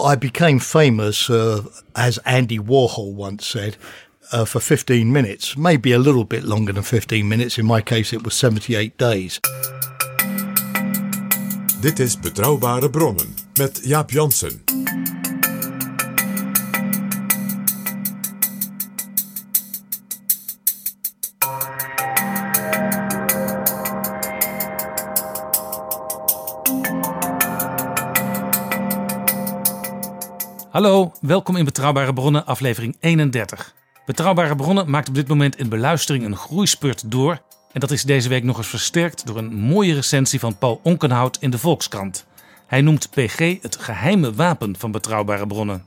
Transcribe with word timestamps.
I 0.00 0.14
became 0.14 0.60
famous, 0.60 1.28
uh, 1.28 1.62
as 1.94 2.18
Andy 2.18 2.58
Warhol 2.58 3.14
once 3.14 3.46
said, 3.46 3.76
uh, 4.32 4.44
for 4.44 4.60
15 4.60 5.10
minutes. 5.10 5.56
Maybe 5.56 5.92
a 5.92 5.98
little 5.98 6.24
bit 6.24 6.44
longer 6.44 6.72
than 6.72 6.82
15 6.82 7.28
minutes. 7.28 7.58
In 7.58 7.66
my 7.66 7.80
case, 7.80 8.12
it 8.12 8.22
was 8.22 8.34
78 8.34 8.96
days. 8.96 9.40
Dit 11.80 11.98
is 11.98 12.18
Betrouwbare 12.18 12.90
Bronnen 12.90 13.34
met 13.54 13.80
Jaap 13.84 14.10
Jansen. 14.10 14.67
Hallo, 30.78 31.12
welkom 31.20 31.56
in 31.56 31.64
Betrouwbare 31.64 32.12
Bronnen, 32.12 32.46
aflevering 32.46 32.96
31. 33.00 33.74
Betrouwbare 34.06 34.56
Bronnen 34.56 34.90
maakt 34.90 35.08
op 35.08 35.14
dit 35.14 35.28
moment 35.28 35.56
in 35.56 35.68
beluistering 35.68 36.24
een 36.24 36.36
groeispurt 36.36 37.10
door. 37.10 37.40
En 37.72 37.80
dat 37.80 37.90
is 37.90 38.02
deze 38.02 38.28
week 38.28 38.44
nog 38.44 38.58
eens 38.58 38.66
versterkt 38.66 39.26
door 39.26 39.36
een 39.36 39.54
mooie 39.54 39.94
recensie 39.94 40.40
van 40.40 40.58
Paul 40.58 40.80
Onkenhout 40.82 41.36
in 41.40 41.50
de 41.50 41.58
Volkskrant. 41.58 42.26
Hij 42.66 42.80
noemt 42.80 43.10
PG 43.10 43.62
het 43.62 43.76
geheime 43.76 44.32
wapen 44.32 44.76
van 44.78 44.90
Betrouwbare 44.90 45.46
Bronnen. 45.46 45.84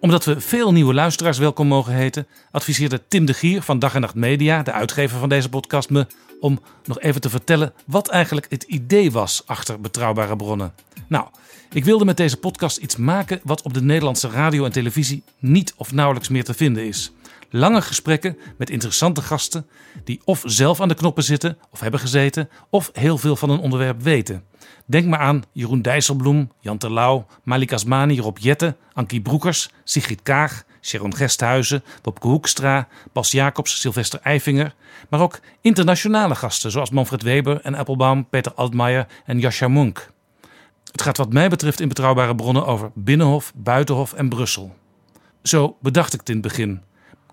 Omdat 0.00 0.24
we 0.24 0.40
veel 0.40 0.72
nieuwe 0.72 0.94
luisteraars 0.94 1.38
welkom 1.38 1.66
mogen 1.66 1.92
heten, 1.92 2.26
adviseerde 2.50 3.02
Tim 3.08 3.24
de 3.24 3.34
Gier 3.34 3.62
van 3.62 3.78
Dag 3.78 3.94
en 3.94 4.00
Nacht 4.00 4.14
Media, 4.14 4.62
de 4.62 4.72
uitgever 4.72 5.18
van 5.18 5.28
deze 5.28 5.48
podcast, 5.48 5.90
me 5.90 6.06
om 6.40 6.60
nog 6.84 7.00
even 7.00 7.20
te 7.20 7.30
vertellen 7.30 7.72
wat 7.86 8.08
eigenlijk 8.08 8.46
het 8.48 8.62
idee 8.62 9.12
was 9.12 9.42
achter 9.46 9.80
Betrouwbare 9.80 10.36
Bronnen. 10.36 10.72
Nou, 11.08 11.26
ik 11.72 11.84
wilde 11.84 12.04
met 12.04 12.16
deze 12.16 12.36
podcast 12.36 12.76
iets 12.76 12.96
maken 12.96 13.40
wat 13.42 13.62
op 13.62 13.74
de 13.74 13.82
Nederlandse 13.82 14.28
radio 14.28 14.64
en 14.64 14.72
televisie 14.72 15.22
niet 15.38 15.74
of 15.76 15.92
nauwelijks 15.92 16.28
meer 16.28 16.44
te 16.44 16.54
vinden 16.54 16.86
is. 16.86 17.12
Lange 17.50 17.82
gesprekken 17.82 18.38
met 18.58 18.70
interessante 18.70 19.22
gasten 19.22 19.66
die 20.04 20.20
of 20.24 20.42
zelf 20.46 20.80
aan 20.80 20.88
de 20.88 20.94
knoppen 20.94 21.22
zitten 21.22 21.58
of 21.70 21.80
hebben 21.80 22.00
gezeten 22.00 22.48
of 22.70 22.90
heel 22.92 23.18
veel 23.18 23.36
van 23.36 23.50
een 23.50 23.58
onderwerp 23.58 24.02
weten. 24.02 24.44
Denk 24.86 25.06
maar 25.06 25.18
aan 25.18 25.42
Jeroen 25.52 25.82
Dijsselbloem, 25.82 26.52
Jan 26.60 26.78
Terlouw, 26.78 27.26
Malik 27.42 27.72
Asmani, 27.72 28.20
Rob 28.20 28.38
Jette, 28.38 28.76
Ankie 28.92 29.20
Broekers, 29.20 29.70
Sigrid 29.84 30.22
Kaag, 30.22 30.64
Sharon 30.80 31.16
Gesthuizen, 31.16 31.84
Bobke 32.02 32.26
Hoekstra, 32.26 32.88
Bas 33.12 33.30
Jacobs, 33.30 33.80
Sylvester 33.80 34.20
Eifinger. 34.22 34.74
Maar 35.08 35.20
ook 35.20 35.40
internationale 35.60 36.34
gasten 36.34 36.70
zoals 36.70 36.90
Manfred 36.90 37.22
Weber 37.22 37.60
en 37.60 37.74
Appelbaum, 37.74 38.28
Peter 38.28 38.52
Altmaier 38.54 39.06
en 39.24 39.38
Jascha 39.38 39.68
Munk. 39.68 40.10
Het 40.90 41.02
gaat 41.02 41.16
wat 41.16 41.32
mij 41.32 41.48
betreft 41.48 41.80
in 41.80 41.88
betrouwbare 41.88 42.34
bronnen 42.34 42.66
over 42.66 42.90
Binnenhof, 42.94 43.52
Buitenhof 43.54 44.12
en 44.12 44.28
Brussel. 44.28 44.74
Zo 45.42 45.76
bedacht 45.80 46.12
ik 46.12 46.20
het 46.20 46.28
in 46.28 46.34
het 46.34 46.44
begin. 46.44 46.82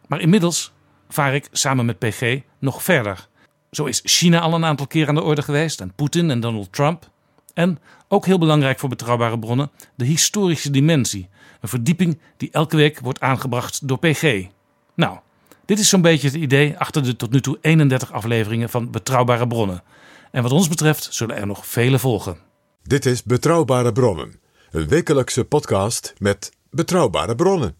Maar 0.08 0.22
inmiddels 0.22 0.72
vaar 1.10 1.36
ik 1.36 1.48
samen 1.52 1.86
met 1.86 2.00
PG 2.00 2.40
nog 2.60 2.84
verder. 2.84 3.28
Zo 3.72 3.86
is 3.86 4.02
China 4.04 4.40
al 4.40 4.54
een 4.54 4.66
aantal 4.66 4.88
keer 4.88 5.08
aan 5.08 5.16
de 5.16 5.24
orde 5.24 5.42
geweest 5.42 5.82
en 5.82 5.94
Poetin 5.96 6.32
en 6.32 6.40
Donald 6.40 6.74
Trump. 6.74 7.10
En, 7.54 7.80
ook 8.08 8.26
heel 8.26 8.38
belangrijk 8.38 8.80
voor 8.80 8.90
betrouwbare 8.90 9.40
bronnen, 9.40 9.72
de 9.96 10.06
historische 10.06 10.70
dimensie. 10.70 11.30
Een 11.62 11.70
verdieping 11.70 12.20
die 12.38 12.52
elke 12.52 12.76
week 12.76 13.00
wordt 13.00 13.20
aangebracht 13.20 13.88
door 13.88 14.00
PG. 14.00 14.46
Nou, 14.94 15.18
dit 15.66 15.80
is 15.80 15.90
zo'n 15.90 16.02
beetje 16.02 16.28
het 16.28 16.38
idee 16.38 16.78
achter 16.78 17.04
de 17.04 17.16
tot 17.16 17.32
nu 17.32 17.42
toe 17.42 17.58
31 17.62 18.12
afleveringen 18.12 18.70
van 18.70 18.92
Betrouwbare 18.92 19.48
Bronnen. 19.48 19.84
En 20.32 20.44
wat 20.44 20.52
ons 20.52 20.68
betreft 20.68 21.08
zullen 21.12 21.36
er 21.36 21.48
nog 21.48 21.68
vele 21.68 22.00
volgen. 22.00 22.47
Dit 22.88 23.06
is 23.06 23.24
Betrouwbare 23.24 23.92
Bronnen, 23.92 24.40
een 24.72 24.88
wekelijkse 24.88 25.44
podcast 25.44 26.14
met 26.18 26.52
betrouwbare 26.72 27.36
bronnen. 27.36 27.76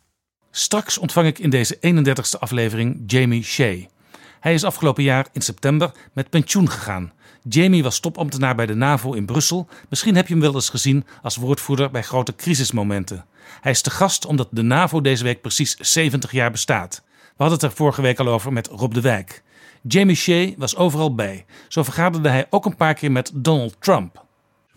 Straks 0.52 0.98
ontvang 0.98 1.28
ik 1.28 1.40
in 1.40 1.50
deze 1.50 1.76
31ste 1.76 2.40
aflevering 2.40 3.04
Jamie 3.06 3.44
Shea. 3.44 3.78
Hij 4.40 4.54
is 4.54 4.64
afgelopen 4.64 5.04
jaar 5.04 5.28
in 5.32 5.42
september 5.42 5.92
met 6.14 6.30
pensioen 6.30 6.70
gegaan. 6.70 7.14
Jamie 7.50 7.84
was 7.84 8.00
topambtenaar 8.00 8.56
bij 8.56 8.66
de 8.66 8.74
NAVO 8.74 9.14
in 9.14 9.26
Brussel. 9.26 9.68
Misschien 9.90 10.16
heb 10.16 10.28
je 10.28 10.34
hem 10.34 10.42
wel 10.42 10.54
eens 10.54 10.70
gezien 10.70 11.06
als 11.22 11.36
woordvoerder 11.36 11.92
bij 11.92 12.04
grote 12.04 12.36
crisismomenten. 12.36 13.26
Hij 13.62 13.72
is 13.72 13.82
te 13.82 13.90
gast 13.90 14.26
omdat 14.26 14.48
de 14.52 14.62
NAVO 14.62 15.02
deze 15.02 15.24
week 15.24 15.42
precies 15.42 15.76
70 15.76 16.32
jaar 16.32 16.52
bestaat. 16.52 17.04
We 17.06 17.44
hadden 17.44 17.60
het 17.60 17.70
er 17.70 17.78
vorige 17.78 18.02
week 18.02 18.20
al 18.20 18.28
over 18.28 18.54
met 18.54 18.68
Rob 18.68 18.94
de 18.94 19.02
Wijk. 19.02 19.44
Jamie 19.82 20.16
Shea 20.16 20.52
was 20.58 20.76
overal 20.76 21.16
bij. 21.16 21.46
Zo 21.68 21.84
vergaderde 21.84 22.30
hij 22.30 22.48
ook 22.50 22.66
een 22.66 22.76
paar 22.76 22.94
keer 22.94 23.12
met 23.12 23.32
Donald 23.34 23.76
Trump. 23.80 24.26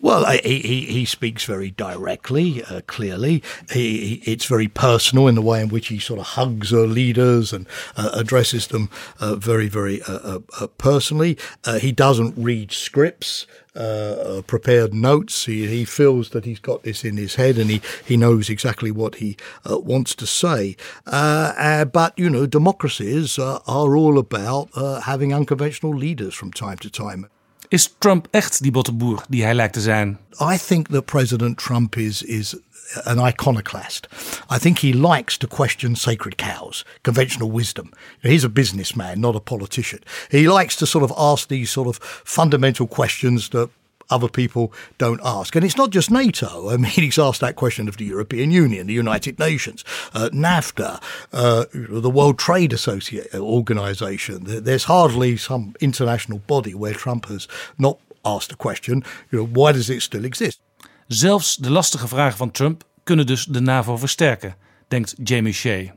Well, 0.03 0.25
he, 0.25 0.59
he, 0.61 0.81
he 0.85 1.05
speaks 1.05 1.45
very 1.45 1.69
directly, 1.69 2.63
uh, 2.63 2.81
clearly. 2.87 3.43
He, 3.71 4.17
he, 4.17 4.31
it's 4.31 4.45
very 4.45 4.67
personal 4.67 5.27
in 5.27 5.35
the 5.35 5.43
way 5.43 5.61
in 5.61 5.69
which 5.69 5.89
he 5.89 5.99
sort 5.99 6.19
of 6.19 6.25
hugs 6.25 6.73
uh, 6.73 6.79
leaders 6.79 7.53
and 7.53 7.67
uh, 7.95 8.09
addresses 8.13 8.65
them 8.65 8.89
uh, 9.19 9.35
very, 9.35 9.67
very 9.69 10.01
uh, 10.01 10.13
uh, 10.13 10.39
uh, 10.59 10.67
personally. 10.79 11.37
He 11.79 11.91
doesn't 11.91 12.33
read 12.35 12.71
scripts, 12.71 13.45
uh, 13.75 14.41
prepared 14.47 14.91
notes. 14.91 15.45
He, 15.45 15.67
he 15.67 15.85
feels 15.85 16.31
that 16.31 16.45
he's 16.45 16.59
got 16.59 16.81
this 16.81 17.05
in 17.05 17.17
his 17.17 17.35
head 17.35 17.59
and 17.59 17.69
he, 17.69 17.79
he 18.03 18.17
knows 18.17 18.49
exactly 18.49 18.89
what 18.89 19.15
he 19.15 19.37
uh, 19.69 19.77
wants 19.77 20.15
to 20.15 20.25
say. 20.25 20.77
Uh, 21.05 21.85
but, 21.85 22.17
you 22.17 22.31
know, 22.31 22.47
democracies 22.47 23.37
are 23.37 23.61
all 23.67 24.17
about 24.17 24.69
having 25.03 25.31
unconventional 25.31 25.95
leaders 25.95 26.33
from 26.33 26.51
time 26.51 26.79
to 26.79 26.89
time. 26.89 27.27
Is 27.71 27.93
Trump 27.97 28.27
echt 28.31 28.61
die 28.61 28.71
botteboer 28.71 29.23
die 29.29 29.43
hij 29.43 29.53
lijkt 29.53 29.73
te 29.73 29.81
zijn? 29.81 30.19
I 30.39 30.57
think 30.67 30.87
that 30.87 31.05
President 31.05 31.57
Trump 31.57 31.95
is 31.95 32.21
is 32.21 32.55
an 33.03 33.27
iconoclast. 33.27 34.07
I 34.55 34.57
think 34.57 34.79
he 34.79 34.93
likes 34.93 35.37
to 35.37 35.47
question 35.47 35.95
sacred 35.95 36.35
cows, 36.35 36.85
conventional 37.01 37.51
wisdom. 37.51 37.89
He's 38.19 38.43
a 38.43 38.49
businessman, 38.49 39.19
not 39.19 39.35
a 39.35 39.39
politician. 39.39 39.99
He 40.27 40.53
likes 40.57 40.75
to 40.75 40.85
sort 40.85 41.03
of 41.03 41.17
ask 41.17 41.47
these 41.47 41.71
sort 41.71 41.87
of 41.87 41.97
fundamental 42.23 42.87
questions 42.87 43.49
that 43.49 43.69
other 44.11 44.29
people 44.29 44.71
don't 44.97 45.19
ask. 45.23 45.55
And 45.55 45.63
it's 45.63 45.75
not 45.77 45.93
just 45.93 46.09
NATO. 46.09 46.69
I 46.69 46.77
mean, 46.77 46.91
he's 47.05 47.17
asked 47.17 47.39
that 47.39 47.55
question 47.55 47.87
of 47.87 47.95
the 47.95 48.05
European 48.05 48.51
Union, 48.51 48.87
the 48.87 48.93
United 48.99 49.37
Nations, 49.37 49.83
uh, 50.13 50.29
NAFTA, 50.31 50.99
uh, 51.31 51.63
the 52.01 52.11
World 52.11 52.37
Trade 52.37 52.73
Association 52.73 53.41
Organization. 53.41 54.43
There- 54.43 54.61
There's 54.63 54.85
hardly 54.85 55.37
some 55.37 55.71
international 55.77 56.41
body 56.45 56.75
where 56.75 56.93
Trump 56.97 57.25
has 57.25 57.47
not 57.77 57.97
asked 58.23 58.51
a 58.51 58.55
question, 58.55 59.03
you 59.29 59.37
know, 59.39 59.49
why 59.53 59.71
does 59.73 59.89
it 59.89 60.01
still 60.01 60.23
exist? 60.23 60.59
Zelfs 61.07 61.55
de 61.55 61.69
lastige 61.71 62.07
vragen 62.07 62.37
van 62.37 62.51
Trump 62.51 62.83
kunnen 63.03 63.25
dus 63.25 63.45
de 63.45 63.59
NAVO 63.61 63.97
versterken, 63.97 64.55
denkt 64.87 65.13
Jamie 65.23 65.53
Shea. 65.53 65.93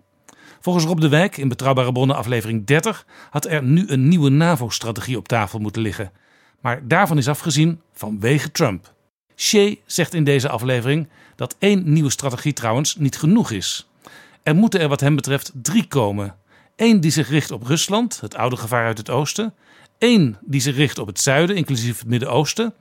Volgens 0.61 0.85
Rob 0.85 1.01
de 1.01 1.09
Wijk 1.09 1.37
in 1.37 1.49
Betrouwbare 1.49 1.93
Bronnen 1.93 2.17
aflevering 2.17 2.67
30 2.67 3.07
had 3.31 3.47
er 3.47 3.63
nu 3.63 3.85
een 3.89 4.09
nieuwe 4.09 4.31
NAVO-strategie 4.31 5.17
op 5.17 5.29
tafel 5.29 5.59
moeten 5.59 5.83
liggen. 5.83 6.11
Maar 6.64 6.88
daarvan 6.88 7.19
is 7.19 7.28
afgezien 7.28 7.81
vanwege 7.93 8.50
Trump. 8.50 8.94
Shea 9.37 9.75
zegt 9.87 10.14
in 10.14 10.25
deze 10.25 10.49
aflevering 10.49 11.08
dat 11.37 11.56
één 11.58 11.93
nieuwe 11.93 12.11
strategie 12.11 12.52
trouwens 12.52 12.96
niet 12.96 13.16
genoeg 13.16 13.50
is. 13.50 13.88
Er 14.43 14.55
moeten 14.55 14.81
er 14.81 14.88
wat 14.88 15.00
hem 15.00 15.16
betreft 15.16 15.52
drie 15.55 15.87
komen. 15.87 16.37
Eén 16.76 17.00
die 17.00 17.11
zich 17.11 17.28
richt 17.28 17.50
op 17.50 17.62
Rusland, 17.62 18.20
het 18.20 18.34
oude 18.34 18.56
gevaar 18.56 18.87
uit 18.87 18.99
het 18.99 19.11
oosten. 19.11 19.55
Eén 19.99 20.37
die 20.40 20.61
zich 20.61 20.76
richt 20.76 20.99
op 20.99 21.06
het 21.06 21.20
zuiden, 21.20 21.56
inclusief 21.56 21.99
het 21.99 22.08
Midden-Oosten. 22.08 22.75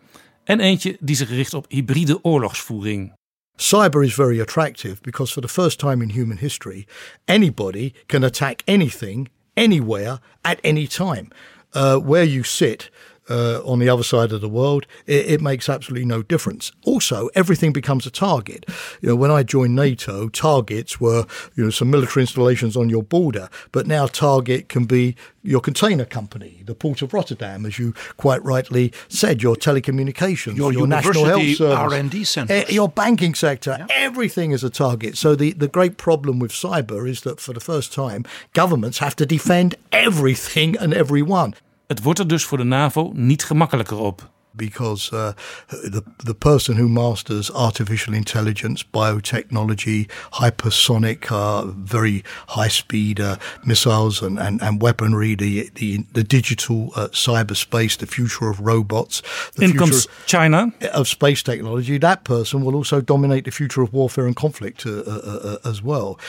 En 0.43 0.59
eentje 0.59 0.97
die 0.99 1.15
zich 1.15 1.29
richt 1.29 1.53
op 1.53 1.65
hybride 1.69 2.23
oorlogsvoering. 2.23 3.13
Cyber 3.55 4.03
is 4.03 4.13
very 4.13 4.41
attractive 4.41 4.97
because 5.01 5.33
for 5.33 5.41
the 5.41 5.47
first 5.47 5.79
time 5.79 6.03
in 6.03 6.09
human 6.09 6.37
history, 6.37 6.87
anybody 7.25 7.93
can 8.05 8.23
attack 8.23 8.61
anything, 8.65 9.29
anywhere, 9.53 10.19
at 10.41 10.61
any 10.61 10.87
time. 10.87 11.27
Uh, 11.75 11.97
where 11.97 12.25
you 12.25 12.43
sit, 12.43 12.91
uh, 13.29 13.61
on 13.63 13.79
the 13.79 13.89
other 13.89 14.03
side 14.03 14.31
of 14.31 14.41
the 14.41 14.49
world, 14.49 14.85
it, 15.05 15.25
it, 15.27 15.41
makes 15.41 15.69
absolutely 15.69 16.05
no 16.05 16.21
difference. 16.21 16.71
Also, 16.83 17.29
everything 17.35 17.71
becomes 17.71 18.05
a 18.05 18.11
target. 18.11 18.65
You 19.01 19.09
know, 19.09 19.15
when 19.15 19.31
I 19.31 19.43
joined 19.43 19.75
NATO, 19.75 20.29
targets 20.29 20.99
were 20.99 21.25
you 21.55 21.65
know 21.65 21.69
some 21.69 21.89
military 21.89 22.23
installations 22.23 22.75
on 22.75 22.89
your 22.89 23.03
border, 23.03 23.49
but 23.71 23.87
now 23.87 24.07
target 24.07 24.69
can 24.69 24.85
be 24.85 25.15
your 25.43 25.59
container 25.59 26.05
company, 26.05 26.63
the 26.65 26.73
Port 26.73 27.01
of 27.01 27.13
Rotterdam, 27.13 27.65
as 27.65 27.77
you 27.77 27.93
quite 28.15 28.43
rightly 28.43 28.93
said, 29.09 29.43
your 29.43 29.55
telecommunications, 29.55 30.55
your, 30.55 30.71
your 30.71 30.87
national 30.87 31.25
health 31.25 31.55
service, 31.55 31.61
R&D 31.61 32.23
centers. 32.23 32.71
your 32.71 32.87
banking 32.87 33.35
sector, 33.35 33.75
yeah. 33.77 33.87
everything 33.89 34.51
is 34.51 34.63
a 34.63 34.69
target. 34.69 35.17
So 35.17 35.35
the, 35.35 35.51
the 35.51 35.67
great 35.67 35.97
problem 35.97 36.39
with 36.39 36.51
cyber 36.51 37.07
is 37.07 37.21
that 37.21 37.41
for 37.41 37.51
the 37.51 37.59
first 37.59 37.91
time, 37.93 38.25
governments 38.53 38.99
have 38.99 39.15
to 39.17 39.25
defend 39.25 39.75
everything 39.91 40.77
and 40.77 40.93
everyone. 40.93 41.55
Het 41.87 42.03
wordt 42.03 42.19
er 42.19 42.27
dus 42.27 42.45
voor 42.45 42.57
de 42.57 42.63
NAVO 42.63 43.11
niet 43.13 43.43
gemakkelijker 43.43 43.97
op. 43.97 44.31
because 44.55 45.11
uh, 45.13 45.33
the 45.69 46.03
the 46.23 46.35
person 46.35 46.75
who 46.75 46.87
masters 46.87 47.49
artificial 47.51 48.13
intelligence, 48.13 48.83
biotechnology, 48.83 50.09
hypersonic, 50.33 51.31
uh, 51.31 51.65
very 51.65 52.23
high 52.49 52.67
speed 52.67 53.19
uh, 53.19 53.37
missiles 53.65 54.21
and, 54.21 54.39
and, 54.39 54.61
and 54.61 54.81
weaponry, 54.81 55.35
the 55.35 55.69
the, 55.75 56.05
the 56.13 56.23
digital 56.23 56.91
uh, 56.95 57.07
cyberspace, 57.09 57.97
the 57.97 58.07
future 58.07 58.49
of 58.49 58.59
robots, 58.59 59.21
the 59.55 59.63
In 59.63 59.71
future 59.71 59.79
comes 59.79 60.07
China 60.25 60.73
of 60.93 61.07
space 61.07 61.43
technology. 61.43 61.97
That 61.97 62.23
person 62.23 62.63
will 62.63 62.75
also 62.75 63.01
dominate 63.01 63.45
the 63.45 63.51
future 63.51 63.81
of 63.81 63.93
warfare 63.93 64.25
and 64.25 64.35
conflict 64.35 64.85
uh, 64.85 65.01
uh, 65.01 65.57
as 65.65 65.81
well. 65.81 66.19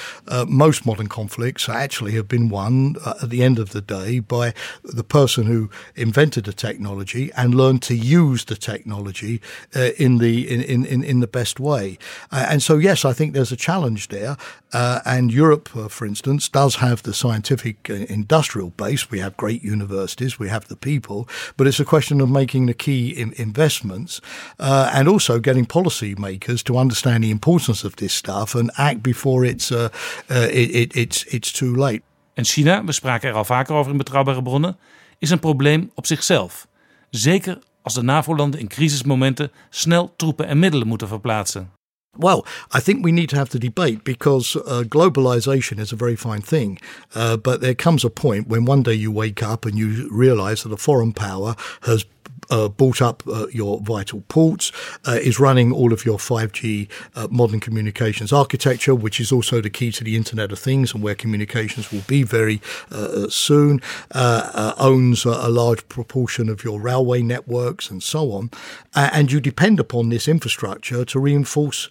most 0.46 0.86
modern 0.86 1.08
conflicts 1.08 1.68
actually 1.68 2.12
have 2.12 2.28
been 2.28 2.48
won 2.48 2.96
at 3.22 3.30
the 3.30 3.42
end 3.42 3.58
of 3.58 3.70
the 3.70 3.80
day 3.80 4.20
by 4.20 4.54
the 4.82 5.04
person 5.04 5.46
who 5.46 5.70
invented 5.94 6.44
the 6.44 6.52
technology 6.52 7.30
and 7.36 7.54
learned 7.54 7.82
to 7.82 7.94
use 7.94 8.13
use 8.14 8.44
the 8.44 8.56
technology 8.56 9.40
uh, 9.74 9.90
in 9.96 10.18
the 10.18 10.34
in, 10.48 10.84
in, 10.84 11.04
in 11.04 11.20
the 11.20 11.26
best 11.26 11.60
way. 11.60 11.98
Uh, 12.32 12.46
and 12.50 12.62
so, 12.62 12.78
yes, 12.78 13.04
I 13.04 13.12
think 13.14 13.32
there's 13.32 13.52
a 13.52 13.56
challenge 13.56 14.08
there. 14.08 14.36
Uh, 14.72 14.98
and 15.04 15.32
Europe, 15.32 15.68
uh, 15.76 15.88
for 15.88 16.06
instance, 16.06 16.50
does 16.50 16.76
have 16.76 17.02
the 17.02 17.12
scientific 17.12 17.90
uh, 17.90 17.94
industrial 18.08 18.70
base. 18.70 19.10
We 19.10 19.20
have 19.20 19.36
great 19.36 19.62
universities, 19.62 20.38
we 20.38 20.48
have 20.48 20.66
the 20.66 20.76
people, 20.76 21.28
but 21.56 21.66
it's 21.66 21.80
a 21.80 21.84
question 21.84 22.20
of 22.20 22.28
making 22.28 22.66
the 22.66 22.74
key 22.74 23.08
in 23.08 23.32
investments 23.36 24.20
uh, 24.58 24.90
and 24.92 25.08
also 25.08 25.38
getting 25.38 25.66
policymakers 25.66 26.62
to 26.62 26.76
understand 26.76 27.22
the 27.22 27.30
importance 27.30 27.86
of 27.86 27.94
this 27.94 28.12
stuff 28.12 28.54
and 28.54 28.70
act 28.76 29.02
before 29.02 29.48
it's 29.48 29.70
it, 29.70 29.92
it, 30.28 30.96
it's 30.96 31.24
it's 31.24 31.52
too 31.52 31.74
late. 31.74 32.02
En 32.34 32.44
China, 32.44 32.84
we 32.84 32.92
spraken 32.92 33.28
er 33.28 33.34
al 33.34 33.44
vaker 33.44 33.74
over 33.74 33.90
in 33.90 33.96
betrouwbare 33.96 34.42
bronnen, 34.42 34.76
is 35.18 35.30
een 35.30 35.38
probleem 35.38 35.90
op 35.94 36.06
zichzelf. 36.06 36.66
Zeker 37.10 37.58
als 37.84 37.94
de 37.94 38.02
NAVO-landen 38.02 38.60
in 38.60 38.68
crisismomenten 38.68 39.50
snel 39.70 40.12
troepen 40.16 40.46
en 40.46 40.58
middelen 40.58 40.86
moeten 40.86 41.08
verplaatsen. 41.08 41.70
Well, 42.18 42.44
I 42.76 42.80
think 42.80 43.04
we 43.04 43.10
need 43.10 43.28
to 43.28 43.36
have 43.36 43.50
the 43.50 43.58
debate 43.58 44.02
because 44.04 44.56
uh, 44.56 44.84
globalization 44.88 45.78
is 45.78 45.92
a 45.92 45.96
very 45.96 46.16
fine 46.16 46.42
thing. 46.42 46.80
Uh, 47.16 47.36
but 47.36 47.60
there 47.60 47.74
comes 47.74 48.04
a 48.04 48.08
point 48.08 48.48
when 48.48 48.68
one 48.68 48.82
day 48.82 48.94
you 48.94 49.12
wake 49.12 49.42
up 49.42 49.64
and 49.64 49.76
you 49.76 50.08
realize 50.10 50.62
that 50.62 50.72
a 50.72 50.76
foreign 50.76 51.12
power 51.12 51.54
has 51.80 52.04
uh, 52.50 52.68
bought 52.68 53.02
up 53.02 53.22
uh, 53.26 53.46
your 53.48 53.80
vital 53.80 54.22
ports, 54.28 54.72
uh, 55.06 55.18
is 55.22 55.38
running 55.38 55.72
all 55.72 55.92
of 55.92 56.04
your 56.04 56.18
5G 56.18 56.88
uh, 57.14 57.28
modern 57.30 57.60
communications 57.60 58.32
architecture, 58.32 58.94
which 58.94 59.20
is 59.20 59.32
also 59.32 59.60
the 59.60 59.70
key 59.70 59.90
to 59.92 60.04
the 60.04 60.16
Internet 60.16 60.52
of 60.52 60.58
Things 60.58 60.94
and 60.94 61.02
where 61.02 61.14
communications 61.14 61.92
will 61.92 62.04
be 62.06 62.22
very 62.22 62.60
uh, 62.90 63.28
soon, 63.28 63.80
owns 64.14 65.24
a 65.24 65.48
large 65.48 65.88
proportion 65.88 66.48
of 66.48 66.64
your 66.64 66.80
railway 66.80 67.22
networks 67.22 67.90
and 67.90 68.02
so 68.02 68.32
on. 68.32 68.50
and 68.94 69.32
you 69.32 69.40
depend 69.40 69.80
upon 69.80 70.08
this 70.08 70.28
infrastructure 70.28 71.04
to 71.04 71.18
reinforce 71.18 71.88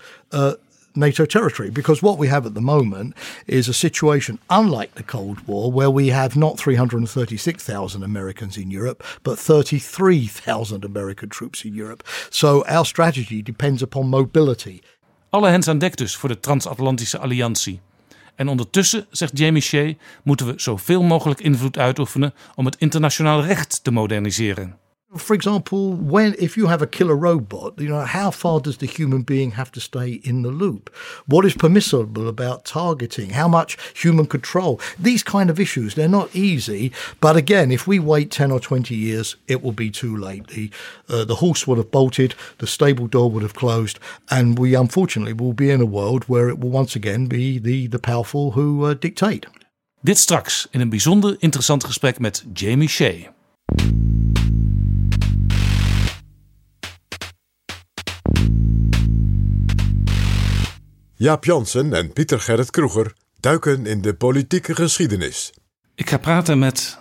NATO 0.95 1.25
territory. 1.25 1.69
Because 1.69 2.01
what 2.01 2.17
we 2.17 2.27
have 2.27 2.45
at 2.45 2.53
the 2.53 2.61
moment 2.61 3.13
is 3.45 3.67
a 3.67 3.73
situation 3.73 4.39
unlike 4.49 4.93
the 4.93 5.03
Cold 5.03 5.37
War, 5.45 5.71
where 5.73 5.91
we 5.93 6.11
have 6.11 6.39
not 6.39 6.57
336,000 6.57 8.03
Americans 8.03 8.57
in 8.57 8.71
Europe, 8.71 9.03
but 9.21 9.39
33,000 9.39 10.85
American 10.85 11.29
troops 11.29 11.63
in 11.63 11.75
Europe. 11.75 12.03
So 12.29 12.63
our 12.65 12.85
strategy 12.85 13.41
depends 13.41 13.81
upon 13.81 14.07
mobility. 14.07 14.81
Alle 15.29 15.49
hens 15.49 15.67
aan 15.67 15.77
dek 15.77 15.97
dus 15.97 16.15
voor 16.15 16.29
de 16.29 16.39
transatlantische 16.39 17.19
alliantie. 17.19 17.81
En 18.35 18.47
ondertussen, 18.47 19.05
zegt 19.09 19.37
Jamie 19.37 19.61
Shea, 19.61 19.93
moeten 20.23 20.45
we 20.45 20.53
zoveel 20.55 21.03
mogelijk 21.03 21.39
invloed 21.39 21.77
uitoefenen 21.77 22.33
om 22.55 22.65
het 22.65 22.75
internationaal 22.75 23.43
recht 23.43 23.83
te 23.83 23.91
moderniseren. 23.91 24.77
For 25.17 25.35
example, 25.35 25.93
when 25.93 26.35
if 26.39 26.57
you 26.57 26.67
have 26.67 26.81
a 26.81 26.87
killer 26.87 27.15
robot, 27.15 27.73
you 27.77 27.87
know 27.87 28.05
how 28.05 28.31
far 28.31 28.59
does 28.59 28.77
the 28.77 28.87
human 28.87 29.21
being 29.21 29.51
have 29.51 29.71
to 29.71 29.79
stay 29.79 30.13
in 30.23 30.41
the 30.41 30.49
loop? 30.49 30.89
What 31.27 31.45
is 31.45 31.53
permissible 31.55 32.27
about 32.27 32.65
targeting? 32.65 33.31
How 33.31 33.47
much 33.47 33.77
human 33.93 34.25
control? 34.25 34.79
These 34.97 35.23
kind 35.23 35.49
of 35.49 35.59
issues 35.59 35.93
they're 35.93 36.07
not 36.07 36.35
easy. 36.35 36.91
But 37.19 37.35
again, 37.35 37.71
if 37.71 37.87
we 37.87 37.99
wait 37.99 38.31
ten 38.31 38.51
or 38.51 38.59
twenty 38.59 38.95
years, 38.95 39.35
it 39.47 39.61
will 39.61 39.71
be 39.71 39.91
too 39.91 40.17
late. 40.17 40.47
The 40.47 40.71
uh, 41.07 41.25
the 41.25 41.35
horse 41.35 41.67
would 41.67 41.77
have 41.77 41.91
bolted, 41.91 42.33
the 42.57 42.67
stable 42.67 43.07
door 43.07 43.29
would 43.29 43.43
have 43.43 43.53
closed, 43.53 43.99
and 44.29 44.57
we 44.57 44.75
unfortunately 44.75 45.33
will 45.33 45.53
be 45.53 45.69
in 45.69 45.81
a 45.81 45.85
world 45.85 46.23
where 46.27 46.49
it 46.49 46.59
will 46.59 46.71
once 46.71 46.95
again 46.95 47.27
be 47.27 47.59
the 47.59 47.87
the 47.87 47.99
powerful 47.99 48.51
who 48.51 48.85
uh, 48.85 48.95
dictate. 48.99 49.47
Dit 50.01 50.17
straks 50.17 50.67
in 50.71 50.81
een 50.81 50.89
bijzonder 50.89 51.35
interessant 51.39 51.83
gesprek 51.83 52.19
met 52.19 52.45
Jamie 52.53 52.89
Shea. 52.89 53.31
Jaap 61.15 61.45
Jansen 61.45 61.93
en 61.93 62.13
Pieter 62.13 62.39
Gerrit 62.39 62.71
Kroeger 62.71 63.13
duiken 63.39 63.85
in 63.85 64.01
de 64.01 64.13
politieke 64.13 64.75
geschiedenis. 64.75 65.53
Ik 65.95 66.09
ga 66.09 66.17
praten 66.17 66.59
met 66.59 66.99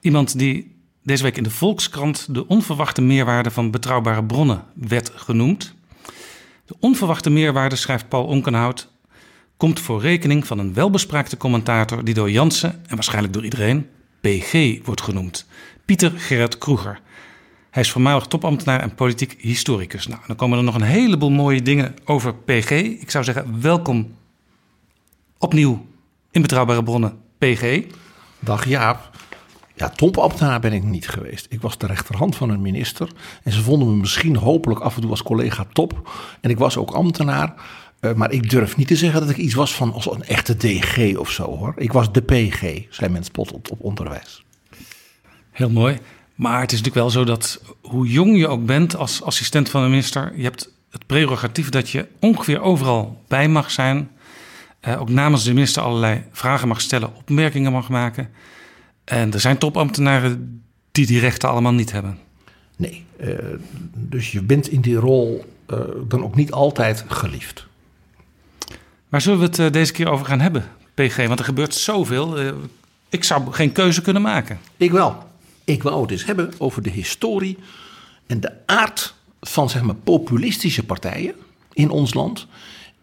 iemand 0.00 0.38
die 0.38 0.76
deze 1.02 1.22
week 1.22 1.36
in 1.36 1.42
de 1.42 1.50
Volkskrant 1.50 2.34
de 2.34 2.46
onverwachte 2.46 3.02
meerwaarde 3.02 3.50
van 3.50 3.70
betrouwbare 3.70 4.24
bronnen 4.24 4.64
werd 4.74 5.12
genoemd. 5.14 5.74
De 6.64 6.76
onverwachte 6.80 7.30
meerwaarde, 7.30 7.76
schrijft 7.76 8.08
Paul 8.08 8.24
Onkenhout, 8.24 8.92
komt 9.56 9.80
voor 9.80 10.00
rekening 10.00 10.46
van 10.46 10.58
een 10.58 10.74
welbespraakte 10.74 11.36
commentator 11.36 12.04
die 12.04 12.14
door 12.14 12.30
Jansen 12.30 12.82
en 12.86 12.94
waarschijnlijk 12.94 13.32
door 13.32 13.44
iedereen 13.44 13.88
PG 14.20 14.78
wordt 14.84 15.02
genoemd. 15.02 15.46
Pieter 15.84 16.10
Gerrit 16.10 16.58
Kroeger. 16.58 17.00
Hij 17.76 17.84
is 17.84 17.90
voormalig 17.90 18.26
topambtenaar 18.26 18.80
en 18.80 18.94
politiek 18.94 19.34
historicus. 19.38 20.06
Nou, 20.06 20.20
dan 20.26 20.36
komen 20.36 20.58
er 20.58 20.64
nog 20.64 20.74
een 20.74 20.82
heleboel 20.82 21.30
mooie 21.30 21.62
dingen 21.62 21.94
over 22.04 22.34
PG. 22.34 22.70
Ik 22.70 23.10
zou 23.10 23.24
zeggen, 23.24 23.60
welkom 23.60 24.14
opnieuw 25.38 25.86
in 26.30 26.42
Betrouwbare 26.42 26.82
Bronnen, 26.82 27.18
PG. 27.38 27.82
Dag 28.38 28.68
Jaap. 28.68 29.10
Ja, 29.74 29.88
topambtenaar 29.88 30.60
ben 30.60 30.72
ik 30.72 30.82
niet 30.82 31.08
geweest. 31.08 31.46
Ik 31.48 31.60
was 31.60 31.78
de 31.78 31.86
rechterhand 31.86 32.36
van 32.36 32.50
een 32.50 32.60
minister. 32.60 33.10
En 33.42 33.52
ze 33.52 33.62
vonden 33.62 33.88
me 33.88 33.94
misschien 33.94 34.36
hopelijk 34.36 34.80
af 34.80 34.94
en 34.94 35.00
toe 35.00 35.10
als 35.10 35.22
collega 35.22 35.66
top. 35.72 36.10
En 36.40 36.50
ik 36.50 36.58
was 36.58 36.76
ook 36.76 36.90
ambtenaar. 36.90 37.54
Uh, 38.00 38.12
maar 38.14 38.30
ik 38.30 38.50
durf 38.50 38.76
niet 38.76 38.88
te 38.88 38.96
zeggen 38.96 39.20
dat 39.20 39.30
ik 39.30 39.36
iets 39.36 39.54
was 39.54 39.74
van 39.74 39.92
als 39.92 40.10
een 40.10 40.24
echte 40.24 40.56
DG 40.56 41.16
of 41.16 41.30
zo 41.30 41.56
hoor. 41.56 41.74
Ik 41.76 41.92
was 41.92 42.12
de 42.12 42.22
PG, 42.22 42.82
zei 42.90 43.10
men 43.10 43.24
spottend 43.24 43.70
op 43.70 43.80
onderwijs. 43.80 44.44
Heel 45.50 45.70
mooi. 45.70 45.98
Maar 46.36 46.60
het 46.60 46.72
is 46.72 46.78
natuurlijk 46.78 47.06
wel 47.06 47.10
zo 47.10 47.24
dat 47.24 47.60
hoe 47.80 48.06
jong 48.06 48.38
je 48.38 48.48
ook 48.48 48.66
bent 48.66 48.96
als 48.96 49.22
assistent 49.22 49.68
van 49.68 49.82
de 49.82 49.88
minister, 49.88 50.32
je 50.36 50.42
hebt 50.42 50.72
het 50.90 51.06
prerogatief 51.06 51.68
dat 51.68 51.90
je 51.90 52.06
ongeveer 52.20 52.60
overal 52.60 53.22
bij 53.28 53.48
mag 53.48 53.70
zijn. 53.70 54.10
Uh, 54.88 55.00
ook 55.00 55.08
namens 55.08 55.44
de 55.44 55.52
minister 55.52 55.82
allerlei 55.82 56.22
vragen 56.32 56.68
mag 56.68 56.80
stellen, 56.80 57.14
opmerkingen 57.14 57.72
mag 57.72 57.88
maken. 57.88 58.30
En 59.04 59.32
er 59.32 59.40
zijn 59.40 59.58
topambtenaren 59.58 60.62
die 60.92 61.06
die 61.06 61.20
rechten 61.20 61.48
allemaal 61.48 61.72
niet 61.72 61.92
hebben. 61.92 62.18
Nee, 62.76 63.04
uh, 63.20 63.38
dus 63.94 64.32
je 64.32 64.42
bent 64.42 64.68
in 64.68 64.80
die 64.80 64.96
rol 64.96 65.44
uh, 65.70 65.78
dan 66.08 66.24
ook 66.24 66.34
niet 66.34 66.52
altijd 66.52 67.04
geliefd. 67.08 67.66
Waar 69.08 69.20
zullen 69.20 69.38
we 69.38 69.62
het 69.62 69.72
deze 69.72 69.92
keer 69.92 70.08
over 70.08 70.26
gaan 70.26 70.40
hebben, 70.40 70.64
PG? 70.94 71.26
Want 71.26 71.38
er 71.38 71.44
gebeurt 71.44 71.74
zoveel. 71.74 72.54
ik 73.08 73.24
zou 73.24 73.52
geen 73.52 73.72
keuze 73.72 74.02
kunnen 74.02 74.22
maken. 74.22 74.58
Ik 74.76 74.90
wel. 74.90 75.26
Ik 75.66 75.82
wou 75.82 76.02
het 76.02 76.10
eens 76.10 76.24
hebben 76.24 76.52
over 76.58 76.82
de 76.82 76.90
historie 76.90 77.58
en 78.26 78.40
de 78.40 78.52
aard 78.66 79.14
van 79.40 79.70
zeg 79.70 79.82
maar, 79.82 79.94
populistische 79.94 80.84
partijen 80.84 81.34
in 81.72 81.90
ons 81.90 82.14
land. 82.14 82.46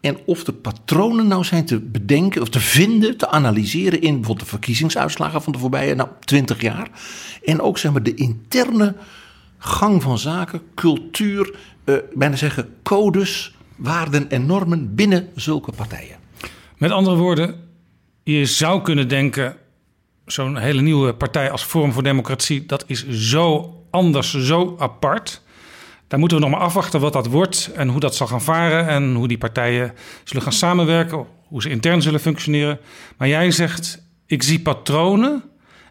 En 0.00 0.18
of 0.26 0.44
de 0.44 0.52
patronen 0.52 1.26
nou 1.26 1.44
zijn 1.44 1.64
te 1.64 1.80
bedenken 1.80 2.42
of 2.42 2.48
te 2.48 2.60
vinden, 2.60 3.16
te 3.16 3.28
analyseren 3.28 4.00
in 4.00 4.14
bijvoorbeeld 4.14 4.40
de 4.40 4.46
verkiezingsuitslagen 4.46 5.42
van 5.42 5.52
de 5.52 5.58
voorbije 5.58 5.94
nou, 5.94 6.08
20 6.24 6.60
jaar. 6.60 6.90
En 7.44 7.60
ook 7.60 7.78
zeg 7.78 7.92
maar, 7.92 8.02
de 8.02 8.14
interne 8.14 8.94
gang 9.58 10.02
van 10.02 10.18
zaken, 10.18 10.62
cultuur, 10.74 11.56
uh, 11.84 11.96
bijna 12.14 12.36
zeggen 12.36 12.68
codes, 12.82 13.54
waarden 13.76 14.30
en 14.30 14.46
normen 14.46 14.94
binnen 14.94 15.28
zulke 15.34 15.72
partijen. 15.72 16.16
Met 16.76 16.90
andere 16.90 17.16
woorden, 17.16 17.54
je 18.22 18.46
zou 18.46 18.82
kunnen 18.82 19.08
denken 19.08 19.56
zo'n 20.26 20.56
hele 20.56 20.80
nieuwe 20.80 21.14
partij 21.14 21.50
als 21.50 21.62
Forum 21.62 21.92
voor 21.92 22.02
Democratie, 22.02 22.66
dat 22.66 22.84
is 22.86 23.08
zo 23.08 23.74
anders 23.90 24.34
zo 24.34 24.74
apart. 24.78 25.42
Daar 26.08 26.18
moeten 26.18 26.38
we 26.38 26.44
nog 26.44 26.52
maar 26.52 26.66
afwachten 26.66 27.00
wat 27.00 27.12
dat 27.12 27.26
wordt 27.26 27.70
en 27.74 27.88
hoe 27.88 28.00
dat 28.00 28.14
zal 28.14 28.26
gaan 28.26 28.42
varen 28.42 28.88
en 28.88 29.14
hoe 29.14 29.28
die 29.28 29.38
partijen 29.38 29.92
zullen 30.24 30.42
gaan 30.42 30.52
samenwerken, 30.52 31.26
hoe 31.46 31.62
ze 31.62 31.70
intern 31.70 32.02
zullen 32.02 32.20
functioneren. 32.20 32.78
Maar 33.16 33.28
jij 33.28 33.50
zegt, 33.50 34.06
ik 34.26 34.42
zie 34.42 34.60
patronen 34.60 35.42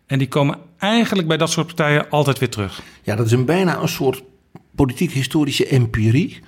en 0.06 0.18
die 0.18 0.28
komen 0.28 0.58
eigenlijk 0.78 1.28
bij 1.28 1.38
dat 1.38 1.50
soort 1.52 1.68
partijen 1.68 2.10
altijd 2.10 2.40
weer 2.40 2.50
terug. 2.50 2.82
Ja, 3.04 3.16
dat 3.16 3.25
is 3.25 3.32
een 3.32 3.46
bijna 3.46 3.80
een 3.80 3.88
soort 3.88 4.24
politiek-historische 4.75 5.68
empirie. 5.68 6.40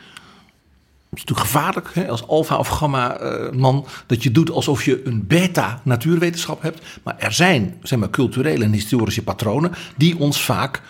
Het 1.15 1.23
is 1.23 1.29
natuurlijk 1.29 1.55
gevaarlijk 1.55 1.93
hè, 1.93 2.09
als 2.09 2.27
alfa 2.27 2.57
of 2.57 2.67
gamma 2.67 3.17
eh, 3.17 3.51
man 3.51 3.85
dat 4.05 4.23
je 4.23 4.31
doet 4.31 4.51
alsof 4.51 4.85
je 4.85 5.05
een 5.05 5.27
beta 5.27 5.81
natuurwetenschap 5.83 6.61
hebt. 6.61 6.81
Maar 7.03 7.15
er 7.17 7.33
zijn 7.33 7.77
zeg 7.83 7.99
maar, 7.99 8.09
culturele 8.09 8.63
en 8.63 8.71
historische 8.71 9.23
patronen 9.23 9.71
die 9.97 10.19
ons 10.19 10.43
vaak 10.43 10.81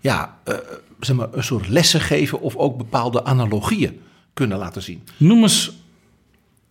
ja, 0.00 0.38
eh, 0.44 0.54
zeg 1.00 1.16
maar, 1.16 1.28
een 1.32 1.44
soort 1.44 1.68
lessen 1.68 2.00
geven 2.00 2.40
of 2.40 2.56
ook 2.56 2.76
bepaalde 2.76 3.24
analogieën 3.24 4.00
kunnen 4.34 4.58
laten 4.58 4.82
zien. 4.82 5.02
Noem 5.16 5.42
eens 5.42 5.72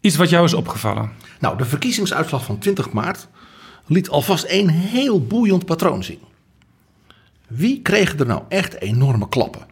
iets 0.02 0.16
wat 0.16 0.30
jou 0.30 0.46
is 0.46 0.54
opgevallen. 0.54 1.12
Nou, 1.40 1.58
de 1.58 1.66
verkiezingsuitslag 1.66 2.46
van 2.46 2.58
20 2.58 2.92
maart 2.92 3.28
liet 3.88 4.10
alvast 4.10 4.46
een 4.48 4.70
heel 4.70 5.26
boeiend 5.26 5.66
patroon 5.66 6.04
zien. 6.04 6.20
Wie 7.48 7.82
kregen 7.82 8.20
er 8.20 8.26
nou 8.26 8.42
echt 8.48 8.82
enorme 8.82 9.30
klappen? 9.30 9.66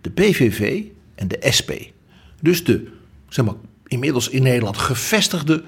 De 0.00 0.10
PVV 0.10 0.82
en 1.14 1.28
de 1.28 1.46
SP. 1.56 1.70
Dus 2.40 2.64
de, 2.64 2.92
zeg 3.28 3.44
maar, 3.44 3.54
inmiddels 3.86 4.28
in 4.28 4.42
Nederland 4.42 4.78
gevestigde 4.78 5.62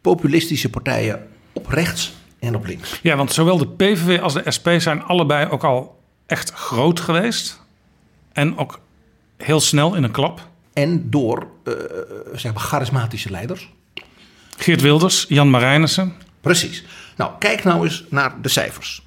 populistische 0.00 0.70
partijen 0.70 1.26
op 1.52 1.66
rechts 1.66 2.12
en 2.38 2.54
op 2.54 2.66
links. 2.66 2.98
Ja, 3.02 3.16
want 3.16 3.32
zowel 3.32 3.58
de 3.58 3.68
PVV 3.68 4.20
als 4.20 4.34
de 4.34 4.50
SP 4.56 4.68
zijn 4.78 5.02
allebei 5.02 5.50
ook 5.50 5.64
al 5.64 6.02
echt 6.26 6.50
groot 6.50 7.00
geweest. 7.00 7.60
En 8.32 8.56
ook 8.58 8.80
heel 9.36 9.60
snel 9.60 9.94
in 9.94 10.02
een 10.02 10.10
klap. 10.10 10.48
En 10.72 11.10
door 11.10 11.46
uh, 11.64 11.74
zeg 12.34 12.52
maar 12.52 12.62
charismatische 12.62 13.30
leiders. 13.30 13.72
Geert 14.56 14.80
Wilders, 14.80 15.24
Jan 15.28 15.50
Marijnissen. 15.50 16.12
Precies. 16.40 16.84
Nou, 17.16 17.32
kijk 17.38 17.64
nou 17.64 17.84
eens 17.84 18.04
naar 18.08 18.42
de 18.42 18.48
cijfers. 18.48 19.02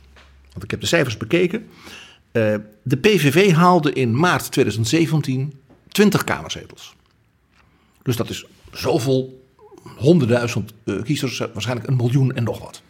Want 0.51 0.63
ik 0.63 0.72
heb 0.72 0.82
de 0.82 0.88
cijfers 0.88 1.17
bekeken. 1.17 1.70
Uh, 2.32 2.55
de 2.84 2.98
PVV 2.98 3.51
haalde 3.51 3.93
in 3.93 4.20
maart 4.20 4.51
2017 4.51 5.53
20 5.88 6.24
kamerzetels. 6.24 6.96
Dus 8.03 8.15
dat 8.15 8.29
is 8.29 8.45
zoveel, 8.72 9.43
honderdduizend 9.98 10.74
uh, 10.83 11.01
kiezers, 11.03 11.38
waarschijnlijk 11.38 11.88
een 11.88 11.95
miljoen 11.95 12.33
en 12.33 12.43
nog 12.43 12.60
wat. 12.60 12.81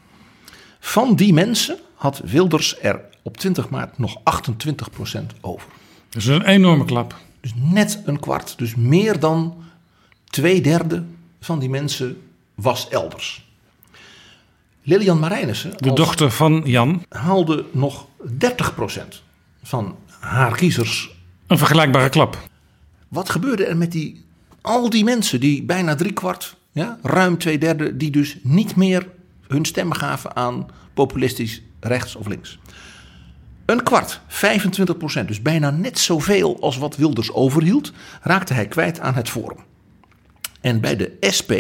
Van 0.80 1.16
die 1.16 1.34
mensen 1.34 1.78
had 1.96 2.22
Wilders 2.26 2.80
er 2.80 3.02
op 3.22 3.38
20 3.38 3.70
maart 3.70 3.98
nog 3.98 4.20
28% 4.20 5.20
over. 5.42 5.70
Dus 6.10 6.26
een 6.26 6.46
enorme 6.46 6.86
klap. 6.86 7.16
Dus 7.42 7.52
net 7.56 8.02
een 8.06 8.20
kwart, 8.20 8.58
dus 8.58 8.76
meer 8.76 9.20
dan 9.20 9.64
twee 10.26 10.62
derde 10.62 11.04
van 11.40 11.60
die 11.60 11.70
mensen 11.70 12.22
was 12.56 12.90
elders. 12.90 13.46
Lilian 14.82 15.20
Marijnissen, 15.20 15.74
de 15.78 15.94
dochter 15.94 16.32
van 16.32 16.62
Jan, 16.66 17.06
haalde 17.10 17.66
nog 17.72 18.08
30% 18.24 18.38
van 19.64 19.96
haar 20.20 20.56
kiezers. 20.56 21.12
Een 21.48 21.58
vergelijkbare 21.58 22.10
klap. 22.10 22.38
Wat 23.08 23.30
gebeurde 23.30 23.66
er 23.66 23.78
met 23.78 23.92
die, 23.92 24.26
al 24.64 24.90
die 24.90 25.04
mensen, 25.04 25.40
die 25.40 25.64
bijna 25.64 25.96
driekwart, 25.96 26.56
ja, 26.72 27.00
ruim 27.02 27.38
twee 27.38 27.58
derde, 27.58 27.98
die 27.98 28.12
dus 28.12 28.38
niet 28.42 28.76
meer 28.76 29.08
hun 29.48 29.66
stemmen 29.66 29.98
gaven 29.98 30.36
aan 30.36 30.66
populistisch 30.94 31.62
rechts 31.80 32.16
of 32.16 32.28
links? 32.28 32.60
Een 33.66 33.84
kwart, 33.84 34.22
25 34.28 34.98
procent, 34.98 35.28
dus 35.28 35.42
bijna 35.42 35.70
net 35.70 36.00
zoveel 36.00 36.62
als 36.62 36.78
wat 36.78 36.96
Wilders 36.96 37.32
overhield, 37.32 37.92
raakte 38.22 38.54
hij 38.54 38.68
kwijt 38.68 39.00
aan 39.00 39.14
het 39.14 39.30
Forum. 39.30 39.58
En 40.62 40.82
bij 40.82 40.96
de 40.96 41.18
SP 41.38 41.52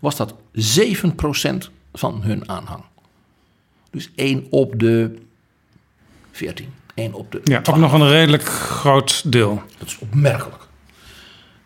was 0.00 0.16
dat 0.16 0.34
7 0.52 1.14
procent 1.14 1.70
van 1.92 2.22
hun 2.22 2.48
aanhang. 2.48 2.84
Dus 3.90 4.10
1 4.14 4.46
op 4.50 4.78
de 4.78 5.18
14. 6.32 6.68
1 6.94 7.12
op 7.12 7.32
de. 7.32 7.40
Ja, 7.44 7.62
ook 7.70 7.76
nog 7.76 7.92
een 7.92 8.08
redelijk 8.08 8.44
groot 8.44 9.32
deel. 9.32 9.62
Dat 9.78 9.88
is 9.88 9.98
opmerkelijk. 9.98 10.65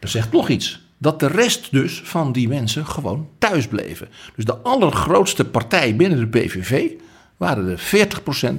Er 0.00 0.09
zegt 0.09 0.33
nog 0.33 0.49
iets. 0.49 0.88
Dat 0.99 1.21
de 1.21 1.26
rest 1.26 1.71
dus 1.71 2.02
van 2.04 2.33
die 2.33 2.49
mensen 2.49 2.87
gewoon 2.87 3.28
thuis 3.38 3.66
bleven. 3.66 4.09
Dus 4.37 4.45
de 4.45 4.57
allergrootste 4.57 5.45
partij 5.45 5.97
binnen 5.97 6.19
de 6.19 6.38
PVV 6.38 6.90
waren 7.37 7.66
de 7.66 7.78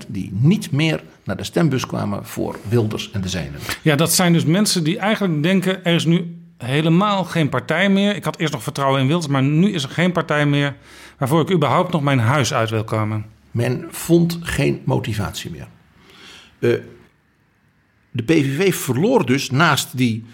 40% 0.03 0.07
die 0.07 0.29
niet 0.33 0.71
meer 0.71 1.03
naar 1.23 1.37
de 1.37 1.43
stembus 1.43 1.85
kwamen 1.85 2.25
voor 2.25 2.59
Wilders 2.69 3.11
en 3.11 3.21
de 3.21 3.29
zijnen. 3.29 3.59
Ja, 3.81 3.95
dat 3.95 4.13
zijn 4.13 4.33
dus 4.33 4.45
mensen 4.45 4.83
die 4.83 4.97
eigenlijk 4.99 5.43
denken: 5.43 5.85
er 5.85 5.93
is 5.95 6.05
nu 6.05 6.35
helemaal 6.57 7.23
geen 7.23 7.49
partij 7.49 7.89
meer. 7.89 8.15
Ik 8.15 8.23
had 8.23 8.37
eerst 8.37 8.53
nog 8.53 8.63
vertrouwen 8.63 9.01
in 9.01 9.07
Wilders, 9.07 9.31
maar 9.31 9.43
nu 9.43 9.71
is 9.73 9.83
er 9.83 9.89
geen 9.89 10.11
partij 10.11 10.45
meer 10.45 10.75
waarvoor 11.17 11.41
ik 11.41 11.51
überhaupt 11.51 11.91
nog 11.91 12.01
mijn 12.01 12.19
huis 12.19 12.53
uit 12.53 12.69
wil 12.69 12.83
komen. 12.83 13.25
Men 13.51 13.87
vond 13.89 14.39
geen 14.41 14.81
motivatie 14.85 15.51
meer. 15.51 15.67
Uh, 16.59 16.77
de 18.11 18.23
PVV 18.23 18.75
verloor 18.75 19.25
dus 19.25 19.49
naast 19.49 19.97
die 19.97 20.25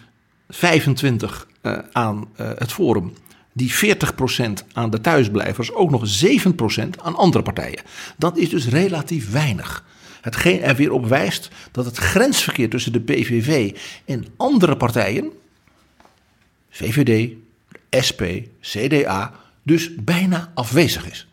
25 0.50 1.48
uh, 1.62 1.78
aan 1.92 2.28
uh, 2.42 2.50
het 2.56 2.72
Forum 2.72 3.14
die 3.54 3.74
40% 3.74 4.52
aan 4.74 4.90
de 4.90 5.02
thuisblijvers, 5.02 5.74
ook 5.74 5.90
nog 5.90 6.24
7% 6.26 6.90
aan 7.02 7.16
andere 7.16 7.44
partijen. 7.44 7.84
Dat 8.18 8.38
is 8.38 8.50
dus 8.50 8.68
relatief 8.68 9.32
weinig. 9.32 9.86
Hetgeen 10.22 10.62
er 10.62 10.76
weer 10.76 10.92
op 10.92 11.06
wijst 11.06 11.50
dat 11.72 11.86
het 11.86 11.98
grensverkeer 11.98 12.70
tussen 12.70 12.92
de 12.92 13.00
PVV 13.00 13.78
en 14.06 14.26
andere 14.38 14.78
partijen, 14.78 15.32
VVD, 16.70 17.32
SP, 18.08 18.22
CDA, 18.62 19.34
dus 19.64 19.96
bijna 19.96 20.52
afwezig 20.54 21.10
is. 21.10 21.28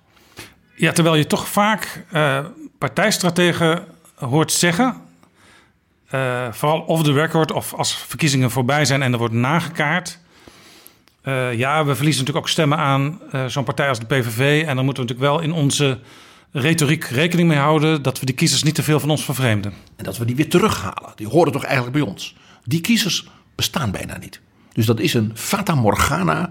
Ja, 0.77 0.93
terwijl 0.93 1.17
je 1.17 1.27
toch 1.27 1.49
vaak 1.49 2.05
uh, 2.13 2.45
partijstrategen 2.79 3.85
hoort 4.15 4.53
zeggen, 4.53 5.03
uh, 6.15 6.53
vooral 6.53 6.81
off 6.81 7.03
the 7.03 7.13
record 7.13 7.53
of 7.53 7.75
als 7.75 7.97
verkiezingen 7.97 8.51
voorbij 8.51 8.85
zijn 8.85 9.03
en 9.03 9.13
er 9.13 9.19
wordt 9.19 9.35
nagekaart. 9.35 10.19
Uh, 11.25 11.55
ja, 11.55 11.85
we 11.85 11.95
verliezen 11.95 12.21
natuurlijk 12.21 12.47
ook 12.47 12.53
stemmen 12.53 12.79
aan 12.79 13.21
uh, 13.33 13.47
zo'n 13.47 13.65
partij 13.65 13.89
als 13.89 13.99
de 13.99 14.07
PVV. 14.07 14.65
En 14.67 14.77
dan 14.77 14.85
moeten 14.85 15.05
we 15.05 15.11
natuurlijk 15.11 15.39
wel 15.39 15.41
in 15.41 15.53
onze 15.53 15.99
retoriek 16.51 17.05
rekening 17.05 17.49
mee 17.49 17.59
houden 17.59 18.03
dat 18.03 18.21
we 18.21 18.27
die 18.27 18.35
kiezers 18.35 18.63
niet 18.63 18.75
te 18.75 18.83
veel 18.83 19.01
van 19.01 19.11
ons 19.11 19.25
vervreemden. 19.25 19.73
En 19.97 20.05
dat 20.05 20.19
we 20.19 20.25
die 20.25 20.37
weer 20.37 20.49
terughalen. 20.49 21.13
Die 21.15 21.29
horen 21.29 21.53
toch 21.53 21.65
eigenlijk 21.65 21.97
bij 21.97 22.07
ons. 22.07 22.37
Die 22.65 22.81
kiezers 22.81 23.29
bestaan 23.55 23.91
bijna 23.91 24.19
niet. 24.19 24.41
Dus 24.73 24.87
dat 24.87 25.01
is 25.01 25.15
een 25.15 25.33
fata 25.35 25.75
morgana. 25.75 26.51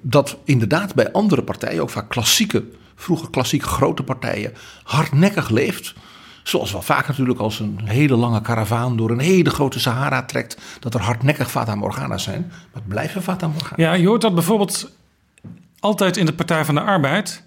Dat 0.00 0.38
inderdaad 0.44 0.94
bij 0.94 1.12
andere 1.12 1.42
partijen, 1.42 1.82
ook 1.82 1.90
vaak 1.90 2.08
klassieke, 2.08 2.64
vroeger 2.94 3.30
klassieke 3.30 3.66
grote 3.66 4.02
partijen, 4.02 4.52
hardnekkig 4.82 5.50
leeft. 5.50 5.94
Zoals 6.42 6.72
wel 6.72 6.82
vaak 6.82 7.08
natuurlijk 7.08 7.38
als 7.38 7.60
een 7.60 7.80
hele 7.84 8.16
lange 8.16 8.42
karavaan 8.42 8.96
door 8.96 9.10
een 9.10 9.18
hele 9.18 9.50
grote 9.50 9.80
Sahara 9.80 10.22
trekt, 10.22 10.56
dat 10.80 10.94
er 10.94 11.00
hardnekkig 11.00 11.50
Fata 11.50 11.74
Morgana's 11.74 12.22
zijn. 12.22 12.46
Maar 12.48 12.68
het 12.72 12.88
blijven 12.88 13.22
Fata 13.22 13.48
Morgana's. 13.48 13.76
Ja, 13.76 13.92
je 13.92 14.06
hoort 14.06 14.20
dat 14.20 14.34
bijvoorbeeld 14.34 14.90
altijd 15.80 16.16
in 16.16 16.26
de 16.26 16.32
Partij 16.32 16.64
van 16.64 16.74
de 16.74 16.80
Arbeid. 16.80 17.42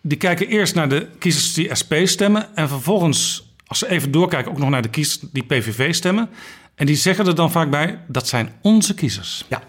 Die 0.00 0.18
kijken 0.18 0.48
eerst 0.48 0.74
naar 0.74 0.88
de 0.88 1.08
kiezers 1.18 1.54
die 1.54 1.74
SP 1.80 1.92
stemmen 2.04 2.56
en 2.56 2.68
vervolgens, 2.68 3.50
als 3.66 3.78
ze 3.78 3.88
even 3.88 4.10
doorkijken, 4.10 4.50
ook 4.50 4.58
nog 4.58 4.70
naar 4.70 4.82
de 4.82 4.88
kiezers 4.88 5.20
die 5.32 5.44
PVV 5.44 5.94
stemmen. 5.94 6.28
En 6.74 6.86
die 6.86 6.96
zeggen 6.96 7.26
er 7.26 7.34
dan 7.34 7.50
vaak 7.50 7.70
bij, 7.70 7.98
dat 8.06 8.28
zijn 8.28 8.52
onze 8.62 8.94
kiezers. 8.94 9.44
Ja, 9.48 9.62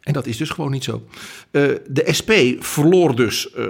en 0.00 0.12
dat 0.12 0.26
is 0.26 0.36
dus 0.36 0.50
gewoon 0.50 0.70
niet 0.70 0.84
zo. 0.84 1.06
Uh, 1.50 1.62
de 1.88 2.12
SP 2.18 2.30
verloor 2.58 3.16
dus 3.16 3.48
uh, 3.56 3.66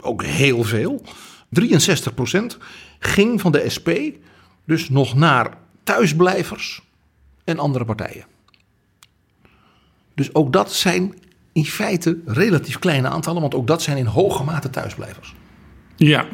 ook 0.00 0.24
heel 0.24 0.64
veel. 0.64 1.02
63 1.48 2.14
procent 2.14 2.58
ging 2.98 3.40
van 3.40 3.52
de 3.52 3.68
SP 3.76 3.88
dus 4.64 4.88
nog 4.88 5.14
naar 5.14 5.58
thuisblijvers 5.82 6.82
en 7.44 7.58
andere 7.58 7.84
partijen. 7.84 8.24
Dus 10.14 10.34
ook 10.34 10.52
dat 10.52 10.72
zijn 10.72 11.14
in 11.52 11.64
feite 11.64 12.18
relatief 12.26 12.78
kleine 12.78 13.08
aantallen, 13.08 13.40
want 13.40 13.54
ook 13.54 13.66
dat 13.66 13.82
zijn 13.82 13.96
in 13.96 14.06
hoge 14.06 14.44
mate 14.44 14.70
thuisblijvers. 14.70 15.34
Ja, 15.96 16.26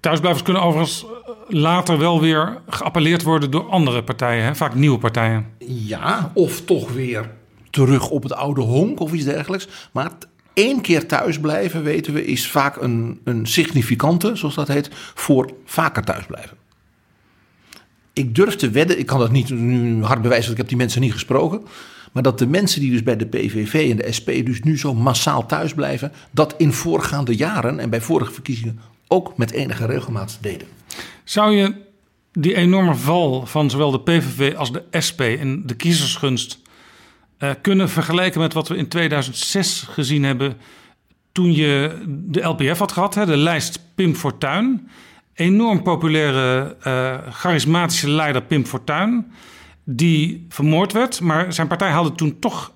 thuisblijvers 0.00 0.42
kunnen 0.42 0.62
overigens 0.62 1.06
later 1.48 1.98
wel 1.98 2.20
weer 2.20 2.60
geappelleerd 2.68 3.22
worden 3.22 3.50
door 3.50 3.68
andere 3.70 4.04
partijen, 4.04 4.44
hè? 4.44 4.54
vaak 4.54 4.74
nieuwe 4.74 4.98
partijen. 4.98 5.46
Ja, 5.66 6.30
of 6.34 6.60
toch 6.60 6.92
weer 6.92 7.30
terug 7.70 8.10
op 8.10 8.22
het 8.22 8.32
oude 8.32 8.60
honk 8.60 9.00
of 9.00 9.12
iets 9.12 9.24
dergelijks. 9.24 9.68
Maar 9.92 10.10
één 10.58 10.80
keer 10.80 11.06
thuisblijven, 11.06 11.82
weten 11.82 12.12
we, 12.12 12.24
is 12.24 12.48
vaak 12.48 12.76
een, 12.76 13.20
een 13.24 13.46
significante, 13.46 14.36
zoals 14.36 14.54
dat 14.54 14.68
heet, 14.68 14.90
voor 15.14 15.50
vaker 15.64 16.04
thuisblijven. 16.04 16.56
Ik 18.12 18.34
durf 18.34 18.56
te 18.56 18.70
wedden, 18.70 18.98
ik 18.98 19.06
kan 19.06 19.18
dat 19.18 19.30
niet 19.30 19.50
nu 19.50 20.02
hard 20.02 20.22
bewijzen, 20.22 20.46
want 20.46 20.52
ik 20.52 20.56
heb 20.56 20.68
die 20.68 20.76
mensen 20.76 21.00
niet 21.00 21.12
gesproken. 21.12 21.62
Maar 22.12 22.22
dat 22.22 22.38
de 22.38 22.46
mensen 22.46 22.80
die 22.80 22.90
dus 22.90 23.02
bij 23.02 23.16
de 23.16 23.26
PVV 23.26 23.90
en 23.90 23.96
de 23.96 24.12
SP 24.18 24.28
dus 24.44 24.60
nu 24.62 24.78
zo 24.78 24.94
massaal 24.94 25.46
thuisblijven, 25.46 26.12
dat 26.30 26.54
in 26.56 26.72
voorgaande 26.72 27.36
jaren 27.36 27.78
en 27.78 27.90
bij 27.90 28.00
vorige 28.00 28.32
verkiezingen 28.32 28.80
ook 29.08 29.36
met 29.36 29.50
enige 29.50 29.86
regelmaat 29.86 30.38
deden. 30.40 30.68
Zou 31.24 31.52
je 31.52 31.74
die 32.32 32.54
enorme 32.54 32.94
val 32.94 33.46
van 33.46 33.70
zowel 33.70 33.90
de 33.90 34.00
PVV 34.00 34.56
als 34.56 34.72
de 34.72 34.84
SP 35.06 35.20
in 35.20 35.62
de 35.66 35.74
kiezersgunst 35.74 36.58
uh, 37.38 37.50
kunnen 37.62 37.88
vergelijken 37.88 38.40
met 38.40 38.52
wat 38.52 38.68
we 38.68 38.76
in 38.76 38.88
2006 38.88 39.86
gezien 39.90 40.24
hebben 40.24 40.56
toen 41.32 41.54
je 41.54 42.02
de 42.06 42.42
LPF 42.42 42.78
had 42.78 42.92
gehad, 42.92 43.14
hè, 43.14 43.26
de 43.26 43.36
lijst 43.36 43.80
Pim 43.94 44.14
Fortuyn. 44.14 44.88
Enorm 45.34 45.82
populaire, 45.82 46.76
uh, 46.86 47.32
charismatische 47.32 48.10
leider 48.10 48.42
Pim 48.42 48.66
Fortuyn, 48.66 49.32
die 49.84 50.46
vermoord 50.48 50.92
werd, 50.92 51.20
maar 51.20 51.52
zijn 51.52 51.66
partij 51.66 51.90
haalde 51.90 52.12
toen 52.12 52.38
toch 52.38 52.72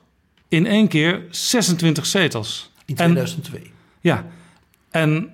in 0.48 0.66
één 0.66 0.88
keer 0.88 1.22
26 1.30 2.06
zetels. 2.06 2.72
In 2.84 2.94
2002. 2.94 3.60
En, 3.60 3.70
ja, 4.00 4.26
en 4.90 5.30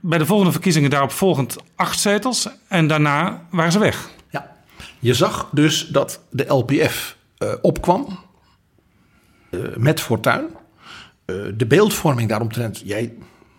bij 0.00 0.18
de 0.18 0.26
volgende 0.26 0.52
verkiezingen 0.52 0.90
daarop 0.90 1.10
volgend 1.10 1.56
acht 1.76 2.00
zetels 2.00 2.48
en 2.68 2.86
daarna 2.86 3.46
waren 3.50 3.72
ze 3.72 3.78
weg. 3.78 4.10
Ja, 4.30 4.56
je 4.98 5.14
zag 5.14 5.48
dus 5.52 5.86
dat 5.86 6.20
de 6.30 6.44
LPF 6.48 7.16
uh, 7.38 7.52
opkwam 7.62 8.06
uh, 8.08 8.16
met 9.76 10.00
Fortuyn. 10.00 10.46
Uh, 11.26 11.36
de 11.56 11.66
beeldvorming 11.66 12.28
daaromtrent, 12.28 12.82
jij 12.84 13.14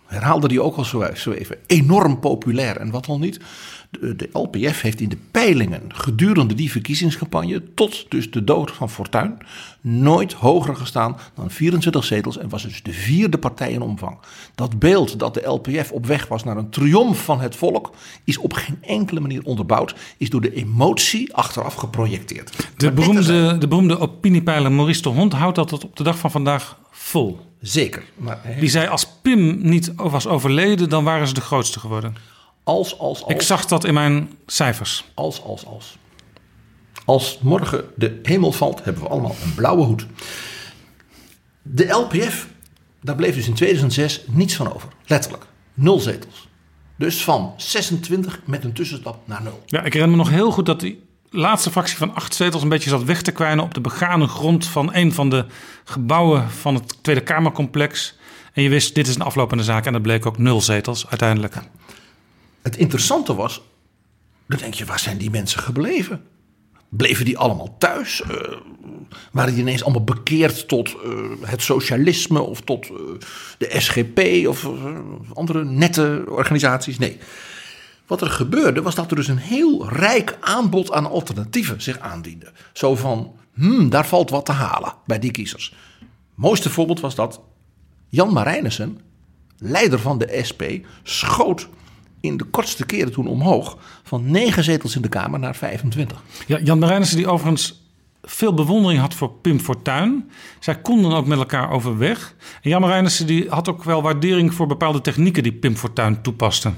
herhaalde 0.06 0.48
die 0.48 0.62
ook 0.62 0.76
al 0.76 0.86
zo, 0.86 1.08
zo 1.14 1.32
even, 1.32 1.58
enorm 1.68 2.20
populair 2.20 2.78
en 2.78 2.92
wat 2.92 3.08
al 3.08 3.20
niet. 3.20 3.40
De, 3.92 4.16
de, 4.16 4.30
LPF 4.34 4.82
heeft 4.82 5.02
in 5.02 5.10
de 5.10 5.18
peilingen 5.32 5.82
gedurende 5.88 6.54
die 6.54 6.72
verkiezingscampagne 6.72 7.74
tot 7.74 8.06
dus 8.10 8.32
de 8.32 8.44
dood 8.44 8.72
van 8.72 8.90
Fortuyn 8.90 9.38
nooit 9.82 10.34
hoger 10.34 10.76
gestaan 10.76 11.18
dan 11.36 11.52
24 11.52 12.04
zetels 12.04 12.38
en 12.38 12.50
was 12.50 12.64
dus 12.64 12.84
de 12.84 12.94
vierde 12.94 13.38
partij 13.38 13.72
in 13.72 13.82
omvang. 13.82 14.18
Dat 14.56 14.80
beeld 14.80 15.20
dat 15.20 15.34
de 15.34 15.48
LPF 15.48 15.92
op 15.92 16.06
weg 16.06 16.28
was 16.28 16.44
naar 16.44 16.58
een 16.58 16.70
triomf 16.70 17.24
van 17.24 17.40
het 17.40 17.56
volk 17.56 17.92
is 18.24 18.38
op 18.38 18.54
geen 18.54 18.78
enkele 18.82 19.20
manier 19.20 19.44
onderbouwd, 19.44 19.96
is 20.18 20.30
door 20.30 20.42
de 20.42 20.54
emotie 20.54 21.34
achteraf 21.34 21.74
geprojecteerd. 21.74 22.70
De 22.78 22.92
beroemde, 22.92 23.58
de 23.58 23.68
beroemde 23.68 24.00
opiniepeiler 24.00 24.72
Maurice 24.72 25.02
de 25.02 25.10
Hond 25.10 25.34
houdt 25.34 25.56
dat 25.56 25.68
tot 25.68 25.84
op 25.84 25.96
de 25.96 26.04
dag 26.04 26.18
van 26.18 26.32
vandaag 26.32 26.80
vol. 26.92 27.40
Zeker. 27.62 28.04
Maar, 28.16 28.42
Die 28.60 28.70
zei 28.70 28.88
als 28.88 29.08
Pim 29.22 29.60
niet 29.62 29.92
was 29.96 30.28
overleden, 30.28 30.90
dan 30.90 31.04
waren 31.04 31.28
ze 31.28 31.34
de 31.34 31.42
grootste 31.42 31.80
geworden. 31.80 32.16
Als, 32.64 33.00
als, 33.00 33.24
als. 33.24 33.34
Ik 33.34 33.42
zag 33.42 33.66
dat 33.66 33.84
in 33.84 33.94
mijn 33.94 34.30
cijfers. 34.46 35.06
Als, 35.14 35.44
als, 35.44 35.66
als. 35.66 35.98
Als 37.06 37.40
morgen 37.42 37.84
de 37.96 38.20
hemel 38.24 38.52
valt, 38.52 38.84
hebben 38.84 39.04
we 39.04 39.10
allemaal 39.10 39.36
een 39.44 39.54
blauwe 39.54 39.84
hoed. 39.84 40.06
De 41.62 41.88
LPF, 41.88 42.48
daar 43.02 43.16
bleef 43.16 43.36
dus 43.36 43.48
in 43.48 43.54
2006 43.54 44.22
niets 44.28 44.56
van 44.56 44.74
over. 44.74 44.90
Letterlijk. 45.06 45.46
Nul 45.74 46.00
zetels. 46.00 46.50
Dus 46.96 47.24
van 47.24 47.54
26 47.58 48.42
met 48.46 48.64
een 48.64 48.74
tussenstap 48.74 49.28
naar 49.28 49.44
nul. 49.44 49.64
Ja, 49.66 49.84
ik 49.84 49.94
herinner 49.94 50.18
me 50.18 50.24
nog 50.24 50.34
heel 50.34 50.52
goed 50.52 50.66
dat 50.66 50.80
die 50.80 51.04
laatste 51.30 51.72
fractie 51.72 51.98
van 51.98 52.16
acht 52.16 52.36
zetels 52.36 52.64
een 52.64 52.70
beetje 52.70 52.90
zat 52.90 53.04
weg 53.04 53.22
te 53.22 53.32
kwijnen 53.32 53.64
op 53.64 53.74
de 53.74 53.82
begane 53.82 54.28
grond 54.28 54.66
van 54.66 54.94
een 54.94 55.14
van 55.14 55.30
de 55.30 55.46
gebouwen 55.84 56.50
van 56.50 56.76
het 56.76 57.04
Tweede 57.04 57.22
Kamercomplex. 57.22 58.18
En 58.54 58.64
je 58.64 58.70
wist, 58.70 58.96
dit 58.96 59.08
is 59.08 59.16
een 59.16 59.22
aflopende 59.22 59.64
zaak. 59.64 59.86
En 59.86 59.94
dat 59.94 60.02
bleek 60.02 60.26
ook 60.26 60.38
nul 60.38 60.62
zetels 60.62 61.08
uiteindelijk. 61.08 61.56
Het 62.62 62.78
interessante 62.78 63.36
was, 63.36 63.62
dan 64.46 64.60
denk 64.60 64.74
je, 64.74 64.86
waar 64.86 65.00
zijn 65.00 65.18
die 65.18 65.30
mensen 65.30 65.60
gebleven? 65.60 66.24
Bleven 66.90 67.26
die 67.26 67.38
allemaal 67.38 67.76
thuis? 67.78 68.22
Uh, 68.32 68.58
waren 69.32 69.54
die 69.54 69.62
ineens 69.62 69.84
allemaal 69.84 70.04
bekeerd 70.04 70.68
tot 70.68 70.96
uh, 71.06 71.22
het 71.42 71.62
socialisme 71.62 72.42
of 72.42 72.62
tot 72.62 72.90
uh, 72.90 72.98
de 73.58 73.80
SGP 73.80 74.48
of 74.48 74.68
andere 75.34 75.66
nette 75.66 76.24
organisaties? 76.28 76.98
Nee. 76.98 77.18
Wat 78.06 78.22
er 78.22 78.30
gebeurde 78.30 78.82
was 78.82 78.96
dat 78.96 79.10
er 79.10 79.16
dus 79.16 79.28
een 79.28 79.38
heel 79.38 79.90
rijk 79.90 80.38
aanbod 80.42 80.92
aan 80.92 81.10
alternatieven 81.10 81.82
zich 81.82 82.00
aandiende. 82.00 82.52
Zo 82.74 82.96
van, 82.96 83.36
hmm, 83.54 83.90
daar 83.90 84.08
valt 84.08 84.30
wat 84.30 84.46
te 84.46 84.52
halen 84.52 84.94
bij 85.06 85.20
die 85.20 85.32
kiezers. 85.32 85.74
mooiste 86.36 86.70
voorbeeld 86.70 87.00
was 87.00 87.16
dat 87.16 87.42
Jan 88.10 88.34
Marijnissen, 88.34 89.00
leider 89.58 90.00
van 90.00 90.18
de 90.18 90.40
SP, 90.50 90.64
schoot 91.04 91.68
in 92.22 92.38
de 92.38 92.44
kortste 92.44 92.86
keren 92.86 93.12
toen 93.12 93.28
omhoog. 93.28 93.78
Van 94.04 94.32
9 94.32 94.64
zetels 94.64 94.96
in 94.96 95.02
de 95.02 95.10
Kamer 95.10 95.40
naar 95.40 95.56
25. 95.56 96.24
Ja, 96.48 96.60
Jan 96.60 96.80
Marijnissen 96.80 97.18
die 97.18 97.28
overigens 97.28 97.82
veel 98.24 98.54
bewondering 98.54 99.00
had 99.00 99.14
voor 99.14 99.32
Pim 99.32 99.60
Fortuyn. 99.60 100.32
Zij 100.60 100.82
konden 100.82 101.12
ook 101.12 101.26
met 101.26 101.38
elkaar 101.38 101.72
overweg. 101.72 102.36
En 102.62 102.70
Jan 102.70 102.82
Marijnissen 102.82 103.28
die 103.28 103.50
had 103.50 103.70
ook 103.70 103.84
wel 103.84 104.02
waardering 104.02 104.54
voor 104.54 104.68
bepaalde 104.68 105.02
technieken 105.02 105.44
die 105.44 105.54
Pim 105.54 105.76
Fortuyn 105.76 106.22
toepaste. 106.22 106.72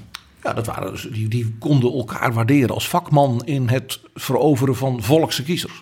Ja, 0.44 0.54
dat 0.54 0.66
waren 0.66 0.92
dus, 0.92 1.08
die, 1.12 1.28
die 1.28 1.56
konden 1.60 1.94
elkaar 1.94 2.34
waarderen 2.34 2.74
als 2.74 2.88
vakman 2.88 3.42
in 3.46 3.68
het 3.68 4.00
veroveren 4.14 4.76
van 4.76 5.04
volkse 5.04 5.44
kiezers. 5.44 5.82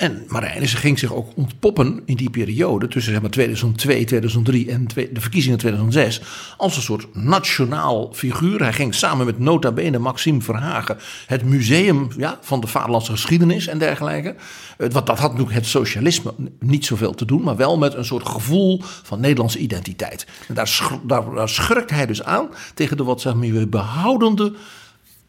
En 0.00 0.24
Marijnissen 0.28 0.78
ging 0.78 0.98
zich 0.98 1.14
ook 1.14 1.28
ontpoppen 1.34 2.02
in 2.04 2.16
die 2.16 2.30
periode 2.30 2.88
tussen 2.88 3.12
zeg 3.12 3.20
maar, 3.20 3.30
2002, 3.30 4.04
2003 4.04 4.70
en 4.70 4.86
de 4.94 5.20
verkiezingen 5.20 5.58
2006 5.58 6.20
als 6.56 6.76
een 6.76 6.82
soort 6.82 7.14
nationaal 7.14 8.10
figuur. 8.12 8.62
Hij 8.62 8.72
ging 8.72 8.94
samen 8.94 9.26
met 9.26 9.38
nota 9.38 9.72
bene 9.72 9.98
Maxime 9.98 10.40
Verhagen 10.40 10.96
het 11.26 11.44
museum 11.44 12.08
ja, 12.16 12.38
van 12.40 12.60
de 12.60 12.66
vaderlandse 12.66 13.12
geschiedenis 13.12 13.66
en 13.66 13.78
dergelijke. 13.78 14.34
Want 14.76 15.06
dat 15.06 15.18
had 15.18 15.30
natuurlijk 15.30 15.56
het 15.56 15.66
socialisme 15.66 16.34
niet 16.60 16.86
zoveel 16.86 17.14
te 17.14 17.24
doen, 17.24 17.42
maar 17.42 17.56
wel 17.56 17.78
met 17.78 17.94
een 17.94 18.04
soort 18.04 18.28
gevoel 18.28 18.80
van 18.82 19.20
Nederlandse 19.20 19.58
identiteit. 19.58 20.26
En 20.48 20.54
daar, 20.54 20.98
daar, 21.02 21.34
daar 21.34 21.48
schurkt 21.48 21.90
hij 21.90 22.06
dus 22.06 22.22
aan 22.22 22.48
tegen 22.74 22.96
de 22.96 23.04
wat 23.04 23.20
zeg 23.20 23.34
maar, 23.34 23.68
behoudende 23.68 24.52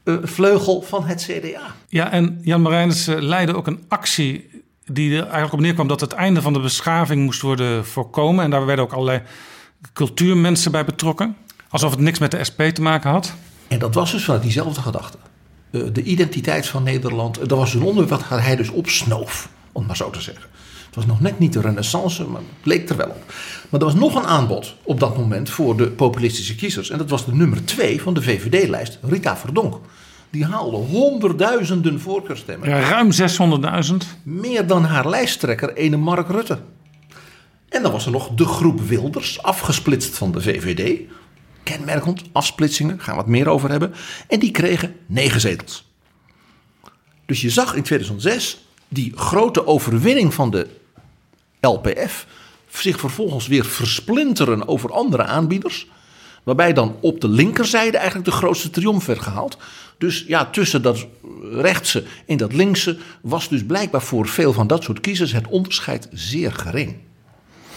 uh, 0.03 0.17
vleugel 0.23 0.81
van 0.81 1.05
het 1.05 1.23
CDA. 1.23 1.75
Ja, 1.87 2.11
en 2.11 2.39
Jan 2.41 2.61
Marijnissen 2.61 3.23
leidde 3.23 3.55
ook 3.55 3.67
een 3.67 3.83
actie 3.87 4.49
die 4.85 5.11
er 5.11 5.23
eigenlijk 5.23 5.53
op 5.53 5.59
neerkwam 5.59 5.87
dat 5.87 6.01
het 6.01 6.13
einde 6.13 6.41
van 6.41 6.53
de 6.53 6.59
beschaving 6.59 7.23
moest 7.23 7.41
worden 7.41 7.85
voorkomen. 7.85 8.43
En 8.43 8.49
daar 8.49 8.65
werden 8.65 8.85
ook 8.85 8.93
allerlei 8.93 9.21
cultuurmensen 9.93 10.71
bij 10.71 10.85
betrokken. 10.85 11.35
Alsof 11.69 11.91
het 11.91 11.99
niks 11.99 12.19
met 12.19 12.31
de 12.31 12.43
SP 12.49 12.61
te 12.61 12.81
maken 12.81 13.09
had. 13.09 13.33
En 13.67 13.79
dat 13.79 13.95
was 13.95 14.11
dus 14.11 14.23
vanuit 14.23 14.43
diezelfde 14.43 14.81
gedachte. 14.81 15.17
De 15.69 16.03
identiteit 16.03 16.67
van 16.67 16.83
Nederland, 16.83 17.49
dat 17.49 17.57
was 17.57 17.73
een 17.73 17.83
onderwerp 17.83 18.25
wat 18.25 18.39
hij 18.39 18.55
dus 18.55 18.69
opsnoof, 18.69 19.49
om 19.71 19.85
maar 19.85 19.95
zo 19.95 20.09
te 20.09 20.21
zeggen. 20.21 20.45
Het 20.85 20.95
was 20.95 21.05
nog 21.05 21.21
net 21.21 21.39
niet 21.39 21.53
de 21.53 21.61
renaissance, 21.61 22.23
maar 22.23 22.41
het 22.41 22.65
leek 22.65 22.89
er 22.89 22.97
wel 22.97 23.09
op. 23.09 23.33
Maar 23.69 23.79
er 23.79 23.85
was 23.85 23.95
nog 23.95 24.15
een 24.15 24.25
aanbod 24.25 24.75
op 24.83 24.99
dat 24.99 25.17
moment 25.17 25.49
voor 25.49 25.77
de 25.77 25.87
populistische 25.87 26.55
kiezers. 26.55 26.89
En 26.89 26.97
dat 26.97 27.09
was 27.09 27.25
de 27.25 27.35
nummer 27.35 27.65
twee 27.65 28.01
van 28.01 28.13
de 28.13 28.21
VVD-lijst, 28.21 28.99
Rita 29.01 29.37
Verdonk. 29.37 29.79
Die 30.31 30.45
haalde 30.45 30.77
honderdduizenden 30.77 31.99
voorkeurstemmen. 31.99 32.69
Ja, 32.69 32.79
ruim 32.79 33.11
600.000. 33.91 34.23
Meer 34.23 34.67
dan 34.67 34.83
haar 34.83 35.09
lijsttrekker, 35.09 35.73
ene 35.73 35.97
Mark 35.97 36.29
Rutte. 36.29 36.59
En 37.69 37.81
dan 37.83 37.91
was 37.91 38.05
er 38.05 38.11
nog 38.11 38.29
de 38.29 38.45
groep 38.45 38.81
Wilders, 38.81 39.41
afgesplitst 39.41 40.17
van 40.17 40.31
de 40.31 40.41
VVD. 40.41 40.99
Kenmerkend, 41.63 42.21
afsplitsingen, 42.31 42.99
gaan 42.99 43.15
we 43.15 43.21
wat 43.21 43.29
meer 43.29 43.47
over 43.47 43.69
hebben. 43.69 43.93
En 44.27 44.39
die 44.39 44.51
kregen 44.51 44.95
negen 45.05 45.41
zetels. 45.41 45.89
Dus 47.25 47.41
je 47.41 47.49
zag 47.49 47.75
in 47.75 47.83
2006 47.83 48.65
die 48.87 49.11
grote 49.15 49.67
overwinning 49.67 50.33
van 50.33 50.51
de 50.51 50.67
LPF 51.61 52.25
zich 52.69 52.99
vervolgens 52.99 53.47
weer 53.47 53.65
versplinteren 53.65 54.67
over 54.67 54.91
andere 54.91 55.23
aanbieders. 55.23 55.87
Waarbij 56.43 56.73
dan 56.73 56.95
op 57.01 57.21
de 57.21 57.29
linkerzijde 57.29 57.97
eigenlijk 57.97 58.25
de 58.25 58.35
grootste 58.35 58.69
triomf 58.69 59.05
werd 59.05 59.19
gehaald. 59.19 59.57
Dus 59.97 60.23
ja, 60.27 60.45
tussen 60.45 60.81
dat 60.81 61.07
rechtse 61.51 62.03
en 62.27 62.37
dat 62.37 62.53
linkse 62.53 62.97
was 63.21 63.49
dus 63.49 63.65
blijkbaar 63.65 64.01
voor 64.01 64.27
veel 64.27 64.53
van 64.53 64.67
dat 64.67 64.83
soort 64.83 64.99
kiezers 64.99 65.31
het 65.31 65.47
onderscheid 65.47 66.07
zeer 66.11 66.53
gering. 66.53 66.95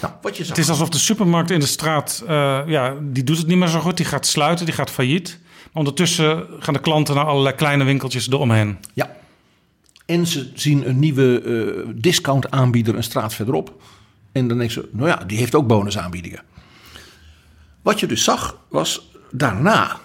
Nou, 0.01 0.15
wat 0.23 0.37
je 0.37 0.45
zag... 0.45 0.57
Het 0.57 0.65
is 0.65 0.71
alsof 0.71 0.89
de 0.89 0.99
supermarkt 0.99 1.51
in 1.51 1.61
de 1.61 1.67
straat, 1.67 2.23
uh, 2.25 2.61
ja, 2.67 2.95
die 3.03 3.25
doet 3.25 3.39
het 3.39 3.47
niet 3.47 3.57
meer 3.57 3.69
zo 3.69 3.81
goed. 3.81 3.97
Die 3.97 4.07
gaat 4.07 4.27
sluiten, 4.27 4.67
die 4.67 4.75
gaat 4.75 4.91
failliet. 4.91 5.39
Maar 5.43 5.83
ondertussen 5.83 6.47
gaan 6.59 6.75
de 6.75 6.81
klanten 6.81 7.15
naar 7.15 7.25
allerlei 7.25 7.55
kleine 7.55 7.85
winkeltjes 7.85 8.29
eromheen. 8.29 8.79
Ja. 8.93 9.17
En 10.07 10.27
ze 10.27 10.51
zien 10.55 10.89
een 10.89 10.99
nieuwe 10.99 11.43
uh, 11.43 11.93
discount 11.95 12.51
aanbieder 12.51 12.95
een 12.97 13.03
straat 13.03 13.35
verderop. 13.35 13.83
En 14.33 14.49
dan 14.49 14.59
denken 14.59 14.75
ze, 14.75 14.89
nou 14.93 15.09
ja, 15.09 15.17
die 15.27 15.39
heeft 15.39 15.55
ook 15.55 15.67
bonusaanbiedingen. 15.67 16.43
Wat 17.85 18.01
je 18.01 18.07
dus 18.07 18.25
zag, 18.25 18.59
was 18.69 19.11
daarna 19.31 20.01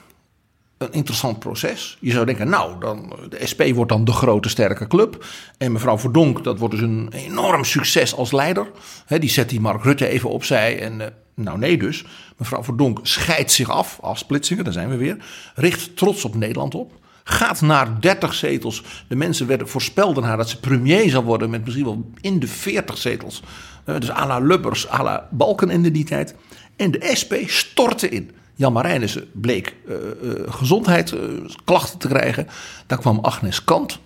een 0.77 0.91
interessant 0.91 1.39
proces. 1.39 1.97
Je 1.99 2.11
zou 2.11 2.25
denken, 2.25 2.49
nou, 2.49 2.79
dan, 2.79 3.13
de 3.29 3.47
SP 3.51 3.61
wordt 3.73 3.91
dan 3.91 4.05
de 4.05 4.11
grote 4.11 4.49
sterke 4.49 4.87
club. 4.87 5.25
En 5.57 5.71
mevrouw 5.71 5.97
Verdonk, 5.97 6.43
dat 6.43 6.59
wordt 6.59 6.73
dus 6.73 6.83
een 6.83 7.09
enorm 7.11 7.63
succes 7.63 8.15
als 8.15 8.31
leider. 8.31 8.71
die 9.07 9.29
zet 9.29 9.49
die 9.49 9.59
Mark 9.59 9.83
Rutte 9.83 10.07
even 10.07 10.29
opzij. 10.29 10.79
En 10.79 10.99
uh, 10.99 11.05
nou 11.33 11.57
nee 11.57 11.77
dus, 11.77 12.05
mevrouw 12.37 12.63
Verdonk 12.63 12.99
scheidt 13.03 13.51
zich 13.51 13.69
af, 13.69 13.99
afsplitsingen, 14.01 14.63
daar 14.63 14.73
zijn 14.73 14.89
we 14.89 14.97
weer. 14.97 15.17
Richt 15.55 15.97
trots 15.97 16.25
op 16.25 16.35
Nederland 16.35 16.75
op. 16.75 16.91
Gaat 17.23 17.61
naar 17.61 18.01
30 18.01 18.33
zetels. 18.33 18.83
De 19.07 19.15
mensen 19.15 19.47
werden, 19.47 19.69
voorspelden 19.69 20.23
haar 20.23 20.37
dat 20.37 20.49
ze 20.49 20.59
premier 20.59 21.09
zou 21.09 21.25
worden 21.25 21.49
met 21.49 21.63
misschien 21.63 21.85
wel 21.85 22.11
in 22.21 22.39
de 22.39 22.47
40 22.47 22.97
zetels. 22.97 23.43
Uh, 23.85 23.99
dus 23.99 24.11
à 24.11 24.27
la 24.27 24.39
Lubbers, 24.39 24.89
à 24.89 25.03
la 25.03 25.27
Balken 25.31 25.69
in 25.69 25.81
die 25.81 26.03
tijd. 26.03 26.35
En 26.79 26.91
de 26.91 27.11
SP 27.21 27.33
stortte 27.45 28.09
in. 28.09 28.31
Jan 28.55 28.73
Marijnissen 28.73 29.29
bleek 29.33 29.75
uh, 29.87 29.95
uh, 30.23 30.33
gezondheidsklachten 30.47 31.99
te 31.99 32.07
krijgen. 32.07 32.47
Daar 32.87 32.97
kwam 32.97 33.19
Agnes 33.19 33.63
Kant. 33.63 33.99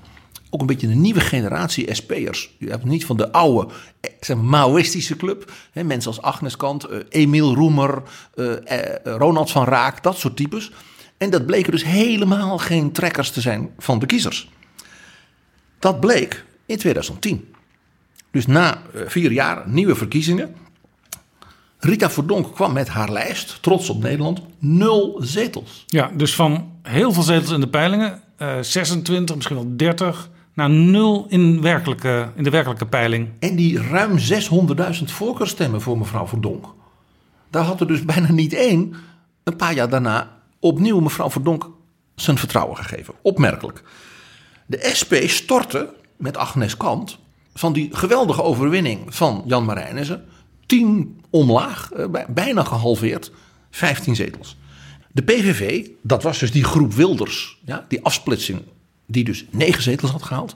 Ook 0.50 0.62
een 0.62 0.68
beetje 0.68 0.88
een 0.88 1.02
nieuwe 1.02 1.20
generatie 1.20 1.94
SP'ers. 1.94 2.56
Je 2.60 2.70
hebt 2.70 2.84
niet 2.84 3.06
van 3.06 3.18
de 3.18 3.32
oude 3.32 3.68
zeg 4.20 4.38
Maoïstische 4.38 5.16
club. 5.16 5.52
Mensen 5.74 6.12
als 6.12 6.22
Agnes 6.22 6.58
Kant, 6.58 6.90
uh, 6.90 6.98
Emiel 7.10 7.56
Roemer, 7.56 8.02
Ronald 9.04 9.52
van 9.52 9.66
Raak, 9.66 10.04
dat 10.04 10.18
soort 10.18 10.36
types. 10.36 10.72
En 11.18 11.30
dat 11.30 11.46
bleken 11.46 11.72
dus 11.72 11.84
helemaal 11.84 12.58
geen 12.58 12.92
trekkers 12.92 13.32
te 13.32 13.42
zijn 13.42 13.70
van 13.78 14.00
de 14.00 14.06
kiezers. 14.06 14.50
Dat 15.80 16.00
bleek 16.00 16.46
in 16.66 16.78
2010. 16.78 17.54
Dus 18.32 18.46
na 18.46 18.82
vier 19.06 19.32
jaar 19.32 19.64
nieuwe 19.66 19.96
verkiezingen. 19.96 20.56
Rita 21.84 22.10
Verdonk 22.10 22.54
kwam 22.54 22.74
met 22.74 22.88
haar 22.88 23.12
lijst, 23.12 23.58
trots 23.62 23.90
op 23.90 24.02
Nederland, 24.02 24.42
nul 24.60 25.20
zetels. 25.20 25.84
Ja, 25.88 26.12
dus 26.16 26.36
van 26.36 26.72
heel 26.82 27.12
veel 27.12 27.24
zetels 27.24 27.52
in 27.52 27.60
de 27.60 27.68
peilingen, 27.68 28.22
uh, 28.38 28.60
26, 28.62 29.36
misschien 29.36 29.58
wel 29.58 29.76
30, 29.76 30.30
naar 30.54 30.70
nul 30.70 31.26
in, 31.30 31.62
werkelijke, 31.62 32.32
in 32.36 32.44
de 32.44 32.50
werkelijke 32.50 32.86
peiling. 32.86 33.30
En 33.40 33.56
die 33.56 33.82
ruim 33.82 34.18
600.000 34.18 35.04
voorkeurstemmen 35.06 35.82
voor 35.82 35.98
mevrouw 35.98 36.28
Verdonk. 36.28 36.66
Daar 37.50 37.64
had 37.64 37.80
er 37.80 37.88
dus 37.88 38.06
bijna 38.06 38.32
niet 38.32 38.54
één, 38.54 38.94
een 39.44 39.56
paar 39.56 39.74
jaar 39.74 39.90
daarna, 39.90 40.40
opnieuw 40.60 41.00
mevrouw 41.00 41.30
Verdonk 41.30 41.70
zijn 42.16 42.38
vertrouwen 42.38 42.78
gegeven. 42.78 43.14
Opmerkelijk. 43.22 43.84
De 44.66 44.90
SP 45.00 45.14
stortte 45.26 45.94
met 46.18 46.38
Agnes 46.38 46.78
Kant 46.78 47.18
van 47.54 47.74
die 47.74 47.90
geweldige 47.92 48.44
overwinning 48.44 49.16
van 49.16 49.44
Jan 49.46 49.66
Marijnissen 49.66 50.26
10 50.66 51.22
omlaag, 51.34 51.92
eh, 51.92 52.06
bijna 52.30 52.64
gehalveerd, 52.64 53.32
15 53.72 54.16
zetels. 54.16 54.58
De 55.12 55.22
PVV, 55.22 55.88
dat 56.02 56.24
was 56.24 56.40
dus 56.40 56.52
die 56.52 56.64
groep 56.64 56.94
Wilders, 56.94 57.58
ja, 57.66 57.86
die 57.88 58.04
afsplitsing, 58.04 58.62
die 59.06 59.24
dus 59.24 59.46
9 59.50 59.84
zetels 59.84 60.12
had 60.12 60.24
gehaald, 60.24 60.56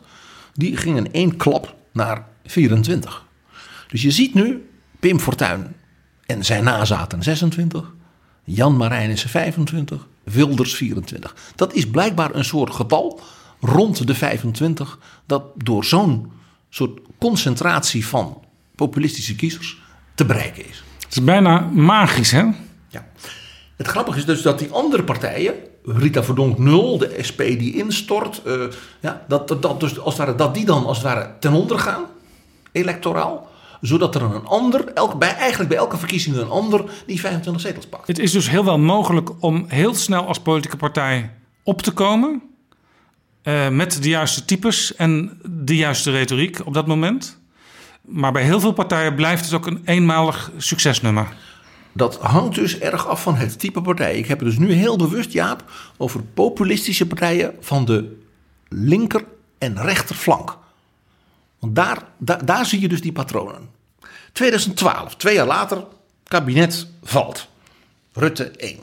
die 0.53 0.77
ging 0.77 0.97
in 0.97 1.13
één 1.13 1.37
klap 1.37 1.75
naar 1.93 2.27
24. 2.45 3.25
Dus 3.87 4.01
je 4.01 4.11
ziet 4.11 4.33
nu 4.33 4.69
Pim 4.99 5.19
Fortuyn 5.19 5.75
en 6.25 6.45
zijn 6.45 6.63
nazaten 6.63 7.23
26, 7.23 7.93
Jan 8.43 8.77
Marijnissen 8.77 9.29
25, 9.29 10.07
Wilders 10.23 10.75
24. 10.75 11.35
Dat 11.55 11.73
is 11.73 11.89
blijkbaar 11.89 12.35
een 12.35 12.45
soort 12.45 12.73
getal 12.73 13.19
rond 13.59 14.07
de 14.07 14.15
25 14.15 14.99
dat 15.25 15.43
door 15.55 15.85
zo'n 15.85 16.31
soort 16.69 16.99
concentratie 17.19 18.05
van 18.07 18.43
populistische 18.75 19.35
kiezers 19.35 19.85
te 20.17 20.25
bereiken 20.25 20.67
is. 20.69 20.83
Het 20.99 21.15
is 21.15 21.23
bijna 21.23 21.59
magisch, 21.73 22.31
hè? 22.31 22.43
Ja. 22.87 23.05
Het 23.75 23.87
grappige 23.87 24.17
is 24.17 24.25
dus 24.25 24.41
dat 24.41 24.59
die 24.59 24.71
andere 24.71 25.03
partijen, 25.03 25.53
Rita 25.83 26.23
Verdonk 26.23 26.57
0, 26.57 26.97
de 26.97 27.17
SP 27.29 27.37
die 27.37 27.75
instort, 27.75 28.41
uh, 28.45 28.63
ja, 28.99 29.25
dat, 29.27 29.47
dat, 29.47 29.61
dat, 29.61 29.79
dus 29.79 29.99
als 29.99 30.17
het 30.17 30.25
ware, 30.25 30.37
dat 30.37 30.53
die 30.53 30.65
dan 30.65 30.85
als 30.85 30.97
het 30.97 31.05
ware 31.05 31.29
ten 31.39 31.53
onder 31.53 31.79
gaan, 31.79 32.03
electoraal 32.71 33.49
zodat 33.81 34.15
er 34.15 34.21
een 34.21 34.45
ander, 34.45 34.93
elk, 34.93 35.19
bij, 35.19 35.35
eigenlijk 35.35 35.69
bij 35.69 35.77
elke 35.79 35.97
verkiezing 35.97 36.35
een 36.35 36.49
ander, 36.49 36.83
die 37.05 37.19
25 37.19 37.61
zetels 37.61 37.85
pakt. 37.85 38.07
Het 38.07 38.19
is 38.19 38.31
dus 38.31 38.49
heel 38.49 38.65
wel 38.65 38.79
mogelijk 38.79 39.29
om 39.39 39.65
heel 39.67 39.95
snel 39.95 40.27
als 40.27 40.39
politieke 40.39 40.77
partij 40.77 41.31
op 41.63 41.81
te 41.81 41.91
komen. 41.91 42.41
Uh, 43.43 43.69
met 43.69 44.03
de 44.03 44.09
juiste 44.09 44.45
types 44.45 44.95
en 44.95 45.39
de 45.45 45.75
juiste 45.75 46.11
retoriek 46.11 46.65
op 46.65 46.73
dat 46.73 46.87
moment. 46.87 47.39
Maar 48.07 48.31
bij 48.31 48.43
heel 48.43 48.59
veel 48.59 48.71
partijen 48.71 49.15
blijft 49.15 49.45
het 49.45 49.53
ook 49.53 49.65
een 49.65 49.81
eenmalig 49.85 50.51
succesnummer. 50.57 51.27
Dat 51.93 52.17
hangt 52.17 52.55
dus 52.55 52.79
erg 52.79 53.07
af 53.07 53.21
van 53.21 53.35
het 53.35 53.59
type 53.59 53.81
partij. 53.81 54.17
Ik 54.17 54.27
heb 54.27 54.39
het 54.39 54.47
dus 54.47 54.57
nu 54.57 54.71
heel 54.71 54.97
bewust, 54.97 55.31
Jaap, 55.31 55.63
over 55.97 56.23
populistische 56.23 57.07
partijen 57.07 57.55
van 57.59 57.85
de 57.85 58.17
linker- 58.67 59.25
en 59.57 59.81
rechterflank. 59.81 60.57
Want 61.59 61.75
daar, 61.75 62.03
daar, 62.17 62.45
daar 62.45 62.65
zie 62.65 62.81
je 62.81 62.87
dus 62.87 63.01
die 63.01 63.11
patronen. 63.11 63.69
2012, 64.31 65.15
twee 65.15 65.35
jaar 65.35 65.47
later, 65.47 65.85
kabinet 66.23 66.87
valt. 67.03 67.47
Rutte 68.13 68.51
1. 68.51 68.77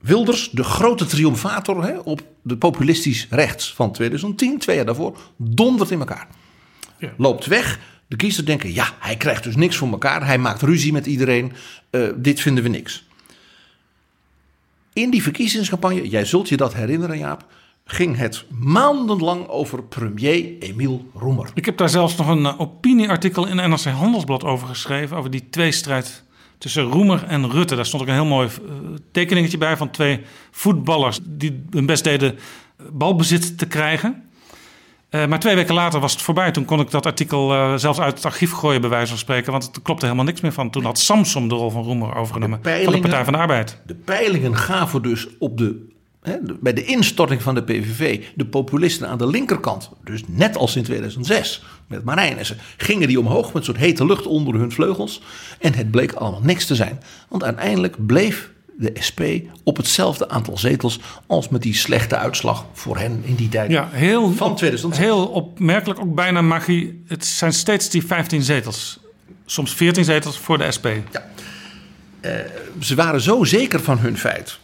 Wilders, 0.00 0.50
de 0.50 0.64
grote 0.64 1.06
triomfator 1.06 1.84
hè, 1.84 1.98
op 1.98 2.22
de 2.42 2.56
populistisch 2.56 3.26
rechts 3.30 3.74
van 3.74 3.92
2010, 3.92 4.58
twee 4.58 4.76
jaar 4.76 4.84
daarvoor, 4.84 5.18
dondert 5.36 5.90
in 5.90 5.98
elkaar. 5.98 6.28
Loopt 7.16 7.46
weg. 7.46 7.78
De 8.06 8.16
kiezers 8.16 8.46
denken, 8.46 8.74
ja, 8.74 8.88
hij 8.98 9.16
krijgt 9.16 9.44
dus 9.44 9.56
niks 9.56 9.76
voor 9.76 9.90
elkaar. 9.90 10.26
Hij 10.26 10.38
maakt 10.38 10.62
ruzie 10.62 10.92
met 10.92 11.06
iedereen. 11.06 11.52
Uh, 11.90 12.08
dit 12.16 12.40
vinden 12.40 12.62
we 12.62 12.68
niks. 12.68 13.04
In 14.92 15.10
die 15.10 15.22
verkiezingscampagne, 15.22 16.08
jij 16.08 16.24
zult 16.24 16.48
je 16.48 16.56
dat 16.56 16.74
herinneren 16.74 17.18
Jaap, 17.18 17.44
ging 17.84 18.16
het 18.16 18.44
maandenlang 18.48 19.48
over 19.48 19.82
premier 19.82 20.58
Emiel 20.58 21.10
Roemer. 21.14 21.50
Ik 21.54 21.64
heb 21.64 21.76
daar 21.76 21.88
zelfs 21.88 22.16
nog 22.16 22.28
een 22.28 22.42
uh, 22.42 22.60
opinieartikel 22.60 23.46
in 23.46 23.56
NRC 23.56 23.84
Handelsblad 23.84 24.44
over 24.44 24.68
geschreven, 24.68 25.16
over 25.16 25.30
die 25.30 25.48
tweestrijd 25.50 26.24
tussen 26.58 26.82
Roemer 26.82 27.24
en 27.24 27.50
Rutte. 27.50 27.74
Daar 27.74 27.86
stond 27.86 28.02
ook 28.02 28.08
een 28.08 28.14
heel 28.14 28.24
mooi 28.24 28.48
uh, 28.48 28.72
tekeningetje 29.12 29.58
bij 29.58 29.76
van 29.76 29.90
twee 29.90 30.20
voetballers 30.50 31.18
die 31.22 31.62
hun 31.70 31.86
best 31.86 32.04
deden 32.04 32.38
balbezit 32.92 33.58
te 33.58 33.66
krijgen. 33.66 34.29
Uh, 35.10 35.26
maar 35.26 35.40
twee 35.40 35.54
weken 35.54 35.74
later 35.74 36.00
was 36.00 36.12
het 36.12 36.22
voorbij. 36.22 36.50
Toen 36.50 36.64
kon 36.64 36.80
ik 36.80 36.90
dat 36.90 37.06
artikel 37.06 37.54
uh, 37.54 37.74
zelfs 37.76 38.00
uit 38.00 38.14
het 38.14 38.24
archief 38.24 38.52
gooien, 38.52 38.80
bij 38.80 38.90
wijze 38.90 39.08
van 39.08 39.18
spreken. 39.18 39.52
Want 39.52 39.64
het 39.64 39.82
klopte 39.82 40.04
helemaal 40.04 40.26
niks 40.26 40.40
meer 40.40 40.52
van. 40.52 40.70
Toen 40.70 40.84
had 40.84 40.98
Samsom 40.98 41.48
de 41.48 41.54
rol 41.54 41.70
van 41.70 41.82
Roemer 41.82 42.14
overgenomen. 42.14 42.60
van 42.62 42.92
de 42.92 43.00
Partij 43.00 43.24
van 43.24 43.32
de 43.32 43.38
Arbeid. 43.38 43.78
De 43.86 43.94
peilingen 43.94 44.56
gaven 44.56 45.02
dus 45.02 45.28
op 45.38 45.58
de, 45.58 45.88
hè, 46.22 46.36
bij 46.60 46.72
de 46.72 46.84
instorting 46.84 47.42
van 47.42 47.54
de 47.54 47.62
PVV. 47.62 48.24
de 48.34 48.46
populisten 48.46 49.08
aan 49.08 49.18
de 49.18 49.26
linkerkant. 49.26 49.90
Dus 50.04 50.22
net 50.26 50.56
als 50.56 50.76
in 50.76 50.82
2006 50.82 51.62
met 51.86 52.04
Marijnissen. 52.04 52.56
gingen 52.76 53.08
die 53.08 53.20
omhoog 53.20 53.46
met 53.46 53.56
een 53.56 53.64
soort 53.64 53.76
hete 53.76 54.06
lucht 54.06 54.26
onder 54.26 54.54
hun 54.54 54.72
vleugels. 54.72 55.22
En 55.58 55.74
het 55.74 55.90
bleek 55.90 56.12
allemaal 56.12 56.42
niks 56.42 56.66
te 56.66 56.74
zijn. 56.74 57.00
Want 57.28 57.44
uiteindelijk 57.44 58.06
bleef 58.06 58.50
de 58.80 58.92
SP 59.08 59.20
op 59.64 59.76
hetzelfde 59.76 60.28
aantal 60.28 60.58
zetels 60.58 61.00
als 61.26 61.48
met 61.48 61.62
die 61.62 61.74
slechte 61.74 62.16
uitslag 62.16 62.64
voor 62.72 62.98
hen 62.98 63.22
in 63.24 63.34
die 63.34 63.48
tijd 63.48 63.70
ja, 63.70 63.88
heel 63.92 64.32
van 64.32 64.56
2006. 64.56 65.04
Heel 65.04 65.26
opmerkelijk, 65.26 66.00
ook 66.00 66.14
bijna 66.14 66.42
magie. 66.42 67.02
Het 67.06 67.26
zijn 67.26 67.52
steeds 67.52 67.90
die 67.90 68.06
15 68.06 68.42
zetels. 68.42 68.98
Soms 69.46 69.74
14 69.74 70.04
zetels 70.04 70.38
voor 70.38 70.58
de 70.58 70.72
SP. 70.76 70.86
Ja. 70.86 71.28
Uh, 72.20 72.32
ze 72.80 72.94
waren 72.94 73.20
zo 73.20 73.44
zeker 73.44 73.80
van 73.80 73.98
hun 73.98 74.18
feit 74.18 74.58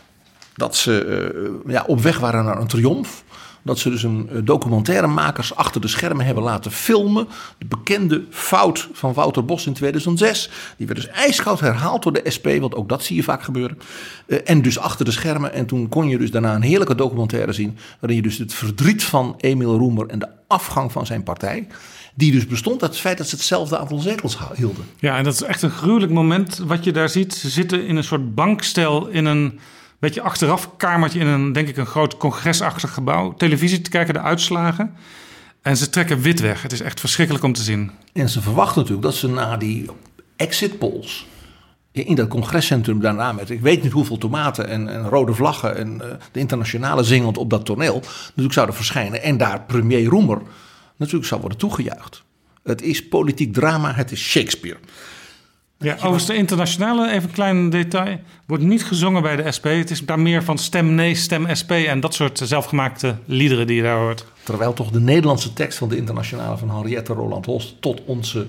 dat 0.55 0.77
ze 0.77 1.23
uh, 1.67 1.73
ja, 1.73 1.85
op 1.87 2.01
weg 2.01 2.19
waren 2.19 2.45
naar 2.45 2.61
een 2.61 2.67
triomf 2.67 3.25
dat 3.67 3.79
ze 3.79 3.91
dus 3.91 4.03
een 4.03 4.29
eh, 4.33 4.39
documentairemakers 4.45 5.55
achter 5.55 5.81
de 5.81 5.89
schermen 5.89 6.27
hebben 6.27 6.45
laten 6.45 6.71
filmen. 6.71 7.29
De 7.59 7.67
bekende 7.67 8.25
fout 8.31 8.89
van 8.93 9.13
Wouter 9.13 9.45
Bos 9.45 9.67
in 9.67 9.73
2006. 9.73 10.51
Die 10.77 10.87
werd 10.87 11.01
dus 11.01 11.09
ijskoud 11.09 11.61
herhaald 11.61 12.03
door 12.03 12.13
de 12.13 12.31
SP, 12.37 12.47
want 12.61 12.75
ook 12.75 12.89
dat 12.89 13.05
zie 13.05 13.17
je 13.17 13.23
vaak 13.23 13.43
gebeuren. 13.43 13.79
Uh, 14.27 14.39
en 14.45 14.63
dus 14.63 14.79
achter 14.79 15.05
de 15.05 15.11
schermen. 15.11 15.53
En 15.53 15.67
toen 15.67 15.89
kon 15.89 16.09
je 16.09 16.19
dus 16.19 16.31
daarna 16.31 16.55
een 16.55 16.63
heerlijke 16.63 16.95
documentaire 16.95 17.53
zien. 17.53 17.79
Waarin 18.01 18.17
je 18.17 18.23
dus 18.23 18.39
het 18.39 18.55
verdriet 18.55 19.05
van 19.05 19.35
Emiel 19.37 19.79
Roemer 19.79 20.07
en 20.07 20.19
de 20.19 20.29
afgang 20.47 20.93
van 20.93 21.07
zijn 21.07 21.23
partij. 21.23 21.67
Die 22.15 22.33
dus 22.33 22.47
bestond 22.47 22.83
uit 22.83 22.91
het 22.91 23.01
feit 23.01 23.19
dat 23.19 23.29
ze 23.29 23.35
hetzelfde 23.35 23.79
aantal 23.79 23.99
zetels 23.99 24.39
hielden. 24.55 24.85
Ja, 24.99 25.17
en 25.17 25.25
dat 25.25 25.35
is 25.35 25.43
echt 25.43 25.63
een 25.63 25.71
gruwelijk 25.71 26.13
moment 26.13 26.59
wat 26.67 26.85
je 26.85 26.93
daar 26.93 27.09
ziet. 27.09 27.35
Ze 27.35 27.49
zitten 27.49 27.87
in 27.87 27.97
een 27.97 28.05
soort 28.05 28.35
bankstel 28.35 29.07
in 29.07 29.25
een 29.25 29.59
beetje 30.07 30.23
achteraf 30.23 30.77
kamertje 30.77 31.19
in 31.19 31.27
een, 31.27 31.53
denk 31.53 31.69
ik, 31.69 31.77
een 31.77 31.87
groot 31.87 32.17
congresachtig 32.17 32.93
gebouw. 32.93 33.35
Televisie 33.35 33.81
te 33.81 33.91
kijken, 33.91 34.15
de 34.15 34.21
uitslagen. 34.21 34.95
En 35.63 35.77
ze 35.77 35.91
trekken 35.91 36.21
wit 36.21 36.41
weg. 36.41 36.63
Het 36.63 36.73
is 36.73 36.81
echt 36.81 37.01
verschrikkelijk 37.01 37.45
om 37.45 37.53
te 37.53 37.63
zien. 37.63 37.91
En 38.13 38.29
ze 38.29 38.43
verwachten 38.43 38.77
natuurlijk 38.77 39.07
dat 39.07 39.15
ze 39.15 39.29
na 39.29 39.57
die 39.57 39.91
exit 40.37 40.79
polls 40.79 41.27
in 41.93 42.15
dat 42.15 42.29
congrescentrum 42.29 43.01
daarna 43.01 43.33
met 43.33 43.51
ik 43.51 43.61
weet 43.61 43.83
niet 43.83 43.93
hoeveel 43.93 44.19
tomaten 44.19 44.69
en, 44.69 44.89
en 44.89 45.09
rode 45.09 45.35
vlaggen 45.35 45.77
en 45.77 45.95
uh, 45.95 46.09
de 46.33 46.41
internationale 46.41 47.03
zingend 47.03 47.39
op 47.39 47.51
dat 47.51 47.65
toneel 47.65 48.03
natuurlijk 48.27 48.55
zouden 48.55 48.75
verschijnen 48.75 49.23
en 49.23 49.37
daar 49.37 49.63
premier 49.63 50.05
Roemer 50.05 50.43
natuurlijk 50.97 51.29
zou 51.29 51.41
worden 51.41 51.59
toegejuicht. 51.59 52.23
Het 52.63 52.83
is 52.83 53.09
politiek 53.09 53.53
drama, 53.53 53.93
het 53.95 54.13
is 54.13 54.21
Shakespeare. 54.21 54.79
Ja, 55.79 55.95
overigens 55.95 56.27
de 56.27 56.35
internationale, 56.35 57.11
even 57.11 57.29
een 57.29 57.35
klein 57.35 57.71
detail, 57.71 58.21
wordt 58.47 58.63
niet 58.63 58.85
gezongen 58.85 59.23
bij 59.23 59.37
de 59.37 59.53
SP. 59.57 59.65
Het 59.65 59.91
is 59.91 60.05
daar 60.05 60.21
meer 60.21 60.43
van 60.43 60.59
stem 60.59 60.95
nee, 60.95 61.15
stem 61.15 61.55
SP 61.61 61.71
en 61.71 62.01
dat 62.01 62.15
soort 62.15 62.41
zelfgemaakte 62.45 63.17
liederen 63.25 63.67
die 63.67 63.77
je 63.77 63.83
daar 63.83 63.99
hoort. 63.99 64.25
Terwijl 64.43 64.73
toch 64.73 64.91
de 64.91 65.01
Nederlandse 65.01 65.53
tekst 65.53 65.79
van 65.79 65.89
de 65.89 65.97
internationale 65.97 66.57
van 66.57 66.71
Henriette 66.71 67.13
Roland 67.13 67.47
Holst 67.47 67.81
tot 67.81 68.03
onze 68.05 68.47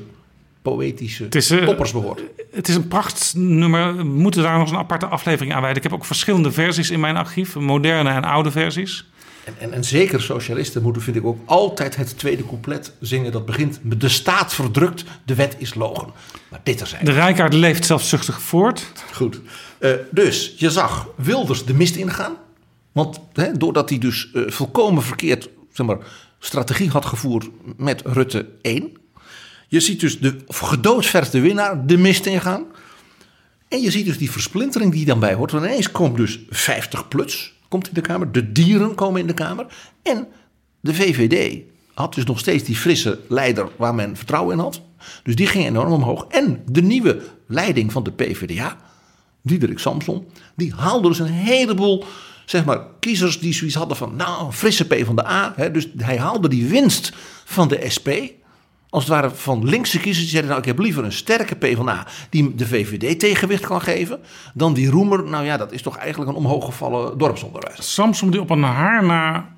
poëtische 0.61 1.23
het 1.23 1.35
is, 1.35 1.51
uh, 1.51 1.65
toppers 1.65 1.91
behoort. 1.91 2.21
Het 2.51 2.67
is 2.67 2.75
een 2.75 2.87
prachtnummer. 2.87 3.95
We 3.97 4.03
moeten 4.03 4.43
daar 4.43 4.53
nog 4.53 4.61
eens 4.61 4.71
een 4.71 4.77
aparte 4.77 5.05
aflevering 5.05 5.53
aan 5.53 5.61
wijden. 5.61 5.77
Ik 5.77 5.89
heb 5.89 5.99
ook 5.99 6.05
verschillende 6.05 6.51
versies 6.51 6.89
in 6.89 6.99
mijn 6.99 7.17
archief, 7.17 7.55
moderne 7.55 8.09
en 8.09 8.23
oude 8.23 8.51
versies. 8.51 9.09
En, 9.47 9.53
en, 9.59 9.73
en 9.73 9.83
zeker 9.83 10.21
socialisten 10.21 10.81
moeten, 10.81 11.01
vind 11.01 11.15
ik 11.15 11.25
ook, 11.25 11.39
altijd 11.45 11.95
het 11.95 12.17
tweede 12.17 12.45
couplet 12.45 12.91
zingen. 12.99 13.31
Dat 13.31 13.45
begint 13.45 13.79
met 13.81 14.01
de 14.01 14.09
staat 14.09 14.53
verdrukt, 14.53 15.03
de 15.25 15.35
wet 15.35 15.55
is 15.57 15.73
logen. 15.73 16.07
Maar 16.49 16.59
dit 16.63 16.81
er 16.81 16.87
zijn. 16.87 17.05
De 17.05 17.11
Rijkaard 17.11 17.53
leeft 17.53 17.85
zelfzuchtig 17.85 18.41
voort. 18.41 18.91
Goed. 19.13 19.41
Eh, 19.79 19.91
dus 20.11 20.53
je 20.57 20.69
zag 20.69 21.07
Wilders 21.15 21.65
de 21.65 21.73
mist 21.73 21.95
ingaan. 21.95 22.35
Want 22.91 23.19
hè, 23.33 23.51
doordat 23.51 23.89
hij 23.89 23.97
dus 23.97 24.31
eh, 24.33 24.41
volkomen 24.47 25.03
verkeerd 25.03 25.49
zeg 25.71 25.85
maar, 25.85 25.97
strategie 26.39 26.89
had 26.89 27.05
gevoerd 27.05 27.49
met 27.77 28.01
Rutte 28.05 28.47
1. 28.61 28.97
Je 29.67 29.79
ziet 29.79 29.99
dus 29.99 30.19
de 30.19 30.35
gedoodverfde 30.47 31.39
winnaar 31.39 31.85
de 31.85 31.97
mist 31.97 32.25
ingaan. 32.25 32.65
En 33.67 33.81
je 33.81 33.91
ziet 33.91 34.05
dus 34.05 34.17
die 34.17 34.31
versplintering 34.31 34.91
die 34.91 35.05
dan 35.05 35.19
bij 35.19 35.33
hoort. 35.33 35.51
Want 35.51 35.65
ineens 35.65 35.91
komt 35.91 36.17
dus 36.17 36.39
50 36.49 37.07
plus 37.07 37.55
komt 37.67 37.87
in 37.87 37.93
de 37.93 38.01
Kamer. 38.01 38.31
De 38.31 38.51
dieren 38.51 38.95
komen 38.95 39.21
in 39.21 39.27
de 39.27 39.33
Kamer. 39.33 39.65
En 40.03 40.27
de 40.79 40.93
VVD 40.93 41.61
had 41.93 42.13
dus 42.13 42.25
nog 42.25 42.39
steeds 42.39 42.63
die 42.63 42.75
frisse 42.75 43.19
leider 43.27 43.69
waar 43.75 43.95
men 43.95 44.15
vertrouwen 44.15 44.53
in 44.57 44.63
had. 44.63 44.81
Dus 45.23 45.35
die 45.35 45.47
ging 45.47 45.65
enorm 45.65 45.91
omhoog. 45.91 46.25
En 46.29 46.61
de 46.65 46.81
nieuwe 46.81 47.21
leiding 47.47 47.91
van 47.91 48.03
de 48.03 48.11
PvdA, 48.11 48.77
Diederik 49.41 49.79
Samson, 49.79 50.27
die 50.55 50.73
haalde 50.73 51.07
dus 51.07 51.19
een 51.19 51.25
heleboel 51.25 52.05
zeg 52.45 52.65
maar, 52.65 52.81
kiezers 52.99 53.39
die 53.39 53.53
zoiets 53.53 53.75
hadden 53.75 53.97
van, 53.97 54.15
nou, 54.15 54.51
frisse 54.51 54.85
P 54.85 55.05
van 55.05 55.15
de 55.15 55.27
A. 55.27 55.53
Hè, 55.55 55.71
dus 55.71 55.87
hij 55.97 56.17
haalde 56.17 56.49
die 56.49 56.67
winst 56.67 57.11
van 57.45 57.67
de 57.67 57.85
SP, 57.95 58.09
als 58.89 59.03
het 59.03 59.13
ware 59.13 59.29
van 59.29 59.65
linkse 59.65 59.97
kiezers, 59.99 60.19
die 60.19 60.27
zeiden, 60.29 60.49
nou, 60.49 60.61
ik 60.61 60.67
heb 60.67 60.79
liever 60.79 61.03
een 61.03 61.11
sterke 61.11 61.55
P 61.55 61.75
van 61.75 61.89
A 61.89 62.07
die 62.29 62.55
de 62.55 62.67
VVD 62.67 63.19
tegenwicht 63.19 63.65
kan 63.65 63.81
geven, 63.81 64.19
dan 64.53 64.73
die 64.73 64.89
roemer, 64.89 65.23
nou 65.23 65.45
ja, 65.45 65.57
dat 65.57 65.71
is 65.71 65.81
toch 65.81 65.97
eigenlijk 65.97 66.31
een 66.31 66.37
omhooggevallen 66.37 67.17
dorpsonderwijs. 67.17 67.93
Samson 67.93 68.29
die 68.31 68.41
op 68.41 68.49
een 68.49 68.63
haar 68.63 69.03
na 69.05 69.55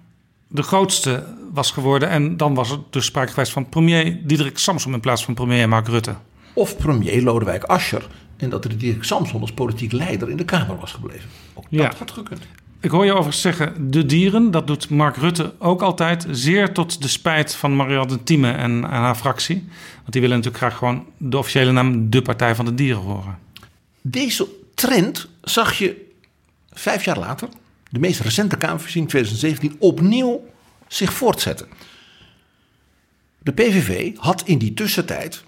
de 0.47 0.63
grootste 0.63 1.23
was 1.53 1.71
geworden. 1.71 2.09
En 2.09 2.37
dan 2.37 2.53
was 2.53 2.71
er 2.71 2.79
dus 2.89 3.05
sprake 3.05 3.29
geweest 3.31 3.51
van 3.51 3.69
premier 3.69 4.19
Diederik 4.27 4.57
Samson 4.57 4.93
in 4.93 4.99
plaats 4.99 5.25
van 5.25 5.33
premier 5.33 5.69
Mark 5.69 5.87
Rutte. 5.87 6.15
Of 6.53 6.77
premier 6.77 7.21
Lodewijk 7.23 7.63
Asscher. 7.63 8.07
En 8.37 8.49
dat 8.49 8.63
er 8.65 8.77
Diederik 8.77 9.03
Samson 9.03 9.41
als 9.41 9.51
politiek 9.51 9.91
leider 9.91 10.29
in 10.29 10.37
de 10.37 10.45
Kamer 10.45 10.77
was 10.79 10.91
gebleven. 10.91 11.29
Ook 11.53 11.63
dat 11.69 11.79
Ja. 11.81 11.91
had 11.97 12.11
gekund. 12.11 12.41
Ik 12.81 12.91
hoor 12.91 13.05
je 13.05 13.11
overigens 13.11 13.41
zeggen 13.41 13.91
de 13.91 14.05
dieren. 14.05 14.51
Dat 14.51 14.67
doet 14.67 14.89
Mark 14.89 15.17
Rutte 15.17 15.53
ook 15.57 15.81
altijd. 15.81 16.27
Zeer 16.31 16.73
tot 16.73 17.01
de 17.01 17.07
spijt 17.07 17.55
van 17.55 17.75
Marianne 17.75 18.23
Thieme 18.23 18.51
en, 18.51 18.71
en 18.71 18.89
haar 18.89 19.15
fractie. 19.15 19.67
Want 19.95 20.11
die 20.11 20.21
willen 20.21 20.37
natuurlijk 20.37 20.63
graag 20.63 20.77
gewoon 20.77 21.05
de 21.17 21.37
officiële 21.37 21.71
naam 21.71 22.09
de 22.09 22.21
Partij 22.21 22.55
van 22.55 22.65
de 22.65 22.73
Dieren 22.73 23.01
horen. 23.01 23.37
Deze 24.01 24.47
trend 24.75 25.27
zag 25.41 25.77
je 25.77 26.11
vijf 26.71 27.05
jaar 27.05 27.19
later, 27.19 27.49
de 27.89 27.99
meest 27.99 28.19
recente 28.19 28.57
Kamerverkiezing 28.57 29.07
2017, 29.09 29.75
opnieuw 29.79 30.41
zich 30.87 31.13
voortzetten. 31.13 31.67
De 33.39 33.51
PVV 33.51 34.11
had 34.17 34.41
in 34.45 34.57
die 34.57 34.73
tussentijd, 34.73 35.43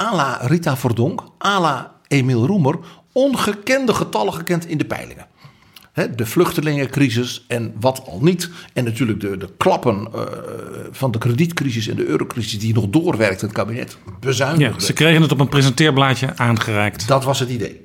à 0.00 0.14
la 0.14 0.38
Rita 0.42 0.76
Verdonk, 0.76 1.22
à 1.44 1.60
la 1.60 1.94
Emiel 2.08 2.46
Roemer, 2.46 2.78
ongekende 3.12 3.94
getallen 3.94 4.34
gekend 4.34 4.66
in 4.66 4.78
de 4.78 4.84
peilingen. 4.84 5.26
De 6.16 6.26
vluchtelingencrisis 6.26 7.44
en 7.48 7.74
wat 7.80 8.02
al 8.06 8.18
niet. 8.22 8.50
En 8.72 8.84
natuurlijk 8.84 9.20
de, 9.20 9.36
de 9.36 9.48
klappen 9.56 10.08
eh, 10.14 10.20
van 10.90 11.10
de 11.10 11.18
kredietcrisis 11.18 11.88
en 11.88 11.96
de 11.96 12.06
eurocrisis 12.06 12.58
die 12.58 12.74
nog 12.74 12.86
doorwerkt 12.88 13.40
in 13.42 13.48
het 13.48 13.56
kabinet. 13.56 13.96
Bezuinigen. 14.20 14.74
Ja, 14.74 14.80
ze 14.80 14.92
kregen 14.92 15.22
het 15.22 15.32
op 15.32 15.40
een 15.40 15.48
presenteerblaadje 15.48 16.36
aangereikt. 16.36 17.08
Dat 17.08 17.24
was 17.24 17.40
het 17.40 17.48
idee. 17.48 17.84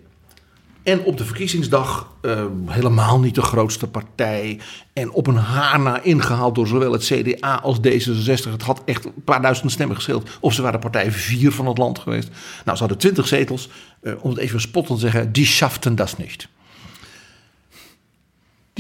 En 0.83 1.03
op 1.03 1.17
de 1.17 1.25
verkiezingsdag 1.25 2.13
eh, 2.21 2.45
helemaal 2.65 3.19
niet 3.19 3.35
de 3.35 3.41
grootste 3.41 3.87
partij. 3.87 4.59
En 4.93 5.11
op 5.11 5.27
een 5.27 5.35
haar 5.35 5.79
na 5.79 6.01
ingehaald 6.01 6.55
door 6.55 6.67
zowel 6.67 6.91
het 6.91 7.03
CDA 7.03 7.55
als 7.55 7.77
D66. 7.77 8.49
Het 8.51 8.61
had 8.61 8.81
echt 8.85 9.05
een 9.05 9.13
paar 9.25 9.41
duizend 9.41 9.71
stemmen 9.71 9.95
gescheeld. 9.95 10.29
Of 10.39 10.53
ze 10.53 10.61
waren 10.61 10.79
partij 10.79 11.11
vier 11.11 11.51
van 11.51 11.67
het 11.67 11.77
land 11.77 11.99
geweest. 11.99 12.29
Nou, 12.65 12.77
ze 12.77 12.83
hadden 12.83 12.97
twintig 12.97 13.27
zetels. 13.27 13.69
eh, 14.01 14.13
om 14.19 14.29
het 14.29 14.39
even 14.39 14.61
spottend 14.61 14.99
te 14.99 15.09
zeggen, 15.09 15.31
die 15.31 15.45
schaften 15.45 15.95
dat 15.95 16.17
niet. 16.17 16.47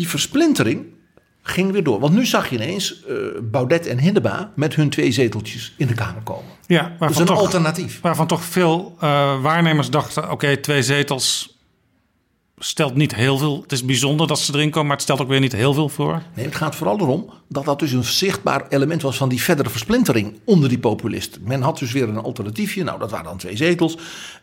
Die 0.01 0.09
versplintering 0.09 0.85
ging 1.41 1.71
weer 1.71 1.83
door. 1.83 1.99
Want 1.99 2.13
nu 2.13 2.25
zag 2.25 2.49
je 2.49 2.55
ineens 2.55 3.03
eh, 3.05 3.15
Baudet 3.41 3.87
en 3.87 3.99
Hindeba 3.99 4.51
met 4.55 4.75
hun 4.75 4.89
twee 4.89 5.11
zeteltjes 5.11 5.73
in 5.77 5.87
de 5.87 5.93
Kamer 5.93 6.21
komen. 6.21 6.51
Ja, 6.67 6.85
is 6.85 6.97
waarvan, 6.99 7.21
een 7.21 7.27
toch, 7.27 7.39
alternatief. 7.39 8.01
waarvan 8.01 8.27
toch 8.27 8.43
veel 8.43 8.95
eh, 8.99 9.41
waarnemers 9.41 9.89
dachten... 9.89 10.31
oké, 10.31 10.57
twee 10.57 10.83
zetels 10.83 11.57
stelt 12.57 12.95
niet 12.95 13.15
heel 13.15 13.37
veel. 13.37 13.61
Het 13.61 13.71
is 13.71 13.85
bijzonder 13.85 14.27
dat 14.27 14.39
ze 14.39 14.53
erin 14.53 14.69
komen, 14.69 14.87
maar 14.87 14.95
het 14.95 15.05
stelt 15.05 15.21
ook 15.21 15.27
weer 15.27 15.39
niet 15.39 15.51
heel 15.51 15.73
veel 15.73 15.89
voor. 15.89 16.21
Nee, 16.35 16.45
het 16.45 16.55
gaat 16.55 16.75
vooral 16.75 16.99
erom 16.99 17.29
dat 17.49 17.65
dat 17.65 17.79
dus 17.79 17.91
een 17.91 18.03
zichtbaar 18.03 18.67
element 18.69 19.01
was 19.01 19.17
van 19.17 19.29
die 19.29 19.41
verdere 19.41 19.69
versplintering 19.69 20.39
onder 20.43 20.69
die 20.69 20.79
populisten. 20.79 21.41
Men 21.45 21.61
had 21.61 21.79
dus 21.79 21.91
weer 21.91 22.09
een 22.09 22.17
alternatiefje. 22.17 22.83
Nou, 22.83 22.99
dat 22.99 23.11
waren 23.11 23.25
dan 23.25 23.37
twee 23.37 23.57
zetels. 23.57 23.97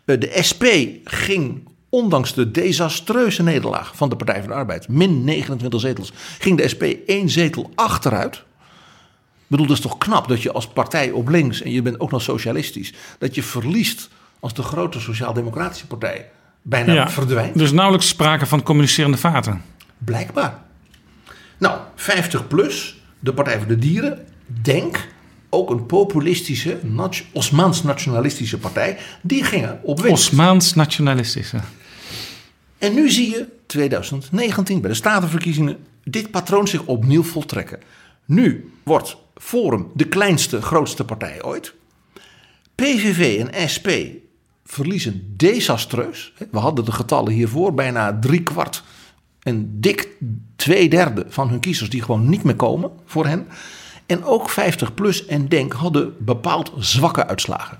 Eh, 0.05 0.21
De 0.21 0.39
SP 0.49 0.65
ging, 1.05 1.69
ondanks 1.89 2.35
de 2.35 2.51
desastreuze 2.51 3.43
nederlaag 3.43 3.97
van 3.97 4.09
de 4.09 4.17
Partij 4.17 4.39
van 4.41 4.49
de 4.49 4.55
Arbeid, 4.55 4.89
min 4.89 5.25
29 5.25 5.81
zetels, 5.81 6.13
ging 6.39 6.57
de 6.59 6.69
SP 6.73 6.83
één 7.07 7.29
zetel 7.29 7.71
achteruit. 7.75 8.35
Ik 8.35 9.55
bedoel, 9.55 9.67
dat 9.67 9.77
is 9.77 9.83
toch 9.83 9.99
knap 9.99 10.29
dat 10.29 10.43
je 10.43 10.53
als 10.53 10.69
partij 10.69 11.11
op 11.11 11.29
links, 11.29 11.63
en 11.63 11.71
je 11.71 11.83
bent 11.83 12.01
ook 12.01 12.11
nog 12.11 12.23
socialistisch, 12.23 12.93
dat 13.19 13.35
je 13.35 13.43
verliest 13.43 14.09
als 14.41 14.55
de 14.55 14.63
grote 14.63 15.01
sociaal-democratische 15.01 15.87
partij 15.87 16.31
bijna 16.63 17.11
verdwijnt. 17.11 17.59
Dus 17.59 17.73
nauwelijks 17.73 18.09
sprake 18.09 18.47
van 18.47 18.63
communicerende 18.63 19.17
vaten. 19.17 19.63
Blijkbaar. 19.99 20.59
Nou, 21.59 21.79
50 21.95 22.47
plus, 22.49 22.97
de 23.21 23.33
Partij 23.33 23.59
voor 23.59 23.67
de 23.67 23.79
Dieren, 23.79 24.27
Denk, 24.63 25.09
ook 25.51 25.71
een 25.71 25.87
populistische, 25.87 26.79
nat- 26.83 27.23
Osmaans-nationalistische 27.33 28.59
partij, 28.59 28.99
die 29.21 29.45
gingen 29.45 29.81
op 29.83 30.01
winst. 30.01 30.13
Osmaans 30.29 30.75
nationalistische. 30.75 31.57
En 32.79 32.95
nu 32.95 33.11
zie 33.11 33.31
je 33.31 33.47
2019 33.67 34.81
bij 34.81 34.91
de 34.91 34.97
statenverkiezingen 34.97 35.77
dit 36.05 36.31
patroon 36.31 36.69
zich 36.69 36.85
opnieuw 36.85 37.23
voltrekken. 37.23 37.79
Nu 38.25 38.73
wordt 38.83 39.17
Forum 39.35 39.91
de 39.95 40.09
kleinste, 40.09 40.63
grootste 40.63 41.05
partij 41.05 41.43
ooit. 41.43 41.75
PVV 42.75 43.45
en 43.45 43.71
SP 43.75 43.89
verliezen 44.65 45.35
desastreus. 45.37 46.33
We 46.51 46.59
hadden 46.59 46.85
de 46.85 46.93
getallen 46.93 47.33
hiervoor, 47.33 47.75
bijna 47.75 48.19
drie 48.19 48.43
kwart 48.43 48.83
en 49.43 49.81
dik 49.81 50.09
twee 50.57 50.89
derde 50.89 51.27
van 51.29 51.49
hun 51.49 51.61
kiezers 51.61 51.91
die 51.91 52.03
gewoon 52.03 52.29
niet 52.29 52.43
meer 52.43 52.57
komen 52.57 52.91
voor 53.05 53.27
hen. 53.27 53.47
En 54.07 54.25
ook 54.25 54.51
50 54.51 54.95
plus 54.95 55.27
en 55.27 55.49
Denk 55.49 55.73
hadden 55.73 56.15
bepaald 56.19 56.73
zwakke 56.77 57.27
uitslagen. 57.27 57.79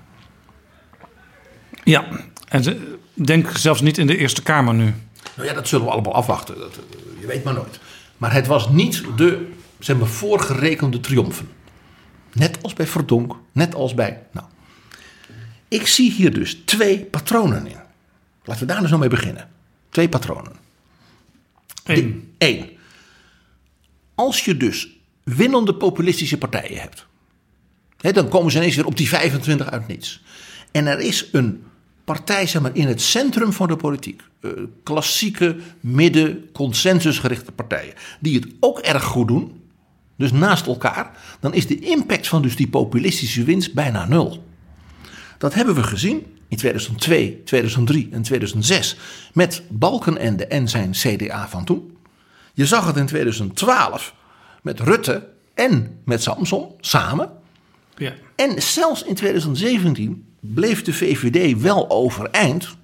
Ja, 1.83 2.07
en 2.47 2.63
ze 2.63 2.97
denk 3.27 3.57
zelfs 3.57 3.81
niet 3.81 3.97
in 3.97 4.07
de 4.07 4.17
Eerste 4.17 4.43
Kamer 4.43 4.73
nu. 4.73 4.93
Nou 5.35 5.47
ja, 5.47 5.53
dat 5.53 5.67
zullen 5.67 5.85
we 5.85 5.91
allemaal 5.91 6.13
afwachten. 6.13 6.57
Dat, 6.57 6.77
eh, 6.77 7.21
je 7.21 7.27
weet 7.27 7.43
maar 7.43 7.53
nooit. 7.53 7.79
Maar 8.17 8.33
het 8.33 8.47
was 8.47 8.69
niet 8.69 9.03
de 9.15 9.51
zeg 9.79 9.97
maar, 9.97 10.07
voorgerekende 10.07 10.99
triomfen. 10.99 11.49
Net 12.33 12.57
als 12.61 12.73
bij 12.73 12.87
Verdonk, 12.87 13.35
net 13.51 13.75
als 13.75 13.93
bij. 13.93 14.23
Nou, 14.31 14.47
ik 15.67 15.87
zie 15.87 16.11
hier 16.11 16.33
dus 16.33 16.61
twee 16.65 16.99
patronen 16.99 17.67
in. 17.67 17.77
Laten 18.43 18.67
we 18.67 18.73
daar 18.73 18.79
dus 18.79 18.89
nou 18.89 19.01
mee 19.01 19.09
beginnen. 19.09 19.49
Twee 19.89 20.09
patronen. 20.09 20.51
Eén. 21.83 22.33
Eén. 22.37 22.69
Als 24.15 24.45
je 24.45 24.57
dus 24.57 24.89
winnende 25.23 25.75
populistische 25.75 26.37
partijen 26.37 26.81
hebt. 26.81 27.05
Hè, 27.97 28.11
dan 28.11 28.29
komen 28.29 28.51
ze 28.51 28.57
ineens 28.57 28.75
weer 28.75 28.85
op 28.85 28.97
die 28.97 29.07
25 29.07 29.69
uit 29.69 29.87
niets. 29.87 30.21
En 30.71 30.87
er 30.87 30.99
is 30.99 31.25
een 31.31 31.63
partij 32.15 32.47
zeg 32.47 32.61
maar, 32.61 32.75
in 32.75 32.87
het 32.87 33.01
centrum 33.01 33.53
van 33.53 33.67
de 33.67 33.75
politiek. 33.75 34.21
eh, 34.41 34.51
klassieke, 34.83 35.55
midden, 35.79 36.51
consensusgerichte 36.51 37.51
partijen. 37.51 37.93
Die 38.19 38.35
het 38.35 38.47
ook 38.59 38.79
erg 38.79 39.03
goed 39.03 39.27
doen. 39.27 39.61
Dus 40.17 40.31
naast 40.31 40.65
elkaar. 40.65 41.11
Dan 41.39 41.53
is 41.53 41.67
de 41.67 41.79
impact 41.79 42.27
van 42.27 42.41
dus 42.41 42.55
die 42.55 42.67
populistische 42.67 43.43
winst 43.43 43.73
bijna 43.73 44.05
nul. 44.05 44.43
Dat 45.37 45.53
hebben 45.53 45.75
we 45.75 45.83
gezien 45.83 46.25
in 46.47 46.57
2002, 46.57 47.41
2003 47.43 48.09
en 48.11 48.21
2006 48.21 48.97
met 49.33 49.63
Balkenende 49.69 50.47
en 50.47 50.67
zijn 50.67 50.91
CDA 50.91 51.47
van 51.47 51.65
toen. 51.65 51.97
Je 52.53 52.65
zag 52.65 52.85
het 52.85 52.97
in 52.97 53.05
2012 53.05 54.15
met 54.61 54.79
Rutte 54.79 55.27
en 55.53 55.99
met 56.05 56.23
Samson 56.23 56.71
samen. 56.79 57.29
Ja. 57.97 58.13
En 58.35 58.61
zelfs 58.61 59.03
in 59.03 59.15
2017 59.15 60.28
bleef 60.39 60.81
de 60.81 60.93
VVD 60.93 61.61
wel 61.61 61.89
overeind. 61.89 62.75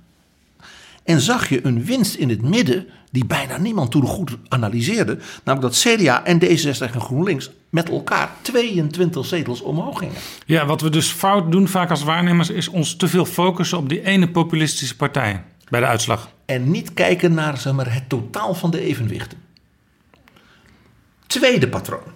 En 1.04 1.22
zag 1.22 1.50
je 1.50 1.66
een 1.66 1.86
winst 1.86 2.16
in 2.16 2.30
het 2.30 2.42
midden 2.42 2.88
die 3.12 3.26
bijna 3.26 3.58
niemand 3.58 3.92
toen 3.92 4.06
goed 4.06 4.38
analyseerde. 4.48 5.18
Namelijk 5.44 5.74
dat 5.74 5.82
CDA 5.82 6.26
en 6.26 6.44
D66 6.44 6.94
en 6.94 7.02
GroenLinks 7.02 7.50
met 7.70 7.90
elkaar 7.90 8.32
22 8.42 9.26
zetels 9.26 9.62
omhoog 9.62 9.98
gingen. 9.98 10.16
ja, 10.46 10.66
wat 10.66 10.82
we 10.82 10.90
dus 10.90 11.08
fout 11.12 11.52
doen 11.52 11.68
vaak 11.68 11.90
als 11.90 12.04
waarnemers... 12.04 12.50
is 12.50 12.68
ons 12.68 12.96
te 12.96 13.08
veel 13.08 13.26
focussen 13.26 13.78
op 13.78 13.90
die 13.90 14.02
ene 14.02 14.30
populistische 14.30 14.96
partij 14.96 15.44
bij 15.70 15.80
de 15.80 15.86
uitslag. 15.86 16.30
En 16.46 16.72
niet 16.72 16.94
kijken 16.94 17.34
naar 17.34 17.58
zeg 17.58 17.74
maar, 17.74 17.94
het 17.94 18.10
totaal 18.10 18.54
van 18.54 18.72
de 18.72 18.80
evenwichten. 18.80 19.38
Tweede 21.28 21.68
patroon. 21.68 22.14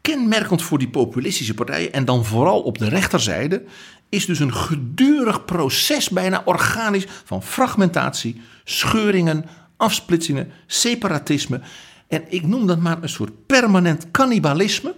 Kenmerkend 0.00 0.62
voor 0.62 0.78
die 0.78 0.88
populistische 0.88 1.54
partijen 1.54 1.92
en 1.92 2.04
dan 2.04 2.24
vooral 2.24 2.60
op 2.60 2.78
de 2.78 2.88
rechterzijde 2.88 3.62
is 4.10 4.26
dus 4.26 4.38
een 4.38 4.54
gedurig 4.54 5.44
proces, 5.44 6.08
bijna 6.08 6.42
organisch, 6.44 7.06
van 7.24 7.42
fragmentatie, 7.42 8.40
scheuringen, 8.64 9.44
afsplitsingen, 9.76 10.52
separatisme. 10.66 11.60
En 12.08 12.22
ik 12.28 12.46
noem 12.46 12.66
dat 12.66 12.78
maar 12.78 13.02
een 13.02 13.08
soort 13.08 13.46
permanent 13.46 14.10
cannibalisme 14.10 14.94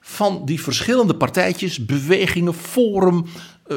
van 0.00 0.42
die 0.44 0.62
verschillende 0.62 1.16
partijtjes, 1.16 1.84
bewegingen, 1.84 2.54
forum, 2.54 3.24
eh, 3.68 3.76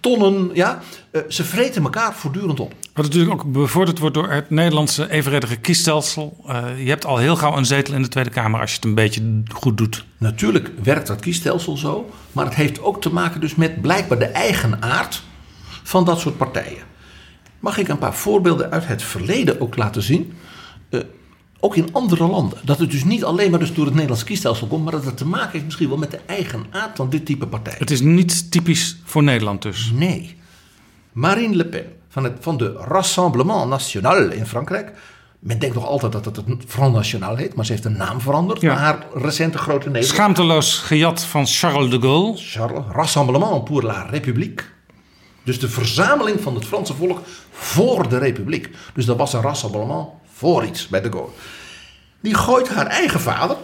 tonnen. 0.00 0.50
Ja, 0.54 0.82
Eh, 1.12 1.20
ze 1.28 1.44
vreten 1.44 1.82
elkaar 1.82 2.14
voortdurend 2.14 2.60
op. 2.60 2.74
Wat 2.94 3.04
natuurlijk 3.04 3.32
ook 3.32 3.52
bevorderd 3.52 3.98
wordt 3.98 4.14
door 4.14 4.30
het 4.30 4.50
Nederlandse 4.50 5.10
evenredige 5.10 5.56
kiesstelsel. 5.56 6.36
Eh, 6.46 6.82
je 6.82 6.88
hebt 6.88 7.04
al 7.04 7.16
heel 7.16 7.36
gauw 7.36 7.56
een 7.56 7.66
zetel 7.66 7.94
in 7.94 8.02
de 8.02 8.08
Tweede 8.08 8.30
Kamer 8.30 8.60
als 8.60 8.70
je 8.70 8.76
het 8.76 8.84
een 8.84 8.94
beetje 8.94 9.42
goed 9.54 9.78
doet. 9.78 10.04
Natuurlijk 10.18 10.70
werkt 10.82 11.06
dat 11.06 11.20
kiesstelsel 11.20 11.76
zo, 11.76 12.10
maar 12.32 12.44
het 12.44 12.54
heeft 12.54 12.80
ook 12.80 13.00
te 13.00 13.12
maken 13.12 13.40
dus 13.40 13.54
met 13.54 13.80
blijkbaar 13.80 14.18
de 14.18 14.24
eigen 14.24 14.82
aard 14.82 15.22
van 15.82 16.04
dat 16.04 16.20
soort 16.20 16.36
partijen. 16.36 16.82
Mag 17.60 17.78
ik 17.78 17.88
een 17.88 17.98
paar 17.98 18.14
voorbeelden 18.14 18.70
uit 18.70 18.86
het 18.86 19.02
verleden 19.02 19.60
ook 19.60 19.76
laten 19.76 20.02
zien? 20.02 20.32
Ook 21.64 21.76
in 21.76 21.88
andere 21.92 22.26
landen. 22.26 22.58
Dat 22.64 22.78
het 22.78 22.90
dus 22.90 23.04
niet 23.04 23.24
alleen 23.24 23.50
maar 23.50 23.58
dus 23.58 23.74
door 23.74 23.84
het 23.84 23.92
Nederlandse 23.94 24.26
kiesstelsel 24.26 24.66
komt, 24.66 24.82
maar 24.84 24.92
dat 24.92 25.04
het 25.04 25.16
te 25.16 25.26
maken 25.26 25.50
heeft 25.52 25.64
misschien 25.64 25.88
wel 25.88 25.96
met 25.98 26.10
de 26.10 26.20
eigen 26.26 26.66
aard 26.70 26.96
van 26.96 27.10
dit 27.10 27.26
type 27.26 27.46
partij. 27.46 27.74
Het 27.78 27.90
is 27.90 28.00
niet 28.00 28.50
typisch 28.50 28.96
voor 29.04 29.22
Nederland 29.22 29.62
dus. 29.62 29.90
Nee. 29.94 30.36
Marine 31.12 31.56
Le 31.56 31.64
Pen 31.66 31.84
van, 32.08 32.24
het, 32.24 32.32
van 32.40 32.56
de 32.56 32.72
Rassemblement 32.72 33.68
National 33.68 34.30
in 34.30 34.46
Frankrijk. 34.46 34.92
Men 35.38 35.58
denkt 35.58 35.74
nog 35.74 35.86
altijd 35.86 36.12
dat 36.12 36.24
het 36.24 36.36
het 36.36 36.64
Front 36.66 36.94
National 36.94 37.36
heet, 37.36 37.54
maar 37.54 37.64
ze 37.64 37.72
heeft 37.72 37.84
een 37.84 37.96
naam 37.96 38.20
veranderd 38.20 38.60
Ja. 38.60 38.74
na 38.74 38.80
haar 38.80 39.06
recente 39.14 39.58
grote 39.58 39.86
nederlaag. 39.86 40.10
Schaamteloos 40.10 40.78
gejat 40.78 41.22
van 41.24 41.46
Charles 41.46 41.90
de 41.90 42.00
Gaulle. 42.00 42.36
Charles, 42.36 42.84
Rassemblement 42.92 43.64
pour 43.64 43.82
la 43.84 44.02
République. 44.02 44.64
Dus 45.44 45.58
de 45.60 45.68
verzameling 45.68 46.40
van 46.40 46.54
het 46.54 46.64
Franse 46.66 46.94
volk 46.94 47.20
voor 47.50 48.08
de 48.08 48.18
Republiek. 48.18 48.70
Dus 48.94 49.04
dat 49.04 49.16
was 49.16 49.32
een 49.32 49.40
rassemblement 49.40 50.08
voor 50.42 50.64
iets 50.64 50.88
bij 50.88 51.00
de 51.00 51.10
Gaulle. 51.12 51.28
Die 52.20 52.34
gooit 52.34 52.68
haar 52.68 52.86
eigen 52.86 53.20
vader, 53.20 53.56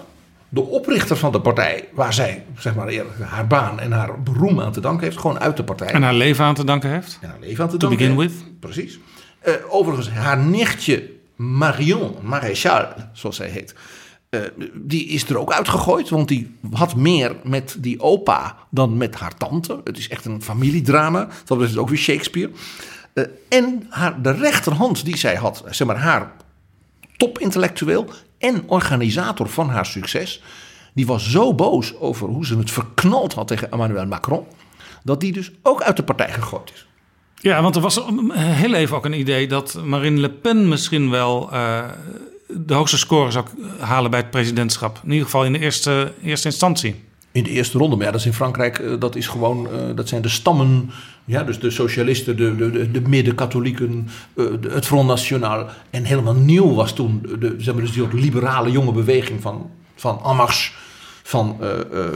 de 0.48 0.60
oprichter 0.60 1.16
van 1.16 1.32
de 1.32 1.40
partij, 1.40 1.88
waar 1.92 2.12
zij 2.14 2.44
zeg 2.58 2.74
maar, 2.74 2.92
haar 3.20 3.46
baan 3.46 3.80
en 3.80 3.92
haar 3.92 4.22
beroem 4.22 4.60
aan 4.60 4.72
te 4.72 4.80
danken 4.80 5.04
heeft, 5.04 5.18
gewoon 5.18 5.38
uit 5.38 5.56
de 5.56 5.64
partij. 5.64 5.88
En 5.88 6.02
haar 6.02 6.14
leven 6.14 6.44
aan 6.44 6.54
te 6.54 6.64
danken 6.64 6.90
heeft. 6.90 7.18
en 7.20 7.28
haar 7.28 7.38
leven 7.40 7.64
aan 7.64 7.70
te 7.70 7.76
To 7.76 7.88
danken. 7.88 8.06
begin 8.14 8.20
heeft. 8.20 8.34
with. 8.44 8.60
Precies. 8.60 8.98
Eh, 9.40 9.52
overigens, 9.68 10.10
haar 10.10 10.38
nichtje 10.38 11.10
Marion 11.36 12.16
Maréchal, 12.22 12.86
zoals 13.12 13.36
zij 13.36 13.48
heet, 13.48 13.74
eh, 14.30 14.40
die 14.74 15.06
is 15.06 15.28
er 15.28 15.38
ook 15.38 15.52
uitgegooid. 15.52 16.08
Want 16.08 16.28
die 16.28 16.54
had 16.72 16.94
meer 16.96 17.36
met 17.42 17.76
die 17.78 18.00
opa 18.00 18.56
dan 18.70 18.96
met 18.96 19.14
haar 19.14 19.34
tante. 19.36 19.80
Het 19.84 19.98
is 19.98 20.08
echt 20.08 20.24
een 20.24 20.42
familiedrama. 20.42 21.28
Dat 21.44 21.60
is 21.62 21.76
ook 21.76 21.88
weer 21.88 21.98
Shakespeare. 21.98 22.50
Eh, 23.12 23.24
en 23.48 23.86
haar, 23.88 24.22
de 24.22 24.30
rechterhand 24.32 25.04
die 25.04 25.16
zij 25.16 25.34
had, 25.34 25.62
zeg 25.70 25.86
maar 25.86 25.96
haar 25.98 26.32
topintellectueel 27.18 28.06
en 28.38 28.62
organisator 28.66 29.48
van 29.48 29.68
haar 29.68 29.86
succes. 29.86 30.42
Die 30.94 31.06
was 31.06 31.30
zo 31.30 31.54
boos 31.54 31.96
over 31.96 32.28
hoe 32.28 32.46
ze 32.46 32.58
het 32.58 32.70
verknald 32.70 33.34
had 33.34 33.48
tegen 33.48 33.70
Emmanuel 33.70 34.06
Macron. 34.06 34.44
Dat 35.02 35.20
die 35.20 35.32
dus 35.32 35.50
ook 35.62 35.82
uit 35.82 35.96
de 35.96 36.02
partij 36.02 36.32
gegooid 36.32 36.72
is. 36.74 36.86
Ja, 37.40 37.62
want 37.62 37.76
er 37.76 37.82
was 37.82 37.96
um, 37.96 38.30
heel 38.32 38.74
even 38.74 38.96
ook 38.96 39.04
een 39.04 39.18
idee 39.18 39.48
dat 39.48 39.80
Marine 39.84 40.20
Le 40.20 40.30
Pen 40.30 40.68
misschien 40.68 41.10
wel 41.10 41.52
eh, 41.52 41.84
de 42.46 42.74
hoogste 42.74 42.98
score 42.98 43.30
zou 43.30 43.44
halen 43.78 44.10
bij 44.10 44.20
het 44.20 44.30
presidentschap. 44.30 45.00
In 45.04 45.10
ieder 45.10 45.24
geval 45.24 45.44
in 45.44 45.52
de 45.52 45.58
eerste, 45.58 46.12
eerste 46.22 46.48
instantie. 46.48 47.04
In 47.32 47.42
de 47.42 47.50
eerste 47.50 47.78
ronde, 47.78 47.96
maar 47.96 48.04
ja, 48.04 48.10
dat 48.10 48.20
is 48.20 48.26
in 48.26 48.32
Frankrijk, 48.32 48.78
eh, 48.78 48.92
dat 48.98 49.16
is 49.16 49.26
gewoon, 49.26 49.68
eh, 49.70 49.78
dat 49.94 50.08
zijn 50.08 50.22
de 50.22 50.28
stammen, 50.28 50.90
ja, 51.28 51.42
dus 51.42 51.60
de 51.60 51.70
socialisten, 51.70 52.36
de, 52.36 52.56
de, 52.56 52.70
de, 52.70 52.90
de 52.90 53.00
midden-katholieken, 53.00 54.08
eh, 54.36 54.44
het 54.68 54.86
Front 54.86 55.08
National. 55.08 55.66
En 55.90 56.04
helemaal 56.04 56.34
nieuw 56.34 56.74
was 56.74 56.92
toen, 56.92 57.26
de, 57.38 57.54
zeg 57.58 57.74
maar, 57.74 57.82
dus 57.82 57.92
die 57.92 58.14
liberale 58.14 58.70
jonge 58.70 58.92
beweging 58.92 59.42
van, 59.42 59.70
van 59.94 60.20
Marche, 60.36 60.72
van 61.22 61.56
eh, 61.60 61.68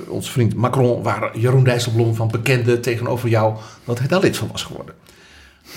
ons 0.08 0.30
vriend 0.30 0.54
Macron, 0.54 1.02
waar 1.02 1.38
Jeroen 1.38 1.64
Dijsselbloem 1.64 2.14
van 2.14 2.30
bekende 2.30 2.80
tegenover 2.80 3.28
jou, 3.28 3.56
dat 3.84 3.98
hij 3.98 4.08
daar 4.08 4.20
lid 4.20 4.36
van 4.36 4.48
was 4.52 4.62
geworden. 4.62 4.94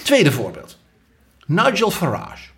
Tweede 0.04 0.32
voorbeeld, 0.32 0.78
Nigel 1.46 1.92
Farage. 1.92 2.50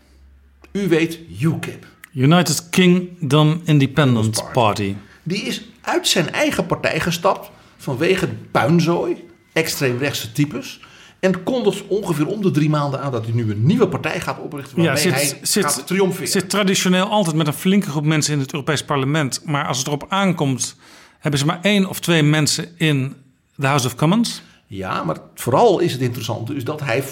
U 0.72 0.88
weet 0.88 1.20
UKIP. 1.42 1.86
United 2.14 2.70
Kingdom 2.70 3.62
Independent 3.64 4.36
Party. 4.36 4.54
Party. 4.54 4.96
Die 5.24 5.42
is 5.42 5.70
uit 5.82 6.08
zijn 6.08 6.32
eigen 6.32 6.66
partij 6.66 7.00
gestapt 7.00 7.50
vanwege 7.78 8.26
de 8.26 8.36
puinzooi, 8.52 9.27
extreemrechtse 9.58 10.32
types. 10.32 10.80
En 11.20 11.44
kondigt 11.44 11.88
ongeveer 11.88 12.28
om 12.28 12.42
de 12.42 12.52
drie 12.52 12.70
maanden 12.70 13.02
aan 13.02 13.12
dat 13.12 13.26
hij 13.26 13.34
nu 13.34 13.52
een 13.52 13.66
nieuwe 13.66 13.88
partij 13.88 14.20
gaat 14.22 14.40
oprichten. 14.40 14.78
Ja, 14.78 14.84
Waarmee 14.84 15.04
zit, 15.04 15.14
hij 15.14 15.40
zit, 15.42 15.66
gaat 15.66 15.88
triomferen. 15.88 16.28
zit 16.28 16.50
traditioneel 16.50 17.06
altijd 17.06 17.36
met 17.36 17.48
een 17.48 17.54
flinke 17.54 17.90
groep 17.90 18.06
mensen 18.06 18.34
in 18.34 18.40
het 18.40 18.54
Europees 18.54 18.84
Parlement. 18.86 19.42
Maar 19.46 19.68
als 19.68 19.78
het 19.78 19.88
erop 19.88 20.06
aankomt, 20.10 20.76
hebben 21.20 21.40
ze 21.40 21.46
maar 21.46 21.60
één 21.62 21.90
of 21.90 22.00
twee 22.00 22.24
mensen 22.24 22.78
in 22.78 23.16
de 23.56 23.68
House 23.68 23.86
of 23.88 23.96
Commons. 23.96 24.42
Ja, 24.68 25.04
maar 25.04 25.18
vooral 25.36 25.80
is 25.80 25.92
het 25.92 26.02
interessant 26.02 26.48
dus 26.48 26.64
dat 26.64 26.80
hij 26.80 27.04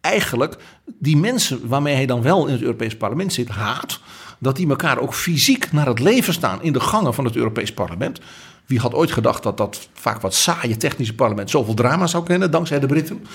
eigenlijk 0.00 0.56
die 0.98 1.16
mensen 1.16 1.68
waarmee 1.68 1.94
hij 1.94 2.06
dan 2.06 2.22
wel 2.22 2.46
in 2.46 2.52
het 2.52 2.62
Europees 2.62 2.96
Parlement 2.96 3.32
zit 3.32 3.48
haat. 3.48 4.00
Dat 4.38 4.56
die 4.56 4.68
elkaar 4.68 4.98
ook 4.98 5.14
fysiek 5.14 5.72
naar 5.72 5.86
het 5.86 5.98
leven 5.98 6.32
staan 6.32 6.62
in 6.62 6.72
de 6.72 6.80
gangen 6.80 7.14
van 7.14 7.24
het 7.24 7.36
Europees 7.36 7.72
Parlement. 7.72 8.20
Wie 8.66 8.78
had 8.78 8.94
ooit 8.94 9.12
gedacht 9.12 9.42
dat 9.42 9.56
dat 9.56 9.88
vaak 9.92 10.20
wat 10.20 10.34
saaie 10.34 10.76
technische 10.76 11.14
parlement 11.14 11.50
zoveel 11.50 11.74
drama 11.74 12.06
zou 12.06 12.24
kennen, 12.24 12.50
dankzij 12.50 12.80
de 12.80 12.86
Britten. 12.86 13.26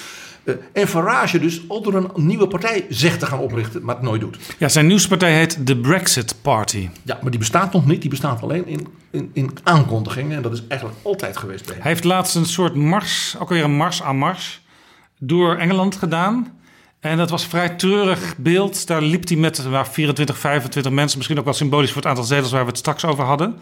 Eh, 0.44 0.54
en 0.74 0.88
Farage 0.88 1.40
dus 1.40 1.62
al 1.68 1.82
door 1.82 1.94
een 1.94 2.10
nieuwe 2.16 2.48
partij 2.48 2.86
zegt 2.90 3.20
te 3.20 3.26
gaan 3.26 3.40
oprichten, 3.40 3.84
maar 3.84 3.96
het 3.96 4.04
nooit 4.04 4.22
doet. 4.22 4.38
Ja, 4.58 4.68
zijn 4.68 4.88
nieuwspartij 4.88 5.34
heet 5.34 5.68
de 5.68 5.78
Brexit 5.78 6.36
Party. 6.42 6.90
Ja, 7.04 7.20
maar 7.22 7.32
die 7.32 7.40
bestaat 7.40 7.74
nog 7.74 7.86
niet. 7.86 8.02
Die 8.02 8.10
bestaat 8.10 8.42
alleen 8.42 8.68
in, 8.68 8.88
in, 9.12 9.30
in 9.34 9.52
aankondigingen. 9.64 10.38
En 10.38 10.42
dat 10.42 10.54
is 10.54 10.64
eigenlijk 10.68 11.00
altijd 11.02 11.38
geweest 11.38 11.66
bij 11.66 11.74
hem. 11.74 11.82
Hij 11.82 11.92
heeft 11.92 12.04
laatst 12.04 12.36
een 12.36 12.46
soort 12.46 12.76
mars, 12.76 13.36
ook 13.40 13.50
weer 13.50 13.64
een 13.64 13.76
mars 13.76 14.04
aan 14.04 14.18
mars, 14.18 14.62
door 15.20 15.56
Engeland 15.56 15.96
gedaan. 15.96 16.58
En 17.00 17.18
dat 17.18 17.30
was 17.30 17.44
een 17.44 17.50
vrij 17.50 17.70
treurig 17.70 18.38
beeld. 18.38 18.88
Daar 18.88 19.02
liep 19.02 19.28
hij 19.28 19.38
met 19.38 19.64
waar 19.64 19.88
24, 19.88 20.38
25 20.38 20.92
mensen, 20.92 21.18
misschien 21.18 21.40
ook 21.40 21.46
wel 21.46 21.54
symbolisch 21.54 21.92
voor 21.92 22.02
het 22.02 22.10
aantal 22.10 22.24
zetels 22.24 22.52
waar 22.52 22.64
we 22.64 22.70
het 22.70 22.78
straks 22.78 23.06
over 23.06 23.24
hadden. 23.24 23.58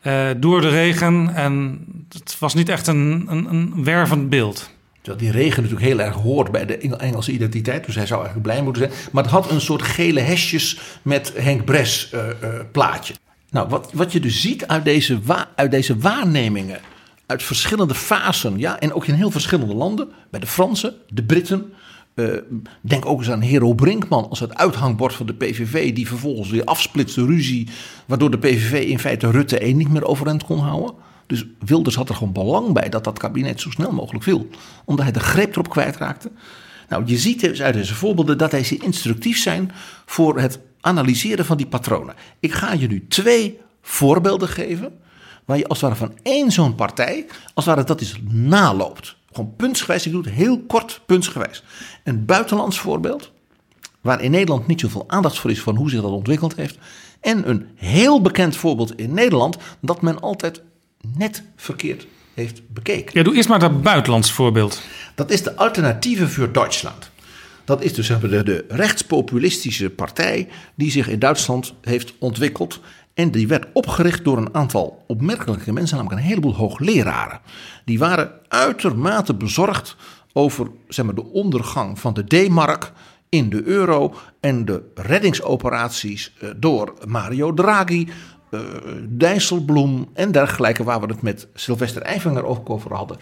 Eh, 0.00 0.28
door 0.36 0.60
de 0.60 0.68
regen. 0.68 1.34
En 1.34 1.84
het 2.08 2.38
was 2.38 2.54
niet 2.54 2.68
echt 2.68 2.86
een, 2.86 3.26
een, 3.28 3.46
een 3.50 3.84
wervend 3.84 4.28
beeld. 4.30 4.70
Terwijl 5.02 5.32
die 5.32 5.42
regen 5.42 5.62
natuurlijk 5.62 5.88
heel 5.88 6.00
erg 6.00 6.14
hoort 6.14 6.50
bij 6.50 6.66
de 6.66 6.76
Engel- 6.78 6.98
Engelse 6.98 7.32
identiteit. 7.32 7.86
Dus 7.86 7.94
hij 7.94 8.06
zou 8.06 8.20
eigenlijk 8.20 8.48
blij 8.50 8.62
moeten 8.64 8.82
zijn. 8.82 9.10
Maar 9.12 9.22
het 9.22 9.32
had 9.32 9.50
een 9.50 9.60
soort 9.60 9.82
gele 9.82 10.20
hesjes 10.20 10.78
met 11.02 11.32
Henk 11.36 11.64
Bres 11.64 12.10
eh, 12.10 12.28
eh, 12.28 12.34
plaatje. 12.72 13.14
Nou, 13.50 13.68
wat, 13.68 13.90
wat 13.92 14.12
je 14.12 14.20
dus 14.20 14.40
ziet 14.40 14.66
uit 14.66 14.84
deze, 14.84 15.18
uit 15.54 15.70
deze 15.70 15.98
waarnemingen. 15.98 16.80
Uit 17.26 17.42
verschillende 17.42 17.94
fasen. 17.94 18.58
Ja, 18.58 18.80
en 18.80 18.92
ook 18.92 19.06
in 19.06 19.14
heel 19.14 19.30
verschillende 19.30 19.74
landen. 19.74 20.08
Bij 20.30 20.40
de 20.40 20.46
Fransen, 20.46 20.94
de 21.08 21.22
Britten. 21.22 21.72
Eh, 22.18 22.38
denk 22.80 23.06
ook 23.06 23.18
eens 23.18 23.30
aan 23.30 23.40
Hero 23.40 23.74
Brinkman 23.74 24.28
als 24.28 24.40
het 24.40 24.54
uithangbord 24.54 25.14
van 25.14 25.26
de 25.26 25.34
PVV. 25.34 25.92
Die 25.92 26.08
vervolgens 26.08 26.50
weer 26.50 26.64
afsplitste 26.64 27.26
ruzie. 27.26 27.68
Waardoor 28.06 28.30
de 28.30 28.38
PVV 28.38 28.84
in 28.84 28.98
feite 28.98 29.30
Rutte 29.30 29.58
1 29.58 29.76
niet 29.76 29.88
meer 29.88 30.04
overeind 30.04 30.44
kon 30.44 30.58
houden. 30.58 30.94
Dus 31.26 31.46
Wilders 31.58 31.94
had 31.94 32.08
er 32.08 32.14
gewoon 32.14 32.32
belang 32.32 32.72
bij 32.72 32.88
dat 32.88 33.04
dat 33.04 33.18
kabinet 33.18 33.60
zo 33.60 33.70
snel 33.70 33.92
mogelijk 33.92 34.24
viel. 34.24 34.46
Omdat 34.84 35.04
hij 35.04 35.14
de 35.14 35.20
greep 35.20 35.50
erop 35.50 35.68
kwijtraakte. 35.68 36.30
Nou, 36.88 37.02
je 37.06 37.18
ziet 37.18 37.40
dus 37.40 37.62
uit 37.62 37.74
deze 37.74 37.94
voorbeelden 37.94 38.38
dat 38.38 38.50
deze 38.50 38.76
instructief 38.76 39.38
zijn 39.38 39.72
voor 40.06 40.38
het 40.38 40.58
analyseren 40.80 41.44
van 41.44 41.56
die 41.56 41.66
patronen. 41.66 42.14
Ik 42.40 42.52
ga 42.52 42.72
je 42.72 42.86
nu 42.86 43.06
twee 43.08 43.58
voorbeelden 43.82 44.48
geven. 44.48 44.92
Waar 45.44 45.58
je 45.58 45.68
als 45.68 45.80
het 45.80 45.90
ware 45.90 46.00
van 46.06 46.18
één 46.22 46.50
zo'n 46.50 46.74
partij, 46.74 47.26
als 47.54 47.64
het 47.64 47.74
ware 47.74 47.86
dat 47.86 48.00
is 48.00 48.14
naloopt. 48.28 49.16
Gewoon 49.38 49.56
puntsgewijs, 49.56 50.06
ik 50.06 50.12
doe 50.12 50.22
het 50.22 50.34
heel 50.34 50.60
kort 50.60 51.00
puntsgewijs. 51.06 51.62
Een 52.04 52.24
buitenlands 52.24 52.78
voorbeeld, 52.78 53.32
waar 54.00 54.22
in 54.22 54.30
Nederland 54.30 54.66
niet 54.66 54.80
zoveel 54.80 55.04
aandacht 55.06 55.38
voor 55.38 55.50
is 55.50 55.60
van 55.60 55.76
hoe 55.76 55.90
zich 55.90 56.00
dat 56.00 56.10
ontwikkeld 56.10 56.56
heeft. 56.56 56.78
En 57.20 57.48
een 57.48 57.66
heel 57.74 58.20
bekend 58.20 58.56
voorbeeld 58.56 58.98
in 58.98 59.14
Nederland 59.14 59.56
dat 59.80 60.02
men 60.02 60.20
altijd 60.20 60.62
net 61.16 61.42
verkeerd 61.56 62.06
heeft 62.34 62.72
bekeken. 62.72 63.10
Ja, 63.18 63.22
doe 63.22 63.34
eerst 63.34 63.48
maar 63.48 63.58
dat 63.58 63.82
buitenlands 63.82 64.32
voorbeeld. 64.32 64.82
Dat 65.14 65.30
is 65.30 65.42
de 65.42 65.56
Alternatieve 65.56 66.28
voor 66.28 66.52
Duitsland. 66.52 67.10
Dat 67.64 67.82
is 67.82 67.94
dus 67.94 68.06
de, 68.06 68.42
de 68.42 68.64
rechtspopulistische 68.68 69.90
partij 69.90 70.48
die 70.74 70.90
zich 70.90 71.08
in 71.08 71.18
Duitsland 71.18 71.74
heeft 71.80 72.14
ontwikkeld. 72.18 72.80
En 73.18 73.30
die 73.30 73.48
werd 73.48 73.66
opgericht 73.72 74.24
door 74.24 74.36
een 74.36 74.54
aantal 74.54 75.04
opmerkelijke 75.06 75.72
mensen, 75.72 75.96
namelijk 75.96 76.20
een 76.20 76.28
heleboel 76.28 76.54
hoogleraren. 76.54 77.40
Die 77.84 77.98
waren 77.98 78.30
uitermate 78.48 79.34
bezorgd 79.34 79.96
over 80.32 80.70
zeg 80.88 81.04
maar, 81.04 81.14
de 81.14 81.24
ondergang 81.24 81.98
van 81.98 82.14
de 82.14 82.24
D-mark 82.24 82.92
in 83.28 83.48
de 83.48 83.62
euro 83.62 84.14
en 84.40 84.64
de 84.64 84.82
reddingsoperaties 84.94 86.32
eh, 86.40 86.48
door 86.56 86.94
Mario 87.06 87.54
Draghi 87.54 88.08
eh, 88.50 88.60
Dijsselbloem 89.08 90.08
en 90.14 90.32
dergelijke, 90.32 90.84
waar 90.84 91.00
we 91.00 91.06
het 91.06 91.22
met 91.22 91.48
Sylvester 91.54 92.02
Eifinger 92.02 92.44
ook 92.44 92.70
over 92.70 92.94
hadden, 92.94 93.16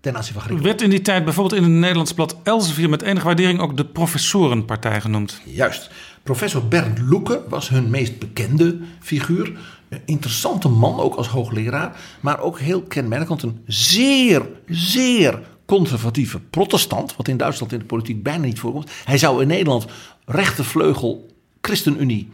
ten 0.00 0.16
aanzien 0.16 0.32
van 0.32 0.42
Griekenland. 0.42 0.80
Werd 0.80 0.90
in 0.90 0.96
die 0.96 1.04
tijd 1.04 1.24
bijvoorbeeld 1.24 1.60
in 1.60 1.68
het 1.68 1.78
Nederlands 1.78 2.14
blad 2.14 2.36
Elsevier 2.42 2.88
met 2.88 3.02
enige 3.02 3.26
waardering 3.26 3.60
ook 3.60 3.76
de 3.76 3.86
Professorenpartij 3.86 5.00
genoemd. 5.00 5.40
Juist. 5.44 5.90
Professor 6.22 6.68
Bernd 6.68 6.98
Loeke 6.98 7.42
was 7.48 7.68
hun 7.68 7.90
meest 7.90 8.18
bekende 8.18 8.78
figuur. 9.00 9.58
Een 9.88 10.02
interessante 10.04 10.68
man, 10.68 11.00
ook 11.00 11.14
als 11.14 11.28
hoogleraar. 11.28 12.00
Maar 12.20 12.40
ook 12.40 12.58
heel 12.58 12.82
kenmerkend 12.82 13.42
een 13.42 13.62
zeer, 13.66 14.48
zeer 14.66 15.42
conservatieve 15.64 16.40
protestant. 16.40 17.16
Wat 17.16 17.28
in 17.28 17.36
Duitsland 17.36 17.72
in 17.72 17.78
de 17.78 17.84
politiek 17.84 18.22
bijna 18.22 18.44
niet 18.44 18.58
voorkomt. 18.58 18.90
Hij 19.04 19.18
zou 19.18 19.42
in 19.42 19.48
Nederland 19.48 19.86
rechtervleugel 20.24 21.26
ChristenUnie 21.60 22.28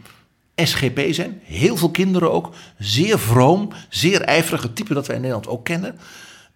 SGP 0.55 0.99
zijn. 1.09 1.41
Heel 1.43 1.77
veel 1.77 1.91
kinderen 1.91 2.31
ook. 2.31 2.53
Zeer 2.77 3.19
vroom, 3.19 3.69
zeer 3.89 4.21
ijverige 4.21 4.73
type 4.73 4.93
dat 4.93 5.07
wij 5.07 5.15
in 5.15 5.21
Nederland 5.21 5.47
ook 5.47 5.65
kennen. 5.65 5.95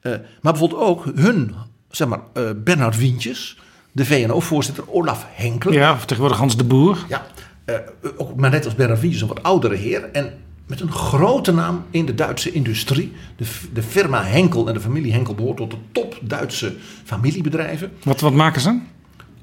Uh, 0.02 0.12
maar 0.42 0.52
bijvoorbeeld 0.52 0.82
ook 0.82 1.06
hun, 1.16 1.56
zeg 1.90 2.08
maar, 2.08 2.22
uh, 2.34 2.50
Bernard 2.64 2.98
Wientjes, 2.98 3.58
de 3.94 4.06
VNO-voorzitter 4.06 4.84
Olaf 4.92 5.26
Henkel. 5.30 5.72
Ja, 5.72 5.96
tegenwoordig 5.96 6.38
Hans 6.38 6.58
de 6.58 6.64
Boer. 6.64 7.06
Ja, 7.08 7.26
uh, 7.66 7.76
ook, 8.18 8.36
maar 8.36 8.50
net 8.50 8.66
als 8.66 8.76
Bernard 8.76 9.00
Wientjes, 9.00 9.22
een 9.22 9.28
wat 9.28 9.44
oudere 9.44 9.76
heer. 9.76 10.10
En 10.12 10.34
met 10.66 10.82
een 10.82 10.92
grote 10.92 11.52
naam 11.52 11.86
in 11.92 12.06
de 12.06 12.16
Duitse 12.16 12.52
industrie. 12.52 13.14
De, 13.36 13.46
de 13.74 13.84
firma 13.84 14.24
Henkel 14.24 14.68
en 14.68 14.74
de 14.74 14.80
familie 14.80 15.14
Henkel 15.14 15.36
behoort 15.36 15.58
tot 15.58 15.72
de 15.72 15.78
top 15.92 16.20
Duitse 16.22 16.76
familiebedrijven. 17.04 17.92
Wat, 18.04 18.20
wat 18.20 18.34
maken 18.34 18.62
ze? 18.62 18.80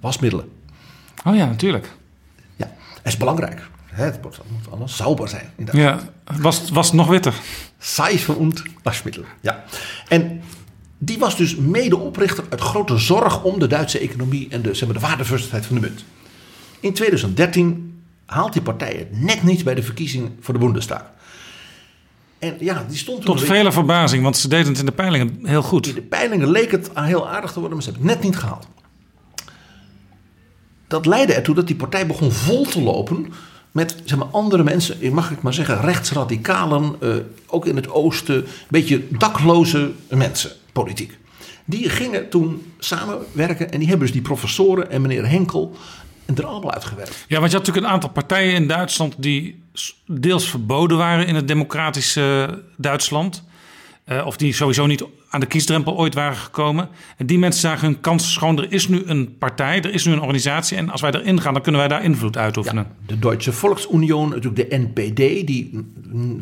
Wasmiddelen. 0.01 0.49
Oh 1.25 1.37
ja, 1.37 1.47
natuurlijk. 1.47 1.91
Ja, 2.57 2.71
dat 2.95 3.13
is 3.13 3.17
belangrijk. 3.17 3.69
Het 3.87 4.23
moet 4.23 4.41
allemaal 4.69 4.89
sauber 4.89 5.29
zijn. 5.29 5.51
Ja, 5.73 6.01
was, 6.39 6.71
was 6.71 6.93
nog 6.93 7.07
witter. 7.07 7.35
Seife 7.79 8.33
und 8.33 8.63
wasmiddel. 8.83 9.25
Ja. 9.41 9.65
En 10.09 10.41
die 11.03 11.19
was 11.19 11.37
dus 11.37 11.57
medeoprichter 11.57 12.45
uit 12.49 12.61
grote 12.61 12.99
zorg 12.99 13.43
om 13.43 13.59
de 13.59 13.67
Duitse 13.67 13.99
economie 13.99 14.47
en 14.51 14.63
de, 14.63 14.75
zeg 14.75 14.89
maar, 14.89 15.17
de 15.19 15.25
van 15.25 15.75
de 15.75 15.81
munt. 15.81 16.05
In 16.81 16.93
2013 16.93 18.03
haalt 18.27 18.53
die 18.53 18.63
partij 18.63 18.95
het 18.99 19.21
net 19.21 19.43
niet 19.43 19.65
bij 19.65 19.75
de 19.75 19.83
verkiezingen 19.83 20.37
voor 20.41 20.55
de 20.55 20.61
Bundestag. 20.61 21.05
En 22.39 22.57
ja, 22.59 22.85
die 22.89 22.99
stond 22.99 23.25
Tot 23.25 23.43
vele 23.43 23.73
verbazing, 23.73 24.23
want 24.23 24.37
ze 24.37 24.49
deden 24.49 24.69
het 24.69 24.79
in 24.79 24.87
de 24.87 24.93
peilingen 24.93 25.39
heel 25.43 25.63
goed. 25.63 25.87
In 25.87 25.95
de 25.95 26.03
peilingen 26.03 26.51
leek 26.51 26.71
het 26.71 26.91
heel 26.95 27.29
aardig 27.29 27.53
te 27.53 27.61
worden, 27.61 27.77
maar 27.77 27.87
ze 27.87 27.91
hebben 27.91 28.09
het 28.09 28.19
net 28.19 28.31
niet 28.31 28.41
gehaald. 28.41 28.67
Dat 30.87 31.07
leidde 31.07 31.35
ertoe 31.35 31.55
dat 31.55 31.67
die 31.67 31.77
partij 31.77 32.07
begon 32.07 32.33
vol 32.33 32.65
te 32.65 32.83
lopen 32.83 33.33
met 33.73 33.97
zeg 34.05 34.19
maar, 34.19 34.27
andere 34.27 34.63
mensen, 34.63 35.13
mag 35.13 35.31
ik 35.31 35.43
maar 35.43 35.55
zeggen, 35.55 35.81
rechtsradicalen, 35.81 36.97
uh, 37.01 37.15
ook 37.47 37.67
in 37.67 37.77
het 37.77 37.91
oosten, 37.91 38.37
een 38.37 38.45
beetje 38.69 39.07
dakloze 39.11 39.93
mensen, 40.09 40.51
politiek. 40.73 41.19
Die 41.65 41.89
gingen 41.89 42.29
toen 42.29 42.73
samenwerken 42.79 43.71
en 43.73 43.79
die 43.79 43.89
hebben 43.89 44.07
dus 44.07 44.15
die 44.15 44.25
professoren 44.25 44.91
en 44.91 45.03
meneer 45.03 45.29
Henkel 45.29 45.77
er 46.39 46.47
allemaal 46.47 46.73
uitgewerkt. 46.73 47.25
Ja, 47.29 47.39
want 47.39 47.51
je 47.51 47.57
had 47.57 47.67
natuurlijk 47.67 47.87
een 47.87 47.93
aantal 47.93 48.11
partijen 48.11 48.55
in 48.55 48.67
Duitsland 48.67 49.15
die 49.19 49.63
deels 50.07 50.51
verboden 50.51 50.97
waren 50.97 51.27
in 51.27 51.35
het 51.35 51.49
democratische 51.49 52.63
Duitsland. 52.77 53.45
Uh, 54.07 54.27
of 54.27 54.37
die 54.37 54.53
sowieso 54.53 54.87
niet 54.87 55.05
aan 55.31 55.41
de 55.41 55.47
kiesdrempel 55.47 55.97
ooit 55.97 56.15
waren 56.15 56.37
gekomen. 56.37 56.89
En 57.17 57.27
die 57.27 57.39
mensen 57.39 57.61
zagen 57.61 57.87
hun 57.87 58.01
kansen 58.01 58.31
schoon. 58.31 58.59
Er 58.59 58.73
is 58.73 58.89
nu 58.89 59.03
een 59.07 59.37
partij, 59.39 59.83
er 59.83 59.93
is 59.93 60.05
nu 60.05 60.13
een 60.13 60.21
organisatie. 60.21 60.77
En 60.77 60.91
als 60.91 61.01
wij 61.01 61.13
erin 61.13 61.41
gaan, 61.41 61.53
dan 61.53 61.63
kunnen 61.63 61.81
wij 61.81 61.89
daar 61.89 62.05
invloed 62.05 62.37
uitoefenen. 62.37 62.87
Ja, 62.89 63.07
de 63.07 63.19
Duitse 63.19 63.53
Volksunion, 63.53 64.29
natuurlijk 64.29 64.71
de 64.71 64.77
NPD, 64.77 65.47
die, 65.47 65.87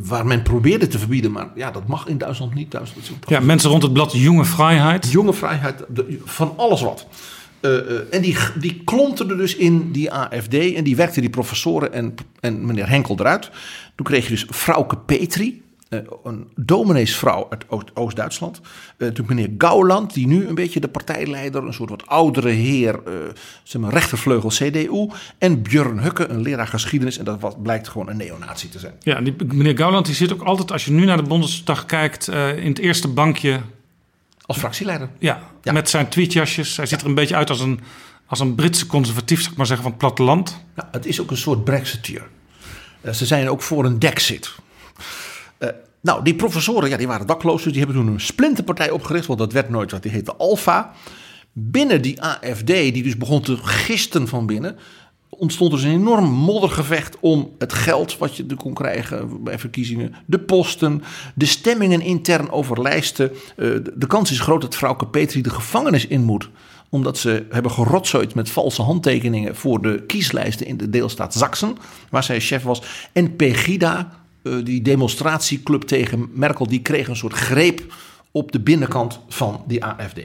waar 0.03 0.27
men 0.27 0.43
probeerde 0.43 0.87
te 0.87 0.99
verbieden. 0.99 1.33
Maar 1.33 1.49
ja, 1.55 1.71
dat 1.71 1.87
mag 1.87 2.07
in 2.07 2.19
Duitsland 2.19 2.55
niet. 2.55 2.71
Duitsland 2.71 3.09
ja, 3.27 3.41
mensen 3.41 3.71
rond 3.71 3.83
het 3.83 3.93
blad 3.93 4.13
Jonge 4.13 4.45
Vrijheid. 4.45 5.11
Jonge 5.11 5.33
Vrijheid, 5.33 5.85
de, 5.89 6.21
van 6.25 6.55
alles 6.57 6.81
wat. 6.81 7.07
Uh, 7.61 7.73
uh, 7.73 7.99
en 8.11 8.23
die, 8.23 8.37
die 8.61 8.83
er 9.19 9.37
dus 9.37 9.57
in 9.57 9.93
die 9.93 10.13
AFD. 10.13 10.55
En 10.55 10.85
die 10.85 10.97
werkte 10.97 11.21
die 11.21 11.31
professoren 11.31 11.93
en, 11.93 12.15
en 12.41 12.67
meneer 12.67 12.89
Henkel 12.89 13.17
eruit. 13.19 13.51
Toen 13.95 14.07
kreeg 14.07 14.25
je 14.25 14.31
dus 14.31 14.47
Frauke 14.51 14.97
Petri. 14.97 15.63
Uh, 15.91 16.01
een 16.25 16.53
domineesvrouw 16.57 17.47
uit 17.51 17.65
Oost-Duitsland. 17.95 18.61
Uh, 18.99 19.09
toen 19.09 19.27
meneer 19.29 19.51
Gauland, 19.59 20.15
die 20.15 20.27
nu 20.27 20.47
een 20.47 20.55
beetje 20.55 20.81
de 20.81 20.89
partijleider, 20.89 21.65
een 21.65 21.73
soort 21.75 21.91
wat 21.91 22.07
oudere 22.07 22.49
heer, 22.49 23.01
uh, 23.09 23.15
zeg 23.63 23.83
maar 23.83 23.93
rechtervleugel 23.93 24.49
CDU. 24.49 25.09
En 25.39 25.63
Björn 25.63 25.99
Hukke, 25.99 26.29
een 26.29 26.43
leraar 26.43 26.67
geschiedenis. 26.67 27.19
En 27.19 27.25
dat 27.25 27.63
blijkt 27.63 27.89
gewoon 27.89 28.09
een 28.09 28.17
neonazi 28.17 28.69
te 28.69 28.79
zijn. 28.79 28.93
Ja, 29.01 29.21
die, 29.21 29.35
meneer 29.45 29.77
Gauland 29.77 30.07
die 30.07 30.15
zit 30.15 30.33
ook 30.33 30.43
altijd, 30.43 30.73
als 30.73 30.85
je 30.85 30.91
nu 30.91 31.05
naar 31.05 31.17
de 31.17 31.29
Bundestag 31.29 31.87
kijkt, 31.87 32.29
in 32.29 32.69
het 32.69 32.79
eerste 32.79 33.09
bankje. 33.09 33.61
Als 34.47 34.59
fractieleider. 34.59 35.09
Ja, 35.19 35.41
ja. 35.63 35.73
met 35.73 35.91
zijn 35.91 36.09
tweetjasjes. 36.09 36.77
Hij 36.77 36.87
ziet 36.87 37.01
er 37.01 37.07
een 37.07 37.15
beetje 37.15 37.37
uit 37.37 37.51
als 37.51 37.61
een, 37.61 37.81
als 38.27 38.41
een 38.41 38.55
Britse 38.55 38.87
conservatief, 38.87 39.43
zeg 39.43 39.57
maar 39.57 39.67
zeggen, 39.67 39.85
van 39.85 39.93
het 39.93 40.01
platteland. 40.01 40.65
Ja, 40.77 40.89
het 40.93 41.07
is 41.07 41.21
ook 41.21 41.31
een 41.31 41.37
soort 41.37 41.65
brexiteer. 41.65 42.29
ze 43.13 43.27
zijn 43.27 43.51
ook 43.51 43.63
voor 43.63 43.85
een 43.85 43.99
Dexit. 43.99 44.55
Nou, 46.01 46.25
die 46.25 46.35
professoren, 46.35 46.89
ja, 46.89 46.97
die 46.97 47.07
waren 47.07 47.27
dakloos, 47.27 47.63
dus 47.63 47.73
die 47.73 47.83
hebben 47.85 48.03
toen 48.03 48.13
een 48.13 48.21
splinterpartij 48.21 48.91
opgericht, 48.91 49.27
want 49.27 49.39
dat 49.39 49.53
werd 49.53 49.69
nooit 49.69 49.91
wat, 49.91 50.03
die 50.03 50.13
heette 50.13 50.37
Alpha. 50.37 50.93
Binnen 51.53 52.03
die 52.03 52.23
AFD, 52.23 52.67
die 52.67 53.03
dus 53.03 53.17
begon 53.17 53.43
te 53.43 53.57
gisten 53.57 54.29
van 54.29 54.47
binnen, 54.47 54.77
ontstond 55.29 55.71
dus 55.71 55.83
een 55.83 55.91
enorm 55.91 56.31
moddergevecht 56.31 57.17
om 57.21 57.51
het 57.59 57.73
geld 57.73 58.19
wat 58.19 58.37
je 58.37 58.55
kon 58.55 58.75
krijgen 58.75 59.43
bij 59.43 59.59
verkiezingen, 59.59 60.15
de 60.27 60.39
posten, 60.39 61.03
de 61.35 61.47
stemmingen 61.47 62.01
intern 62.01 62.51
over 62.51 62.83
lijsten. 62.83 63.33
De 63.95 64.07
kans 64.07 64.31
is 64.31 64.41
groot 64.41 64.61
dat 64.61 64.77
vrouwke 64.77 65.07
Petri 65.07 65.43
de 65.43 65.51
gevangenis 65.51 66.07
in 66.07 66.25
moet 66.25 66.51
omdat 66.91 67.19
ze 67.19 67.47
hebben 67.51 67.73
gerotzooid 67.73 68.35
met 68.35 68.51
valse 68.51 68.83
handtekeningen 68.83 69.57
voor 69.57 69.83
de 69.83 70.03
kieslijsten 70.07 70.67
in 70.67 70.77
de 70.77 70.91
deelstaat 70.91 71.35
Zaksen, 71.35 71.77
waar 72.11 72.25
zij 72.25 72.41
chef 72.41 72.63
was. 72.63 72.83
En 73.13 73.37
Pegida, 73.37 74.11
die 74.65 74.83
demonstratieclub 74.83 75.83
tegen 75.83 76.31
Merkel, 76.33 76.67
die 76.67 76.83
kreeg 76.83 77.09
een 77.09 77.17
soort 77.17 77.33
greep 77.33 77.95
op 78.31 78.53
de 78.53 78.61
binnenkant 78.61 79.21
van 79.29 79.65
die 79.67 79.85
AFD. 79.85 80.21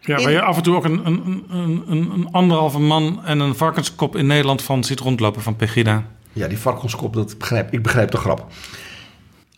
Ja, 0.00 0.22
waar 0.22 0.30
je 0.30 0.42
af 0.42 0.56
en 0.56 0.62
toe 0.62 0.76
ook 0.76 0.84
een, 0.84 1.06
een, 1.06 1.44
een, 1.48 1.84
een, 1.88 2.28
anderhalve 2.30 2.78
man 2.78 3.24
en 3.24 3.40
een 3.40 3.54
varkenskop 3.54 4.16
in 4.16 4.26
Nederland 4.26 4.62
van 4.62 4.84
ziet 4.84 5.00
rondlopen 5.00 5.42
van 5.42 5.56
Pegida. 5.56 6.06
Ja, 6.32 6.48
die 6.48 6.58
varkenskop, 6.58 7.14
dat 7.14 7.38
begrijp, 7.38 7.72
ik 7.72 7.82
begrijp 7.82 8.10
de 8.10 8.16
grap. 8.16 8.46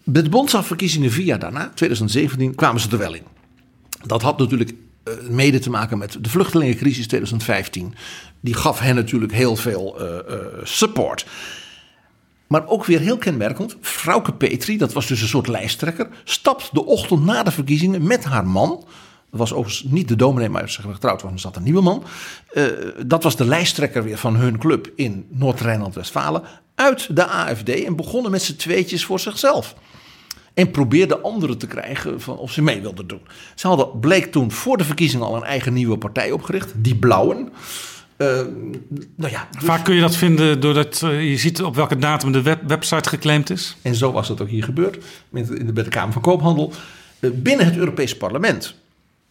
Bij 0.05 0.23
de 0.23 0.29
Bondsafverkiezingen 0.29 1.11
vier 1.11 1.25
jaar 1.25 1.39
daarna, 1.39 1.73
2017, 1.75 2.55
kwamen 2.55 2.81
ze 2.81 2.89
er 2.91 2.99
wel 2.99 3.15
in. 3.15 3.23
Dat 4.07 4.23
had 4.23 4.39
natuurlijk 4.39 4.73
uh, 5.05 5.15
mede 5.29 5.59
te 5.59 5.71
maken 5.71 5.99
met 5.99 6.17
de 6.21 6.31
vluchtelingencrisis 6.31 7.07
2015. 7.07 7.95
Die 8.41 8.55
gaf 8.55 8.79
hen 8.79 8.95
natuurlijk 8.95 9.33
heel 9.33 9.57
veel 9.57 9.97
uh, 10.01 10.07
support. 10.63 11.27
Maar 12.51 12.67
ook 12.67 12.85
weer 12.85 13.01
heel 13.01 13.19
kenmerkend, 13.19 13.77
Frauke 13.81 14.33
Petri, 14.33 14.77
dat 14.77 14.93
was 14.93 15.07
dus 15.07 15.21
een 15.21 15.29
soort 15.29 15.47
lijsttrekker, 15.47 16.09
stapt 16.25 16.75
de 16.75 16.85
ochtend 16.85 17.25
na 17.25 17.43
de 17.43 17.51
verkiezingen 17.51 18.07
met 18.07 18.25
haar 18.25 18.47
man. 18.47 18.85
Dat 19.31 19.41
was 19.41 19.53
overigens 19.53 19.93
niet 19.93 20.09
de 20.09 20.17
dominee, 20.17 20.49
maar 20.49 20.71
ze 20.71 20.83
getrouwd 20.83 21.23
was, 21.23 21.33
er 21.33 21.39
zat 21.39 21.57
een 21.57 21.63
nieuwe 21.63 21.83
man. 21.83 22.05
Uh, 22.55 22.65
dat 23.07 23.23
was 23.23 23.37
de 23.37 23.45
lijsttrekker 23.45 24.05
weer 24.05 24.19
van 24.19 24.37
hun 24.37 24.59
club 24.59 24.91
in 24.97 25.27
Noord-Rijnland-Westfalen. 25.29 26.43
Uit 26.75 27.17
de 27.17 27.27
AFD 27.27 27.69
en 27.69 27.97
begonnen 27.97 28.31
met 28.31 28.43
z'n 28.43 28.57
tweetjes 28.57 29.05
voor 29.05 29.21
zichzelf. 29.21 29.75
En 30.55 30.71
probeerde 30.71 31.21
anderen 31.21 31.59
te 31.59 31.67
krijgen 31.67 32.21
van 32.21 32.37
of 32.37 32.53
ze 32.53 32.63
mee 32.63 32.81
wilden 32.81 33.07
doen. 33.07 33.23
Ze 33.55 33.67
hadden, 33.67 34.01
bleek 34.01 34.33
toen 34.33 34.51
voor 34.51 34.77
de 34.77 34.85
verkiezingen 34.85 35.27
al 35.27 35.37
een 35.37 35.45
eigen 35.45 35.73
nieuwe 35.73 35.99
partij 35.99 36.31
opgericht, 36.31 36.73
die 36.77 36.97
Blauwen. 36.97 37.53
Uh, 38.21 38.27
nou 39.17 39.33
ja, 39.33 39.49
dus... 39.51 39.65
Vaak 39.65 39.85
kun 39.85 39.95
je 39.95 40.01
dat 40.01 40.17
vinden 40.17 40.61
doordat 40.61 41.01
uh, 41.05 41.31
je 41.31 41.37
ziet 41.37 41.63
op 41.63 41.75
welke 41.75 41.97
datum 41.97 42.33
de 42.33 42.43
web 42.43 42.63
website 42.67 43.09
geclaimd 43.09 43.51
is. 43.51 43.77
En 43.83 43.95
zo 43.95 44.13
was 44.13 44.29
dat 44.29 44.41
ook 44.41 44.49
hier 44.49 44.65
gebeurd 44.65 45.05
met, 45.29 45.51
in 45.51 45.67
de, 45.67 45.73
bij 45.73 45.85
de 45.85 45.91
Kamer 45.91 46.13
van 46.13 46.23
Koophandel. 46.23 46.73
Uh, 47.21 47.31
binnen 47.35 47.67
het 47.67 47.77
Europees 47.77 48.17
Parlement, 48.17 48.75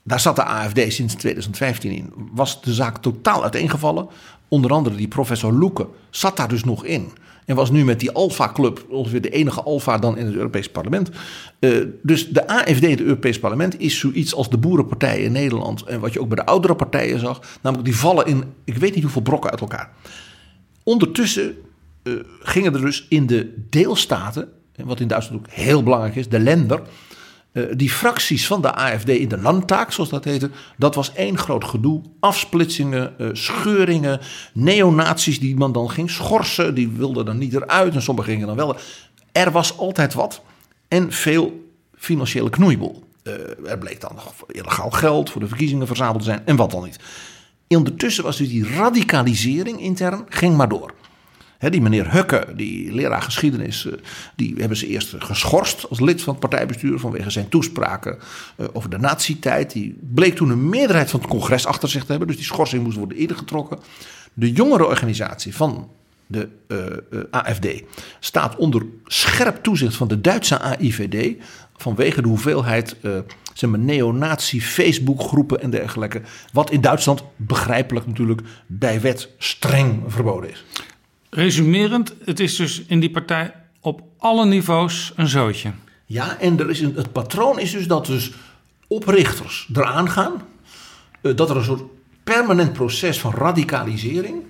daar 0.04 0.20
zat 0.20 0.36
de 0.36 0.44
AFD 0.44 0.94
sinds 0.94 1.16
2015 1.16 1.92
in, 1.92 2.14
was 2.32 2.62
de 2.62 2.74
zaak 2.74 2.98
totaal 2.98 3.44
uiteengevallen. 3.44 4.08
Onder 4.48 4.72
andere 4.72 4.96
die 4.96 5.08
professor 5.08 5.54
Loeken 5.54 5.88
zat 6.10 6.38
daar 6.38 6.48
dus 6.48 6.64
nog 6.64 6.86
in. 6.86 7.12
En 7.50 7.56
was 7.56 7.72
nu 7.72 7.86
met 7.86 8.00
die 8.00 8.12
Alpha-club 8.12 8.86
ongeveer 8.90 9.22
de 9.22 9.30
enige 9.30 9.62
Alpha 9.62 9.98
dan 9.98 10.18
in 10.18 10.26
het 10.26 10.36
Europees 10.36 10.70
Parlement. 10.70 11.10
Uh, 11.60 11.86
dus 12.04 12.28
de 12.28 12.48
AFD 12.48 12.82
het 12.82 13.02
Europees 13.02 13.40
Parlement 13.40 13.80
is 13.80 14.00
zoiets 14.00 14.36
als 14.36 14.50
de 14.50 14.58
boerenpartijen 14.58 15.24
in 15.24 15.32
Nederland. 15.32 15.84
En 15.84 16.00
wat 16.00 16.14
je 16.14 16.22
ook 16.22 16.28
bij 16.28 16.36
de 16.36 16.46
oudere 16.46 16.76
partijen 16.76 17.20
zag. 17.20 17.42
Namelijk 17.62 17.88
die 17.88 17.98
vallen 17.98 18.26
in, 18.26 18.44
ik 18.64 18.78
weet 18.78 18.94
niet 18.94 19.04
hoeveel 19.04 19.22
brokken 19.22 19.52
uit 19.52 19.62
elkaar. 19.62 19.92
Ondertussen 20.84 21.56
uh, 22.04 22.14
gingen 22.40 22.74
er 22.74 22.82
dus 22.82 23.06
in 23.10 23.28
de 23.28 23.54
deelstaten, 23.70 24.50
wat 24.76 25.00
in 25.00 25.08
Duitsland 25.08 25.42
ook 25.42 25.54
heel 25.54 25.84
belangrijk 25.84 26.16
is, 26.16 26.30
de 26.30 26.40
lender. 26.40 26.82
Uh, 27.60 27.74
die 27.76 27.90
fracties 27.90 28.48
van 28.48 28.62
de 28.62 28.74
AFD 28.74 29.10
in 29.10 29.30
de 29.30 29.38
landtaak, 29.38 29.92
zoals 29.92 30.10
dat 30.10 30.24
heette, 30.24 30.50
dat 30.78 30.96
was 30.96 31.14
één 31.14 31.38
groot 31.38 31.64
gedoe. 31.64 32.02
Afsplitsingen, 32.20 33.14
uh, 33.18 33.30
scheuringen, 33.34 34.20
neonazies 34.54 35.40
die 35.40 35.56
man 35.56 35.72
dan 35.72 35.90
ging 35.90 36.10
schorsen, 36.10 36.76
die 36.76 36.90
wilden 36.90 37.26
dan 37.26 37.38
niet 37.38 37.54
eruit 37.54 37.94
en 37.94 38.02
sommigen 38.02 38.32
gingen 38.32 38.48
dan 38.48 38.56
wel. 38.56 38.76
Er 39.32 39.52
was 39.52 39.78
altijd 39.78 40.14
wat 40.14 40.42
en 40.88 41.12
veel 41.12 41.72
financiële 41.96 42.50
knoeiboel. 42.50 43.04
Uh, 43.24 43.34
er 43.70 43.78
bleek 43.78 44.02
dan 44.02 44.12
nog 44.16 44.34
illegaal 44.48 44.90
geld 44.90 45.30
voor 45.30 45.42
de 45.42 45.48
verkiezingen 45.48 45.88
verzameld 45.88 46.20
te 46.20 46.26
zijn 46.26 46.42
en 46.46 46.56
wat 46.56 46.72
dan 46.72 46.84
niet. 46.84 47.00
Ondertussen 47.68 48.24
was 48.24 48.38
dus 48.38 48.50
die 48.50 48.68
radicalisering 48.76 49.82
intern, 49.82 50.26
ging 50.30 50.58
maar 50.58 50.70
door. 50.70 50.94
Die 51.60 51.82
meneer 51.82 52.12
Hukke, 52.12 52.48
die 52.56 52.94
leraar 52.94 53.22
geschiedenis, 53.22 53.86
eh, 53.86 53.94
die 54.36 54.56
hebben 54.58 54.78
ze 54.78 54.88
eerst 54.88 55.16
geschorst 55.18 55.90
als 55.90 56.00
lid 56.00 56.22
van 56.22 56.34
het 56.34 56.50
partijbestuur 56.50 57.00
vanwege 57.00 57.30
zijn 57.30 57.50
toespraken 57.50 58.18
eh, 58.56 58.66
over 58.74 58.90
de 58.90 58.98
nazi-tijd. 58.98 59.72
Die 59.72 59.98
bleek 60.14 60.36
toen 60.36 60.50
een 60.50 60.70
meerderheid 60.70 61.10
van 61.10 61.20
het 61.20 61.30
congres 61.30 61.66
achter 61.66 61.90
zich 61.90 62.02
te 62.02 62.10
hebben, 62.10 62.28
dus 62.28 62.38
die 62.38 62.46
schorsing 62.46 62.84
moest 62.84 62.98
worden 62.98 63.18
ingetrokken. 63.18 63.80
De 64.34 64.52
jongere 64.52 64.86
organisatie 64.86 65.56
van 65.56 65.90
de 66.28 66.50
AFD 67.32 67.68
staat 68.20 68.56
onder 68.56 68.86
scherp 69.06 69.64
toezicht 69.64 69.96
van 69.96 70.08
de 70.08 70.22
Duitse 70.22 70.60
AIVD 70.60 71.36
vanwege 71.78 72.22
de 72.22 72.28
hoeveelheid 72.28 72.96
uh, 73.02 73.18
zeg 73.54 73.70
maar, 73.70 73.80
neonazi 73.80 74.62
Facebookgroepen 74.62 75.62
en 75.62 75.70
dergelijke. 75.70 76.22
Wat 76.54 76.72
in 76.72 76.82
Duitsland 76.82 77.24
begrijpelijk 77.36 78.08
natuurlijk 78.08 78.42
bij 78.66 79.02
wet 79.02 79.30
streng 79.38 80.04
verboden 80.08 80.50
is. 80.50 80.66
Resumerend, 81.30 82.14
het 82.26 82.40
is 82.40 82.56
dus 82.56 82.82
in 82.88 83.00
die 83.00 83.12
partij 83.12 83.54
op 83.82 84.02
alle 84.18 84.46
niveaus 84.46 85.14
een 85.16 85.28
zootje. 85.28 85.72
Ja, 86.06 86.38
en 86.40 86.60
er 86.60 86.70
is 86.70 86.80
een, 86.80 86.96
het 86.96 87.12
patroon 87.12 87.60
is 87.60 87.72
dus 87.72 87.88
dat 87.88 88.06
dus 88.06 88.32
oprichters 88.88 89.70
eraan 89.74 90.10
gaan. 90.10 90.42
Uh, 91.22 91.36
dat 91.36 91.50
er 91.50 91.58
een 91.58 91.64
soort 91.64 91.84
permanent 92.24 92.74
proces 92.74 93.20
van 93.20 93.34
radicalisering 93.34 94.44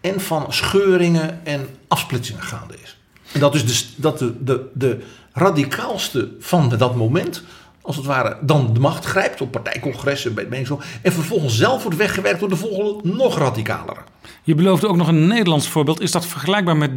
en 0.00 0.20
van 0.20 0.52
scheuringen 0.52 1.46
en 1.46 1.66
afsplitsingen 1.88 2.42
gaande 2.42 2.74
is. 2.82 2.98
En 3.32 3.40
dat 3.40 3.52
dus 3.52 3.94
dat 3.96 4.18
de, 4.18 4.44
de, 4.44 4.68
de 4.74 5.02
radicaalste 5.32 6.32
van 6.38 6.68
dat 6.68 6.96
moment, 6.96 7.42
als 7.86 7.96
het 7.96 8.04
ware, 8.04 8.38
dan 8.40 8.74
de 8.74 8.80
macht 8.80 9.04
grijpt 9.04 9.40
op 9.40 9.50
partijcongressen 9.50 10.34
bij. 10.34 10.66
En 11.02 11.12
vervolgens 11.12 11.56
zelf 11.56 11.82
wordt 11.82 11.98
weggewerkt 11.98 12.40
door 12.40 12.48
de 12.48 12.56
volgende 12.56 13.16
nog 13.16 13.38
radicalere. 13.38 14.00
Je 14.42 14.54
beloofde 14.54 14.88
ook 14.88 14.96
nog 14.96 15.08
een 15.08 15.26
Nederlands 15.26 15.68
voorbeeld. 15.68 16.00
Is 16.00 16.10
dat 16.10 16.26
vergelijkbaar 16.26 16.76
met 16.76 16.90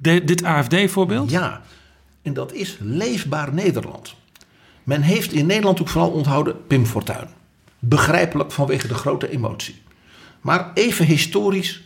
dit 0.00 0.44
AFD-voorbeeld? 0.44 1.30
Ja, 1.30 1.60
en 2.22 2.32
dat 2.32 2.52
is 2.52 2.76
Leefbaar 2.80 3.54
Nederland. 3.54 4.14
Men 4.84 5.02
heeft 5.02 5.32
in 5.32 5.46
Nederland 5.46 5.80
ook 5.80 5.88
vooral 5.88 6.10
onthouden 6.10 6.66
Pim 6.66 6.86
Fortuyn. 6.86 7.28
Begrijpelijk 7.78 8.52
vanwege 8.52 8.88
de 8.88 8.94
grote 8.94 9.30
emotie. 9.30 9.82
Maar 10.40 10.70
even 10.74 11.06
historisch, 11.06 11.82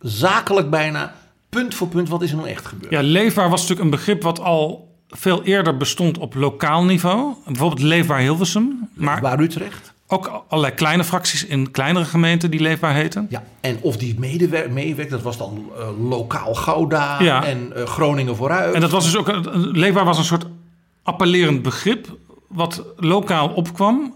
zakelijk 0.00 0.70
bijna, 0.70 1.14
punt 1.48 1.74
voor 1.74 1.88
punt, 1.88 2.08
wat 2.08 2.22
is 2.22 2.30
er 2.30 2.36
nou 2.36 2.48
echt 2.48 2.66
gebeurd? 2.66 2.92
Ja, 2.92 3.00
leefbaar 3.00 3.50
was 3.50 3.60
natuurlijk 3.60 3.84
een 3.84 3.96
begrip 3.96 4.22
wat 4.22 4.40
al 4.40 4.87
veel 5.08 5.42
eerder 5.42 5.76
bestond 5.76 6.18
op 6.18 6.34
lokaal 6.34 6.84
niveau. 6.84 7.34
Bijvoorbeeld 7.46 7.82
Leefbaar 7.82 8.20
Hilversum. 8.20 8.88
Maar 8.94 9.14
Leefbaar 9.14 9.40
Utrecht. 9.40 9.92
Ook 10.10 10.44
allerlei 10.48 10.74
kleine 10.74 11.04
fracties 11.04 11.44
in 11.44 11.70
kleinere 11.70 12.04
gemeenten 12.04 12.50
die 12.50 12.60
leefbaar 12.60 12.94
heten. 12.94 13.26
Ja, 13.30 13.44
en 13.60 13.78
of 13.80 13.96
die 13.96 14.18
meewerkt, 14.70 15.10
dat 15.10 15.22
was 15.22 15.36
dan 15.38 15.70
uh, 15.78 16.08
lokaal 16.08 16.54
Gouda 16.54 17.22
ja. 17.22 17.44
en 17.44 17.72
uh, 17.76 17.84
Groningen 17.84 18.36
vooruit. 18.36 18.74
En 18.74 18.80
dat 18.80 18.90
was 18.90 19.04
dus 19.04 19.16
ook, 19.16 19.40
leefbaar 19.54 20.04
was 20.04 20.18
een 20.18 20.24
soort 20.24 20.46
appellerend 21.02 21.62
begrip 21.62 22.16
wat 22.46 22.84
lokaal 22.96 23.48
opkwam. 23.48 24.14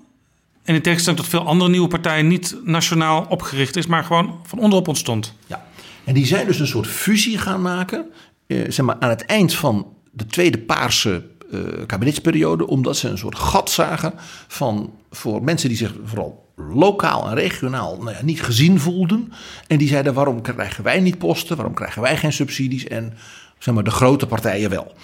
En 0.62 0.74
in 0.74 0.82
tegenstelling 0.82 1.20
tot 1.20 1.30
veel 1.30 1.46
andere 1.46 1.70
nieuwe 1.70 1.88
partijen 1.88 2.26
niet 2.26 2.56
nationaal 2.64 3.26
opgericht 3.28 3.76
is, 3.76 3.86
maar 3.86 4.04
gewoon 4.04 4.40
van 4.42 4.58
onderop 4.58 4.88
ontstond. 4.88 5.34
Ja, 5.46 5.66
en 6.04 6.14
die 6.14 6.26
zijn 6.26 6.46
dus 6.46 6.60
een 6.60 6.66
soort 6.66 6.86
fusie 6.86 7.38
gaan 7.38 7.62
maken. 7.62 8.10
Eh, 8.46 8.58
zeg 8.68 8.86
maar 8.86 8.96
aan 8.98 9.08
het 9.08 9.26
eind 9.26 9.54
van 9.54 9.86
de 10.12 10.26
tweede 10.26 10.58
paarse 10.58 11.22
uh, 11.50 11.60
kabinetsperiode, 11.86 12.66
omdat 12.66 12.96
ze 12.96 13.08
een 13.08 13.18
soort 13.18 13.38
gat 13.38 13.70
zagen 13.70 14.12
van 14.48 14.92
voor 15.10 15.42
mensen 15.42 15.68
die 15.68 15.78
zich 15.78 15.94
vooral 16.04 16.52
lokaal 16.56 17.28
en 17.28 17.34
regionaal 17.34 17.96
nou 17.96 18.10
ja, 18.10 18.22
niet 18.22 18.42
gezien 18.42 18.80
voelden. 18.80 19.32
En 19.66 19.78
die 19.78 19.88
zeiden: 19.88 20.14
waarom 20.14 20.42
krijgen 20.42 20.84
wij 20.84 21.00
niet 21.00 21.18
posten? 21.18 21.56
Waarom 21.56 21.74
krijgen 21.74 22.02
wij 22.02 22.16
geen 22.16 22.32
subsidies? 22.32 22.86
En 22.86 23.12
zeg 23.58 23.74
maar, 23.74 23.84
de 23.84 23.90
grote 23.90 24.26
partijen 24.26 24.70
wel. 24.70 24.94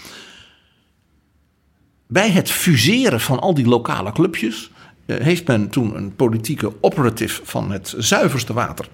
Bij 2.06 2.30
het 2.30 2.50
fuseren 2.50 3.20
van 3.20 3.40
al 3.40 3.54
die 3.54 3.66
lokale 3.66 4.12
clubjes 4.12 4.70
uh, 5.06 5.20
heeft 5.20 5.46
men 5.46 5.68
toen 5.68 5.96
een 5.96 6.16
politieke 6.16 6.72
operative 6.80 7.40
van 7.44 7.70
het 7.70 7.94
zuiverste 7.96 8.52
water 8.52 8.88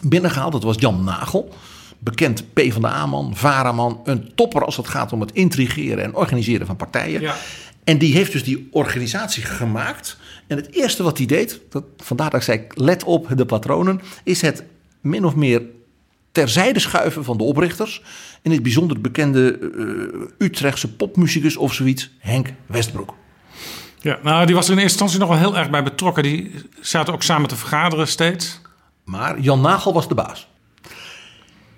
binnengehaald. 0.00 0.52
Dat 0.52 0.62
was 0.62 0.76
Jan 0.78 1.04
Nagel 1.04 1.54
bekend 2.04 2.52
PvdA-man, 2.52 3.36
Varaman, 3.36 4.00
een 4.04 4.34
topper 4.34 4.64
als 4.64 4.76
het 4.76 4.88
gaat 4.88 5.12
om 5.12 5.20
het 5.20 5.32
intrigeren 5.32 6.04
en 6.04 6.14
organiseren 6.14 6.66
van 6.66 6.76
partijen. 6.76 7.20
Ja. 7.20 7.36
En 7.84 7.98
die 7.98 8.14
heeft 8.14 8.32
dus 8.32 8.44
die 8.44 8.68
organisatie 8.70 9.42
gemaakt. 9.42 10.16
En 10.46 10.56
het 10.56 10.72
eerste 10.72 11.02
wat 11.02 11.18
hij 11.18 11.26
deed, 11.26 11.60
dat, 11.70 11.84
vandaar 11.96 12.30
dat 12.30 12.40
ik 12.40 12.46
zei, 12.46 12.66
let 12.74 13.04
op 13.04 13.28
de 13.36 13.44
patronen, 13.44 14.00
is 14.24 14.40
het 14.40 14.64
min 15.00 15.24
of 15.24 15.34
meer 15.34 15.62
terzijde 16.32 16.80
schuiven 16.80 17.24
van 17.24 17.36
de 17.36 17.44
oprichters. 17.44 18.02
In 18.42 18.50
het 18.50 18.62
bijzonder 18.62 19.00
bekende 19.00 19.58
uh, 19.58 20.46
Utrechtse 20.46 20.94
popmuzikus 20.94 21.56
of 21.56 21.74
zoiets, 21.74 22.10
Henk 22.18 22.48
Westbroek. 22.66 23.14
Ja, 24.00 24.18
nou, 24.22 24.46
die 24.46 24.54
was 24.54 24.66
er 24.66 24.72
in 24.72 24.78
eerste 24.78 25.04
instantie 25.04 25.18
nog 25.18 25.28
wel 25.28 25.50
heel 25.50 25.58
erg 25.58 25.70
bij 25.70 25.82
betrokken. 25.82 26.22
Die 26.22 26.52
zaten 26.80 27.14
ook 27.14 27.22
samen 27.22 27.48
te 27.48 27.56
vergaderen 27.56 28.08
steeds. 28.08 28.60
Maar 29.04 29.40
Jan 29.40 29.60
Nagel 29.60 29.92
was 29.92 30.08
de 30.08 30.14
baas. 30.14 30.48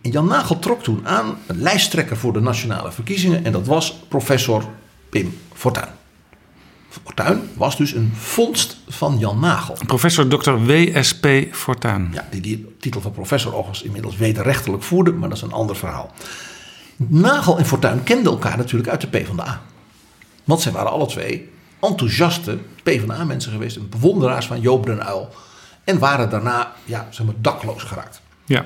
En 0.07 0.13
Jan 0.13 0.27
Nagel 0.27 0.59
trok 0.59 0.83
toen 0.83 1.07
aan 1.07 1.39
een 1.47 1.63
lijsttrekker 1.63 2.17
voor 2.17 2.33
de 2.33 2.41
nationale 2.41 2.93
verkiezingen. 2.93 3.45
En 3.45 3.53
dat 3.53 3.67
was 3.67 3.93
professor 4.09 4.65
Pim 5.09 5.39
Fortuyn. 5.55 5.89
Fortuyn 6.89 7.51
was 7.55 7.77
dus 7.77 7.93
een 7.93 8.13
vondst 8.15 8.77
van 8.89 9.19
Jan 9.19 9.41
Nagel. 9.41 9.77
Professor 9.87 10.29
Dr. 10.29 10.51
W.S.P. 10.51 11.27
Fortuyn. 11.51 12.11
Ja, 12.13 12.27
die 12.31 12.41
die 12.41 12.77
titel 12.81 13.01
van 13.01 13.13
professor 13.13 13.55
overigens 13.55 13.83
inmiddels 13.83 14.17
wederrechtelijk 14.17 14.83
voerde, 14.83 15.13
maar 15.13 15.29
dat 15.29 15.39
is 15.39 15.45
een 15.45 15.53
ander 15.53 15.77
verhaal. 15.77 16.13
Nagel 16.97 17.59
en 17.59 17.67
Fortuyn 17.67 18.03
kenden 18.03 18.33
elkaar 18.33 18.57
natuurlijk 18.57 18.91
uit 18.91 19.01
de 19.01 19.07
PvdA. 19.07 19.63
Want 20.45 20.61
zij 20.61 20.73
waren 20.73 20.91
alle 20.91 21.07
twee 21.07 21.51
enthousiaste 21.81 22.59
PvdA-mensen 22.83 23.53
geweest, 23.53 23.77
een 23.77 23.89
bewonderaars 23.89 24.47
van 24.47 24.61
Joop 24.61 24.87
den 24.87 25.07
Uyl. 25.09 25.29
En 25.85 25.99
waren 25.99 26.31
daarna 26.31 26.73
ja, 26.85 27.07
zeg 27.11 27.27
maar, 27.27 27.35
dakloos 27.39 27.83
geraakt. 27.83 28.21
Ja. 28.45 28.63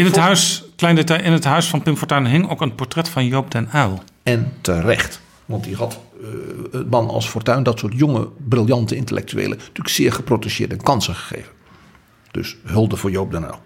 In 0.00 0.06
het, 0.06 0.16
huis, 0.16 0.64
klein 0.76 0.94
detail, 0.94 1.22
in 1.22 1.32
het 1.32 1.44
huis 1.44 1.68
van 1.68 1.82
Pim 1.82 1.96
Fortuyn 1.96 2.26
hing 2.26 2.50
ook 2.50 2.60
een 2.60 2.74
portret 2.74 3.08
van 3.08 3.26
Joop 3.26 3.50
den 3.50 3.68
Uyl. 3.74 4.02
En 4.22 4.52
terecht. 4.60 5.20
Want 5.46 5.64
die 5.64 5.76
had 5.76 6.00
uh, 6.20 6.28
het 6.72 6.90
man 6.90 7.08
als 7.08 7.28
Fortuyn, 7.28 7.62
dat 7.62 7.78
soort 7.78 7.92
jonge, 7.96 8.28
briljante 8.48 8.96
intellectuelen, 8.96 9.58
natuurlijk 9.58 9.88
zeer 9.88 10.12
geprotegeerde 10.12 10.76
kansen 10.76 11.14
gegeven. 11.14 11.52
Dus 12.30 12.56
hulde 12.64 12.96
voor 12.96 13.10
Joop 13.10 13.30
den 13.30 13.42
Uyl. 13.42 13.60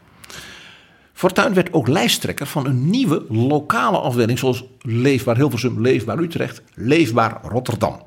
Fortuyn 1.13 1.55
werd 1.55 1.73
ook 1.73 1.89
lijsttrekker 1.89 2.47
van 2.47 2.67
een 2.67 2.91
nieuwe 2.91 3.25
lokale 3.29 3.99
afdeling, 3.99 4.39
zoals 4.39 4.65
Leefbaar 4.81 5.37
Hilversum, 5.37 5.81
Leefbaar 5.81 6.19
Utrecht, 6.19 6.63
Leefbaar 6.75 7.41
Rotterdam. 7.43 8.03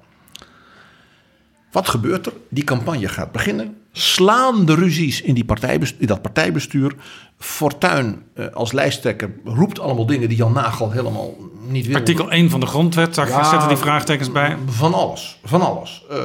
Wat 1.71 1.89
gebeurt 1.89 2.25
er? 2.25 2.33
Die 2.49 2.63
campagne 2.63 3.07
gaat 3.07 3.31
beginnen. 3.31 3.77
Slaan 3.97 4.65
de 4.65 4.75
ruzies 4.75 5.21
in, 5.21 5.33
die 5.33 5.45
partijbestuur, 5.45 6.01
in 6.01 6.07
dat 6.07 6.21
partijbestuur. 6.21 6.95
Fortuin 7.39 8.23
uh, 8.35 8.45
als 8.53 8.71
lijsttrekker 8.71 9.31
roept 9.43 9.79
allemaal 9.79 10.05
dingen 10.05 10.29
die 10.29 10.37
Jan 10.37 10.53
Nagel 10.53 10.91
helemaal 10.91 11.35
niet 11.67 11.87
wil. 11.87 11.95
Artikel 11.95 12.31
1 12.31 12.49
van 12.49 12.59
de 12.59 12.65
grondwet, 12.65 13.15
daar 13.15 13.27
ja, 13.27 13.43
zetten 13.43 13.67
die 13.67 13.77
vraagtekens 13.77 14.31
bij. 14.31 14.57
Van 14.65 14.93
alles, 14.93 15.39
van 15.43 15.61
alles. 15.61 16.05
Uh, 16.11 16.17
uh, 16.17 16.23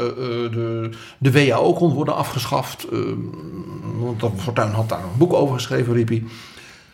de, 0.51 0.91
de 1.19 1.33
WHO 1.33 1.73
kon 1.73 1.93
worden 1.93 2.17
afgeschaft. 2.17 2.87
want 3.99 4.23
Fortuin 4.37 4.73
had 4.73 4.89
daar 4.89 5.03
een 5.03 5.19
boek 5.19 5.33
over 5.33 5.55
geschreven, 5.55 5.95
riep 5.95 6.09
hij. 6.09 6.23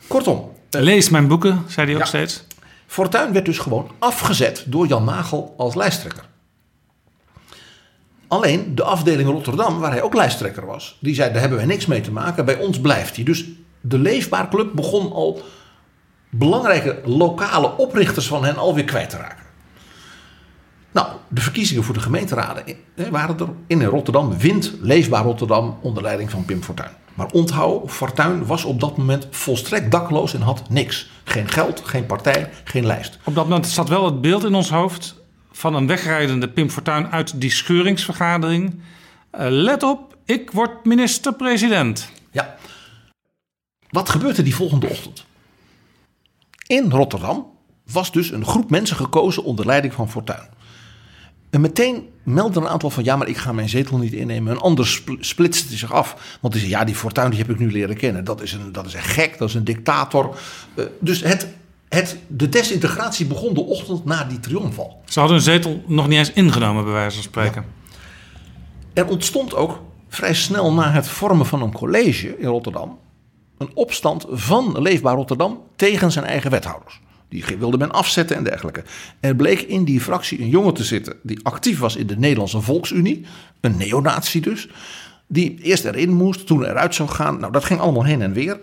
Kortom. 0.07 0.51
Lees 0.71 1.09
mijn 1.09 1.27
boeken, 1.27 1.65
zei 1.67 1.87
hij 1.87 1.97
ook 1.97 2.07
steeds. 2.07 2.45
Fortuin 2.87 3.33
werd 3.33 3.45
dus 3.45 3.59
gewoon 3.59 3.91
afgezet 3.99 4.65
door 4.67 4.87
Jan 4.87 5.05
Nagel 5.05 5.55
als 5.57 5.75
lijsttrekker. 5.75 6.25
Alleen 8.29 8.75
de 8.75 8.83
afdeling 8.83 9.29
Rotterdam, 9.29 9.79
waar 9.79 9.91
hij 9.91 10.03
ook 10.03 10.15
lijsttrekker 10.15 10.67
was, 10.67 10.97
die 11.01 11.15
zei: 11.15 11.33
daar 11.33 11.41
hebben 11.41 11.59
wij 11.59 11.67
niks 11.67 11.87
mee 11.87 12.01
te 12.01 12.13
maken. 12.13 12.45
Bij 12.45 12.59
ons 12.59 12.81
blijft 12.81 13.17
hij. 13.17 13.25
Dus 13.25 13.45
de 13.81 13.99
Leefbaar 13.99 14.49
Club 14.49 14.75
begon 14.75 15.13
al 15.13 15.43
belangrijke 16.31 17.01
lokale 17.05 17.77
oprichters 17.77 18.27
van 18.27 18.45
hen 18.45 18.57
alweer 18.57 18.85
kwijt 18.85 19.11
te 19.11 19.17
raken. 19.17 19.47
Nou, 20.93 21.07
de 21.29 21.41
verkiezingen 21.41 21.85
voor 21.85 21.95
de 21.95 22.01
gemeenteraden 22.01 22.65
waren 23.11 23.39
er. 23.39 23.49
In 23.67 23.85
Rotterdam 23.85 24.39
wint 24.39 24.73
Leefbaar 24.81 25.25
Rotterdam 25.25 25.79
onder 25.83 26.03
leiding 26.03 26.31
van 26.31 26.45
Pim 26.45 26.63
Fortuyn. 26.63 26.91
Maar 27.15 27.31
onthoud, 27.33 27.91
Fortuyn 27.91 28.47
was 28.47 28.65
op 28.65 28.81
dat 28.81 28.97
moment 28.97 29.27
volstrekt 29.31 29.91
dakloos 29.91 30.35
en 30.35 30.41
had 30.41 30.63
niks. 30.69 31.11
Geen 31.25 31.49
geld, 31.49 31.83
geen 31.85 32.07
partij, 32.07 32.51
geen 32.65 32.87
lijst. 32.87 33.19
Op 33.25 33.35
dat 33.35 33.45
moment 33.45 33.67
zat 33.67 33.89
wel 33.89 34.05
het 34.05 34.21
beeld 34.21 34.45
in 34.45 34.55
ons 34.55 34.71
hoofd 34.71 35.18
van 35.59 35.75
een 35.75 35.87
wegrijdende 35.87 36.49
Pim 36.49 36.71
Fortuyn 36.71 37.11
uit 37.11 37.41
die 37.41 37.51
scheuringsvergadering. 37.51 38.75
Uh, 38.75 39.47
let 39.49 39.83
op, 39.83 40.17
ik 40.25 40.51
word 40.51 40.85
minister-president. 40.85 42.11
Ja. 42.31 42.57
Wat 43.91 44.09
gebeurt 44.09 44.39
er 44.39 44.45
die 44.45 44.55
volgende 44.55 44.89
ochtend? 44.89 45.25
In 46.67 46.91
Rotterdam 46.91 47.47
was 47.93 48.13
dus 48.13 48.31
een 48.31 48.45
groep 48.45 48.71
mensen 48.71 48.97
gekozen 48.97 49.45
onder 49.45 49.67
leiding 49.67 49.93
van 49.93 50.11
Fortuyn. 50.11 50.49
En 51.51 51.61
meteen 51.61 52.09
meldde 52.23 52.61
een 52.61 52.69
aantal 52.69 52.91
van 52.91 53.05
ja, 53.05 53.17
maar 53.17 53.29
ik 53.29 53.37
ga 53.37 53.53
mijn 53.53 53.69
zetel 53.69 53.99
niet 53.99 54.13
innemen. 54.13 54.53
Een 54.53 54.61
ander 54.61 54.87
spl- 54.87 55.17
splitste 55.21 55.77
zich 55.77 55.93
af. 55.93 56.39
Want 56.41 56.53
die 56.53 56.63
zei 56.63 56.75
ja, 56.75 56.85
die 56.85 56.95
Fortuyn 56.95 57.31
die 57.31 57.39
heb 57.39 57.51
ik 57.51 57.59
nu 57.59 57.73
leren 57.73 57.97
kennen. 57.97 58.25
Dat 58.25 58.43
is 58.43 58.53
een, 58.53 58.73
dat 58.73 58.87
is 58.87 58.95
een 58.95 59.03
gek, 59.03 59.39
dat 59.39 59.49
is 59.49 59.55
een 59.55 59.65
dictator. 59.65 60.37
Eh, 60.75 60.85
dus 61.01 61.23
het, 61.23 61.49
het, 61.89 62.17
de 62.27 62.49
desintegratie 62.49 63.27
begon 63.27 63.55
de 63.55 63.65
ochtend 63.65 64.05
na 64.05 64.25
die 64.25 64.41
triomfal. 64.41 65.01
Ze 65.05 65.19
hadden 65.19 65.37
hun 65.37 65.47
zetel 65.47 65.83
nog 65.87 66.09
niet 66.09 66.19
eens 66.19 66.33
ingenomen, 66.33 66.85
bij 66.85 66.93
wijze 66.93 67.15
van 67.15 67.25
spreken. 67.25 67.65
Er 68.95 69.07
ontstond 69.07 69.55
ook 69.55 69.83
vrij 70.09 70.35
snel 70.35 70.73
na 70.73 70.91
het 70.91 71.09
vormen 71.09 71.47
van 71.47 71.63
een 71.63 71.73
college 71.73 72.39
in 72.39 72.47
Rotterdam 72.47 72.99
een 73.59 73.71
opstand 73.75 74.27
van 74.31 74.83
Leefbaar 74.83 75.15
Rotterdam 75.15 75.63
tegen 75.77 76.13
zijn 76.13 76.25
eigen 76.25 76.51
wethouders. 76.51 77.01
Die 77.29 77.45
wilde 77.59 77.79
men 77.79 77.91
afzetten 77.91 78.37
en 78.37 78.45
dergelijke. 78.45 78.83
Er 79.21 79.37
bleek 79.37 79.61
in 79.61 79.85
die 79.85 80.01
fractie 80.01 80.41
een 80.41 80.49
jongen 80.49 80.75
te 80.75 80.85
zitten 80.85 81.17
die 81.23 81.41
actief 81.43 81.79
was 81.79 81.97
in 81.97 82.07
de 82.07 82.19
Nederlandse 82.19 82.61
Volksunie, 82.61 83.27
een 83.61 83.77
neonazi 83.77 84.41
dus, 84.41 84.69
die 85.27 85.59
eerst 85.63 85.85
erin 85.85 86.13
moest, 86.13 86.47
toen 86.47 86.65
eruit 86.65 86.95
zou 86.95 87.09
gaan. 87.09 87.41
Nou, 87.41 87.53
dat 87.53 87.65
ging 87.65 87.81
allemaal 87.81 88.05
heen 88.05 88.23
en 88.23 88.33
weer. 88.33 88.59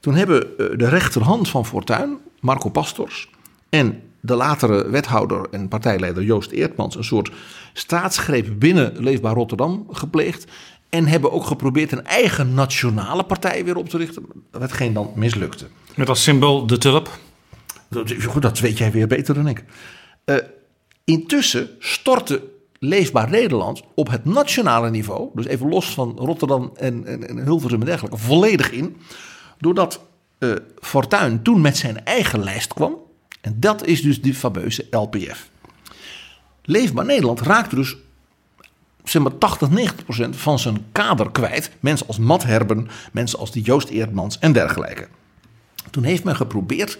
Toen 0.00 0.14
hebben 0.14 0.42
eh, 0.42 0.66
de 0.78 0.88
rechterhand 0.88 1.48
van 1.48 1.66
Fortuyn, 1.66 2.18
Marco 2.40 2.68
Pastors, 2.68 3.30
en 3.68 4.02
de 4.20 4.34
latere 4.34 4.90
wethouder 4.90 5.46
en 5.50 5.68
partijleider 5.68 6.22
Joost 6.22 6.50
Eertmans 6.50 6.96
een 6.96 7.04
soort 7.04 7.30
staatsgreep 7.72 8.46
binnen 8.58 8.92
Leefbaar 8.96 9.34
Rotterdam 9.34 9.86
gepleegd. 9.90 10.46
En 10.88 11.06
hebben 11.06 11.32
ook 11.32 11.44
geprobeerd 11.44 11.92
een 11.92 12.04
eigen 12.04 12.54
nationale 12.54 13.24
partij 13.24 13.64
weer 13.64 13.76
op 13.76 13.88
te 13.88 13.96
richten. 13.96 14.26
Hetgeen 14.58 14.92
dan 14.92 15.12
mislukte. 15.14 15.66
Met 15.96 16.08
als 16.08 16.22
symbool 16.22 16.66
de 16.66 16.78
tulp. 16.78 17.18
Dat, 17.88 18.12
goed, 18.24 18.42
dat 18.42 18.58
weet 18.58 18.78
jij 18.78 18.90
weer 18.90 19.06
beter 19.06 19.34
dan 19.34 19.48
ik. 19.48 19.64
Eh, 20.24 20.36
intussen 21.04 21.68
stortte 21.78 22.42
Leefbaar 22.78 23.30
Nederland 23.30 23.82
op 23.94 24.10
het 24.10 24.24
nationale 24.24 24.90
niveau, 24.90 25.30
dus 25.34 25.46
even 25.46 25.68
los 25.68 25.94
van 25.94 26.16
Rotterdam 26.16 26.70
en, 26.74 27.06
en, 27.06 27.28
en 27.28 27.44
Hilversum 27.44 27.80
en 27.80 27.86
dergelijke, 27.86 28.18
volledig 28.18 28.70
in. 28.70 28.96
Doordat 29.58 30.00
eh 30.38 30.52
Fortuyn 30.80 31.42
toen 31.42 31.60
met 31.60 31.76
zijn 31.76 32.04
eigen 32.04 32.44
lijst 32.44 32.74
kwam. 32.74 32.96
En 33.40 33.60
dat 33.60 33.86
is 33.86 34.02
dus 34.02 34.20
die 34.20 34.34
fameuze 34.34 34.86
LPF. 34.90 35.50
Leefbaar 36.62 37.04
Nederland 37.04 37.40
raakte 37.40 37.74
dus 37.74 37.96
zeg 39.04 39.22
maar 39.22 39.38
80, 39.38 39.70
90 39.70 40.04
procent 40.04 40.36
van 40.36 40.58
zijn 40.58 40.86
kader 40.92 41.30
kwijt. 41.30 41.70
Mensen 41.80 42.06
als 42.06 42.18
Matt 42.18 42.42
Herben, 42.42 42.88
mensen 43.12 43.38
als 43.38 43.52
die 43.52 43.62
Joost 43.62 43.88
Eerdmans 43.88 44.38
en 44.38 44.52
dergelijke. 44.52 45.08
Toen 45.90 46.02
heeft 46.02 46.24
men 46.24 46.36
geprobeerd 46.36 46.98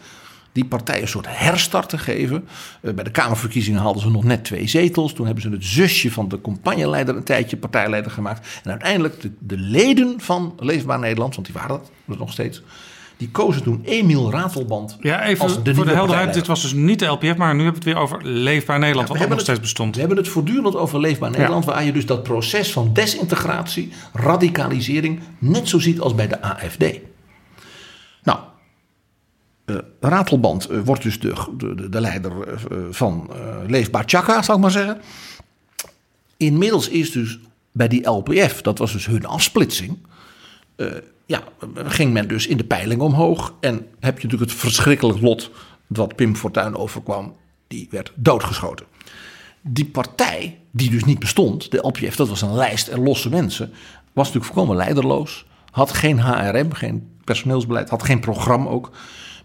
die 0.58 0.68
partij 0.68 1.00
een 1.00 1.08
soort 1.08 1.26
herstart 1.28 1.88
te 1.88 1.98
geven. 1.98 2.48
Eh, 2.80 2.92
Bij 2.92 3.04
de 3.04 3.10
Kamerverkiezingen 3.10 3.80
haalden 3.80 4.02
ze 4.02 4.10
nog 4.10 4.24
net 4.24 4.44
twee 4.44 4.68
zetels. 4.68 5.12
Toen 5.12 5.26
hebben 5.26 5.42
ze 5.42 5.50
het 5.50 5.64
zusje 5.64 6.10
van 6.10 6.28
de 6.28 6.40
campagneleider 6.40 7.16
een 7.16 7.24
tijdje 7.24 7.56
partijleider 7.56 8.10
gemaakt. 8.10 8.60
En 8.64 8.70
uiteindelijk 8.70 9.20
de, 9.20 9.30
de 9.38 9.58
leden 9.58 10.14
van 10.20 10.54
Leefbaar 10.58 10.98
Nederland, 10.98 11.34
want 11.34 11.46
die 11.46 11.56
waren 11.56 11.80
dat 12.06 12.18
nog 12.18 12.32
steeds... 12.32 12.62
die 13.16 13.30
kozen 13.30 13.62
toen 13.62 13.82
Emiel 13.84 14.30
Ratelband 14.30 14.96
Ja, 15.00 15.24
even 15.24 15.44
als 15.44 15.62
de 15.62 15.74
voor 15.74 15.84
de 15.84 15.92
helderheid. 15.92 16.34
Dit 16.34 16.46
was 16.46 16.62
dus 16.62 16.72
niet 16.72 16.98
de 16.98 17.06
LPF, 17.06 17.36
maar 17.36 17.54
nu 17.54 17.62
hebben 17.64 17.82
we 17.82 17.88
het 17.90 17.94
weer 17.94 17.96
over 17.96 18.26
Leefbaar 18.26 18.78
Nederland, 18.78 19.08
wat 19.08 19.22
ook 19.22 19.28
nog 19.28 19.40
steeds 19.40 19.60
bestond. 19.60 19.94
We 19.94 20.00
hebben 20.00 20.18
het 20.18 20.28
voortdurend 20.28 20.76
over 20.76 21.00
Leefbaar 21.00 21.30
Nederland, 21.30 21.64
waar 21.64 21.84
je 21.84 21.92
dus 21.92 22.06
dat 22.06 22.22
proces 22.22 22.72
van 22.72 22.90
desintegratie, 22.92 23.92
radicalisering, 24.12 25.20
net 25.38 25.68
zo 25.68 25.78
ziet 25.78 26.00
als 26.00 26.14
bij 26.14 26.28
de 26.28 26.42
AFD. 26.42 26.84
Eh, 29.68 29.76
Ratelband 30.00 30.66
eh, 30.66 30.80
wordt 30.80 31.02
dus 31.02 31.20
de, 31.20 31.34
de, 31.56 31.88
de 31.88 32.00
leider 32.00 32.32
eh, 32.48 32.78
van 32.90 33.30
Leefbaar 33.66 34.02
Chaka, 34.06 34.42
zal 34.42 34.54
ik 34.54 34.60
maar 34.60 34.70
zeggen. 34.70 35.00
Inmiddels 36.36 36.88
is 36.88 37.12
dus 37.12 37.38
bij 37.72 37.88
die 37.88 38.08
LPF, 38.08 38.62
dat 38.62 38.78
was 38.78 38.92
dus 38.92 39.06
hun 39.06 39.26
afsplitsing, 39.26 39.98
ja, 41.26 41.42
ging 41.74 42.12
men 42.12 42.28
dus 42.28 42.46
in 42.46 42.56
de 42.56 42.64
peiling 42.64 43.00
omhoog. 43.00 43.54
En 43.60 43.86
heb 44.00 44.18
je 44.18 44.24
natuurlijk 44.24 44.50
het 44.50 44.60
verschrikkelijk 44.60 45.20
lot 45.20 45.50
wat 45.86 46.16
Pim 46.16 46.36
Fortuyn 46.36 46.76
overkwam. 46.76 47.36
Die 47.66 47.88
werd 47.90 48.12
doodgeschoten. 48.14 48.86
Die 49.60 49.84
partij, 49.84 50.58
die 50.70 50.90
dus 50.90 51.04
niet 51.04 51.18
bestond, 51.18 51.70
de 51.70 51.78
LPF, 51.86 52.16
dat 52.16 52.28
was 52.28 52.42
een 52.42 52.54
lijst 52.54 52.88
en 52.88 53.02
losse 53.02 53.28
mensen, 53.28 53.72
was 54.12 54.26
natuurlijk 54.26 54.54
volkomen 54.54 54.76
leiderloos. 54.76 55.46
Had 55.70 55.92
geen 55.92 56.20
HRM, 56.20 56.72
geen 56.72 57.08
personeelsbeleid, 57.24 57.90
had 57.90 58.02
geen 58.02 58.20
programma 58.20 58.70
ook. 58.70 58.90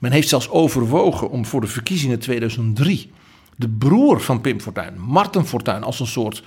Men 0.04 0.12
heeft 0.12 0.30
zelfs 0.30 0.49
overwogen 0.49 1.30
om 1.30 1.45
voor 1.45 1.62
de 1.62 1.68
verkiezingen 1.68 2.20
2003 2.20 3.12
de 3.56 3.70
broer 3.70 4.22
van 4.22 4.41
Pim 4.41 4.62
Fortuyn, 4.62 4.99
Marten 4.99 5.45
Fortuyn, 5.45 5.84
als 5.84 5.99
een 5.99 6.08
soort 6.08 6.43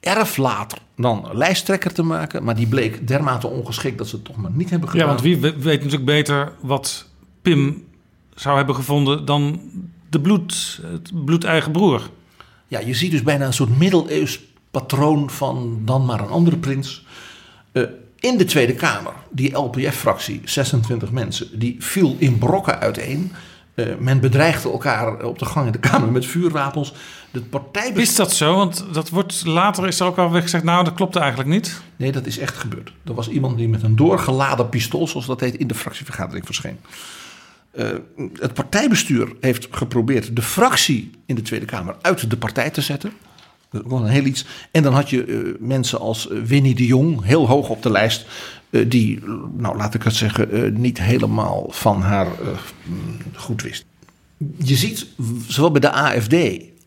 erflater 0.00 0.78
dan 0.96 1.28
lijsttrekker 1.32 1.92
te 1.92 2.02
maken. 2.02 2.44
Maar 2.44 2.56
die 2.56 2.66
bleek 2.66 3.08
dermate 3.08 3.46
ongeschikt 3.46 3.98
dat 3.98 4.08
ze 4.08 4.16
het 4.16 4.24
toch 4.24 4.36
maar 4.36 4.50
niet 4.50 4.70
hebben 4.70 4.88
gedaan. 4.88 5.06
Ja, 5.06 5.12
want 5.12 5.24
wie 5.24 5.36
we- 5.38 5.58
weet 5.58 5.76
natuurlijk 5.78 6.04
beter 6.04 6.52
wat 6.60 7.06
Pim 7.42 7.84
zou 8.34 8.56
hebben 8.56 8.74
gevonden 8.74 9.24
dan 9.24 9.60
de 10.10 10.20
bloed, 10.20 10.80
het 10.82 11.24
bloedeigen 11.24 11.72
broer. 11.72 12.10
Ja, 12.68 12.78
je 12.80 12.94
ziet 12.94 13.10
dus 13.10 13.22
bijna 13.22 13.46
een 13.46 13.52
soort 13.52 13.78
middeleeuws 13.78 14.40
patroon 14.70 15.30
van 15.30 15.80
dan 15.84 16.04
maar 16.04 16.20
een 16.20 16.28
andere 16.28 16.56
prins. 16.56 17.04
Eh, 17.72 17.82
in 18.20 18.38
de 18.38 18.44
Tweede 18.44 18.74
Kamer, 18.74 19.12
die 19.30 19.56
LPF-fractie, 19.56 20.40
26 20.44 21.10
mensen, 21.10 21.58
die 21.58 21.76
viel 21.78 22.16
in 22.18 22.38
brokken 22.38 22.78
uiteen. 22.78 23.32
Eh, 23.74 23.86
men 23.98 24.20
bedreigde 24.20 24.70
elkaar 24.70 25.24
op 25.24 25.38
de 25.38 25.44
gang 25.44 25.66
in 25.66 25.72
de 25.72 25.78
Kamer 25.78 26.12
met 26.12 26.26
vuurwapens. 26.26 26.92
De 27.30 27.40
partij 27.40 27.90
Is 27.94 28.14
dat 28.14 28.32
zo? 28.32 28.56
Want 28.56 28.84
dat 28.92 29.08
wordt 29.08 29.46
later 29.46 29.86
is 29.86 30.00
er 30.00 30.06
ook 30.06 30.18
al 30.18 30.28
gezegd, 30.30 30.64
nou 30.64 30.84
dat 30.84 30.94
klopt 30.94 31.16
eigenlijk 31.16 31.48
niet. 31.48 31.80
Nee, 31.96 32.12
dat 32.12 32.26
is 32.26 32.38
echt 32.38 32.56
gebeurd. 32.56 32.92
Er 33.04 33.14
was 33.14 33.28
iemand 33.28 33.56
die 33.56 33.68
met 33.68 33.82
een 33.82 33.96
doorgeladen 33.96 34.68
pistool, 34.68 35.08
zoals 35.08 35.26
dat 35.26 35.40
heet, 35.40 35.54
in 35.54 35.66
de 35.66 35.74
fractievergadering 35.74 36.44
verscheen. 36.44 36.78
Eh, 37.70 37.88
het 38.34 38.54
partijbestuur 38.54 39.32
heeft 39.40 39.68
geprobeerd 39.70 40.36
de 40.36 40.42
fractie 40.42 41.10
in 41.26 41.34
de 41.34 41.42
Tweede 41.42 41.66
Kamer 41.66 41.96
uit 42.00 42.30
de 42.30 42.36
partij 42.36 42.70
te 42.70 42.80
zetten. 42.80 43.12
Dat 43.70 43.82
wel 43.86 43.98
een 43.98 44.06
heel 44.06 44.24
iets. 44.24 44.44
En 44.70 44.82
dan 44.82 44.94
had 44.94 45.10
je 45.10 45.24
eh, 45.24 45.38
mensen 45.58 46.00
als 46.00 46.28
eh, 46.28 46.38
Winnie 46.38 46.74
de 46.74 46.86
Jong, 46.86 47.24
heel 47.24 47.46
hoog 47.46 47.68
op 47.68 47.82
de 47.82 47.90
lijst, 47.90 48.26
eh, 48.70 48.84
die, 48.88 49.22
nou 49.56 49.76
laat 49.76 49.94
ik 49.94 50.02
het 50.02 50.14
zeggen, 50.14 50.80
niet 50.80 51.00
helemaal 51.00 51.66
van 51.70 52.02
haar 52.02 52.26
goed 53.34 53.62
wist. 53.62 53.84
Je 54.56 54.76
ziet 54.76 55.06
zowel 55.48 55.70
bij 55.70 55.80
de 55.80 55.90
AFD 55.90 56.36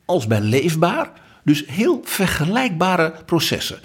als 0.06 0.28
bij 0.28 0.42
Leefbaar 0.42 1.12
dus 1.44 1.64
heel 1.68 2.02
vergelijkbare 2.04 3.14
processen. 3.26 3.80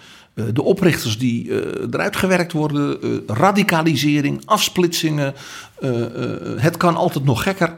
De 0.52 0.62
oprichters 0.62 1.18
die 1.18 1.50
eruit 1.90 2.16
gewerkt 2.16 2.52
worden, 2.52 2.98
radicalisering, 3.26 4.42
afsplitsingen. 4.44 5.34
het 6.56 6.76
kan 6.76 6.96
altijd 6.96 7.24
nog 7.24 7.42
gekker. 7.42 7.74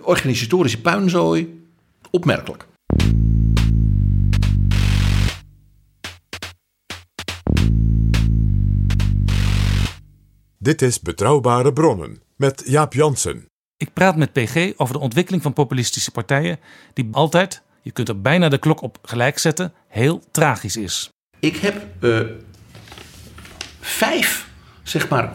organisatorische 0.00 0.80
puinzooi. 0.80 1.62
Opmerkelijk. 2.10 2.66
Dit 10.64 10.82
is 10.82 11.00
Betrouwbare 11.00 11.72
Bronnen 11.72 12.20
met 12.36 12.62
Jaap 12.66 12.92
Jansen. 12.92 13.46
Ik 13.76 13.92
praat 13.92 14.16
met 14.16 14.32
PG 14.32 14.72
over 14.76 14.94
de 14.94 15.00
ontwikkeling 15.00 15.42
van 15.42 15.52
populistische 15.52 16.10
partijen, 16.10 16.58
die 16.92 17.08
altijd, 17.10 17.62
je 17.82 17.90
kunt 17.90 18.08
er 18.08 18.20
bijna 18.20 18.48
de 18.48 18.58
klok 18.58 18.82
op 18.82 18.98
gelijk 19.02 19.38
zetten, 19.38 19.72
heel 19.88 20.22
tragisch 20.30 20.76
is. 20.76 21.10
Ik 21.38 21.56
heb 21.56 21.84
eh, 22.00 22.20
vijf, 23.80 24.48
zeg 24.82 25.08
maar, 25.08 25.32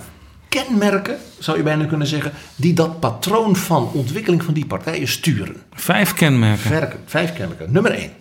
kenmerken, 0.48 1.18
zou 1.40 1.58
je 1.58 1.64
bijna 1.64 1.86
kunnen 1.86 2.08
zeggen, 2.08 2.32
die 2.56 2.74
dat 2.74 3.00
patroon 3.00 3.56
van 3.56 3.92
ontwikkeling 3.92 4.44
van 4.44 4.54
die 4.54 4.66
partijen 4.66 5.08
sturen. 5.08 5.56
Vijf 5.72 6.14
kenmerken. 6.14 6.70
Verken, 6.70 7.00
vijf 7.06 7.34
kenmerken. 7.34 7.72
Nummer 7.72 7.92
één. 7.92 8.12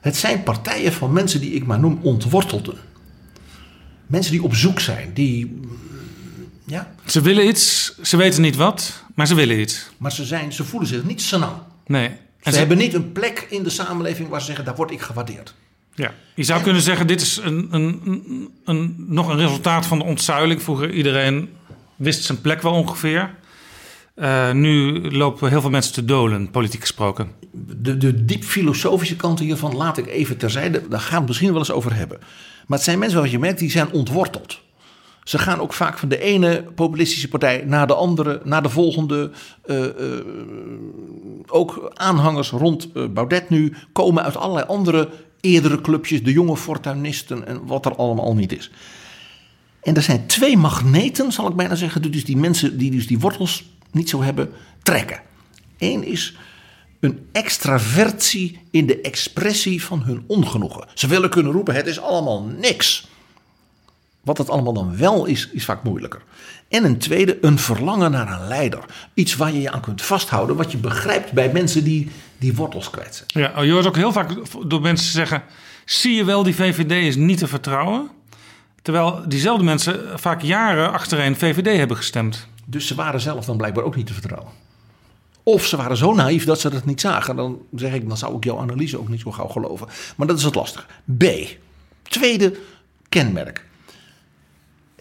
Het 0.00 0.16
zijn 0.16 0.42
partijen 0.42 0.92
van 0.92 1.12
mensen 1.12 1.40
die 1.40 1.52
ik 1.52 1.66
maar 1.66 1.80
noem 1.80 1.98
ontwortelden. 2.02 2.78
Mensen 4.06 4.32
die 4.32 4.42
op 4.42 4.54
zoek 4.54 4.80
zijn, 4.80 5.12
die. 5.14 5.60
Ja, 6.66 6.94
Ze 7.06 7.20
willen 7.20 7.46
iets, 7.48 7.94
ze 8.02 8.16
weten 8.16 8.42
niet 8.42 8.56
wat, 8.56 9.04
maar 9.14 9.26
ze 9.26 9.34
willen 9.34 9.60
iets. 9.60 9.90
maar 9.96 10.12
ze, 10.12 10.24
zijn, 10.24 10.52
ze 10.52 10.64
voelen 10.64 10.88
zich 10.88 11.04
niet 11.04 11.22
senang. 11.22 11.52
Nee. 11.86 12.08
Ze, 12.08 12.14
En 12.42 12.52
ze- 12.52 12.58
hebben 12.58 12.78
niet 12.78 12.94
een 12.94 13.12
plek 13.12 13.46
in 13.50 13.62
de 13.62 13.70
samenleving 13.70 14.28
waar 14.28 14.40
ze 14.40 14.46
zeggen: 14.46 14.64
daar 14.64 14.74
word 14.74 14.90
ik 14.90 15.00
gewaardeerd. 15.00 15.54
Ja. 15.94 16.14
Je 16.34 16.42
zou 16.42 16.62
kunnen 16.62 16.82
zeggen, 16.82 17.06
dit 17.06 17.20
is 17.20 17.36
een, 17.42 17.68
een, 17.70 18.00
een, 18.04 18.48
een- 18.64 18.94
nog 19.08 19.28
een 19.28 19.36
resultaat 19.36 19.86
van 19.86 19.98
de 19.98 20.04
ontzuiling. 20.04 20.62
Vroeger 20.62 20.90
iedereen 20.92 21.48
wist 21.96 22.24
zijn 22.24 22.40
plek 22.40 22.62
wel 22.62 22.72
ongeveer. 22.72 23.34
Eh, 24.14 24.52
nu 24.52 25.00
lopen 25.10 25.48
heel 25.48 25.60
veel 25.60 25.70
mensen 25.70 25.92
te 25.92 26.04
dolen, 26.04 26.50
politiek 26.50 26.80
gesproken. 26.80 27.30
De, 27.52 27.96
de 27.96 28.24
diep 28.24 28.44
filosofische 28.44 29.16
kanten 29.16 29.44
hiervan 29.44 29.76
laat 29.76 29.98
ik 29.98 30.06
even 30.06 30.36
terzijde. 30.36 30.88
Daar 30.88 31.00
gaan 31.00 31.10
we 31.10 31.16
het 31.18 31.26
misschien 31.26 31.50
wel 31.50 31.58
eens 31.58 31.70
over 31.70 31.94
hebben. 31.94 32.18
Maar 32.66 32.78
het 32.78 32.86
zijn 32.86 32.98
mensen 32.98 33.18
waarvan 33.18 33.34
je 33.38 33.44
merkt, 33.44 33.58
die 33.58 33.70
zijn 33.70 33.90
ontworteld. 33.90 34.60
Ze 35.24 35.38
gaan 35.38 35.60
ook 35.60 35.72
vaak 35.72 35.98
van 35.98 36.08
de 36.08 36.18
ene 36.18 36.62
populistische 36.74 37.28
partij 37.28 37.64
naar 37.66 37.86
de 37.86 37.94
andere, 37.94 38.40
naar 38.44 38.62
de 38.62 38.68
volgende. 38.68 39.30
Uh, 39.66 39.78
uh, 39.78 39.86
ook 41.46 41.90
aanhangers 41.94 42.50
rond 42.50 42.88
uh, 42.94 43.08
Baudet 43.08 43.48
nu 43.48 43.74
komen 43.92 44.22
uit 44.22 44.36
allerlei 44.36 44.66
andere 44.66 45.08
eerdere 45.40 45.80
clubjes, 45.80 46.22
de 46.22 46.32
jonge 46.32 46.56
fortuinisten 46.56 47.46
en 47.46 47.66
wat 47.66 47.86
er 47.86 47.94
allemaal 47.94 48.34
niet 48.34 48.52
is. 48.52 48.70
En 49.82 49.94
er 49.94 50.02
zijn 50.02 50.26
twee 50.26 50.56
magneten, 50.56 51.32
zal 51.32 51.48
ik 51.48 51.56
bijna 51.56 51.74
zeggen, 51.74 52.12
dus 52.12 52.24
die 52.24 52.36
mensen 52.36 52.78
die 52.78 52.90
dus 52.90 53.06
die 53.06 53.18
wortels 53.18 53.64
niet 53.90 54.08
zo 54.08 54.22
hebben, 54.22 54.50
trekken. 54.82 55.20
Eén 55.78 56.04
is 56.04 56.36
een 57.00 57.26
extravertie 57.32 58.58
in 58.70 58.86
de 58.86 59.00
expressie 59.00 59.84
van 59.84 60.02
hun 60.02 60.24
ongenoegen. 60.26 60.88
Ze 60.94 61.06
willen 61.06 61.30
kunnen 61.30 61.52
roepen: 61.52 61.74
het 61.74 61.86
is 61.86 62.00
allemaal 62.00 62.42
niks. 62.42 63.08
Wat 64.24 64.38
het 64.38 64.50
allemaal 64.50 64.72
dan 64.72 64.96
wel 64.96 65.24
is, 65.24 65.48
is 65.52 65.64
vaak 65.64 65.82
moeilijker. 65.82 66.22
En 66.68 66.84
een 66.84 66.98
tweede, 66.98 67.38
een 67.40 67.58
verlangen 67.58 68.10
naar 68.10 68.40
een 68.40 68.48
leider. 68.48 68.84
Iets 69.14 69.36
waar 69.36 69.52
je 69.52 69.60
je 69.60 69.70
aan 69.70 69.80
kunt 69.80 70.02
vasthouden, 70.02 70.56
wat 70.56 70.72
je 70.72 70.78
begrijpt 70.78 71.32
bij 71.32 71.52
mensen 71.52 71.84
die 71.84 72.10
die 72.38 72.54
wortels 72.54 72.90
kwijt 72.90 73.14
zijn. 73.14 73.52
Ja, 73.52 73.62
je 73.62 73.72
hoort 73.72 73.86
ook 73.86 73.96
heel 73.96 74.12
vaak 74.12 74.30
door 74.66 74.80
mensen 74.80 75.12
zeggen: 75.12 75.42
zie 75.84 76.14
je 76.14 76.24
wel, 76.24 76.42
die 76.42 76.54
VVD 76.54 76.90
is 76.90 77.16
niet 77.16 77.38
te 77.38 77.46
vertrouwen. 77.46 78.10
Terwijl 78.82 79.22
diezelfde 79.28 79.64
mensen 79.64 80.20
vaak 80.20 80.42
jaren 80.42 80.92
achtereen 80.92 81.36
VVD 81.36 81.78
hebben 81.78 81.96
gestemd. 81.96 82.46
Dus 82.64 82.86
ze 82.86 82.94
waren 82.94 83.20
zelf 83.20 83.44
dan 83.44 83.56
blijkbaar 83.56 83.84
ook 83.84 83.96
niet 83.96 84.06
te 84.06 84.12
vertrouwen. 84.12 84.50
Of 85.42 85.66
ze 85.66 85.76
waren 85.76 85.96
zo 85.96 86.14
naïef 86.14 86.44
dat 86.44 86.60
ze 86.60 86.70
dat 86.70 86.84
niet 86.84 87.00
zagen. 87.00 87.36
Dan 87.36 87.58
zeg 87.74 87.92
ik, 87.92 88.08
dan 88.08 88.16
zou 88.16 88.36
ik 88.36 88.44
jouw 88.44 88.58
analyse 88.58 88.98
ook 88.98 89.08
niet 89.08 89.20
zo 89.20 89.30
gauw 89.30 89.48
geloven. 89.48 89.88
Maar 90.16 90.26
dat 90.26 90.38
is 90.38 90.44
het 90.44 90.54
lastige. 90.54 90.86
B. 91.18 91.24
Tweede 92.02 92.58
kenmerk. 93.08 93.70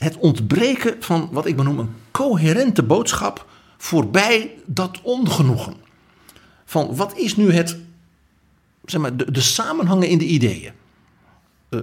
Het 0.01 0.17
ontbreken 0.17 0.95
van 0.99 1.29
wat 1.31 1.45
ik 1.45 1.55
benoem 1.55 1.79
een 1.79 1.95
coherente 2.11 2.83
boodschap 2.83 3.45
voorbij 3.77 4.55
dat 4.65 4.99
ongenoegen. 5.01 5.73
Van 6.65 6.95
wat 6.95 7.17
is 7.17 7.35
nu 7.35 7.51
het, 7.51 7.77
zeg 8.85 9.01
maar, 9.01 9.17
de, 9.17 9.31
de 9.31 9.41
samenhangen 9.41 10.07
in 10.07 10.17
de 10.17 10.25
ideeën. 10.25 10.71
Uh, 11.69 11.79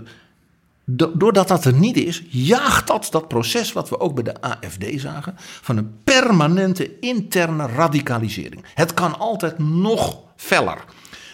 doordat 0.84 1.48
dat 1.48 1.64
er 1.64 1.74
niet 1.74 1.96
is, 1.96 2.22
jaagt 2.28 2.86
dat 2.86 3.08
dat 3.10 3.28
proces 3.28 3.72
wat 3.72 3.88
we 3.88 4.00
ook 4.00 4.14
bij 4.14 4.24
de 4.24 4.40
AFD 4.40 5.00
zagen, 5.00 5.34
van 5.38 5.76
een 5.76 5.98
permanente 6.04 6.98
interne 6.98 7.66
radicalisering. 7.66 8.64
Het 8.74 8.94
kan 8.94 9.18
altijd 9.18 9.58
nog 9.58 10.20
feller. 10.36 10.84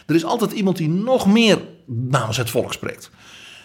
Er 0.07 0.15
is 0.15 0.25
altijd 0.25 0.53
iemand 0.53 0.77
die 0.77 0.89
nog 0.89 1.27
meer 1.27 1.63
namens 1.87 2.37
het 2.37 2.51
volk 2.51 2.73
spreekt. 2.73 3.11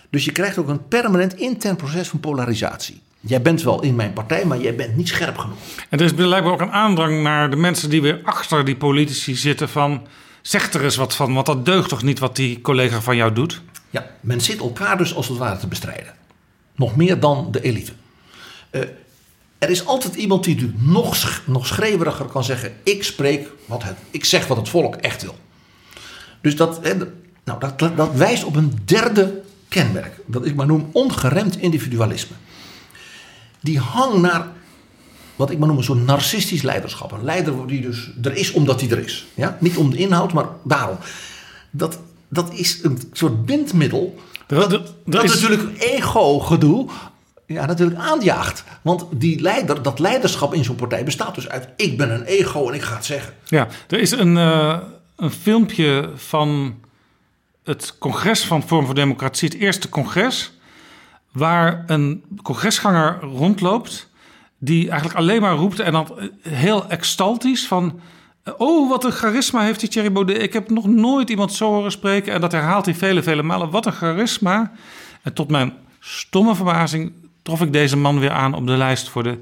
Dus 0.09 0.26
je 0.26 0.32
krijgt 0.32 0.57
ook 0.57 0.67
een 0.67 0.88
permanent 0.88 1.36
intern 1.36 1.76
proces 1.76 2.07
van 2.07 2.20
polarisatie. 2.20 3.01
Jij 3.20 3.41
bent 3.41 3.61
wel 3.61 3.82
in 3.82 3.95
mijn 3.95 4.13
partij, 4.13 4.45
maar 4.45 4.59
jij 4.59 4.76
bent 4.76 4.95
niet 4.95 5.07
scherp 5.07 5.38
genoeg. 5.38 5.57
En 5.89 5.99
er 5.99 6.05
is 6.05 6.13
blijkbaar 6.13 6.53
ook 6.53 6.61
een 6.61 6.72
aandrang 6.72 7.22
naar 7.22 7.49
de 7.49 7.55
mensen 7.55 7.89
die 7.89 8.01
weer 8.01 8.20
achter 8.24 8.65
die 8.65 8.76
politici 8.76 9.36
zitten 9.36 9.70
van... 9.70 10.07
zeg 10.41 10.74
er 10.74 10.84
eens 10.84 10.95
wat 10.95 11.15
van, 11.15 11.34
want 11.34 11.45
dat 11.45 11.65
deugt 11.65 11.89
toch 11.89 12.03
niet 12.03 12.20
wat 12.20 12.36
die 12.36 12.61
collega 12.61 13.01
van 13.01 13.15
jou 13.15 13.34
doet? 13.34 13.61
Ja, 13.89 14.05
men 14.22 14.41
zit 14.41 14.59
elkaar 14.59 14.97
dus 14.97 15.15
als 15.15 15.28
het 15.28 15.38
ware 15.38 15.57
te 15.57 15.67
bestrijden. 15.67 16.13
Nog 16.76 16.95
meer 16.95 17.20
dan 17.20 17.47
de 17.51 17.61
elite. 17.61 17.91
Uh, 18.72 18.82
er 19.57 19.70
is 19.70 19.86
altijd 19.86 20.15
iemand 20.15 20.43
die 20.43 20.74
nog, 20.78 21.41
nog 21.45 21.67
schreeuweriger 21.67 22.26
kan 22.26 22.43
zeggen: 22.43 22.74
Ik 22.84 23.03
spreek 23.03 23.47
wat 23.65 23.84
het, 23.84 23.97
ik 24.11 24.26
zeg 24.26 24.47
wat 24.47 24.57
het 24.57 24.70
volk 24.70 24.95
echt 24.95 25.22
wil. 25.22 25.36
Dus 26.41 26.55
dat, 26.55 26.82
nou, 27.43 27.59
dat, 27.59 27.97
dat 27.97 28.13
wijst 28.13 28.43
op 28.43 28.55
een 28.55 28.80
derde 28.86 29.41
kenmerk, 29.67 30.20
dat 30.26 30.45
ik 30.45 30.55
maar 30.55 30.65
noem 30.65 30.89
ongeremd 30.91 31.57
individualisme. 31.57 32.36
Die 33.62 33.80
hang 33.80 34.22
naar 34.22 34.47
wat 35.36 35.49
ik 35.49 35.57
maar 35.57 35.68
noem 35.68 35.78
een 35.78 35.84
soort 35.84 36.05
narcistisch 36.05 36.62
leiderschap. 36.62 37.12
Een 37.12 37.24
leider 37.24 37.68
die 37.68 37.82
dus 37.82 38.12
er 38.22 38.36
is 38.36 38.51
omdat 38.51 38.82
hij 38.82 38.89
er 38.89 38.99
is. 38.99 39.28
Ja? 39.34 39.57
Niet 39.60 39.78
om 39.78 39.89
de 39.89 39.97
inhoud, 39.97 40.34
maar 40.34 40.45
daarom. 40.64 40.97
Dat, 41.72 41.99
dat 42.28 42.53
is 42.53 42.84
een 42.84 43.01
soort 43.12 43.45
bindmiddel. 43.45 44.20
Dat, 44.47 44.70
dat, 44.70 44.93
dat 45.05 45.24
is... 45.24 45.34
natuurlijk 45.41 45.78
ego-gedoe 45.78 46.89
ja, 47.53 47.66
natuurlijk 47.66 47.99
aanjaagt. 47.99 48.64
Want 48.82 49.05
die 49.12 49.41
leider, 49.41 49.82
dat 49.82 49.99
leiderschap 49.99 50.53
in 50.53 50.64
zo'n 50.64 50.76
partij 50.76 51.03
bestaat 51.03 51.36
dus 51.36 51.49
uit: 51.49 51.68
ik 51.76 51.97
ben 51.97 52.12
een 52.12 52.24
ego 52.24 52.68
en 52.68 52.74
ik 52.74 52.82
ga 52.82 52.95
het 52.95 53.05
zeggen. 53.05 53.34
Ja, 53.45 53.68
er 53.88 53.99
is 53.99 54.12
een, 54.12 54.36
uh, 54.36 54.78
een 55.16 55.32
filmpje 55.32 56.10
van 56.16 56.80
het 57.64 57.95
congres 57.99 58.45
van 58.45 58.68
Vorm 58.68 58.86
voor 58.86 58.95
Democratie, 58.95 59.49
het 59.49 59.57
eerste 59.57 59.89
congres, 59.89 60.51
waar 61.32 61.84
een 61.88 62.23
congresganger 62.41 63.19
rondloopt 63.21 64.09
die 64.57 64.89
eigenlijk 64.89 65.19
alleen 65.19 65.41
maar 65.41 65.55
roept 65.55 65.80
en 65.80 65.91
dan 65.91 66.32
heel 66.41 66.89
extaltisch 66.89 67.67
van 67.67 67.99
Oh, 68.57 68.89
wat 68.89 69.03
een 69.03 69.11
charisma 69.11 69.61
heeft 69.61 69.80
die 69.80 69.89
Thierry 69.89 70.11
Baudet. 70.11 70.41
Ik 70.41 70.53
heb 70.53 70.69
nog 70.69 70.88
nooit 70.88 71.30
iemand 71.30 71.53
zo 71.53 71.73
horen 71.73 71.91
spreken. 71.91 72.34
En 72.34 72.41
dat 72.41 72.51
herhaalt 72.51 72.86
hij 72.86 72.95
vele, 72.95 73.23
vele 73.23 73.43
malen. 73.43 73.69
Wat 73.69 73.86
een 73.86 73.91
charisma. 73.91 74.71
En 75.21 75.34
tot 75.34 75.49
mijn 75.49 75.73
stomme 75.99 76.55
verbazing 76.55 77.11
trof 77.41 77.61
ik 77.61 77.73
deze 77.73 77.97
man 77.97 78.19
weer 78.19 78.32
aan 78.32 78.53
op 78.53 78.67
de 78.67 78.77
lijst 78.77 79.09
voor 79.09 79.23
de 79.23 79.38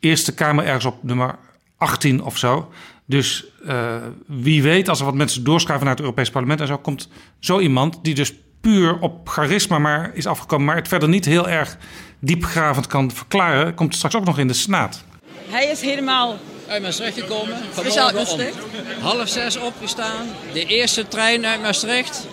Eerste 0.00 0.34
Kamer, 0.34 0.64
ergens 0.64 0.84
op 0.84 1.02
nummer 1.02 1.34
18 1.76 2.22
of 2.22 2.38
zo. 2.38 2.72
Dus 3.04 3.44
uh, 3.66 3.96
wie 4.26 4.62
weet, 4.62 4.88
als 4.88 4.98
er 4.98 5.04
wat 5.04 5.14
mensen 5.14 5.44
doorschuiven 5.44 5.86
naar 5.86 5.94
het 5.96 6.04
Europees 6.04 6.30
Parlement 6.30 6.60
en 6.60 6.66
zo, 6.66 6.78
komt 6.78 7.08
zo 7.38 7.58
iemand 7.58 7.98
die 8.02 8.14
dus 8.14 8.34
puur 8.60 8.98
op 9.00 9.28
charisma 9.28 9.78
maar 9.78 10.10
is 10.14 10.26
afgekomen, 10.26 10.66
maar 10.66 10.76
het 10.76 10.88
verder 10.88 11.08
niet 11.08 11.24
heel 11.24 11.48
erg 11.48 11.76
diepgravend 12.18 12.86
kan 12.86 13.10
verklaren, 13.10 13.74
komt 13.74 13.94
straks 13.94 14.14
ook 14.14 14.24
nog 14.24 14.38
in 14.38 14.48
de 14.48 14.54
Senaat. 14.54 15.04
Hij 15.48 15.66
is 15.66 15.80
helemaal 15.80 16.38
uit 16.68 16.82
Maastricht 16.82 17.18
gekomen. 17.18 17.56
Vanmorgen 17.70 18.28
om 18.28 18.40
half 19.00 19.28
zes 19.28 19.56
opgestaan. 19.56 20.26
De 20.52 20.64
eerste 20.64 21.08
trein 21.08 21.46
uit 21.46 21.62
Maastricht. 21.62 22.26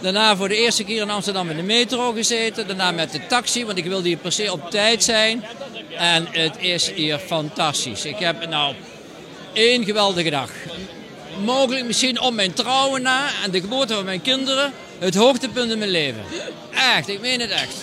Daarna 0.00 0.36
voor 0.36 0.48
de 0.48 0.56
eerste 0.56 0.84
keer 0.84 1.02
in 1.02 1.10
Amsterdam 1.10 1.50
in 1.50 1.56
de 1.56 1.62
metro 1.62 2.12
gezeten. 2.12 2.66
Daarna 2.66 2.90
met 2.90 3.12
de 3.12 3.26
taxi, 3.26 3.64
want 3.64 3.78
ik 3.78 3.84
wilde 3.84 4.08
hier 4.08 4.16
per 4.16 4.32
se 4.32 4.52
op 4.52 4.70
tijd 4.70 5.04
zijn. 5.04 5.44
En 5.96 6.26
het 6.30 6.56
is 6.58 6.92
hier 6.92 7.18
fantastisch. 7.18 8.04
Ik 8.04 8.18
heb 8.18 8.48
nou 8.48 8.74
één 9.52 9.84
geweldige 9.84 10.30
dag. 10.30 10.50
Mogelijk 11.44 11.86
misschien 11.86 12.20
om 12.20 12.34
mijn 12.34 12.52
trouwen 12.52 13.02
na 13.02 13.28
en 13.44 13.50
de 13.50 13.60
geboorte 13.60 13.94
van 13.94 14.04
mijn 14.04 14.22
kinderen. 14.22 14.72
Het 14.98 15.14
hoogtepunt 15.14 15.70
in 15.70 15.78
mijn 15.78 15.90
leven. 15.90 16.22
Echt, 16.96 17.08
ik 17.08 17.20
meen 17.20 17.40
het 17.40 17.50
echt. 17.50 17.74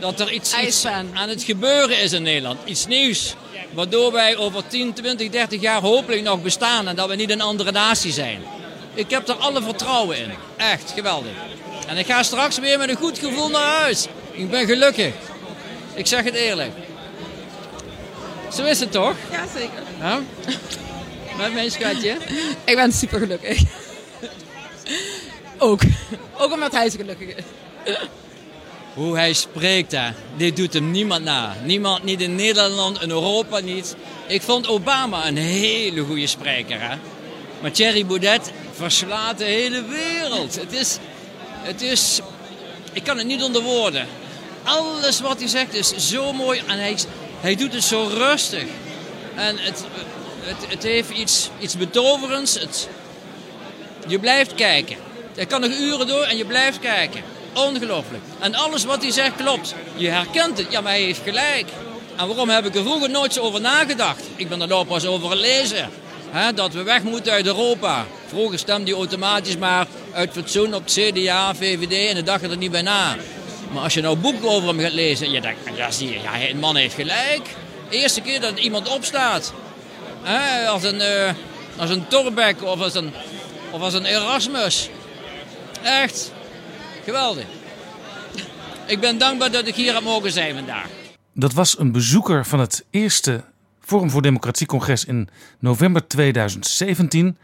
Dat 0.00 0.20
er 0.20 0.32
iets, 0.32 0.58
iets 0.58 0.86
aan 0.86 1.28
het 1.28 1.42
gebeuren 1.42 2.00
is 2.00 2.12
in 2.12 2.22
Nederland. 2.22 2.58
Iets 2.64 2.86
nieuws. 2.86 3.34
Waardoor 3.70 4.12
wij 4.12 4.36
over 4.36 4.66
10, 4.66 4.92
20, 4.92 5.30
30 5.30 5.60
jaar 5.60 5.80
hopelijk 5.80 6.22
nog 6.22 6.42
bestaan 6.42 6.88
en 6.88 6.96
dat 6.96 7.08
we 7.08 7.14
niet 7.14 7.30
een 7.30 7.40
andere 7.40 7.72
natie 7.72 8.12
zijn. 8.12 8.42
Ik 8.94 9.10
heb 9.10 9.28
er 9.28 9.34
alle 9.34 9.62
vertrouwen 9.62 10.18
in. 10.18 10.30
Echt 10.56 10.92
geweldig. 10.94 11.32
En 11.86 11.96
ik 11.96 12.06
ga 12.06 12.22
straks 12.22 12.58
weer 12.58 12.78
met 12.78 12.88
een 12.88 12.96
goed 12.96 13.18
gevoel 13.18 13.48
naar 13.48 13.80
huis. 13.80 14.06
Ik 14.32 14.50
ben 14.50 14.66
gelukkig. 14.66 15.14
Ik 15.94 16.06
zeg 16.06 16.24
het 16.24 16.34
eerlijk. 16.34 16.72
Zo 18.54 18.64
is 18.64 18.80
het 18.80 18.92
toch? 18.92 19.14
Ja, 19.30 19.44
zeker. 19.54 19.82
Met 21.36 21.52
mijn 21.52 21.70
schatje? 21.70 22.16
Ik 22.64 22.76
ben 22.76 22.92
super 22.92 23.18
gelukkig. 23.18 23.62
Ook. 25.58 25.80
Ook 26.38 26.52
omdat 26.52 26.72
hij 26.72 26.90
zo 26.90 26.96
gelukkig 26.96 27.28
is. 27.28 27.44
Hoe 28.94 29.16
hij 29.16 29.32
spreekt 29.32 29.90
daar, 29.90 30.14
dit 30.36 30.56
doet 30.56 30.72
hem 30.72 30.90
niemand 30.90 31.24
na. 31.24 31.56
Niemand, 31.64 32.04
niet 32.04 32.20
in 32.20 32.34
Nederland, 32.34 33.02
in 33.02 33.10
Europa 33.10 33.58
niet. 33.58 33.96
Ik 34.26 34.42
vond 34.42 34.68
Obama 34.68 35.26
een 35.26 35.36
hele 35.36 36.02
goede 36.02 36.26
spreker. 36.26 36.80
Hè? 36.80 36.96
Maar 37.60 37.70
Thierry 37.70 38.06
Baudet 38.06 38.52
verslaat 38.72 39.38
de 39.38 39.44
hele 39.44 39.84
wereld. 39.84 40.54
Het 40.60 40.72
is, 40.72 40.98
het 41.62 41.82
is, 41.82 42.20
ik 42.92 43.04
kan 43.04 43.18
het 43.18 43.26
niet 43.26 43.42
onder 43.42 43.62
woorden. 43.62 44.06
Alles 44.62 45.20
wat 45.20 45.38
hij 45.38 45.48
zegt 45.48 45.74
is 45.74 45.96
zo 45.96 46.32
mooi 46.32 46.62
en 46.66 46.78
hij, 46.78 46.96
hij 47.40 47.54
doet 47.54 47.72
het 47.72 47.84
zo 47.84 48.10
rustig. 48.12 48.64
En 49.34 49.58
het, 49.58 49.84
het, 50.44 50.70
het 50.70 50.82
heeft 50.82 51.10
iets, 51.10 51.50
iets 51.58 51.76
betoverends. 51.76 52.54
Het, 52.54 52.88
je 54.06 54.18
blijft 54.18 54.54
kijken. 54.54 54.96
Hij 55.34 55.46
kan 55.46 55.60
nog 55.60 55.70
uren 55.70 56.06
door 56.06 56.22
en 56.22 56.36
je 56.36 56.44
blijft 56.44 56.78
kijken. 56.78 57.22
Ongelooflijk. 57.54 58.22
En 58.40 58.54
alles 58.54 58.84
wat 58.84 59.02
hij 59.02 59.10
zegt 59.10 59.36
klopt. 59.36 59.74
Je 59.96 60.08
herkent 60.08 60.58
het. 60.58 60.66
Ja, 60.70 60.80
maar 60.80 60.92
hij 60.92 61.02
heeft 61.02 61.20
gelijk. 61.24 61.66
En 62.16 62.26
waarom 62.26 62.48
heb 62.48 62.66
ik 62.66 62.74
er 62.74 62.82
vroeger 62.82 63.10
nooit 63.10 63.32
zo 63.32 63.40
over 63.40 63.60
nagedacht? 63.60 64.22
Ik 64.36 64.48
ben 64.48 64.60
er 64.60 64.68
nou 64.68 64.86
pas 64.86 65.06
over 65.06 65.36
lezen. 65.36 65.90
Hè, 66.30 66.52
dat 66.52 66.72
we 66.72 66.82
weg 66.82 67.02
moeten 67.02 67.32
uit 67.32 67.46
Europa. 67.46 68.06
Vroeger 68.26 68.58
stemde 68.58 68.90
hij 68.90 68.98
automatisch 68.98 69.56
maar 69.56 69.86
uit 70.12 70.32
fatsoen 70.32 70.74
op 70.74 70.84
CDA, 70.84 71.54
VVD 71.54 72.08
en 72.08 72.14
de 72.14 72.22
dag 72.22 72.42
er 72.42 72.56
niet 72.56 72.70
bij 72.70 72.82
na. 72.82 73.16
Maar 73.72 73.82
als 73.82 73.94
je 73.94 74.00
nou 74.00 74.16
boeken 74.16 74.48
over 74.48 74.68
hem 74.68 74.80
gaat 74.80 74.92
lezen, 74.92 75.30
je 75.30 75.40
denkt, 75.40 75.60
ja 75.76 75.90
zie 75.90 76.08
je, 76.08 76.20
ja, 76.20 76.48
een 76.48 76.58
man 76.58 76.76
heeft 76.76 76.94
gelijk. 76.94 77.48
De 77.90 77.96
eerste 77.96 78.20
keer 78.20 78.40
dat 78.40 78.58
iemand 78.58 78.88
opstaat. 78.88 79.52
Als 80.68 80.82
een, 80.82 80.94
uh, 80.94 81.30
als 81.76 81.90
een 81.90 82.08
Torbeck 82.08 82.62
of 82.62 82.80
als 82.80 82.94
een, 82.94 83.12
of 83.70 83.80
als 83.80 83.94
een 83.94 84.04
Erasmus. 84.04 84.90
Echt, 85.82 86.32
Geweldig. 87.04 87.44
Ik 88.86 89.00
ben 89.00 89.18
dankbaar 89.18 89.50
dat 89.50 89.66
ik 89.66 89.74
hier 89.74 89.94
heb 89.94 90.02
mogen 90.02 90.32
zijn 90.32 90.54
vandaag. 90.54 90.88
Dat 91.32 91.52
was 91.52 91.78
een 91.78 91.92
bezoeker 91.92 92.46
van 92.46 92.60
het 92.60 92.84
eerste 92.90 93.44
Forum 93.80 94.10
voor 94.10 94.22
Democratie-congres 94.22 95.04
in 95.04 95.28
november 95.58 96.06
2017. 96.06 97.36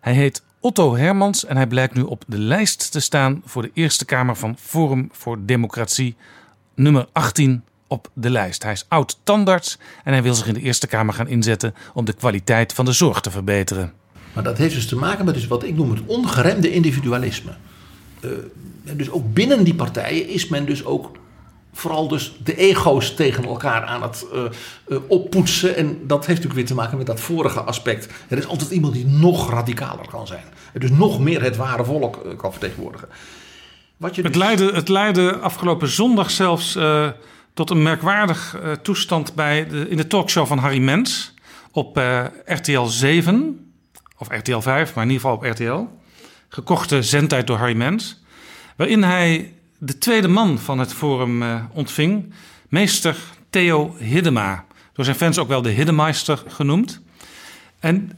Hij 0.00 0.12
heet 0.12 0.42
Otto 0.60 0.96
Hermans 0.96 1.44
en 1.44 1.56
hij 1.56 1.66
blijkt 1.66 1.94
nu 1.94 2.02
op 2.02 2.24
de 2.26 2.38
lijst 2.38 2.92
te 2.92 3.00
staan 3.00 3.42
voor 3.44 3.62
de 3.62 3.70
Eerste 3.74 4.04
Kamer 4.04 4.36
van 4.36 4.56
Forum 4.60 5.08
voor 5.12 5.38
Democratie, 5.46 6.16
nummer 6.74 7.06
18 7.12 7.64
op 7.92 8.08
de 8.12 8.30
lijst. 8.30 8.62
Hij 8.62 8.72
is 8.72 8.84
oud 8.88 9.18
tandarts 9.22 9.78
en 10.04 10.12
hij 10.12 10.22
wil 10.22 10.34
zich 10.34 10.46
in 10.46 10.54
de 10.54 10.60
Eerste 10.60 10.86
Kamer 10.86 11.14
gaan 11.14 11.28
inzetten 11.28 11.74
om 11.94 12.04
de 12.04 12.12
kwaliteit 12.12 12.72
van 12.72 12.84
de 12.84 12.92
zorg 12.92 13.20
te 13.20 13.30
verbeteren. 13.30 13.92
Maar 14.32 14.44
dat 14.44 14.58
heeft 14.58 14.74
dus 14.74 14.86
te 14.86 14.96
maken 14.96 15.24
met 15.24 15.34
dus 15.34 15.46
wat 15.46 15.64
ik 15.64 15.76
noem 15.76 15.90
het 15.90 16.00
ongeremde 16.06 16.72
individualisme. 16.72 17.52
Uh, 18.20 18.30
dus 18.96 19.10
ook 19.10 19.32
binnen 19.32 19.64
die 19.64 19.74
partijen 19.74 20.28
is 20.28 20.48
men 20.48 20.66
dus 20.66 20.84
ook 20.84 21.10
vooral 21.72 22.08
dus 22.08 22.36
de 22.44 22.56
ego's 22.56 23.14
tegen 23.14 23.44
elkaar 23.44 23.82
aan 23.82 24.02
het 24.02 24.26
uh, 24.32 24.42
uh, 24.88 24.98
oppoetsen. 25.08 25.76
En 25.76 25.86
dat 26.06 26.26
heeft 26.26 26.42
natuurlijk 26.42 26.54
weer 26.54 26.66
te 26.66 26.74
maken 26.74 26.96
met 26.98 27.06
dat 27.06 27.20
vorige 27.20 27.60
aspect. 27.60 28.08
Er 28.28 28.38
is 28.38 28.46
altijd 28.46 28.70
iemand 28.70 28.94
die 28.94 29.06
nog 29.06 29.50
radicaler 29.50 30.06
kan 30.08 30.26
zijn. 30.26 30.44
En 30.72 30.80
dus 30.80 30.90
nog 30.90 31.20
meer 31.20 31.42
het 31.42 31.56
ware 31.56 31.84
volk 31.84 32.36
kan 32.36 32.50
vertegenwoordigen. 32.50 33.08
Wat 33.96 34.14
je 34.14 34.22
dus... 34.22 34.30
het, 34.30 34.40
leidde, 34.40 34.72
het 34.72 34.88
leidde 34.88 35.36
afgelopen 35.36 35.88
zondag 35.88 36.30
zelfs 36.30 36.76
tot 37.54 37.70
een 37.70 37.82
merkwaardig 37.82 38.60
toestand 38.82 39.34
bij 39.34 39.68
de, 39.68 39.88
in 39.88 39.96
de 39.96 40.06
talkshow 40.06 40.46
van 40.46 40.58
Harry 40.58 40.80
Mens 40.80 41.34
op 41.72 41.96
RTL 42.44 42.84
7. 42.84 43.72
Of 44.18 44.28
RTL 44.28 44.58
5, 44.58 44.94
maar 44.94 45.04
in 45.04 45.10
ieder 45.10 45.28
geval 45.28 45.36
op 45.36 45.58
RTL. 45.58 46.00
Gekochte 46.48 47.02
zendtijd 47.02 47.46
door 47.46 47.56
Harry 47.56 47.76
Mens. 47.76 48.22
Waarin 48.76 49.02
hij 49.02 49.52
de 49.78 49.98
tweede 49.98 50.28
man 50.28 50.58
van 50.58 50.78
het 50.78 50.92
forum 50.92 51.42
uh, 51.42 51.64
ontving, 51.72 52.32
meester 52.68 53.16
Theo 53.50 53.96
Hiddema. 53.98 54.64
Door 54.92 55.04
zijn 55.04 55.16
fans 55.16 55.38
ook 55.38 55.48
wel 55.48 55.62
de 55.62 55.70
Hiddemeister 55.70 56.42
genoemd. 56.46 57.00
En 57.78 58.10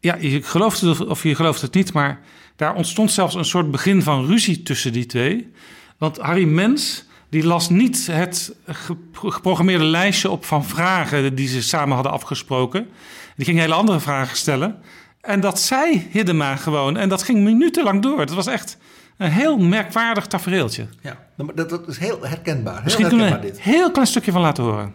ja, 0.00 0.16
je 0.20 0.42
gelooft 0.42 0.80
het 0.80 1.06
of 1.06 1.22
je 1.22 1.34
gelooft 1.34 1.60
het 1.60 1.74
niet, 1.74 1.92
maar 1.92 2.20
daar 2.56 2.74
ontstond 2.74 3.12
zelfs 3.12 3.34
een 3.34 3.44
soort 3.44 3.70
begin 3.70 4.02
van 4.02 4.26
ruzie 4.26 4.62
tussen 4.62 4.92
die 4.92 5.06
twee. 5.06 5.52
Want 5.98 6.18
Harry 6.18 6.44
Mens, 6.44 7.04
die 7.34 7.46
las 7.46 7.68
niet 7.68 8.06
het 8.10 8.54
geprogrammeerde 8.66 9.84
lijstje 9.84 10.30
op 10.30 10.44
van 10.44 10.64
vragen 10.64 11.34
die 11.34 11.48
ze 11.48 11.62
samen 11.62 11.94
hadden 11.94 12.12
afgesproken. 12.12 12.86
Die 13.36 13.44
ging 13.44 13.58
hele 13.58 13.74
andere 13.74 14.00
vragen 14.00 14.36
stellen. 14.36 14.76
En 15.20 15.40
dat 15.40 15.60
zei 15.60 16.08
Hiddema 16.10 16.56
gewoon. 16.56 16.96
En 16.96 17.08
dat 17.08 17.22
ging 17.22 17.38
minutenlang 17.38 18.02
door. 18.02 18.20
Het 18.20 18.34
was 18.34 18.46
echt 18.46 18.76
een 19.16 19.30
heel 19.30 19.58
merkwaardig 19.58 20.26
tafereeltje. 20.26 20.86
Ja, 21.00 21.18
dat, 21.54 21.68
dat 21.68 21.88
is 21.88 21.98
heel 21.98 22.18
herkenbaar. 22.22 22.74
Heel 22.74 22.82
Misschien 22.84 23.04
herkenbaar 23.04 23.38
kunnen 23.38 23.54
we 23.54 23.62
een 23.64 23.72
heel 23.72 23.90
klein 23.90 24.06
stukje 24.06 24.32
van 24.32 24.40
laten 24.40 24.64
horen. 24.64 24.94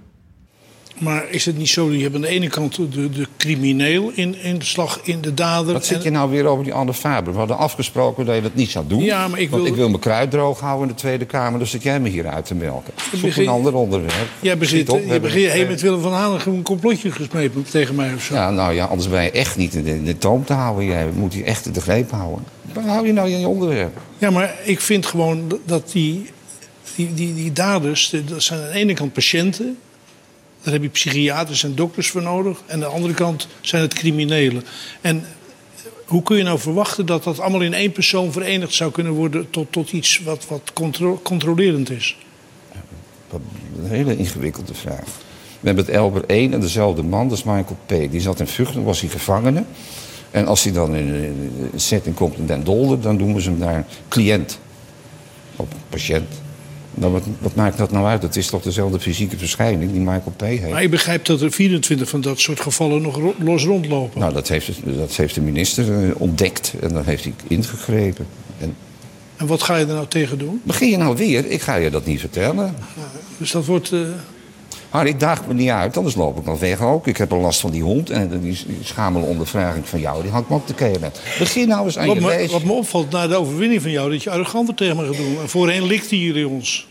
Maar 0.99 1.29
is 1.29 1.45
het 1.45 1.57
niet 1.57 1.69
zo, 1.69 1.91
je 1.91 2.01
hebt 2.01 2.15
aan 2.15 2.21
de 2.21 2.27
ene 2.27 2.47
kant 2.47 2.75
de, 2.75 3.09
de 3.09 3.27
crimineel 3.37 4.11
in, 4.13 4.35
in 4.41 4.57
de 4.57 4.65
slag 4.65 4.99
in 5.03 5.21
de 5.21 5.33
dader. 5.33 5.73
Wat 5.73 5.85
zit 5.85 6.03
je 6.03 6.09
nou 6.09 6.29
weer 6.29 6.45
over 6.45 6.63
die 6.63 6.73
Anne 6.73 6.93
Faber? 6.93 7.33
We 7.33 7.39
hadden 7.39 7.57
afgesproken 7.57 8.25
dat 8.25 8.35
je 8.35 8.41
dat 8.41 8.55
niet 8.55 8.69
zou 8.69 8.85
doen. 8.87 9.03
Ja, 9.03 9.27
maar 9.27 9.39
ik 9.39 9.49
wil... 9.49 9.57
Want 9.57 9.69
ik 9.69 9.75
wil 9.75 9.89
mijn 9.89 10.01
kruid 10.01 10.31
droog 10.31 10.59
houden 10.59 10.87
in 10.87 10.93
de 10.93 10.99
Tweede 10.99 11.25
Kamer. 11.25 11.59
Dus 11.59 11.71
zit 11.71 11.83
jij 11.83 11.99
me 11.99 12.09
hier 12.09 12.27
uit 12.27 12.45
te 12.45 12.55
melken. 12.55 12.93
Zoek 13.11 13.21
begin... 13.21 13.43
een 13.43 13.49
ander 13.49 13.75
onderwerp. 13.75 14.27
Jij 14.39 14.57
bezit, 14.57 14.89
op, 14.89 15.01
je 15.07 15.19
begint 15.19 15.51
hey, 15.51 15.67
met 15.67 15.81
Willem 15.81 16.01
van 16.01 16.13
Halen 16.13 16.41
een 16.45 16.61
complotje 16.61 17.11
gesmeed 17.11 17.51
tegen 17.69 17.95
mij 17.95 18.13
of 18.13 18.23
zo. 18.23 18.33
Ja, 18.33 18.49
nou 18.49 18.73
ja, 18.73 18.85
anders 18.85 19.09
ben 19.09 19.23
je 19.23 19.31
echt 19.31 19.57
niet 19.57 19.73
in 19.73 19.83
de, 19.83 20.03
de 20.03 20.17
toom 20.17 20.45
te 20.45 20.53
houden. 20.53 20.85
Jij 20.85 21.07
moet 21.13 21.33
hier 21.33 21.45
echt 21.45 21.73
de 21.73 21.81
greep 21.81 22.11
houden. 22.11 22.43
Waar 22.73 22.87
hou 22.87 23.07
je 23.07 23.13
nou 23.13 23.29
in 23.29 23.39
je 23.39 23.47
onderwerp? 23.47 23.97
Ja, 24.17 24.29
maar 24.29 24.55
ik 24.63 24.79
vind 24.79 25.05
gewoon 25.05 25.59
dat 25.65 25.91
die, 25.91 26.29
die, 26.95 27.13
die, 27.13 27.33
die 27.33 27.53
daders... 27.53 28.15
dat 28.25 28.43
zijn 28.43 28.59
aan 28.59 28.71
de 28.71 28.77
ene 28.77 28.93
kant 28.93 29.13
patiënten... 29.13 29.77
Daar 30.63 30.73
heb 30.73 30.81
je 30.81 30.89
psychiaters 30.89 31.63
en 31.63 31.75
dokters 31.75 32.09
voor 32.09 32.21
nodig. 32.21 32.61
En 32.65 32.73
aan 32.73 32.79
de 32.79 32.85
andere 32.85 33.13
kant 33.13 33.47
zijn 33.61 33.81
het 33.81 33.93
criminelen. 33.93 34.63
En 35.01 35.25
hoe 36.05 36.23
kun 36.23 36.37
je 36.37 36.43
nou 36.43 36.59
verwachten 36.59 37.05
dat 37.05 37.23
dat 37.23 37.39
allemaal 37.39 37.61
in 37.61 37.73
één 37.73 37.91
persoon 37.91 38.31
verenigd 38.31 38.73
zou 38.73 38.91
kunnen 38.91 39.13
worden 39.13 39.49
tot, 39.49 39.71
tot 39.71 39.91
iets 39.91 40.21
wat, 40.23 40.47
wat 40.47 40.71
contro 40.73 41.19
controlerend 41.23 41.89
is? 41.89 42.17
Een 43.31 43.87
hele 43.87 44.17
ingewikkelde 44.17 44.73
vraag. 44.73 45.05
We 45.59 45.67
hebben 45.67 45.85
het 45.85 45.93
Elber 45.93 46.23
1 46.25 46.53
en 46.53 46.59
dezelfde 46.59 47.03
man, 47.03 47.29
dat 47.29 47.37
is 47.37 47.43
Michael 47.43 47.77
P. 47.85 48.11
Die 48.11 48.21
zat 48.21 48.39
in 48.39 48.47
Vught, 48.47 48.73
was 48.73 49.01
hij 49.01 49.09
gevangene. 49.09 49.63
En 50.31 50.47
als 50.47 50.63
hij 50.63 50.73
dan 50.73 50.95
in 50.95 51.13
een 51.13 51.79
setting 51.79 52.15
komt 52.15 52.37
in 52.37 52.45
Den 52.45 52.63
Dolder, 52.63 53.01
dan 53.01 53.17
noemen 53.17 53.41
ze 53.41 53.49
hem 53.49 53.59
daar 53.59 53.85
cliënt. 54.07 54.59
Of 55.55 55.67
patiënt. 55.89 56.41
Nou, 56.93 57.11
wat, 57.11 57.23
wat, 57.39 57.55
maakt 57.55 57.77
dat 57.77 57.91
nou 57.91 58.05
uit? 58.05 58.21
Het 58.21 58.35
is 58.35 58.47
toch 58.47 58.61
dezelfde 58.61 58.99
fysieke 58.99 59.37
verschijning 59.37 59.91
die 59.91 60.01
Michael 60.01 60.33
P. 60.37 60.41
heeft. 60.41 60.69
Maar 60.69 60.83
ik 60.83 60.89
begrijp 60.89 61.25
dat 61.25 61.41
er 61.41 61.51
24 61.51 62.09
van 62.09 62.21
dat 62.21 62.39
soort 62.39 62.59
gevallen 62.59 63.01
nog 63.01 63.19
los 63.43 63.63
rondlopen. 63.63 64.19
Nou, 64.19 64.33
dat 64.33 64.47
heeft, 64.47 64.71
dat 64.83 65.15
heeft 65.15 65.35
de 65.35 65.41
minister 65.41 66.03
uh, 66.03 66.11
ontdekt 66.17 66.73
en 66.81 66.93
dan 66.93 67.05
heeft 67.05 67.23
hij 67.23 67.33
ingegrepen. 67.47 68.27
En, 68.59 68.75
en 69.35 69.47
wat 69.47 69.63
ga 69.63 69.75
je 69.75 69.85
er 69.85 69.93
nou 69.93 70.07
tegen 70.07 70.37
doen? 70.37 70.61
Begin 70.63 70.89
je 70.89 70.97
nou 70.97 71.15
weer? 71.15 71.45
Ik 71.45 71.61
ga 71.61 71.75
je 71.75 71.89
dat 71.89 72.05
niet 72.05 72.19
vertellen. 72.19 72.75
Ja, 72.95 73.03
dus 73.37 73.51
dat 73.51 73.65
wordt... 73.65 73.91
Uh... 73.91 74.07
Harry, 74.89 75.09
ik 75.09 75.19
daag 75.19 75.47
me 75.47 75.53
niet 75.53 75.69
uit, 75.69 75.97
anders 75.97 76.15
loop 76.15 76.37
ik 76.37 76.45
nog 76.45 76.59
weg 76.59 76.81
ook. 76.81 77.07
Ik 77.07 77.17
heb 77.17 77.31
een 77.31 77.39
last 77.39 77.59
van 77.59 77.71
die 77.71 77.83
hond 77.83 78.09
en 78.09 78.39
die, 78.41 78.57
schamele 78.83 79.25
ondervraging 79.25 79.87
van 79.87 79.99
jou, 79.99 80.21
die 80.21 80.31
hangt 80.31 80.49
me 80.49 80.55
op 80.55 80.67
de 80.67 80.73
kelen. 80.73 81.11
Begin 81.39 81.67
nou 81.67 81.85
eens 81.85 81.97
aan 81.97 82.07
wat 82.07 82.15
je 82.15 82.21
me. 82.21 82.47
Wat 82.51 82.63
me 82.63 82.71
opvalt 82.71 83.11
na 83.11 83.27
de 83.27 83.35
overwinning 83.35 83.81
van 83.81 83.91
jou, 83.91 84.11
dat 84.11 84.23
je 84.23 84.29
arroganter 84.29 84.75
tegen 84.75 84.95
me 84.95 85.05
gaat 85.05 85.17
doen. 85.17 85.37
En 85.41 85.49
voorheen 85.49 85.83
likte 85.83 86.23
jullie 86.23 86.47
ons. 86.47 86.87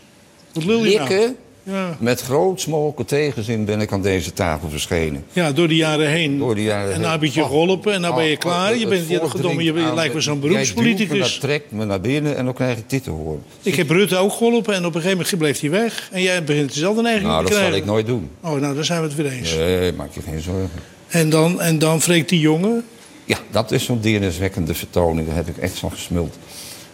Wat 0.53 0.63
lul 0.63 0.85
je 0.85 0.97
Likken? 0.97 1.19
nou? 1.19 1.35
Ja. 1.71 1.97
Met 1.99 2.21
groot 2.21 2.61
smolken 2.61 3.05
tegenzin 3.05 3.65
ben 3.65 3.81
ik 3.81 3.91
aan 3.91 4.01
deze 4.01 4.33
tafel 4.33 4.69
verschenen. 4.69 5.23
ja, 5.31 5.51
door 5.51 5.67
de 5.67 5.75
jaren 5.75 6.07
heen. 6.09 6.37
Door 6.37 6.55
de 6.55 6.63
jaren 6.63 6.93
en 6.93 6.99
nou 7.01 7.11
heb 7.11 7.23
je 7.23 7.41
geholpen 7.43 7.93
en 7.93 8.01
nou 8.01 8.15
ben 8.15 8.23
je 8.25 8.37
klaar. 8.37 8.77
Je, 8.77 8.87
bent, 8.87 9.09
je, 9.09 9.29
gedomme, 9.29 9.63
je, 9.63 9.73
je 9.73 9.93
lijkt 9.93 10.13
me 10.13 10.21
zo'n 10.21 10.33
Jij 10.33 10.41
duwt 10.41 10.51
me, 10.51 10.55
beroepspoliticus. 10.63 11.19
dat 11.31 11.39
trekt 11.39 11.71
me 11.71 11.85
naar 11.85 12.01
binnen 12.01 12.37
en 12.37 12.45
dan 12.45 12.53
krijg 12.53 12.77
ik 12.77 12.89
dit 12.89 13.03
te 13.03 13.09
horen. 13.09 13.43
Ik 13.61 13.75
heb 13.75 13.89
Rutte 13.89 14.17
ook 14.17 14.31
geholpen 14.33 14.73
en 14.73 14.85
op 14.85 14.95
een 14.95 15.01
gegeven 15.01 15.17
moment 15.17 15.37
bleef 15.37 15.59
hij 15.59 15.69
weg. 15.69 16.09
En 16.11 16.21
jij 16.21 16.43
begint 16.43 16.73
dezelfde 16.73 17.01
neiging 17.01 17.27
Nou, 17.27 17.37
te 17.37 17.49
dat 17.49 17.51
zal 17.59 17.67
krijgen. 17.67 17.85
ik 17.87 17.91
nooit 17.91 18.05
doen. 18.05 18.29
Oh, 18.41 18.59
nou, 18.61 18.75
daar 18.75 18.85
zijn 18.85 19.01
we 19.01 19.07
het 19.07 19.15
weer 19.15 19.31
eens. 19.31 19.55
Nee, 19.55 19.93
maak 19.93 20.13
je 20.13 20.21
geen 20.21 20.41
zorgen. 20.41 20.69
En, 21.07 21.29
dan, 21.29 21.61
en 21.61 21.79
dan 21.79 22.01
vreekt 22.01 22.29
die 22.29 22.39
jongen. 22.39 22.83
Ja, 23.25 23.37
dat 23.51 23.71
is 23.71 23.83
zo'n 23.83 24.01
deerniswekkende 24.01 24.73
vertoning. 24.73 25.27
Daar 25.27 25.35
heb 25.35 25.47
ik 25.47 25.57
echt 25.57 25.79
van 25.79 25.91
gesmuld. 25.91 26.37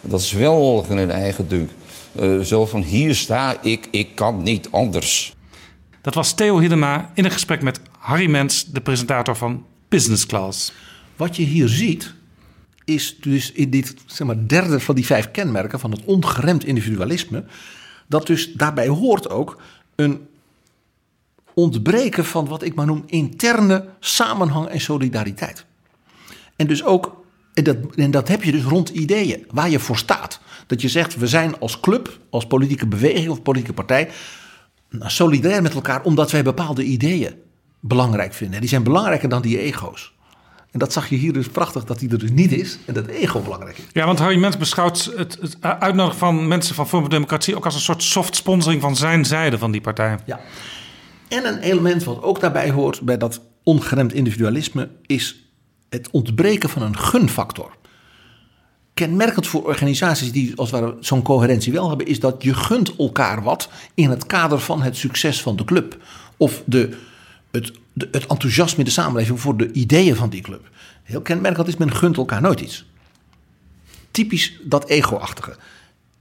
Dat 0.00 0.20
is 0.20 0.32
wel 0.32 0.86
in 0.90 0.96
een 0.96 1.10
eigen 1.10 1.48
dunk. 1.48 1.70
Eh, 2.18 2.40
zo 2.40 2.66
van, 2.66 2.82
hier 2.82 3.14
sta 3.14 3.62
ik, 3.62 3.88
ik 3.90 4.14
kan 4.14 4.42
niet 4.42 4.68
anders. 4.70 5.34
Dat 6.00 6.14
was 6.14 6.34
Theo 6.34 6.58
Hiddema 6.58 7.10
in 7.14 7.24
een 7.24 7.30
gesprek 7.30 7.62
met 7.62 7.80
Harry 7.98 8.30
Mens, 8.30 8.64
de 8.64 8.80
presentator 8.80 9.36
van 9.36 9.64
Business 9.88 10.26
Class. 10.26 10.72
Wat 11.16 11.36
je 11.36 11.42
hier 11.42 11.68
ziet, 11.68 12.14
is 12.84 13.16
dus 13.20 13.52
in 13.52 13.70
dit 13.70 13.94
zeg 14.06 14.26
maar, 14.26 14.46
derde 14.48 14.80
van 14.80 14.94
die 14.94 15.06
vijf 15.06 15.30
kenmerken 15.30 15.80
van 15.80 15.90
het 15.90 16.04
ongeremd 16.04 16.64
individualisme, 16.64 17.44
dat 18.06 18.26
dus 18.26 18.52
daarbij 18.52 18.88
hoort 18.88 19.30
ook 19.30 19.60
een 19.94 20.26
ontbreken 21.54 22.24
van 22.24 22.46
wat 22.46 22.62
ik 22.62 22.74
maar 22.74 22.86
noem 22.86 23.02
interne 23.06 23.88
samenhang 24.00 24.66
en 24.66 24.80
solidariteit. 24.80 25.64
En 26.56 26.66
dus 26.66 26.84
ook, 26.84 27.24
en 27.54 27.64
dat, 27.64 27.76
en 27.94 28.10
dat 28.10 28.28
heb 28.28 28.42
je 28.42 28.52
dus 28.52 28.64
rond 28.64 28.88
ideeën, 28.88 29.44
waar 29.50 29.70
je 29.70 29.78
voor 29.78 29.96
staat. 29.96 30.40
Dat 30.66 30.80
je 30.80 30.88
zegt, 30.88 31.16
we 31.16 31.26
zijn 31.26 31.58
als 31.58 31.80
club, 31.80 32.18
als 32.30 32.46
politieke 32.46 32.86
beweging 32.86 33.28
of 33.28 33.42
politieke 33.42 33.72
partij, 33.72 34.08
nou, 34.90 35.10
solidair 35.10 35.62
met 35.62 35.74
elkaar 35.74 36.02
omdat 36.02 36.30
wij 36.30 36.42
bepaalde 36.42 36.82
ideeën 36.82 37.34
belangrijk 37.80 38.34
vinden. 38.34 38.54
En 38.54 38.60
die 38.60 38.70
zijn 38.70 38.82
belangrijker 38.82 39.28
dan 39.28 39.42
die 39.42 39.58
ego's. 39.58 40.14
En 40.70 40.78
dat 40.78 40.92
zag 40.92 41.08
je 41.08 41.16
hier 41.16 41.32
dus 41.32 41.48
prachtig 41.48 41.84
dat 41.84 41.98
die 41.98 42.10
er 42.10 42.18
dus 42.18 42.30
niet 42.30 42.52
is 42.52 42.78
en 42.84 42.94
dat 42.94 43.06
ego 43.06 43.40
belangrijk 43.40 43.78
is. 43.78 43.84
Ja, 43.92 44.06
want 44.06 44.18
Harry 44.18 44.38
Mens 44.38 44.56
beschouwt 44.56 45.12
het, 45.16 45.38
het 45.40 45.56
uitnodigen 45.60 46.18
van 46.18 46.48
mensen 46.48 46.74
van 46.74 46.86
Forum 46.88 47.04
voor 47.04 47.14
Democratie 47.14 47.56
ook 47.56 47.64
als 47.64 47.74
een 47.74 47.80
soort 47.80 48.02
soft 48.02 48.36
sponsoring 48.36 48.80
van 48.80 48.96
zijn 48.96 49.24
zijde 49.24 49.58
van 49.58 49.70
die 49.70 49.80
partij. 49.80 50.18
Ja. 50.26 50.40
En 51.28 51.46
een 51.46 51.58
element 51.58 52.04
wat 52.04 52.22
ook 52.22 52.40
daarbij 52.40 52.70
hoort 52.70 53.00
bij 53.00 53.16
dat 53.16 53.40
ongeremd 53.62 54.12
individualisme 54.12 54.88
is 55.06 55.50
het 55.88 56.10
ontbreken 56.10 56.68
van 56.68 56.82
een 56.82 56.98
gunfactor. 56.98 57.76
Kenmerkend 58.96 59.46
voor 59.46 59.64
organisaties 59.64 60.32
die 60.32 60.56
als 60.56 60.70
ware 60.70 60.96
zo'n 61.00 61.22
coherentie 61.22 61.72
wel 61.72 61.88
hebben, 61.88 62.06
is 62.06 62.20
dat 62.20 62.42
je 62.42 62.54
gunt 62.54 62.96
elkaar 62.96 63.42
wat 63.42 63.68
in 63.94 64.10
het 64.10 64.26
kader 64.26 64.60
van 64.60 64.82
het 64.82 64.96
succes 64.96 65.42
van 65.42 65.56
de 65.56 65.64
club. 65.64 65.96
Of 66.36 66.62
de, 66.66 66.98
het, 67.50 67.72
het 67.98 68.26
enthousiasme 68.26 68.78
in 68.78 68.84
de 68.84 68.90
samenleving 68.90 69.40
voor 69.40 69.56
de 69.56 69.72
ideeën 69.72 70.16
van 70.16 70.28
die 70.28 70.40
club. 70.40 70.70
Heel 71.02 71.20
kenmerkend 71.20 71.68
is 71.68 71.76
men 71.76 71.92
gunt 71.92 72.16
elkaar 72.16 72.40
nooit 72.40 72.60
iets. 72.60 72.84
Typisch 74.10 74.60
dat 74.62 74.88
ego-achtige. 74.88 75.56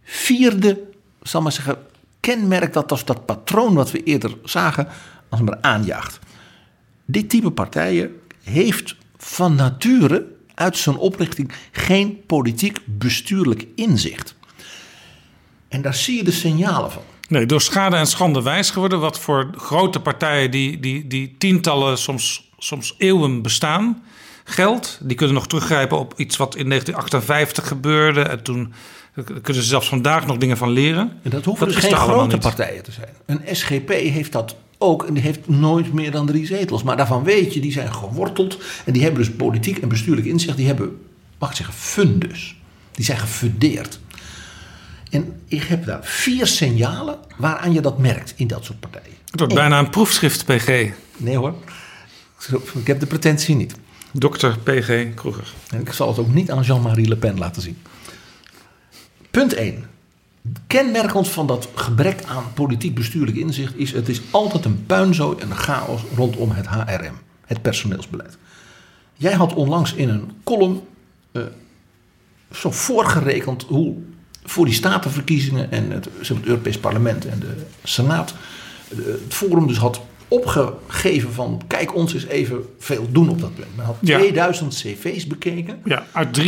Vierde, 0.03 0.83
zal 1.21 1.41
maar 1.41 1.51
zeggen, 1.51 1.77
kenmerk 2.19 2.73
dat 2.73 2.91
als 2.91 3.05
dat 3.05 3.25
patroon 3.25 3.73
wat 3.73 3.91
we 3.91 4.03
eerder 4.03 4.37
zagen, 4.43 4.87
als 5.29 5.41
maar 5.41 5.57
aanjaagt. 5.61 6.19
Dit 7.05 7.29
type 7.29 7.51
partijen 7.51 8.15
heeft 8.43 8.95
van 9.17 9.55
nature 9.55 10.34
uit 10.55 10.77
zijn 10.77 10.97
oprichting 10.97 11.51
geen 11.71 12.25
politiek 12.25 12.79
bestuurlijk 12.85 13.65
inzicht. 13.75 14.35
En 15.67 15.81
daar 15.81 15.95
zie 15.95 16.17
je 16.17 16.23
de 16.23 16.31
signalen 16.31 16.91
van. 16.91 17.01
Nee, 17.27 17.45
door 17.45 17.61
schade 17.61 17.95
en 17.95 18.07
schande 18.07 18.41
wijs 18.41 18.69
geworden. 18.69 18.99
Wat 18.99 19.19
voor 19.19 19.49
grote 19.55 19.99
partijen 19.99 20.51
die, 20.51 20.79
die, 20.79 21.07
die 21.07 21.35
tientallen, 21.37 21.97
soms, 21.97 22.49
soms 22.57 22.95
eeuwen 22.97 23.41
bestaan, 23.41 24.03
geldt. 24.43 24.99
Die 25.01 25.15
kunnen 25.15 25.35
nog 25.35 25.47
teruggrijpen 25.47 25.99
op 25.99 26.13
iets 26.17 26.37
wat 26.37 26.55
in 26.55 26.69
1958 26.69 27.67
gebeurde. 27.67 28.21
En 28.21 28.43
toen 28.43 28.73
kunnen 29.23 29.63
ze 29.63 29.69
zelfs 29.69 29.87
vandaag 29.87 30.25
nog 30.25 30.37
dingen 30.37 30.57
van 30.57 30.69
leren. 30.69 31.11
En 31.23 31.29
dat 31.29 31.45
hoeven 31.45 31.65
Dat 31.65 31.75
dus 31.75 31.85
geen 31.85 31.95
grote 31.95 32.33
niet. 32.33 32.43
partijen 32.43 32.83
te 32.83 32.91
zijn. 32.91 33.09
Een 33.25 33.55
SGP 33.55 33.89
heeft 33.89 34.31
dat 34.31 34.55
ook 34.77 35.03
en 35.03 35.13
die 35.13 35.23
heeft 35.23 35.47
nooit 35.47 35.93
meer 35.93 36.11
dan 36.11 36.25
drie 36.25 36.45
zetels. 36.45 36.83
Maar 36.83 36.97
daarvan 36.97 37.23
weet 37.23 37.53
je, 37.53 37.59
die 37.59 37.71
zijn 37.71 37.93
geworteld 37.93 38.57
en 38.85 38.93
die 38.93 39.01
hebben 39.01 39.19
dus 39.23 39.31
politiek 39.31 39.77
en 39.77 39.87
bestuurlijk 39.87 40.27
inzicht. 40.27 40.57
Die 40.57 40.67
hebben, 40.67 40.97
mag 41.39 41.49
ik 41.49 41.55
zeggen, 41.55 41.75
fundus. 41.75 42.55
Die 42.91 43.05
zijn 43.05 43.17
gefundeerd. 43.17 43.99
En 45.11 45.41
ik 45.47 45.63
heb 45.63 45.85
daar 45.85 45.99
vier 46.03 46.47
signalen 46.47 47.17
waaraan 47.37 47.73
je 47.73 47.81
dat 47.81 47.97
merkt 47.97 48.33
in 48.35 48.47
dat 48.47 48.65
soort 48.65 48.79
partijen. 48.79 49.13
Het 49.31 49.39
wordt 49.39 49.53
Eén. 49.53 49.59
bijna 49.59 49.79
een 49.79 49.89
proefschrift, 49.89 50.45
PG. 50.45 50.67
Nee 51.17 51.37
hoor, 51.37 51.53
ik 52.73 52.87
heb 52.87 52.99
de 52.99 53.05
pretentie 53.05 53.55
niet. 53.55 53.75
Dr. 54.11 54.47
PG 54.63 55.13
Kroeger. 55.13 55.53
En 55.69 55.81
ik 55.81 55.91
zal 55.91 56.07
het 56.07 56.19
ook 56.19 56.33
niet 56.33 56.51
aan 56.51 56.63
Jean-Marie 56.63 57.07
Le 57.07 57.15
Pen 57.15 57.37
laten 57.37 57.61
zien. 57.61 57.77
Punt 59.35 59.53
1. 59.53 59.85
Kenmerkend 60.67 61.27
van 61.27 61.47
dat 61.47 61.69
gebrek 61.75 62.23
aan 62.23 62.53
politiek 62.53 62.95
bestuurlijk 62.95 63.37
inzicht 63.37 63.75
is... 63.75 63.91
het 63.91 64.09
is 64.09 64.21
altijd 64.31 64.65
een 64.65 64.85
puinzooi 64.85 65.37
en 65.39 65.49
een 65.49 65.57
chaos 65.57 66.01
rondom 66.15 66.51
het 66.51 66.67
HRM. 66.67 67.13
Het 67.45 67.61
personeelsbeleid. 67.61 68.37
Jij 69.13 69.33
had 69.33 69.53
onlangs 69.53 69.93
in 69.93 70.09
een 70.09 70.31
column 70.43 70.81
eh, 71.31 71.43
zo 72.51 72.71
voorgerekend 72.71 73.63
hoe 73.63 73.95
voor 74.43 74.65
die 74.65 74.73
statenverkiezingen... 74.73 75.71
en 75.71 75.91
het, 75.91 76.09
het 76.19 76.43
Europees 76.43 76.77
Parlement 76.77 77.25
en 77.25 77.39
de 77.39 77.65
Senaat... 77.83 78.33
eh, 78.89 78.97
het 78.97 79.33
Forum 79.33 79.67
dus 79.67 79.77
had 79.77 80.01
opgegeven 80.35 81.33
van... 81.33 81.61
kijk 81.67 81.95
ons 81.95 82.13
eens 82.13 82.25
even 82.25 82.65
veel 82.79 83.07
doen 83.11 83.29
op 83.29 83.39
dat 83.41 83.55
punt. 83.55 83.75
Men 83.75 83.85
had 83.85 83.97
Ja. 84.01 84.17
2000 84.17 84.73
cv's 84.73 85.27
bekeken... 85.27 85.81
Ja, 85.85 86.05
uit 86.11 86.39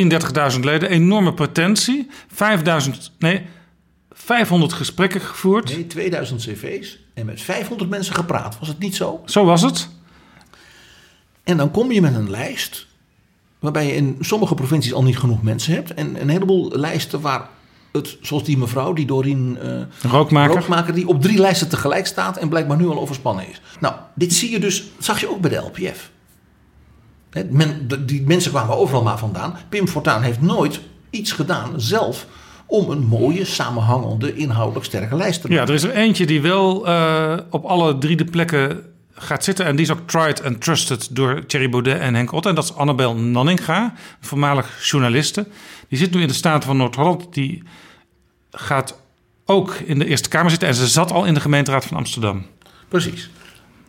33.000 0.54 0.60
leden. 0.60 0.90
Enorme 0.90 1.34
potentie. 1.34 2.08
5000, 2.34 3.12
nee, 3.20 3.46
500 4.12 4.74
gesprekken 4.74 5.22
gevoerd. 5.22 5.76
Nee, 5.76 5.88
2000 5.88 6.42
cv's 6.42 7.00
en 7.14 7.26
met 7.26 7.42
500 7.42 7.90
mensen 7.90 8.16
gepraat. 8.16 8.60
Was 8.60 8.68
het 8.68 8.80
niet 8.80 8.96
zo? 8.96 9.22
Zo 9.26 9.46
was 9.46 9.62
het. 9.62 9.90
En 11.44 11.58
dan 11.58 11.72
kom 11.72 11.92
je 11.92 12.02
met 12.02 12.16
een 12.16 12.30
lijst 12.30 12.88
waarbij 13.60 13.86
je 13.86 13.94
in 13.96 14.18
sommige 14.20 14.56
provincies 14.56 14.94
al 14.94 15.04
niet 15.04 15.18
genoeg 15.18 15.44
mensen 15.44 15.74
hebt. 15.74 15.94
En 15.94 16.22
een 16.22 16.30
heleboel 16.30 16.72
lijsten 16.72 17.22
waar 17.22 17.50
het, 17.92 18.18
zoals 18.22 18.44
die 18.44 18.58
mevrouw, 18.58 18.94
die 18.94 19.06
Doreen 19.06 19.58
eh, 19.62 20.12
Rookmaker. 20.54 20.94
die 20.94 21.08
op 21.08 21.22
drie 21.22 21.40
lijsten 21.40 21.70
tegelijk 21.70 22.06
staat 22.08 22.38
en 22.38 22.50
blijkbaar 22.50 22.78
nu 22.78 22.88
al 22.88 23.00
overspannen 23.00 23.50
is. 23.50 23.62
Nou, 23.80 23.96
dit 24.16 24.34
zie 24.34 24.52
je 24.52 24.60
dus, 24.60 24.80
dat 24.96 25.06
zag 25.06 25.20
je 25.20 25.30
ook 25.30 25.42
bij 25.42 25.50
de 25.50 25.56
LPF. 25.56 26.12
Men, 27.50 27.88
de- 27.88 28.06
die 28.06 28.22
mensen 28.28 28.52
kwamen 28.52 28.78
overal 28.78 29.04
maar 29.04 29.18
vandaan. 29.18 29.56
Pim 29.70 29.88
Fortuyn 29.88 30.22
heeft 30.22 30.42
nooit 30.42 30.80
iets 31.10 31.32
gedaan 31.32 31.70
zelf 31.76 32.26
om 32.66 32.90
een 32.90 33.06
mooie, 33.06 33.46
samenhangende, 33.46 34.36
inhoudelijk 34.36 34.86
sterke 34.86 35.16
lijst 35.16 35.42
te 35.42 35.48
maken. 35.48 35.64
Ja, 35.64 35.70
er 35.70 35.76
is 35.76 35.84
er 35.84 35.92
eentje 35.96 36.26
die 36.26 36.42
wel 36.42 36.88
eh, 36.88 37.38
op 37.50 37.66
alle 37.66 37.98
drie 37.98 38.16
de 38.16 38.26
plekken 38.26 38.84
gaat 39.20 39.44
zitten. 39.44 39.66
En 39.66 39.76
die 39.76 39.86
is 39.86 39.92
ook 39.92 40.08
tried 40.10 40.44
and 40.44 40.62
trusted 40.62 41.16
door 41.16 41.46
Thierry 41.46 41.70
Baudet 41.70 42.00
en 42.00 42.16
Henk 42.16 42.32
Otte. 42.32 42.50
En 42.50 42.56
dat 42.56 42.64
is 42.64 42.74
Annabel 42.74 43.16
Nanninga, 43.16 43.94
voormalig 44.22 44.88
journaliste. 44.90 45.48
Die 45.90 45.98
zit 45.98 46.14
nu 46.14 46.22
in 46.22 46.28
de 46.28 46.34
Staten 46.34 46.68
van 46.68 46.78
Noord-Holland. 46.78 47.34
Die 47.34 47.64
gaat 48.52 49.00
ook 49.46 49.74
in 49.74 50.00
de 50.00 50.06
Eerste 50.06 50.30
Kamer 50.30 50.50
zitten. 50.50 50.68
En 50.68 50.76
ze 50.76 50.88
zat 50.88 51.12
al 51.12 51.26
in 51.26 51.34
de 51.34 51.40
gemeenteraad 51.40 51.86
van 51.86 51.98
Amsterdam. 51.98 52.46
Precies. 52.88 53.30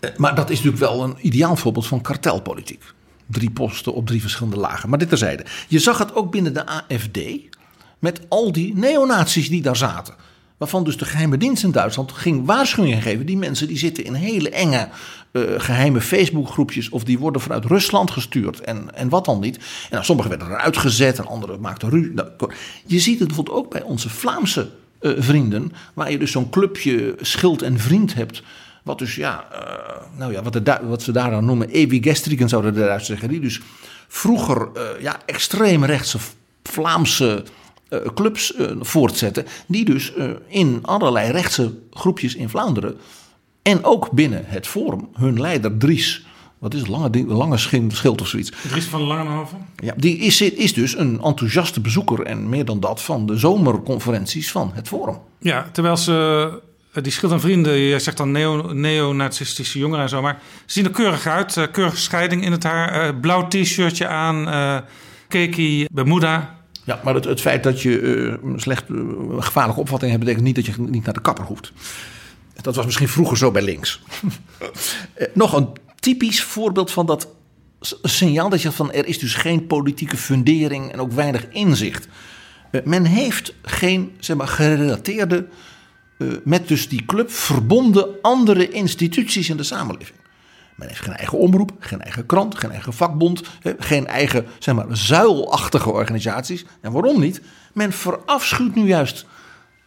Eh, 0.00 0.10
Maar 0.16 0.34
dat 0.34 0.50
is 0.50 0.56
natuurlijk 0.56 0.82
wel 0.82 1.04
een 1.04 1.16
ideaal 1.20 1.56
voorbeeld 1.56 1.86
van 1.86 2.00
kartelpolitiek. 2.00 2.82
Drie 3.26 3.50
posten 3.50 3.94
op 3.94 4.06
drie 4.06 4.20
verschillende 4.20 4.56
lagen. 4.56 4.88
Maar 4.88 4.98
dit 4.98 5.08
terzijde. 5.08 5.44
Je 5.68 5.78
zag 5.78 5.98
het 5.98 6.14
ook 6.14 6.30
binnen 6.30 6.54
de 6.54 6.66
AFD. 6.66 7.18
Met 7.98 8.20
al 8.28 8.52
die 8.52 8.74
neonazies 8.76 9.48
die 9.48 9.62
daar 9.62 9.76
zaten. 9.76 10.14
Waarvan 10.58 10.84
dus 10.84 10.96
de 10.96 11.04
geheime 11.04 11.36
dienst 11.36 11.62
in 11.64 11.70
Duitsland 11.70 12.12
ging 12.12 12.46
waarschuwingen 12.46 13.02
geven. 13.02 13.26
Die 13.26 13.36
mensen 13.36 13.68
die 13.68 13.78
zitten 13.78 14.04
in 14.04 14.14
hele 14.14 14.50
enge 14.50 14.88
eh, 15.32 15.42
geheime 15.56 16.00
Facebookgroepjes. 16.00 16.88
Of 16.88 17.04
die 17.04 17.18
worden 17.18 17.40
vanuit 17.40 17.64
Rusland 17.64 18.10
gestuurd. 18.10 18.60
En, 18.60 18.94
en 18.94 19.08
wat 19.08 19.24
dan 19.24 19.40
niet. 19.40 19.56
En 19.56 19.62
nou, 19.90 20.04
sommigen 20.04 20.30
werden 20.30 20.48
eruit 20.48 20.76
gezet 20.76 21.18
en 21.18 21.26
anderen 21.26 21.60
maakten 21.60 21.90
ruzie. 21.90 22.12
Nou, 22.12 22.28
je 22.86 22.98
ziet 22.98 23.18
het 23.18 23.28
bijvoorbeeld 23.28 23.56
ook 23.56 23.70
bij 23.70 23.82
onze 23.82 24.08
Vlaamse 24.08 24.70
eh, 24.98 25.12
vrienden. 25.18 25.72
Waar 25.94 26.10
je 26.10 26.18
dus 26.18 26.30
zo'n 26.30 26.50
clubje 26.50 27.14
schild 27.20 27.62
en 27.62 27.78
vriend 27.78 28.14
hebt. 28.14 28.42
Wat 28.82 28.98
dus 28.98 29.14
ja, 29.14 29.48
eh, 29.52 30.18
nou 30.18 30.32
ja, 30.32 30.42
wat, 30.42 30.52
de, 30.52 30.78
wat 30.82 31.02
ze 31.02 31.12
daar 31.12 31.30
dan 31.30 31.44
noemen, 31.44 31.68
ewigestrigen 31.68 32.48
zouden 32.48 32.74
de 32.74 32.80
Duitsers 32.80 33.06
zeggen. 33.06 33.28
Die 33.28 33.40
dus 33.40 33.60
vroeger 34.08 34.68
ja, 35.00 35.20
extreemrechtse 35.26 36.18
Vlaamse 36.62 37.44
clubs 38.14 38.54
voortzetten. 38.80 39.46
Die 39.66 39.84
dus 39.84 40.12
in 40.46 40.78
allerlei 40.82 41.30
rechtse 41.30 41.78
groepjes 41.90 42.34
in 42.34 42.48
Vlaanderen 42.48 42.98
en 43.68 43.84
ook 43.84 44.10
binnen 44.10 44.42
het 44.46 44.66
Forum 44.66 45.08
hun 45.14 45.40
leider 45.40 45.76
Dries, 45.76 46.26
wat 46.58 46.74
is 46.74 46.80
het, 46.80 46.88
lange, 46.88 47.24
lange 47.26 47.56
schild 47.88 48.20
of 48.20 48.28
zoiets. 48.28 48.52
Dries 48.68 48.84
van 48.84 49.00
Langenhoven. 49.02 49.58
Ja, 49.76 49.94
die 49.96 50.18
is, 50.18 50.40
is 50.40 50.74
dus 50.74 50.98
een 50.98 51.20
enthousiaste 51.22 51.80
bezoeker 51.80 52.22
en 52.22 52.48
meer 52.48 52.64
dan 52.64 52.80
dat 52.80 53.02
van 53.02 53.26
de 53.26 53.36
zomerconferenties 53.38 54.50
van 54.50 54.70
het 54.74 54.88
Forum. 54.88 55.18
Ja, 55.40 55.68
terwijl 55.72 55.96
ze, 55.96 56.48
eh, 56.92 57.02
die 57.02 57.12
schild 57.12 57.32
en 57.32 57.40
vrienden, 57.40 57.72
je 57.78 57.98
zegt 57.98 58.16
dan 58.16 58.30
neo- 58.32 58.72
neonazistische 58.72 59.78
jongeren 59.78 60.02
en 60.02 60.08
zo, 60.08 60.22
maar 60.22 60.38
ze 60.66 60.72
zien 60.72 60.84
er 60.84 60.90
keurig 60.90 61.26
uit. 61.26 61.56
eh, 61.56 61.64
keurige 61.72 61.96
scheiding 61.96 62.44
in 62.44 62.52
het 62.52 62.62
haar, 62.62 62.92
eh, 63.08 63.20
blauw 63.20 63.48
t-shirtje 63.48 64.06
aan, 64.08 64.48
eh 64.48 64.78
keki, 65.28 65.86
Bermuda. 65.92 66.56
Ja, 66.84 67.00
maar 67.04 67.14
het, 67.14 67.24
het 67.24 67.40
feit 67.40 67.62
dat 67.62 67.82
je 67.82 68.00
een 68.44 68.60
slecht, 68.60 68.84
gevaarlijke 69.38 69.80
opvatting 69.80 70.10
hebt, 70.10 70.22
betekent 70.24 70.46
niet 70.46 70.54
dat 70.54 70.66
je 70.66 70.72
niet 70.78 71.04
naar 71.04 71.14
de 71.14 71.20
kapper 71.20 71.44
hoeft. 71.44 71.72
Dat 72.62 72.74
was 72.76 72.84
misschien 72.84 73.08
vroeger 73.08 73.36
zo 73.36 73.50
bij 73.50 73.62
links. 73.62 74.00
Eh, 75.14 75.26
Nog 75.34 75.52
een 75.52 75.68
typisch 76.00 76.42
voorbeeld 76.42 76.90
van 76.90 77.06
dat 77.06 77.28
signaal 78.02 78.48
dat 78.48 78.62
je 78.62 78.72
van 78.72 78.92
er 78.92 79.06
is 79.06 79.18
dus 79.18 79.34
geen 79.34 79.66
politieke 79.66 80.16
fundering 80.16 80.92
en 80.92 81.00
ook 81.00 81.12
weinig 81.12 81.48
inzicht. 81.50 82.08
Eh, 82.70 82.82
Men 82.84 83.04
heeft 83.04 83.54
geen 83.62 84.16
zeg 84.20 84.36
maar, 84.36 84.48
gerelateerde, 84.48 85.48
eh, 86.18 86.28
met 86.44 86.68
dus 86.68 86.88
die 86.88 87.04
club 87.04 87.30
verbonden 87.30 88.08
andere 88.22 88.68
instituties 88.70 89.48
in 89.48 89.56
de 89.56 89.62
samenleving. 89.62 90.18
Men 90.76 90.88
heeft 90.88 91.00
geen 91.00 91.14
eigen 91.16 91.38
omroep, 91.38 91.72
geen 91.80 92.00
eigen 92.00 92.26
krant, 92.26 92.58
geen 92.58 92.70
eigen 92.70 92.92
vakbond, 92.92 93.42
geen 93.78 94.06
eigen 94.06 94.46
zeg 94.58 94.74
maar, 94.74 94.86
zuilachtige 94.96 95.90
organisaties. 95.90 96.64
En 96.80 96.92
waarom 96.92 97.20
niet? 97.20 97.40
Men 97.74 97.92
verafschuwt 97.92 98.74
nu 98.74 98.86
juist 98.86 99.26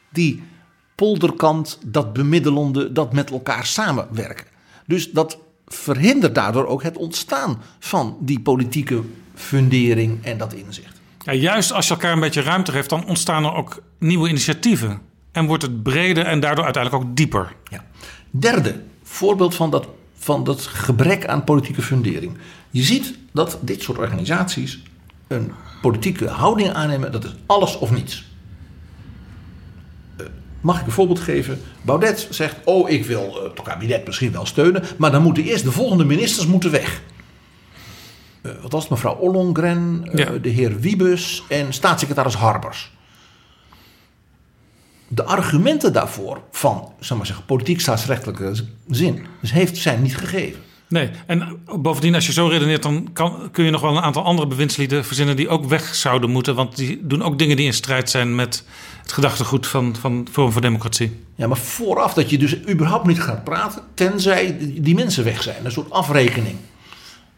die 0.09 0.43
polderkant, 0.95 1.79
dat 1.85 2.13
bemiddelende, 2.13 2.91
dat 2.91 3.13
met 3.13 3.31
elkaar 3.31 3.65
samenwerken. 3.65 4.45
Dus 4.85 5.11
dat 5.11 5.37
verhindert 5.67 6.35
daardoor 6.35 6.65
ook 6.65 6.83
het 6.83 6.97
ontstaan 6.97 7.61
van 7.79 8.17
die 8.19 8.39
politieke 8.39 9.01
fundering 9.35 10.25
en 10.25 10.37
dat 10.37 10.53
inzicht. 10.53 11.01
Ja, 11.23 11.33
juist 11.33 11.71
als 11.73 11.87
je 11.87 11.93
elkaar 11.93 12.13
een 12.13 12.19
beetje 12.19 12.41
ruimte 12.41 12.71
geeft, 12.71 12.89
dan 12.89 13.05
ontstaan 13.05 13.43
er 13.43 13.53
ook 13.53 13.81
nieuwe 13.97 14.29
initiatieven. 14.29 15.01
En 15.31 15.45
wordt 15.45 15.63
het 15.63 15.83
breder 15.83 16.25
en 16.25 16.39
daardoor 16.39 16.63
uiteindelijk 16.63 17.03
ook 17.03 17.15
dieper. 17.15 17.55
Ja. 17.69 17.85
Derde 18.29 18.81
voorbeeld 19.03 19.55
van 19.55 19.69
dat, 19.69 19.87
van 20.17 20.43
dat 20.43 20.61
gebrek 20.61 21.25
aan 21.25 21.43
politieke 21.43 21.81
fundering. 21.81 22.37
Je 22.69 22.83
ziet 22.83 23.17
dat 23.31 23.57
dit 23.61 23.81
soort 23.81 23.97
organisaties 23.97 24.83
een 25.27 25.51
politieke 25.81 26.27
houding 26.27 26.69
aannemen. 26.69 27.11
Dat 27.11 27.23
is 27.23 27.35
alles 27.45 27.77
of 27.77 27.91
niets. 27.91 28.30
Mag 30.61 30.79
ik 30.79 30.85
een 30.85 30.91
voorbeeld 30.91 31.19
geven? 31.19 31.61
Baudet 31.81 32.27
zegt, 32.29 32.55
oh 32.63 32.89
ik 32.89 33.05
wil 33.05 33.37
eh, 33.37 33.43
het 33.43 33.61
kabinet 33.61 34.05
misschien 34.05 34.31
wel 34.31 34.45
steunen. 34.45 34.83
Maar 34.97 35.11
dan 35.11 35.23
moeten 35.23 35.43
eerst 35.43 35.63
de 35.63 35.71
volgende 35.71 36.05
ministers 36.05 36.47
moeten 36.47 36.71
weg. 36.71 37.01
Eh, 38.41 38.51
wat 38.61 38.71
was 38.71 38.81
het? 38.81 38.91
Mevrouw 38.91 39.15
Ollongren, 39.15 40.01
eh, 40.11 40.17
Ja. 40.25 40.37
de 40.37 40.49
heer 40.49 40.79
Wiebus 40.79 41.43
en 41.49 41.73
staatssecretaris 41.73 42.33
Harbers 42.35 42.91
de 45.13 45.23
argumenten 45.23 45.93
daarvoor 45.93 46.41
van, 46.51 46.91
zeg 46.99 47.17
maar 47.17 47.25
zeggen, 47.25 47.45
politiek 47.45 47.79
staatsrechtelijke 47.81 48.53
zin, 48.89 49.25
dus 49.41 49.51
heeft, 49.51 49.77
zijn 49.77 50.01
niet 50.01 50.17
gegeven. 50.17 50.61
Nee, 50.91 51.09
en 51.25 51.59
bovendien, 51.79 52.15
als 52.15 52.25
je 52.25 52.31
zo 52.31 52.47
redeneert, 52.47 52.83
dan 52.83 53.09
kan, 53.13 53.49
kun 53.51 53.65
je 53.65 53.71
nog 53.71 53.81
wel 53.81 53.91
een 53.97 54.01
aantal 54.01 54.23
andere 54.23 54.47
bewindslieden 54.47 55.05
verzinnen 55.05 55.35
die 55.35 55.49
ook 55.49 55.65
weg 55.65 55.95
zouden 55.95 56.29
moeten. 56.29 56.55
Want 56.55 56.75
die 56.75 56.99
doen 57.01 57.21
ook 57.21 57.39
dingen 57.39 57.55
die 57.55 57.65
in 57.65 57.73
strijd 57.73 58.09
zijn 58.09 58.35
met 58.35 58.63
het 59.01 59.11
gedachtegoed 59.11 59.67
van, 59.67 59.95
van 59.99 60.27
Forum 60.31 60.51
voor 60.51 60.61
Democratie. 60.61 61.19
Ja, 61.35 61.47
maar 61.47 61.57
vooraf 61.57 62.13
dat 62.13 62.29
je 62.29 62.37
dus 62.37 62.67
überhaupt 62.69 63.05
niet 63.05 63.21
gaat 63.21 63.43
praten, 63.43 63.81
tenzij 63.93 64.57
die 64.81 64.95
mensen 64.95 65.23
weg 65.23 65.43
zijn. 65.43 65.65
Een 65.65 65.71
soort 65.71 65.91
afrekening. 65.91 66.55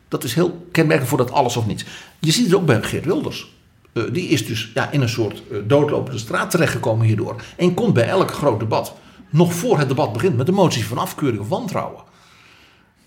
Dat 0.08 0.24
is 0.24 0.34
heel 0.34 0.68
kenmerkend 0.72 1.10
voor 1.10 1.18
dat 1.18 1.32
alles 1.32 1.58
of 1.58 1.66
niets. 1.66 1.86
Je 2.20 2.32
ziet 2.32 2.46
het 2.46 2.56
ook 2.56 2.66
bij 2.66 2.82
Geert 2.82 3.06
Wilders. 3.06 3.52
Eh, 3.94 4.04
die 4.12 4.28
is 4.28 4.46
dus 4.46 4.72
ja, 4.74 4.92
in 4.92 5.02
een 5.02 5.10
soort 5.10 5.44
eh, 5.52 5.58
doodlopende 5.68 6.20
straat 6.20 6.52
terechtgekomen 6.52 7.06
hierdoor. 7.06 7.36
En 7.58 7.74
komt 7.74 7.94
bij 7.94 8.08
elk 8.08 8.32
groot 8.32 8.60
debat 8.60 8.96
nog 9.30 9.54
voor 9.54 9.80
het 9.80 9.88
debat 9.88 10.14
begint 10.14 10.38
met 10.38 10.46
de 10.46 10.52
motie 10.52 10.86
van 10.86 10.98
afkeuring 10.98 11.42
of 11.42 11.50
wantrouwen. 11.50 12.12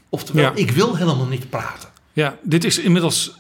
Oftewel, 0.09 0.45
Ja. 0.45 0.53
ik 0.55 0.71
wil 0.71 0.97
helemaal 0.97 1.27
niet 1.27 1.51
praten. 1.51 1.89
Ja, 2.13 2.37
dit 2.43 2.65
is 2.65 2.79
inmiddels. 2.79 3.35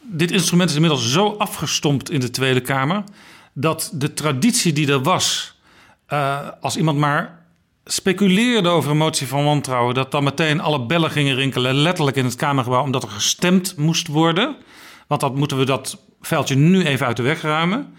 Dit 0.00 0.30
instrument 0.30 0.68
is 0.70 0.74
inmiddels 0.76 1.12
zo 1.12 1.34
afgestompt 1.38 2.10
in 2.10 2.20
de 2.20 2.30
Tweede 2.30 2.60
Kamer. 2.60 3.04
dat 3.54 3.90
de 3.94 4.14
traditie 4.14 4.72
die 4.72 4.88
er 4.92 5.02
was. 5.02 5.56
eh, 6.06 6.48
als 6.60 6.76
iemand 6.76 6.98
maar 6.98 7.44
speculeerde 7.84 8.68
over 8.68 8.90
een 8.90 8.96
motie 8.96 9.26
van 9.26 9.44
wantrouwen. 9.44 9.94
dat 9.94 10.10
dan 10.10 10.24
meteen 10.24 10.60
alle 10.60 10.86
bellen 10.86 11.10
gingen 11.10 11.34
rinkelen. 11.34 11.74
letterlijk 11.74 12.16
in 12.16 12.24
het 12.24 12.34
Kamergebouw. 12.34 12.82
omdat 12.82 13.02
er 13.02 13.08
gestemd 13.08 13.76
moest 13.76 14.06
worden. 14.06 14.56
Want 15.06 15.20
dat 15.20 15.34
moeten 15.36 15.58
we 15.58 15.64
dat 15.64 15.98
vuiltje 16.20 16.54
nu 16.54 16.84
even 16.86 17.06
uit 17.06 17.16
de 17.16 17.22
weg 17.22 17.42
ruimen. 17.42 17.94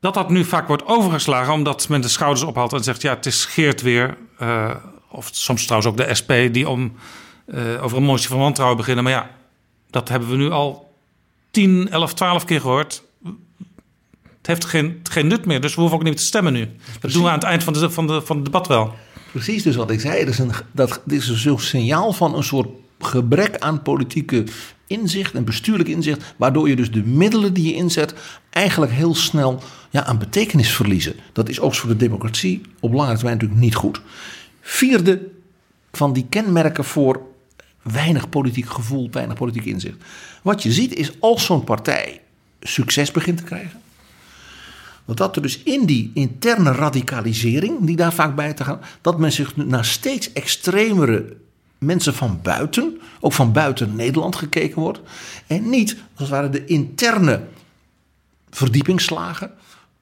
Dat 0.00 0.14
dat 0.14 0.30
nu 0.30 0.44
vaak 0.44 0.66
wordt 0.66 0.86
overgeslagen. 0.86 1.52
omdat 1.52 1.88
men 1.88 2.00
de 2.00 2.08
schouders 2.08 2.42
ophaalt 2.42 2.72
en 2.72 2.84
zegt: 2.84 3.02
ja, 3.02 3.14
het 3.14 3.26
is 3.26 3.44
Geert 3.44 3.82
weer. 3.82 4.16
eh, 4.38 4.74
of 5.14 5.28
soms 5.32 5.64
trouwens 5.64 5.90
ook 5.90 6.06
de 6.06 6.14
SP 6.20 6.32
die 6.52 6.68
om 6.68 6.92
eh, 7.46 7.82
over 7.82 7.96
een 7.96 8.04
motie 8.04 8.28
van 8.28 8.38
wantrouwen 8.38 8.76
beginnen. 8.76 9.04
Maar 9.04 9.12
ja, 9.12 9.30
dat 9.90 10.08
hebben 10.08 10.28
we 10.28 10.36
nu 10.36 10.50
al 10.50 10.94
10, 11.50 11.88
11, 11.90 12.14
12 12.14 12.44
keer 12.44 12.60
gehoord. 12.60 13.02
Het 14.36 14.46
heeft 14.46 14.64
geen, 14.64 15.00
geen 15.02 15.26
nut 15.26 15.44
meer, 15.44 15.60
dus 15.60 15.74
we 15.74 15.80
hoeven 15.80 15.98
ook 15.98 16.04
niet 16.04 16.16
te 16.16 16.22
stemmen 16.22 16.52
nu. 16.52 16.70
Dat 17.00 17.12
doen 17.12 17.22
we 17.22 17.28
aan 17.28 17.34
het 17.34 17.44
eind 17.44 17.64
van, 17.64 17.72
de, 17.72 17.90
van, 17.90 18.06
de, 18.06 18.22
van 18.22 18.36
het 18.36 18.44
debat 18.44 18.66
wel. 18.66 18.94
Precies 19.30 19.62
dus 19.62 19.76
wat 19.76 19.90
ik 19.90 20.00
zei. 20.00 20.18
Het 20.18 20.28
is 20.28 20.38
een, 20.38 20.52
dat, 20.72 21.02
dit 21.04 21.20
is 21.20 21.28
een 21.28 21.36
soort 21.36 21.62
signaal 21.62 22.12
van 22.12 22.34
een 22.36 22.42
soort 22.42 22.68
gebrek 22.98 23.58
aan 23.58 23.82
politieke 23.82 24.44
inzicht 24.86 25.34
en 25.34 25.44
bestuurlijk 25.44 25.88
inzicht. 25.88 26.34
Waardoor 26.36 26.68
je 26.68 26.76
dus 26.76 26.90
de 26.90 27.02
middelen 27.02 27.54
die 27.54 27.66
je 27.66 27.74
inzet 27.74 28.14
eigenlijk 28.50 28.92
heel 28.92 29.14
snel 29.14 29.62
ja, 29.90 30.04
aan 30.04 30.18
betekenis 30.18 30.74
verliezen. 30.74 31.14
Dat 31.32 31.48
is 31.48 31.60
ook 31.60 31.74
voor 31.74 31.88
de 31.88 31.96
democratie 31.96 32.60
op 32.80 32.92
lange 32.92 33.14
termijn 33.14 33.34
natuurlijk 33.34 33.60
niet 33.60 33.74
goed. 33.74 34.00
Vierde 34.66 35.30
van 35.92 36.12
die 36.12 36.26
kenmerken 36.28 36.84
voor 36.84 37.22
weinig 37.82 38.28
politiek 38.28 38.70
gevoel, 38.70 39.08
weinig 39.10 39.36
politiek 39.36 39.64
inzicht. 39.64 39.96
Wat 40.42 40.62
je 40.62 40.72
ziet 40.72 40.94
is 40.94 41.20
als 41.20 41.44
zo'n 41.44 41.64
partij 41.64 42.20
succes 42.60 43.10
begint 43.10 43.36
te 43.36 43.44
krijgen. 43.44 43.80
Dat 45.04 45.36
er 45.36 45.42
dus 45.42 45.62
in 45.62 45.86
die 45.86 46.10
interne 46.14 46.72
radicalisering, 46.72 47.78
die 47.80 47.96
daar 47.96 48.12
vaak 48.12 48.34
bij 48.34 48.52
te 48.52 48.64
gaan, 48.64 48.80
dat 49.00 49.18
men 49.18 49.32
zich 49.32 49.56
naar 49.56 49.84
steeds 49.84 50.32
extremere 50.32 51.36
mensen 51.78 52.14
van 52.14 52.38
buiten, 52.42 53.00
ook 53.20 53.32
van 53.32 53.52
buiten 53.52 53.96
Nederland 53.96 54.36
gekeken 54.36 54.80
wordt. 54.80 55.00
En 55.46 55.70
niet, 55.70 55.92
als 55.92 56.20
het 56.20 56.28
ware, 56.28 56.50
de 56.50 56.64
interne 56.64 57.42
verdiepingsslagen, 58.50 59.50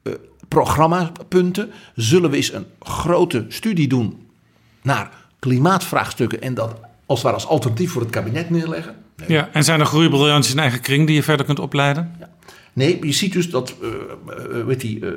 eh, 0.01 0.13
programmapunten. 0.47 1.71
Zullen 1.95 2.29
we 2.29 2.35
eens 2.35 2.53
een 2.53 2.65
grote 2.79 3.45
studie 3.49 3.87
doen 3.87 4.22
naar 4.83 5.09
klimaatvraagstukken 5.39 6.41
en 6.41 6.53
dat 6.53 6.75
als 7.05 7.21
het 7.21 7.21
ware 7.21 7.35
als 7.35 7.47
alternatief 7.47 7.91
voor 7.91 8.01
het 8.01 8.11
kabinet 8.11 8.49
neerleggen? 8.49 8.95
Ja, 9.27 9.49
en 9.51 9.63
zijn 9.63 9.79
er 9.79 9.85
groeibriljanties 9.85 10.53
in 10.53 10.59
eigen 10.59 10.81
kring 10.81 11.07
die 11.07 11.15
je 11.15 11.23
verder 11.23 11.45
kunt 11.45 11.59
opleiden? 11.59 12.11
Nee, 12.73 13.05
je 13.05 13.11
ziet 13.11 13.33
dus 13.33 13.49
dat 13.49 13.75
eh, 13.81 13.89
eh, 13.89 14.65
weet 14.65 14.81
die, 14.81 15.05
eh, 15.05 15.11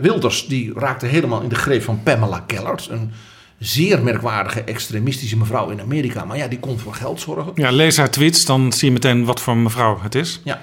Wilders 0.00 0.46
die 0.46 0.72
raakte 0.74 1.06
helemaal 1.06 1.42
in 1.42 1.48
de 1.48 1.54
greep 1.54 1.82
van 1.82 2.02
Pamela 2.02 2.40
Kellert. 2.40 2.88
Een 2.90 3.10
zeer 3.58 4.02
merkwaardige 4.02 4.64
extremistische 4.64 5.36
mevrouw 5.36 5.68
in 5.68 5.80
Amerika. 5.80 6.24
Maar 6.24 6.36
ja, 6.36 6.48
die 6.48 6.58
kon 6.58 6.78
voor 6.78 6.94
geld 6.94 7.20
zorgen. 7.20 7.52
Ja, 7.54 7.70
lees 7.70 7.96
haar 7.96 8.10
tweets, 8.10 8.44
dan 8.44 8.72
zie 8.72 8.86
je 8.88 8.92
meteen 8.92 9.24
wat 9.24 9.40
voor 9.40 9.56
mevrouw 9.56 10.00
het 10.00 10.14
is. 10.14 10.40
Ja, 10.44 10.60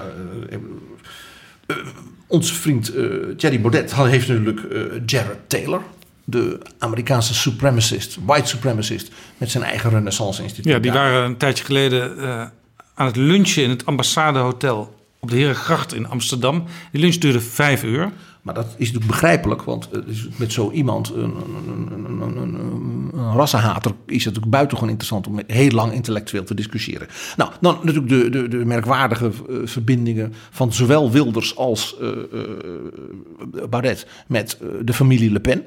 eh, 0.49 0.57
onze 2.27 2.53
vriend 2.53 2.93
Thierry 3.37 3.61
Baudet 3.61 3.95
heeft 3.95 4.27
natuurlijk 4.27 4.61
Jared 5.05 5.49
Taylor. 5.49 5.81
De 6.27 6.59
Amerikaanse 6.77 7.33
supremacist, 7.33 8.17
white 8.25 8.47
supremacist. 8.47 9.11
Met 9.37 9.51
zijn 9.51 9.63
eigen 9.63 9.89
Renaissance 9.89 10.43
Instituut. 10.43 10.73
Ja, 10.73 10.79
die 10.79 10.91
waren 10.91 11.23
een 11.23 11.37
tijdje 11.37 11.63
geleden 11.63 12.17
eh, 12.17 12.45
aan 12.93 13.05
het 13.05 13.15
lunchen 13.15 13.63
in 13.63 13.69
het 13.69 13.85
ambassadehotel 13.85 14.95
op 15.19 15.29
de 15.29 15.37
Herengracht 15.37 15.93
in 15.93 16.07
Amsterdam. 16.07 16.63
Die 16.91 17.01
lunch 17.01 17.15
duurde 17.15 17.41
vijf 17.41 17.83
uur. 17.83 18.11
Maar 18.45 18.53
dat 18.53 18.65
is 18.65 18.91
natuurlijk 18.91 19.07
begrijpelijk, 19.07 19.61
want 19.61 19.89
met 20.37 20.53
zo 20.53 20.71
iemand, 20.71 21.09
een, 21.09 21.33
een, 21.93 22.21
een, 22.21 22.37
een, 22.37 23.33
rassenhater, 23.33 23.91
is 23.91 24.15
het 24.15 24.25
natuurlijk 24.25 24.51
buitengewoon 24.51 24.89
interessant 24.89 25.27
om 25.27 25.39
heel 25.47 25.69
lang 25.69 25.93
intellectueel 25.93 26.43
te 26.43 26.53
discussiëren. 26.53 27.07
Nou, 27.37 27.51
dan 27.61 27.77
natuurlijk 27.81 28.09
de, 28.09 28.29
de, 28.29 28.47
de 28.47 28.65
merkwaardige 28.65 29.25
eh, 29.25 29.55
verbindingen 29.63 30.33
van 30.51 30.73
zowel 30.73 31.11
Wilders 31.11 31.55
als 31.55 31.95
eh, 31.99 32.07
eh, 32.09 33.69
Baudet 33.69 34.07
met 34.27 34.57
de 34.81 34.93
familie 34.93 35.31
Le 35.31 35.39
Pen. 35.39 35.63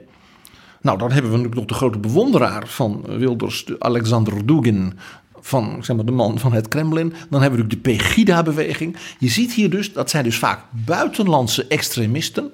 Nou, 0.81 0.99
dan 0.99 1.12
hebben 1.12 1.31
we 1.31 1.37
natuurlijk 1.37 1.61
nog 1.61 1.79
de 1.79 1.85
grote 1.85 1.99
bewonderaar 1.99 2.68
van 2.68 3.05
Wilders, 3.07 3.64
de 3.64 3.76
Alexander 3.79 4.47
Dugin, 4.47 4.99
van 5.41 5.79
zeg 5.85 5.97
maar, 5.97 6.05
de 6.05 6.12
man 6.12 6.39
van 6.39 6.53
het 6.53 6.68
Kremlin. 6.68 7.09
Dan 7.09 7.41
hebben 7.41 7.59
we 7.59 7.64
natuurlijk 7.64 7.85
de 7.85 7.91
Pegida-beweging. 7.91 8.97
Je 9.18 9.29
ziet 9.29 9.53
hier 9.53 9.70
dus, 9.70 9.93
dat 9.93 10.11
zijn 10.11 10.24
dus 10.24 10.39
vaak 10.39 10.61
buitenlandse 10.70 11.66
extremisten, 11.66 12.51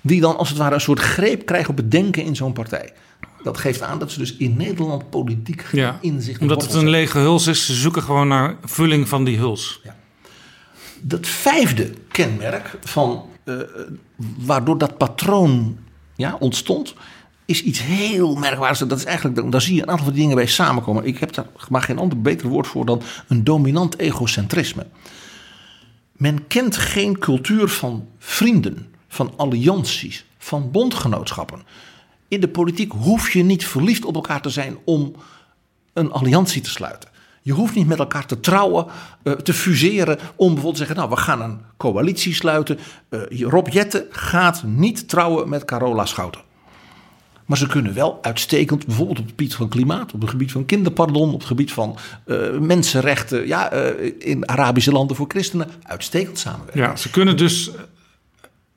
die 0.00 0.20
dan 0.20 0.36
als 0.36 0.48
het 0.48 0.58
ware 0.58 0.74
een 0.74 0.80
soort 0.80 1.00
greep 1.00 1.46
krijgen 1.46 1.70
op 1.70 1.76
het 1.76 1.90
denken 1.90 2.24
in 2.24 2.36
zo'n 2.36 2.52
partij. 2.52 2.92
Dat 3.42 3.58
geeft 3.58 3.82
aan 3.82 3.98
dat 3.98 4.12
ze 4.12 4.18
dus 4.18 4.36
in 4.36 4.56
Nederland 4.56 5.10
politiek 5.10 5.62
geen 5.62 5.80
Ja, 5.80 5.98
inzicht 6.00 6.40
omdat 6.40 6.62
het 6.62 6.74
een 6.74 6.88
lege 6.88 7.18
huls 7.18 7.46
is. 7.46 7.66
Ze 7.66 7.74
zoeken 7.74 8.02
gewoon 8.02 8.28
naar 8.28 8.56
vulling 8.64 9.08
van 9.08 9.24
die 9.24 9.38
huls. 9.38 9.80
Dat 11.00 11.26
vijfde 11.26 11.90
kenmerk 12.08 12.78
van 12.80 13.24
eh, 13.44 13.54
waardoor 14.38 14.78
dat 14.78 14.98
patroon 14.98 15.78
ja, 16.14 16.36
ontstond, 16.38 16.94
is 17.46 17.62
iets 17.62 17.82
heel 17.82 18.34
merkwaardigs. 18.34 18.88
Dat 18.88 18.98
is 18.98 19.04
eigenlijk, 19.04 19.52
daar 19.52 19.60
zie 19.60 19.74
je 19.74 19.82
een 19.82 19.88
aantal 19.88 20.04
van 20.04 20.14
die 20.14 20.22
dingen 20.22 20.36
bij 20.36 20.46
samenkomen. 20.46 21.04
Ik 21.04 21.18
heb 21.18 21.32
daar 21.32 21.46
maar 21.68 21.82
geen 21.82 21.98
ander 21.98 22.20
beter 22.20 22.48
woord 22.48 22.66
voor 22.66 22.86
dan 22.86 23.02
een 23.28 23.44
dominant 23.44 23.98
egocentrisme. 23.98 24.86
Men 26.12 26.46
kent 26.46 26.76
geen 26.76 27.18
cultuur 27.18 27.68
van 27.68 28.08
vrienden, 28.18 28.94
van 29.08 29.32
allianties, 29.36 30.24
van 30.38 30.70
bondgenootschappen. 30.70 31.62
In 32.28 32.40
de 32.40 32.48
politiek 32.48 32.92
hoef 32.92 33.32
je 33.32 33.42
niet 33.42 33.66
verliefd 33.66 34.04
op 34.04 34.14
elkaar 34.14 34.40
te 34.40 34.50
zijn 34.50 34.76
om 34.84 35.14
een 35.92 36.12
alliantie 36.12 36.62
te 36.62 36.70
sluiten. 36.70 37.10
Je 37.42 37.52
hoeft 37.52 37.74
niet 37.74 37.86
met 37.86 37.98
elkaar 37.98 38.26
te 38.26 38.40
trouwen, 38.40 38.86
eh, 39.22 39.32
te 39.32 39.52
fuseren 39.52 40.18
om 40.36 40.46
bijvoorbeeld 40.46 40.72
te 40.72 40.78
zeggen, 40.78 40.96
nou 40.96 41.10
we 41.10 41.16
gaan 41.16 41.40
een 41.40 41.60
coalitie 41.76 42.34
sluiten. 42.34 42.78
Eh, 43.08 43.40
Rob 43.40 43.68
Jetten 43.68 44.06
gaat 44.10 44.62
niet 44.62 45.08
trouwen 45.08 45.48
met 45.48 45.64
Carola 45.64 46.06
Schouten. 46.06 46.40
Maar 47.46 47.58
ze 47.58 47.66
kunnen 47.66 47.94
wel 47.94 48.18
uitstekend, 48.22 48.86
bijvoorbeeld 48.86 49.18
op 49.18 49.24
het 49.24 49.34
gebied 49.34 49.54
van 49.54 49.68
klimaat, 49.68 50.12
op 50.12 50.20
het 50.20 50.30
gebied 50.30 50.52
van 50.52 50.64
kinderpardon, 50.64 51.32
op 51.32 51.38
het 51.38 51.48
gebied 51.48 51.72
van 51.72 51.98
eh, 52.24 52.36
mensenrechten, 52.58 53.46
ja, 53.46 53.70
eh, 53.70 54.12
in 54.18 54.48
Arabische 54.48 54.92
landen 54.92 55.16
voor 55.16 55.26
christenen, 55.28 55.68
uitstekend 55.82 56.38
samenwerken. 56.38 56.80
Ja, 56.80 56.96
ze 56.96 57.10
kunnen 57.10 57.36
dus, 57.36 57.74
eh, 57.74 57.80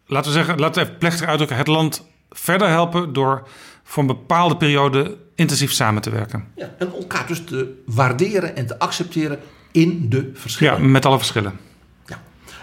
laten 0.05 0.31
we 0.31 0.37
zeggen, 0.37 0.59
laten 0.59 0.81
we 0.81 0.87
even 0.87 0.99
plechtig 0.99 1.27
uitdrukken, 1.27 1.57
het 1.57 1.67
land 1.67 2.07
verder 2.29 2.67
helpen 2.67 3.13
door 3.13 3.47
voor 3.83 4.03
een 4.03 4.07
bepaalde 4.07 4.57
periode 4.57 5.17
intensief 5.35 5.71
samen 5.71 6.01
te 6.01 6.09
werken. 6.09 6.45
Ja, 6.55 6.75
en 6.77 6.93
elkaar 6.93 7.27
dus 7.27 7.43
te 7.43 7.81
waarderen 7.85 8.55
en 8.55 8.67
te 8.67 8.79
accepteren 8.79 9.39
in 9.71 10.09
de 10.09 10.31
Ja, 10.33 10.39
verschillen. 10.39 10.91
met 10.91 11.05
alle 11.05 11.17
verschillen. 11.17 11.59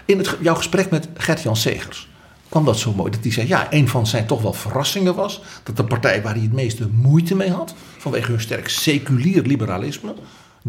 In 0.05 0.17
het, 0.17 0.37
jouw 0.41 0.55
gesprek 0.55 0.89
met 0.89 1.09
Gert-Jan 1.17 1.55
Segers 1.55 2.09
kwam 2.49 2.65
dat 2.65 2.79
zo 2.79 2.93
mooi. 2.93 3.11
Dat 3.11 3.23
hij 3.23 3.31
zei, 3.31 3.47
ja, 3.47 3.67
een 3.69 3.87
van 3.87 4.07
zijn 4.07 4.25
toch 4.25 4.41
wel 4.41 4.53
verrassingen 4.53 5.15
was... 5.15 5.41
dat 5.63 5.77
de 5.77 5.83
partij 5.83 6.21
waar 6.21 6.33
hij 6.33 6.43
het 6.43 6.53
meeste 6.53 6.87
moeite 6.87 7.35
mee 7.35 7.51
had... 7.51 7.75
vanwege 7.97 8.31
hun 8.31 8.41
sterk 8.41 8.69
seculier 8.69 9.41
liberalisme, 9.41 10.13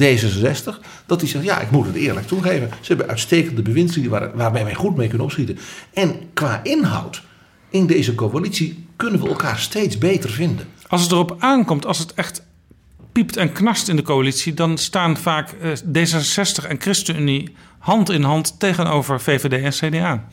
D66... 0.02 0.80
dat 1.06 1.20
hij 1.20 1.30
zegt, 1.30 1.44
ja, 1.44 1.60
ik 1.60 1.70
moet 1.70 1.86
het 1.86 1.94
eerlijk 1.94 2.26
toegeven... 2.26 2.70
ze 2.80 2.88
hebben 2.88 3.09
uitstekende 3.09 3.62
bewindslieden 3.62 4.12
waar, 4.12 4.36
waarbij 4.36 4.64
wij 4.64 4.74
goed 4.74 4.96
mee 4.96 5.09
kunnen 5.09 5.26
opschieten. 5.26 5.59
En 5.92 6.14
qua 6.34 6.60
inhoud 6.62 7.22
in 7.70 7.86
deze 7.86 8.14
coalitie 8.14 8.86
kunnen 8.96 9.20
we 9.20 9.28
elkaar 9.28 9.59
steeds 9.59 9.98
beter 9.98 10.30
vinden. 10.30 10.66
Als 10.88 11.02
het 11.02 11.12
erop 11.12 11.36
aankomt, 11.38 11.86
als 11.86 11.98
het 11.98 12.14
echt 12.14 12.42
piept 13.12 13.36
en 13.36 13.52
knarst 13.52 13.88
in 13.88 13.96
de 13.96 14.02
coalitie, 14.02 14.55
dan 14.55 14.78
staan 14.78 15.16
vaak 15.16 15.50
eh, 15.50 15.70
D66 15.76 16.68
en 16.68 16.80
ChristenUnie 16.80 17.55
hand 17.78 18.10
in 18.10 18.22
hand 18.22 18.60
tegenover 18.60 19.20
VVD 19.20 19.80
en 19.82 19.90
CDA. 19.90 20.28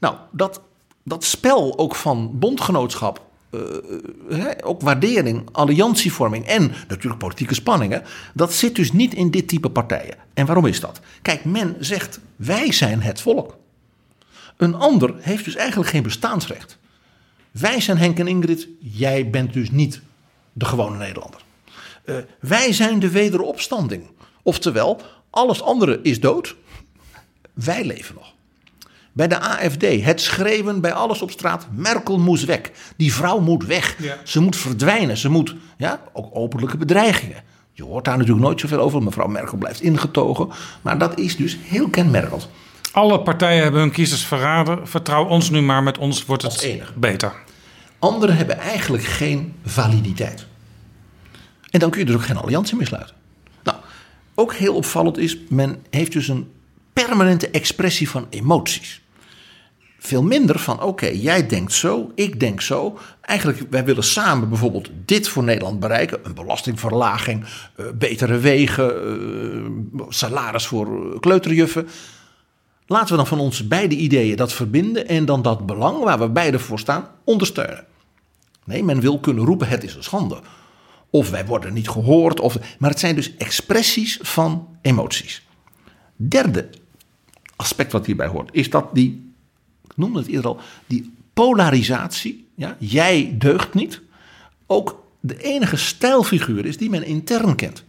Nou, 0.00 0.14
dat, 0.32 0.60
dat 1.08 1.24
spel 1.24 1.78
ook 1.78 1.94
van 1.94 2.38
bondgenootschap, 2.38 3.26
eh, 3.50 3.60
hè, 4.28 4.64
ook 4.64 4.80
waardering, 4.80 5.48
alliantievorming 5.52 6.46
en 6.46 6.72
natuurlijk 6.88 7.20
politieke 7.20 7.54
spanningen, 7.54 8.02
dat 8.34 8.52
zit 8.52 8.74
dus 8.74 8.92
niet 8.92 9.14
in 9.14 9.30
dit 9.30 9.48
type 9.48 9.70
partijen. 9.70 10.16
En 10.34 10.46
waarom 10.46 10.66
is 10.66 10.80
dat? 10.80 11.00
Kijk, 11.22 11.44
men 11.44 11.76
zegt 11.78 12.20
wij 12.36 12.72
zijn 12.72 13.02
het 13.02 13.20
volk. 13.20 13.56
Een 14.56 14.74
ander 14.74 15.14
heeft 15.18 15.44
dus 15.44 15.54
eigenlijk 15.54 15.90
geen 15.90 16.02
bestaansrecht. 16.02 16.78
Wij 17.50 17.80
zijn 17.80 17.98
Henk 17.98 18.18
en 18.18 18.28
Ingrid, 18.28 18.68
jij 18.80 19.30
bent 19.30 19.52
dus 19.52 19.70
niet 19.70 20.00
de 20.52 20.64
gewone 20.64 20.96
Nederlander. 20.96 21.40
Eh, 22.04 22.16
wij 22.40 22.72
zijn 22.72 22.98
de 22.98 23.10
wederopstanding. 23.10 24.06
Oftewel, 24.42 25.00
alles 25.30 25.62
andere 25.62 26.00
is 26.02 26.20
dood, 26.20 26.56
wij 27.52 27.84
leven 27.84 28.14
nog. 28.14 28.34
Bij 29.16 29.28
de 29.28 29.40
AFD, 29.40 30.04
het 30.04 30.20
schreeuwen 30.20 30.80
bij 30.80 30.92
alles 30.92 31.22
op 31.22 31.30
straat. 31.30 31.66
Merkel 31.70 32.18
moest 32.18 32.44
weg. 32.44 32.60
Die 32.96 33.14
vrouw 33.14 33.38
moet 33.38 33.64
weg. 33.64 33.96
Ja. 33.98 34.16
Ze 34.24 34.40
moet 34.40 34.56
verdwijnen. 34.56 35.16
Ze 35.16 35.28
moet, 35.28 35.54
ja, 35.76 36.00
ook 36.12 36.28
openlijke 36.32 36.76
bedreigingen. 36.76 37.42
Je 37.72 37.82
hoort 37.82 38.04
daar 38.04 38.16
natuurlijk 38.16 38.46
nooit 38.46 38.60
zoveel 38.60 38.78
over. 38.78 39.02
Mevrouw 39.02 39.26
Merkel 39.26 39.58
blijft 39.58 39.80
ingetogen. 39.80 40.48
Maar 40.82 40.98
dat 40.98 41.18
is 41.18 41.36
dus 41.36 41.58
heel 41.62 41.88
kenmerkend. 41.88 42.48
Alle 42.92 43.20
partijen 43.20 43.62
hebben 43.62 43.80
hun 43.80 43.90
kiezers 43.90 44.24
verraden. 44.24 44.88
Vertrouw 44.88 45.24
ons 45.24 45.50
nu 45.50 45.60
maar, 45.60 45.82
met 45.82 45.98
ons 45.98 46.24
wordt 46.24 46.42
het 46.42 46.82
beter. 46.94 47.32
Anderen 47.98 48.36
hebben 48.36 48.58
eigenlijk 48.58 49.04
geen 49.04 49.54
validiteit. 49.64 50.46
En 51.70 51.80
dan 51.80 51.90
kun 51.90 52.00
je 52.00 52.06
dus 52.06 52.14
ook 52.14 52.24
geen 52.24 52.36
alliantie 52.36 52.76
meer 52.76 52.86
sluiten. 52.86 53.14
Nou, 53.62 53.78
ook 54.34 54.54
heel 54.54 54.74
opvallend 54.74 55.18
is, 55.18 55.38
men 55.48 55.82
heeft 55.90 56.12
dus 56.12 56.28
een 56.28 56.50
permanente 56.92 57.50
expressie 57.50 58.10
van 58.10 58.26
emoties. 58.30 59.04
Veel 60.06 60.22
minder 60.22 60.58
van, 60.58 60.82
oké, 60.82 61.06
jij 61.06 61.46
denkt 61.46 61.72
zo, 61.72 62.10
ik 62.14 62.40
denk 62.40 62.60
zo. 62.60 62.98
Eigenlijk, 63.20 63.62
wij 63.70 63.84
willen 63.84 64.04
samen 64.04 64.48
bijvoorbeeld 64.48 64.90
dit 65.04 65.28
voor 65.28 65.44
Nederland 65.44 65.80
bereiken. 65.80 66.18
Een 66.22 66.34
belastingverlaging, 66.34 67.44
eh, 67.76 67.86
betere 67.94 68.38
wegen, 68.38 68.90
eh, 69.98 70.02
salaris 70.08 70.66
voor 70.66 70.86
eh, 70.86 71.20
kleuterjuffen. 71.20 71.88
Laten 72.86 73.08
we 73.08 73.16
dan 73.16 73.26
van 73.26 73.40
onze 73.40 73.66
beide 73.66 73.94
ideeën 73.94 74.36
dat 74.36 74.52
verbinden 74.52 75.08
en 75.08 75.24
dan 75.24 75.42
dat 75.42 75.66
belang 75.66 76.02
waar 76.02 76.18
we 76.18 76.28
beide 76.28 76.58
voor 76.58 76.78
staan 76.78 77.08
ondersteunen. 77.24 77.84
Nee, 78.64 78.84
men 78.84 79.00
wil 79.00 79.20
kunnen 79.20 79.44
roepen: 79.44 79.68
het 79.68 79.84
is 79.84 79.94
een 79.94 80.02
schande. 80.02 80.40
Of 81.10 81.30
wij 81.30 81.46
worden 81.46 81.72
niet 81.72 81.88
gehoord. 81.88 82.40
Of, 82.40 82.56
maar 82.78 82.90
het 82.90 83.00
zijn 83.00 83.14
dus 83.14 83.36
expressies 83.36 84.18
van 84.22 84.68
emoties. 84.82 85.46
Derde 86.16 86.68
aspect 87.56 87.92
wat 87.92 88.06
hierbij 88.06 88.26
hoort 88.26 88.48
is 88.52 88.70
dat 88.70 88.88
die, 88.92 89.25
noemde 89.96 90.18
het 90.18 90.28
eerder 90.28 90.46
al, 90.46 90.60
die 90.86 91.12
polarisatie. 91.34 92.48
Ja, 92.54 92.76
jij 92.78 93.34
deugt 93.38 93.74
niet. 93.74 94.00
Ook 94.66 95.04
de 95.20 95.42
enige 95.42 95.76
stijlfiguur 95.76 96.66
is 96.66 96.76
die 96.76 96.90
men 96.90 97.04
intern 97.04 97.54
kent. 97.54 97.84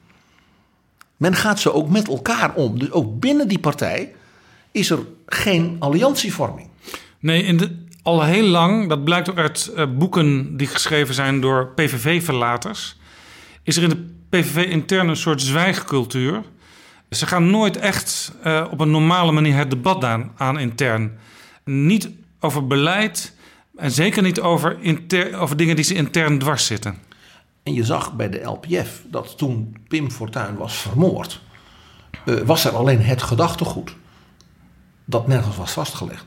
Men 1.17 1.35
gaat 1.35 1.59
zo 1.59 1.69
ook 1.69 1.89
met 1.89 2.07
elkaar 2.07 2.53
om. 2.53 2.79
Dus 2.79 2.91
ook 2.91 3.19
binnen 3.19 3.47
die 3.47 3.59
partij 3.59 4.13
is 4.71 4.89
er 4.89 4.99
geen 5.25 5.75
alliantievorming. 5.79 6.67
Nee, 7.19 7.43
in 7.43 7.57
de, 7.57 7.85
al 8.01 8.23
heel 8.23 8.47
lang, 8.47 8.89
dat 8.89 9.03
blijkt 9.03 9.29
ook 9.29 9.37
uit 9.37 9.71
eh, 9.75 9.85
boeken 9.97 10.57
die 10.57 10.67
geschreven 10.67 11.13
zijn 11.13 11.41
door 11.41 11.67
PVV-verlaters, 11.75 12.97
is 13.63 13.77
er 13.77 13.83
in 13.83 13.89
de 13.89 14.05
PVV 14.29 14.69
intern 14.69 15.07
een 15.07 15.15
soort 15.15 15.41
zwijgcultuur. 15.41 16.43
Ze 17.09 17.27
gaan 17.27 17.49
nooit 17.49 17.77
echt 17.77 18.33
eh, 18.43 18.65
op 18.71 18.79
een 18.79 18.91
normale 18.91 19.31
manier 19.31 19.55
het 19.55 19.69
debat 19.69 20.03
aan 20.35 20.59
intern. 20.59 21.17
Niet 21.67 22.09
over 22.39 22.67
beleid 22.67 23.33
en 23.75 23.91
zeker 23.91 24.21
niet 24.21 24.39
over, 24.39 24.77
inter, 24.81 25.37
over 25.37 25.57
dingen 25.57 25.75
die 25.75 25.85
ze 25.85 25.93
intern 25.93 26.39
dwars 26.39 26.65
zitten. 26.65 26.95
En 27.63 27.73
je 27.73 27.83
zag 27.83 28.15
bij 28.15 28.29
de 28.29 28.43
LPF 28.43 29.01
dat 29.11 29.37
toen 29.37 29.75
Pim 29.87 30.11
Fortuyn 30.11 30.55
was 30.55 30.75
vermoord, 30.75 31.41
eh, 32.25 32.35
was 32.35 32.65
er 32.65 32.75
alleen 32.75 33.01
het 33.01 33.21
gedachtegoed 33.21 33.95
dat 35.05 35.27
nergens 35.27 35.57
was 35.57 35.71
vastgelegd. 35.71 36.23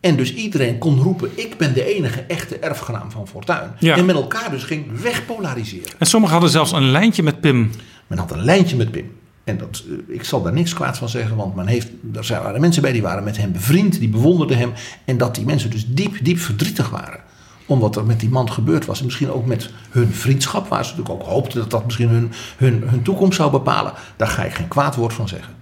En 0.00 0.16
dus 0.16 0.34
iedereen 0.34 0.78
kon 0.78 1.02
roepen: 1.02 1.30
ik 1.34 1.56
ben 1.56 1.74
de 1.74 1.84
enige 1.96 2.20
echte 2.20 2.58
erfgenaam 2.58 3.10
van 3.10 3.28
Fortuyn. 3.28 3.70
Ja. 3.78 3.96
En 3.96 4.04
met 4.04 4.16
elkaar 4.16 4.50
dus 4.50 4.62
ging 4.62 5.00
wegpolariseren. 5.00 5.98
En 5.98 6.06
sommigen 6.06 6.34
hadden 6.34 6.52
zelfs 6.52 6.72
een 6.72 6.90
lijntje 6.90 7.22
met 7.22 7.40
Pim. 7.40 7.70
Men 8.06 8.18
had 8.18 8.30
een 8.30 8.44
lijntje 8.44 8.76
met 8.76 8.90
Pim. 8.90 9.17
En 9.48 9.58
dat, 9.58 9.82
eh, 9.88 10.14
ik 10.14 10.24
zal 10.24 10.42
daar 10.42 10.52
niks 10.52 10.74
kwaads 10.74 10.98
van 10.98 11.08
zeggen, 11.08 11.36
want 11.36 11.54
men 11.54 11.66
heeft, 11.66 11.88
er 12.14 12.40
waren 12.42 12.60
mensen 12.60 12.82
bij 12.82 12.92
die 12.92 13.02
waren 13.02 13.24
met 13.24 13.36
hem 13.36 13.52
bevriend, 13.52 13.98
die 13.98 14.08
bewonderden 14.08 14.58
hem. 14.58 14.72
En 15.04 15.18
dat 15.18 15.34
die 15.34 15.44
mensen 15.44 15.70
dus 15.70 15.86
diep, 15.88 16.24
diep 16.24 16.38
verdrietig 16.38 16.90
waren. 16.90 17.20
Om 17.66 17.80
wat 17.80 17.96
er 17.96 18.04
met 18.04 18.20
die 18.20 18.28
man 18.28 18.52
gebeurd 18.52 18.86
was. 18.86 18.98
En 18.98 19.04
misschien 19.04 19.30
ook 19.30 19.46
met 19.46 19.70
hun 19.90 20.12
vriendschap, 20.12 20.68
waar 20.68 20.84
ze 20.84 20.90
natuurlijk 20.90 21.20
ook 21.20 21.28
hoopten 21.28 21.58
dat 21.58 21.70
dat 21.70 21.84
misschien 21.84 22.08
hun, 22.08 22.32
hun, 22.56 22.82
hun 22.86 23.02
toekomst 23.02 23.36
zou 23.36 23.50
bepalen. 23.50 23.92
Daar 24.16 24.28
ga 24.28 24.44
ik 24.44 24.54
geen 24.54 24.68
kwaad 24.68 24.94
woord 24.94 25.12
van 25.12 25.28
zeggen. 25.28 25.54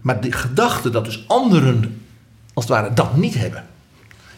Maar 0.00 0.20
de 0.20 0.32
gedachte 0.32 0.90
dat 0.90 1.04
dus 1.04 1.24
anderen, 1.26 2.02
als 2.54 2.64
het 2.64 2.74
ware, 2.74 2.94
dat 2.94 3.16
niet 3.16 3.34
hebben. 3.34 3.64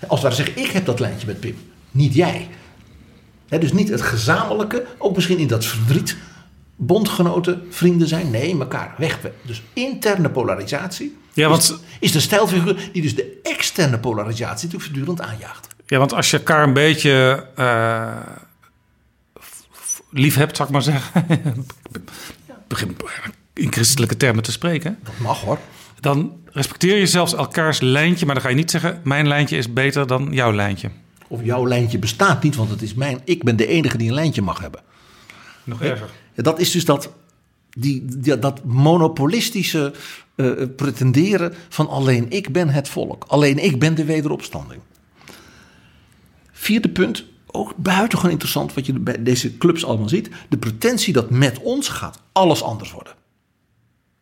Als 0.07 0.23
het 0.23 0.33
ware 0.33 0.35
zeggen, 0.35 0.65
ik 0.65 0.71
heb 0.71 0.87
dat 0.87 1.01
lijntje 1.01 1.27
met 1.27 1.41
Pim, 1.41 1.57
niet 1.91 2.15
jij. 2.15 2.49
Dus 3.49 3.73
niet 3.73 3.89
het 3.89 4.03
gezamenlijke, 4.03 4.87
ook 4.99 5.15
misschien 5.15 5.39
in 5.39 5.47
dat 5.47 5.65
verdriet, 5.65 6.17
bondgenoten, 6.77 7.67
vrienden 7.71 8.09
zijn. 8.09 8.31
Nee, 8.31 8.59
elkaar 8.61 8.95
weg. 8.99 9.19
Dus 9.43 9.63
interne 9.73 10.31
polarisatie 10.31 11.17
Ja, 11.33 11.49
want- 11.49 11.63
is, 11.63 11.75
is 12.01 12.13
de 12.13 12.21
stijlfiguur 12.21 12.91
die 12.93 13.03
dus 13.03 13.15
de 13.15 13.41
externe 13.43 13.99
polarisatie 13.99 14.67
natuurlijk 14.69 14.83
voortdurend 14.83 15.21
aanjaagt. 15.21 15.69
Ja, 15.87 15.99
want 15.99 16.13
als 16.13 16.31
je 16.31 16.37
elkaar 16.37 16.63
een 16.63 16.73
beetje 16.73 17.47
f- 19.41 20.03
lief 20.11 20.35
hebt, 20.35 20.57
zou 20.57 20.69
ik 20.69 20.75
maar 20.75 20.83
zeggen. 20.83 21.27
Begin 22.69 22.97
in 23.55 23.73
christelijke 23.73 24.17
termen 24.17 24.43
te 24.43 24.53
spreken. 24.53 24.99
Dat 25.03 25.19
mag 25.19 25.41
hoor. 25.41 25.59
Dan 26.01 26.33
respecteer 26.53 26.99
je 26.99 27.07
zelfs 27.07 27.35
elkaars 27.35 27.81
lijntje, 27.81 28.27
maar 28.27 28.35
dan 28.35 28.45
ga 28.45 28.51
je 28.51 28.55
niet 28.57 28.71
zeggen: 28.71 29.01
mijn 29.05 29.29
lijntje 29.29 29.57
is 29.57 29.73
beter 29.73 30.07
dan 30.07 30.29
jouw 30.31 30.53
lijntje. 30.53 30.91
Of 31.29 31.45
jouw 31.45 31.67
lijntje 31.69 31.99
bestaat 31.99 32.43
niet, 32.43 32.57
want 32.57 32.71
het 32.71 32.83
is 32.83 32.95
mijn. 32.95 33.21
Ik 33.25 33.43
ben 33.45 33.57
de 33.57 33.67
enige 33.67 33.97
die 33.97 34.09
een 34.09 34.15
lijntje 34.15 34.43
mag 34.43 34.61
hebben. 34.61 34.81
Nog 35.65 35.83
erger. 35.83 36.09
Dat 36.35 36.59
is 36.59 36.71
dus 36.71 36.85
dat, 36.85 37.11
die, 37.71 38.05
dat 38.39 38.65
monopolistische 38.65 39.93
eh, 40.35 40.53
pretenderen 40.77 41.55
van 41.69 41.89
alleen 41.89 42.31
ik 42.31 42.53
ben 42.53 42.69
het 42.69 42.89
volk. 42.89 43.25
Alleen 43.29 43.59
ik 43.59 43.79
ben 43.79 43.95
de 43.95 44.05
wederopstanding. 44.05 44.81
Vierde 46.53 46.89
punt, 46.89 47.25
ook 47.47 47.77
buitengewoon 47.77 48.33
interessant 48.33 48.75
wat 48.75 48.87
je 48.87 48.93
bij 48.93 49.23
deze 49.23 49.59
clubs 49.59 49.85
allemaal 49.85 50.09
ziet. 50.09 50.31
De 50.49 50.57
pretentie 50.57 51.13
dat 51.13 51.31
met 51.31 51.59
ons 51.59 51.89
gaat 51.89 52.21
alles 52.33 52.63
anders 52.63 52.93
worden. 52.93 53.15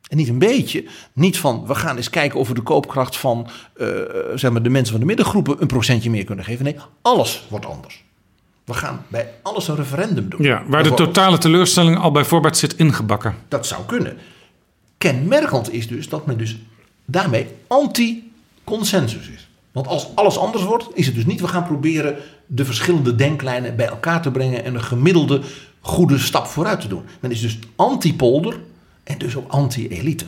En 0.08 0.16
niet 0.16 0.28
een 0.28 0.38
beetje, 0.38 0.84
niet 1.12 1.38
van 1.38 1.66
we 1.66 1.74
gaan 1.74 1.96
eens 1.96 2.10
kijken 2.10 2.38
of 2.38 2.48
we 2.48 2.54
de 2.54 2.62
koopkracht 2.62 3.16
van 3.16 3.48
eh, 3.76 3.88
zeg 4.34 4.50
maar 4.50 4.62
de 4.62 4.68
mensen 4.68 4.92
van 4.92 5.00
de 5.00 5.06
middengroepen 5.06 5.56
een 5.60 5.66
procentje 5.66 6.10
meer 6.10 6.24
kunnen 6.24 6.44
geven. 6.44 6.64
Nee, 6.64 6.76
alles 7.02 7.46
wordt 7.48 7.66
anders. 7.66 8.04
We 8.64 8.74
gaan 8.74 9.04
bij 9.08 9.28
alles 9.42 9.68
een 9.68 9.76
referendum 9.76 10.28
doen. 10.28 10.42
Ja, 10.42 10.62
waar 10.66 10.82
de 10.82 10.94
totale 10.94 11.38
teleurstelling 11.38 11.98
al 11.98 12.12
bij 12.12 12.24
voorbaat 12.24 12.56
zit 12.56 12.76
ingebakken. 12.76 13.34
Dat 13.48 13.66
zou 13.66 13.84
kunnen. 13.86 14.16
Kenmerkend 14.98 15.72
is 15.72 15.88
dus 15.88 16.08
dat 16.08 16.26
men 16.26 16.38
dus 16.38 16.58
daarmee 17.04 17.46
anti-consensus 17.66 19.28
is. 19.28 19.48
Want 19.72 19.86
als 19.86 20.08
alles 20.14 20.38
anders 20.38 20.64
wordt, 20.64 20.88
is 20.94 21.06
het 21.06 21.14
dus 21.14 21.26
niet 21.26 21.40
we 21.40 21.48
gaan 21.48 21.66
proberen 21.66 22.16
de 22.46 22.64
verschillende 22.64 23.14
denklijnen 23.14 23.76
bij 23.76 23.86
elkaar 23.86 24.22
te 24.22 24.30
brengen 24.30 24.64
en 24.64 24.74
een 24.74 24.82
gemiddelde 24.82 25.40
goede 25.80 26.18
stap 26.18 26.46
vooruit 26.46 26.80
te 26.80 26.88
doen. 26.88 27.02
Men 27.20 27.30
is 27.30 27.40
dus 27.40 27.58
anti-polder 27.76 28.60
en 29.04 29.18
dus 29.18 29.36
ook 29.36 29.50
anti-elite. 29.50 30.24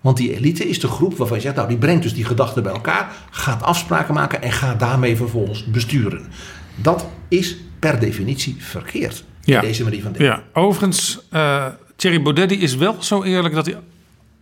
Want 0.00 0.16
die 0.16 0.36
elite 0.36 0.68
is 0.68 0.80
de 0.80 0.88
groep 0.88 1.16
waarvan 1.16 1.36
je 1.36 1.42
zegt, 1.42 1.56
nou 1.56 1.68
die 1.68 1.78
brengt 1.78 2.02
dus 2.02 2.14
die 2.14 2.24
gedachten 2.24 2.62
bij 2.62 2.72
elkaar, 2.72 3.12
gaat 3.30 3.62
afspraken 3.62 4.14
maken 4.14 4.42
en 4.42 4.52
gaat 4.52 4.80
daarmee 4.80 5.16
vervolgens 5.16 5.64
besturen. 5.64 6.26
Dat 6.74 7.06
is 7.28 7.56
per 7.78 8.00
definitie 8.00 8.56
verkeerd. 8.58 9.24
Ja. 9.40 9.60
Deze 9.60 9.82
manier 9.82 10.02
van 10.02 10.12
denken. 10.12 10.36
Ja, 10.36 10.60
overigens, 10.60 11.18
eh 11.30 11.66
Thierry 11.96 12.22
Baudet 12.22 12.50
is 12.50 12.74
wel 12.74 13.02
zo 13.02 13.22
eerlijk 13.22 13.54
dat 13.54 13.66
hij 13.66 13.78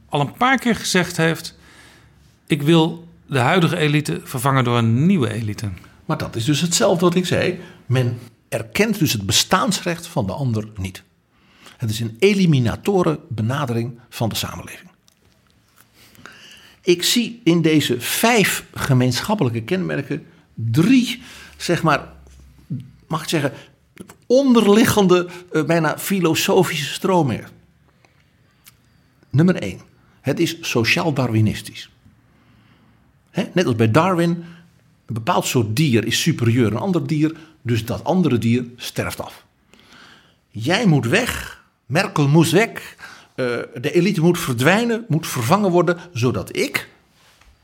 al 0.09 0.21
een 0.21 0.33
paar 0.33 0.59
keer 0.59 0.77
gezegd 0.77 1.17
heeft: 1.17 1.59
ik 2.47 2.63
wil 2.63 3.09
de 3.27 3.39
huidige 3.39 3.77
elite 3.77 4.21
vervangen 4.25 4.65
door 4.65 4.79
een 4.79 5.07
nieuwe 5.07 5.33
elite. 5.33 5.69
Maar 6.05 6.19
dat 6.19 6.37
is 6.37 6.45
dus 6.45 6.61
hetzelfde 6.61 7.05
wat 7.05 7.15
ik 7.15 7.27
zei. 7.27 7.61
Men 7.87 8.19
erkent 8.49 8.99
dus 8.99 9.13
het 9.13 9.27
bestaansrecht 9.27 10.07
van 10.07 10.27
de 10.27 10.33
ander 10.33 10.69
niet. 10.77 11.03
Het 11.77 11.91
is 11.91 12.01
een 12.01 12.17
eliminatoren 12.19 13.19
benadering 13.29 13.99
van 14.09 14.29
de 14.29 14.35
samenleving. 14.35 14.91
Ik 16.81 17.03
zie 17.03 17.41
in 17.45 17.63
deze 17.63 18.01
vijf 18.01 18.65
gemeenschappelijke 18.75 19.63
kenmerken 19.63 20.27
drie, 20.55 21.23
zeg 21.57 21.83
maar, 21.83 22.13
mag 23.13 23.23
ik 23.23 23.29
zeggen, 23.29 23.53
onderliggende, 24.27 25.29
eh, 25.53 25.65
bijna 25.65 25.99
filosofische 25.99 26.93
stromingen. 26.93 27.49
Nummer 29.31 29.55
één, 29.55 29.81
het 30.21 30.41
is 30.41 30.57
sociaal-darwinistisch. 30.61 31.91
Hè, 33.31 33.45
Net 33.55 33.67
als 33.67 33.77
bij 33.77 33.91
Darwin, 33.91 34.31
een 35.07 35.15
bepaald 35.15 35.47
soort 35.47 35.77
dier 35.77 36.05
is 36.05 36.21
superieur 36.21 36.67
aan 36.67 36.73
een 36.73 36.79
ander 36.79 37.07
dier, 37.07 37.37
dus 37.63 37.85
dat 37.85 38.05
andere 38.05 38.39
dier 38.39 38.65
sterft 38.77 39.21
af. 39.21 39.45
Jij 40.51 40.87
moet 40.87 41.07
weg, 41.07 41.63
Merkel 41.87 42.29
moest 42.29 42.53
weg, 42.53 42.97
eh, 43.35 43.47
de 43.81 43.93
elite 43.93 44.21
moet 44.21 44.39
verdwijnen, 44.39 45.05
moet 45.09 45.27
vervangen 45.27 45.71
worden, 45.71 45.99
zodat 46.13 46.57
ik 46.57 46.89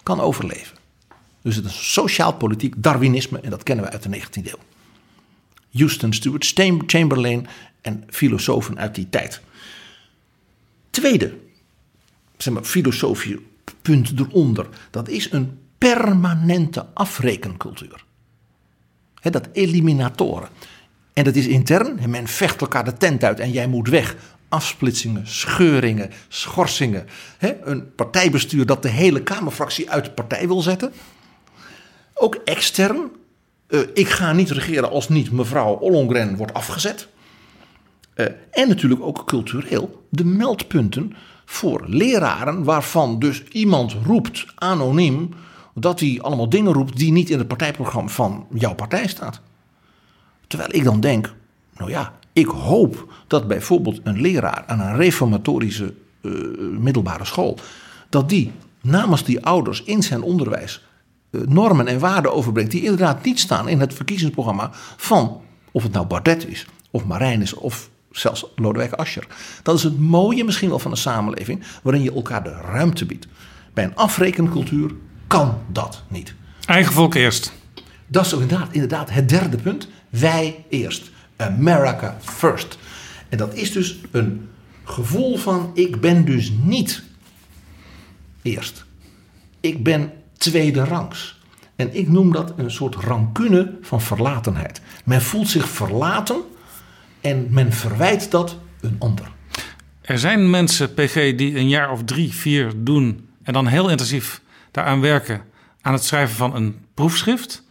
kan 0.03 0.21
overleven. 0.21 0.77
Dus 1.43 1.57
het 1.57 1.65
is 1.65 1.93
sociaal-politiek 1.93 2.75
Darwinisme 2.77 3.41
en 3.41 3.51
dat 3.51 3.63
kennen 3.63 3.85
we 3.85 3.91
uit 3.91 4.03
de 4.03 4.09
19e 4.09 4.51
eeuw. 4.51 4.78
Houston 5.73 6.13
Stam- 6.39 6.83
Chamberlain 6.87 7.47
en 7.81 8.05
filosofen 8.11 8.79
uit 8.79 8.95
die 8.95 9.09
tijd. 9.11 9.41
Tweede, 10.91 11.35
zeg 12.37 12.55
maar, 12.55 12.65
filosofie, 12.65 13.47
punt 13.83 14.13
eronder. 14.19 14.69
Dat 14.91 15.09
is 15.09 15.33
een 15.33 15.59
permanente 15.79 16.87
afrekencultuur. 16.95 18.05
Dat 19.23 19.49
eliminatoren. 19.53 20.49
En 21.13 21.25
dat 21.25 21.35
is 21.35 21.47
intern. 21.47 22.11
Men 22.11 22.29
vecht 22.29 22.61
elkaar 22.61 22.85
de 22.85 22.97
tent 22.97 23.25
uit 23.25 23.41
en 23.41 23.51
jij 23.51 23.67
moet 23.67 23.89
weg. 23.89 24.17
Afsplitsingen, 24.49 25.27
scheuringen, 25.27 26.11
schorsingen. 26.29 27.07
Een 27.65 27.95
partijbestuur 27.95 28.67
dat 28.67 28.83
de 28.83 28.89
hele 28.89 29.23
Kamerfractie 29.23 29.91
uit 29.91 30.05
de 30.05 30.11
partij 30.11 30.47
wil 30.47 30.61
zetten. 30.61 30.93
Ook 32.15 32.35
extern. 32.35 33.11
Eh, 33.69 33.81
ik 33.95 34.09
ga 34.09 34.33
niet 34.33 34.51
regeren 34.51 34.91
als 34.91 35.09
niet 35.09 35.31
mevrouw 35.31 35.75
Ollongren 35.75 36.37
wordt 36.37 36.55
afgezet. 36.55 37.09
Eh, 38.15 38.27
en 38.51 38.69
natuurlijk 38.69 39.03
ook 39.03 39.27
cultureel 39.27 40.07
de 40.09 40.25
meldpunten 40.25 41.15
voor 41.45 41.85
leraren 41.87 42.65
waarvan 42.65 43.19
dus 43.19 43.43
iemand 43.45 43.97
roept 44.05 44.47
anoniem 44.55 45.29
dat 45.75 46.01
hij 46.01 46.19
allemaal 46.23 46.49
dingen 46.49 46.73
roept 46.73 46.97
die 46.97 47.13
niet 47.13 47.31
in 47.31 47.39
het 47.39 47.49
partijprogramma 47.49 48.11
van 48.11 48.47
jouw 48.55 48.75
partij 48.75 49.07
staat. 49.07 49.41
Terwijl 50.47 50.75
ik 50.75 50.85
dan 50.85 51.01
denk, 51.01 51.35
nou 51.77 51.91
ja, 51.91 52.13
ik 52.33 52.47
hoop 52.47 53.13
dat 53.27 53.49
bijvoorbeeld 53.49 54.01
een 54.05 54.21
leraar 54.21 54.65
aan 54.67 54.81
een 54.81 54.97
reformatorische 54.97 55.95
eh, 56.21 56.33
middelbare 56.79 57.25
school, 57.25 57.59
dat 58.09 58.29
die 58.29 58.53
namens 58.83 59.25
die 59.25 59.45
ouders 59.45 59.83
in 59.83 60.03
zijn 60.03 60.23
onderwijs 60.23 60.88
normen 61.47 61.87
en 61.87 61.99
waarden 61.99 62.33
overbrengt 62.33 62.71
die 62.71 62.83
inderdaad 62.83 63.25
niet 63.25 63.41
staan 63.41 63.69
in 63.69 63.81
het 63.81 63.95
verkiezingsprogramma 63.95 64.71
van, 64.97 65.41
of 65.71 65.83
het 65.83 65.93
nou 65.93 66.07
Bardet 66.07 66.47
is, 66.47 66.67
of 66.91 67.05
Marijn 67.05 67.43
is, 67.43 67.55
of 67.55 67.91
zelfs 68.11 68.47
Lodewijk 68.57 68.93
Asscher. 68.93 69.27
Dat 69.63 69.77
is 69.77 69.83
het 69.83 69.99
mooie 69.99 70.45
misschien 70.45 70.69
wel 70.69 70.79
van 70.79 70.91
een 70.91 70.97
samenleving 70.97 71.63
waarin 71.83 72.03
je 72.03 72.13
elkaar 72.13 72.45
de 72.45 72.51
ruimte 72.51 73.07
biedt. 73.07 73.27
Bij 73.75 73.85
een 73.85 73.97
afrekencultuur 73.97 74.91
kan 75.27 75.59
dat 75.73 76.03
niet. 76.09 76.35
Eigen 76.67 76.93
volk 76.93 77.15
eerst. 77.15 77.53
Dat 78.07 78.27
is 78.27 78.33
inderdaad, 78.33 78.69
inderdaad 78.73 79.11
het 79.11 79.29
derde 79.29 79.57
punt. 79.57 79.89
Wij 80.09 80.65
eerst. 80.69 81.11
America 81.37 82.17
first. 82.21 82.79
En 83.29 83.39
dat 83.39 83.55
is 83.55 83.73
dus 83.73 83.99
een 84.11 84.49
gevoel 84.85 85.37
van 85.37 85.71
ik 85.75 86.01
ben 86.01 86.25
dus 86.25 86.53
niet 86.63 87.03
eerst. 88.43 88.85
Ik 89.61 89.83
ben 89.83 90.13
tweede 90.39 90.85
rangs. 90.85 91.41
En 91.77 91.97
ik 91.97 92.09
noem 92.09 92.33
dat 92.33 92.53
een 92.57 92.71
soort 92.71 92.95
rancune 92.95 93.77
van 93.81 94.01
verlatenheid. 94.01 94.81
Men 95.05 95.23
voelt 95.23 95.49
zich 95.49 95.69
verlaten 95.69 96.43
en 97.21 97.47
men 97.51 97.73
verwijt 97.73 98.31
dat 98.31 98.57
een 98.81 98.97
ander. 98.99 99.31
Er 100.01 100.19
zijn 100.19 100.51
mensen, 100.51 100.95
PG, 100.95 101.15
die 101.15 101.57
een 101.57 101.69
jaar 101.69 101.91
of 101.91 102.05
drie, 102.05 102.33
vier 102.33 102.73
doen 102.77 103.29
en 103.43 103.53
dan 103.53 103.67
heel 103.67 103.89
intensief 103.89 104.41
daaraan 104.71 105.01
werken 105.01 105.43
aan 105.81 105.93
het 105.93 106.05
schrijven 106.05 106.37
van 106.37 106.55
een 106.55 106.77
proefschrift. 106.95 107.63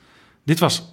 Dit 0.44 0.60
was, 0.60 0.84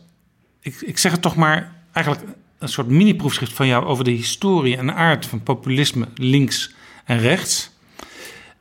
ik, 0.61 0.81
ik 0.81 0.99
zeg 0.99 1.13
het 1.13 1.23
toch 1.23 1.37
maar, 1.37 1.73
eigenlijk 1.93 2.27
een 2.59 2.69
soort 2.69 2.89
mini-proefschrift 2.89 3.53
van 3.53 3.67
jou 3.67 3.85
over 3.85 4.05
de 4.05 4.11
historie 4.11 4.77
en 4.77 4.95
aard 4.95 5.27
van 5.27 5.43
populisme 5.43 6.09
links 6.15 6.75
en 7.05 7.19
rechts. 7.19 7.71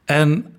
En 0.05 0.55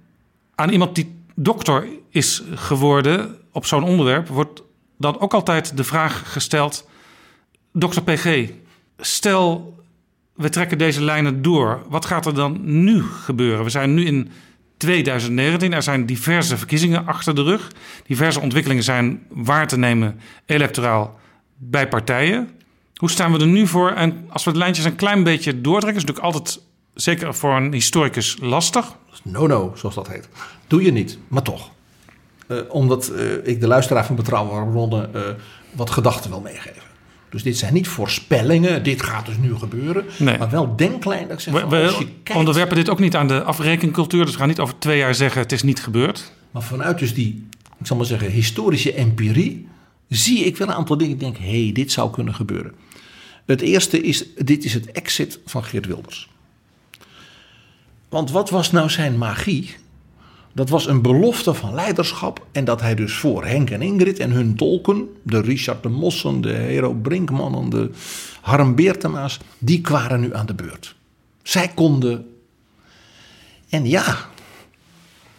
aan 0.55 0.71
iemand 0.71 0.95
die 0.95 1.24
dokter 1.35 1.89
is 2.11 2.43
geworden 2.55 3.39
op 3.53 3.67
zo'n 3.67 3.85
onderwerp, 3.85 4.29
wordt 4.29 4.63
dan 4.99 5.21
ook 5.21 5.35
altijd 5.35 5.77
de 5.77 5.85
vraag 5.85 6.33
gesteld: 6.33 6.89
Dokter 7.73 8.03
PG, 8.03 8.49
stel 8.99 9.75
we 10.35 10.49
trekken 10.49 10.79
deze 10.79 11.03
lijnen 11.03 11.43
door, 11.43 11.83
wat 11.89 12.05
gaat 12.05 12.27
er 12.27 12.35
dan 12.35 12.59
nu 12.63 13.03
gebeuren? 13.03 13.65
We 13.65 13.71
zijn 13.71 13.95
nu 13.95 14.05
in 14.05 14.31
2019, 14.77 15.73
er 15.73 15.83
zijn 15.83 16.07
diverse 16.07 16.57
verkiezingen 16.57 17.07
achter 17.07 17.35
de 17.35 17.43
rug. 17.43 17.73
Diverse 18.07 18.41
ontwikkelingen 18.41 18.83
zijn 18.83 19.23
waar 19.29 19.69
te 19.69 19.79
nemen 19.79 20.21
electoraal 20.47 21.19
bij 21.57 21.89
partijen. 21.89 22.49
Hoe 22.95 23.11
staan 23.11 23.33
we 23.33 23.39
er 23.39 23.47
nu 23.47 23.67
voor? 23.67 23.91
En 23.91 24.27
als 24.29 24.45
we 24.45 24.51
het 24.51 24.59
lijntjes 24.59 24.85
een 24.85 24.97
klein 24.97 25.23
beetje 25.23 25.61
doortrekken, 25.61 26.03
is 26.03 26.07
natuurlijk 26.09 26.35
altijd, 26.35 26.61
zeker 26.95 27.35
voor 27.35 27.57
een 27.57 27.73
historicus, 27.73 28.37
lastig. 28.41 28.97
No-no, 29.23 29.73
zoals 29.77 29.95
dat 29.95 30.09
heet. 30.09 30.29
Doe 30.67 30.83
je 30.83 30.93
niet, 30.93 31.19
maar 31.29 31.43
toch. 31.43 31.71
Uh, 32.49 32.59
omdat 32.69 33.13
uh, 33.15 33.47
ik 33.47 33.61
de 33.61 33.67
luisteraar 33.67 34.07
van 34.07 34.17
Betrouwbare 34.17 34.71
Bronnen 34.71 35.11
uh, 35.15 35.23
wat 35.73 35.91
gedachten 35.91 36.31
wil 36.31 36.41
meegeven. 36.41 36.83
Dus 37.31 37.43
dit 37.43 37.59
zijn 37.59 37.75
niet 37.75 37.89
voorspellingen, 37.89 38.83
dit 38.83 39.03
gaat 39.03 39.27
dus 39.27 39.37
nu 39.37 39.57
gebeuren. 39.57 40.05
Nee. 40.17 40.39
Maar 40.39 40.51
wel 40.51 40.77
denklijn. 40.77 41.29
Dat 41.29 41.37
ik 41.37 41.41
zeg, 41.41 41.55
we, 41.55 41.69
we 41.69 41.83
als 41.83 41.99
je 41.99 42.09
kijkt, 42.23 42.39
onderwerpen 42.39 42.77
dit 42.77 42.89
ook 42.89 42.99
niet 42.99 43.17
aan 43.17 43.29
de 43.29 43.43
afrekencultuur. 43.43 44.25
Dus 44.25 44.33
we 44.33 44.39
gaan 44.39 44.49
niet 44.49 44.61
over 44.61 44.79
twee 44.79 44.99
jaar 44.99 45.15
zeggen 45.15 45.41
het 45.41 45.53
is 45.53 45.63
niet 45.63 45.83
gebeurd. 45.83 46.33
Maar 46.51 46.63
vanuit 46.63 46.99
dus 46.99 47.15
die, 47.15 47.49
ik 47.79 47.87
zal 47.87 47.97
maar 47.97 48.07
zeggen, 48.07 48.31
historische 48.31 48.93
empirie... 48.93 49.69
zie 50.09 50.45
ik 50.45 50.57
wel 50.57 50.69
een 50.69 50.75
aantal 50.75 50.97
dingen. 50.97 51.13
Ik 51.13 51.21
denk, 51.21 51.37
hé, 51.37 51.63
hey, 51.63 51.73
dit 51.73 51.93
zou 51.93 52.11
kunnen 52.11 52.35
gebeuren. 52.35 52.73
Het 53.47 53.61
eerste 53.61 54.01
is, 54.01 54.25
dit 54.35 54.65
is 54.65 54.75
het 54.75 54.93
exit 54.93 55.39
van 55.47 55.65
Geert 55.65 55.87
Wilders. 55.87 56.29
Want 58.15 58.31
wat 58.31 58.51
was 58.51 58.71
nou 58.71 58.91
zijn 58.91 59.19
magie? 59.19 59.77
Dat 60.53 60.69
was 60.69 60.87
een 60.87 61.03
belofte 61.03 61.55
van 61.55 61.75
leiderschap. 61.75 62.47
En 62.53 62.65
dat 62.65 62.81
hij 62.81 62.95
dus 62.95 63.15
voor 63.15 63.45
Henk 63.45 63.71
en 63.71 63.83
Ingrid 63.83 64.19
en 64.19 64.31
hun 64.31 64.57
tolken, 64.57 65.09
de 65.23 65.41
Richard 65.41 65.83
de 65.83 65.89
Mossen, 65.89 66.41
de 66.41 66.53
Hero 66.53 66.93
Brinkmannen, 66.93 67.71
de 67.71 67.91
Harm 68.41 68.75
Beertema's, 68.75 69.39
die 69.59 69.81
kwamen 69.81 70.21
nu 70.21 70.35
aan 70.35 70.47
de 70.47 70.55
beurt. 70.55 70.95
Zij 71.43 71.69
konden. 71.69 72.27
En 73.69 73.87
ja, 73.87 74.17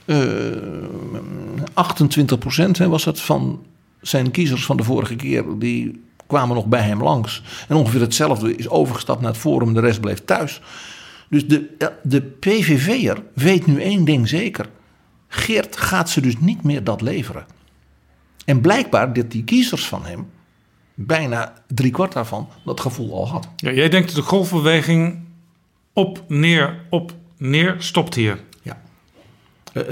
uh, 0.05 0.17
28% 1.73 2.87
was 2.87 3.05
het 3.05 3.21
van 3.21 3.63
zijn 4.01 4.31
kiezers 4.31 4.65
van 4.65 4.77
de 4.77 4.83
vorige 4.83 5.15
keer, 5.15 5.43
die 5.57 6.03
kwamen 6.27 6.55
nog 6.55 6.65
bij 6.65 6.81
hem 6.81 7.03
langs. 7.03 7.43
En 7.67 7.75
ongeveer 7.75 8.01
hetzelfde 8.01 8.55
is 8.55 8.69
overgestapt 8.69 9.21
naar 9.21 9.31
het 9.31 9.39
Forum, 9.39 9.73
de 9.73 9.79
rest 9.79 10.01
bleef 10.01 10.25
thuis. 10.25 10.61
Dus 11.29 11.47
de, 11.47 11.91
de 12.03 12.21
PVV'er 12.21 13.23
weet 13.33 13.65
nu 13.65 13.81
één 13.81 14.05
ding 14.05 14.27
zeker. 14.27 14.69
Geert 15.27 15.77
gaat 15.77 16.09
ze 16.09 16.21
dus 16.21 16.39
niet 16.39 16.63
meer 16.63 16.83
dat 16.83 17.01
leveren. 17.01 17.45
En 18.45 18.61
blijkbaar 18.61 19.13
dat 19.13 19.31
die 19.31 19.43
kiezers 19.43 19.87
van 19.87 20.05
hem, 20.05 20.29
bijna 20.93 21.53
driekwart 21.67 22.13
daarvan, 22.13 22.47
dat 22.65 22.79
gevoel 22.79 23.13
al 23.13 23.27
had. 23.27 23.47
Ja, 23.55 23.71
jij 23.71 23.89
denkt 23.89 24.07
dat 24.07 24.15
de 24.15 24.29
golfbeweging 24.29 25.19
op, 25.93 26.23
neer, 26.27 26.79
op, 26.89 27.13
neer 27.37 27.75
stopt 27.77 28.15
hier. 28.15 28.43
Ja. 28.61 28.81
Uh, 29.73 29.83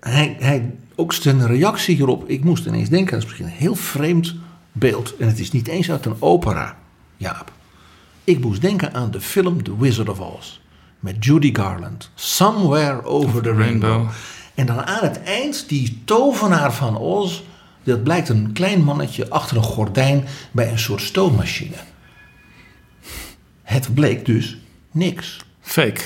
hij, 0.00 0.36
hij, 0.38 0.74
ook 0.94 1.12
zijn 1.12 1.46
reactie 1.46 1.96
hierop, 1.96 2.28
ik 2.28 2.44
moest 2.44 2.66
ineens 2.66 2.88
denken, 2.88 3.12
dat 3.12 3.22
is 3.22 3.24
misschien 3.24 3.46
een 3.46 3.52
heel 3.52 3.74
vreemd 3.74 4.34
beeld. 4.72 5.16
En 5.16 5.26
het 5.26 5.38
is 5.38 5.50
niet 5.50 5.68
eens 5.68 5.90
uit 5.90 6.06
een 6.06 6.22
opera, 6.22 6.76
Jaap. 7.16 7.52
Ik 8.24 8.40
moest 8.40 8.60
denken 8.60 8.94
aan 8.94 9.10
de 9.10 9.20
film 9.20 9.62
The 9.62 9.78
Wizard 9.78 10.08
of 10.08 10.20
Oz. 10.20 10.60
Met 11.04 11.24
Judy 11.24 11.54
Garland. 11.54 12.10
Somewhere 12.14 13.04
over 13.04 13.42
the 13.42 13.52
rainbow. 13.52 13.90
rainbow. 13.90 14.10
En 14.54 14.66
dan 14.66 14.84
aan 14.84 15.04
het 15.04 15.22
eind, 15.22 15.68
die 15.68 16.02
tovenaar 16.04 16.72
van 16.72 16.96
Oz. 16.96 17.42
Dat 17.82 18.02
blijkt 18.02 18.28
een 18.28 18.52
klein 18.52 18.82
mannetje 18.82 19.30
achter 19.30 19.56
een 19.56 19.62
gordijn 19.62 20.24
bij 20.52 20.70
een 20.70 20.78
soort 20.78 21.00
stoommachine. 21.00 21.76
Het 23.62 23.94
bleek 23.94 24.26
dus 24.26 24.58
niks. 24.90 25.44
Fake. 25.60 26.00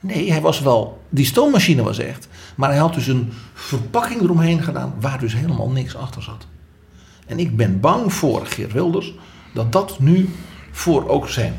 Nee, 0.00 0.30
hij 0.30 0.40
was 0.40 0.60
wel. 0.60 1.02
Die 1.08 1.26
stoommachine 1.26 1.82
was 1.82 1.98
echt. 1.98 2.28
Maar 2.54 2.70
hij 2.70 2.78
had 2.78 2.94
dus 2.94 3.06
een 3.06 3.32
verpakking 3.54 4.20
eromheen 4.20 4.62
gedaan 4.62 4.94
waar 5.00 5.18
dus 5.18 5.34
helemaal 5.34 5.70
niks 5.70 5.96
achter 5.96 6.22
zat. 6.22 6.46
En 7.26 7.38
ik 7.38 7.56
ben 7.56 7.80
bang 7.80 8.12
voor 8.12 8.46
Geert 8.46 8.72
Wilders 8.72 9.12
dat 9.54 9.72
dat 9.72 10.00
nu 10.00 10.28
voor 10.70 11.08
ook 11.08 11.28
zijn 11.28 11.54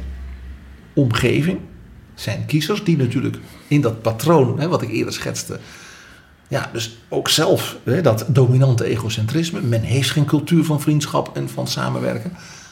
omgeving, 0.93 1.59
zijn 2.23 2.45
kiezers, 2.45 2.83
die 2.83 2.97
natuurlijk 2.97 3.37
in 3.67 3.81
dat 3.81 4.01
patroon, 4.01 4.59
hè, 4.59 4.67
wat 4.67 4.81
ik 4.81 4.89
eerder 4.89 5.13
schetste, 5.13 5.59
ja, 6.47 6.69
dus 6.73 6.97
ook 7.09 7.29
zelf, 7.29 7.77
hè, 7.83 8.01
dat 8.01 8.25
dominante 8.27 8.85
egocentrisme, 8.85 9.61
men 9.61 9.81
heeft 9.81 10.09
geen 10.09 10.25
cultuur 10.25 10.63
van 10.63 10.81
vriendschap 10.81 11.35
en 11.35 11.49
van 11.49 11.67
samenwerken, 11.67 12.31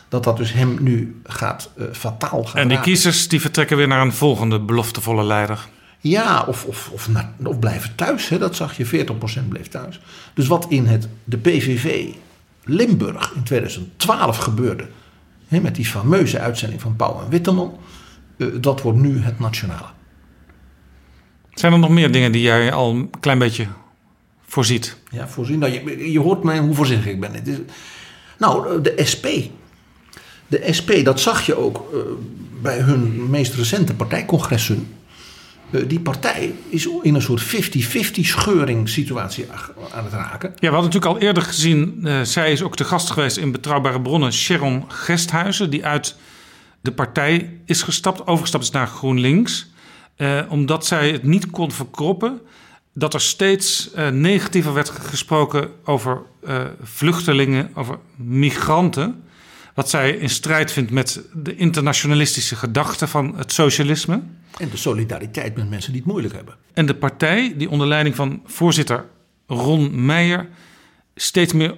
dat 0.09 0.23
dat 0.23 0.37
dus 0.37 0.53
hem 0.53 0.77
nu 0.79 1.21
gaat 1.23 1.69
uh, 1.77 1.85
fataal 1.91 2.43
gaan 2.43 2.61
En 2.61 2.67
die 2.67 2.79
kiezers 2.79 3.27
die 3.27 3.41
vertrekken 3.41 3.77
weer 3.77 3.87
naar 3.87 4.01
een 4.01 4.13
volgende 4.13 4.59
beloftevolle 4.59 5.23
leider. 5.23 5.67
Ja, 5.99 6.45
of, 6.47 6.65
of, 6.65 6.89
of, 6.93 7.09
of 7.43 7.59
blijven 7.59 7.95
thuis. 7.95 8.29
Hè, 8.29 8.37
dat 8.37 8.55
zag 8.55 8.77
je, 8.77 9.05
40% 9.05 9.47
bleef 9.47 9.67
thuis. 9.67 9.99
Dus 10.33 10.47
wat 10.47 10.65
in 10.69 10.85
het, 10.85 11.07
de 11.23 11.37
PVV 11.37 12.05
Limburg 12.63 13.33
in 13.35 13.43
2012 13.43 14.37
gebeurde. 14.37 14.87
Hè, 15.47 15.59
met 15.59 15.75
die 15.75 15.85
fameuze 15.85 16.39
uitzending 16.39 16.81
van 16.81 16.95
Pauw 16.95 17.21
en 17.21 17.29
Witteman. 17.29 17.77
Uh, 18.41 18.47
dat 18.61 18.81
wordt 18.81 18.99
nu 18.99 19.19
het 19.19 19.39
nationale. 19.39 19.85
Zijn 21.53 21.73
er 21.73 21.79
nog 21.79 21.89
meer 21.89 22.11
dingen 22.11 22.31
die 22.31 22.41
jij 22.41 22.71
al 22.71 22.91
een 22.91 23.09
klein 23.19 23.39
beetje 23.39 23.67
voorziet? 24.47 24.97
Ja, 25.11 25.27
voorzien. 25.27 25.59
Nou, 25.59 25.71
je, 25.71 26.11
je 26.11 26.19
hoort 26.19 26.43
mij 26.43 26.59
hoe 26.59 26.75
voorzichtig 26.75 27.11
ik 27.11 27.19
ben. 27.19 27.45
Is, 27.45 27.57
nou, 28.37 28.81
de 28.81 28.93
SP. 29.11 29.25
De 30.47 30.67
SP, 30.77 30.89
dat 31.03 31.19
zag 31.19 31.45
je 31.45 31.55
ook 31.55 31.89
uh, 31.93 31.99
bij 32.61 32.79
hun 32.79 33.29
meest 33.29 33.53
recente 33.53 33.93
partijcongressen. 33.93 34.87
eh, 35.71 35.81
die 35.87 35.99
partij 35.99 36.53
is 36.69 36.89
in 37.01 37.15
een 37.15 37.21
soort 37.21 37.43
50-50 37.43 37.45
scheuring 38.21 38.89
situatie 38.89 39.45
aan 39.93 40.03
het 40.03 40.13
raken. 40.13 40.49
Ja, 40.49 40.69
we 40.69 40.75
hadden 40.75 40.91
natuurlijk 40.91 41.13
al 41.13 41.19
eerder 41.27 41.43
gezien, 41.43 41.99
uh, 42.03 42.21
zij 42.21 42.51
is 42.51 42.63
ook 42.63 42.77
de 42.77 42.83
gast 42.83 43.09
geweest 43.09 43.37
in 43.37 43.51
Betrouwbare 43.51 44.01
Bronnen, 44.01 44.33
Sharon 44.33 44.83
Gesthuizen, 44.87 45.69
die 45.69 45.85
uit 45.85 46.15
de 46.81 46.91
partij 46.91 47.59
is 47.65 47.81
gestapt, 47.81 48.27
overgestapt 48.27 48.63
is 48.63 48.71
naar 48.71 48.87
GroenLinks, 48.87 49.71
uh, 50.17 50.41
omdat 50.49 50.85
zij 50.85 51.11
het 51.11 51.23
niet 51.23 51.49
kon 51.49 51.71
verkroppen 51.71 52.41
dat 52.93 53.13
er 53.13 53.21
steeds 53.21 53.91
uh, 53.95 54.09
negatiever 54.09 54.73
werd 54.73 54.89
gesproken 54.89 55.69
over 55.83 56.21
vluchtelingen, 56.81 57.71
over 57.73 57.99
migranten. 58.15 59.23
Wat 59.73 59.89
zij 59.89 60.11
in 60.11 60.29
strijd 60.29 60.71
vindt 60.71 60.91
met 60.91 61.21
de 61.33 61.55
internationalistische 61.55 62.55
gedachte 62.55 63.07
van 63.07 63.37
het 63.37 63.51
socialisme. 63.51 64.21
En 64.57 64.69
de 64.69 64.77
solidariteit 64.77 65.55
met 65.55 65.69
mensen 65.69 65.91
die 65.91 66.01
het 66.01 66.11
moeilijk 66.11 66.33
hebben. 66.33 66.55
En 66.73 66.85
de 66.85 66.95
partij, 66.95 67.53
die 67.57 67.69
onder 67.69 67.87
leiding 67.87 68.15
van 68.15 68.41
voorzitter 68.45 69.05
Ron 69.47 70.05
Meijer 70.05 70.49
steeds 71.15 71.53
meer 71.53 71.75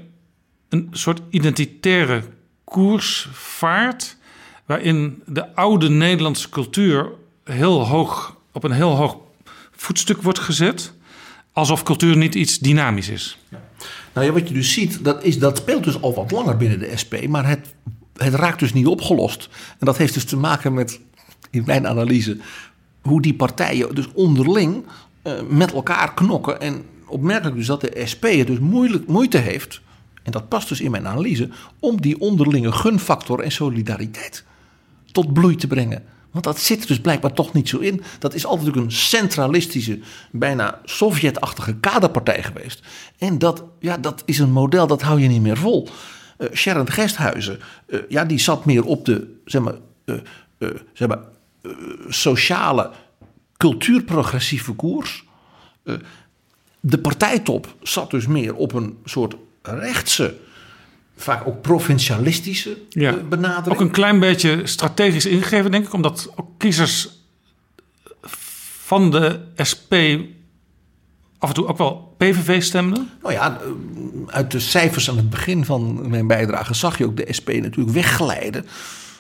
een 0.70 0.88
soort 0.92 1.22
identitaire 1.30 2.24
koers 2.64 3.30
vaart. 3.32 4.18
Waarin 4.66 5.24
de 5.26 5.56
oude 5.56 5.90
Nederlandse 5.90 6.50
cultuur 6.50 7.12
heel 7.44 7.88
hoog, 7.88 8.38
op 8.52 8.64
een 8.64 8.72
heel 8.72 8.96
hoog 8.96 9.18
voetstuk 9.72 10.22
wordt 10.22 10.40
gezet. 10.40 10.94
Alsof 11.52 11.84
cultuur 11.84 12.18
niet 12.18 12.36
iets 12.36 12.60
dynamisch 12.60 13.10
is. 13.10 13.38
Nou 14.14 14.26
ja, 14.26 14.34
wat 14.34 14.48
je 14.48 14.54
dus 14.54 14.74
ziet, 14.74 15.04
dat, 15.04 15.24
is, 15.24 15.40
dat 15.40 15.58
speelt 15.58 15.84
dus 15.84 16.02
al 16.02 16.14
wat 16.14 16.32
langer 16.32 16.58
binnen 16.58 16.80
de 16.80 16.98
SP. 17.02 17.14
Maar 17.28 17.48
het, 17.48 17.74
het 18.18 18.34
raakt 18.34 18.60
dus 18.60 18.74
niet 18.74 18.88
opgelost. 18.88 19.50
En 19.80 19.86
dat 19.86 19.98
heeft 19.98 20.14
dus 20.14 20.26
te 20.26 20.38
maken 20.38 20.74
met, 20.74 21.00
in 21.50 21.64
mijn 21.66 21.88
analyse, 21.88 22.38
hoe 23.02 23.22
die 23.22 23.34
partijen 23.34 23.96
dus 23.96 24.08
onderling 24.14 24.86
uh, 25.24 25.34
met 25.50 25.74
elkaar 25.74 26.14
knokken. 26.14 26.62
En 26.62 26.84
opmerkelijk 27.06 27.56
dus 27.56 27.66
dat 27.66 27.82
de 27.82 28.02
SP 28.12 28.24
het 28.24 28.48
dus 28.48 28.60
moeilijk, 28.60 29.08
moeite 29.08 29.38
heeft, 29.38 29.82
en 30.24 30.32
dat 30.32 30.50
past 30.50 30.70
dus 30.70 30.82
in 30.82 30.92
mijn 30.92 31.08
analyse, 31.08 31.50
om 31.80 32.02
die 32.02 32.20
onderlinge 32.20 32.72
gunfactor 32.72 33.40
en 33.40 33.52
solidariteit 33.52 34.44
tot 35.14 35.34
bloei 35.34 35.56
te 35.56 35.68
brengen. 35.68 36.04
Want 36.34 36.46
dat 36.46 36.60
zit 36.60 36.82
er 36.82 36.88
dus 36.88 37.02
blijkbaar 37.02 37.34
toch 37.34 37.54
niet 37.54 37.70
zo 37.70 37.78
in. 37.78 38.02
Dat 38.20 38.34
is 38.34 38.46
altijd 38.46 38.76
een 38.76 38.92
centralistische, 38.92 40.00
bijna 40.32 40.80
Sovjet-achtige 40.84 41.76
kaderpartij 41.76 42.44
geweest. 42.44 42.84
En 43.18 43.38
dat, 43.38 43.64
ja, 43.80 43.98
dat 43.98 44.24
is 44.26 44.40
een 44.40 44.52
model 44.52 44.88
dat 44.88 45.02
hou 45.02 45.22
je 45.22 45.28
niet 45.28 45.42
meer 45.42 45.58
vol. 45.58 45.88
Uh, 46.38 46.48
Sharon 46.54 46.92
Gesthuizen, 46.92 47.60
uh, 47.88 48.00
ja, 48.10 48.26
die 48.26 48.40
zat 48.40 48.66
meer 48.66 48.86
op 48.86 49.06
de 49.06 49.40
zeg 49.46 49.62
maar, 49.62 49.76
uh, 50.06 50.16
zeg 50.94 51.08
maar, 51.08 51.20
sociale, 52.10 52.92
cultuurprogressieve 53.58 54.74
koers. 54.74 55.26
de 56.80 57.00
partijtop 57.00 57.76
zat 57.82 58.12
dus 58.12 58.28
meer 58.28 58.56
op 58.56 58.74
een 58.74 58.98
soort 59.06 59.36
rechtse 59.62 60.36
vaak 61.16 61.48
ook 61.48 61.62
provincialistische 61.62 62.78
ja. 62.90 63.14
benadering. 63.30 63.76
Ook 63.76 63.82
een 63.82 63.92
klein 63.92 64.20
beetje 64.20 64.62
strategisch 64.64 65.26
ingegeven, 65.26 65.72
denk 65.72 65.86
ik, 65.86 65.94
omdat 65.94 66.32
ook 66.36 66.50
kiezers 66.58 67.10
van 68.84 69.12
de 69.12 69.40
SP 69.70 69.94
af 71.44 71.50
en 71.50 71.56
toe 71.56 71.68
ook 71.68 71.78
wel 71.78 72.16
PVV 72.18 72.64
stemden. 72.64 73.10
Nou 73.22 73.34
ja, 73.34 73.58
uit 74.28 74.52
de 74.52 74.60
cijfers 74.60 75.10
aan 75.10 75.18
het 75.18 75.30
begin 75.30 75.66
van 75.66 76.10
mijn 76.10 76.28
bijdrage 76.28 76.74
zag 76.74 76.98
je 76.98 77.06
ook 77.06 77.18
de 77.18 77.34
SP 77.38 77.50
natuurlijk 77.50 77.96
wegglijden 77.96 78.66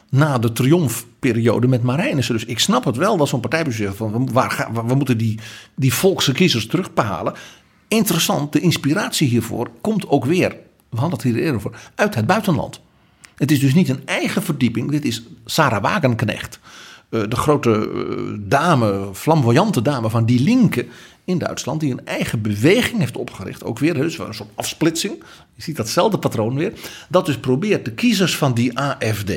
na 0.10 0.38
de 0.38 0.52
triomfperiode 0.52 1.68
met 1.68 1.84
Marijnissen. 1.84 2.34
Dus 2.36 2.45
ik 2.45 2.60
snap 2.60 2.84
het 2.84 2.98
wel 2.98 3.18
dat 3.18 3.28
zo'n 3.28 3.40
partijbestuur 3.40 3.94
van 3.94 4.30
waar 4.32 4.52
gaan, 4.52 4.88
we 4.88 4.95
moeten 4.95 5.18
die, 5.18 5.40
die 5.76 5.94
volkse 5.94 6.32
kiezers 6.32 6.68
terughalen. 6.68 7.34
Interessant, 7.88 8.53
de 8.53 8.60
inspiratie 8.60 9.28
hiervoor 9.28 9.70
komt 9.82 10.07
ook 10.07 10.26
weer 10.26 10.56
we 10.94 10.99
hadden 10.99 11.20
het 11.20 11.28
hier 11.28 11.36
eerder 11.36 11.56
over, 11.56 11.91
uit 11.95 12.15
het 12.15 12.26
buitenland. 12.26 12.82
Het 13.36 13.52
is 13.52 13.60
dus 13.60 13.74
niet 13.74 13.90
een 13.90 14.02
eigen 14.06 14.44
verdieping, 14.44 14.91
dit 14.91 15.06
is 15.06 15.24
Sarah 15.45 15.82
Wagenknecht. 15.82 16.60
Uh, 17.10 17.24
de 17.30 17.36
grote 17.36 17.90
uh, 17.94 18.38
dame, 18.40 19.10
flamboyante 19.14 19.82
dame 19.82 20.10
van 20.10 20.26
Die 20.26 20.40
Linke 20.40 20.86
in 21.26 21.38
Duitsland, 21.38 21.80
die 21.80 21.91
een 21.91 22.06
eigen 22.06 22.41
beweging 22.41 22.99
heeft 22.99 23.18
opgericht. 23.18 23.64
Ook 23.64 23.80
weer 23.80 23.94
dus 23.94 24.18
een 24.18 24.34
soort 24.34 24.49
afsplitsing. 24.56 25.24
Je 25.56 25.61
ziet 25.61 25.76
datzelfde 25.76 26.18
patroon 26.18 26.56
weer. 26.56 26.74
Dat 27.10 27.26
dus 27.26 27.38
probeert 27.38 27.86
de 27.86 27.91
kiezers 27.91 28.38
van 28.38 28.53
die 28.53 28.80
AFD, 28.80 29.32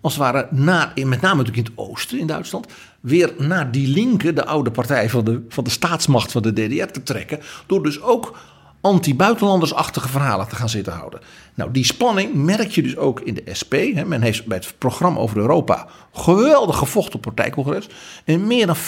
als 0.00 0.14
het 0.14 0.22
ware, 0.22 0.48
naar, 0.50 0.92
met 0.94 1.20
name 1.20 1.36
natuurlijk 1.36 1.68
in 1.68 1.74
het 1.74 1.88
oosten 1.88 2.18
in 2.18 2.26
Duitsland, 2.26 2.66
weer 3.00 3.32
naar 3.38 3.70
Die 3.70 3.88
Linke, 3.88 4.32
de 4.32 4.44
oude 4.44 4.70
partij 4.70 5.10
van 5.10 5.24
de, 5.24 5.42
van 5.48 5.64
de 5.64 5.70
staatsmacht 5.70 6.32
van 6.32 6.42
de 6.42 6.52
DDR, 6.52 6.92
te 6.92 7.02
trekken. 7.02 7.40
Door 7.66 7.82
dus 7.82 8.02
ook 8.02 8.38
anti-buitenlandersachtige 8.86 10.08
verhalen 10.08 10.48
te 10.48 10.56
gaan 10.56 10.68
zitten 10.68 10.92
houden. 10.92 11.20
Nou, 11.54 11.70
die 11.70 11.84
spanning 11.84 12.34
merk 12.34 12.70
je 12.70 12.82
dus 12.82 12.96
ook 12.96 13.20
in 13.20 13.34
de 13.34 13.54
SP. 13.60 13.72
Hè. 13.94 14.04
Men 14.04 14.22
heeft 14.22 14.46
bij 14.46 14.56
het 14.56 14.74
programma 14.78 15.18
over 15.18 15.36
Europa 15.36 15.86
geweldig 16.12 16.76
gevochten 16.76 17.14
op 17.14 17.22
partijcongres. 17.22 17.88
En 18.24 18.46
meer 18.46 18.66
dan 18.66 18.76
40% 18.76 18.78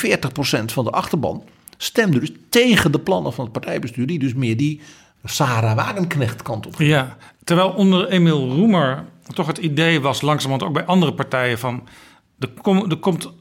van 0.64 0.84
de 0.84 0.90
achterban 0.90 1.42
stemde 1.76 2.18
dus 2.18 2.32
tegen 2.48 2.92
de 2.92 3.00
plannen 3.00 3.32
van 3.32 3.44
het 3.44 3.52
partijbestuur, 3.52 4.06
die 4.06 4.18
dus 4.18 4.34
meer 4.34 4.56
die 4.56 4.80
Sarah 5.24 5.76
Wagenknecht 5.76 6.42
kant 6.42 6.66
op. 6.66 6.74
Ja, 6.78 7.16
terwijl 7.44 7.68
onder 7.68 8.08
Emiel 8.08 8.48
Roemer 8.48 9.04
toch 9.34 9.46
het 9.46 9.58
idee 9.58 10.00
was, 10.00 10.20
langzamerhand 10.20 10.68
ook 10.68 10.76
bij 10.76 10.84
andere 10.84 11.14
partijen, 11.14 11.58
van 11.58 11.88
er, 12.38 12.48
kom, 12.62 12.90
er 12.90 12.96
komt 12.96 13.32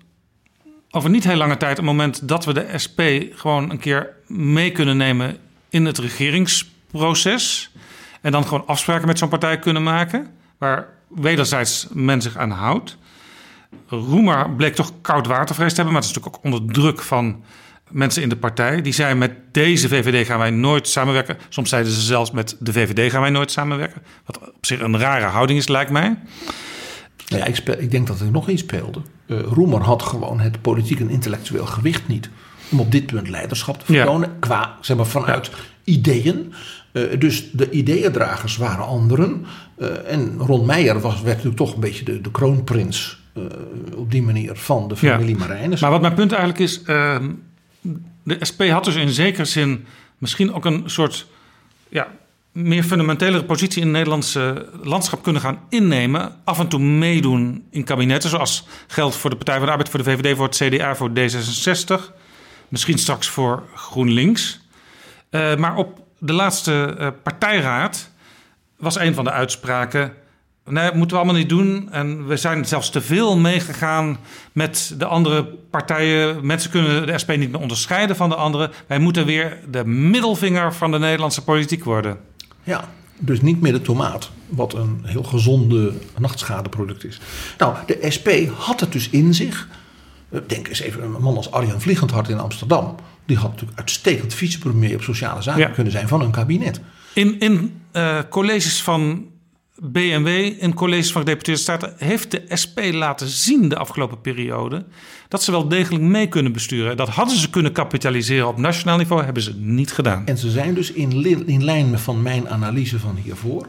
over 0.92 1.10
niet 1.10 1.24
heel 1.24 1.36
lange 1.36 1.58
tijd 1.58 1.78
een 1.78 1.84
moment 1.84 2.28
dat 2.28 2.46
we 2.46 2.54
de 2.54 2.78
SP 2.84 3.02
gewoon 3.32 3.70
een 3.70 3.80
keer 3.80 4.16
mee 4.28 4.72
kunnen 4.72 4.98
nemen 4.98 5.38
in 5.78 5.86
het 5.86 5.98
regeringsproces. 5.98 7.72
En 8.22 8.32
dan 8.32 8.44
gewoon 8.44 8.68
afspraken 8.68 9.08
met 9.08 9.18
zo'n 9.18 9.30
partij 9.30 9.60
kunnen 9.60 9.84
maken. 9.84 10.28
Waar 10.58 10.88
wederzijds 11.08 11.88
men 11.92 12.22
zich 12.22 12.38
aan 12.38 12.52
houdt. 12.52 12.98
Roemer 13.88 14.50
bleek 14.56 14.76
toch 14.76 14.92
koud 15.02 15.28
watervrees 15.28 15.70
te 15.70 15.76
hebben. 15.76 15.94
Maar 15.94 16.02
het 16.02 16.12
is 16.12 16.16
natuurlijk 16.16 16.46
ook 16.46 16.54
onder 16.54 16.74
druk 16.74 17.02
van 17.02 17.44
mensen 17.90 18.22
in 18.22 18.30
de 18.30 18.38
partij. 18.38 18.82
Die 18.82 18.94
zeiden 18.94 19.18
met 19.18 19.32
deze 19.52 19.88
VVD 19.88 20.26
gaan 20.26 20.40
wij 20.40 20.50
nooit 20.50 20.88
samenwerken. 20.88 21.38
Soms 21.50 21.70
zeiden 21.70 21.92
ze 21.92 22.02
zelfs 22.02 22.32
met 22.32 22.56
de 22.60 22.74
VVD 22.74 23.12
gaan 23.12 23.22
wij 23.22 23.30
nooit 23.30 23.52
samenwerken. 23.52 24.02
Wat 24.26 24.40
op 24.40 24.66
zich 24.66 24.80
een 24.80 25.00
rare 25.00 25.26
houding 25.26 25.60
is, 25.60 25.68
lijkt 25.68 25.92
mij. 25.92 26.18
Ja, 27.26 27.46
ik, 27.46 27.56
speel, 27.56 27.76
ik 27.80 27.92
denk 27.92 28.08
dat 28.08 28.20
er 28.20 28.32
nog 28.32 28.50
iets 28.50 28.62
speelde. 28.62 29.02
Uh, 29.28 29.40
Roemer 29.42 29.82
had 29.82 30.04
gewoon 30.04 30.40
het 30.40 30.62
politiek 30.62 31.00
en 31.00 31.10
intellectueel 31.10 31.66
gewicht 31.66 32.08
niet 32.08 32.30
om 32.70 32.80
op 32.80 32.92
dit 32.92 33.06
punt 33.06 33.30
leiderschap 33.30 33.80
te 33.80 33.86
vertonen. 33.86 34.40
Qua, 34.40 34.78
zeg 34.82 34.98
maar, 34.98 35.06
vanuit 35.06 35.52
ideeën. 35.84 36.54
Uh, 36.94 37.20
dus 37.20 37.52
de 37.52 37.70
ideeëndragers 37.70 38.58
waren 38.58 38.86
anderen. 38.86 39.46
Uh, 39.78 40.12
en 40.12 40.38
Ron 40.38 40.66
Meijer 40.66 41.00
was, 41.00 41.14
werd 41.14 41.26
natuurlijk 41.26 41.58
toch 41.58 41.74
een 41.74 41.80
beetje 41.80 42.06
de, 42.06 42.22
de 42.22 42.32
kroonprins 42.32 43.18
uh, 43.38 43.44
op 43.96 44.12
die 44.12 44.22
manier 44.22 44.56
van 44.56 44.88
de 44.88 44.96
familie 44.96 45.38
ja. 45.38 45.40
Marijnis. 45.40 45.82
Maar 45.82 45.92
wat 45.92 46.02
mijn 46.02 46.14
punt 46.14 46.32
eigenlijk 46.32 46.62
is, 46.62 46.82
ehm, 46.82 47.30
de 48.24 48.38
SP 48.50 48.62
had 48.70 48.86
dus 48.86 48.96
in 48.96 49.10
zekere 49.10 49.46
zin 49.46 49.86
misschien 50.18 50.54
ook 50.54 50.66
een 50.66 50.84
soort 50.86 51.28
ja, 51.90 52.08
meer 52.52 52.84
fundamentelere 52.84 53.44
positie 53.44 53.82
in 53.82 53.88
het 53.88 53.96
Nederlandse 53.96 54.70
landschap 54.84 55.24
kunnen 55.24 55.42
gaan 55.42 55.60
innemen. 55.70 56.36
Af 56.44 56.60
en 56.60 56.68
toe 56.68 56.80
meedoen 56.80 57.64
in 57.70 57.84
kabinetten, 57.84 58.30
zoals 58.30 58.68
geldt 58.88 59.16
voor 59.16 59.30
de 59.30 59.36
Partij 59.36 59.56
van 59.56 59.66
de 59.66 59.72
Arbeid, 59.72 59.90
voor 59.90 60.04
de 60.04 60.12
VVD, 60.12 60.36
voor 60.36 60.46
het 60.46 60.56
CDA, 60.56 60.96
voor 60.96 61.10
D66. 61.10 62.16
Misschien 62.68 62.98
straks 62.98 63.28
voor 63.28 63.64
GroenLinks. 63.76 64.60
Uh, 65.32 65.56
maar 65.56 65.76
op 65.76 66.06
de 66.20 66.34
laatste 66.34 66.96
uh, 67.00 67.08
partijraad 67.24 68.12
was 68.78 69.00
een 69.00 69.14
van 69.14 69.24
de 69.24 69.32
uitspraken. 69.32 70.14
Nee, 70.66 70.92
moeten 70.94 71.18
we 71.18 71.24
allemaal 71.24 71.42
niet 71.42 71.50
doen. 71.50 71.88
En 71.92 72.28
we 72.28 72.38
zijn 72.38 72.66
zelfs 72.66 72.90
te 72.90 73.02
veel 73.02 73.38
meegegaan 73.38 74.18
met 74.52 74.94
de 74.98 75.06
andere 75.06 75.44
partijen. 75.70 76.46
Mensen 76.46 76.72
kunnen 76.72 77.08
de 77.08 77.18
SP 77.24 77.30
niet 77.36 77.52
meer 77.52 77.62
onderscheiden 77.62 78.16
van 78.16 78.30
de 78.30 78.36
anderen. 78.36 78.72
Wij 78.88 79.00
moeten 79.00 79.26
weer 79.26 79.60
de 79.70 79.86
middelvinger 79.86 80.74
van 80.74 80.92
de 80.92 81.00
Nederlandse 81.00 81.44
politiek 81.44 81.84
worden. 81.84 82.18
Ja, 82.64 82.90
dus 83.20 83.42
niet 83.42 83.62
meer 83.62 83.72
de 83.72 83.82
tomaat, 83.82 84.32
wat 84.48 84.74
een 84.74 85.02
heel 85.04 85.24
gezonde 85.24 85.94
nachtschadeproduct 86.18 87.04
is. 87.04 87.20
Nou, 87.58 87.76
de 87.86 87.98
SP 88.16 88.28
had 88.58 88.80
het 88.80 88.92
dus 88.92 89.10
in 89.10 89.34
zich 89.34 89.68
Denk 90.48 90.68
eens 90.68 90.80
even 90.80 91.04
een 91.04 91.12
man 91.12 91.36
als 91.36 91.52
Arjan 91.52 91.82
Vliegendhart 91.82 92.30
in 92.30 92.40
Amsterdam. 92.40 92.96
Die 93.26 93.38
had 93.38 93.50
natuurlijk 93.50 93.78
uitstekend 93.78 94.34
vicepremier 94.34 94.96
op 94.96 95.02
sociale 95.02 95.42
zaken 95.42 95.72
kunnen 95.72 95.92
zijn 95.92 96.08
van 96.08 96.22
een 96.22 96.32
kabinet. 96.32 96.82
In, 97.14 97.40
in 97.40 97.82
uh, 97.94 98.20
colleges 98.30 98.84
van 98.84 99.26
BMW, 99.76 100.28
in 100.60 100.74
colleges 100.74 101.12
van 101.12 101.22
gedeputeerde 101.22 101.62
staten, 101.62 101.94
heeft 101.98 102.32
de 102.32 102.44
SP 102.62 102.80
laten 102.92 103.28
zien 103.28 103.70
de 103.70 103.78
afgelopen 103.78 104.22
periode 104.22 104.86
dat 105.28 105.44
ze 105.44 105.52
wel 105.52 105.68
degelijk 105.68 106.04
mee 106.04 106.28
kunnen 106.28 106.52
besturen. 106.52 106.98
Dat 106.98 107.10
hadden 107.10 107.38
ze 107.38 107.50
kunnen 107.50 107.72
kapitaliseren 107.72 108.48
op 108.48 108.58
nationaal 108.58 108.98
niveau, 108.98 109.24
hebben 109.24 109.44
ze 109.44 109.56
niet 109.56 109.92
gedaan. 109.92 110.26
En 110.26 110.38
ze 110.38 110.52
zijn 110.52 110.74
dus 110.74 110.92
in, 110.92 111.48
in 111.48 111.64
lijn 111.64 112.00
van 112.00 112.22
mijn 112.22 112.50
analyse 112.50 113.00
van 113.00 113.16
hiervoor. 113.16 113.68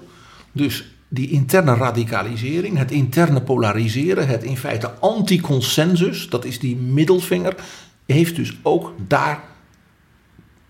Dus 0.53 0.85
die 1.09 1.31
interne 1.31 1.75
radicalisering, 1.75 2.79
het 2.79 2.91
interne 2.91 3.41
polariseren, 3.41 4.29
het 4.29 4.43
in 4.43 4.57
feite 4.57 4.91
anti-consensus, 4.91 6.29
dat 6.29 6.45
is 6.45 6.59
die 6.59 6.77
middelvinger, 6.77 7.55
heeft 8.07 8.37
dus 8.37 8.57
ook 8.63 8.93
daar, 9.07 9.41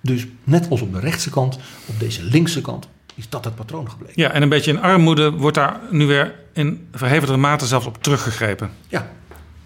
dus 0.01 0.27
net 0.45 0.71
als 0.71 0.81
op 0.81 0.93
de 0.93 1.01
rechtse 1.01 1.31
kant, 1.31 1.59
op 1.87 2.01
deze 2.01 2.23
linkse 2.23 2.61
kant, 2.61 2.89
is 3.15 3.29
dat 3.29 3.45
het 3.45 3.55
patroon 3.55 3.91
gebleken. 3.91 4.23
Ja, 4.23 4.31
en 4.31 4.43
een 4.43 4.49
beetje 4.49 4.71
in 4.71 4.81
armoede 4.81 5.31
wordt 5.31 5.57
daar 5.57 5.81
nu 5.91 6.07
weer 6.07 6.35
in 6.53 6.89
verhevigde 6.93 7.37
mate 7.37 7.67
zelfs 7.67 7.87
op 7.87 8.03
teruggegrepen. 8.03 8.71
Ja, 8.89 9.11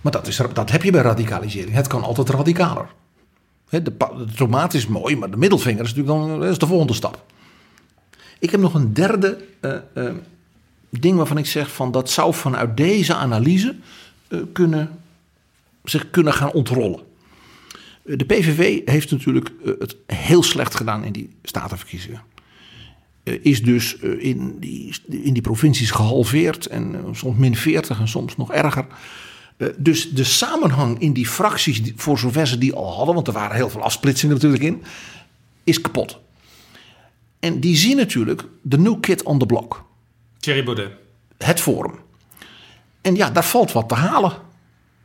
maar 0.01 0.13
dat, 0.13 0.27
is, 0.27 0.41
dat 0.53 0.71
heb 0.71 0.83
je 0.83 0.91
bij 0.91 1.03
radicalisering. 1.03 1.75
Het 1.75 1.87
kan 1.87 2.03
altijd 2.03 2.29
radicaler. 2.29 2.87
De, 3.69 3.83
de 3.83 4.27
tomaat 4.37 4.75
is 4.75 4.87
mooi, 4.87 5.17
maar 5.17 5.31
de 5.31 5.37
middelvinger 5.37 5.85
is 5.85 5.95
natuurlijk 5.95 6.29
dan 6.29 6.45
is 6.45 6.59
de 6.59 6.67
volgende 6.67 6.93
stap. 6.93 7.25
Ik 8.39 8.51
heb 8.51 8.61
nog 8.61 8.75
een 8.75 8.93
derde 8.95 9.45
eh, 9.61 9.75
eh, 9.95 10.15
ding 11.01 11.17
waarvan 11.17 11.39
ik 11.39 11.47
zeg 11.47 11.73
van 11.73 11.91
dat 11.91 12.11
zou 12.11 12.35
vanuit 12.35 12.77
deze 12.77 13.15
analyse 13.15 13.75
eh, 14.29 14.39
kunnen, 14.53 14.99
zich 15.85 16.11
kunnen 16.11 16.33
gaan 16.33 16.53
ontrollen. 16.53 17.01
Eh, 18.05 18.17
De 18.17 18.25
PVV 18.25 18.81
heeft 18.85 19.11
natuurlijk 19.11 19.53
eh, 19.65 19.73
het 19.79 19.97
heel 20.07 20.43
slecht 20.43 20.75
gedaan 20.75 21.05
in 21.05 21.13
die 21.13 21.31
statenverkiezingen. 21.43 22.23
Is 23.25 23.63
dus 23.63 23.95
in 24.19 24.59
die, 24.59 24.95
in 25.09 25.33
die 25.33 25.43
provincies 25.43 25.91
gehalveerd 25.91 26.67
en 26.67 27.05
soms 27.13 27.39
min 27.39 27.57
40 27.57 28.01
en 28.01 28.09
soms 28.09 28.37
nog 28.37 28.53
erger. 28.53 28.87
Dus 29.77 30.11
de 30.11 30.25
samenhang 30.25 31.01
in 31.01 31.13
die 31.13 31.27
fracties, 31.27 31.93
voor 31.97 32.19
zover 32.19 32.47
ze 32.47 32.59
die 32.59 32.75
al 32.75 32.93
hadden, 32.95 33.15
want 33.15 33.27
er 33.27 33.33
waren 33.33 33.57
heel 33.57 33.71
veel 33.71 33.83
afsplitsingen 33.83 34.35
natuurlijk 34.35 34.63
in, 34.63 34.83
is 35.65 35.81
kapot. 35.81 36.19
En 37.41 37.61
die 37.61 37.77
zien 37.77 37.97
natuurlijk 37.97 38.45
de 38.63 38.79
new 38.79 39.01
kid 39.01 39.23
on 39.23 39.39
the 39.39 39.47
block, 39.47 39.85
Thierry 40.43 40.65
Baudet. 40.65 40.91
het 41.39 41.61
forum. 41.61 41.95
En 43.01 43.15
ja, 43.15 43.31
daar 43.31 43.45
valt 43.45 43.73
wat 43.73 43.89
te 43.89 43.95
halen. 43.95 44.33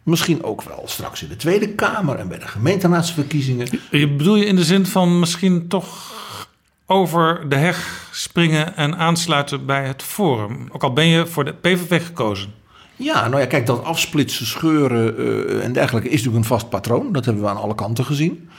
Misschien 0.04 0.44
ook 0.44 0.62
wel 0.64 0.84
straks 0.86 1.24
in 1.24 1.30
de 1.30 1.36
Tweede 1.36 1.70
Kamer 1.70 2.16
en 2.16 2.28
bij 2.28 2.40
de 2.40 2.48
gemeenteraadsverkiezingen. 2.48 3.68
Je 3.92 4.10
bedoel 4.10 4.36
je 4.36 4.46
in 4.46 4.56
de 4.56 4.64
zin 4.64 4.86
van 4.86 5.20
misschien 5.20 5.68
toch 5.68 6.14
over 6.86 7.50
de 7.50 7.56
heg 7.56 8.10
springen 8.12 8.76
en 8.76 8.98
aansluiten 8.98 9.66
bij 9.66 9.88
het 9.88 10.04
Forum? 10.04 10.68
Ook 10.72 10.84
al 10.84 10.94
ben 10.94 11.08
je 11.08 11.28
voor 11.28 11.46
de 11.46 11.54
PVV 11.54 12.06
gekozen. 12.06 12.54
Ja, 12.96 13.28
nou 13.28 13.42
ja, 13.42 13.48
kijk, 13.48 13.66
dat 13.66 13.84
afsplitsen, 13.84 14.46
scheuren 14.46 15.18
eh, 15.18 15.64
en 15.64 15.74
dergelijke 15.74 16.10
is 16.10 16.16
natuurlijk 16.16 16.44
een 16.44 16.50
vast 16.50 16.70
patroon. 16.70 17.12
Dat 17.12 17.26
hebben 17.26 17.44
we 17.44 17.50
aan 17.50 17.62
alle 17.62 17.76
kanten 17.76 18.06
gezien. 18.06 18.50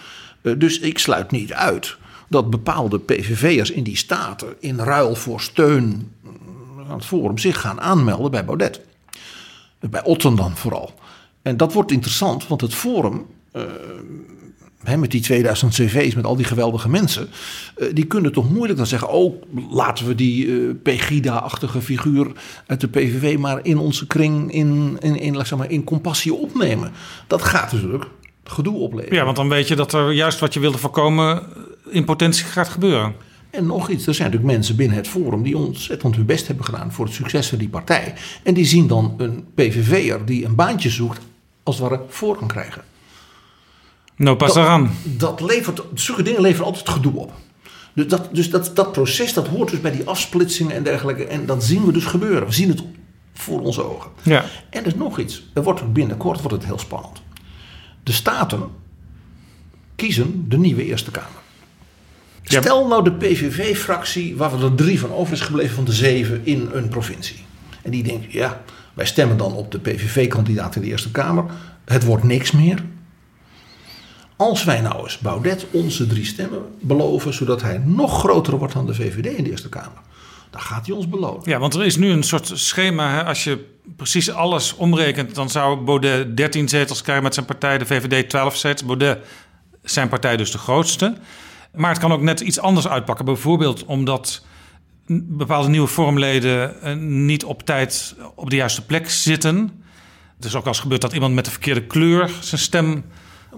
Eh, 0.42 0.52
dus 0.59 0.78
ik 0.78 0.98
sluit 0.98 1.30
niet 1.30 1.52
uit 1.52 1.96
dat 2.28 2.50
bepaalde 2.50 2.98
PVV'ers 2.98 3.70
in 3.70 3.82
die 3.82 3.96
staten 3.96 4.55
in 4.60 4.78
ruil 4.78 5.14
voor 5.14 5.40
steun 5.40 6.12
aan 6.89 6.97
het 6.97 7.06
Forum 7.06 7.39
zich 7.39 7.60
gaan 7.60 7.81
aanmelden 7.81 8.31
bij 8.31 8.44
Baudet. 8.44 8.81
Bij 9.81 10.05
Otten 10.05 10.36
dan 10.36 10.56
vooral. 10.56 10.94
En 11.43 11.56
dat 11.56 11.73
wordt 11.73 11.93
interessant, 11.93 12.47
want 12.47 12.60
het 12.60 12.74
Forum, 12.74 13.27
eh, 13.52 13.62
met 14.97 15.10
die 15.10 15.20
2000 15.20 15.73
cv's, 15.73 16.15
met 16.15 16.24
al 16.24 16.36
die 16.36 16.44
geweldige 16.44 16.89
mensen, 16.89 17.28
eh, 17.77 17.89
die 17.93 18.06
kunnen 18.06 18.32
toch 18.32 18.51
moeilijk 18.51 18.78
dan 18.78 18.86
zeggen: 18.86 19.09
Oh, 19.09 19.43
laten 19.70 20.06
we 20.06 20.15
die 20.15 20.47
eh, 20.47 20.74
Pegida-achtige 20.82 21.81
figuur 21.81 22.32
uit 22.66 22.81
de 22.81 22.89
PVV 22.89 23.39
maar 23.39 23.59
in 23.62 23.78
onze 23.78 24.06
kring, 24.06 24.52
in, 24.52 24.97
in, 25.01 25.16
in, 25.16 25.35
zeggen 25.35 25.59
maar, 25.59 25.70
in 25.70 25.85
compassie 25.85 26.35
opnemen. 26.35 26.93
Dat 27.27 27.43
gaat 27.43 27.73
natuurlijk 27.73 28.05
gedoe 28.44 28.77
opleveren. 28.77 29.16
Ja, 29.16 29.24
want 29.24 29.36
dan 29.36 29.48
weet 29.48 29.69
je 29.69 29.77
dat 29.77 29.93
er 29.93 30.12
juist 30.12 30.39
wat 30.39 30.55
je 30.55 30.60
wilde 30.60 30.78
voorkomen 30.78 31.43
in 31.90 32.05
potentie 32.05 32.44
gaat 32.44 32.69
gebeuren. 32.69 33.15
En 33.50 33.66
nog 33.66 33.88
iets, 33.88 34.06
er 34.06 34.14
zijn 34.14 34.30
natuurlijk 34.30 34.56
mensen 34.56 34.76
binnen 34.76 34.96
het 34.96 35.08
Forum 35.08 35.42
die 35.42 35.56
ontzettend 35.56 36.16
hun 36.16 36.26
best 36.26 36.46
hebben 36.46 36.64
gedaan 36.64 36.92
voor 36.92 37.04
het 37.04 37.14
succes 37.14 37.48
van 37.48 37.58
die 37.58 37.68
partij. 37.68 38.14
En 38.42 38.54
die 38.54 38.64
zien 38.64 38.86
dan 38.86 39.14
een 39.16 39.44
PVV'er 39.54 40.24
die 40.24 40.44
een 40.44 40.54
baantje 40.54 40.90
zoekt, 40.90 41.20
als 41.62 41.78
het 41.78 41.88
ware 41.88 42.02
voor 42.08 42.36
kan 42.36 42.48
krijgen. 42.48 42.82
No, 44.16 44.36
pas 44.36 44.54
dat, 44.54 44.64
eraan. 44.64 44.90
Dat 45.02 45.40
levert, 45.40 45.82
zulke 45.94 46.22
dingen 46.22 46.40
leveren 46.40 46.66
altijd 46.66 46.88
gedoe 46.88 47.16
op. 47.16 47.32
Dus, 47.94 48.06
dat, 48.06 48.28
dus 48.32 48.50
dat, 48.50 48.70
dat 48.74 48.92
proces 48.92 49.32
dat 49.32 49.48
hoort 49.48 49.70
dus 49.70 49.80
bij 49.80 49.90
die 49.90 50.06
afsplitsingen 50.06 50.76
en 50.76 50.82
dergelijke. 50.82 51.24
En 51.24 51.46
dat 51.46 51.64
zien 51.64 51.84
we 51.84 51.92
dus 51.92 52.04
gebeuren. 52.04 52.46
We 52.46 52.52
zien 52.52 52.68
het 52.68 52.82
voor 53.32 53.60
onze 53.60 53.82
ogen. 53.82 54.10
Ja. 54.22 54.44
En 54.70 54.80
er 54.80 54.86
is 54.86 54.94
nog 54.94 55.18
iets. 55.18 55.42
Er 55.54 55.62
wordt 55.62 55.92
binnenkort 55.92 56.40
wordt 56.40 56.56
het 56.56 56.64
heel 56.64 56.78
spannend. 56.78 57.22
De 58.02 58.12
staten 58.12 58.62
kiezen 59.96 60.44
de 60.48 60.58
nieuwe 60.58 60.84
Eerste 60.84 61.10
Kamer. 61.10 61.46
Stel 62.48 62.88
nou 62.88 63.04
de 63.04 63.12
PVV-fractie, 63.12 64.36
waar 64.36 64.62
er 64.62 64.74
drie 64.74 65.00
van 65.00 65.12
over 65.12 65.32
is 65.32 65.40
gebleven 65.40 65.74
van 65.74 65.84
de 65.84 65.92
zeven 65.92 66.40
in 66.44 66.68
een 66.72 66.88
provincie. 66.88 67.44
En 67.82 67.90
die 67.90 68.02
denkt, 68.02 68.32
ja, 68.32 68.60
wij 68.94 69.06
stemmen 69.06 69.36
dan 69.36 69.52
op 69.52 69.72
de 69.72 69.78
PVV-kandidaat 69.78 70.76
in 70.76 70.82
de 70.82 70.88
Eerste 70.88 71.10
Kamer. 71.10 71.44
Het 71.84 72.04
wordt 72.04 72.24
niks 72.24 72.50
meer. 72.50 72.84
Als 74.36 74.64
wij 74.64 74.80
nou 74.80 75.02
eens 75.02 75.18
Baudet 75.18 75.66
onze 75.70 76.06
drie 76.06 76.24
stemmen 76.24 76.62
beloven, 76.80 77.34
zodat 77.34 77.62
hij 77.62 77.78
nog 77.84 78.18
groter 78.18 78.58
wordt 78.58 78.74
dan 78.74 78.86
de 78.86 78.94
VVD 78.94 79.26
in 79.36 79.44
de 79.44 79.50
Eerste 79.50 79.68
Kamer, 79.68 80.00
dan 80.50 80.60
gaat 80.60 80.86
hij 80.86 80.96
ons 80.96 81.08
belonen. 81.08 81.42
Ja, 81.44 81.58
want 81.58 81.74
er 81.74 81.84
is 81.84 81.96
nu 81.96 82.10
een 82.10 82.22
soort 82.22 82.50
schema. 82.54 83.10
Hè? 83.14 83.24
Als 83.24 83.44
je 83.44 83.64
precies 83.96 84.30
alles 84.30 84.74
omrekent, 84.74 85.34
dan 85.34 85.50
zou 85.50 85.80
Baudet 85.80 86.36
13 86.36 86.68
zetels 86.68 87.02
krijgen 87.02 87.24
met 87.24 87.34
zijn 87.34 87.46
partij, 87.46 87.78
de 87.78 87.86
VVD 87.86 88.28
12 88.28 88.56
zetels. 88.56 88.84
Baudet, 88.84 89.18
zijn 89.82 90.08
partij 90.08 90.36
dus 90.36 90.50
de 90.50 90.58
grootste. 90.58 91.16
Maar 91.74 91.90
het 91.90 91.98
kan 91.98 92.12
ook 92.12 92.22
net 92.22 92.40
iets 92.40 92.60
anders 92.60 92.88
uitpakken. 92.88 93.24
Bijvoorbeeld 93.24 93.84
omdat 93.84 94.44
bepaalde 95.22 95.68
nieuwe 95.68 95.86
vormleden 95.86 96.82
eh, 96.82 96.96
niet 96.96 97.44
op 97.44 97.62
tijd 97.62 98.14
op 98.34 98.50
de 98.50 98.56
juiste 98.56 98.86
plek 98.86 99.10
zitten. 99.10 99.82
Het 100.36 100.44
is 100.44 100.54
ook 100.54 100.66
eens 100.66 100.80
gebeurd 100.80 101.00
dat 101.00 101.12
iemand 101.12 101.34
met 101.34 101.44
de 101.44 101.50
verkeerde 101.50 101.86
kleur 101.86 102.30
zijn 102.40 102.60
stem 102.60 103.04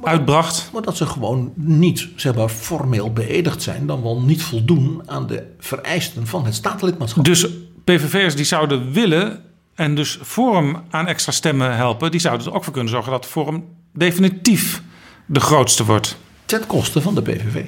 uitbracht. 0.02 0.70
Maar 0.72 0.82
dat 0.82 0.96
ze 0.96 1.06
gewoon 1.06 1.52
niet 1.56 2.08
zeg 2.16 2.34
maar, 2.34 2.48
formeel 2.48 3.12
beëdigd 3.12 3.62
zijn, 3.62 3.86
dan 3.86 4.02
wel 4.02 4.20
niet 4.20 4.42
voldoen 4.42 5.02
aan 5.06 5.26
de 5.26 5.54
vereisten 5.58 6.26
van 6.26 6.44
het 6.44 6.54
statenlidmaatschap. 6.54 7.24
Dus 7.24 7.46
PVV'ers 7.84 8.36
die 8.36 8.44
zouden 8.44 8.92
willen 8.92 9.44
en 9.74 9.94
dus 9.94 10.18
Forum 10.22 10.76
aan 10.90 11.06
extra 11.06 11.32
stemmen 11.32 11.76
helpen, 11.76 12.10
die 12.10 12.20
zouden 12.20 12.46
er 12.46 12.54
ook 12.54 12.64
voor 12.64 12.72
kunnen 12.72 12.92
zorgen 12.92 13.12
dat 13.12 13.26
Forum 13.26 13.64
definitief 13.92 14.82
de 15.26 15.40
grootste 15.40 15.84
wordt. 15.84 16.16
Ten 16.44 16.66
koste 16.66 17.00
van 17.00 17.14
de 17.14 17.22
PVV. 17.22 17.64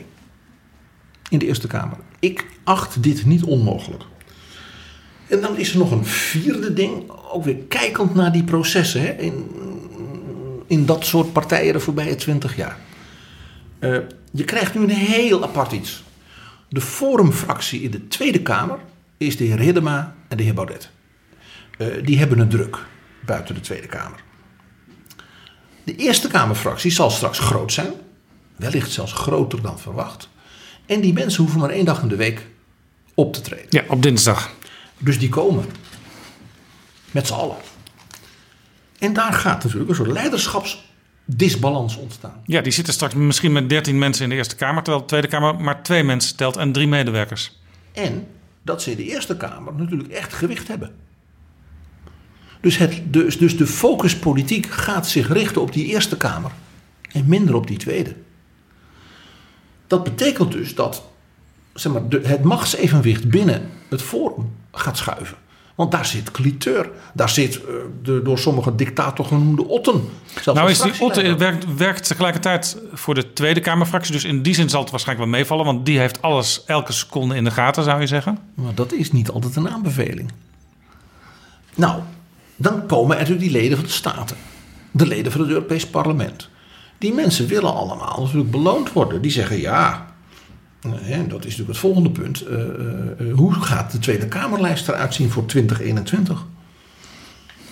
In 1.33 1.39
de 1.39 1.47
Eerste 1.47 1.67
Kamer. 1.67 1.99
Ik 2.19 2.47
acht 2.65 3.03
dit 3.03 3.25
niet 3.25 3.43
onmogelijk. 3.43 4.03
En 5.29 5.41
dan 5.41 5.57
is 5.57 5.73
er 5.73 5.79
nog 5.79 5.91
een 5.91 6.05
vierde 6.05 6.73
ding, 6.73 7.11
ook 7.33 7.45
weer 7.45 7.57
kijkend 7.69 8.15
naar 8.15 8.33
die 8.33 8.45
processen 8.45 9.01
hè, 9.01 9.13
in, 9.13 9.51
in 10.67 10.87
dat 10.87 11.05
soort 11.05 11.33
partijen 11.33 11.73
de 11.73 11.81
voorbije 11.81 12.15
twintig 12.15 12.57
jaar. 12.57 12.79
Uh, 13.81 13.99
je 14.33 14.45
krijgt 14.45 14.75
nu 14.75 14.83
een 14.83 14.91
heel 14.91 15.43
apart 15.43 15.73
iets. 15.73 16.03
De 16.69 16.81
Forumfractie 16.81 17.83
in 17.83 17.91
de 17.91 18.09
Tweede 18.09 18.43
Kamer 18.43 18.79
is 19.17 19.37
de 19.37 19.45
heer 19.45 19.59
Hiddema 19.59 20.15
en 20.29 20.37
de 20.37 20.43
heer 20.43 20.55
Baudet. 20.55 20.91
Uh, 21.79 22.05
die 22.05 22.19
hebben 22.19 22.39
het 22.39 22.51
druk 22.51 22.79
buiten 23.27 23.55
de 23.55 23.61
Tweede 23.61 23.87
Kamer. 23.87 24.21
De 25.85 25.97
Eerste 25.97 26.29
Kamerfractie 26.29 26.91
zal 26.91 27.11
straks 27.11 27.39
groot 27.39 27.73
zijn, 27.73 27.93
wellicht 28.57 28.91
zelfs 28.91 29.13
groter 29.13 29.63
dan 29.63 29.79
verwacht. 29.79 30.31
En 30.93 31.01
die 31.01 31.13
mensen 31.13 31.43
hoeven 31.43 31.61
maar 31.61 31.71
één 31.71 31.85
dag 31.85 32.03
in 32.03 32.09
de 32.09 32.17
week 32.17 32.47
op 33.15 33.33
te 33.33 33.41
treden. 33.41 33.67
Ja, 33.69 33.85
op 33.89 34.03
dinsdag. 34.03 34.51
Dus 34.99 35.19
die 35.19 35.29
komen. 35.29 35.65
Met 37.11 37.27
z'n 37.27 37.33
allen. 37.33 37.57
En 38.99 39.13
daar 39.13 39.33
gaat 39.33 39.65
natuurlijk 39.65 39.91
een 39.91 39.97
soort 39.97 40.11
leiderschapsdisbalans 40.11 41.97
ontstaan. 41.97 42.43
Ja, 42.45 42.61
die 42.61 42.73
zitten 42.73 42.95
straks 42.95 43.15
misschien 43.15 43.53
met 43.53 43.69
13 43.69 43.99
mensen 43.99 44.25
in 44.25 44.31
de 44.31 44.37
Eerste 44.37 44.57
Kamer, 44.57 44.83
terwijl 44.83 45.03
de 45.03 45.09
Tweede 45.09 45.29
Kamer 45.29 45.61
maar 45.61 45.83
twee 45.83 46.03
mensen 46.03 46.37
telt 46.37 46.57
en 46.57 46.73
drie 46.73 46.87
medewerkers. 46.87 47.61
En 47.93 48.27
dat 48.63 48.83
ze 48.83 48.91
in 48.91 48.97
de 48.97 49.05
Eerste 49.05 49.37
Kamer 49.37 49.75
natuurlijk 49.75 50.09
echt 50.09 50.33
gewicht 50.33 50.69
hebben. 50.69 50.95
Dus, 52.61 52.77
het, 52.77 53.03
dus, 53.05 53.39
dus 53.39 53.57
de 53.57 53.67
focuspolitiek 53.67 54.67
gaat 54.67 55.09
zich 55.09 55.33
richten 55.33 55.61
op 55.61 55.73
die 55.73 55.87
Eerste 55.87 56.17
Kamer 56.17 56.51
en 57.13 57.25
minder 57.27 57.55
op 57.55 57.67
die 57.67 57.79
Tweede. 57.79 58.15
Dat 59.93 60.05
betekent 60.05 60.53
dus 60.53 60.75
dat 60.75 61.03
zeg 61.75 61.93
maar, 61.93 62.09
de, 62.09 62.21
het 62.25 62.43
machtsevenwicht 62.43 63.29
binnen 63.29 63.71
het 63.89 64.03
Forum 64.03 64.51
gaat 64.73 64.97
schuiven. 64.97 65.37
Want 65.75 65.91
daar 65.91 66.07
zit 66.07 66.31
Cliteur, 66.31 66.91
daar 67.15 67.29
zit 67.29 67.55
uh, 67.55 67.63
de 68.03 68.21
door 68.23 68.39
sommige 68.39 68.75
dictator 68.75 69.25
genoemde 69.25 69.69
Otten. 69.69 70.09
Nou 70.45 70.71
is 70.71 70.81
die 70.81 71.01
Otten 71.01 71.39
werkt, 71.39 71.77
werkt 71.77 72.07
tegelijkertijd 72.07 72.79
voor 72.93 73.15
de 73.15 73.33
Tweede 73.33 73.61
Kamerfractie. 73.61 74.13
Dus 74.13 74.25
in 74.25 74.43
die 74.43 74.55
zin 74.55 74.69
zal 74.69 74.81
het 74.81 74.91
waarschijnlijk 74.91 75.31
wel 75.31 75.39
meevallen. 75.39 75.65
Want 75.65 75.87
die 75.87 75.99
heeft 75.99 76.23
alles 76.23 76.65
elke 76.67 76.93
seconde 76.93 77.35
in 77.35 77.45
de 77.45 77.51
gaten, 77.51 77.85
zou 77.85 78.01
je 78.01 78.07
zeggen. 78.07 78.39
Maar 78.55 78.75
dat 78.75 78.93
is 78.93 79.13
niet 79.13 79.31
altijd 79.31 79.57
een 79.57 79.69
aanbeveling. 79.69 80.33
Nou, 81.75 82.01
dan 82.57 82.87
komen 82.87 83.17
er 83.17 83.23
natuurlijk 83.23 83.51
die 83.51 83.61
leden 83.61 83.77
van 83.77 83.87
de 83.87 83.93
Staten. 83.93 84.37
De 84.91 85.07
leden 85.07 85.33
van 85.33 85.41
het 85.41 85.51
Europees 85.51 85.87
Parlement. 85.87 86.51
Die 87.03 87.13
mensen 87.13 87.47
willen 87.47 87.75
allemaal 87.75 88.21
natuurlijk 88.21 88.51
beloond 88.51 88.93
worden. 88.93 89.23
Die 89.23 89.31
zeggen 89.31 89.61
ja, 89.61 90.07
en 90.83 91.29
dat 91.29 91.39
is 91.39 91.57
natuurlijk 91.57 91.69
het 91.69 91.79
volgende 91.79 92.11
punt. 92.11 92.49
Uh, 92.49 92.59
uh, 93.21 93.35
hoe 93.35 93.55
gaat 93.55 93.93
de 93.93 93.99
Tweede 93.99 94.29
Kamerlijst 94.29 94.89
eruit 94.89 95.15
zien 95.15 95.31
voor 95.31 95.47
2021? 95.47 96.45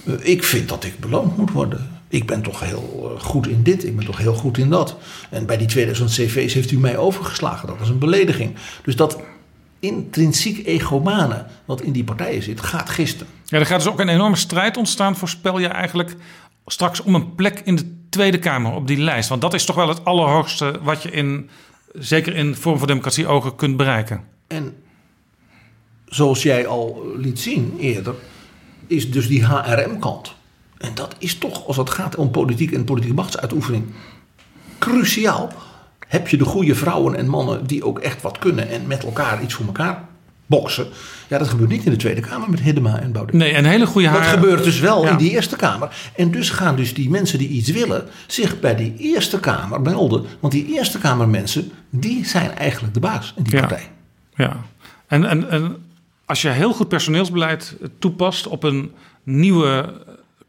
Uh, 0.05 0.15
ik 0.21 0.45
vind 0.45 0.69
dat 0.69 0.85
ik 0.85 1.01
beloond 1.01 1.37
moet 1.37 1.51
worden. 1.51 1.91
Ik 2.09 2.27
ben 2.27 2.43
toch 2.43 2.61
heel 2.61 3.13
eh, 3.15 3.25
goed 3.25 3.47
in 3.47 3.63
dit, 3.63 3.85
ik 3.85 3.97
ben 3.97 4.05
toch 4.05 4.19
heel 4.19 4.35
goed 4.35 4.59
in 4.59 4.71
dat. 4.71 4.97
En 5.31 5.47
bij 5.47 5.57
die 5.57 5.67
2000 5.67 6.11
cv's 6.11 6.55
heeft 6.55 6.71
u 6.71 6.79
mij 6.79 6.97
overgeslagen. 6.97 7.69
Dat 7.69 7.79
was 7.79 7.89
een 7.89 7.99
belediging. 7.99 8.55
Dus 8.83 8.97
dat 8.97 9.19
intrinsiek 9.81 10.67
egomane 10.67 11.47
wat 11.65 11.81
in 11.81 11.93
die 11.93 12.05
partijen 12.05 12.43
zit, 12.43 12.61
gaat 12.61 12.91
gisten. 12.91 13.27
Ja, 13.45 13.59
er 13.59 13.67
gaat 13.67 13.83
dus 13.83 13.93
ook 13.93 14.01
een 14.01 14.09
enorme 14.09 14.37
strijd 14.37 14.77
ontstaan, 14.77 15.17
voorspel 15.17 15.59
je 15.59 15.67
eigenlijk, 15.67 16.17
straks 16.67 17.01
om 17.01 17.15
een 17.15 17.35
plek 17.35 17.61
in 17.65 17.77
de 17.77 17.99
Tweede 18.11 18.39
Kamer 18.39 18.73
op 18.73 18.87
die 18.87 18.99
lijst. 18.99 19.29
Want 19.29 19.41
dat 19.41 19.55
is 19.55 19.65
toch 19.65 19.77
wel 19.77 19.89
het 19.89 20.05
allerhoogste 20.05 20.79
wat 20.83 21.03
je 21.03 21.11
in, 21.11 21.51
zeker 21.93 22.35
in 22.35 22.55
Vorm 22.55 22.79
voor 22.79 22.87
Democratie 22.87 23.27
ogen 23.27 23.57
kunt 23.57 23.77
bereiken. 23.77 24.25
En 24.47 24.77
zoals 26.07 26.43
jij 26.43 26.67
al 26.67 27.13
liet 27.17 27.41
zien 27.41 27.77
eerder, 27.79 28.15
is 28.87 29.11
dus 29.11 29.29
die 29.29 29.47
HRM-kant. 29.47 30.35
En 30.79 30.95
dat 30.95 31.15
is 31.19 31.39
toch, 31.39 31.67
als 31.67 31.77
het 31.77 31.91
gaat 31.91 32.17
om 32.17 32.31
politiek 32.31 32.73
en 32.73 32.85
politieke 32.85 33.17
machtsuitoefening, 33.17 33.85
cruciaal. 34.79 35.53
Heb 36.09 36.29
je 36.29 36.37
de 36.37 36.45
goede 36.45 36.75
vrouwen 36.75 37.15
en 37.15 37.29
mannen 37.29 37.67
die 37.67 37.85
ook 37.85 37.99
echt 37.99 38.23
wat 38.23 38.39
kunnen 38.39 38.69
en 38.69 38.87
met 38.87 39.05
elkaar 39.05 39.43
iets 39.43 39.55
voor 39.55 39.67
elkaar 39.67 40.09
boksen. 40.51 40.87
Ja, 41.29 41.39
dat 41.39 41.49
gebeurt 41.49 41.71
niet 41.71 41.85
in 41.85 41.91
de 41.91 41.97
Tweede 41.97 42.21
Kamer 42.21 42.51
met 42.51 42.61
Hiddema 42.61 42.99
en 43.01 43.13
Baudet. 43.13 43.35
Nee, 43.35 43.55
een 43.57 43.65
hele 43.65 43.87
goede 43.87 44.09
Dat 44.11 44.21
haar- 44.21 44.29
gebeurt 44.39 44.65
dus 44.65 44.81
wel 44.81 45.05
Ja. 45.05 45.11
in 45.11 45.17
die 45.17 45.31
Eerste 45.31 45.57
Kamer. 45.57 46.11
En 46.17 46.31
dus 46.31 46.51
gaan 46.51 46.77
dus 46.77 46.95
die 46.95 47.11
mensen 47.11 47.39
die 47.39 47.49
iets 47.49 47.71
willen 47.71 48.09
zich 48.27 48.61
bij 48.61 48.77
die 48.77 48.95
Eerste 48.99 49.41
Kamer 49.41 49.81
melden. 49.81 50.25
Want 50.41 50.53
die 50.53 50.75
Eerste 50.75 50.99
Kamermensen, 50.99 51.71
die 51.91 52.27
zijn 52.27 52.51
eigenlijk 52.57 52.95
de 52.95 53.01
baas 53.01 53.33
in 53.37 53.43
die 53.43 53.53
Ja. 53.55 53.61
partij. 53.61 53.89
Ja, 54.35 54.57
en, 55.07 55.25
en, 55.25 55.51
en 55.51 55.77
als 56.25 56.43
je 56.43 56.49
heel 56.49 56.73
goed 56.73 56.89
personeelsbeleid 56.89 57.77
toepast 57.99 58.47
op 58.47 58.63
een 58.63 58.93
nieuwe 59.23 59.93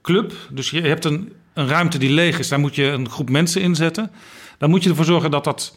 club, 0.01 0.33
dus 0.49 0.69
je 0.69 0.81
hebt 0.81 1.05
een, 1.05 1.31
een 1.53 1.67
ruimte 1.67 1.97
die 1.97 2.09
leeg 2.11 2.39
is, 2.39 2.47
daar 2.47 2.59
moet 2.59 2.75
je 2.75 2.83
een 2.85 3.09
groep 3.09 3.29
mensen 3.29 3.61
inzetten, 3.61 4.11
dan 4.57 4.69
moet 4.69 4.83
je 4.83 4.89
ervoor 4.89 5.05
zorgen 5.05 5.31
dat 5.31 5.43
dat 5.43 5.75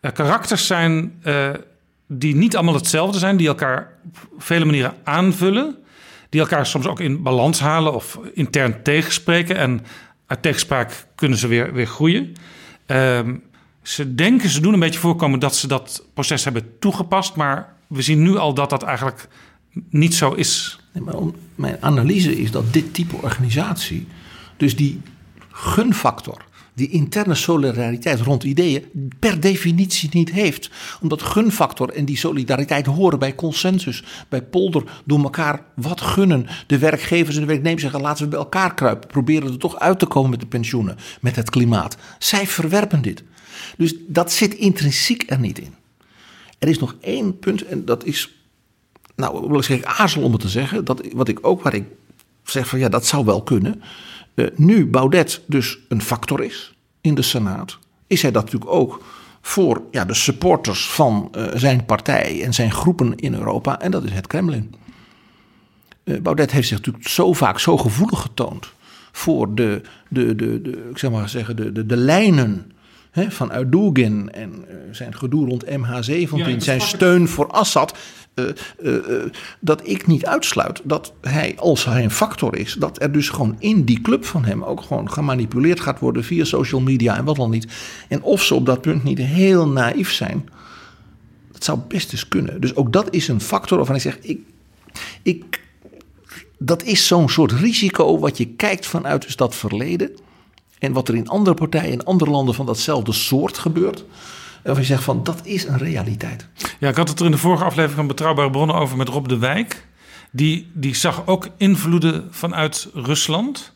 eh, 0.00 0.12
karakters 0.12 0.66
zijn 0.66 1.12
eh, 1.22 1.48
die 2.06 2.34
niet 2.34 2.56
allemaal 2.56 2.74
hetzelfde 2.74 3.18
zijn, 3.18 3.36
die 3.36 3.46
elkaar 3.48 3.92
op 4.04 4.42
vele 4.42 4.64
manieren 4.64 4.94
aanvullen, 5.04 5.76
die 6.28 6.40
elkaar 6.40 6.66
soms 6.66 6.86
ook 6.86 7.00
in 7.00 7.22
balans 7.22 7.60
halen 7.60 7.94
of 7.94 8.18
intern 8.34 8.82
tegenspreken 8.82 9.56
en 9.56 9.80
uit 10.26 10.42
tegenspraak 10.42 11.06
kunnen 11.14 11.38
ze 11.38 11.46
weer, 11.46 11.72
weer 11.72 11.86
groeien. 11.86 12.32
Ehm, 12.86 13.36
ze 13.82 14.14
denken, 14.14 14.48
ze 14.48 14.60
doen 14.60 14.72
een 14.72 14.80
beetje 14.80 15.00
voorkomen 15.00 15.38
dat 15.38 15.56
ze 15.56 15.66
dat 15.66 16.06
proces 16.14 16.44
hebben 16.44 16.78
toegepast, 16.78 17.36
maar 17.36 17.74
we 17.86 18.02
zien 18.02 18.22
nu 18.22 18.36
al 18.36 18.54
dat 18.54 18.70
dat 18.70 18.82
eigenlijk 18.82 19.28
niet 19.90 20.14
zo 20.14 20.32
is. 20.32 20.80
Mijn 21.54 21.76
analyse 21.80 22.36
is 22.36 22.50
dat 22.50 22.72
dit 22.72 22.94
type 22.94 23.16
organisatie, 23.16 24.06
dus 24.56 24.76
die 24.76 25.00
gunfactor, 25.50 26.44
die 26.76 26.88
interne 26.88 27.34
solidariteit 27.34 28.20
rond 28.20 28.44
ideeën, 28.44 29.10
per 29.18 29.40
definitie 29.40 30.08
niet 30.12 30.30
heeft. 30.30 30.70
Omdat 31.00 31.22
gunfactor 31.22 31.88
en 31.88 32.04
die 32.04 32.16
solidariteit 32.16 32.86
horen 32.86 33.18
bij 33.18 33.34
consensus, 33.34 34.04
bij 34.28 34.42
polder, 34.42 34.82
door 35.04 35.22
elkaar 35.22 35.62
wat 35.74 36.00
gunnen. 36.00 36.46
De 36.66 36.78
werkgevers 36.78 37.34
en 37.34 37.40
de 37.40 37.46
werknemers 37.46 37.82
zeggen: 37.82 38.00
laten 38.00 38.24
we 38.24 38.30
bij 38.30 38.38
elkaar 38.38 38.74
kruipen, 38.74 39.08
proberen 39.08 39.52
er 39.52 39.58
toch 39.58 39.78
uit 39.78 39.98
te 39.98 40.06
komen 40.06 40.30
met 40.30 40.40
de 40.40 40.46
pensioenen, 40.46 40.96
met 41.20 41.36
het 41.36 41.50
klimaat. 41.50 41.96
Zij 42.18 42.46
verwerpen 42.46 43.02
dit. 43.02 43.22
Dus 43.76 43.94
dat 44.06 44.32
zit 44.32 44.54
intrinsiek 44.54 45.30
er 45.30 45.38
niet 45.38 45.58
in. 45.58 45.74
Er 46.58 46.68
is 46.68 46.78
nog 46.78 46.96
één 47.00 47.38
punt 47.38 47.62
en 47.62 47.84
dat 47.84 48.04
is 48.04 48.30
nou, 49.16 49.48
wil 49.48 49.58
ik 49.58 49.64
zeggen, 49.64 49.86
aarzel 49.86 50.22
om 50.22 50.32
het 50.32 50.40
te 50.40 50.48
zeggen. 50.48 50.84
Dat, 50.84 51.02
wat 51.12 51.28
ik 51.28 51.38
ook, 51.46 51.62
waar 51.62 51.74
ik 51.74 51.84
zeg 52.44 52.68
van 52.68 52.78
ja, 52.78 52.88
dat 52.88 53.06
zou 53.06 53.24
wel 53.24 53.42
kunnen. 53.42 53.82
Eh, 54.36 54.46
nu 54.54 54.86
Baudet 54.86 55.42
dus 55.46 55.78
een 55.88 56.02
factor 56.02 56.42
is 56.42 56.74
in 57.00 57.14
de 57.14 57.22
Senaat, 57.22 57.78
is 58.06 58.22
hij 58.22 58.30
dat 58.30 58.44
natuurlijk 58.44 58.70
ook 58.70 59.04
voor 59.40 59.82
ja, 59.90 60.04
de 60.04 60.14
supporters 60.14 60.90
van 60.90 61.28
eh, 61.32 61.44
zijn 61.54 61.84
partij 61.84 62.42
en 62.44 62.54
zijn 62.54 62.72
groepen 62.72 63.16
in 63.16 63.34
Europa. 63.34 63.80
En 63.80 63.90
dat 63.90 64.04
is 64.04 64.12
het 64.12 64.26
Kremlin. 64.26 64.74
Eh, 66.04 66.20
Baudet 66.20 66.50
heeft 66.50 66.68
zich 66.68 66.76
natuurlijk 66.78 67.08
zo 67.08 67.32
vaak 67.32 67.58
zo 67.58 67.76
gevoelig 67.76 68.20
getoond 68.20 68.72
voor 69.12 69.54
de, 69.54 69.82
de, 70.08 70.34
de, 70.34 70.62
de, 70.62 70.88
ik 70.90 70.98
zeg 70.98 71.10
maar 71.10 71.28
zeggen, 71.28 71.56
de, 71.56 71.72
de, 71.72 71.86
de 71.86 71.96
lijnen 71.96 72.72
hè, 73.16 73.30
van 73.30 73.52
Erdogan 73.52 74.30
en 74.30 74.52
eh, 74.68 74.74
zijn 74.90 75.14
gedoe 75.14 75.46
rond 75.46 75.64
MH17, 75.64 76.36
Ja, 76.36 76.46
ik 76.46 76.62
zijn 76.62 76.80
steun 76.80 77.28
voor 77.28 77.46
Assad. 77.50 77.98
eh, 78.34 78.48
eh, 78.82 79.30
dat 79.60 79.88
ik 79.88 80.06
niet 80.06 80.26
uitsluit 80.26 80.80
dat 80.84 81.12
hij, 81.20 81.54
als 81.58 81.84
hij 81.84 82.04
een 82.04 82.10
factor 82.10 82.56
is, 82.56 82.76
dat 82.78 83.02
er 83.02 83.12
dus 83.12 83.28
gewoon 83.28 83.56
in 83.58 83.84
die 83.84 84.00
club 84.00 84.24
van 84.24 84.44
hem 84.44 84.62
ook 84.62 84.80
gewoon 84.80 85.10
gemanipuleerd 85.12 85.80
gaat 85.80 85.98
worden 85.98 86.24
via 86.24 86.44
social 86.44 86.80
media 86.80 87.16
en 87.16 87.24
wat 87.24 87.36
dan 87.36 87.50
niet. 87.50 87.66
En 88.08 88.22
of 88.22 88.42
ze 88.42 88.54
op 88.54 88.66
dat 88.66 88.80
punt 88.80 89.04
niet 89.04 89.18
heel 89.18 89.68
naïef 89.68 90.12
zijn, 90.12 90.48
dat 91.52 91.64
zou 91.64 91.78
best 91.88 92.12
eens 92.12 92.28
kunnen. 92.28 92.60
Dus 92.60 92.74
ook 92.74 92.92
dat 92.92 93.14
is 93.14 93.28
een 93.28 93.40
factor 93.40 93.76
waarvan 93.76 93.96
ik 93.96 94.02
zeg, 94.02 94.18
ik, 94.20 94.40
ik, 95.22 95.60
dat 96.58 96.82
is 96.82 97.06
zo'n 97.06 97.28
soort 97.28 97.52
risico 97.52 98.18
wat 98.18 98.36
je 98.36 98.46
kijkt 98.46 98.86
vanuit 98.86 99.22
dus 99.22 99.36
dat 99.36 99.54
verleden. 99.54 100.10
En 100.78 100.92
wat 100.92 101.08
er 101.08 101.14
in 101.14 101.28
andere 101.28 101.56
partijen 101.56 101.92
in 101.92 102.04
andere 102.04 102.30
landen 102.30 102.54
van 102.54 102.66
datzelfde 102.66 103.12
soort 103.12 103.58
gebeurt. 103.58 104.04
Waarvan 104.62 104.82
je 104.82 104.88
zegt 104.88 105.04
van 105.04 105.22
dat 105.22 105.40
is 105.42 105.64
een 105.64 105.78
realiteit. 105.78 106.48
Ja, 106.78 106.88
ik 106.88 106.96
had 106.96 107.08
het 107.08 107.20
er 107.20 107.24
in 107.24 107.30
de 107.30 107.38
vorige 107.38 107.64
aflevering 107.64 107.96
van 107.96 108.06
Betrouwbare 108.06 108.50
Bronnen 108.50 108.76
over 108.76 108.96
met 108.96 109.08
Rob 109.08 109.28
de 109.28 109.38
Wijk. 109.38 109.86
Die, 110.30 110.70
die 110.72 110.94
zag 110.94 111.26
ook 111.26 111.48
invloeden 111.56 112.28
vanuit 112.30 112.88
Rusland. 112.94 113.74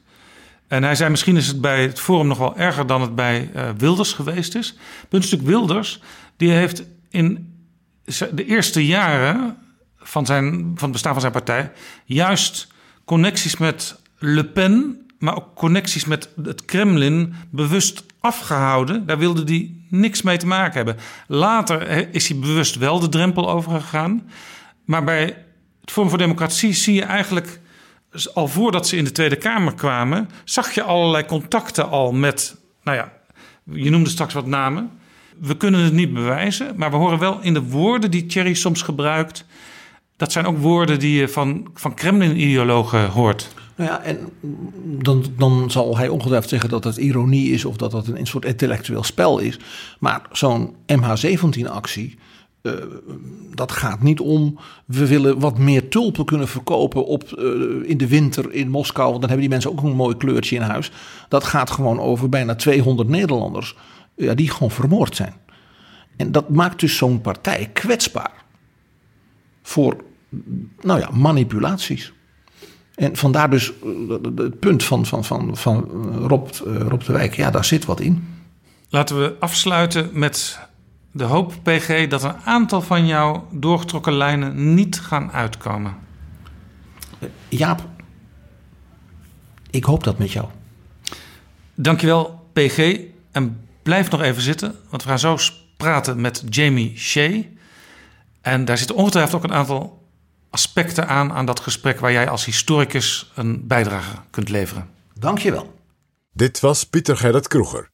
En 0.69 0.83
hij 0.83 0.95
zei, 0.95 1.11
misschien 1.11 1.37
is 1.37 1.47
het 1.47 1.61
bij 1.61 1.83
het 1.83 2.01
Forum 2.01 2.27
nog 2.27 2.39
wel 2.39 2.57
erger 2.57 2.87
dan 2.87 3.01
het 3.01 3.15
bij 3.15 3.51
eh, 3.55 3.69
Wilders 3.77 4.13
geweest 4.13 4.55
is. 4.55 4.77
Punt 5.09 5.25
stuk 5.25 5.41
Wilders, 5.41 6.01
die 6.37 6.51
heeft 6.51 6.85
in 7.09 7.55
de 8.33 8.45
eerste 8.45 8.87
jaren 8.87 9.57
van, 9.99 10.27
zijn, 10.27 10.53
van 10.53 10.83
het 10.83 10.93
bestaan 10.93 11.13
van 11.13 11.21
zijn 11.21 11.33
partij... 11.33 11.73
juist 12.05 12.67
connecties 13.05 13.57
met 13.57 14.01
Le 14.19 14.45
Pen, 14.45 15.00
maar 15.21 15.37
ook 15.37 15.55
connecties 15.55 16.05
met 16.05 16.29
het 16.43 16.65
Kremlin 16.65 17.35
bewust 17.51 18.05
afgehouden. 18.21 19.07
Daar 19.07 19.19
wilde 19.19 19.43
hij 19.45 19.75
niks 19.89 20.23
mee 20.23 20.37
te 20.37 20.47
maken 20.47 20.77
hebben. 20.77 20.97
Later 21.27 22.09
is 22.15 22.29
hij 22.29 22.39
bewust 22.39 22.77
wel 22.77 23.01
de 23.01 23.09
drempel 23.09 23.51
overgegaan. 23.51 24.31
Maar 24.85 25.05
bij 25.05 25.25
het 25.81 25.91
Forum 25.91 26.09
voor 26.09 26.19
Democratie 26.19 26.73
zie 26.73 26.95
je 26.95 27.03
eigenlijk... 27.03 27.61
al 28.35 28.49
voordat 28.49 28.89
ze 28.89 28.97
in 28.97 29.05
de 29.05 29.13
Tweede 29.13 29.37
Kamer 29.37 29.75
kwamen... 29.75 30.29
zag 30.45 30.73
je 30.73 30.83
allerlei 30.83 31.25
contacten 31.25 31.91
al 31.91 32.13
met... 32.13 32.57
nou 32.83 32.97
ja, 32.97 33.13
je 33.65 33.91
noemde 33.91 34.11
straks 34.11 34.35
wat 34.35 34.47
namen. 34.47 34.91
We 35.41 35.57
kunnen 35.57 35.81
het 35.81 35.93
niet 35.93 36.15
bewijzen, 36.15 36.73
maar 36.77 36.91
we 36.91 36.97
horen 36.97 37.19
wel 37.19 37.39
in 37.41 37.55
de 37.55 37.63
woorden 37.63 38.11
die 38.11 38.27
Thierry 38.27 38.55
soms 38.55 38.83
gebruikt... 38.83 39.45
dat 40.17 40.33
zijn 40.33 40.47
ook 40.47 40.59
woorden 40.59 40.99
die 40.99 41.21
je 41.21 41.29
van, 41.29 41.71
van 41.75 41.95
Kremlin-ideologen 41.95 43.09
hoort. 43.09 43.55
Nou 43.81 43.93
ja, 43.93 44.03
en 44.03 44.19
dan, 45.03 45.25
dan 45.37 45.71
zal 45.71 45.97
hij 45.97 46.09
ongetwijfeld 46.09 46.51
zeggen 46.51 46.71
dat 46.71 46.85
het 46.85 46.97
ironie 46.97 47.53
is 47.53 47.65
of 47.65 47.77
dat 47.77 47.91
dat 47.91 48.07
een 48.07 48.27
soort 48.27 48.45
intellectueel 48.45 49.03
spel 49.03 49.39
is. 49.39 49.59
Maar 49.99 50.23
zo'n 50.33 50.75
MH17-actie, 50.87 52.19
eh, 52.63 52.73
dat 53.55 53.73
gaat 53.73 54.03
niet 54.03 54.21
om. 54.21 54.59
We 54.85 55.07
willen 55.07 55.39
wat 55.39 55.59
meer 55.59 55.89
tulpen 55.89 56.25
kunnen 56.25 56.49
verkopen 56.49 57.07
op, 57.07 57.23
eh, 57.33 57.45
in 57.83 57.97
de 57.97 58.09
winter 58.09 58.53
in 58.53 58.71
Moskou. 58.71 59.09
Want 59.09 59.21
dan 59.21 59.31
hebben 59.31 59.49
die 59.49 59.59
mensen 59.59 59.71
ook 59.71 59.83
een 59.83 59.97
mooi 59.97 60.17
kleurtje 60.17 60.57
in 60.57 60.63
huis. 60.63 60.91
Dat 61.29 61.45
gaat 61.45 61.71
gewoon 61.71 62.01
over 62.01 62.29
bijna 62.29 62.55
200 62.55 63.09
Nederlanders 63.09 63.77
ja, 64.17 64.35
die 64.35 64.51
gewoon 64.51 64.71
vermoord 64.71 65.17
zijn. 65.17 65.35
En 66.17 66.33
dat 66.33 66.49
maakt 66.49 66.81
dus 66.81 66.97
zo'n 66.97 67.21
partij 67.21 67.71
kwetsbaar 67.73 68.45
voor 69.63 69.97
nou 70.81 71.01
ja, 71.01 71.11
manipulaties. 71.13 72.13
En 73.01 73.17
vandaar 73.17 73.51
dus 73.51 73.73
eh, 73.83 74.11
het 74.37 74.59
punt 74.59 74.85
van, 74.85 75.07
van, 75.07 75.25
van, 75.25 75.57
van 75.57 75.85
Rob, 76.27 76.49
eh, 76.49 76.77
Rob 76.77 77.03
de 77.03 77.13
Wijk, 77.13 77.35
ja, 77.35 77.51
daar 77.51 77.65
zit 77.65 77.85
wat 77.85 78.01
in. 78.01 78.39
Laten 78.89 79.21
we 79.21 79.37
afsluiten 79.39 80.11
met 80.13 80.59
de 81.11 81.25
hoop, 81.25 81.55
PG, 81.63 82.09
dat 82.09 82.23
een 82.23 82.37
aantal 82.45 82.83
van 82.83 83.07
jouw 83.07 83.49
doorgetrokken 83.51 84.13
lijnen 84.13 84.75
niet 84.75 85.01
gaan 85.01 85.33
uitkomen. 85.33 85.97
Jaap, 87.49 87.89
ik 89.71 89.85
hoop 89.85 90.05
dat 90.05 90.19
met 90.19 90.33
jou. 90.33 90.47
Dankjewel, 91.75 92.49
PG. 92.53 92.99
En 93.33 93.67
blijf 93.83 94.11
nog 94.11 94.23
even 94.23 94.43
zitten, 94.43 94.75
want 94.91 95.03
we 95.03 95.09
gaan 95.09 95.19
zo 95.19 95.37
praten 95.77 96.21
met 96.21 96.45
Jamie 96.49 96.99
Shea. 96.99 97.43
En 98.41 98.65
daar 98.65 98.79
zitten 98.79 98.97
ongetwijfeld 98.97 99.37
ook 99.45 99.51
een 99.51 99.57
aantal 99.57 100.00
aspecten 100.51 101.09
aan, 101.09 101.33
aan 101.33 101.47
dat 101.47 101.61
gesprek 101.61 102.01
waar 102.01 102.13
jij 102.13 102.29
als 102.29 102.45
historicus 102.45 103.31
een 103.35 103.67
bijdrage 103.67 104.17
kunt 104.31 104.49
leveren. 104.49 104.89
Dankjewel. 105.15 105.79
Dit 106.33 106.61
was 106.61 106.85
Pieter 106.85 107.17
Gerrit 107.17 107.49
Kroeger. 107.49 107.91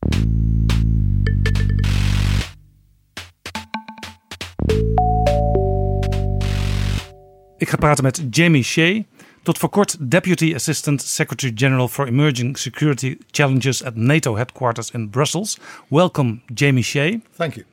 Ik 7.58 7.68
ga 7.68 7.76
praten 7.76 8.04
met 8.04 8.22
Jamie 8.30 8.62
Shea. 8.62 9.02
Tot 9.42 9.58
voor 9.58 9.68
kort 9.68 9.96
Deputy 10.00 10.54
Assistant 10.54 11.02
Secretary 11.02 11.52
General 11.54 11.88
for 11.88 12.06
Emerging 12.06 12.58
Security 12.58 13.16
Challenges 13.30 13.84
at 13.84 13.96
NATO 13.96 14.36
headquarters 14.36 14.90
in 14.90 15.10
Brussels. 15.10 15.58
Welcome, 15.88 16.38
Jamie 16.54 16.82
Shea. 16.82 17.20
Thank 17.36 17.54
you. 17.54 17.66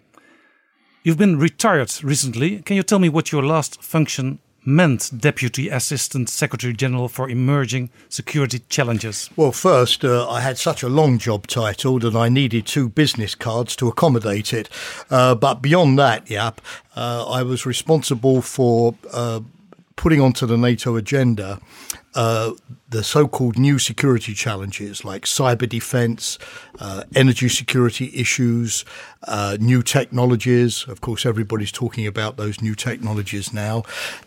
You've 1.02 1.18
been 1.18 1.40
retired 1.40 2.00
recently. 2.04 2.62
Can 2.64 2.76
you 2.76 2.84
tell 2.84 3.00
me 3.00 3.10
what 3.12 3.30
your 3.30 3.46
last 3.46 3.78
function 3.82 4.40
meant, 4.66 5.12
Deputy 5.18 5.70
Assistant 5.70 6.30
Secretary 6.30 6.74
General 6.74 7.08
for 7.08 7.30
Emerging 7.30 7.90
Security 8.10 8.60
Challenges? 8.70 9.30
Well, 9.36 9.52
first, 9.52 10.04
uh, 10.04 10.30
I 10.30 10.42
had 10.42 10.58
such 10.58 10.84
a 10.84 10.90
long 10.90 11.18
job 11.18 11.48
title 11.48 12.00
that 12.00 12.16
I 12.16 12.30
needed 12.30 12.66
two 12.66 12.90
business 12.90 13.36
cards 13.36 13.76
to 13.78 13.88
accommodate 13.88 14.54
it. 14.54 14.70
Uh, 15.10 15.36
but 15.36 15.62
beyond 15.62 16.00
that, 16.00 16.30
yep, 16.30 16.62
uh, 16.96 17.26
I 17.30 17.44
was 17.44 17.66
responsible 17.66 18.42
for 18.42 18.96
uh, 19.12 19.42
putting 19.96 20.22
onto 20.22 20.46
the 20.46 20.58
NATO 20.58 20.96
agenda 20.96 21.60
uh, 22.16 22.52
the 22.90 23.04
so 23.04 23.28
called 23.28 23.58
new 23.58 23.80
security 23.80 24.34
challenges 24.34 25.04
like 25.04 25.26
cyber 25.26 25.68
defense, 25.68 26.38
uh, 26.80 27.04
energy 27.16 27.50
security 27.50 28.12
issues, 28.14 28.86
uh, 29.28 29.58
new 29.60 29.82
technologies. 29.82 30.86
Of 30.88 31.02
course, 31.02 31.26
everybody's 31.26 31.72
talking 31.72 32.08
about 32.08 32.38
those 32.38 32.62
new 32.62 32.76
technologies 32.76 33.54
now. 33.54 33.84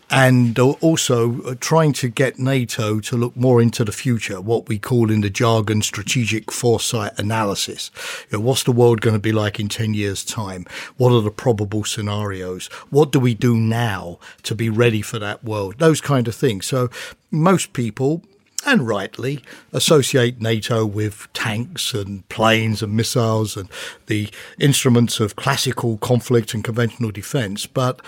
And 0.09 0.57
also 0.57 1.41
uh, 1.41 1.55
trying 1.59 1.93
to 1.93 2.07
get 2.07 2.39
NATO 2.39 2.99
to 3.01 3.17
look 3.17 3.35
more 3.35 3.61
into 3.61 3.83
the 3.83 3.91
future, 3.91 4.39
what 4.39 4.69
we 4.69 4.79
call 4.79 5.11
in 5.11 5.21
the 5.21 5.29
jargon 5.29 5.81
strategic 5.81 6.51
foresight 6.51 7.17
analysis. 7.17 7.91
You 8.29 8.37
know, 8.37 8.43
what's 8.43 8.63
the 8.63 8.71
world 8.71 9.01
going 9.01 9.15
to 9.15 9.19
be 9.19 9.31
like 9.31 9.59
in 9.59 9.67
10 9.67 9.93
years' 9.93 10.23
time? 10.23 10.65
What 10.97 11.11
are 11.11 11.21
the 11.21 11.31
probable 11.31 11.83
scenarios? 11.83 12.67
What 12.89 13.11
do 13.11 13.19
we 13.19 13.33
do 13.33 13.55
now 13.57 14.19
to 14.43 14.55
be 14.55 14.69
ready 14.69 15.01
for 15.01 15.19
that 15.19 15.43
world? 15.43 15.75
Those 15.77 16.01
kind 16.01 16.27
of 16.27 16.35
things. 16.35 16.65
So 16.65 16.89
most 17.31 17.73
people 17.73 18.23
and 18.65 18.87
rightly 18.87 19.41
associate 19.71 20.41
NATO 20.41 20.85
with 20.85 21.27
tanks 21.33 21.93
and 21.93 22.27
planes 22.27 22.81
and 22.81 22.93
missiles 22.93 23.55
and 23.55 23.69
the 24.07 24.29
instruments 24.59 25.19
of 25.19 25.35
classical 25.35 25.97
conflict 25.99 26.53
and 26.53 26.63
conventional 26.63 27.11
defense. 27.11 27.65
But 27.65 28.01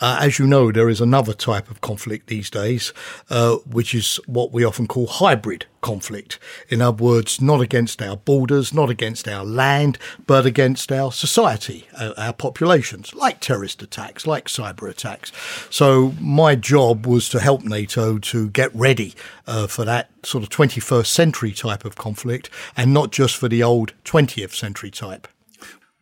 uh, 0.00 0.18
as 0.20 0.38
you 0.38 0.46
know, 0.46 0.72
there 0.72 0.88
is 0.88 1.00
another 1.00 1.32
type 1.32 1.70
of 1.70 1.80
conflict 1.80 2.26
these 2.26 2.50
days, 2.50 2.92
uh, 3.30 3.56
which 3.70 3.94
is 3.94 4.16
what 4.26 4.52
we 4.52 4.64
often 4.64 4.86
call 4.86 5.06
hybrid 5.06 5.66
conflict. 5.80 6.38
In 6.68 6.80
other 6.82 7.02
words, 7.02 7.40
not 7.40 7.60
against 7.60 8.02
our 8.02 8.16
borders, 8.16 8.72
not 8.72 8.90
against 8.90 9.28
our 9.28 9.44
land, 9.44 9.98
but 10.26 10.46
against 10.46 10.90
our 10.90 11.12
society, 11.12 11.86
uh, 11.96 12.12
our 12.16 12.32
populations, 12.32 13.14
like 13.14 13.40
terrorist 13.40 13.82
attacks, 13.82 14.26
like 14.26 14.46
cyber 14.46 14.88
attacks. 14.88 15.30
So 15.70 16.14
my 16.20 16.54
job 16.54 17.06
was 17.06 17.28
to 17.28 17.40
help 17.40 17.62
NATO 17.62 18.18
to 18.18 18.50
get 18.50 18.74
ready 18.74 19.14
uh, 19.46 19.66
for 19.66 19.84
that 19.84 20.10
sort 20.24 20.42
of 20.42 20.50
21st 20.50 21.06
century 21.06 21.52
type 21.52 21.84
of 21.84 21.96
conflict 21.96 22.50
and 22.76 22.92
not 22.92 23.12
just 23.12 23.36
for 23.36 23.48
the 23.48 23.62
old 23.62 23.92
20th 24.04 24.54
century 24.54 24.90
type. 24.90 25.28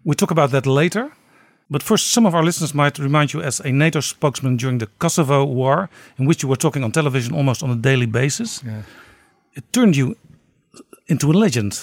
We 0.05 0.15
talk 0.15 0.31
about 0.31 0.51
that 0.53 0.67
later. 0.67 1.13
But 1.73 1.83
first, 1.83 2.13
some 2.13 2.27
of 2.27 2.35
our 2.35 2.45
listeners 2.45 2.75
might 2.75 2.99
remind 2.99 3.33
you 3.33 3.41
as 3.41 3.59
a 3.61 3.73
NATO 3.73 4.01
spokesman 4.01 4.59
during 4.59 4.77
the 4.77 4.89
Kosovo 4.99 5.43
War, 5.47 5.89
in 6.19 6.27
which 6.27 6.43
you 6.43 6.49
were 6.51 6.57
talking 6.59 6.85
on 6.85 6.93
television 6.93 7.35
almost 7.35 7.63
on 7.63 7.71
a 7.71 7.77
daily 7.77 8.05
basis. 8.05 8.63
Yeah. 8.63 8.83
It 9.55 9.73
turned 9.73 9.97
you 9.97 10.17
into 11.07 11.31
a 11.31 11.33
legend. 11.33 11.83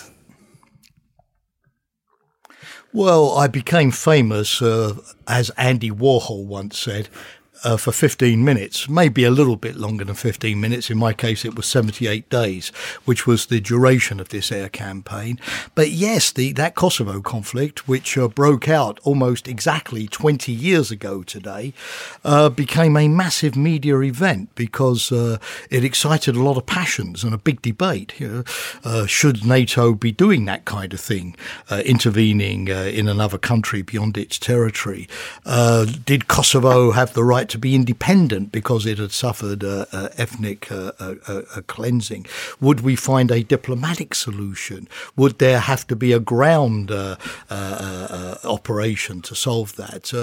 Well, 2.93 3.35
I 3.35 3.47
became 3.47 3.89
famous, 3.89 4.61
uh, 4.61 4.93
as 5.27 5.49
Andy 5.57 5.89
Warhol 5.89 6.45
once 6.45 6.77
said, 6.77 7.09
uh, 7.63 7.77
for 7.77 7.91
15 7.91 8.43
minutes, 8.43 8.87
maybe 8.87 9.23
a 9.23 9.31
little 9.31 9.55
bit 9.55 9.75
longer 9.75 10.05
than 10.05 10.15
15 10.15 10.59
minutes. 10.59 10.89
In 10.89 10.97
my 10.97 11.13
case, 11.13 11.45
it 11.45 11.55
was 11.55 11.65
78 11.65 12.29
days, 12.29 12.69
which 13.05 13.27
was 13.27 13.47
the 13.47 13.59
duration 13.59 14.19
of 14.19 14.29
this 14.29 14.51
air 14.51 14.69
campaign. 14.69 15.39
But 15.75 15.91
yes, 15.91 16.31
the, 16.31 16.53
that 16.53 16.75
Kosovo 16.75 17.21
conflict, 17.21 17.87
which 17.87 18.17
uh, 18.17 18.27
broke 18.27 18.69
out 18.69 18.99
almost 19.03 19.47
exactly 19.47 20.07
20 20.07 20.51
years 20.51 20.91
ago 20.91 21.23
today, 21.23 21.73
uh, 22.23 22.49
became 22.49 22.95
a 22.95 23.07
massive 23.07 23.55
media 23.55 23.99
event 23.99 24.49
because 24.55 25.11
uh, 25.11 25.37
it 25.69 25.83
excited 25.83 26.35
a 26.35 26.43
lot 26.43 26.57
of 26.57 26.65
passions 26.65 27.23
and 27.23 27.33
a 27.33 27.37
big 27.37 27.61
debate. 27.61 28.19
You 28.19 28.27
know, 28.27 28.43
uh, 28.83 29.05
should 29.05 29.45
NATO 29.45 29.93
be 29.93 30.11
doing 30.11 30.45
that 30.45 30.65
kind 30.65 30.93
of 30.93 30.99
thing, 30.99 31.35
uh, 31.69 31.81
intervening 31.85 32.67
in 32.67 33.07
another 33.07 33.37
country 33.37 33.81
beyond 33.81 34.17
its 34.17 34.37
territory? 34.37 35.07
did 36.05 36.27
Kosovo 36.27 36.91
have 36.91 37.13
the 37.13 37.23
right 37.23 37.48
to 37.49 37.57
be 37.57 37.75
independent 37.75 38.51
because 38.51 38.85
it 38.85 38.97
had 38.97 39.11
suffered 39.11 39.63
uh, 39.63 39.85
uh, 39.91 40.09
ethnic 40.17 40.71
uh, 40.71 40.91
cleansing? 41.67 42.25
Would 42.59 42.81
we 42.81 42.95
find 42.95 43.31
a 43.31 43.43
diplomatic 43.43 44.15
solution? 44.15 44.87
Would 45.15 45.39
there 45.39 45.59
have 45.59 45.85
to 45.87 45.95
be 45.95 46.13
a 46.13 46.19
ground 46.19 46.91
operation 48.43 49.21
to 49.21 49.35
solve 49.35 49.75
that? 49.75 50.13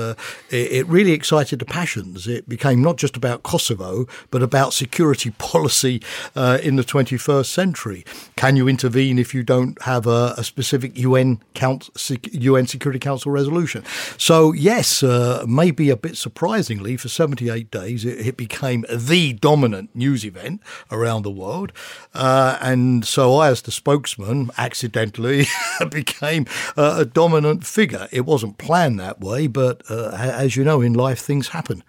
It, 0.51 0.73
it, 0.73 0.87
really 0.87 1.13
excited 1.13 1.59
the 1.59 1.65
passions. 1.65 2.27
It 2.29 2.49
became 2.49 2.81
not 2.83 2.97
just 2.97 3.17
about 3.17 3.43
Kosovo, 3.43 4.07
but 4.31 4.43
about 4.43 4.73
security 4.73 5.31
policy 5.39 6.03
in 6.35 6.77
the 6.77 6.85
21st 6.85 7.47
century. 7.47 8.05
Can 8.37 8.57
you 8.57 8.69
intervene 8.69 9.19
if 9.19 9.35
you 9.35 9.43
don't 9.43 9.81
have 9.83 10.07
a, 10.07 10.35
a 10.39 10.45
specific 10.45 10.97
UN, 10.99 11.41
count, 11.55 11.91
UN 12.33 12.67
Security 12.67 12.99
Council 12.99 13.33
resolution? 13.33 13.85
So, 14.19 14.53
yes, 14.53 15.03
uh, 15.03 15.45
maybe 15.47 15.91
a 15.91 15.97
bit 15.97 16.17
surprisingly, 16.17 16.97
for 16.97 17.09
78 17.17 17.71
days, 17.71 18.05
it, 18.05 18.27
it 18.27 18.37
became 18.37 18.85
the 18.91 19.33
dominant 19.33 19.95
news 19.95 20.25
event 20.25 20.61
around 20.91 21.23
the 21.23 21.31
world. 21.31 21.73
Uh, 22.15 22.59
and 22.61 23.05
so 23.05 23.37
I, 23.37 23.49
as 23.49 23.63
the 23.63 23.73
spokesman, 23.73 24.51
accidentally 24.59 25.47
became 25.91 26.47
uh, 26.77 26.97
a 26.99 27.05
dominant 27.05 27.67
figure. 27.67 28.09
It 28.13 28.27
wasn't 28.27 28.59
planned 28.59 29.01
that 29.01 29.21
way, 29.21 29.47
but 29.47 29.83
uh, 29.91 30.11
as 30.15 30.57
you 30.57 30.65
know, 30.65 30.81
in 30.81 30.95
life, 30.95 31.21
things 31.21 31.49
happen. 31.49 31.83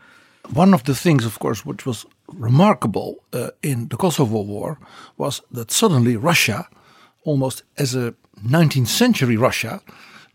One 0.53 0.73
of 0.73 0.83
the 0.83 0.95
things, 0.95 1.25
of 1.25 1.39
course, 1.39 1.65
which 1.65 1.85
was 1.85 2.05
remarkable 2.27 3.23
uh, 3.33 3.49
in 3.61 3.89
the 3.89 3.97
Kosovo 3.97 4.41
War 4.41 4.79
was 5.17 5.41
that 5.51 5.71
suddenly 5.71 6.15
Russia, 6.15 6.67
almost 7.23 7.63
as 7.77 7.95
a 7.95 8.13
19th 8.45 8.87
century 8.87 9.35
Russia, 9.37 9.81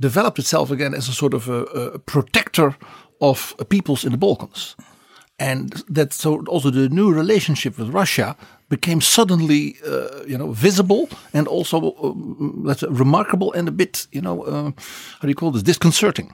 developed 0.01 0.39
itself 0.39 0.71
again 0.71 0.95
as 0.95 1.09
a 1.09 1.13
sort 1.13 1.35
of 1.35 1.49
a, 1.49 1.63
a 1.95 1.99
protector 1.99 2.77
of 3.23 3.55
peoples 3.69 4.05
in 4.05 4.11
the 4.13 4.19
Balkans. 4.19 4.77
And 5.39 5.83
that 5.95 6.13
so 6.13 6.45
also 6.47 6.71
the 6.71 6.89
new 6.89 7.13
relationship 7.15 7.79
with 7.79 7.89
Russia 7.95 8.37
became 8.69 9.01
suddenly, 9.01 9.77
uh, 9.87 10.25
you 10.27 10.39
know, 10.39 10.53
visible 10.53 11.09
and 11.33 11.49
also 11.49 11.77
uh, 11.79 12.75
remarkable 12.91 13.53
and 13.53 13.69
a 13.69 13.73
bit, 13.73 14.07
you 14.13 14.21
know, 14.21 14.43
uh, 14.45 14.71
how 15.19 15.23
do 15.23 15.29
you 15.29 15.35
call 15.35 15.51
this, 15.53 15.63
disconcerting. 15.63 16.33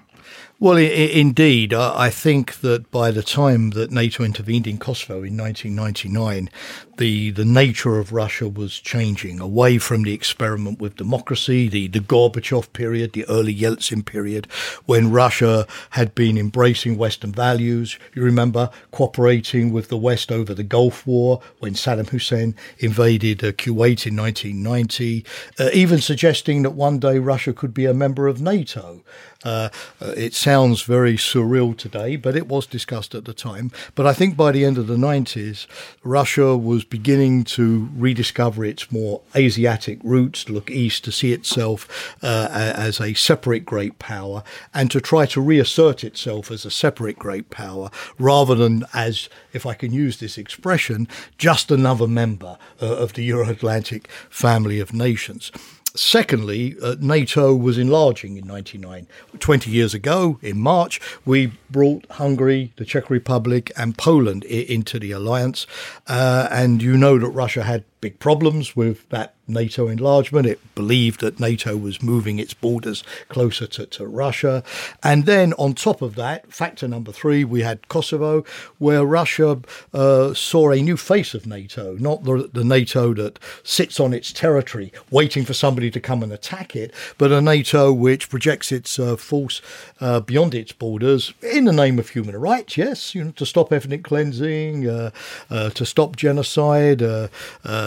Well, 0.61 0.77
I- 0.77 1.13
indeed. 1.21 1.73
I 1.73 2.11
think 2.11 2.61
that 2.61 2.91
by 2.91 3.13
the 3.13 3.23
time 3.23 3.71
that 3.71 3.91
NATO 3.91 4.25
intervened 4.25 4.67
in 4.67 4.79
Kosovo 4.79 5.23
in 5.23 5.37
1999, 5.37 6.51
the, 6.99 7.31
the 7.31 7.45
nature 7.45 7.99
of 7.99 8.13
Russia 8.13 8.49
was 8.49 8.79
changing 8.79 9.41
away 9.41 9.79
from 9.79 10.03
the 10.03 10.13
experiment 10.13 10.81
with 10.81 10.97
democracy, 10.97 11.69
the, 11.69 11.89
the 11.89 12.01
Gorbachev 12.01 12.73
period, 12.73 13.13
the 13.13 13.25
early 13.29 13.55
Yeltsin 13.55 14.05
period, 14.05 14.47
when 14.87 15.11
Russia 15.11 15.67
had 15.91 16.15
been 16.15 16.37
embracing 16.37 16.99
Western 16.99 17.33
values. 17.33 17.99
You 18.15 18.23
remember 18.23 18.71
cooperating 18.91 19.73
with 19.73 19.89
the 19.89 19.97
West 19.97 20.31
over 20.31 20.53
the 20.55 20.63
Gulf 20.63 21.07
War 21.07 21.41
when 21.61 21.75
Saddam 21.75 22.09
Hussein 22.09 22.55
invaded 22.79 23.43
uh, 23.43 23.53
Kuwait 23.53 24.07
in 24.07 24.17
1990, 24.17 25.25
uh, 25.59 25.71
even 25.73 26.01
suggesting 26.01 26.63
that 26.63 26.71
one 26.71 26.99
day 26.99 27.19
Russia 27.19 27.53
could 27.53 27.73
be 27.73 27.87
a 27.87 27.95
member 27.95 28.27
of 28.27 28.41
NATO. 28.41 29.03
Uh, 29.45 29.69
uh, 30.01 30.15
it 30.17 30.35
sounds 30.35 30.83
very 30.83 31.15
surreal 31.15 31.77
today, 31.77 32.17
but 32.17 32.35
it 32.35 32.49
was 32.49 32.67
discussed 32.67 33.15
at 33.15 33.25
the 33.25 33.33
time. 33.33 33.71
But 33.95 34.07
I 34.07 34.13
think 34.13 34.37
by 34.37 34.51
the 34.51 34.65
end 34.65 34.79
of 34.79 34.89
the 34.89 34.97
90s, 34.97 35.67
Russia 36.03 36.57
was 36.57 36.85
beginning 36.91 37.45
to 37.45 37.89
rediscover 37.97 38.65
its 38.65 38.91
more 38.91 39.21
Asiatic 39.37 39.99
roots, 40.03 40.45
to 40.45 40.53
look 40.53 40.71
east, 40.71 41.05
to 41.05 41.13
see 41.13 41.33
itself 41.33 42.17
uh, 42.23 42.49
as 42.51 43.01
a 43.01 43.15
separate 43.15 43.65
great 43.65 43.99
power, 43.99 44.43
and 44.73 44.91
to 44.91 45.01
try 45.01 45.27
to 45.27 45.41
reassert 45.41 46.05
itself 46.05 46.51
as 46.51 46.65
a 46.65 46.71
separate 46.71 47.19
great 47.19 47.51
power 47.51 47.91
rather 48.19 48.55
than 48.55 48.85
as, 48.95 49.29
if 49.53 49.67
I 49.67 49.75
can 49.75 49.93
use 49.93 50.19
this 50.19 50.39
expression, 50.39 51.09
just 51.37 51.71
another 51.71 52.09
member 52.09 52.59
uh, 52.81 52.87
of 52.87 53.15
the 53.15 53.25
Euro 53.25 53.49
Atlantic 53.49 54.09
family 54.31 54.81
of 54.81 54.93
nations. 54.93 55.53
Secondly, 55.95 56.77
uh, 56.83 56.97
NATO 57.01 57.55
was 57.55 57.79
enlarging 57.79 58.37
in 58.37 58.47
99. 58.47 59.07
20 59.41 59.71
years 59.71 59.95
ago, 59.95 60.39
in 60.43 60.59
March, 60.61 61.01
we 61.25 61.53
brought 61.71 62.05
Hungary, 62.11 62.73
the 62.77 62.85
Czech 62.85 63.09
Republic, 63.11 63.73
and 63.77 63.97
Poland 63.97 64.45
I- 64.49 64.67
into 64.69 64.99
the 64.99 65.13
alliance. 65.13 65.67
Uh, 66.07 66.47
and 66.51 66.83
you 66.83 66.97
know 66.97 67.19
that 67.19 67.29
Russia 67.31 67.63
had 67.63 67.85
big 68.01 68.19
problems 68.19 68.77
with 68.77 69.09
that 69.09 69.35
NATO 69.49 69.89
enlargement. 69.89 70.47
It 70.47 70.61
believed 70.75 71.21
that 71.21 71.41
NATO 71.41 71.77
was 71.77 72.03
moving 72.03 72.39
its 72.39 72.55
borders 72.55 73.03
closer 73.29 73.67
to, 73.67 73.87
to 73.87 74.07
Russia. 74.07 74.63
And 75.03 75.25
then 75.27 75.55
on 75.55 75.75
top 75.75 76.03
of 76.03 76.15
that, 76.17 76.53
factor 76.53 76.87
number 76.87 77.13
three, 77.13 77.45
we 77.45 77.63
had 77.63 77.89
Kosovo, 77.89 78.45
where 78.79 79.05
Russia 79.05 79.61
uh, 79.95 80.35
saw 80.35 80.71
a 80.71 80.83
new 80.83 80.97
face 80.97 81.35
of 81.35 81.47
NATO, 81.47 81.97
not 81.97 82.25
the, 82.25 82.51
the 82.53 82.65
NATO 82.65 83.15
that 83.15 83.39
sits 83.63 83.99
on 83.99 84.13
its 84.13 84.33
territory 84.33 84.93
waiting 85.11 85.45
for 85.45 85.55
somebody 85.55 85.91
to 85.91 86.01
come 86.01 86.23
and 86.23 86.33
attack 86.33 86.77
it, 86.77 86.93
but 87.17 87.33
a 87.33 87.41
NATO 87.41 87.93
which 87.93 88.29
projects 88.29 88.71
its 88.71 88.99
uh, 88.99 89.17
force 89.17 89.63
uh, 90.01 90.21
beyond 90.21 90.55
its 90.55 90.73
borders 90.73 91.33
in 91.43 91.65
the 91.65 91.73
name 91.73 91.99
of 91.99 92.11
human 92.11 92.37
rights, 92.37 92.77
yes, 92.77 93.15
you 93.15 93.25
know, 93.25 93.31
to 93.33 93.47
stop 93.47 93.73
ethnic 93.73 94.05
cleansing, 94.05 94.89
uh, 94.89 95.11
uh, 95.51 95.71
to 95.71 95.87
stop 95.87 96.17
genocide, 96.17 97.03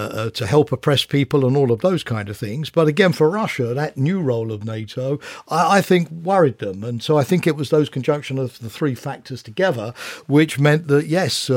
uh, 0.01 0.21
uh, 0.21 0.29
to 0.31 0.45
help 0.45 0.71
oppress 0.71 1.05
people, 1.05 1.45
and 1.45 1.55
all 1.55 1.71
of 1.71 1.81
those 1.81 2.03
kind 2.03 2.29
of 2.29 2.37
things. 2.37 2.69
But 2.69 2.87
again, 2.87 3.13
for 3.13 3.29
Russia, 3.29 3.73
that 3.73 3.97
new 3.97 4.21
role 4.21 4.51
of 4.51 4.63
NATO, 4.63 5.19
I, 5.47 5.77
I 5.77 5.81
think, 5.81 6.09
worried 6.09 6.59
them. 6.59 6.83
And 6.83 7.03
so 7.03 7.17
I 7.17 7.23
think 7.23 7.47
it 7.47 7.55
was 7.55 7.69
those 7.69 7.89
conjunction 7.89 8.37
of 8.37 8.59
the 8.59 8.69
three 8.69 8.95
factors 8.95 9.43
together 9.43 9.93
which 10.27 10.59
meant 10.59 10.87
that, 10.87 11.07
yes, 11.07 11.49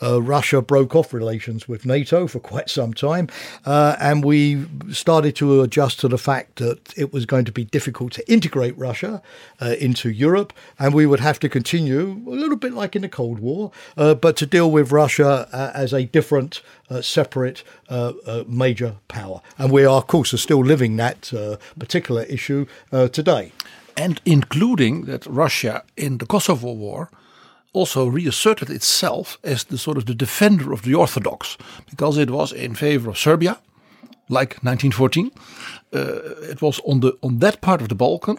Russia 0.00 0.62
broke 0.62 0.94
off 0.94 1.12
relations 1.12 1.68
with 1.68 1.86
NATO 1.86 2.26
for 2.26 2.40
quite 2.40 2.70
some 2.70 2.94
time. 2.94 3.28
and 3.64 4.24
we 4.24 4.64
started 4.90 5.36
to 5.36 5.62
adjust 5.62 6.00
to 6.00 6.08
the 6.08 6.18
fact 6.18 6.56
that 6.56 6.96
it 6.96 7.12
was 7.12 7.26
going 7.26 7.44
to 7.44 7.52
be 7.52 7.64
difficult 7.64 8.12
to 8.12 8.32
integrate 8.32 8.76
Russia 8.78 9.22
uh, 9.60 9.74
into 9.78 10.10
Europe, 10.10 10.52
and 10.78 10.94
we 10.94 11.06
would 11.06 11.20
have 11.20 11.38
to 11.40 11.48
continue 11.48 12.22
a 12.26 12.30
little 12.30 12.56
bit 12.56 12.72
like 12.72 12.96
in 12.96 13.02
the 13.02 13.08
Cold 13.08 13.38
War, 13.38 13.70
uh, 13.96 14.14
but 14.14 14.36
to 14.36 14.46
deal 14.46 14.70
with 14.70 14.92
Russia 14.92 15.48
uh, 15.52 15.70
as 15.74 15.92
a 15.92 16.04
different, 16.04 16.62
uh, 16.81 16.81
separate 17.00 17.62
uh, 17.88 18.12
uh, 18.26 18.44
major 18.46 18.96
power. 19.08 19.40
And 19.56 19.70
we 19.70 19.84
are, 19.84 19.96
of 19.96 20.06
course, 20.06 20.34
are 20.34 20.38
still 20.38 20.64
living 20.64 20.96
that 20.96 21.32
particular 21.78 22.22
issue 22.24 22.66
today. 22.90 23.52
And 23.96 24.20
including 24.24 25.04
that 25.04 25.26
Russia 25.26 25.84
in 25.96 26.18
the 26.18 26.26
Kosovo 26.26 26.72
War 26.72 27.10
also 27.72 28.06
reasserted 28.06 28.70
itself 28.70 29.38
as 29.42 29.64
the 29.64 29.78
sort 29.78 29.96
of 29.96 30.04
the 30.04 30.14
defender 30.14 30.72
of 30.72 30.82
the 30.82 30.94
Orthodox 30.94 31.56
because 31.90 32.18
it 32.18 32.30
was 32.30 32.52
in 32.52 32.74
favor 32.74 33.10
of 33.10 33.18
Serbia, 33.18 33.58
like 34.28 34.62
1914. 34.62 35.30
Uh, 35.92 36.50
it 36.50 36.60
was 36.60 36.80
on 36.86 37.00
the 37.00 37.16
on 37.22 37.38
that 37.38 37.60
part 37.60 37.80
of 37.80 37.88
the 37.88 37.94
Balkan 37.94 38.38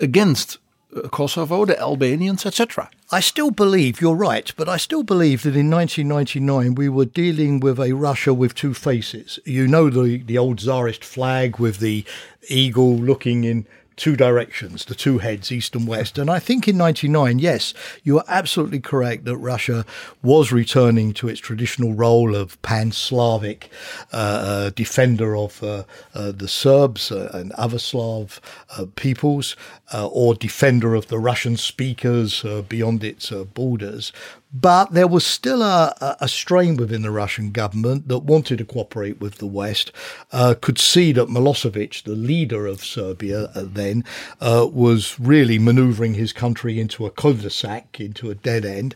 against 0.00 0.56
uh, 0.56 0.60
Uh, 0.94 1.08
Kosovo, 1.08 1.64
the 1.64 1.78
Albanians, 1.80 2.44
etc. 2.44 2.90
I 3.10 3.20
still 3.20 3.50
believe 3.50 4.00
you're 4.00 4.14
right, 4.14 4.52
but 4.56 4.68
I 4.68 4.76
still 4.76 5.02
believe 5.02 5.42
that 5.42 5.56
in 5.56 5.70
1999 5.70 6.74
we 6.74 6.88
were 6.88 7.04
dealing 7.06 7.60
with 7.60 7.78
a 7.78 7.92
Russia 7.92 8.34
with 8.34 8.54
two 8.54 8.74
faces. 8.74 9.38
You 9.44 9.66
know 9.66 9.88
the 9.88 10.18
the 10.18 10.38
old 10.38 10.58
czarist 10.58 11.04
flag 11.04 11.58
with 11.58 11.78
the 11.78 12.04
eagle 12.48 12.96
looking 12.96 13.44
in 13.44 13.66
two 14.02 14.16
directions, 14.16 14.86
the 14.86 14.96
two 14.96 15.18
heads, 15.18 15.52
east 15.52 15.76
and 15.76 15.86
west. 15.86 16.18
And 16.18 16.28
I 16.28 16.40
think 16.40 16.66
in 16.66 16.76
99, 16.76 17.38
yes, 17.38 17.72
you 18.02 18.18
are 18.18 18.24
absolutely 18.26 18.80
correct 18.80 19.26
that 19.26 19.36
Russia 19.36 19.86
was 20.24 20.50
returning 20.50 21.12
to 21.12 21.28
its 21.28 21.38
traditional 21.38 21.94
role 21.94 22.34
of 22.34 22.60
pan 22.62 22.90
Slavic 22.90 23.70
uh, 24.12 24.16
uh, 24.16 24.70
defender 24.70 25.36
of 25.36 25.62
uh, 25.62 25.84
uh 26.14 26.32
the 26.32 26.48
Serbs 26.48 27.12
uh, 27.12 27.30
and 27.32 27.52
other 27.52 27.78
Slav 27.78 28.40
uh, 28.76 28.86
peoples, 28.96 29.54
or 29.94 30.34
defender 30.34 30.96
of 30.96 31.06
the 31.06 31.18
Russian 31.20 31.56
speakers 31.56 32.44
beyond 32.68 33.04
its 33.04 33.30
borders. 33.30 34.10
But 34.54 34.92
there 34.92 35.06
was 35.06 35.24
still 35.24 35.62
a, 35.62 36.16
a, 36.20 36.28
strain 36.28 36.76
within 36.76 37.00
the 37.00 37.10
Russian 37.10 37.52
government 37.52 38.08
that 38.08 38.18
wanted 38.18 38.58
to 38.58 38.66
cooperate 38.66 39.18
with 39.18 39.36
the 39.36 39.46
West, 39.46 39.92
uh, 40.30 40.54
could 40.60 40.78
see 40.78 41.10
that 41.12 41.28
Milosevic, 41.28 42.02
the 42.02 42.14
leader 42.14 42.66
of 42.66 42.84
Serbia 42.84 43.44
uh, 43.54 43.64
then, 43.64 44.04
uh, 44.42 44.68
was 44.70 45.18
really 45.18 45.58
maneuvering 45.58 46.14
his 46.14 46.34
country 46.34 46.78
into 46.78 47.06
a 47.06 47.10
cul-de-sac, 47.10 47.98
into 47.98 48.30
a 48.30 48.34
dead 48.34 48.66
end, 48.66 48.94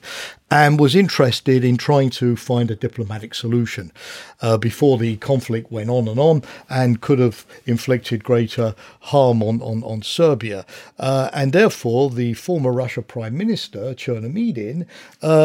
and 0.50 0.78
was 0.78 0.94
interested 0.94 1.64
in 1.64 1.76
trying 1.76 2.08
to 2.08 2.36
find 2.36 2.70
a 2.70 2.76
diplomatic 2.76 3.34
solution 3.34 3.90
uh, 4.40 4.56
before 4.56 4.96
the 4.96 5.16
conflict 5.16 5.72
went 5.72 5.90
on 5.90 6.06
and 6.06 6.20
on 6.20 6.42
and 6.70 7.00
could 7.00 7.18
have 7.18 7.44
inflicted 7.64 8.22
greater 8.22 8.74
harm 9.00 9.42
on, 9.42 9.60
on, 9.60 9.82
on 9.82 10.02
Serbia. 10.02 10.64
Uh, 10.98 11.30
and 11.32 11.52
therefore, 11.52 12.10
the 12.10 12.34
former 12.34 12.72
Russia 12.72 13.02
Prime 13.02 13.36
Minister, 13.36 13.94
Chernomydin, 13.94 14.86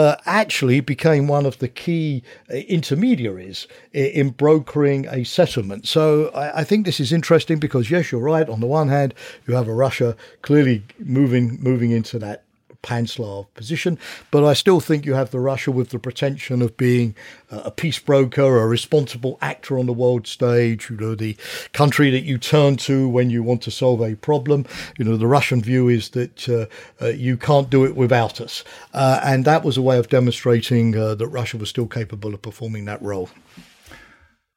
uh, 0.01 0.15
actually 0.25 0.79
became 0.81 1.27
one 1.27 1.45
of 1.45 1.59
the 1.59 1.67
key 1.67 2.23
uh, 2.49 2.55
intermediaries 2.55 3.67
in, 3.93 4.05
in 4.05 4.29
brokering 4.29 5.05
a 5.07 5.23
settlement. 5.23 5.87
So 5.87 6.29
I, 6.33 6.61
I 6.61 6.63
think 6.63 6.85
this 6.85 6.99
is 6.99 7.11
interesting 7.11 7.59
because, 7.59 7.91
yes, 7.91 8.11
you're 8.11 8.21
right. 8.35 8.49
On 8.49 8.59
the 8.59 8.67
one 8.67 8.89
hand, 8.89 9.13
you 9.45 9.55
have 9.55 9.67
a 9.67 9.73
Russia 9.73 10.15
clearly 10.41 10.83
moving 10.99 11.61
moving 11.61 11.91
into 11.91 12.19
that 12.19 12.43
pan-Slav 12.81 13.53
position. 13.53 13.97
But 14.31 14.43
I 14.43 14.53
still 14.53 14.79
think 14.79 15.05
you 15.05 15.13
have 15.13 15.31
the 15.31 15.39
Russia 15.39 15.71
with 15.71 15.89
the 15.89 15.99
pretension 15.99 16.61
of 16.61 16.77
being 16.77 17.15
a 17.49 17.71
peace 17.71 17.99
broker, 17.99 18.59
a 18.59 18.67
responsible 18.67 19.37
actor 19.41 19.77
on 19.77 19.85
the 19.85 19.93
world 19.93 20.27
stage. 20.27 20.89
You 20.89 20.97
know, 20.97 21.15
the 21.15 21.37
country 21.73 22.09
that 22.11 22.23
you 22.23 22.37
turn 22.37 22.77
to 22.77 23.07
when 23.07 23.29
you 23.29 23.43
want 23.43 23.61
to 23.63 23.71
solve 23.71 24.01
a 24.01 24.15
problem. 24.15 24.65
You 24.97 25.05
know, 25.05 25.17
the 25.17 25.27
Russian 25.27 25.61
view 25.61 25.87
is 25.87 26.09
that 26.09 26.49
uh, 26.49 26.65
uh, 27.03 27.09
you 27.09 27.37
can't 27.37 27.69
do 27.69 27.85
it 27.85 27.95
without 27.95 28.41
us, 28.41 28.63
uh, 28.93 29.19
and 29.23 29.45
that 29.45 29.63
was 29.63 29.77
a 29.77 29.81
way 29.81 29.97
of 29.97 30.09
demonstrating 30.09 30.95
uh, 30.95 31.15
that 31.15 31.27
Russia 31.27 31.57
was 31.57 31.69
still 31.69 31.87
capable 31.87 32.33
of 32.33 32.41
performing 32.41 32.85
that 32.85 33.01
role. 33.01 33.29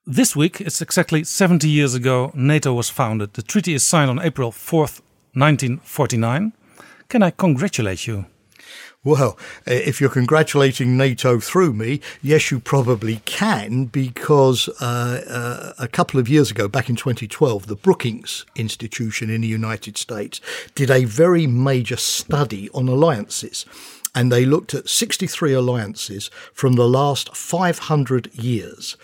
This 0.07 0.37
week, 0.37 0.61
it's 0.61 0.83
exactly 0.83 1.25
70 1.25 1.67
years 1.67 1.95
ago 1.95 2.31
NATO 2.35 2.75
was 2.75 2.91
founded. 2.91 3.33
The 3.35 3.43
treaty 3.43 3.73
is 3.73 3.83
signed 3.83 4.11
on 4.11 4.21
April 4.21 4.53
4th, 4.53 5.01
1949. 5.33 6.53
Can 7.15 7.23
I 7.23 7.31
congratulate 7.31 8.09
you? 8.09 8.27
Well, 9.05 9.39
if 9.67 10.01
you're 10.01 10.11
congratulating 10.11 10.97
NATO 10.97 11.39
through 11.39 11.73
me, 11.73 12.01
yes, 12.21 12.51
you 12.51 12.59
probably 12.59 13.21
can, 13.25 13.85
because 13.85 14.69
uh, 14.81 15.23
uh, 15.29 15.73
a 15.79 15.87
couple 15.87 16.19
of 16.19 16.29
years 16.29 16.51
ago, 16.51 16.67
back 16.67 16.91
in 16.91 16.97
2012, 16.97 17.69
the 17.69 17.77
Brookings 17.77 18.45
Institution 18.57 19.31
in 19.31 19.43
the 19.43 19.47
United 19.47 19.97
States 19.97 20.41
did 20.75 20.91
a 20.91 21.05
very 21.05 21.47
major 21.47 21.97
study 21.97 22.69
on 22.71 22.89
alliances. 22.89 23.65
And 24.13 24.33
they 24.33 24.45
looked 24.45 24.75
at 24.75 24.89
63 24.89 25.53
alliances 25.53 26.33
from 26.53 26.73
the 26.73 26.89
last 26.89 27.37
500 27.37 28.35
years 28.35 28.97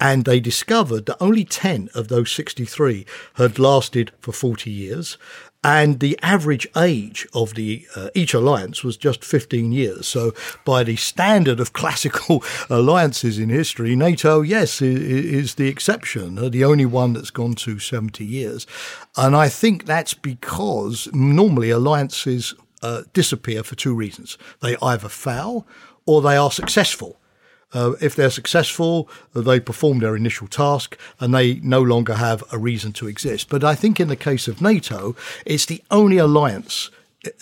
and 0.00 0.24
they 0.24 0.40
discovered 0.40 1.06
that 1.06 1.16
only 1.20 1.44
10 1.44 1.88
of 1.94 2.08
those 2.08 2.30
63 2.30 3.04
had 3.34 3.58
lasted 3.58 4.12
for 4.20 4.32
40 4.32 4.70
years 4.70 5.18
and 5.64 5.98
the 5.98 6.18
average 6.22 6.68
age 6.76 7.26
of 7.34 7.54
the 7.54 7.86
uh, 7.96 8.10
each 8.14 8.32
alliance 8.32 8.84
was 8.84 8.96
just 8.96 9.24
15 9.24 9.72
years. 9.72 10.06
So, 10.06 10.32
by 10.64 10.84
the 10.84 10.96
standard 10.96 11.58
of 11.58 11.72
classical 11.80 12.44
alliances 12.70 13.38
in 13.38 13.48
history, 13.48 13.96
NATO, 13.96 14.42
yes, 14.42 14.80
is, 14.80 15.56
the 15.56 15.68
exception, 15.68 16.38
uh, 16.38 16.48
the 16.48 16.64
only 16.64 16.86
one 16.86 17.12
that's 17.12 17.30
gone 17.30 17.54
to 17.54 17.78
70 17.78 18.24
years. 18.24 18.66
And 19.16 19.34
I 19.34 19.48
think 19.48 19.84
that's 19.84 20.14
because 20.14 21.08
normally 21.12 21.70
alliances 21.70 22.54
uh, 22.82 23.02
disappear 23.12 23.64
for 23.64 23.74
two 23.74 23.94
reasons: 23.94 24.38
they 24.60 24.76
either 24.80 25.08
fail 25.08 25.66
or 26.06 26.22
they 26.22 26.36
are 26.36 26.50
successful. 26.50 27.17
Uh, 27.72 27.92
if 28.00 28.16
they're 28.16 28.30
successful, 28.30 29.08
they 29.34 29.60
perform 29.60 29.98
their 29.98 30.16
initial 30.16 30.46
task 30.46 30.98
and 31.20 31.34
they 31.34 31.56
no 31.56 31.82
longer 31.82 32.14
have 32.14 32.42
a 32.50 32.58
reason 32.58 32.92
to 32.92 33.06
exist. 33.06 33.48
But 33.48 33.62
I 33.62 33.74
think 33.74 34.00
in 34.00 34.08
the 34.08 34.16
case 34.16 34.48
of 34.48 34.62
NATO, 34.62 35.14
it's 35.44 35.66
the 35.66 35.82
only 35.90 36.16
alliance 36.16 36.90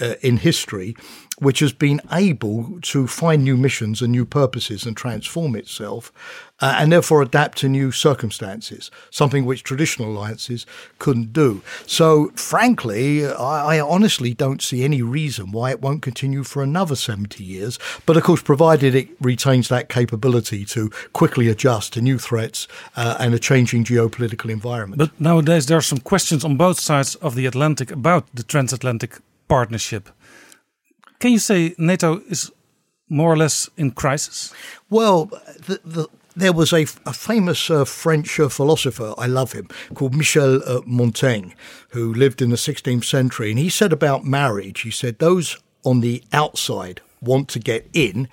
uh, 0.01 0.15
in 0.23 0.39
history 0.39 0.97
which 1.39 1.61
has 1.61 1.73
been 1.73 2.01
able 2.13 2.79
to 2.81 3.07
find 3.07 3.45
new 3.45 3.57
missions 3.57 4.01
and 4.01 4.11
new 4.11 4.25
purposes 4.25 4.87
and 4.87 4.97
transform 4.97 5.55
itself 5.55 6.13
uh, 6.61 6.77
and 6.79 6.91
therefore 6.91 7.21
adapt 7.21 7.59
to 7.59 7.69
new 7.69 7.93
circumstances, 7.93 8.91
something 9.11 9.45
which 9.45 9.63
traditional 9.63 10.11
alliances 10.11 10.65
couldn't 10.99 11.33
do. 11.33 11.61
So, 11.87 12.29
frankly, 12.35 13.27
I, 13.27 13.77
I, 13.77 13.81
honestly 13.81 14.33
don't 14.33 14.63
see 14.63 14.83
any 14.83 15.03
reason 15.03 15.53
why 15.53 15.71
it 15.71 15.83
won't 15.83 16.03
continue 16.03 16.43
for 16.45 16.63
another 16.63 16.97
70 16.97 17.45
years. 17.45 17.79
But 18.07 18.17
of 18.17 18.23
course, 18.23 18.43
provided 18.43 18.95
it 18.95 19.09
retains 19.21 19.69
that 19.69 19.89
capability 19.89 20.65
to 20.67 20.91
quickly 21.13 21.49
adjust 21.49 21.93
to 21.93 22.01
new 22.01 22.19
threats 22.19 22.67
uh, 22.97 23.17
and 23.21 23.35
a 23.35 23.39
changing 23.39 23.85
geopolitical 23.85 24.51
environment. 24.51 24.99
But 24.99 25.21
nowadays, 25.21 25.67
there 25.67 25.77
are 25.77 25.83
some 25.83 25.99
questions 25.99 26.45
on 26.45 26.57
both 26.57 26.81
sides 26.81 27.17
of 27.17 27.35
the 27.35 27.47
Atlantic 27.47 27.91
about 27.91 28.27
the 28.35 28.43
transatlantic 28.43 29.19
partnership. 29.49 30.09
Can 31.19 31.33
you 31.33 31.39
say 31.39 31.75
NATO 31.79 32.21
is 32.29 32.51
more 33.09 33.33
or 33.33 33.37
less 33.37 33.69
in 33.77 33.93
crisis? 33.93 34.53
Well, 34.91 35.27
the, 35.67 35.81
the, 35.85 36.09
there 36.35 36.53
was 36.53 36.73
a, 36.73 36.83
a 37.07 37.13
famous 37.13 37.71
uh, 37.71 37.85
French 37.85 38.39
uh, 38.39 38.49
philosopher, 38.49 39.15
I 39.17 39.27
love 39.27 39.53
him, 39.53 39.69
called 39.95 40.15
Michel 40.15 40.63
uh, 40.67 40.83
Montaigne, 40.85 41.53
who 41.91 42.13
lived 42.13 42.43
in 42.43 42.51
the 42.51 42.57
16th 42.57 43.05
century. 43.05 43.51
And 43.51 43.59
he 43.59 43.71
said 43.71 43.93
about 43.93 44.25
marriage, 44.25 44.83
he 44.83 44.91
said, 44.91 45.19
those 45.19 45.59
on 45.85 46.01
the 46.01 46.23
outside 46.33 47.01
want 47.23 47.49
to 47.49 47.59
get 47.59 47.89
in, 47.93 48.29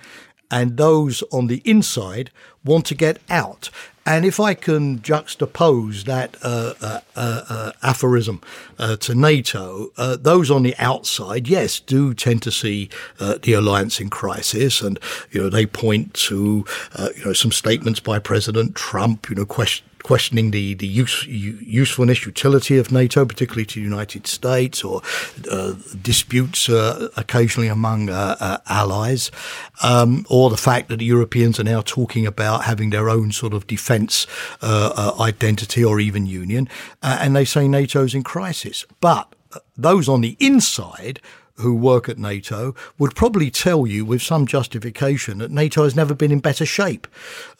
and 0.50 0.76
those 0.76 1.22
on 1.32 1.46
the 1.46 1.62
inside 1.64 2.30
want 2.64 2.84
to 2.86 2.94
get 2.94 3.18
out. 3.30 3.70
And 4.06 4.26
if 4.26 4.38
I 4.38 4.52
can 4.52 4.98
juxtapose 4.98 6.04
that 6.04 6.36
uh, 6.42 6.74
uh, 6.80 7.00
uh, 7.16 7.44
uh, 7.48 7.72
aphorism 7.82 8.42
uh, 8.78 8.96
to 8.96 9.14
NATO, 9.14 9.88
those 10.16 10.50
on 10.50 10.62
the 10.62 10.74
outside, 10.78 11.48
yes, 11.48 11.80
do 11.80 12.12
tend 12.12 12.42
to 12.42 12.50
see 12.50 12.90
the 13.18 13.54
alliance 13.54 14.00
in 14.00 14.10
crisis, 14.10 14.82
and 14.82 14.98
you 15.30 15.42
know 15.42 15.48
they 15.48 15.64
point 15.64 16.12
to 16.14 16.66
you 17.16 17.24
know 17.24 17.32
some 17.32 17.52
statements 17.52 18.00
by 18.00 18.18
President 18.18 18.74
Trump, 18.74 19.30
you 19.30 19.36
know, 19.36 19.46
question 19.46 19.86
questioning 20.04 20.52
the, 20.52 20.74
the 20.74 20.86
use, 20.86 21.26
usefulness, 21.26 22.24
utility 22.24 22.78
of 22.78 22.92
NATO, 22.92 23.24
particularly 23.24 23.64
to 23.64 23.80
the 23.80 23.84
United 23.84 24.28
States, 24.28 24.84
or 24.84 25.02
uh, 25.50 25.72
disputes 26.00 26.68
uh, 26.68 27.08
occasionally 27.16 27.68
among 27.68 28.10
uh, 28.10 28.36
uh 28.38 28.58
allies, 28.68 29.32
um, 29.82 30.24
or 30.28 30.50
the 30.50 30.56
fact 30.56 30.88
that 30.90 30.98
the 30.98 31.04
Europeans 31.06 31.58
are 31.58 31.64
now 31.64 31.80
talking 31.80 32.26
about 32.26 32.64
having 32.64 32.90
their 32.90 33.08
own 33.08 33.32
sort 33.32 33.54
of 33.54 33.66
defence 33.66 34.26
uh, 34.62 35.12
identity 35.18 35.82
or 35.82 35.98
even 35.98 36.26
union, 36.26 36.68
and 37.02 37.34
they 37.34 37.44
say 37.44 37.66
NATO's 37.66 38.14
in 38.14 38.22
crisis. 38.22 38.86
But 39.00 39.34
those 39.76 40.08
on 40.08 40.20
the 40.20 40.36
inside 40.38 41.20
who 41.56 41.74
work 41.74 42.08
at 42.08 42.18
NATO 42.18 42.74
would 42.98 43.14
probably 43.14 43.50
tell 43.50 43.86
you 43.86 44.04
with 44.04 44.22
some 44.22 44.46
justification 44.46 45.38
that 45.38 45.50
NATO 45.50 45.84
has 45.84 45.94
never 45.94 46.14
been 46.14 46.32
in 46.32 46.40
better 46.40 46.66
shape. 46.66 47.06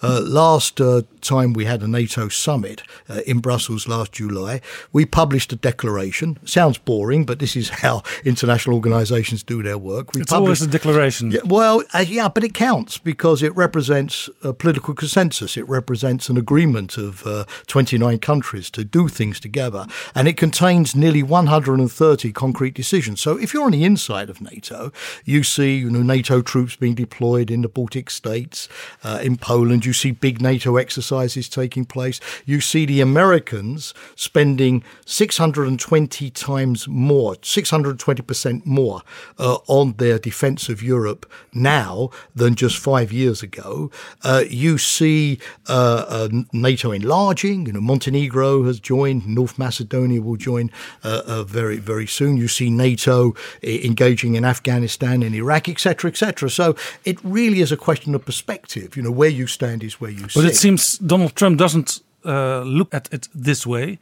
Uh, 0.04 0.20
last 0.20 0.80
uh, 0.80 1.02
time 1.20 1.52
we 1.52 1.64
had 1.64 1.82
a 1.82 1.88
NATO 1.88 2.28
summit 2.28 2.82
uh, 3.08 3.20
in 3.26 3.40
Brussels 3.40 3.88
last 3.88 4.12
July, 4.12 4.60
we 4.92 5.04
published 5.04 5.52
a 5.52 5.56
declaration. 5.56 6.38
Sounds 6.44 6.78
boring, 6.78 7.24
but 7.24 7.38
this 7.38 7.56
is 7.56 7.68
how 7.84 8.02
international 8.24 8.76
organisations 8.76 9.42
do 9.42 9.62
their 9.62 9.78
work. 9.78 10.14
We 10.14 10.22
it's 10.22 10.32
always 10.32 10.62
a 10.62 10.66
declaration. 10.66 11.30
Yeah, 11.30 11.40
well, 11.44 11.82
uh, 11.92 12.04
yeah, 12.06 12.28
but 12.28 12.44
it 12.44 12.54
counts 12.54 12.98
because 12.98 13.42
it 13.42 13.54
represents 13.56 14.28
a 14.42 14.52
political 14.52 14.94
consensus. 14.94 15.56
It 15.56 15.68
represents 15.68 16.28
an 16.28 16.36
agreement 16.36 16.96
of 16.96 17.26
uh, 17.26 17.44
29 17.66 18.18
countries 18.18 18.70
to 18.70 18.84
do 18.84 19.08
things 19.08 19.40
together, 19.40 19.86
and 20.14 20.28
it 20.28 20.36
contains 20.36 20.94
nearly 20.94 21.22
130 21.22 22.32
concrete 22.32 22.74
decisions. 22.74 23.20
So 23.20 23.38
if 23.38 23.54
you're 23.54 23.64
on 23.64 23.72
the 23.72 23.84
inside 23.84 24.30
of 24.30 24.40
NATO. 24.40 24.92
You 25.24 25.42
see, 25.42 25.76
you 25.76 25.90
know, 25.90 26.02
NATO 26.02 26.42
troops 26.42 26.76
being 26.76 26.94
deployed 26.94 27.50
in 27.50 27.62
the 27.62 27.68
Baltic 27.68 28.10
states, 28.10 28.68
uh, 29.02 29.20
in 29.22 29.36
Poland. 29.36 29.86
You 29.86 29.92
see 29.94 30.10
big 30.10 30.42
NATO 30.42 30.76
exercises 30.76 31.48
taking 31.48 31.86
place. 31.86 32.20
You 32.44 32.60
see 32.60 32.84
the 32.84 33.00
Americans 33.00 33.94
spending 34.16 34.84
620 35.06 36.30
times 36.30 36.88
more, 36.88 37.36
620% 37.36 38.66
more 38.66 39.02
uh, 39.38 39.58
on 39.66 39.94
their 39.94 40.18
defense 40.18 40.68
of 40.68 40.82
Europe 40.82 41.30
now 41.52 42.10
than 42.34 42.54
just 42.54 42.76
five 42.78 43.12
years 43.12 43.42
ago. 43.42 43.90
Uh, 44.22 44.44
you 44.48 44.78
see 44.78 45.38
uh, 45.68 46.04
uh, 46.08 46.28
NATO 46.52 46.90
enlarging. 46.90 47.66
You 47.66 47.72
know, 47.72 47.80
Montenegro 47.80 48.64
has 48.64 48.80
joined. 48.80 49.26
North 49.26 49.58
Macedonia 49.58 50.20
will 50.20 50.36
join 50.36 50.70
uh, 51.02 51.44
very, 51.44 51.78
very 51.78 52.06
soon. 52.06 52.36
You 52.36 52.48
see 52.48 52.70
NATO 52.70 53.34
engaging 53.62 54.34
in 54.34 54.44
Afghanistan 54.44 55.22
and 55.22 55.34
Iraq, 55.34 55.68
etc., 55.68 56.10
etc. 56.10 56.50
So 56.50 56.74
it 57.04 57.18
really 57.22 57.60
is 57.60 57.72
a 57.72 57.76
question 57.76 58.14
of 58.14 58.24
perspective. 58.24 58.96
You 58.96 59.02
know, 59.02 59.10
where 59.10 59.28
you 59.28 59.46
stand 59.46 59.83
is 59.86 60.00
where 60.00 60.10
you 60.10 60.22
but 60.22 60.30
sit. 60.32 60.44
It 60.44 60.56
seems 60.56 60.98
Donald 60.98 61.34
Trump 61.34 61.58
doesn't 61.58 62.00
uh, 62.24 62.62
look 62.62 62.94
at 62.94 63.12
it 63.12 63.28
this 63.34 63.66
way. 63.66 63.98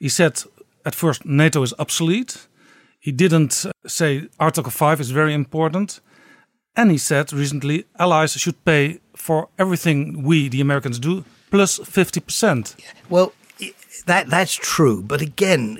He 0.00 0.08
said 0.08 0.42
at 0.84 0.94
first 0.94 1.24
NATO 1.24 1.62
is 1.62 1.74
obsolete. 1.78 2.46
He 3.00 3.12
didn't 3.12 3.66
uh, 3.66 3.72
say 3.86 4.28
Article 4.38 4.70
5 4.70 5.00
is 5.00 5.10
very 5.10 5.34
important. 5.34 6.00
And 6.76 6.90
he 6.90 6.98
said 6.98 7.32
recently 7.32 7.84
allies 7.98 8.32
should 8.32 8.64
pay 8.64 9.00
for 9.16 9.48
everything 9.58 10.22
we, 10.22 10.48
the 10.48 10.60
Americans, 10.60 10.98
do, 10.98 11.24
plus 11.50 11.78
50%. 11.78 12.76
Well, 13.10 13.32
that 14.06 14.28
that's 14.28 14.54
true, 14.54 15.02
but 15.02 15.20
again, 15.20 15.78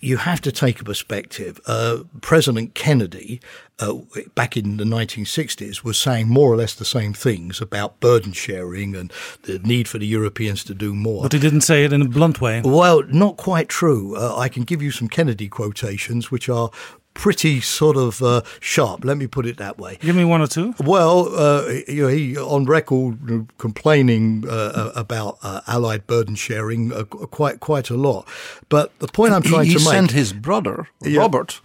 you 0.00 0.16
have 0.18 0.40
to 0.42 0.52
take 0.52 0.80
a 0.80 0.84
perspective. 0.84 1.60
Uh, 1.66 1.98
President 2.20 2.74
Kennedy, 2.74 3.40
uh, 3.78 3.94
back 4.34 4.56
in 4.56 4.76
the 4.76 4.84
1960s, 4.84 5.84
was 5.84 5.98
saying 5.98 6.28
more 6.28 6.52
or 6.52 6.56
less 6.56 6.74
the 6.74 6.84
same 6.84 7.12
things 7.12 7.60
about 7.60 8.00
burden 8.00 8.32
sharing 8.32 8.94
and 8.96 9.12
the 9.42 9.58
need 9.60 9.88
for 9.88 9.98
the 9.98 10.06
Europeans 10.06 10.64
to 10.64 10.74
do 10.74 10.94
more. 10.94 11.22
But 11.22 11.32
he 11.32 11.38
didn't 11.38 11.62
say 11.62 11.84
it 11.84 11.92
in 11.92 12.02
a 12.02 12.08
blunt 12.08 12.40
way. 12.40 12.62
Well, 12.64 13.02
not 13.04 13.36
quite 13.36 13.68
true. 13.68 14.16
Uh, 14.16 14.36
I 14.36 14.48
can 14.48 14.64
give 14.64 14.82
you 14.82 14.90
some 14.90 15.08
Kennedy 15.08 15.48
quotations, 15.48 16.30
which 16.30 16.48
are 16.48 16.70
pretty 17.18 17.60
sort 17.60 17.96
of 17.96 18.22
uh, 18.22 18.42
sharp. 18.60 19.04
Let 19.04 19.18
me 19.18 19.26
put 19.26 19.44
it 19.44 19.56
that 19.58 19.76
way. 19.76 19.98
Give 20.00 20.16
me 20.16 20.24
one 20.24 20.40
or 20.40 20.46
two. 20.46 20.74
Well, 20.78 21.28
uh, 21.34 21.66
you 21.88 22.02
know, 22.02 22.08
he 22.08 22.38
on 22.38 22.64
record 22.64 23.48
complaining 23.58 24.44
uh, 24.48 24.52
uh 24.52 24.92
about 24.94 25.38
uh, 25.42 25.60
Allied 25.66 26.06
burden 26.06 26.36
sharing 26.36 26.92
uh, 26.92 27.04
quite 27.04 27.60
quite 27.60 27.90
a 27.90 27.96
lot. 27.96 28.26
But 28.68 28.98
the 29.00 29.08
point 29.08 29.32
I'm 29.32 29.42
trying 29.42 29.66
he, 29.66 29.74
to 29.74 29.78
he 29.78 29.84
sent 29.84 30.12
his 30.12 30.32
brother 30.32 30.88
yeah. 31.02 31.20
Robert 31.20 31.60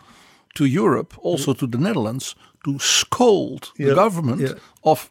to 0.56 0.66
Europe, 0.66 1.14
also 1.20 1.54
to 1.54 1.68
the 1.68 1.78
Netherlands, 1.78 2.36
to 2.66 2.80
scold 2.80 3.72
yeah. 3.78 3.90
the 3.90 3.96
government 3.96 4.42
yeah. 4.42 4.54
of 4.84 5.10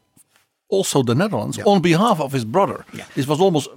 also 0.72 1.02
the 1.02 1.14
Netherlands 1.14 1.58
on 1.58 1.80
behalf 1.82 2.20
of 2.20 2.32
his 2.32 2.44
brother. 2.44 2.84
This 3.14 3.26
was 3.26 3.40
almost 3.40 3.68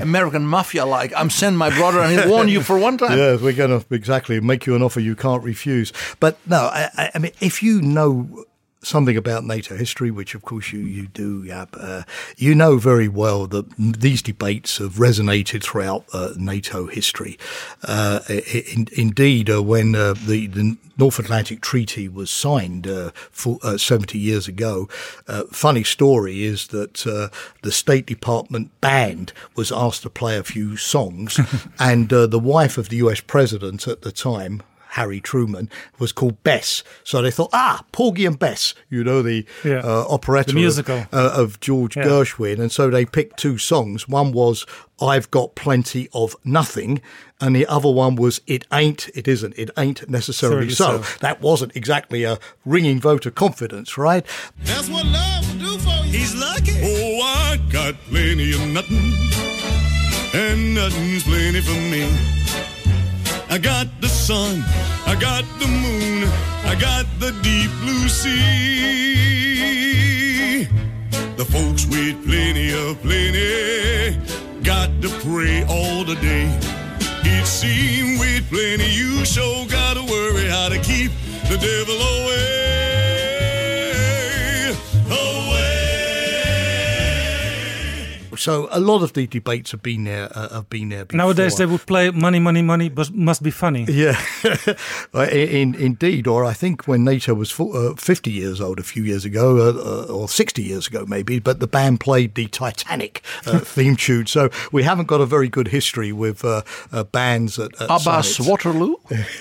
American 0.00 0.46
mafia 0.46 0.86
like. 0.86 1.12
I'm 1.16 1.28
sending 1.30 1.58
my 1.58 1.70
brother 1.70 2.00
and 2.00 2.12
he'll 2.12 2.30
warn 2.34 2.48
you 2.48 2.62
for 2.62 2.78
one 2.78 2.96
time. 2.98 3.18
Yeah, 3.18 3.36
we're 3.36 3.52
going 3.52 3.78
to 3.78 3.94
exactly 3.94 4.40
make 4.40 4.64
you 4.66 4.74
an 4.76 4.82
offer 4.82 5.00
you 5.00 5.16
can't 5.16 5.42
refuse. 5.42 5.92
But 6.20 6.38
no, 6.46 6.70
I, 6.72 7.10
I 7.14 7.18
mean, 7.18 7.32
if 7.40 7.62
you 7.62 7.82
know 7.82 8.44
something 8.82 9.16
about 9.16 9.44
NATO 9.44 9.76
history, 9.76 10.10
which 10.10 10.34
of 10.34 10.42
course 10.42 10.72
you, 10.72 10.80
you 10.80 11.08
do, 11.08 11.42
Yap, 11.42 11.76
uh, 11.78 12.02
you 12.36 12.54
know 12.54 12.78
very 12.78 13.08
well 13.08 13.46
that 13.46 13.66
these 13.76 14.22
debates 14.22 14.78
have 14.78 14.94
resonated 14.94 15.62
throughout 15.62 16.04
uh, 16.12 16.30
NATO 16.36 16.86
history. 16.86 17.38
Uh, 17.82 18.20
in, 18.28 18.88
indeed, 18.92 19.50
uh, 19.50 19.62
when 19.62 19.94
uh, 19.94 20.14
the, 20.14 20.46
the, 20.46 20.76
North 20.98 21.18
Atlantic 21.18 21.60
Treaty 21.60 22.08
was 22.08 22.30
signed 22.30 22.86
uh, 22.86 23.10
for, 23.30 23.58
70 23.76 24.18
years 24.18 24.48
ago, 24.48 24.88
funny 25.52 25.84
story 25.84 26.42
is 26.42 26.68
that 26.68 26.94
the 27.62 27.70
State 27.70 28.06
Department 28.06 28.80
band 28.80 29.34
was 29.54 29.70
asked 29.70 30.04
to 30.04 30.10
play 30.10 30.38
a 30.38 30.42
few 30.42 30.78
songs, 30.78 31.38
and 31.78 32.08
the 32.08 32.38
wife 32.38 32.78
of 32.78 32.88
the 32.88 32.96
US 32.96 33.20
president 33.20 33.86
at 33.86 34.00
the 34.00 34.10
time, 34.10 34.62
Harry 34.96 35.20
Truman 35.20 35.68
was 35.98 36.10
called 36.10 36.42
Bess. 36.42 36.82
So 37.04 37.20
they 37.20 37.30
thought, 37.30 37.50
ah, 37.52 37.84
Porgy 37.92 38.24
and 38.24 38.38
Bess, 38.38 38.74
you 38.88 39.04
know, 39.04 39.20
the 39.20 39.44
yeah. 39.62 39.80
uh, 39.84 40.06
operetta 40.08 40.52
the 40.52 40.54
musical. 40.54 40.96
Of, 40.96 41.08
uh, 41.12 41.32
of 41.34 41.60
George 41.60 41.98
yeah. 41.98 42.04
Gershwin. 42.04 42.58
And 42.58 42.72
so 42.72 42.88
they 42.88 43.04
picked 43.04 43.36
two 43.38 43.58
songs. 43.58 44.08
One 44.08 44.32
was 44.32 44.64
I've 44.98 45.30
Got 45.30 45.54
Plenty 45.54 46.08
of 46.14 46.34
Nothing. 46.44 47.02
And 47.42 47.54
the 47.54 47.66
other 47.66 47.90
one 47.90 48.16
was 48.16 48.40
It 48.46 48.64
Ain't, 48.72 49.10
It 49.14 49.28
Isn't, 49.28 49.52
It 49.58 49.68
Ain't 49.76 50.08
Necessarily 50.08 50.70
so. 50.70 51.02
so. 51.02 51.18
That 51.18 51.42
wasn't 51.42 51.76
exactly 51.76 52.24
a 52.24 52.38
ringing 52.64 52.98
vote 52.98 53.26
of 53.26 53.34
confidence, 53.34 53.98
right? 53.98 54.24
That's 54.62 54.88
what 54.88 55.04
love 55.04 55.52
will 55.52 55.60
do 55.60 55.78
for 55.78 56.06
you. 56.06 56.12
He's 56.12 56.34
lucky. 56.34 56.72
Oh, 56.82 57.20
I 57.22 57.58
got 57.70 57.96
plenty 58.08 58.54
of 58.54 58.66
nothing. 58.68 59.12
And 60.32 60.74
nothing's 60.74 61.24
plenty 61.24 61.60
for 61.60 61.78
me. 61.92 62.36
I 63.56 63.58
got 63.58 63.88
the 64.02 64.08
sun, 64.08 64.62
I 65.06 65.16
got 65.18 65.42
the 65.58 65.66
moon, 65.66 66.28
I 66.66 66.74
got 66.78 67.06
the 67.18 67.32
deep 67.40 67.70
blue 67.80 68.06
sea. 68.06 68.34
The 71.38 71.44
folks 71.46 71.86
with 71.86 72.22
plenty 72.26 72.74
of 72.74 73.00
plenty 73.00 74.18
got 74.62 74.90
to 75.00 75.08
pray 75.24 75.64
all 75.70 76.04
the 76.04 76.16
day. 76.16 76.50
It 77.24 77.46
seems 77.46 78.20
with 78.20 78.46
plenty 78.50 78.90
you 78.90 79.24
sure 79.24 79.64
gotta 79.68 80.02
worry 80.02 80.50
how 80.50 80.68
to 80.68 80.78
keep 80.78 81.10
the 81.48 81.56
devil 81.56 81.94
away. 81.94 82.95
So 88.36 88.68
a 88.70 88.80
lot 88.80 89.02
of 89.02 89.12
the 89.12 89.26
debates 89.26 89.70
have 89.72 89.82
been 89.82 90.04
there. 90.04 90.28
Uh, 90.34 90.48
have 90.54 90.70
been 90.70 90.88
there. 90.88 91.04
Before. 91.04 91.18
Nowadays, 91.18 91.56
they 91.56 91.66
would 91.66 91.86
play 91.86 92.10
"Money, 92.10 92.38
Money, 92.38 92.62
Money," 92.62 92.88
but 92.88 93.12
must 93.12 93.42
be 93.42 93.50
funny. 93.50 93.84
Yeah, 93.84 94.20
in, 95.14 95.74
indeed. 95.74 96.26
Or 96.26 96.44
I 96.44 96.52
think 96.52 96.86
when 96.86 97.04
NATO 97.04 97.34
was 97.34 97.58
uh, 97.58 97.94
fifty 97.96 98.30
years 98.30 98.60
old 98.60 98.78
a 98.78 98.82
few 98.82 99.02
years 99.02 99.24
ago, 99.24 99.58
uh, 99.58 100.12
uh, 100.12 100.12
or 100.12 100.28
sixty 100.28 100.62
years 100.62 100.86
ago 100.86 101.04
maybe, 101.06 101.38
but 101.38 101.60
the 101.60 101.66
band 101.66 102.00
played 102.00 102.34
the 102.34 102.46
Titanic 102.46 103.22
uh, 103.46 103.58
theme 103.74 103.96
tune. 103.96 104.26
So 104.26 104.50
we 104.72 104.82
haven't 104.82 105.06
got 105.06 105.20
a 105.20 105.26
very 105.26 105.48
good 105.48 105.68
history 105.68 106.12
with 106.12 106.44
uh, 106.44 106.62
bands 107.12 107.58
at, 107.58 107.80
at 107.80 107.90
Abbas 107.90 108.40
Waterloo. 108.40 108.96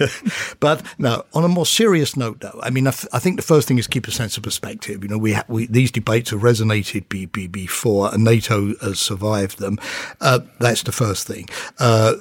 but 0.59 0.83
no, 0.97 1.23
on 1.33 1.43
a 1.43 1.47
more 1.47 1.65
serious 1.65 2.15
note, 2.15 2.39
though, 2.39 2.59
I 2.61 2.69
mean, 2.69 2.87
I, 2.87 2.91
th- 2.91 3.07
I, 3.13 3.19
think 3.19 3.37
the 3.37 3.41
first 3.41 3.67
thing 3.67 3.77
is 3.77 3.87
keep 3.87 4.07
a 4.07 4.11
sense 4.11 4.37
of 4.37 4.43
perspective. 4.43 5.03
You 5.03 5.09
know, 5.09 5.17
we, 5.17 5.33
ha- 5.33 5.45
we 5.47 5.67
these 5.67 5.91
debates 5.91 6.29
have 6.31 6.41
resonated 6.41 7.09
be, 7.09 7.25
be, 7.25 7.47
before, 7.47 8.13
and 8.13 8.23
NATO 8.23 8.73
has 8.85 8.99
survived 8.99 9.59
them. 9.59 9.77
Uh, 10.21 10.39
that's 10.59 10.83
the 10.83 10.91
first 10.91 11.27
thing. 11.27 11.47
Uh, 11.79 12.13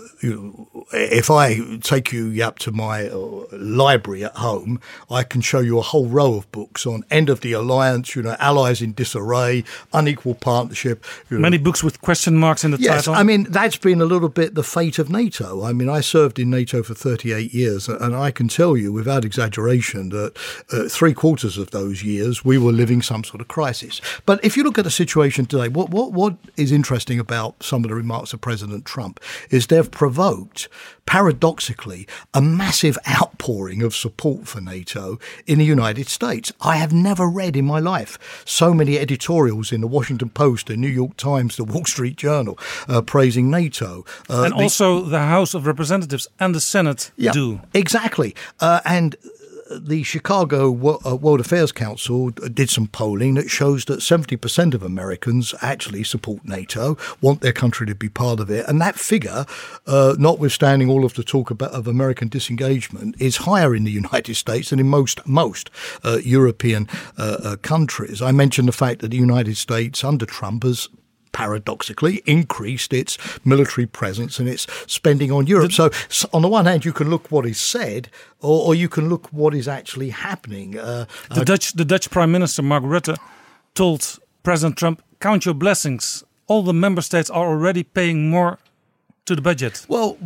if 0.92 1.30
I 1.30 1.76
take 1.78 2.12
you 2.12 2.42
up 2.42 2.58
to 2.60 2.72
my 2.72 3.08
uh, 3.08 3.46
library 3.52 4.24
at 4.24 4.36
home, 4.36 4.80
I 5.10 5.22
can 5.22 5.40
show 5.40 5.60
you 5.60 5.78
a 5.78 5.82
whole 5.82 6.06
row 6.06 6.34
of 6.34 6.50
books 6.52 6.86
on 6.86 7.04
end 7.10 7.28
of 7.28 7.40
the 7.40 7.52
alliance, 7.52 8.16
you 8.16 8.22
know, 8.22 8.36
allies 8.38 8.82
in 8.82 8.92
disarray, 8.92 9.64
unequal 9.92 10.34
partnership. 10.34 11.04
You 11.30 11.38
know. 11.38 11.42
Many 11.42 11.58
books 11.58 11.82
with 11.82 12.00
question 12.00 12.36
marks 12.36 12.64
in 12.64 12.70
the 12.70 12.78
Yes, 12.78 13.04
title. 13.04 13.14
I 13.14 13.22
mean 13.22 13.44
that's 13.44 13.76
been 13.76 14.00
a 14.00 14.04
little 14.04 14.28
bit 14.28 14.54
the 14.54 14.62
fate 14.62 14.98
of 14.98 15.10
NATO. 15.10 15.64
I 15.64 15.72
mean, 15.72 15.88
I 15.88 16.00
served 16.00 16.38
in 16.38 16.50
NATO 16.50 16.82
for 16.82 16.94
38 16.94 17.52
years, 17.54 17.88
and 17.88 18.14
I 18.14 18.30
can 18.30 18.48
tell 18.48 18.76
you 18.76 18.92
without 18.92 19.24
exaggeration 19.24 20.08
that 20.10 20.36
uh, 20.72 20.88
three 20.88 21.14
quarters 21.14 21.58
of 21.58 21.70
those 21.70 22.02
years 22.02 22.44
we 22.44 22.58
were 22.58 22.72
living 22.72 23.02
some 23.02 23.24
sort 23.24 23.40
of 23.40 23.48
crisis. 23.48 24.00
But 24.26 24.44
if 24.44 24.56
you 24.56 24.64
look 24.64 24.78
at 24.78 24.84
the 24.84 24.90
situation 24.90 25.46
today, 25.46 25.68
what 25.68 25.90
what 25.90 26.12
what 26.12 26.36
is 26.56 26.72
interesting 26.72 27.18
about 27.18 27.62
some 27.62 27.84
of 27.84 27.90
the 27.90 27.94
remarks 27.94 28.32
of 28.32 28.40
President 28.40 28.84
Trump 28.84 29.20
is 29.50 29.66
they've 29.66 29.90
provoked, 29.90 30.68
paradoxically, 31.06 32.06
a 32.32 32.40
massive 32.40 32.98
outpouring 33.08 33.82
of 33.82 33.94
support 33.94 34.46
for 34.46 34.60
NATO 34.60 35.18
in 35.46 35.58
the 35.58 35.64
United 35.64 36.08
States. 36.08 36.52
I 36.60 36.76
have 36.76 36.92
never 36.92 37.28
read 37.28 37.56
in 37.56 37.64
my 37.64 37.80
life 37.80 38.42
so 38.44 38.72
many 38.74 38.98
editorials 38.98 39.72
in 39.72 39.80
the 39.80 39.86
Washington 39.86 40.30
Post, 40.30 40.66
the 40.66 40.76
New 40.76 40.88
York 40.88 41.16
Times, 41.16 41.56
the 41.56 41.64
Wall 41.64 41.84
Street 41.84 42.16
Journal 42.16 42.58
uh, 42.88 43.02
praising 43.02 43.50
NATO. 43.50 44.04
Uh, 44.28 44.44
and 44.44 44.52
the- 44.52 44.62
also 44.62 45.02
the 45.02 45.18
House 45.18 45.54
of 45.54 45.66
Representatives 45.66 46.26
and 46.38 46.54
the 46.54 46.60
Senate 46.60 47.10
yeah, 47.16 47.32
do. 47.32 47.60
Exactly. 47.72 48.34
Uh, 48.60 48.80
and 48.84 49.16
the 49.70 50.02
Chicago 50.02 50.68
uh, 50.68 51.14
World 51.14 51.40
Affairs 51.40 51.72
Council 51.72 52.30
did 52.30 52.70
some 52.70 52.86
polling 52.86 53.34
that 53.34 53.48
shows 53.48 53.84
that 53.86 54.00
70% 54.00 54.74
of 54.74 54.82
Americans 54.82 55.54
actually 55.62 56.04
support 56.04 56.44
NATO, 56.44 56.96
want 57.20 57.40
their 57.40 57.52
country 57.52 57.86
to 57.86 57.94
be 57.94 58.08
part 58.08 58.40
of 58.40 58.50
it. 58.50 58.66
And 58.68 58.80
that 58.80 58.96
figure, 58.96 59.46
uh, 59.86 60.16
notwithstanding 60.18 60.90
all 60.90 61.04
of 61.04 61.14
the 61.14 61.24
talk 61.24 61.50
about 61.50 61.72
of 61.72 61.86
American 61.86 62.28
disengagement, 62.28 63.16
is 63.18 63.38
higher 63.38 63.74
in 63.74 63.84
the 63.84 63.90
United 64.04 64.34
States 64.34 64.70
than 64.70 64.80
in 64.80 64.88
most 64.88 65.26
most 65.26 65.70
uh, 66.02 66.18
European 66.22 66.88
uh, 67.16 67.38
uh, 67.42 67.56
countries. 67.56 68.20
I 68.20 68.32
mentioned 68.32 68.68
the 68.68 68.72
fact 68.72 69.00
that 69.00 69.10
the 69.10 69.16
United 69.16 69.56
States 69.56 70.04
under 70.04 70.26
Trump 70.26 70.64
has 70.64 70.88
paradoxically 71.34 72.22
increased 72.24 72.92
its 72.92 73.18
military 73.44 73.86
presence 73.86 74.40
and 74.40 74.48
its 74.48 74.66
spending 74.86 75.30
on 75.32 75.46
Europe. 75.46 75.72
So, 75.72 75.86
s 76.08 76.24
on 76.32 76.42
the 76.42 76.48
one 76.48 76.64
hand, 76.70 76.84
you 76.84 76.94
can 76.94 77.10
look 77.10 77.24
what 77.30 77.44
is 77.44 77.60
said, 77.60 78.08
or, 78.40 78.58
or 78.66 78.74
you 78.74 78.88
can 78.88 79.08
look 79.08 79.24
what 79.32 79.54
is 79.54 79.68
actually 79.68 80.10
happening. 80.10 80.78
Uh, 80.78 81.04
The 81.34 81.40
uh, 81.40 81.44
Dutch, 81.44 81.66
the 81.74 81.84
Dutch 81.84 82.08
Prime 82.10 82.30
Minister 82.32 82.62
Mark 82.62 82.84
Rutte 82.84 83.16
told 83.74 84.00
President 84.42 84.76
Trump, 84.78 85.02
"Count 85.18 85.44
your 85.44 85.56
blessings. 85.58 86.24
All 86.46 86.62
the 86.62 86.72
member 86.72 87.02
states 87.02 87.30
are 87.30 87.46
already 87.48 87.82
paying 87.82 88.30
more 88.30 88.58
to 89.24 89.34
the 89.34 89.42
budget." 89.42 89.86
Well, 89.88 90.16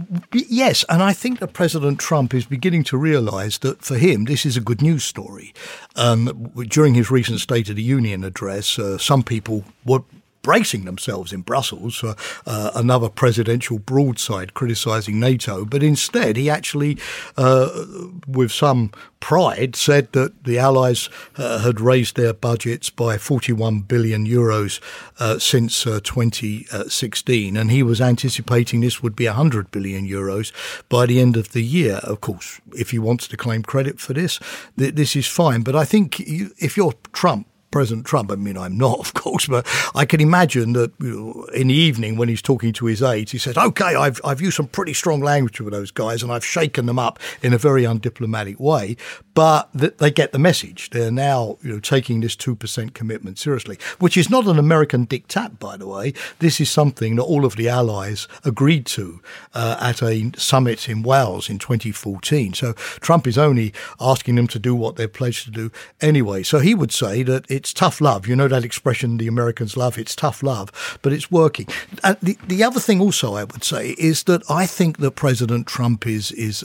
yes, 0.62 0.84
and 0.88 1.02
I 1.10 1.14
think 1.14 1.38
that 1.38 1.52
President 1.52 1.98
Trump 1.98 2.34
is 2.34 2.46
beginning 2.46 2.84
to 2.84 2.96
realise 2.98 3.58
that 3.58 3.84
for 3.84 3.96
him 3.96 4.24
this 4.24 4.44
is 4.44 4.56
a 4.56 4.60
good 4.60 4.82
news 4.82 5.04
story. 5.04 5.52
Um, 5.96 6.50
during 6.68 6.94
his 6.96 7.10
recent 7.10 7.40
State 7.40 7.70
of 7.70 7.76
the 7.76 7.94
Union 7.98 8.24
address, 8.24 8.78
uh, 8.78 8.98
some 8.98 9.22
people 9.22 9.62
were 9.84 10.02
bracing 10.42 10.84
themselves 10.84 11.32
in 11.32 11.42
Brussels 11.42 11.96
for 11.96 12.14
uh, 12.46 12.70
another 12.74 13.08
presidential 13.08 13.78
broadside 13.78 14.54
criticising 14.54 15.18
NATO, 15.20 15.64
but 15.64 15.82
instead 15.82 16.36
he 16.36 16.48
actually, 16.48 16.98
uh, 17.36 17.84
with 18.26 18.52
some 18.52 18.92
pride, 19.20 19.76
said 19.76 20.12
that 20.12 20.44
the 20.44 20.58
Allies 20.58 21.08
uh, 21.36 21.58
had 21.58 21.80
raised 21.80 22.16
their 22.16 22.32
budgets 22.32 22.90
by 22.90 23.18
41 23.18 23.80
billion 23.80 24.26
euros 24.26 24.80
uh, 25.18 25.38
since 25.38 25.86
uh, 25.86 26.00
2016, 26.02 27.56
and 27.56 27.70
he 27.70 27.82
was 27.82 28.00
anticipating 28.00 28.80
this 28.80 29.02
would 29.02 29.16
be 29.16 29.26
100 29.26 29.70
billion 29.70 30.06
euros 30.06 30.52
by 30.88 31.06
the 31.06 31.20
end 31.20 31.36
of 31.36 31.52
the 31.52 31.62
year. 31.62 31.96
Of 32.02 32.20
course, 32.20 32.60
if 32.76 32.90
he 32.90 32.98
wants 32.98 33.28
to 33.28 33.36
claim 33.36 33.62
credit 33.62 34.00
for 34.00 34.12
this, 34.12 34.38
th- 34.78 34.94
this 34.94 35.16
is 35.16 35.26
fine. 35.26 35.62
But 35.62 35.76
I 35.76 35.84
think 35.84 36.20
you, 36.20 36.52
if 36.58 36.76
you're 36.76 36.94
Trump, 37.12 37.46
President 37.70 38.06
Trump. 38.06 38.30
I 38.32 38.36
mean, 38.36 38.56
I'm 38.56 38.76
not, 38.76 38.98
of 39.00 39.14
course, 39.14 39.46
but 39.46 39.66
I 39.94 40.04
can 40.04 40.20
imagine 40.20 40.72
that 40.72 40.92
you 41.00 41.20
know, 41.20 41.44
in 41.54 41.68
the 41.68 41.74
evening 41.74 42.16
when 42.16 42.28
he's 42.28 42.42
talking 42.42 42.72
to 42.74 42.86
his 42.86 43.02
aides, 43.02 43.32
he 43.32 43.38
says, 43.38 43.56
"Okay, 43.56 43.94
I've 43.94 44.20
I've 44.24 44.40
used 44.40 44.56
some 44.56 44.68
pretty 44.68 44.94
strong 44.94 45.20
language 45.20 45.60
with 45.60 45.72
those 45.72 45.90
guys, 45.90 46.22
and 46.22 46.32
I've 46.32 46.44
shaken 46.44 46.86
them 46.86 46.98
up 46.98 47.18
in 47.42 47.52
a 47.52 47.58
very 47.58 47.82
undiplomatic 47.82 48.58
way, 48.58 48.96
but 49.34 49.68
th- 49.78 49.96
they 49.98 50.10
get 50.10 50.32
the 50.32 50.38
message. 50.38 50.90
They're 50.90 51.10
now 51.10 51.58
you 51.62 51.72
know 51.72 51.80
taking 51.80 52.20
this 52.20 52.36
two 52.36 52.56
percent 52.56 52.94
commitment 52.94 53.38
seriously, 53.38 53.78
which 53.98 54.16
is 54.16 54.30
not 54.30 54.46
an 54.46 54.58
American 54.58 55.06
diktat, 55.06 55.58
by 55.58 55.76
the 55.76 55.86
way. 55.86 56.14
This 56.38 56.60
is 56.60 56.70
something 56.70 57.16
that 57.16 57.22
all 57.22 57.44
of 57.44 57.56
the 57.56 57.68
allies 57.68 58.28
agreed 58.44 58.86
to 58.86 59.20
uh, 59.54 59.76
at 59.80 60.02
a 60.02 60.32
summit 60.36 60.88
in 60.88 61.02
Wales 61.02 61.48
in 61.50 61.58
2014. 61.58 62.54
So 62.54 62.72
Trump 63.00 63.26
is 63.26 63.38
only 63.38 63.72
asking 64.00 64.36
them 64.36 64.46
to 64.48 64.58
do 64.58 64.74
what 64.74 64.96
they're 64.96 65.08
pledged 65.08 65.44
to 65.44 65.50
do 65.50 65.70
anyway. 66.00 66.42
So 66.42 66.58
he 66.58 66.74
would 66.74 66.92
say 66.92 67.22
that 67.22 67.50
it's 67.58 67.72
tough 67.72 68.00
love. 68.00 68.28
You 68.28 68.36
know 68.36 68.46
that 68.46 68.64
expression 68.64 69.16
the 69.18 69.26
Americans 69.26 69.76
love. 69.76 69.98
It's 69.98 70.14
tough 70.14 70.44
love, 70.44 70.98
but 71.02 71.12
it's 71.12 71.28
working. 71.28 71.66
Uh, 72.04 72.14
the 72.22 72.38
the 72.46 72.62
other 72.62 72.78
thing 72.78 73.00
also 73.00 73.34
I 73.34 73.44
would 73.44 73.64
say 73.64 73.96
is 73.98 74.22
that 74.24 74.42
I 74.48 74.64
think 74.64 74.98
that 74.98 75.16
President 75.16 75.66
Trump 75.66 76.06
is 76.06 76.30
is 76.32 76.64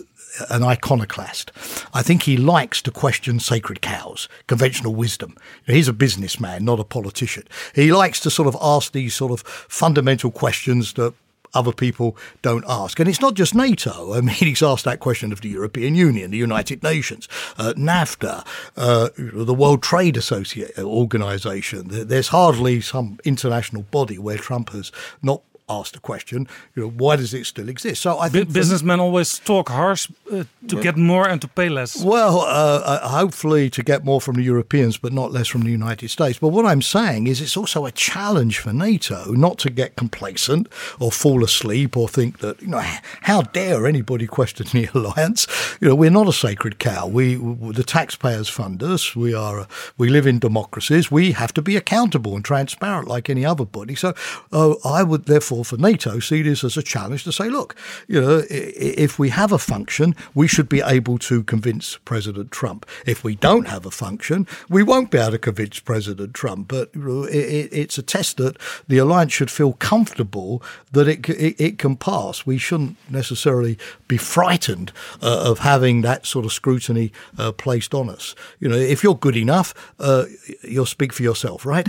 an 0.49 0.63
iconoclast. 0.63 1.51
I 1.93 2.01
think 2.03 2.23
he 2.23 2.37
likes 2.37 2.81
to 2.83 2.91
question 2.91 3.39
sacred 3.39 3.81
cows, 3.81 4.29
conventional 4.47 4.93
wisdom. 4.95 5.35
He's 5.65 5.87
a 5.87 5.93
businessman, 5.93 6.65
not 6.65 6.79
a 6.79 6.83
politician. 6.83 7.43
He 7.73 7.91
likes 7.91 8.19
to 8.21 8.29
sort 8.29 8.47
of 8.47 8.57
ask 8.61 8.91
these 8.91 9.15
sort 9.15 9.31
of 9.31 9.41
fundamental 9.41 10.31
questions 10.31 10.93
that 10.93 11.13
other 11.53 11.71
people 11.71 12.17
don't 12.41 12.65
ask. 12.67 12.99
And 12.99 13.07
it's 13.07 13.21
not 13.21 13.33
just 13.33 13.55
NATO. 13.55 14.13
I 14.13 14.21
mean, 14.21 14.35
he's 14.35 14.63
asked 14.63 14.85
that 14.85 14.99
question 14.99 15.31
of 15.31 15.41
the 15.41 15.49
European 15.49 15.95
Union, 15.95 16.31
the 16.31 16.37
United 16.37 16.83
Nations, 16.83 17.27
uh, 17.57 17.73
NAFTA, 17.75 18.45
uh, 18.77 19.09
the 19.17 19.53
World 19.53 19.83
Trade 19.83 20.17
Association 20.17 20.83
Organization. 20.83 21.87
There's 21.89 22.29
hardly 22.29 22.81
some 22.81 23.19
international 23.23 23.83
body 23.83 24.17
where 24.17 24.37
Trump 24.37 24.69
has 24.71 24.91
not 25.21 25.41
asked 25.79 25.93
the 25.93 25.99
question, 25.99 26.47
you 26.75 26.83
know, 26.83 26.89
why 27.03 27.15
does 27.15 27.33
it 27.33 27.45
still 27.45 27.69
exist? 27.69 28.01
So 28.01 28.09
I 28.25 28.29
think 28.29 28.47
for- 28.47 28.53
businessmen 28.53 28.99
always 28.99 29.39
talk 29.39 29.69
harsh 29.69 30.03
uh, 30.31 30.43
to 30.67 30.81
get 30.81 30.95
more 30.97 31.27
and 31.31 31.41
to 31.41 31.47
pay 31.47 31.69
less. 31.69 31.91
well, 32.03 32.39
uh, 32.39 32.81
uh, 32.91 33.07
hopefully 33.19 33.69
to 33.69 33.83
get 33.83 34.03
more 34.03 34.21
from 34.21 34.35
the 34.35 34.43
Europeans, 34.43 34.97
but 34.97 35.11
not 35.13 35.31
less 35.31 35.47
from 35.47 35.61
the 35.61 35.71
United 35.71 36.09
States. 36.09 36.39
But 36.39 36.49
what 36.49 36.65
I'm 36.65 36.81
saying 36.81 37.27
is 37.27 37.41
it's 37.41 37.57
also 37.57 37.85
a 37.85 37.91
challenge 37.91 38.59
for 38.59 38.73
NATO 38.73 39.33
not 39.33 39.57
to 39.59 39.69
get 39.69 39.95
complacent 39.95 40.67
or 40.99 41.11
fall 41.11 41.43
asleep 41.43 41.97
or 41.97 42.07
think 42.07 42.39
that, 42.39 42.61
you 42.61 42.67
know, 42.67 42.83
how 43.21 43.41
dare 43.41 43.85
anybody 43.87 44.27
question 44.37 44.67
the 44.71 44.89
alliance? 44.93 45.47
You 45.81 45.89
know, 45.89 45.95
we're 45.95 46.09
not 46.19 46.27
a 46.27 46.33
sacred 46.33 46.79
cow. 46.79 47.07
We, 47.07 47.35
the 47.35 47.83
taxpayers 47.83 48.49
fund 48.49 48.81
us. 48.83 49.15
We 49.15 49.33
are, 49.33 49.59
uh, 49.61 49.65
we 49.97 50.09
live 50.09 50.27
in 50.27 50.39
democracies. 50.39 51.11
We 51.11 51.31
have 51.33 51.53
to 51.53 51.61
be 51.61 51.75
accountable 51.77 52.35
and 52.35 52.43
transparent 52.45 53.07
like 53.07 53.29
any 53.29 53.45
other 53.45 53.65
body. 53.65 53.95
So 53.95 54.13
uh, 54.51 54.75
I 54.85 55.03
would 55.03 55.25
therefore 55.25 55.62
for 55.63 55.77
NATO 55.77 56.19
see 56.19 56.41
this 56.41 56.63
as 56.63 56.77
a 56.77 56.83
challenge 56.83 57.23
to 57.23 57.31
say, 57.31 57.49
look, 57.49 57.75
you 58.07 58.21
know, 58.21 58.43
if 58.49 59.19
we 59.19 59.29
have 59.29 59.51
a 59.51 59.57
function, 59.57 60.15
we 60.33 60.47
should 60.47 60.69
be 60.69 60.81
able 60.81 61.17
to 61.19 61.43
convince 61.43 61.97
President 61.97 62.51
Trump. 62.51 62.85
If 63.05 63.23
we 63.23 63.35
don't 63.35 63.67
have 63.67 63.85
a 63.85 63.91
function, 63.91 64.47
we 64.69 64.83
won't 64.83 65.11
be 65.11 65.17
able 65.17 65.31
to 65.31 65.39
convince 65.39 65.79
President 65.79 66.33
Trump. 66.33 66.67
But 66.67 66.91
it's 66.93 67.97
a 67.97 68.03
test 68.03 68.37
that 68.37 68.57
the 68.87 68.97
alliance 68.97 69.33
should 69.33 69.51
feel 69.51 69.73
comfortable 69.73 70.61
that 70.91 71.07
it, 71.07 71.29
it, 71.29 71.79
can 71.79 71.95
pass. 71.95 72.45
We 72.45 72.57
shouldn't 72.57 72.97
necessarily 73.09 73.77
be 74.07 74.17
frightened 74.17 74.91
uh, 75.21 75.49
of 75.49 75.59
having 75.59 76.01
that 76.01 76.25
sort 76.25 76.45
of 76.45 76.53
scrutiny 76.53 77.11
uh, 77.37 77.51
placed 77.51 77.93
on 77.93 78.09
us. 78.09 78.35
You 78.59 78.69
know, 78.69 78.77
if 78.77 79.03
you're 79.03 79.15
good 79.15 79.35
enough, 79.35 79.73
uh, 79.99 80.25
you'll 80.61 80.85
speak 80.85 81.13
for 81.13 81.23
yourself, 81.23 81.65
right? 81.65 81.87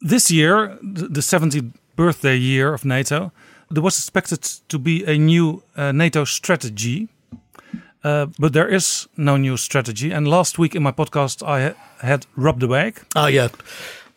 This 0.00 0.30
year, 0.30 0.76
the 0.82 1.20
70th 1.20 1.72
birthday 1.96 2.36
year 2.36 2.72
of 2.74 2.84
NATO, 2.84 3.32
there 3.70 3.82
was 3.82 3.98
expected 3.98 4.42
to 4.68 4.78
be 4.78 5.04
a 5.04 5.16
new 5.18 5.62
uh, 5.76 5.92
NATO 5.92 6.24
strategy. 6.24 7.08
Uh, 8.04 8.26
but 8.38 8.52
there 8.52 8.66
is 8.74 9.08
no 9.16 9.36
new 9.36 9.56
strategy. 9.56 10.10
And 10.12 10.26
last 10.26 10.58
week 10.58 10.74
in 10.74 10.82
my 10.82 10.90
podcast, 10.92 11.42
I 11.46 11.68
ha- 11.68 11.74
had 12.00 12.26
Rob 12.36 12.58
de 12.58 12.66
Wijk. 12.66 12.96
Oh, 13.14 13.26
yeah. 13.28 13.48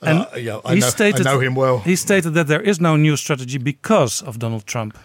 And 0.01 0.19
Uh, 0.19 0.37
yeah, 0.37 0.59
I 0.65 0.73
he 0.73 0.79
know- 0.79 0.87
I 0.87 0.89
stated, 0.89 1.23
know 1.25 1.39
him 1.39 1.55
well. 1.55 1.79
He 1.79 1.95
stated 1.95 2.33
that 2.33 2.47
there 2.47 2.61
is 2.69 2.79
no 2.79 2.95
new 2.95 3.15
strategy 3.15 3.59
because 3.59 4.23
of 4.25 4.37
Donald 4.39 4.65
Trump. 4.65 4.97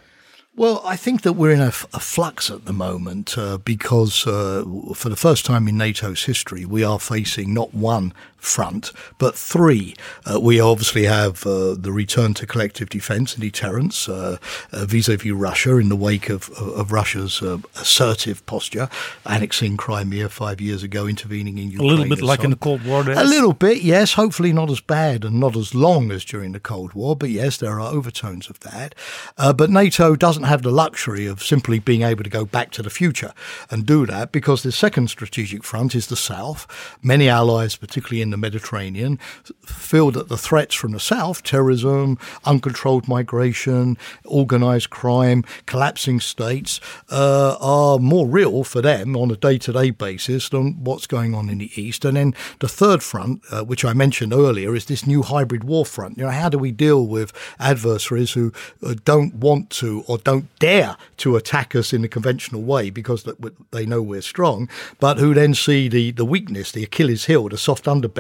Well, 0.57 0.81
I 0.85 0.97
think 0.97 1.21
that 1.23 1.35
we're 1.35 1.53
in 1.55 1.61
a 1.61 1.71
flux 2.01 2.51
at 2.51 2.65
the 2.65 2.73
moment 2.73 3.37
uh, 3.39 3.59
because 3.65 4.27
uh, 4.27 4.65
for 4.95 5.09
the 5.11 5.17
first 5.17 5.45
time 5.47 5.69
in 5.69 5.77
NATO's 5.77 6.25
history, 6.25 6.65
we 6.65 6.83
are 6.85 6.99
facing 6.99 7.55
not 7.55 7.73
one 7.75 8.13
front, 8.41 8.93
but 9.19 9.35
three. 9.35 9.95
Uh, 10.25 10.41
we 10.41 10.61
obviously 10.61 11.05
have 11.05 11.47
uh, 11.47 11.75
the 11.75 11.93
return 11.93 12.35
to 12.35 12.47
collective 12.47 12.89
defence 12.89 13.35
and 13.35 13.43
deterrence 13.43 14.09
uh, 14.09 14.39
uh, 14.73 14.85
vis-à-vis 14.87 15.33
Russia 15.33 15.77
in 15.77 15.89
the 15.89 15.97
wake 15.97 16.29
of, 16.29 16.51
of 16.51 16.93
Russia's 16.93 17.43
uh, 17.43 17.59
assertive 17.77 18.45
posture, 18.47 18.89
annexing 19.25 19.77
Crimea 19.77 20.29
five 20.29 20.61
years 20.61 20.83
ago, 20.83 21.07
intervening 21.07 21.59
in 21.59 21.71
Ukraine. 21.71 21.91
A 21.91 21.93
little 21.93 22.17
bit 22.17 22.23
like 22.25 22.41
so 22.41 22.45
in 22.45 22.51
the 22.51 22.57
Cold 22.57 22.85
War 22.85 23.05
days. 23.05 23.19
A 23.19 23.25
little 23.25 23.53
bit, 23.53 23.83
yes. 23.83 24.15
Hopefully 24.15 24.53
not 24.53 24.71
as 24.71 24.81
bad 24.81 25.25
and 25.25 25.39
not 25.39 25.57
as 25.57 25.75
long 25.75 26.11
as 26.11 26.25
during 26.25 26.53
the 26.53 26.61
Cold 26.61 26.95
War, 26.95 27.15
but 27.15 27.31
yes, 27.31 27.57
there 27.57 27.79
are 27.81 27.93
overtones 27.93 28.49
of 28.49 28.61
that. 28.61 28.95
But 29.37 29.71
NATO 29.71 30.17
doesn't 30.17 30.45
have 30.45 30.63
the 30.63 30.73
luxury 30.73 31.27
of 31.27 31.43
simply 31.43 31.79
being 31.79 32.03
able 32.03 32.25
to 32.25 32.31
go 32.31 32.45
back 32.45 32.71
to 32.73 32.83
the 32.83 32.91
future 32.91 33.33
and 33.71 33.87
do 33.87 34.07
that 34.07 34.33
because 34.33 34.63
the 34.63 34.73
second 34.73 35.09
strategic 35.09 35.65
front 35.65 35.95
is 35.95 36.07
the 36.07 36.17
south. 36.17 36.67
Many 37.03 37.29
allies, 37.29 37.77
particularly 37.77 38.23
in 38.23 38.30
the 38.31 38.37
Mediterranean, 38.37 39.19
feel 39.65 40.11
that 40.13 40.29
the 40.29 40.37
threats 40.37 40.75
from 40.75 40.93
the 40.93 41.01
south, 41.01 41.43
terrorism, 41.43 42.19
uncontrolled 42.45 43.09
migration, 43.09 43.97
organized 44.25 44.91
crime, 44.91 45.45
collapsing 45.67 46.21
states, 46.21 46.81
uh, 47.11 47.57
are 47.61 47.99
more 47.99 48.27
real 48.27 48.65
for 48.65 48.81
them 48.81 49.17
on 49.17 49.31
a 49.31 49.37
day 49.37 49.59
to 49.59 49.73
day 49.73 49.91
basis 49.91 50.49
than 50.49 50.83
what's 50.85 51.07
going 51.07 51.35
on 51.35 51.49
in 51.49 51.59
the 51.59 51.71
east. 51.81 52.05
And 52.05 52.17
then 52.17 52.35
the 52.61 52.69
third 52.69 53.03
front, 53.03 53.43
uh, 53.51 53.65
which 53.65 53.85
I 53.85 53.93
mentioned 53.93 54.33
earlier, 54.33 54.75
is 54.75 54.87
this 54.87 55.07
new 55.07 55.23
hybrid 55.23 55.65
war 55.65 55.85
front. 55.85 56.19
You 56.19 56.25
know, 56.25 56.31
how 56.31 56.49
do 56.49 56.59
we 56.59 56.73
deal 56.73 57.07
with 57.07 57.33
adversaries 57.59 58.33
who 58.33 58.53
uh, 58.85 58.95
don't 59.05 59.35
want 59.35 59.71
to 59.71 60.05
or 60.07 60.19
don't 60.19 60.47
dare 60.59 60.97
to 61.19 61.37
attack 61.37 61.75
us 61.75 61.93
in 61.93 62.03
the 62.03 62.09
conventional 62.09 62.63
way 62.63 62.91
because 62.91 63.27
they 63.71 63.87
know 63.87 64.03
we're 64.03 64.23
strong, 64.23 64.69
but 64.99 65.19
who 65.19 65.35
then 65.35 65.55
see 65.55 65.89
the, 65.89 66.11
the 66.13 66.25
weakness, 66.25 66.73
the 66.73 66.85
Achilles 66.85 67.27
heel, 67.27 67.49
the 67.49 67.59
soft 67.59 67.85
underbelly 67.85 68.20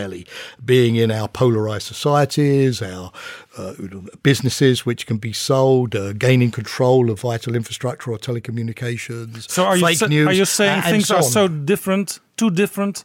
being 0.64 0.96
in 0.96 1.10
our 1.10 1.28
polarized 1.28 1.86
societies, 1.86 2.82
our 2.82 3.12
uh, 3.56 3.74
businesses 4.22 4.86
which 4.86 5.06
can 5.06 5.18
be 5.18 5.32
sold, 5.32 5.94
uh, 5.94 6.12
gaining 6.12 6.50
control 6.50 7.10
of 7.10 7.20
vital 7.20 7.54
infrastructure 7.54 8.10
or 8.12 8.18
telecommunications, 8.18 9.50
So 9.50 9.64
are 9.64 9.76
you 9.76 9.94
sa- 9.94 10.06
news, 10.06 10.28
are 10.28 10.32
you 10.32 10.44
saying 10.44 10.82
things 10.82 11.08
so 11.08 11.16
are 11.16 11.22
so 11.22 11.48
different, 11.48 12.20
too 12.36 12.50
different, 12.50 13.04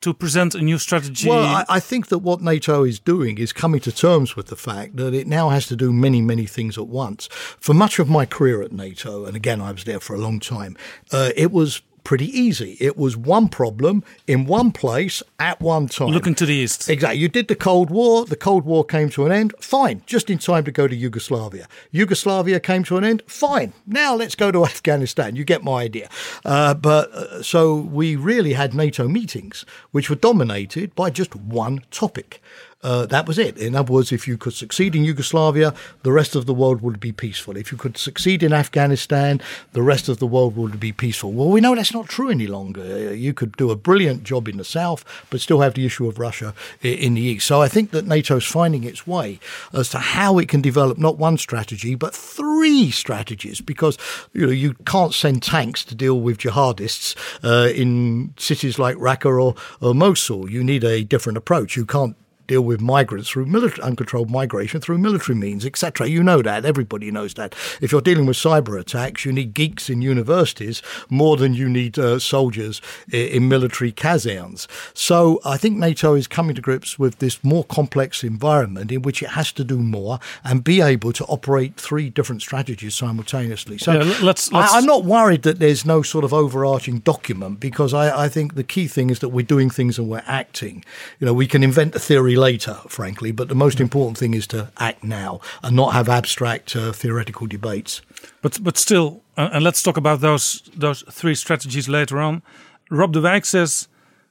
to 0.00 0.14
present 0.14 0.54
a 0.54 0.60
new 0.60 0.78
strategy? 0.78 1.28
Well, 1.28 1.44
I, 1.44 1.64
I 1.68 1.80
think 1.80 2.08
that 2.08 2.18
what 2.18 2.40
NATO 2.40 2.84
is 2.84 2.98
doing 2.98 3.38
is 3.38 3.52
coming 3.52 3.80
to 3.80 3.92
terms 3.92 4.34
with 4.34 4.46
the 4.46 4.56
fact 4.56 4.96
that 4.96 5.12
it 5.14 5.26
now 5.26 5.50
has 5.50 5.66
to 5.66 5.76
do 5.76 5.92
many, 5.92 6.22
many 6.22 6.46
things 6.46 6.78
at 6.78 6.86
once. 6.86 7.28
For 7.60 7.74
much 7.74 7.98
of 7.98 8.08
my 8.08 8.26
career 8.26 8.62
at 8.62 8.72
NATO, 8.72 9.26
and 9.26 9.36
again, 9.36 9.60
I 9.60 9.72
was 9.72 9.84
there 9.84 10.00
for 10.00 10.14
a 10.14 10.18
long 10.18 10.40
time, 10.40 10.76
uh, 11.12 11.30
it 11.36 11.52
was 11.52 11.82
pretty 12.04 12.26
easy. 12.26 12.76
It 12.80 12.96
was 12.96 13.16
one 13.16 13.48
problem 13.48 14.02
in 14.26 14.46
one 14.46 14.72
place 14.72 15.22
at 15.38 15.60
one 15.60 15.88
time. 15.88 16.08
Looking 16.08 16.34
to 16.36 16.46
the 16.46 16.54
east. 16.54 16.88
Exactly. 16.88 17.18
You 17.18 17.28
did 17.28 17.48
the 17.48 17.54
Cold 17.54 17.90
War. 17.90 18.24
The 18.24 18.36
Cold 18.36 18.64
War 18.64 18.84
came 18.84 19.08
to 19.10 19.26
an 19.26 19.32
end. 19.32 19.54
Fine. 19.60 20.02
Just 20.06 20.30
in 20.30 20.38
time 20.38 20.64
to 20.64 20.72
go 20.72 20.88
to 20.88 20.94
Yugoslavia. 20.96 21.66
Yugoslavia 21.90 22.60
came 22.60 22.84
to 22.84 22.96
an 22.96 23.04
end. 23.04 23.22
Fine. 23.26 23.72
Now 23.86 24.14
let's 24.14 24.34
go 24.34 24.50
to 24.50 24.64
Afghanistan. 24.74 25.36
You 25.36 25.44
get 25.44 25.62
my 25.62 25.82
idea. 25.82 26.08
Uh, 26.44 26.74
but 26.74 27.10
uh, 27.12 27.42
so 27.42 27.76
we 27.76 28.16
really 28.16 28.52
had 28.54 28.74
NATO 28.74 29.08
meetings, 29.08 29.64
which 29.90 30.10
were 30.10 30.16
dominated 30.16 30.94
by 30.94 31.10
just 31.10 31.34
one 31.36 31.82
topic. 31.90 32.42
Uh, 32.82 33.04
that 33.06 33.26
was 33.28 33.38
it. 33.38 33.58
In 33.58 33.76
other 33.76 33.92
words, 33.92 34.10
if 34.10 34.26
you 34.26 34.38
could 34.38 34.54
succeed 34.54 34.96
in 34.96 35.04
Yugoslavia, 35.04 35.74
the 36.02 36.12
rest 36.12 36.34
of 36.34 36.46
the 36.46 36.54
world 36.54 36.80
would 36.80 36.98
be 36.98 37.12
peaceful. 37.12 37.56
If 37.56 37.70
you 37.70 37.76
could 37.76 37.98
succeed 37.98 38.42
in 38.42 38.54
Afghanistan, 38.54 39.40
the 39.72 39.82
rest 39.82 40.08
of 40.08 40.18
the 40.18 40.26
world 40.26 40.56
would 40.56 40.80
be 40.80 40.90
peaceful. 40.90 41.32
Well, 41.32 41.50
we 41.50 41.60
know 41.60 41.74
that's 41.74 41.92
not 41.92 42.08
true 42.08 42.30
any 42.30 42.46
longer. 42.46 42.80
Uh, 42.80 43.12
You 43.12 43.34
could 43.34 43.54
do 43.56 43.70
a 43.70 43.76
brilliant 43.76 44.24
job 44.24 44.48
in 44.48 44.56
the 44.56 44.64
south, 44.64 45.04
but 45.28 45.40
still 45.42 45.60
have 45.60 45.74
the 45.74 45.84
issue 45.84 46.08
of 46.08 46.18
Russia 46.18 46.54
in 46.80 47.14
the 47.14 47.20
east. 47.20 47.46
So 47.46 47.60
I 47.60 47.68
think 47.68 47.90
that 47.90 48.06
NATO's 48.06 48.46
finding 48.46 48.84
its 48.84 49.06
way 49.06 49.40
as 49.74 49.90
to 49.90 49.98
how 49.98 50.38
it 50.38 50.48
can 50.48 50.62
develop 50.62 50.96
not 50.96 51.18
one 51.18 51.36
strategy, 51.36 51.94
but 51.94 52.14
three 52.14 52.90
strategies, 52.90 53.60
because 53.60 53.98
you 54.32 54.46
know 54.46 54.52
you 54.52 54.74
can't 54.86 55.12
send 55.12 55.42
tanks 55.42 55.84
to 55.84 55.94
deal 55.94 56.20
with 56.20 56.38
jihadists 56.38 57.14
uh, 57.44 57.68
in 57.72 58.32
cities 58.38 58.78
like 58.78 58.96
Raqqa 58.96 59.26
or, 59.26 59.54
or 59.80 59.94
Mosul. 59.94 60.50
You 60.50 60.64
need 60.64 60.82
a 60.84 61.04
different 61.04 61.36
approach. 61.36 61.76
You 61.76 61.84
can't 61.84 62.16
deal 62.50 62.62
with 62.62 62.80
migrants 62.80 63.30
through 63.30 63.46
military 63.46 63.80
uncontrolled 63.82 64.28
migration 64.28 64.80
through 64.80 64.98
military 64.98 65.36
means, 65.38 65.64
etc. 65.64 66.08
You 66.08 66.20
know 66.22 66.42
that. 66.42 66.64
Everybody 66.64 67.08
knows 67.12 67.34
that. 67.34 67.54
If 67.80 67.92
you're 67.92 68.00
dealing 68.00 68.26
with 68.26 68.36
cyber 68.36 68.78
attacks, 68.78 69.24
you 69.24 69.30
need 69.32 69.54
geeks 69.54 69.88
in 69.88 70.02
universities 70.02 70.82
more 71.08 71.36
than 71.36 71.54
you 71.54 71.68
need 71.68 71.96
uh, 71.96 72.18
soldiers 72.18 72.82
i- 73.12 73.16
in 73.36 73.48
military 73.48 73.92
casernes. 73.92 74.66
So 74.94 75.40
I 75.44 75.56
think 75.56 75.76
NATO 75.78 76.14
is 76.14 76.26
coming 76.26 76.56
to 76.56 76.60
grips 76.60 76.98
with 76.98 77.20
this 77.20 77.38
more 77.44 77.62
complex 77.64 78.24
environment 78.24 78.90
in 78.90 79.02
which 79.02 79.22
it 79.22 79.30
has 79.30 79.52
to 79.52 79.62
do 79.62 79.78
more 79.78 80.18
and 80.42 80.64
be 80.64 80.80
able 80.80 81.12
to 81.12 81.24
operate 81.26 81.76
three 81.76 82.10
different 82.10 82.42
strategies 82.42 82.96
simultaneously. 82.96 83.78
So 83.78 83.92
Yeah, 83.92 83.98
let's- 84.22 84.50
let's- 84.52 84.72
I, 84.72 84.78
I'm 84.78 84.86
not 84.86 85.04
worried 85.04 85.42
that 85.42 85.60
there's 85.60 85.84
no 85.86 86.02
sort 86.02 86.24
of 86.24 86.32
overarching 86.34 86.98
document 86.98 87.60
because 87.60 87.94
I, 87.94 88.24
I 88.24 88.28
think 88.28 88.54
the 88.56 88.64
key 88.64 88.88
thing 88.88 89.08
is 89.10 89.20
that 89.20 89.28
we're 89.28 89.46
doing 89.46 89.70
things 89.70 89.98
and 90.00 90.08
we're 90.08 90.24
acting. 90.26 90.84
You 91.20 91.26
know, 91.26 91.32
we 91.34 91.46
can 91.46 91.62
invent 91.62 91.94
a 91.94 92.00
theory 92.00 92.34
later, 92.40 92.76
frankly, 92.88 93.32
but 93.32 93.48
the 93.48 93.54
most 93.54 93.80
important 93.80 94.18
thing 94.18 94.34
is 94.34 94.46
to 94.46 94.70
act 94.76 95.04
now 95.04 95.40
and 95.62 95.76
not 95.76 95.92
have 95.92 96.08
abstract 96.08 96.76
uh, 96.76 96.92
theoretical 96.92 97.46
debates. 97.46 98.02
But 98.42 98.58
but 98.62 98.78
still, 98.78 99.22
uh, 99.36 99.50
and 99.52 99.64
let's 99.64 99.82
talk 99.82 99.96
about 99.96 100.20
those 100.20 100.62
those 100.80 101.04
three 101.10 101.34
strategies 101.34 101.88
later 101.88 102.18
on. 102.18 102.42
Rob 102.90 103.12
de 103.12 103.20
Wijk 103.20 103.44
says 103.44 103.88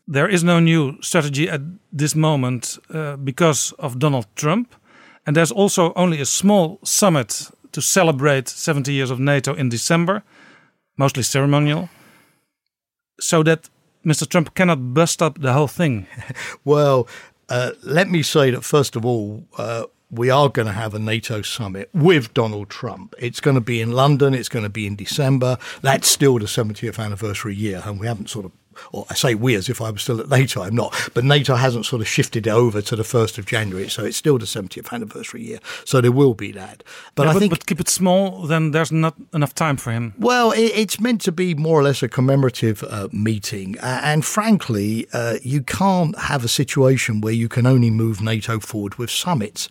there 0.07 0.27
is 0.27 0.43
no 0.43 0.59
new 0.59 0.97
strategy 1.01 1.49
at 1.49 1.61
this 1.97 2.15
moment 2.15 2.79
uh, 2.93 3.15
because 3.15 3.73
of 3.77 3.99
Donald 3.99 4.25
Trump, 4.35 4.75
and 5.25 5.35
there's 5.35 5.51
also 5.51 5.93
only 5.95 6.21
a 6.21 6.25
small 6.25 6.79
summit 6.83 7.51
to 7.71 7.81
celebrate 7.81 8.49
70 8.49 8.91
years 8.91 9.11
of 9.11 9.19
NATO 9.19 9.53
in 9.53 9.69
December, 9.69 10.23
mostly 10.97 11.23
ceremonial, 11.23 11.89
so 13.19 13.43
that 13.43 13.69
Mr. 14.05 14.27
Trump 14.27 14.55
cannot 14.55 14.93
bust 14.93 15.21
up 15.21 15.39
the 15.41 15.53
whole 15.53 15.67
thing. 15.67 16.07
Well, 16.65 17.07
uh, 17.49 17.71
let 17.83 18.09
me 18.09 18.21
say 18.23 18.51
that 18.51 18.63
first 18.63 18.95
of 18.95 19.05
all, 19.05 19.43
uh, 19.57 19.85
we 20.11 20.29
are 20.29 20.49
going 20.49 20.65
to 20.65 20.71
have 20.73 20.93
a 20.93 20.99
NATO 20.99 21.41
summit 21.41 21.89
with 21.93 22.33
Donald 22.33 22.69
Trump. 22.69 23.13
It's 23.19 23.39
going 23.39 23.55
to 23.55 23.61
be 23.61 23.79
in 23.81 23.91
London. 23.91 24.33
It's 24.33 24.49
going 24.49 24.63
to 24.63 24.69
be 24.69 24.87
in 24.87 24.95
December. 24.95 25.57
That's 25.81 26.07
still 26.07 26.39
the 26.39 26.45
70th 26.45 26.97
anniversary 26.97 27.55
year, 27.55 27.83
and 27.85 27.99
we 27.99 28.07
haven't 28.07 28.29
sort 28.29 28.45
of. 28.45 28.51
Or 28.91 29.05
I 29.09 29.13
say 29.13 29.35
we 29.35 29.55
as 29.55 29.69
if 29.69 29.81
I 29.81 29.89
was 29.91 30.01
still 30.01 30.19
at 30.19 30.29
NATO. 30.29 30.61
I'm 30.61 30.75
not, 30.75 30.93
but 31.13 31.23
NATO 31.23 31.55
hasn't 31.55 31.85
sort 31.85 32.01
of 32.01 32.07
shifted 32.07 32.47
over 32.47 32.81
to 32.81 32.95
the 32.95 33.03
first 33.03 33.37
of 33.37 33.45
January, 33.45 33.89
so 33.89 34.05
it's 34.05 34.17
still 34.17 34.37
the 34.37 34.45
70th 34.45 34.91
anniversary 34.91 35.43
year. 35.43 35.59
So 35.85 36.01
there 36.01 36.11
will 36.11 36.33
be 36.33 36.51
that. 36.53 36.83
But 37.15 37.23
Yeah, 37.23 37.29
I 37.29 37.33
but, 37.33 37.39
think 37.39 37.49
but 37.51 37.65
keep 37.65 37.79
it 37.79 37.89
small, 37.89 38.45
then 38.47 38.71
there's 38.71 38.91
not 38.91 39.15
enough 39.33 39.55
time 39.55 39.77
for 39.77 39.91
him. 39.91 40.13
well, 40.17 40.51
it, 40.51 40.71
it's 40.75 40.99
meant 40.99 41.21
to 41.21 41.31
be 41.31 41.55
more 41.55 41.79
or 41.79 41.83
less 41.83 42.03
a 42.03 42.07
commemorative 42.07 42.83
uh, 42.83 43.07
meeting. 43.11 43.77
Uh, 43.79 44.01
and 44.03 44.25
frankly, 44.25 45.07
uh, 45.13 45.35
you 45.41 45.61
can't 45.61 46.17
have 46.17 46.43
a 46.43 46.47
situation 46.47 47.21
where 47.21 47.33
you 47.33 47.49
can 47.49 47.65
only 47.65 47.89
move 47.89 48.21
NATO 48.21 48.59
forward 48.59 48.95
with 48.95 49.09
summits. 49.09 49.69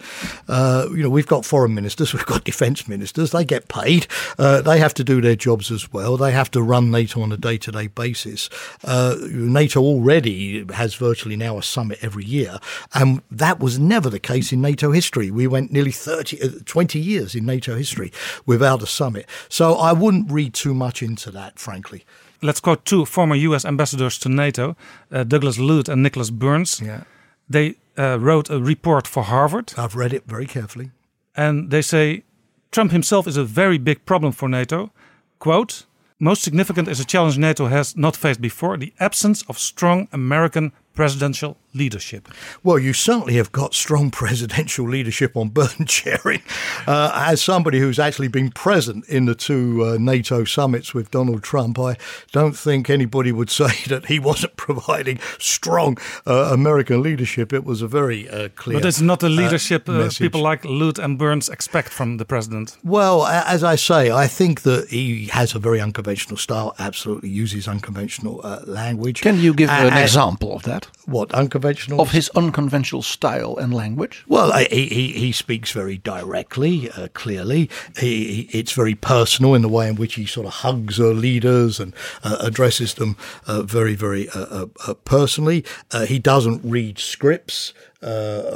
Uh, 0.49 0.87
you 0.91 1.03
know, 1.03 1.11
we've 1.11 1.27
got 1.27 1.45
foreign 1.45 1.75
ministers, 1.75 2.13
we've 2.15 2.27
got 2.27 2.45
defence 2.45 2.89
ministers, 2.89 3.31
they 3.31 3.45
get 3.45 3.69
paid, 3.69 4.07
uh, 4.39 4.61
they 4.63 4.79
have 4.79 4.95
to 4.95 5.05
do 5.05 5.21
their 5.21 5.37
jobs 5.37 5.71
as 5.71 5.93
well, 5.93 6.17
they 6.17 6.33
have 6.33 6.51
to 6.51 6.63
run 6.63 6.91
NATO 6.91 7.23
on 7.23 7.33
a 7.33 7.37
day 7.37 7.59
to 7.59 7.73
day 7.73 7.87
basis. 7.87 8.51
Uh, 8.85 8.98
NATO 9.31 9.81
already 9.81 10.65
has 10.73 10.95
virtually 10.95 11.37
now 11.37 11.59
a 11.59 11.63
summit 11.63 11.99
every 12.03 12.25
year, 12.25 12.59
and 12.93 13.23
that 13.31 13.59
was 13.61 13.79
never 13.79 14.11
the 14.11 14.21
case 14.21 14.53
in 14.55 14.61
NATO 14.61 14.93
history. 14.93 15.31
We 15.31 15.47
went 15.47 15.73
nearly 15.73 15.93
30, 15.93 16.43
uh, 16.43 16.49
20 16.65 16.99
years 16.99 17.35
in 17.35 17.45
NATO 17.47 17.77
history 17.77 18.11
without 18.47 18.83
a 18.83 18.87
summit. 18.87 19.27
So 19.49 19.75
I 19.75 19.93
wouldn't 19.93 20.33
read 20.33 20.55
too 20.55 20.75
much 20.75 21.03
into 21.03 21.31
that, 21.33 21.59
frankly. 21.59 22.05
let's 22.43 22.61
quote 22.61 22.85
two 22.85 23.05
former 23.05 23.37
U.S. 23.51 23.65
ambassadors 23.65 24.19
to 24.19 24.29
NATO, 24.29 24.77
uh, 25.11 25.25
Douglas 25.25 25.59
Lute 25.59 25.89
and 25.89 26.03
Nicholas 26.03 26.31
Burns. 26.31 26.81
Yeah. 26.81 27.03
They 27.51 27.75
uh, 27.97 28.19
wrote 28.21 28.51
a 28.51 28.61
report 28.61 29.07
for 29.07 29.25
Harvard, 29.25 29.73
I've 29.77 29.97
read 29.97 30.13
it 30.13 30.25
very 30.27 30.47
carefully. 30.47 30.91
and 31.37 31.71
they 31.71 31.83
say 31.83 32.23
Trump 32.71 32.93
himself 32.93 33.27
is 33.27 33.37
a 33.37 33.45
very 33.45 33.79
big 33.79 34.05
problem 34.05 34.33
for 34.33 34.49
NATO. 34.49 34.91
Quote: 35.39 35.87
Most 36.21 36.43
significant 36.43 36.89
is 36.89 36.99
a 36.99 37.05
challenge 37.05 37.39
NATO 37.39 37.69
has 37.69 37.97
not 37.97 38.17
faced 38.17 38.41
before: 38.41 38.77
the 38.77 38.93
absence 38.99 39.43
of 39.43 39.57
strong 39.57 40.09
American 40.11 40.73
presidential 40.93 41.57
leadership? 41.79 42.29
Well, 42.63 42.79
you 42.79 42.93
certainly 42.93 43.35
have 43.35 43.53
got 43.53 43.75
strong 43.75 44.11
presidential 44.23 44.89
leadership 44.89 45.37
on 45.37 45.49
burden 45.49 45.87
sharing. 45.99 46.43
Uh, 46.87 47.13
as 47.15 47.41
somebody 47.41 47.79
who's 47.79 47.99
actually 47.99 48.29
been 48.29 48.51
present 48.51 49.07
in 49.09 49.25
the 49.27 49.35
two 49.35 49.85
uh, 49.85 49.97
NATO 49.99 50.45
summits 50.45 50.93
with 50.93 51.11
Donald 51.11 51.43
Trump, 51.43 51.79
I 51.79 51.97
don't 52.33 52.57
think 52.57 52.91
anybody 52.91 53.33
would 53.33 53.51
say 53.63 53.73
that 53.87 54.07
he 54.07 54.19
wasn't 54.19 54.57
providing 54.57 55.19
strong 55.39 55.97
uh, 56.27 56.51
American 56.53 57.03
leadership. 57.03 57.53
It 57.53 57.65
was 57.65 57.83
a 57.83 57.89
very 57.89 58.29
uh, 58.29 58.49
clear. 58.57 58.79
But 58.81 58.87
it's 58.87 59.01
not 59.01 59.21
the 59.21 59.27
uh, 59.27 59.31
leadership 59.31 59.89
uh, 59.89 59.93
message. 59.93 60.19
people 60.19 60.43
like 60.43 60.65
Lute 60.65 60.99
and 60.99 61.19
Burns 61.19 61.49
expect 61.49 61.91
from 61.91 62.17
the 62.17 62.25
president. 62.25 62.77
Well, 62.83 63.27
as 63.27 63.63
I 63.63 63.77
say, 63.77 64.11
I 64.11 64.27
think 64.27 64.63
that 64.63 64.89
he 64.89 65.27
has 65.27 65.55
a 65.55 65.59
very 65.59 65.81
unconventional 65.81 66.37
style. 66.37 66.75
Absolutely 66.79 67.29
uses 67.29 67.69
unconventional 67.69 68.41
uh, 68.43 68.61
language. 68.67 69.21
Can 69.21 69.39
you 69.39 69.55
give 69.55 69.71
an 69.71 69.97
example 69.97 70.53
of 70.53 70.63
that? 70.65 70.89
What 71.07 71.33
unconventional 71.33 71.68
Of 71.99 72.13
his 72.13 72.31
unconventional 72.31 73.03
style 73.03 73.57
and 73.57 73.73
language? 73.75 74.25
Well, 74.29 74.53
he, 74.53 74.87
he, 74.87 75.09
he 75.13 75.33
speaks 75.33 75.73
very 75.73 75.99
directly, 75.99 76.91
uh, 76.91 77.09
clearly. 77.15 77.71
He, 77.99 78.47
he, 78.47 78.59
it's 78.59 78.73
very 78.73 78.95
personal 78.95 79.55
in 79.55 79.63
the 79.63 79.69
way 79.69 79.89
in 79.89 79.97
which 79.97 80.15
he 80.15 80.27
sort 80.27 80.47
of 80.47 80.53
hugs 80.55 81.01
uh, 81.01 81.07
leaders 81.09 81.81
and 81.81 81.95
uh, 82.23 82.37
addresses 82.41 82.95
them 82.95 83.17
uh, 83.47 83.63
very, 83.63 83.95
very 83.95 84.29
uh, 84.31 84.41
uh, 84.41 84.67
uh, 84.87 84.95
personally. 85.05 85.65
Uh, 85.91 86.07
he 86.07 86.19
doesn't 86.19 86.61
read 86.65 86.99
scripts. 86.99 87.73
Uh, 88.01 88.07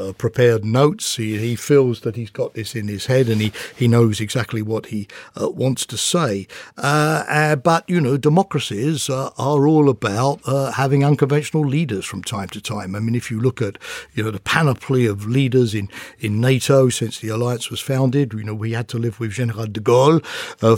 uh, 0.03 0.13
prepared 0.13 0.65
notes. 0.65 1.17
He, 1.17 1.37
he 1.37 1.57
feels 1.57 2.03
that 2.03 2.15
he's 2.15 2.31
got 2.31 2.55
this 2.55 2.77
in 2.77 2.87
his 2.87 3.07
head 3.07 3.29
and 3.29 3.41
he, 3.41 3.53
he 3.75 3.89
knows 3.89 4.21
exactly 4.21 4.63
what 4.63 4.87
he 4.87 5.09
uh, 5.35 5.51
wants 5.51 5.85
to 5.87 5.97
say. 5.97 6.47
Uh, 6.79 7.25
uh, 7.29 7.57
but, 7.57 7.83
you 7.89 8.01
know, 8.01 8.17
democracies 8.17 9.11
uh, 9.11 9.31
are 9.39 9.67
all 9.67 9.89
about 9.89 10.41
having 10.77 11.05
unconventional 11.05 11.67
leaders 11.67 12.05
from 12.05 12.23
time 12.23 12.51
to 12.51 12.61
time. 12.61 12.95
I 12.95 13.01
mean, 13.01 13.17
if 13.17 13.33
you 13.33 13.41
look 13.41 13.61
at, 13.61 13.79
you 14.15 14.23
know, 14.23 14.31
the 14.31 14.39
panoply 14.39 15.07
of 15.07 15.27
leaders 15.27 15.75
in, 15.75 15.89
in 16.21 16.41
NATO 16.41 16.89
since 16.89 17.19
the 17.19 17.31
alliance 17.31 17.69
was 17.69 17.81
founded, 17.81 18.35
you 18.35 18.45
know, 18.45 18.55
we 18.55 18.75
had 18.75 18.87
to 18.91 18.99
live 18.99 19.19
with 19.19 19.33
General 19.33 19.67
de 19.67 19.81
Gaulle 19.81 20.25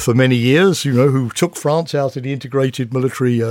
for 0.01 0.15
many 0.15 0.37
years, 0.37 0.87
you 0.87 0.95
know, 0.95 1.09
who 1.09 1.29
took 1.29 1.55
France 1.55 1.95
out 1.95 2.17
of 2.17 2.23
the 2.23 2.33
integrated 2.33 2.95
military 2.95 3.43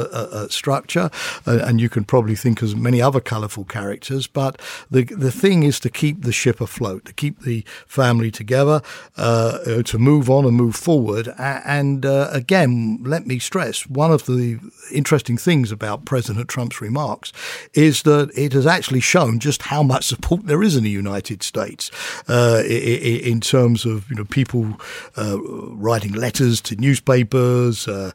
structure. 0.49 1.11
And 1.45 1.79
you 1.79 1.89
can 1.89 2.03
probably 2.03 2.35
think 2.35 2.63
of 2.63 2.75
many 2.75 2.99
other 2.99 3.21
colourful 3.21 3.65
characters. 3.65 4.25
But 4.25 4.59
the, 4.89 5.02
the 5.09 5.31
thing 5.31 5.63
is 5.63 5.79
to 5.81 5.89
keep 5.89 6.21
the 6.21 6.31
ship 6.31 6.61
afloat, 6.61 7.05
to 7.05 7.13
keep 7.13 7.41
the 7.41 7.63
family 7.87 8.31
together, 8.31 8.81
uh, 9.17 9.59
uh, 9.65 9.83
to 9.83 9.97
move 9.97 10.29
on 10.29 10.45
and 10.45 10.55
move 10.55 10.75
forward. 10.75 11.33
And 11.37 12.05
uh, 12.05 12.29
again, 12.31 12.99
let 13.03 13.25
me 13.27 13.39
stress 13.39 13.87
one 13.87 14.11
of 14.11 14.25
the 14.25 14.59
interesting 14.91 15.37
things 15.37 15.71
about 15.71 16.05
President 16.05 16.47
Trump's 16.47 16.81
remarks 16.81 17.31
is 17.73 18.03
that 18.03 18.31
it 18.35 18.53
has 18.53 18.65
actually 18.65 18.99
shown 18.99 19.39
just 19.39 19.63
how 19.63 19.83
much 19.83 20.05
support 20.05 20.45
there 20.45 20.61
is 20.63 20.75
in 20.75 20.83
the 20.83 20.89
United 20.89 21.43
States 21.43 21.91
uh, 22.27 22.63
in 22.65 23.41
terms 23.41 23.85
of 23.85 24.09
you 24.09 24.15
know 24.15 24.25
people 24.25 24.79
uh, 25.17 25.37
writing 25.41 26.13
letters 26.13 26.61
to 26.61 26.75
newspapers. 26.75 27.87
Uh, 27.87 28.11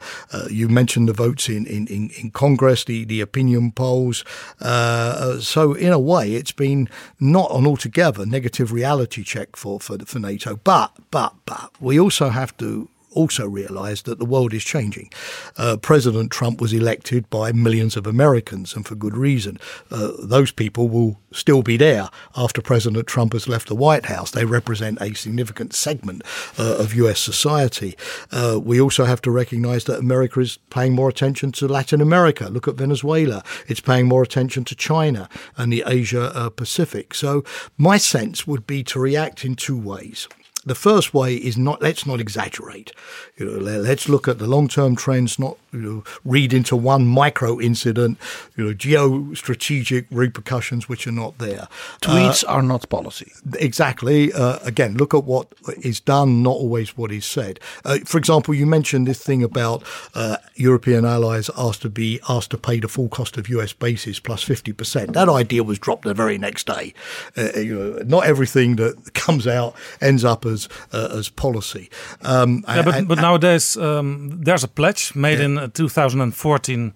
you 0.51 0.69
mentioned 0.69 1.09
the 1.09 1.13
votes 1.13 1.49
in, 1.49 1.67
in, 1.67 1.87
in, 1.87 2.31
Congress, 2.31 2.85
the, 2.85 3.05
the 3.05 3.21
opinion 3.21 3.73
polls. 3.73 4.25
So 4.61 5.75
in 5.75 5.93
a 5.93 5.99
way, 5.99 6.35
it's 6.35 6.53
been 6.53 6.78
not 7.19 7.51
an 7.53 7.67
altogether 7.67 8.25
negative 8.27 8.73
reality 8.73 9.25
check 9.25 9.57
for, 9.57 9.81
for, 9.81 9.99
for 9.99 10.19
NATO. 10.19 10.57
But, 10.63 10.93
but, 11.11 11.35
but 11.47 11.73
we 11.81 11.99
also 11.99 12.29
have 12.29 12.57
to 12.59 12.89
also 13.13 13.47
realize 13.47 14.03
that 14.03 14.19
the 14.19 14.25
world 14.25 14.53
is 14.53 14.65
changing. 14.65 15.11
Uh, 15.57 15.77
President 15.77 16.31
Trump 16.31 16.61
was 16.61 16.73
elected 16.73 17.29
by 17.31 17.53
millions 17.53 17.97
of 17.97 18.07
Americans, 18.07 18.75
and 18.75 18.87
for 18.87 18.95
good 18.95 19.17
reason. 19.17 19.59
Uh, 19.91 20.13
those 20.23 20.53
people 20.53 20.89
will 20.89 21.19
still 21.33 21.63
be 21.63 21.77
there 21.77 22.09
after 22.37 22.61
President 22.63 23.07
Trump 23.07 23.33
has 23.33 23.49
left 23.49 23.69
the 23.69 23.75
White 23.75 24.07
House. 24.07 24.31
They 24.31 24.45
represent 24.45 25.01
a 25.01 25.15
significant 25.15 25.75
segment 25.75 26.23
uh, 26.59 26.77
of 26.79 26.95
US 26.95 27.21
society. 27.21 27.97
Uh, 28.31 28.59
we 28.63 28.81
also 28.81 29.05
have 29.05 29.23
to 29.23 29.31
recognize 29.31 29.85
that 29.85 29.99
America 29.99 30.41
is 30.41 30.59
paying 30.71 30.95
more 30.95 31.09
attention 31.09 31.53
to 31.53 31.69
Latin 31.69 32.01
America. 32.01 32.49
Look 32.49 32.69
at 32.69 32.75
Venezuela. 32.75 33.43
It's 33.67 33.81
paying 33.81 34.07
more 34.07 34.23
attention 34.23 34.65
to 34.65 34.75
China 34.75 35.29
and 35.57 35.73
the 35.73 35.85
Asia 35.87 36.33
uh, 36.35 36.51
Pacific. 36.51 37.15
So, 37.15 37.45
my 37.77 37.97
sense 37.99 38.47
would 38.47 38.67
be 38.67 38.83
to 38.85 38.99
react 38.99 39.45
in 39.45 39.55
two 39.55 39.79
ways. 39.79 40.29
The 40.69 40.75
first 40.75 41.15
way 41.15 41.35
is 41.37 41.57
not 41.57 41.81
let's 41.81 42.05
not 42.05 42.21
exaggerate. 42.21 42.93
You 43.39 43.47
know, 43.47 43.59
let's 43.59 44.07
look 44.07 44.29
at 44.29 44.39
the 44.39 44.47
long-term 44.47 44.97
trends, 44.97 45.39
not 45.39 45.57
you 45.73 45.81
know, 45.81 46.05
read 46.25 46.53
into 46.53 46.77
one 46.77 47.07
micro 47.07 47.61
incident. 47.61 48.19
You 48.57 48.65
know, 48.69 48.75
geostrategic 48.75 50.07
repercussions 50.11 50.89
which 50.89 51.07
are 51.07 51.13
not 51.13 51.39
there. 51.39 51.69
Tweets 52.01 52.45
are 52.49 52.63
not 52.63 52.89
policy. 52.89 53.33
Exactly. 53.59 54.33
Uh, 54.33 54.59
again, 54.63 54.97
look 54.97 55.15
at 55.15 55.25
what 55.25 55.49
is 55.83 56.01
done, 56.01 56.43
not 56.43 56.57
always 56.57 56.97
what 56.97 57.13
is 57.13 57.25
said. 57.25 57.61
Uh, 57.85 57.99
for 58.05 58.19
example, 58.19 58.55
you 58.55 58.67
mentioned 58.67 59.07
this 59.07 59.23
thing 59.23 59.43
about 59.43 59.83
uh, 60.15 60.37
European 60.57 61.05
allies 61.05 61.51
asked 61.57 61.83
to 61.83 61.91
be 61.91 62.21
asked 62.29 62.51
to 62.51 62.59
pay 62.59 62.81
the 62.81 62.89
full 62.89 63.09
cost 63.09 63.37
of 63.37 63.49
US 63.49 63.73
bases 63.73 64.21
plus 64.21 64.43
fifty 64.43 64.73
percent. 64.73 65.13
That 65.13 65.29
idea 65.29 65.63
was 65.63 65.79
dropped 65.79 66.05
the 66.05 66.15
very 66.15 66.39
next 66.39 66.67
day. 66.67 66.95
Uh, 67.37 67.51
you 67.59 67.75
know, 67.79 68.03
not 68.05 68.25
everything 68.27 68.77
that 68.77 69.15
comes 69.27 69.47
out 69.47 69.75
ends 70.01 70.25
up 70.25 70.45
as 70.47 70.69
uh, 70.93 71.09
as 71.19 71.29
policy. 71.29 71.91
Um, 72.23 72.65
Yeah, 72.69 72.83
but, 72.83 72.95
and- 72.95 73.09
but 73.09 73.19
nowadays 73.19 73.77
um, 73.77 74.41
there's 74.43 74.65
a 74.65 74.69
pledge 74.69 75.15
made 75.15 75.41
in 75.41 75.58
uh, 75.59 75.69
2014 75.73 76.93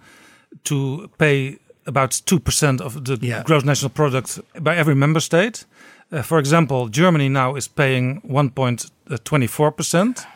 to 0.64 1.10
pay 1.18 1.58
about 1.86 2.10
2% 2.10 2.80
of 2.80 3.04
the 3.04 3.42
gross 3.44 3.64
national 3.64 3.90
product 3.90 4.40
by 4.60 4.76
every 4.76 4.94
member 4.94 5.20
state. 5.20 5.64
Uh, 6.12 6.22
for 6.22 6.38
example, 6.38 6.88
Germany 6.88 7.28
now 7.28 7.56
is 7.56 7.68
paying 7.68 8.20
1.24% 8.22 10.26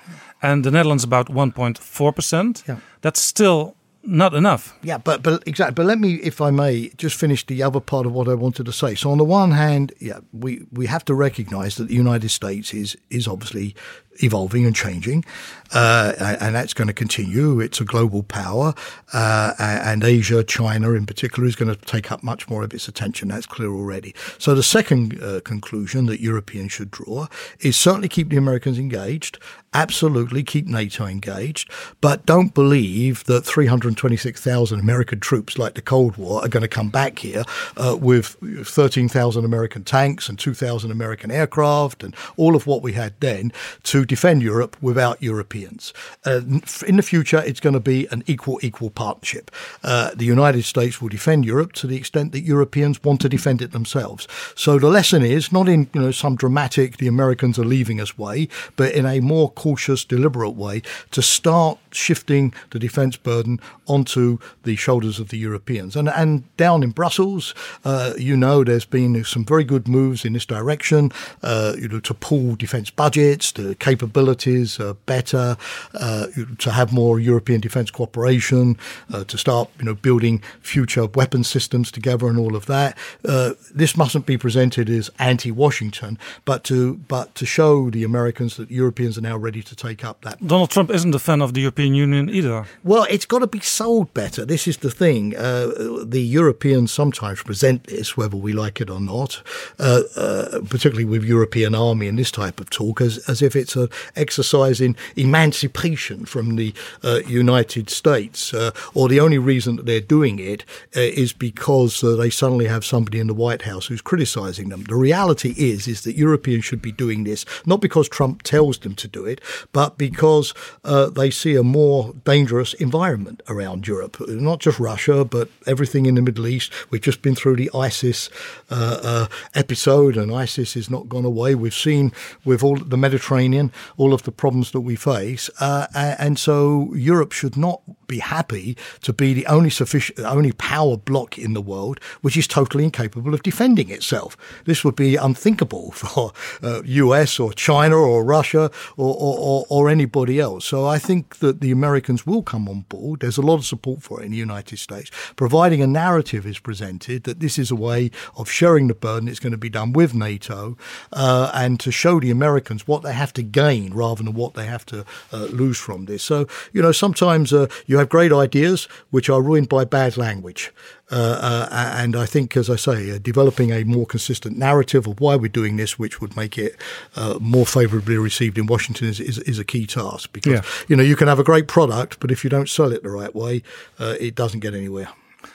and 0.43 0.65
the 0.65 0.71
Netherlands 0.71 1.05
about 1.05 1.29
1.4%. 1.29 2.67
Yeah. 2.67 2.77
That's 3.03 3.21
still 3.21 3.77
not 4.07 4.35
enough. 4.35 4.79
Yeah, 4.83 4.99
but 4.99 5.23
but 5.23 5.43
exactly. 5.47 5.75
But 5.75 5.87
let 5.87 5.99
me, 5.99 6.15
if 6.23 6.41
I 6.41 6.51
may, 6.51 6.91
just 6.97 7.19
finish 7.19 7.45
the 7.45 7.63
other 7.63 7.81
part 7.81 8.07
of 8.07 8.13
what 8.13 8.29
I 8.29 8.35
wanted 8.35 8.67
to 8.67 8.73
say. 8.73 8.95
So 8.95 9.11
on 9.11 9.19
the 9.19 9.25
one 9.25 9.51
hand, 9.51 9.93
yeah, 9.99 10.21
we 10.33 10.67
we 10.73 10.87
have 10.87 11.05
to 11.07 11.15
recognise 11.15 11.77
that 11.77 11.89
the 11.89 11.95
United 11.95 12.31
States 12.31 12.73
is 12.73 12.97
is 13.11 13.27
obviously 13.27 13.75
evolving 14.23 14.65
and 14.67 14.75
changing, 14.75 15.25
uh, 15.73 16.13
and, 16.41 16.55
that's 16.57 16.73
going 16.73 16.89
to 16.89 16.95
continue. 16.95 17.61
It's 17.61 17.81
a 17.81 17.85
global 17.85 18.23
power, 18.23 18.75
uh, 19.13 19.55
and 19.59 20.03
Asia, 20.05 20.43
China 20.43 20.93
in 20.93 21.07
particular, 21.07 21.47
is 21.47 21.57
going 21.57 21.75
to 21.75 21.81
take 21.87 22.11
up 22.11 22.23
much 22.23 22.49
more 22.49 22.63
of 22.63 22.73
its 22.73 22.89
attention. 22.89 23.29
That's 23.29 23.47
clear 23.47 23.71
already. 23.71 24.15
So 24.39 24.55
the 24.55 24.63
second 24.63 25.21
uh, 25.23 25.41
conclusion 25.45 26.07
that 26.07 26.21
Europeans 26.21 26.73
should 26.73 26.91
draw 26.91 27.27
is 27.61 27.77
certainly 27.77 28.09
keep 28.09 28.31
the 28.31 28.37
Americans 28.37 28.79
engaged. 28.79 29.39
Absolutely 29.75 30.43
keep 30.43 30.67
NATO 30.67 31.05
engaged, 31.05 31.71
but 32.01 32.25
don't 32.25 32.55
believe 32.55 33.25
that 33.25 33.43
326,000 33.43 34.81
American 34.81 35.21
troops, 35.21 35.59
like 35.59 35.75
the 35.75 35.83
Cold 35.83 36.17
War, 36.17 36.43
are 36.43 36.49
going 36.49 36.63
to 36.63 36.69
come 36.69 36.89
back 36.89 37.19
here 37.19 37.45
uh, 37.77 37.95
with 38.01 38.37
13,000 38.65 39.45
American 39.45 39.85
tanks 39.85 40.31
and 40.31 40.39
2,000 40.39 40.91
American 40.91 41.31
aircraft 41.31 42.03
and 42.03 42.17
all 42.39 42.57
of 42.57 42.67
what 42.67 42.81
we 42.81 42.93
had 42.93 43.21
then 43.21 43.53
to 43.83 44.06
defend 44.07 44.43
Europe 44.43 44.77
without 44.81 45.23
Europeans. 45.23 45.93
Uh, 46.25 46.41
in 46.87 46.97
the 46.97 47.03
future, 47.03 47.43
it's 47.45 47.61
going 47.61 47.75
to 47.75 47.81
be 47.81 48.07
an 48.11 48.23
equal 48.27 48.59
equal 48.63 48.91
partnership. 48.91 49.51
Uh, 49.83 50.11
the 50.15 50.25
United 50.25 50.65
States 50.65 51.01
will 51.01 51.09
defend 51.09 51.45
Europe 51.45 51.73
to 51.75 51.87
the 51.87 51.97
extent 51.97 52.33
that 52.33 52.41
Europeans 52.41 53.03
want 53.03 53.21
to 53.21 53.29
defend 53.29 53.63
it 53.63 53.73
themselves. 53.73 54.27
So 54.55 54.79
the 54.79 54.89
lesson 54.89 55.23
is 55.23 55.53
not 55.53 55.69
in 55.69 55.89
you 55.93 56.01
know 56.01 56.11
some 56.11 56.37
dramatic 56.37 56.97
the 56.97 57.09
Americans 57.09 57.59
are 57.59 57.65
leaving 57.65 58.01
us 58.01 58.19
way, 58.19 58.49
but 58.77 58.93
in 58.93 59.07
a 59.07 59.21
more 59.21 59.51
cautious, 59.51 60.05
deliberate 60.05 60.51
way 60.51 60.83
to 61.11 61.23
start 61.23 61.79
shifting 61.91 62.55
the 62.71 62.79
defence 62.79 63.17
burden 63.17 63.61
onto 63.87 64.39
the 64.65 64.77
shoulders 64.77 65.19
of 65.19 65.29
the 65.29 65.39
Europeans. 65.39 65.97
And 65.97 66.09
and 66.09 66.45
down 66.57 66.83
in 66.83 66.91
Brussels, 66.91 67.55
uh, 67.85 68.15
you 68.19 68.37
know, 68.37 68.65
there's 68.65 68.85
been 68.85 69.25
some 69.25 69.45
very 69.45 69.65
good 69.65 69.89
moves 69.89 70.25
in 70.25 70.33
this 70.33 70.47
direction. 70.47 71.13
Uh, 71.43 71.75
you 71.79 71.89
know, 71.89 72.01
to 72.01 72.15
pool 72.15 72.57
defence 72.57 72.91
budgets, 72.91 73.53
the 73.53 73.75
capabilities 73.97 74.79
are 74.81 74.95
better, 75.07 75.57
uh, 75.95 76.27
to 76.59 76.71
have 76.71 76.93
more 76.93 77.19
European 77.19 77.61
defence 77.61 77.91
cooperation, 77.91 78.77
uh, 79.13 79.25
to 79.25 79.39
start 79.39 79.71
you 79.79 79.85
know 79.85 79.95
building 79.95 80.43
future 80.61 81.07
weapon 81.07 81.43
systems 81.45 81.91
together, 81.91 82.29
and 82.29 82.39
all 82.39 82.55
of 82.57 82.67
that. 82.67 82.97
Uh, 83.25 83.53
this 83.75 83.97
mustn't 83.97 84.27
be 84.27 84.37
presented 84.37 84.91
as 84.91 85.11
anti-Washington, 85.19 86.19
but 86.45 86.65
to 86.65 86.95
but 87.09 87.35
to 87.35 87.47
show 87.47 87.91
the 87.91 88.05
Americans 88.05 88.57
that 88.57 88.71
Europeans 88.71 89.17
are 89.19 89.23
now 89.23 89.37
ready 89.37 89.63
to 89.63 89.75
take 89.75 90.05
up 90.05 90.21
that 90.23 90.37
Donald 90.47 90.71
Trump 90.71 90.91
isn't 90.91 91.15
a 91.15 91.19
fan 91.19 91.41
of 91.41 91.55
the 91.55 91.61
European 91.61 91.95
Union 91.95 92.29
either. 92.29 92.67
well, 92.85 93.07
it's 93.11 93.27
got 93.27 93.41
to 93.41 93.47
be 93.47 93.61
sold 93.61 94.13
better. 94.15 94.45
This 94.45 94.69
is 94.69 94.79
the 94.79 94.91
thing. 94.91 95.37
Uh, 95.37 95.73
the 96.05 96.23
Europeans 96.23 96.93
sometimes 96.93 97.43
present 97.43 97.85
this, 97.85 98.17
whether 98.17 98.37
we 98.37 98.53
like 98.53 98.81
it 98.81 98.91
or 98.91 99.01
not, 99.01 99.43
uh, 99.79 100.03
uh, 100.17 100.61
particularly 100.69 101.05
with 101.05 101.25
European 101.25 101.75
army 101.75 102.09
and 102.09 102.19
this 102.19 102.31
type 102.31 102.61
of 102.61 102.71
talk, 102.71 103.01
as, 103.01 103.19
as 103.29 103.43
if 103.43 103.57
it's 103.57 103.77
an 103.77 103.86
exercise 104.15 104.81
in 104.81 104.97
emancipation 105.17 106.25
from 106.25 106.57
the 106.57 106.75
uh, 107.03 107.21
United 107.27 107.91
States, 107.91 108.55
uh, 108.55 108.71
or 108.95 109.09
the 109.09 109.21
only 109.21 109.39
reason 109.39 109.77
that 109.77 109.87
they're 109.87 110.01
doing 110.01 110.39
it 110.39 110.65
uh, 110.97 111.01
is 111.01 111.33
because 111.33 112.01
they 112.01 112.31
suddenly 112.31 112.67
have 112.67 112.85
somebody 112.85 113.21
in 113.21 113.27
the 113.27 113.35
White 113.35 113.63
House 113.63 113.87
who's 113.87 114.03
criticizing 114.03 114.69
them. 114.69 114.85
The 114.85 114.95
reality 114.97 115.55
is, 115.57 115.89
is 115.89 116.03
that 116.03 116.17
Europeans 116.17 116.65
should 116.65 116.83
be 116.83 116.93
doing 116.93 117.25
this 117.25 117.45
not 117.65 117.81
because 117.81 118.09
Trump 118.09 118.43
tells 118.43 118.79
them 118.79 118.95
to 118.95 119.09
do 119.09 119.25
it, 119.25 119.41
but 119.73 119.99
because 119.99 120.55
they 120.85 121.31
see 121.31 121.57
a 121.57 121.63
more 121.63 122.15
dangerous 122.25 122.75
environment 122.75 123.43
around 123.49 123.87
Europe, 123.87 124.17
not 124.29 124.61
just 124.61 124.79
Russia, 124.79 125.25
but 125.25 125.49
everything 125.67 126.07
in 126.07 126.15
the 126.15 126.23
Middle 126.23 126.47
East. 126.47 126.73
We've 126.91 127.01
just 127.01 127.23
been 127.23 127.35
through 127.35 127.57
the 127.57 127.71
ISIS 127.75 128.29
uh, 128.71 128.99
uh, 129.03 129.27
episode, 129.55 130.17
and 130.17 130.33
ISIS 130.33 130.75
has 130.75 130.91
not 130.91 131.09
gone 131.09 131.25
away. 131.25 131.55
We've 131.55 131.75
seen 131.75 132.13
with 132.45 132.63
all 132.63 132.77
the 132.77 132.97
Mediterranean 132.97 133.73
all 133.97 134.13
of 134.13 134.23
the 134.23 134.33
problems 134.33 134.71
that 134.73 134.81
we 134.81 134.97
face, 134.97 135.51
uh, 135.61 135.87
and 135.95 136.39
so 136.39 136.93
Europe 136.95 137.33
should 137.33 137.57
not 137.57 137.83
be 138.07 138.19
happy 138.19 138.77
to 139.03 139.13
be 139.13 139.35
the 139.35 139.47
only 139.47 139.71
sufficient, 139.71 140.19
only 140.21 140.53
power 140.53 140.97
bloc 140.97 141.39
in 141.39 141.53
the 141.53 141.63
world 141.63 142.01
which 142.23 142.37
is 142.37 142.47
totally 142.47 142.85
incapable 142.85 143.35
of 143.35 143.43
defending 143.43 143.91
itself. 143.91 144.37
This 144.65 144.85
would 144.85 144.97
be 144.97 145.17
unthinkable 145.17 145.91
for 145.93 146.33
uh, 146.63 146.83
US 146.85 147.39
or 147.39 147.53
China 147.53 147.97
or 147.97 148.25
Russia 148.25 148.71
or, 148.97 149.17
or, 149.19 149.67
or, 149.69 149.87
anybody 149.87 150.41
else. 150.41 150.65
So 150.65 150.87
I 150.87 150.99
think 150.99 151.37
that 151.37 151.61
the 151.61 151.71
Americans 151.71 152.27
will 152.27 152.43
come 152.43 152.69
on 152.69 152.81
board. 152.89 153.21
There's 153.21 153.39
a 153.39 153.43
lot 153.43 153.55
of 153.55 153.65
support 153.65 154.03
for 154.03 154.21
it 154.21 154.27
in 154.27 154.33
the 154.33 154.37
United 154.37 154.79
States, 154.79 155.11
providing 155.37 155.81
a 155.81 155.87
narrative 155.87 156.45
is 156.45 156.59
presented 156.59 157.23
that 157.25 157.41
this 157.41 157.59
is 157.59 157.71
a 157.71 157.77
way 157.77 158.11
of 158.37 158.51
sharing 158.51 158.89
the 158.89 158.95
burden. 158.95 159.29
It's 159.29 159.39
going 159.39 159.53
to 159.53 159.59
be 159.59 159.71
done 159.71 159.93
with 159.93 160.15
NATO 160.15 160.77
uh, 161.13 161.51
and 161.55 161.79
to 161.81 161.93
show 161.93 162.19
the 162.19 162.31
Americans 162.31 162.89
what 162.89 163.03
they 163.03 163.13
have 163.13 163.33
to 163.35 163.43
gain 163.43 163.95
rather 163.95 164.23
than 164.25 164.35
what 164.35 164.55
they 164.55 164.67
have 164.67 164.85
to 164.87 165.05
uh, 165.33 165.45
lose 165.45 165.79
from 165.79 166.07
this. 166.07 166.23
So, 166.23 166.47
you 166.73 166.83
know, 166.83 166.93
sometimes 166.93 167.53
uh, 167.53 167.69
you 167.97 168.01
have 168.01 168.11
great 168.11 168.33
ideas 168.33 168.89
which 169.11 169.31
are 169.31 169.41
ruined 169.41 169.71
by 169.71 169.85
bad 169.85 170.19
language. 170.19 170.71
Uh, 171.11 171.39
uh, 171.41 171.69
and 171.97 172.15
I 172.15 172.27
think, 172.27 172.57
as 172.57 172.69
I 172.69 172.77
say, 172.77 173.11
uh, 173.11 173.19
developing 173.19 173.73
a 173.73 173.85
more 173.85 174.05
consistent 174.05 174.59
narrative 174.59 175.07
of 175.07 175.19
why 175.19 175.35
we're 175.37 175.49
doing 175.49 175.77
this, 175.77 175.99
which 175.99 176.21
would 176.21 176.37
make 176.37 176.59
it 176.59 176.77
uh, 177.15 177.39
more 177.41 177.65
favourably 177.65 178.19
received 178.19 178.59
in 178.59 178.67
Washington, 178.67 179.09
is, 179.09 179.19
is, 179.21 179.39
is, 179.39 179.59
a 179.59 179.65
key 179.65 179.87
task. 179.87 180.31
Because 180.33 180.53
yeah. 180.53 180.63
you 180.89 180.97
know 180.97 181.03
you 181.03 181.17
can 181.17 181.29
have 181.29 181.39
a 181.39 181.45
great 181.45 181.69
product, 181.69 182.21
but 182.21 182.31
if 182.31 182.45
you 182.45 182.51
don't 182.51 182.69
sell 182.69 182.93
it 182.93 183.03
the 183.03 183.11
right 183.11 183.35
way, 183.35 183.63
uh, 183.99 184.15
it 184.21 184.35
doesn't 184.35 184.61
get 184.61 184.75
anywhere. 184.75 185.09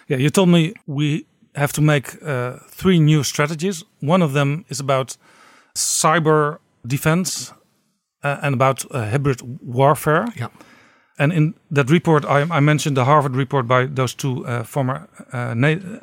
Yeah, 0.08 0.18
you 0.18 0.30
told 0.30 0.50
me 0.50 0.74
we 0.88 1.26
have 1.56 1.74
to 1.74 1.82
make 1.82 2.08
uh, 2.24 2.58
three 2.70 3.00
new 3.00 3.24
strategies. 3.24 3.84
One 4.00 4.24
of 4.24 4.34
them 4.34 4.66
is 4.70 4.80
about 4.80 5.18
cyber 5.76 6.58
defense 6.88 7.54
and 8.24 8.54
about 8.54 8.86
hybrid 8.92 9.42
warfare. 9.62 10.28
Yeah. 10.36 10.48
And 11.18 11.32
in 11.34 11.54
that 11.72 11.90
report, 11.90 12.26
I, 12.26 12.58
I 12.58 12.60
mentioned 12.60 12.98
the 12.98 13.06
Harvard 13.06 13.36
report 13.36 13.68
by 13.68 13.86
those 13.86 14.16
two 14.16 14.46
uh, 14.46 14.64
former 14.64 15.08
uh, 15.34 15.56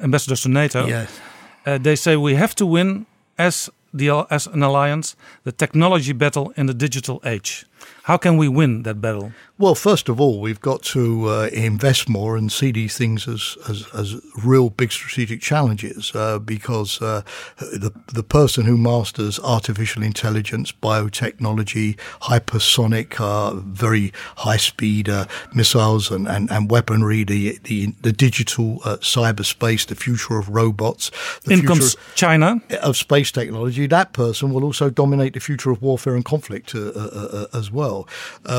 ambassadors 0.03 0.43
to 0.43 0.49
NATO. 0.49 0.87
Yes. 0.87 1.21
Uh, 1.67 1.79
they 1.79 1.97
say 1.97 2.17
we 2.17 2.35
have 2.35 2.55
to 2.55 2.67
win 2.67 3.07
as 3.37 3.71
the 3.93 4.27
as 4.31 4.47
an 4.47 4.63
alliance 4.63 5.17
the 5.45 5.53
technology 5.53 6.13
battle 6.13 6.53
in 6.57 6.67
the 6.67 6.75
digital 6.75 7.21
age. 7.25 7.67
How 8.09 8.17
can 8.17 8.39
we 8.39 8.49
win 8.49 8.85
that 8.85 9.03
battle? 9.03 9.33
Well, 9.59 9.75
first 9.75 10.09
of 10.09 10.19
all, 10.21 10.41
we've 10.41 10.61
got 10.61 10.83
to 10.95 11.29
uh, 11.29 11.51
invest 11.53 12.09
more 12.09 12.37
and 12.37 12.51
see 12.51 12.71
these 12.71 12.97
things 12.97 13.27
as, 13.27 13.59
as, 13.69 13.87
as 13.93 14.21
real 14.43 14.71
big 14.71 14.93
strategic 14.93 15.41
challenges 15.43 16.13
uh, 16.15 16.39
because 16.39 17.03
uh, 17.03 17.23
the, 17.59 17.93
the 18.15 18.23
person 18.23 18.65
who 18.67 18.79
masters 18.79 19.41
artificial 19.41 20.03
intelligence, 20.05 20.71
biotechnology, 20.71 21.99
hypersonic, 22.23 23.21
uh, 23.21 23.57
very 23.57 24.13
high 24.37 24.57
speed 24.57 25.09
uh, 25.09 25.27
missiles 25.53 26.11
and, 26.11 26.29
and, 26.29 26.51
and 26.53 26.71
weaponry, 26.71 27.25
the, 27.25 27.59
the, 27.65 27.87
the 28.01 28.13
digital 28.13 28.79
uh, 28.85 28.97
cyberspace, 28.99 29.87
the 29.87 29.97
future 29.97 30.39
of 30.39 30.49
robots, 30.49 31.11
the 31.45 31.55
In 31.55 31.67
comes 31.67 31.97
China. 32.15 32.63
Of 32.81 32.97
space 32.97 33.33
technology, 33.33 33.89
that 33.89 34.13
person 34.13 34.53
will 34.53 34.63
also 34.63 34.89
dominate 34.89 35.35
the 35.35 35.41
future 35.41 35.73
of 35.73 35.83
warfare 35.83 36.15
and 36.15 36.25
conflict 36.25 36.75
as 36.77 37.73
well. 37.73 37.98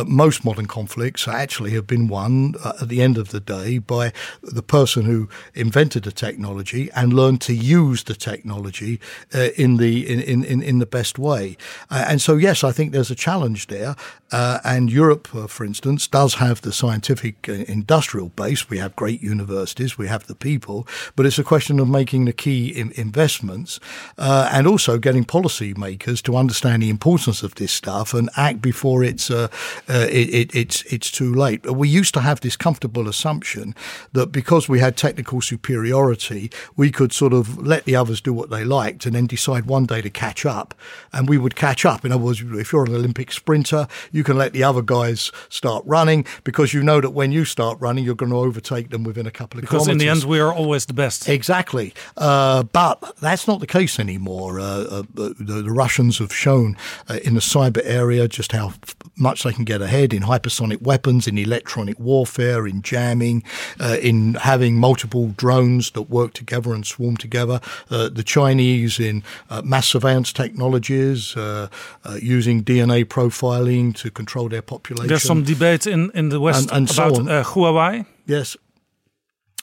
Most 0.06 0.44
modern 0.44 0.66
conflicts 0.66 0.90
conflicts 0.90 1.28
actually 1.28 1.72
have 1.72 1.86
been 1.86 2.08
won 2.08 2.56
uh, 2.64 2.74
at 2.82 2.90
the 2.90 3.02
end 3.02 3.18
of 3.18 3.30
the 3.30 3.40
day 3.40 3.80
by 3.80 4.12
the 4.42 4.64
person 4.64 5.06
who 5.06 5.30
invented 5.54 6.04
the 6.04 6.12
technology 6.12 6.90
and 6.96 7.14
learned 7.14 7.42
to 7.42 7.54
use 7.54 8.04
the 8.04 8.16
technology 8.16 9.00
uh, 9.34 9.50
in 9.56 9.78
the 9.78 10.08
in, 10.08 10.44
in, 10.44 10.64
in 10.64 10.80
the 10.80 10.86
best 10.86 11.20
way. 11.20 11.58
Uh, 11.92 12.06
and 12.08 12.22
so, 12.22 12.38
yes, 12.38 12.64
I 12.64 12.72
think 12.72 12.92
there's 12.92 13.12
a 13.12 13.16
challenge 13.16 13.68
there. 13.68 13.96
Uh, 14.32 14.60
and 14.64 14.92
Europe, 14.92 15.28
uh, 15.34 15.48
for 15.48 15.66
instance, 15.66 16.08
does 16.08 16.36
have 16.36 16.62
the 16.62 16.72
scientific 16.72 17.50
uh, 17.50 17.54
industrial 17.68 18.30
base. 18.30 18.70
We 18.70 18.78
have 18.78 18.96
great 18.96 19.22
universities, 19.22 19.98
we 19.98 20.08
have 20.08 20.28
the 20.28 20.36
people, 20.36 20.88
but 21.16 21.26
it's 21.26 21.40
a 21.40 21.44
question 21.44 21.80
of 21.80 21.90
making 21.90 22.26
the 22.26 22.34
key 22.34 22.68
in- 22.68 22.92
investments 22.96 23.80
and 24.18 24.68
also 24.68 24.98
getting 24.98 25.26
policymakers 25.26 26.22
to 26.24 26.36
understand 26.36 26.84
the 26.84 26.90
importance 26.90 27.44
of 27.44 27.56
this 27.56 27.72
stuff 27.72 28.14
and 28.14 28.30
act 28.36 28.62
before 28.62 29.04
it's 29.04 29.30
it, 29.30 29.50
it, 29.88 30.56
it's 30.56 30.84
it's 30.84 31.12
too 31.12 31.34
late. 31.34 31.66
We 31.70 31.88
used 31.88 32.14
to 32.14 32.22
have 32.22 32.40
this 32.42 32.56
comfortable 32.56 33.08
assumption 33.08 33.76
that 34.14 34.32
because 34.32 34.70
we 34.70 34.80
had 34.80 34.96
technical 34.96 35.42
superiority, 35.42 36.52
we 36.76 36.92
could 36.92 37.14
sort 37.14 37.34
of 37.34 37.58
let 37.66 37.86
the 37.86 37.96
others 37.96 38.22
do 38.22 38.34
what 38.34 38.50
they 38.50 38.64
liked 38.64 39.06
and 39.06 39.16
then 39.16 39.28
decide 39.28 39.66
one 39.66 39.86
day 39.86 40.02
to 40.02 40.10
catch 40.10 40.46
up, 40.46 40.74
and 41.12 41.30
we 41.30 41.38
would 41.38 41.56
catch 41.56 41.86
up. 41.86 42.06
In 42.06 42.12
other 42.12 42.24
words, 42.24 42.42
if 42.42 42.72
you're 42.72 42.86
an 42.86 42.96
Olympic 42.96 43.32
sprinter, 43.32 43.88
can 44.24 44.38
let 44.38 44.54
the 44.54 44.64
other 44.64 44.82
guys 44.82 45.32
start 45.50 45.84
running 45.86 46.26
because 46.44 46.74
you 46.74 46.84
know 46.84 47.02
that 47.02 47.12
when 47.12 47.32
you 47.32 47.46
start 47.46 47.80
running, 47.80 48.04
you're 48.04 48.16
going 48.16 48.32
to 48.32 48.38
overtake 48.38 48.90
them 48.90 49.04
within 49.04 49.26
a 49.26 49.32
couple 49.32 49.60
of 49.60 49.62
because 49.62 49.84
kilometers. 49.84 49.92
in 49.92 49.98
the 49.98 50.10
end, 50.10 50.24
we 50.24 50.40
are 50.40 50.54
always 50.54 50.86
the 50.86 50.94
best. 50.94 51.28
Exactly, 51.30 51.94
uh, 52.18 52.64
but 52.64 53.16
that's 53.20 53.48
not 53.48 53.60
the 53.60 53.68
case 53.68 54.00
anymore. 54.00 54.60
Uh, 54.60 54.64
uh, 54.64 55.04
the, 55.14 55.36
the, 55.40 55.70
Russians 55.70 56.18
have 56.18 56.34
shown 56.34 56.76
uh, 57.08 57.20
in 57.24 57.36
the 57.36 57.40
cyber 57.40 57.82
area 57.84 58.28
just 58.28 58.52
how 58.52 58.74
much 59.20 59.44
they 59.44 59.54
can 59.54 59.66
get 59.66 59.82
ahead 59.82 60.14
in 60.14 60.24
hypersonic 60.24 60.82
weapons, 60.82 61.28
in 61.28 61.38
electronic 61.38 62.00
warfare, 62.00 62.66
in 62.68 62.82
jamming, 62.82 63.44
uh, 63.80 63.98
in 64.02 64.36
having 64.36 64.76
multiple 64.76 65.34
drones 65.38 65.92
that 65.92 66.04
work 66.04 66.34
together 66.34 66.74
and 66.74 66.86
swarm 66.86 67.18
together. 67.18 67.60
Uh, 67.90 68.10
the 68.10 68.24
Chinese 68.24 69.00
in 69.00 69.24
uh, 69.50 69.62
mass 69.62 69.88
surveillance 69.88 70.34
technologies, 70.34 71.36
uh, 71.36 71.68
uh, 72.04 72.18
using 72.22 72.64
DNA 72.64 73.06
profiling 73.06 73.96
to 73.96 74.09
control 74.12 74.50
their 74.50 74.62
population. 74.62 75.08
There's 75.08 75.24
some 75.24 75.44
debate 75.44 75.88
in, 75.88 76.12
in 76.14 76.30
the 76.30 76.40
West 76.40 76.72
and, 76.72 76.90
and 76.90 76.92
about 76.92 77.16
so 77.16 77.28
uh, 77.28 77.44
Huawei. 77.44 78.06
Yes, 78.26 78.56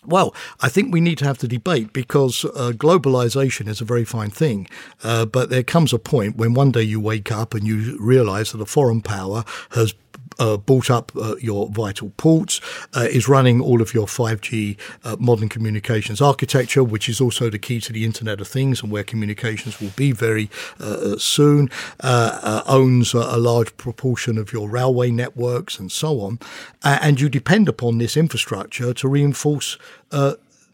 well, 0.07 0.35
I 0.61 0.69
think 0.69 0.93
we 0.93 1.01
need 1.01 1.19
to 1.19 1.25
have 1.25 1.39
the 1.39 1.49
debate 1.49 1.93
because 1.93 2.45
uh, 2.45 2.73
globalization 2.75 3.69
is 3.69 3.81
a 3.81 3.85
very 3.85 4.05
fine 4.05 4.31
thing. 4.31 4.69
Uh, 5.03 5.27
but 5.27 5.51
there 5.51 5.63
comes 5.63 5.93
a 5.93 5.99
point 5.99 6.37
when 6.37 6.55
one 6.55 6.71
day 6.71 6.83
you 6.83 7.01
wake 7.01 7.33
up 7.33 7.55
and 7.55 7.67
you 7.67 7.99
realize 8.01 8.53
that 8.53 8.61
a 8.61 8.67
foreign 8.67 9.01
power 9.01 9.45
has 9.71 9.95
uh, 10.39 10.57
bought 10.57 10.91
up 10.91 11.13
uh, 11.17 11.37
your 11.41 11.69
vital 11.69 12.13
ports, 12.17 12.61
uh, 12.95 13.07
is 13.11 13.29
running 13.29 13.61
all 13.61 13.81
of 13.81 13.95
your 13.95 14.07
5G 14.07 14.77
uh, 15.05 15.17
modern 15.19 15.49
communications 15.49 16.21
architecture, 16.21 16.85
which 16.85 17.09
is 17.09 17.21
also 17.21 17.51
the 17.51 17.59
key 17.59 17.81
to 17.81 17.93
the 17.93 18.05
Internet 18.05 18.41
of 18.41 18.49
Things 18.49 18.83
and 18.83 18.91
where 18.91 19.05
communications 19.05 19.81
will 19.81 19.93
be 19.97 20.13
very 20.13 20.51
uh, 20.81 21.17
soon, 21.19 21.71
uh, 22.01 22.63
owns 22.67 23.15
a 23.15 23.37
large 23.37 23.77
proportion 23.77 24.39
of 24.39 24.53
your 24.53 24.69
railway 24.69 25.11
networks 25.11 25.79
and 25.79 25.91
so 25.91 26.21
on. 26.21 26.39
and 26.83 27.21
you 27.21 27.29
depend 27.29 27.69
upon 27.69 27.99
this 27.99 28.17
infrastructure 28.17 28.93
to 28.95 29.09
reinforce 29.09 29.79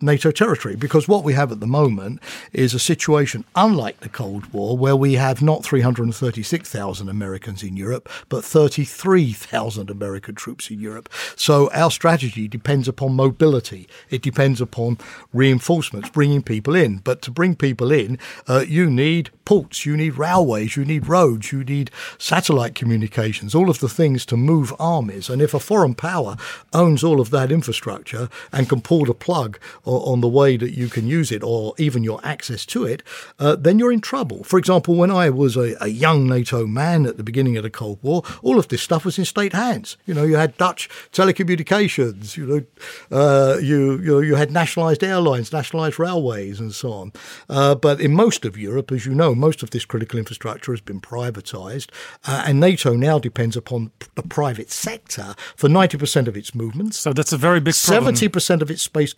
NATO 0.02 0.30
territory. 0.30 0.76
Because 0.76 1.08
what 1.08 1.24
we 1.24 1.32
have 1.34 1.52
at 1.52 1.60
the 1.60 1.66
moment 1.66 2.20
is 2.52 2.74
a 2.74 2.78
situation 2.78 3.44
unlike 3.54 4.00
the 4.00 4.08
Cold 4.08 4.52
War, 4.52 4.76
where 4.76 4.96
we 4.96 5.14
have 5.14 5.42
not 5.42 5.64
336,000 5.64 7.08
Americans 7.08 7.62
in 7.62 7.76
Europe, 7.76 8.08
but 8.28 8.44
33,000 8.44 9.90
American 9.90 10.34
troops 10.34 10.70
in 10.70 10.80
Europe. 10.80 11.08
So 11.36 11.70
our 11.72 11.90
strategy 11.90 12.48
depends 12.48 12.88
upon 12.88 13.14
mobility. 13.14 13.88
It 14.10 14.22
depends 14.22 14.60
upon 14.60 14.98
reinforcements, 15.32 16.10
bringing 16.10 16.42
people 16.42 16.74
in. 16.74 16.98
But 16.98 17.22
to 17.22 17.30
bring 17.30 17.54
people 17.54 17.92
in, 17.92 18.18
uh, 18.48 18.64
you 18.66 18.90
need 18.90 19.30
ports, 19.44 19.84
you 19.84 19.96
need 19.96 20.18
railways, 20.18 20.76
you 20.76 20.84
need 20.84 21.08
roads, 21.08 21.52
you 21.52 21.64
need 21.64 21.90
satellite 22.18 22.74
communications, 22.74 23.54
all 23.54 23.70
of 23.70 23.80
the 23.80 23.88
things 23.88 24.24
to 24.26 24.36
move 24.36 24.72
armies. 24.78 25.28
And 25.28 25.42
if 25.42 25.54
a 25.54 25.60
foreign 25.60 25.94
power 25.94 26.36
owns 26.72 27.04
all 27.04 27.20
of 27.20 27.30
that 27.30 27.52
infrastructure 27.52 28.28
and 28.52 28.68
can 28.68 28.80
pull 28.80 29.04
the 29.04 29.14
plug 29.14 29.58
on 30.00 30.20
the 30.20 30.28
way 30.28 30.56
that 30.56 30.76
you 30.76 30.88
can 30.88 31.06
use 31.06 31.30
it 31.30 31.42
or 31.42 31.74
even 31.78 32.02
your 32.02 32.20
access 32.24 32.66
to 32.66 32.84
it, 32.84 33.02
uh, 33.38 33.56
then 33.56 33.78
you're 33.78 33.92
in 33.92 34.00
trouble. 34.00 34.44
For 34.44 34.58
example, 34.58 34.94
when 34.94 35.10
I 35.10 35.30
was 35.30 35.56
a, 35.56 35.76
a 35.80 35.88
young 35.88 36.26
NATO 36.26 36.66
man 36.66 37.06
at 37.06 37.16
the 37.16 37.22
beginning 37.22 37.56
of 37.56 37.62
the 37.62 37.70
Cold 37.70 37.98
War, 38.02 38.22
all 38.42 38.58
of 38.58 38.68
this 38.68 38.82
stuff 38.82 39.04
was 39.04 39.18
in 39.18 39.24
state 39.24 39.52
hands. 39.52 39.96
You 40.06 40.14
know, 40.14 40.24
you 40.24 40.36
had 40.36 40.56
Dutch 40.56 40.88
telecommunications. 41.12 42.36
You 42.36 42.46
know, 42.46 42.62
uh, 43.10 43.58
you 43.58 43.98
you 43.98 44.12
know, 44.12 44.20
you 44.20 44.36
had 44.36 44.50
nationalised 44.50 45.02
airlines, 45.02 45.52
nationalised 45.52 45.98
railways, 45.98 46.60
and 46.60 46.74
so 46.74 46.92
on. 46.92 47.12
Uh, 47.48 47.74
but 47.74 48.00
in 48.00 48.14
most 48.14 48.44
of 48.44 48.56
Europe, 48.56 48.92
as 48.92 49.06
you 49.06 49.14
know, 49.14 49.34
most 49.34 49.62
of 49.62 49.70
this 49.70 49.84
critical 49.84 50.18
infrastructure 50.18 50.72
has 50.72 50.80
been 50.80 51.00
privatised, 51.00 51.90
uh, 52.26 52.44
and 52.46 52.60
NATO 52.60 52.94
now 52.94 53.18
depends 53.18 53.56
upon 53.56 53.90
the 54.14 54.22
private 54.22 54.70
sector 54.70 55.34
for 55.56 55.68
ninety 55.68 55.98
percent 55.98 56.28
of 56.28 56.36
its 56.36 56.54
movements. 56.54 56.98
So 56.98 57.12
that's 57.12 57.32
a 57.32 57.36
very 57.36 57.60
big 57.60 57.74
problem. 57.74 58.04
Seventy 58.04 58.28
percent 58.28 58.62
of 58.62 58.70
its 58.70 58.82
space 58.82 59.12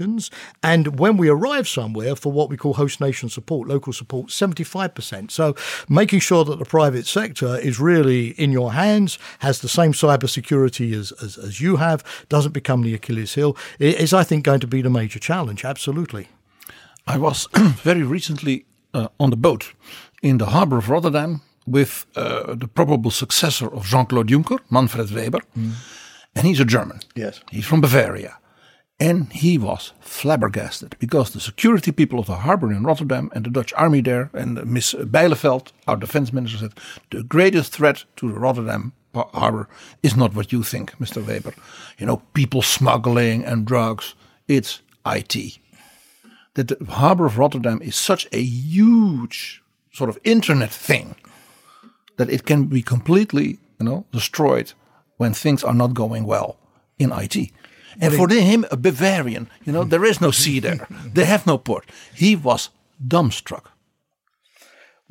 communications, 0.00 0.30
and 0.62 0.98
when 0.98 1.16
we 1.16 1.28
arrive 1.28 1.68
somewhere 1.68 2.16
for 2.16 2.32
what 2.32 2.48
we 2.48 2.56
call 2.56 2.74
host 2.74 3.00
nation 3.00 3.28
support, 3.28 3.68
local 3.68 3.92
support, 3.92 4.30
seventy-five 4.30 4.94
percent. 4.94 5.30
So 5.30 5.54
making 5.88 6.20
sure 6.20 6.44
that 6.44 6.58
the 6.58 6.64
private 6.64 7.06
sector 7.06 7.58
is 7.58 7.80
really 7.80 8.28
in 8.38 8.52
your 8.52 8.72
hands, 8.72 9.18
has 9.40 9.60
the 9.60 9.68
same 9.68 9.92
cyber 9.92 10.28
security 10.28 10.94
as, 10.94 11.12
as, 11.22 11.38
as 11.38 11.60
you 11.60 11.76
have, 11.76 12.02
doesn't 12.28 12.52
become 12.52 12.82
the 12.82 12.94
Achilles 12.94 13.34
heel, 13.34 13.56
is 13.78 14.12
I 14.12 14.24
think 14.24 14.44
going 14.44 14.60
to 14.60 14.66
be 14.66 14.82
the 14.82 14.90
major 14.90 15.18
challenge. 15.18 15.64
Absolutely. 15.64 16.28
I 17.06 17.18
was 17.18 17.48
very 17.82 18.02
recently 18.02 18.64
uh, 18.94 19.08
on 19.18 19.30
the 19.30 19.36
boat 19.36 19.74
in 20.22 20.38
the 20.38 20.46
harbor 20.46 20.78
of 20.78 20.88
Rotterdam 20.88 21.40
with 21.66 22.06
uh, 22.16 22.54
the 22.54 22.68
probable 22.68 23.10
successor 23.10 23.68
of 23.72 23.84
Jean 23.84 24.06
Claude 24.06 24.28
Juncker, 24.28 24.58
Manfred 24.70 25.10
Weber. 25.10 25.40
And 26.34 26.46
he's 26.46 26.60
a 26.60 26.64
German. 26.64 27.00
Yes. 27.14 27.40
He's 27.50 27.66
from 27.66 27.80
Bavaria. 27.80 28.36
And 29.00 29.32
he 29.32 29.56
was 29.56 29.94
flabbergasted 30.00 30.94
because 30.98 31.30
the 31.30 31.40
security 31.40 31.90
people 31.90 32.18
of 32.20 32.26
the 32.26 32.36
harbor 32.36 32.70
in 32.70 32.84
Rotterdam 32.84 33.30
and 33.34 33.46
the 33.46 33.50
Dutch 33.50 33.72
army 33.72 34.02
there 34.02 34.28
and 34.34 34.62
Miss 34.66 34.92
Bijleveld, 34.92 35.72
our 35.88 35.96
defense 35.96 36.34
minister, 36.34 36.58
said 36.58 36.74
the 37.10 37.22
greatest 37.22 37.72
threat 37.72 38.04
to 38.16 38.30
the 38.30 38.38
Rotterdam 38.38 38.92
harbor 39.14 39.68
is 40.02 40.16
not 40.16 40.34
what 40.34 40.52
you 40.52 40.62
think, 40.62 40.92
Mr. 40.98 41.26
Weber. 41.26 41.54
You 41.98 42.06
know, 42.06 42.18
people 42.34 42.60
smuggling 42.60 43.42
and 43.42 43.64
drugs. 43.64 44.14
It's 44.48 44.82
IT. 45.06 45.58
That 46.54 46.68
the 46.68 46.84
harbor 46.84 47.24
of 47.24 47.38
Rotterdam 47.38 47.80
is 47.80 47.96
such 47.96 48.28
a 48.32 48.42
huge 48.42 49.62
sort 49.92 50.10
of 50.10 50.18
internet 50.24 50.70
thing 50.70 51.14
that 52.16 52.28
it 52.28 52.44
can 52.44 52.64
be 52.64 52.82
completely, 52.82 53.58
you 53.78 53.86
know, 53.86 54.04
destroyed 54.12 54.74
when 55.16 55.32
things 55.32 55.64
are 55.64 55.74
not 55.74 55.94
going 55.94 56.26
well 56.26 56.58
in 56.98 57.12
IT. 57.12 57.50
And 58.00 58.14
for 58.14 58.28
him, 58.28 58.64
a 58.70 58.76
Bavarian, 58.76 59.48
you 59.64 59.72
know, 59.72 59.84
there 59.84 60.04
is 60.04 60.20
no 60.20 60.30
sea 60.30 60.60
there. 60.60 60.86
They 61.14 61.24
have 61.26 61.46
no 61.46 61.58
port. 61.58 61.84
He 62.14 62.36
was 62.36 62.70
dumbstruck. 62.98 63.64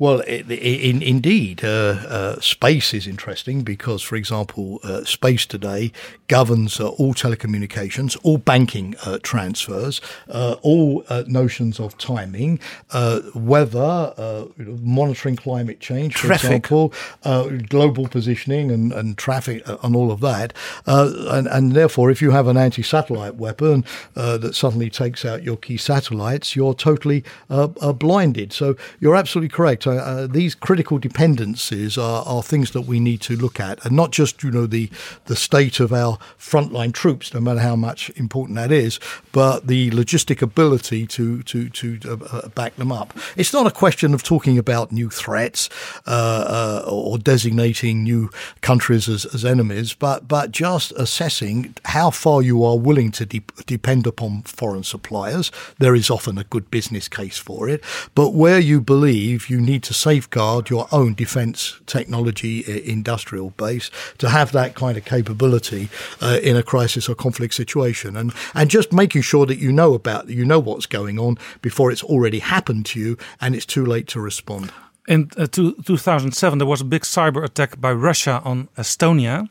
Well, 0.00 0.22
i 0.26 0.42
i 0.48 0.54
in, 0.90 1.02
indeed, 1.02 1.62
uh, 1.62 1.68
uh, 1.68 2.40
space 2.40 2.94
is 2.94 3.06
interesting 3.06 3.60
because, 3.62 4.02
for 4.02 4.16
example, 4.16 4.80
uh, 4.82 5.04
space 5.04 5.44
today 5.44 5.92
governs 6.26 6.80
uh, 6.80 6.88
all 6.88 7.12
telecommunications, 7.12 8.16
all 8.22 8.38
banking 8.38 8.94
uh, 9.04 9.18
transfers, 9.22 10.00
uh, 10.30 10.56
all 10.62 11.04
uh, 11.10 11.24
notions 11.26 11.78
of 11.78 11.98
timing, 11.98 12.58
uh, 12.92 13.20
weather, 13.34 14.14
uh, 14.16 14.46
monitoring 14.56 15.36
climate 15.36 15.80
change, 15.80 16.16
for 16.16 16.28
Traffic. 16.28 16.44
example, 16.44 16.94
uh, 17.24 17.48
global 17.68 18.08
positioning 18.08 18.70
and, 18.70 18.94
and 18.94 19.18
traffic 19.18 19.62
and 19.84 19.94
all 19.94 20.10
of 20.10 20.20
that. 20.20 20.54
Uh, 20.86 21.12
and, 21.30 21.46
and 21.48 21.72
therefore, 21.72 22.10
if 22.10 22.22
you 22.22 22.30
have 22.30 22.46
an 22.46 22.56
anti-satellite 22.56 23.34
weapon 23.34 23.84
uh, 24.16 24.38
that 24.38 24.54
suddenly 24.54 24.88
takes 24.88 25.26
out 25.26 25.42
your 25.42 25.58
key 25.58 25.76
satellites, 25.76 26.56
you're 26.56 26.72
totally 26.72 27.22
uh, 27.50 27.68
uh, 27.82 27.92
blinded. 27.92 28.54
So 28.54 28.76
you're 28.98 29.16
absolutely 29.16 29.50
correct. 29.50 29.86
Uh, 29.90 30.10
uh, 30.10 30.26
these 30.26 30.54
critical 30.54 30.98
dependencies 30.98 31.98
are, 31.98 32.24
are 32.24 32.42
things 32.42 32.70
that 32.72 32.82
we 32.82 33.00
need 33.00 33.20
to 33.22 33.36
look 33.36 33.58
at, 33.58 33.84
and 33.84 33.94
not 33.96 34.12
just 34.12 34.42
you 34.42 34.50
know 34.50 34.66
the 34.66 34.90
the 35.26 35.36
state 35.36 35.80
of 35.80 35.92
our 35.92 36.18
frontline 36.38 36.92
troops, 36.92 37.34
no 37.34 37.40
matter 37.40 37.60
how 37.60 37.76
much 37.76 38.10
important 38.16 38.56
that 38.56 38.72
is, 38.72 39.00
but 39.32 39.66
the 39.66 39.90
logistic 39.90 40.42
ability 40.42 41.06
to 41.06 41.42
to 41.42 41.68
to 41.68 41.98
uh, 42.06 42.36
uh, 42.36 42.48
back 42.48 42.76
them 42.76 42.92
up. 42.92 43.16
It's 43.36 43.52
not 43.52 43.66
a 43.66 43.70
question 43.70 44.14
of 44.14 44.22
talking 44.22 44.58
about 44.58 44.92
new 44.92 45.10
threats 45.10 45.68
uh, 46.06 46.82
uh, 46.86 46.90
or 46.90 47.18
designating 47.18 48.02
new 48.02 48.30
countries 48.60 49.08
as, 49.08 49.26
as 49.26 49.44
enemies, 49.44 49.94
but 49.94 50.28
but 50.28 50.52
just 50.52 50.92
assessing 50.92 51.74
how 51.84 52.10
far 52.10 52.42
you 52.42 52.64
are 52.64 52.78
willing 52.78 53.10
to 53.12 53.26
de- 53.26 53.42
depend 53.66 54.06
upon 54.06 54.42
foreign 54.42 54.84
suppliers. 54.84 55.50
There 55.78 55.94
is 55.94 56.10
often 56.10 56.38
a 56.38 56.44
good 56.44 56.70
business 56.70 57.08
case 57.08 57.38
for 57.38 57.68
it, 57.68 57.82
but 58.14 58.30
where 58.34 58.58
you 58.58 58.80
believe 58.80 59.48
you 59.50 59.60
need 59.60 59.79
to 59.80 59.94
safeguard 59.94 60.70
your 60.70 60.86
own 60.92 61.14
defence 61.14 61.80
technology 61.86 62.64
industrial 62.88 63.50
base 63.50 63.90
to 64.18 64.28
have 64.28 64.52
that 64.52 64.74
kind 64.74 64.96
of 64.96 65.04
capability 65.04 65.88
uh, 66.20 66.38
in 66.42 66.56
a 66.56 66.62
crisis 66.62 67.08
or 67.08 67.14
conflict 67.14 67.54
situation, 67.54 68.16
and 68.16 68.32
and 68.54 68.70
just 68.70 68.92
making 68.92 69.22
sure 69.22 69.46
that 69.46 69.58
you 69.58 69.72
know 69.72 69.94
about 69.94 70.28
you 70.28 70.44
know 70.44 70.58
what's 70.58 70.86
going 70.86 71.18
on 71.18 71.36
before 71.62 71.90
it's 71.90 72.04
already 72.04 72.38
happened 72.38 72.86
to 72.86 73.00
you 73.00 73.16
and 73.40 73.54
it's 73.54 73.66
too 73.66 73.84
late 73.84 74.06
to 74.08 74.20
respond. 74.20 74.72
In 75.08 75.30
uh, 75.36 75.46
two, 75.46 75.74
2007, 75.84 76.58
there 76.58 76.66
was 76.66 76.80
a 76.80 76.84
big 76.84 77.02
cyber 77.02 77.44
attack 77.44 77.80
by 77.80 77.92
Russia 77.92 78.40
on 78.44 78.68
Estonia. 78.76 79.48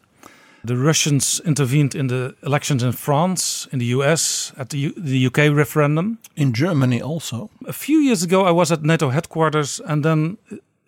The 0.64 0.76
Russians 0.76 1.41
intervened 1.45 1.95
in 1.95 2.07
the 2.07 2.36
elections 2.44 2.84
in 2.84 2.91
France, 2.91 3.68
in 3.72 3.80
the 3.80 3.86
US, 3.98 4.52
at 4.57 4.69
the, 4.69 4.77
U- 4.77 4.94
the 4.98 5.26
UK 5.27 5.56
referendum. 5.56 6.19
In 6.36 6.53
Germany 6.53 7.02
also. 7.02 7.49
A 7.68 7.73
few 7.73 7.99
years 7.99 8.23
ago, 8.23 8.45
I 8.45 8.52
was 8.52 8.72
at 8.72 8.84
NATO 8.84 9.10
headquarters, 9.10 9.80
and 9.86 10.03
then 10.03 10.38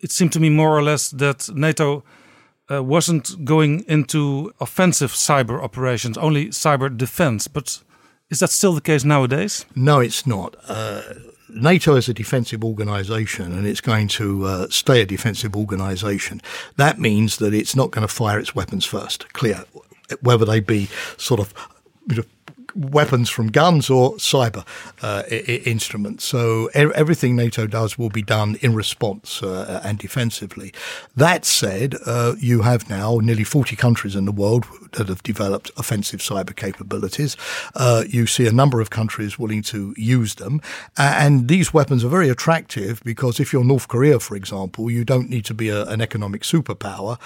it 0.00 0.10
seemed 0.10 0.32
to 0.32 0.40
me 0.40 0.50
more 0.50 0.76
or 0.76 0.82
less 0.82 1.10
that 1.10 1.48
NATO 1.54 2.04
uh, 2.70 2.82
wasn't 2.82 3.44
going 3.44 3.84
into 3.88 4.52
offensive 4.60 5.12
cyber 5.12 5.62
operations, 5.62 6.18
only 6.18 6.48
cyber 6.48 6.94
defense. 6.94 7.48
But 7.48 7.82
is 8.30 8.40
that 8.40 8.50
still 8.50 8.74
the 8.74 8.80
case 8.80 9.04
nowadays? 9.04 9.64
No, 9.74 10.00
it's 10.00 10.26
not. 10.26 10.56
Uh, 10.68 11.02
NATO 11.54 11.96
is 11.96 12.08
a 12.08 12.14
defensive 12.14 12.64
organization 12.64 13.52
and 13.52 13.66
it's 13.66 13.80
going 13.80 14.08
to 14.08 14.46
uh, 14.46 14.66
stay 14.70 15.02
a 15.02 15.06
defensive 15.06 15.54
organization. 15.54 16.40
That 16.76 16.98
means 16.98 17.36
that 17.38 17.54
it's 17.54 17.76
not 17.76 17.90
going 17.90 18.06
to 18.06 18.12
fire 18.12 18.38
its 18.38 18.54
weapons 18.54 18.84
first, 18.84 19.32
clear, 19.32 19.64
whether 20.20 20.44
they 20.44 20.60
be 20.60 20.88
sort 21.16 21.40
of 21.40 21.52
you 22.08 22.16
know, 22.16 22.24
weapons 22.74 23.28
from 23.30 23.48
guns 23.48 23.90
or 23.90 24.12
cyber 24.14 24.66
uh, 25.02 25.22
I- 25.30 25.62
instruments. 25.64 26.24
So 26.24 26.68
e- 26.70 26.92
everything 26.94 27.36
NATO 27.36 27.66
does 27.66 27.98
will 27.98 28.10
be 28.10 28.22
done 28.22 28.56
in 28.60 28.74
response 28.74 29.42
uh, 29.42 29.80
and 29.84 29.98
defensively. 29.98 30.72
That 31.16 31.44
said, 31.44 31.96
uh, 32.06 32.34
you 32.38 32.62
have 32.62 32.88
now 32.88 33.18
nearly 33.18 33.44
40 33.44 33.76
countries 33.76 34.14
in 34.16 34.24
the 34.24 34.32
world 34.32 34.66
that 34.92 35.08
have 35.08 35.22
developed 35.22 35.70
offensive 35.76 36.20
cyber 36.20 36.54
capabilities. 36.54 37.36
Uh, 37.74 38.04
you 38.08 38.26
see 38.26 38.46
a 38.46 38.52
number 38.52 38.80
of 38.80 38.90
countries 38.90 39.38
willing 39.38 39.62
to 39.62 39.94
use 39.96 40.34
them. 40.36 40.60
And 40.96 41.48
these 41.48 41.72
weapons 41.72 42.04
are 42.04 42.08
very 42.08 42.28
attractive 42.28 43.02
because 43.04 43.40
if 43.40 43.52
you're 43.52 43.64
North 43.64 43.88
Korea, 43.88 44.20
for 44.20 44.36
example, 44.36 44.90
you 44.90 45.04
don't 45.04 45.30
need 45.30 45.44
to 45.46 45.54
be 45.54 45.68
a, 45.68 45.84
an 45.86 46.00
economic 46.00 46.42
superpower. 46.42 47.18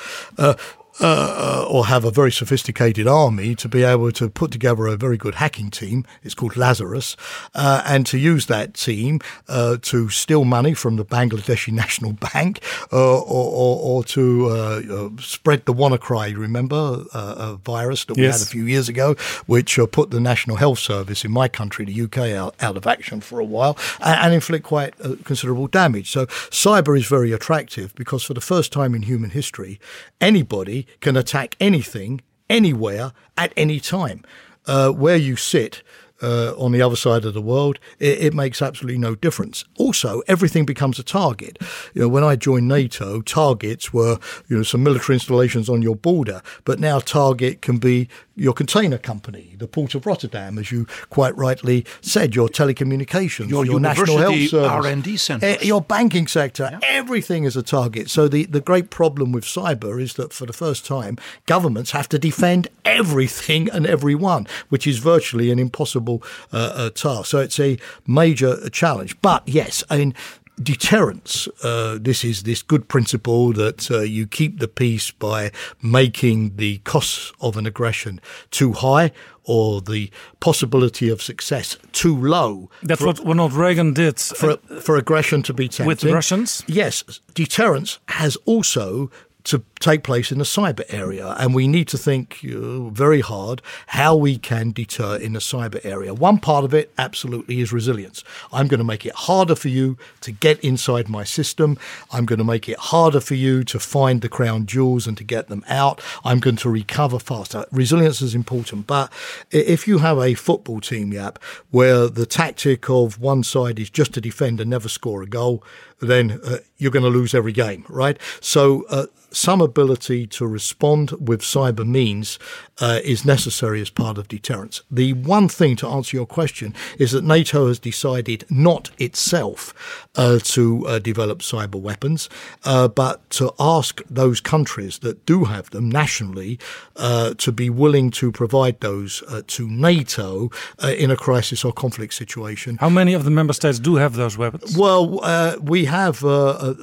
Uh, 0.99 1.67
or 1.69 1.87
have 1.87 2.05
a 2.07 2.11
very 2.11 2.33
sophisticated 2.33 3.07
army 3.07 3.55
to 3.55 3.69
be 3.69 3.83
able 3.83 4.11
to 4.11 4.31
put 4.31 4.51
together 4.51 4.87
a 4.87 4.97
very 4.97 5.19
good 5.19 5.35
hacking 5.35 5.71
team. 5.71 6.07
It's 6.23 6.33
called 6.35 6.57
Lazarus, 6.57 7.17
uh, 7.55 7.83
and 7.85 8.07
to 8.07 8.17
use 8.17 8.47
that 8.47 8.73
team 8.73 9.21
uh, 9.47 9.77
to 9.83 10.09
steal 10.09 10.45
money 10.47 10.73
from 10.73 10.97
the 10.97 11.05
Bangladeshi 11.05 11.71
National 11.85 12.13
Bank, 12.15 12.61
uh, 12.93 13.19
or, 13.21 13.21
or, 13.63 13.79
or 13.83 14.05
to 14.05 14.47
uh, 14.49 14.83
uh, 14.91 15.11
spread 15.21 15.67
the 15.67 15.75
WannaCry. 15.75 16.35
Remember 16.37 17.05
uh, 17.13 17.35
a 17.39 17.57
virus 17.57 18.05
that 18.07 18.17
we 18.17 18.23
Yes. 18.23 18.39
had 18.41 18.47
a 18.47 18.51
few 18.51 18.65
years 18.65 18.89
ago, 18.89 19.15
which 19.47 19.79
uh, 19.79 19.85
put 19.87 20.11
the 20.11 20.21
National 20.21 20.57
Health 20.57 20.79
Service 20.79 21.25
in 21.27 21.31
my 21.31 21.47
country, 21.49 21.85
the 21.85 22.01
UK, 22.05 22.19
out, 22.35 22.55
out 22.61 22.77
of 22.79 22.87
action 22.87 23.21
for 23.21 23.39
a 23.39 23.45
while, 23.45 23.77
and, 24.01 24.19
and 24.21 24.35
inflict 24.35 24.65
quite 24.65 24.95
uh, 25.03 25.17
considerable 25.25 25.67
damage. 25.67 26.11
So 26.11 26.25
cyber 26.27 26.97
is 26.97 27.07
very 27.07 27.33
attractive 27.33 27.95
because 27.97 28.23
for 28.25 28.33
the 28.35 28.41
first 28.41 28.73
time 28.73 28.95
in 28.95 29.03
human 29.03 29.31
history, 29.31 29.79
anybody 30.23 30.86
can 31.01 31.17
attack 31.17 31.57
anything, 31.61 32.21
anywhere, 32.49 33.13
at 33.37 33.53
any 33.57 33.81
time. 33.81 34.25
Uh, 34.67 34.91
where 34.91 35.17
you 35.17 35.37
sit 35.37 35.83
uh, 36.23 36.55
on 36.57 36.73
the 36.73 36.83
other 36.83 36.97
side 36.97 37.25
of 37.25 37.35
the 37.35 37.43
world, 37.43 37.79
it, 37.99 38.19
it 38.19 38.35
makes 38.35 38.63
absolutely 38.63 38.99
no 38.99 39.15
difference. 39.15 39.65
Also, 39.79 40.23
everything 40.27 40.65
becomes 40.65 40.99
a 40.99 41.03
target. 41.03 41.59
You 41.95 42.03
know, 42.03 42.09
when 42.09 42.25
I 42.25 42.37
joined 42.37 42.69
NATO, 42.69 43.21
targets 43.23 43.93
were 43.93 44.19
you 44.49 44.57
know 44.59 44.63
some 44.63 44.83
military 44.83 45.17
installations 45.17 45.69
on 45.69 45.83
your 45.83 45.97
border, 45.97 46.43
but 46.65 46.81
now 46.81 46.99
target 46.99 47.63
can 47.63 47.79
be 47.79 48.09
your 48.39 48.53
container 48.53 48.99
company, 48.99 49.55
the 49.59 49.67
Port 49.67 49.95
of 49.95 50.05
Rotterdam, 50.05 50.59
as 50.59 50.71
you 50.71 50.87
quite 51.09 51.35
rightly 51.39 51.87
said, 52.03 52.35
your 52.35 52.49
telecommunications, 52.51 53.49
Your 53.49 53.81
National 53.81 54.19
Health 54.19 54.49
Service, 54.49 54.53
R&D 54.53 55.17
centers. 55.17 55.57
eh, 55.57 55.65
your 55.65 55.81
banking 55.81 56.27
sector, 56.27 56.79
everything 56.83 57.45
is 57.45 57.57
a 57.57 57.63
target. 57.63 58.11
So 58.11 58.29
the, 58.29 58.45
the 58.45 58.61
great 58.61 58.91
problem 58.91 59.33
with 59.33 59.45
cyber 59.45 60.01
is 60.01 60.15
that 60.15 60.35
for 60.35 60.45
the 60.45 60.53
first 60.53 60.85
time, 60.85 61.17
governments 61.47 61.93
have 61.93 62.11
to 62.11 62.19
defend 62.19 62.69
everything 62.85 63.71
and 63.71 63.87
everyone, 63.87 64.47
which 64.69 64.87
is 64.87 64.99
virtually 64.99 65.51
an 65.51 65.59
impossible 65.59 66.06
uh, 66.53 66.57
uh, 66.57 66.91
task. 66.91 67.27
So 67.27 67.39
it's 67.39 67.61
a 67.61 67.79
major 68.07 68.69
challenge. 68.71 69.21
But 69.21 69.43
yes, 69.47 69.85
I 69.91 69.99
mean, 69.99 70.15
deterrence. 70.63 71.49
Uh, 71.63 71.99
this 72.01 72.25
is 72.25 72.45
this 72.45 72.63
good 72.63 72.89
principle 72.89 73.53
that 73.53 73.91
uh, 73.91 74.01
you 74.01 74.27
keep 74.27 74.59
the 74.59 74.69
peace 74.69 75.11
by 75.11 75.53
making 75.83 76.57
the 76.57 76.79
costs 76.79 77.33
of 77.41 77.57
an 77.57 77.67
aggression 77.67 78.21
too 78.51 78.73
high 78.73 79.13
or 79.45 79.81
the 79.81 80.11
possibility 80.41 81.09
of 81.09 81.23
success 81.23 81.77
too 81.93 82.17
low. 82.17 82.69
That's 82.83 83.01
for, 83.01 83.07
what 83.09 83.25
Ronald 83.25 83.53
Reagan 83.53 83.93
did 83.93 84.19
for, 84.19 84.57
for 84.81 84.97
aggression 84.97 85.43
to 85.43 85.55
be 85.55 85.69
tempting. 85.69 85.87
with 85.87 86.01
the 86.01 86.13
Russians. 86.13 86.65
Yes, 86.67 87.05
deterrence 87.35 87.99
has 88.09 88.37
also 88.45 89.11
to 89.47 89.63
take 89.79 90.03
place 90.03 90.33
in 90.33 90.39
the 90.39 90.45
cyber 90.45 90.83
area. 90.89 91.37
And 91.39 91.55
we 91.55 91.69
need 91.69 91.87
to 91.89 91.99
think 91.99 92.41
uh, 92.45 92.89
very 92.91 93.21
hard 93.21 93.63
how 93.89 94.17
we 94.17 94.39
can 94.39 94.73
deter 94.73 95.17
in 95.17 95.35
the 95.35 95.39
cyber 95.39 95.81
area. 95.85 96.13
One 96.13 96.39
part 96.39 96.65
of 96.65 96.75
it 96.75 96.93
absolutely 96.99 97.61
is 97.61 97.73
resilience. 97.73 98.25
I'm 98.53 98.67
going 98.67 98.79
to 98.79 98.85
make 98.85 99.07
it 99.07 99.15
harder 99.15 99.55
for 99.55 99.69
you 99.69 99.97
to 100.23 100.33
get 100.33 100.59
inside 100.65 101.09
my 101.09 101.23
system. 101.23 101.79
I'm 102.11 102.27
going 102.27 102.41
to 102.41 102.45
make 102.45 102.69
it 102.69 102.79
harder 102.79 103.21
for 103.21 103.37
you 103.37 103.63
to 103.65 103.79
find 103.79 104.21
the 104.21 104.29
crown 104.29 104.67
jewels 104.67 105.07
and 105.07 105.17
to 105.17 105.25
get 105.25 105.47
them 105.47 105.65
out. 105.69 106.03
I'm 106.25 106.41
going 106.41 106.57
to 106.57 106.69
recover 106.69 107.21
faster. 107.21 107.67
Resilience 107.71 108.21
is 108.21 108.35
important. 108.35 108.89
But 108.89 109.13
if 109.53 109.87
you 109.87 109.99
have 109.99 110.19
a 110.19 110.35
football 110.35 110.81
team, 110.81 111.13
Yap, 111.13 111.39
where 111.71 112.09
the 112.09 112.27
tactic 112.27 112.91
of 112.91 113.21
one 113.21 113.45
side 113.45 113.79
is 113.79 113.91
just 113.91 114.13
to 114.15 114.21
defend 114.21 114.61
and 114.61 114.71
never 114.71 114.89
score 114.89 115.23
a 115.23 115.27
goal, 115.27 115.63
then 116.01 116.41
uh, 116.45 116.59
you're 116.77 116.91
going 116.91 117.05
to 117.05 117.09
lose 117.09 117.35
every 117.35 117.53
game, 117.53 117.85
right? 117.89 118.19
So, 118.41 118.85
uh, 118.89 119.07
some 119.37 119.61
ability 119.61 120.27
to 120.27 120.47
respond 120.47 121.11
with 121.13 121.43
cyber 121.43 121.87
means 121.87 122.39
uh, 122.79 123.01
is 123.05 123.25
necessary 123.25 123.81
as 123.81 123.91
part 123.91 124.19
of 124.19 124.29
deterrence. 124.29 124.83
The 124.91 125.13
one 125.13 125.49
thing 125.49 125.77
to 125.77 125.89
answer 125.89 126.17
your 126.17 126.27
question 126.27 126.75
is 126.99 127.13
that 127.13 127.25
NATO 127.25 127.69
has 127.69 127.79
decided 127.79 128.45
not 128.51 128.91
itself 128.99 130.07
uh, 130.15 130.39
to 130.43 130.87
uh, 130.87 130.99
develop 130.99 131.41
cyber 131.41 131.81
weapons, 131.81 132.29
uh, 132.65 132.89
but 132.89 133.29
to 133.31 133.53
ask 133.59 134.01
those 134.09 134.41
countries 134.41 135.01
that 135.01 135.27
do 135.27 135.45
have 135.45 135.71
them 135.71 135.91
nationally 135.91 136.59
uh, 136.97 137.35
to 137.35 137.53
be 137.53 137.69
willing 137.69 138.11
to 138.13 138.33
provide 138.33 138.81
those 138.81 139.23
uh, 139.29 139.43
to 139.49 139.69
NATO 139.69 140.51
in 140.83 141.11
a 141.11 141.17
crisis 141.17 141.65
or 141.65 141.73
conflict 141.73 142.15
situation. 142.15 142.77
How 142.79 142.89
many 142.89 143.13
of 143.13 143.25
the 143.25 143.31
member 143.31 143.53
states 143.53 143.79
do 143.79 143.97
have 143.97 144.15
those 144.15 144.39
weapons? 144.39 144.77
Well, 144.77 145.21
we 145.63 145.86
have 145.87 146.23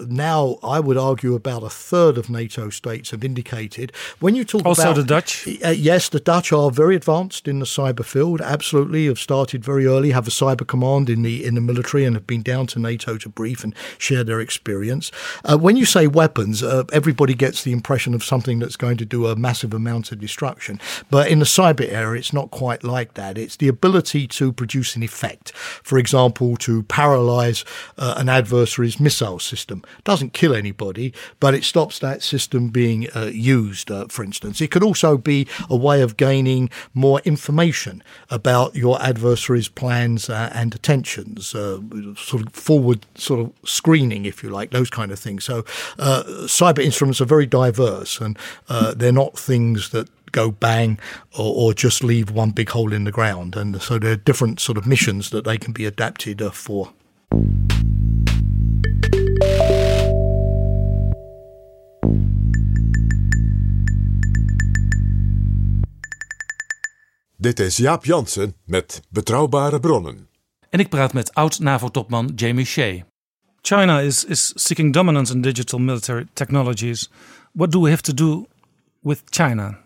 now, 0.09 0.57
I 0.63 0.79
would 0.79 0.97
argue, 0.97 1.35
about 1.35 1.63
a 1.63 1.69
third 1.69 2.17
of 2.17 2.29
NATO 2.29 2.69
states 2.69 3.11
have 3.11 3.23
indicated. 3.23 3.91
When 4.19 4.35
you 4.35 4.43
talk 4.43 4.65
also 4.65 4.81
about 4.83 4.95
the 4.95 5.03
Dutch, 5.03 5.47
uh, 5.63 5.69
yes, 5.69 6.09
the 6.09 6.19
Dutch 6.19 6.51
are 6.51 6.71
very 6.71 6.95
advanced 6.95 7.47
in 7.47 7.59
the 7.59 7.65
cyber 7.65 8.05
field. 8.05 8.41
Absolutely, 8.41 9.07
have 9.07 9.19
started 9.19 9.63
very 9.63 9.85
early, 9.85 10.11
have 10.11 10.27
a 10.27 10.31
cyber 10.31 10.65
command 10.65 11.09
in 11.09 11.21
the 11.21 11.45
in 11.45 11.55
the 11.55 11.61
military, 11.61 12.05
and 12.05 12.15
have 12.15 12.27
been 12.27 12.41
down 12.41 12.67
to 12.67 12.79
NATO 12.79 13.17
to 13.17 13.29
brief 13.29 13.63
and 13.63 13.75
share 13.97 14.23
their 14.23 14.39
experience. 14.39 15.11
Uh, 15.43 15.57
when 15.57 15.75
you 15.75 15.85
say 15.85 16.07
weapons, 16.07 16.63
uh, 16.63 16.83
everybody 16.91 17.33
gets 17.33 17.63
the 17.63 17.71
impression 17.71 18.13
of 18.13 18.23
something 18.23 18.59
that's 18.59 18.75
going 18.75 18.97
to 18.97 19.05
do 19.05 19.27
a 19.27 19.35
massive 19.35 19.73
amount 19.73 20.11
of 20.11 20.19
destruction. 20.19 20.79
But 21.09 21.29
in 21.29 21.39
the 21.39 21.45
cyber 21.45 21.87
area, 21.91 22.19
it's 22.19 22.33
not 22.33 22.51
quite 22.51 22.83
like 22.83 23.13
that. 23.15 23.37
It's 23.37 23.57
the 23.57 23.67
ability 23.67 24.27
to 24.27 24.51
produce 24.53 24.95
an 24.95 25.03
effect. 25.03 25.51
For 25.83 25.97
example, 25.97 26.57
to 26.57 26.83
paralyze 26.83 27.65
uh, 27.97 28.15
an 28.17 28.29
adversary's 28.29 28.92
missile 28.99 29.39
system 29.39 29.83
doesn't 30.03 30.33
kill 30.33 30.53
anybody, 30.55 31.13
but 31.39 31.53
it 31.53 31.63
stops 31.63 31.99
that 31.99 32.21
system 32.21 32.69
being 32.69 33.07
uh, 33.15 33.25
used. 33.25 33.91
Uh, 33.91 34.05
for 34.07 34.23
instance, 34.23 34.61
it 34.61 34.71
could 34.71 34.83
also 34.83 35.17
be 35.17 35.47
a 35.69 35.75
way 35.75 36.01
of 36.01 36.17
gaining 36.17 36.69
more 36.93 37.19
information 37.21 38.03
about 38.29 38.75
your 38.75 39.01
adversary's 39.01 39.67
plans 39.67 40.29
uh, 40.29 40.49
and 40.53 40.73
intentions, 40.73 41.55
uh, 41.55 41.79
sort 42.15 42.45
of 42.45 42.53
forward 42.53 43.05
sort 43.15 43.39
of 43.39 43.51
screening, 43.67 44.25
if 44.25 44.43
you 44.43 44.49
like, 44.49 44.71
those 44.71 44.89
kind 44.89 45.11
of 45.11 45.19
things. 45.19 45.43
So 45.43 45.59
uh, 45.99 46.23
cyber 46.45 46.83
instruments 46.83 47.21
are 47.21 47.25
very 47.25 47.45
diverse, 47.45 48.19
and 48.19 48.37
uh, 48.69 48.93
they're 48.93 49.11
not 49.11 49.37
things 49.37 49.89
that 49.89 50.09
go 50.31 50.51
bang 50.51 50.99
or, 51.37 51.53
or, 51.55 51.73
just 51.73 52.03
leave 52.03 52.31
one 52.31 52.49
big 52.49 52.69
hole 52.69 52.91
in 52.91 53.03
the 53.03 53.11
ground. 53.11 53.55
And 53.55 53.79
so 53.81 53.99
there 53.99 54.13
are 54.13 54.15
different 54.15 54.59
sort 54.59 54.79
of 54.79 54.87
missions 54.87 55.29
that 55.29 55.45
they 55.45 55.59
can 55.59 55.73
be 55.73 55.85
adapted 55.85 56.41
for. 56.53 56.91
Dit 67.43 67.59
is 67.59 67.77
Jaap 67.77 68.05
Jansen 68.05 68.55
met 68.65 69.01
Betrouwbare 69.09 69.79
Bronnen. 69.79 70.27
En 70.69 70.79
ik 70.79 70.89
praat 70.89 71.13
met 71.13 71.33
oud-NAVO-topman 71.33 72.31
Jamie 72.35 72.65
Shea. 72.65 73.05
China 73.61 73.99
is, 73.99 74.25
is 74.25 74.51
seeking 74.55 74.93
dominance 74.93 75.33
in 75.33 75.41
digital 75.41 75.79
military 75.79 76.27
technologies. 76.33 77.09
What 77.51 77.71
do 77.71 77.81
we 77.81 77.89
have 77.89 78.01
to 78.01 78.13
do 78.13 78.45
with 78.99 79.21
China? 79.29 79.77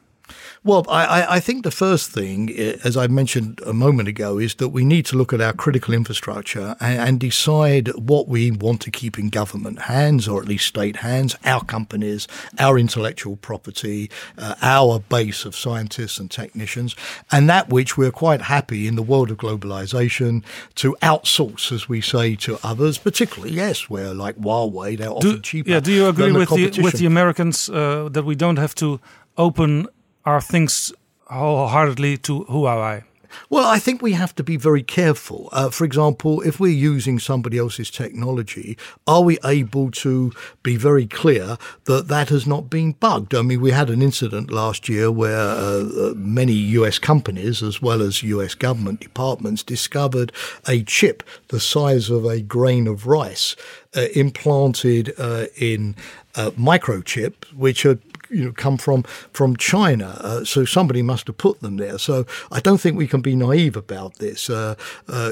Well, 0.67 0.85
I, 0.89 1.37
I, 1.37 1.39
think 1.39 1.63
the 1.63 1.71
first 1.71 2.11
thing, 2.11 2.49
as 2.83 2.97
I 2.97 3.07
mentioned 3.07 3.61
a 3.65 3.71
moment 3.71 4.09
ago, 4.09 4.37
is 4.37 4.55
that 4.55 4.67
we 4.67 4.83
need 4.83 5.05
to 5.05 5.15
look 5.15 5.31
at 5.31 5.39
our 5.39 5.53
critical 5.53 5.93
infrastructure 5.93 6.75
and, 6.81 6.99
and 6.99 7.19
decide 7.21 7.87
what 7.95 8.27
we 8.27 8.51
want 8.51 8.81
to 8.81 8.91
keep 8.91 9.17
in 9.17 9.29
government 9.29 9.83
hands, 9.83 10.27
or 10.27 10.41
at 10.41 10.47
least 10.49 10.67
state 10.67 10.97
hands, 10.97 11.37
our 11.45 11.63
companies, 11.63 12.27
our 12.59 12.77
intellectual 12.77 13.37
property, 13.37 14.11
uh, 14.37 14.55
our 14.61 14.99
base 14.99 15.45
of 15.45 15.55
scientists 15.55 16.19
and 16.19 16.29
technicians, 16.29 16.97
and 17.31 17.49
that 17.49 17.69
which 17.69 17.95
we're 17.95 18.11
quite 18.11 18.41
happy 18.41 18.89
in 18.89 18.97
the 18.97 19.01
world 19.01 19.31
of 19.31 19.37
globalization 19.37 20.43
to 20.75 20.97
outsource, 21.01 21.71
as 21.71 21.87
we 21.87 22.01
say, 22.01 22.35
to 22.35 22.59
others, 22.61 22.97
particularly, 22.97 23.53
yes, 23.53 23.89
where 23.89 24.13
like 24.13 24.35
Huawei, 24.35 24.97
they're 24.97 25.07
do, 25.07 25.13
often 25.13 25.41
cheaper. 25.41 25.69
Yeah, 25.69 25.79
do 25.79 25.93
you 25.93 26.09
agree 26.09 26.33
with, 26.33 26.49
the, 26.49 26.81
with 26.81 26.95
the 26.95 27.05
Americans 27.05 27.69
uh, 27.69 28.09
that 28.11 28.25
we 28.25 28.35
don't 28.35 28.57
have 28.57 28.75
to 28.75 28.99
open 29.37 29.87
our 30.27 30.41
things 30.41 30.91
wholeheartedly 31.27 32.17
to 32.17 32.43
Huawei? 32.49 33.03
Well, 33.49 33.65
I 33.65 33.79
think 33.79 34.01
we 34.01 34.13
have 34.13 34.35
to 34.35 34.43
be 34.43 34.57
very 34.57 34.83
careful. 34.83 35.49
Uh, 35.51 35.69
for 35.69 35.85
example, 35.85 36.41
if 36.41 36.59
we're 36.59 36.71
using 36.71 37.19
somebody 37.19 37.57
else's 37.57 37.89
technology, 37.89 38.77
are 39.05 39.21
we 39.21 39.37
able 39.45 39.91
to 39.91 40.33
be 40.63 40.75
very 40.75 41.05
clear 41.07 41.57
that 41.85 42.07
that 42.07 42.29
has 42.29 42.45
not 42.45 42.69
been 42.69 42.93
bugged? 42.93 43.35
I 43.35 43.41
mean, 43.41 43.61
we 43.61 43.71
had 43.71 43.89
an 43.89 44.01
incident 44.01 44.51
last 44.51 44.89
year 44.89 45.11
where 45.11 45.37
uh, 45.37 45.83
uh 45.83 46.13
many 46.15 46.53
US 46.53 46.99
companies, 46.99 47.61
as 47.63 47.81
well 47.81 48.01
as 48.01 48.23
US 48.23 48.55
government 48.55 48.99
departments, 48.99 49.63
discovered 49.63 50.31
a 50.67 50.83
chip 50.83 51.23
the 51.49 51.59
size 51.59 52.09
of 52.09 52.25
a 52.25 52.41
grain 52.41 52.87
of 52.87 53.07
rice 53.07 53.55
uh, 53.95 54.07
implanted 54.13 55.13
uh, 55.17 55.45
in 55.57 55.95
uh, 56.35 56.51
microchip, 56.51 57.45
which 57.55 57.83
had 57.83 57.99
you 58.29 58.45
know 58.45 58.51
come 58.51 58.77
from 58.77 59.03
from 59.31 59.55
China. 59.55 60.17
Uh, 60.19 60.43
so 60.43 60.65
somebody 60.65 61.01
must 61.01 61.27
have 61.27 61.37
put 61.37 61.61
them 61.61 61.77
there. 61.77 61.97
So 61.97 62.25
I 62.51 62.59
don't 62.59 62.79
think 62.79 62.97
we 62.97 63.07
can 63.07 63.21
be 63.21 63.35
naive 63.35 63.75
about 63.75 64.15
this. 64.15 64.49
Uh, 64.49 64.75
uh, 65.07 65.31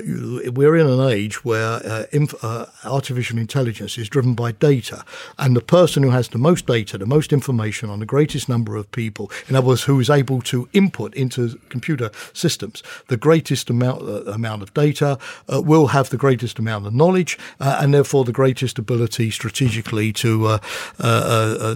we're 0.54 0.76
in 0.76 0.88
an 0.88 1.02
age 1.02 1.44
where 1.44 1.82
uh, 1.86 2.06
inf- 2.12 2.44
uh, 2.44 2.66
artificial 2.84 3.38
intelligence 3.38 3.98
is 3.98 4.10
driven 4.10 4.34
by 4.34 4.52
data, 4.52 5.04
and 5.38 5.56
the 5.56 5.62
person 5.62 6.04
who 6.04 6.10
has 6.10 6.30
the 6.30 6.38
most 6.38 6.66
data, 6.66 6.98
the 6.98 7.06
most 7.06 7.34
information 7.34 7.90
on 7.90 8.00
the 8.00 8.06
greatest 8.06 8.50
number 8.50 8.76
of 8.76 8.92
people, 8.92 9.32
in 9.48 9.56
other 9.56 9.68
words, 9.68 9.84
who 9.84 10.00
is 10.00 10.10
able 10.10 10.42
to 10.42 10.68
input 10.74 11.14
into 11.16 11.60
computer 11.70 12.12
systems 12.34 12.84
the 13.08 13.18
greatest 13.18 13.70
amount 13.70 14.02
uh, 14.02 14.24
amount 14.32 14.62
of 14.62 14.74
data, 14.74 15.18
will 15.50 15.88
have 15.88 16.10
the 16.10 16.18
greatest 16.18 16.60
amount 16.60 16.86
of 16.86 16.94
knowledge, 16.94 17.38
and 17.60 17.94
therefore 17.94 18.24
the 18.26 18.32
greatest 18.32 18.80
ability 18.80 19.32
strategically 19.32 20.12
to 20.14 20.60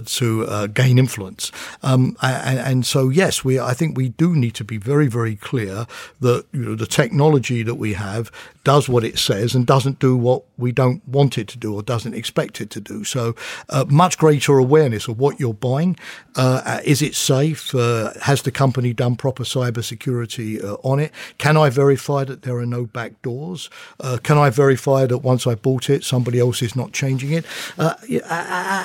to 0.06 0.68
gain 0.74 0.98
information 0.98 1.09
influence. 1.10 1.50
Um, 1.82 2.16
and, 2.22 2.58
and, 2.58 2.86
so, 2.86 3.08
yes, 3.08 3.44
we 3.44 3.58
I 3.58 3.74
think 3.74 3.96
we 3.96 4.10
do 4.10 4.36
need 4.36 4.54
to 4.54 4.64
be 4.64 4.78
very, 4.78 5.08
very 5.08 5.36
clear 5.36 5.86
that 6.20 6.44
you 6.52 6.64
know, 6.64 6.74
the 6.76 6.86
technology 6.86 7.62
that 7.62 7.74
we 7.74 7.94
have 7.94 8.30
does 8.64 8.88
what 8.88 9.02
it 9.04 9.18
says 9.18 9.54
and 9.54 9.66
doesn't 9.66 9.98
do 9.98 10.16
what 10.16 10.44
we 10.56 10.70
don't 10.70 11.06
want 11.08 11.36
it 11.36 11.48
to 11.48 11.58
do 11.58 11.74
or 11.74 11.82
doesn't 11.82 12.14
expect 12.14 12.60
it 12.60 12.70
to 12.70 12.80
do. 12.80 13.02
So, 13.02 13.34
uh, 13.68 13.84
much 13.88 14.18
greater 14.18 14.58
awareness 14.58 15.08
of 15.08 15.18
what 15.18 15.40
you're 15.40 15.54
buying. 15.54 15.96
Uh, 16.36 16.80
is 16.84 17.02
it 17.02 17.14
safe? 17.14 17.74
Uh, 17.74 18.12
has 18.22 18.42
the 18.42 18.52
company 18.52 18.92
done 18.92 19.16
proper 19.16 19.42
cyber 19.42 19.82
security 19.82 20.62
uh, 20.62 20.74
on 20.84 21.00
it? 21.00 21.12
Can 21.38 21.56
I 21.56 21.70
verify 21.70 22.24
that 22.24 22.42
there 22.42 22.56
are 22.56 22.66
no 22.66 22.86
back 22.86 23.20
doors? 23.22 23.68
Uh, 23.98 24.18
can 24.22 24.38
I 24.38 24.50
verify 24.50 25.06
that 25.06 25.18
once 25.18 25.46
I 25.46 25.54
bought 25.54 25.90
it, 25.90 26.04
somebody 26.04 26.38
else 26.38 26.62
is 26.62 26.76
not 26.76 26.92
changing 26.92 27.32
it? 27.32 27.44
Uh, 27.78 27.94
yeah, 28.06 28.20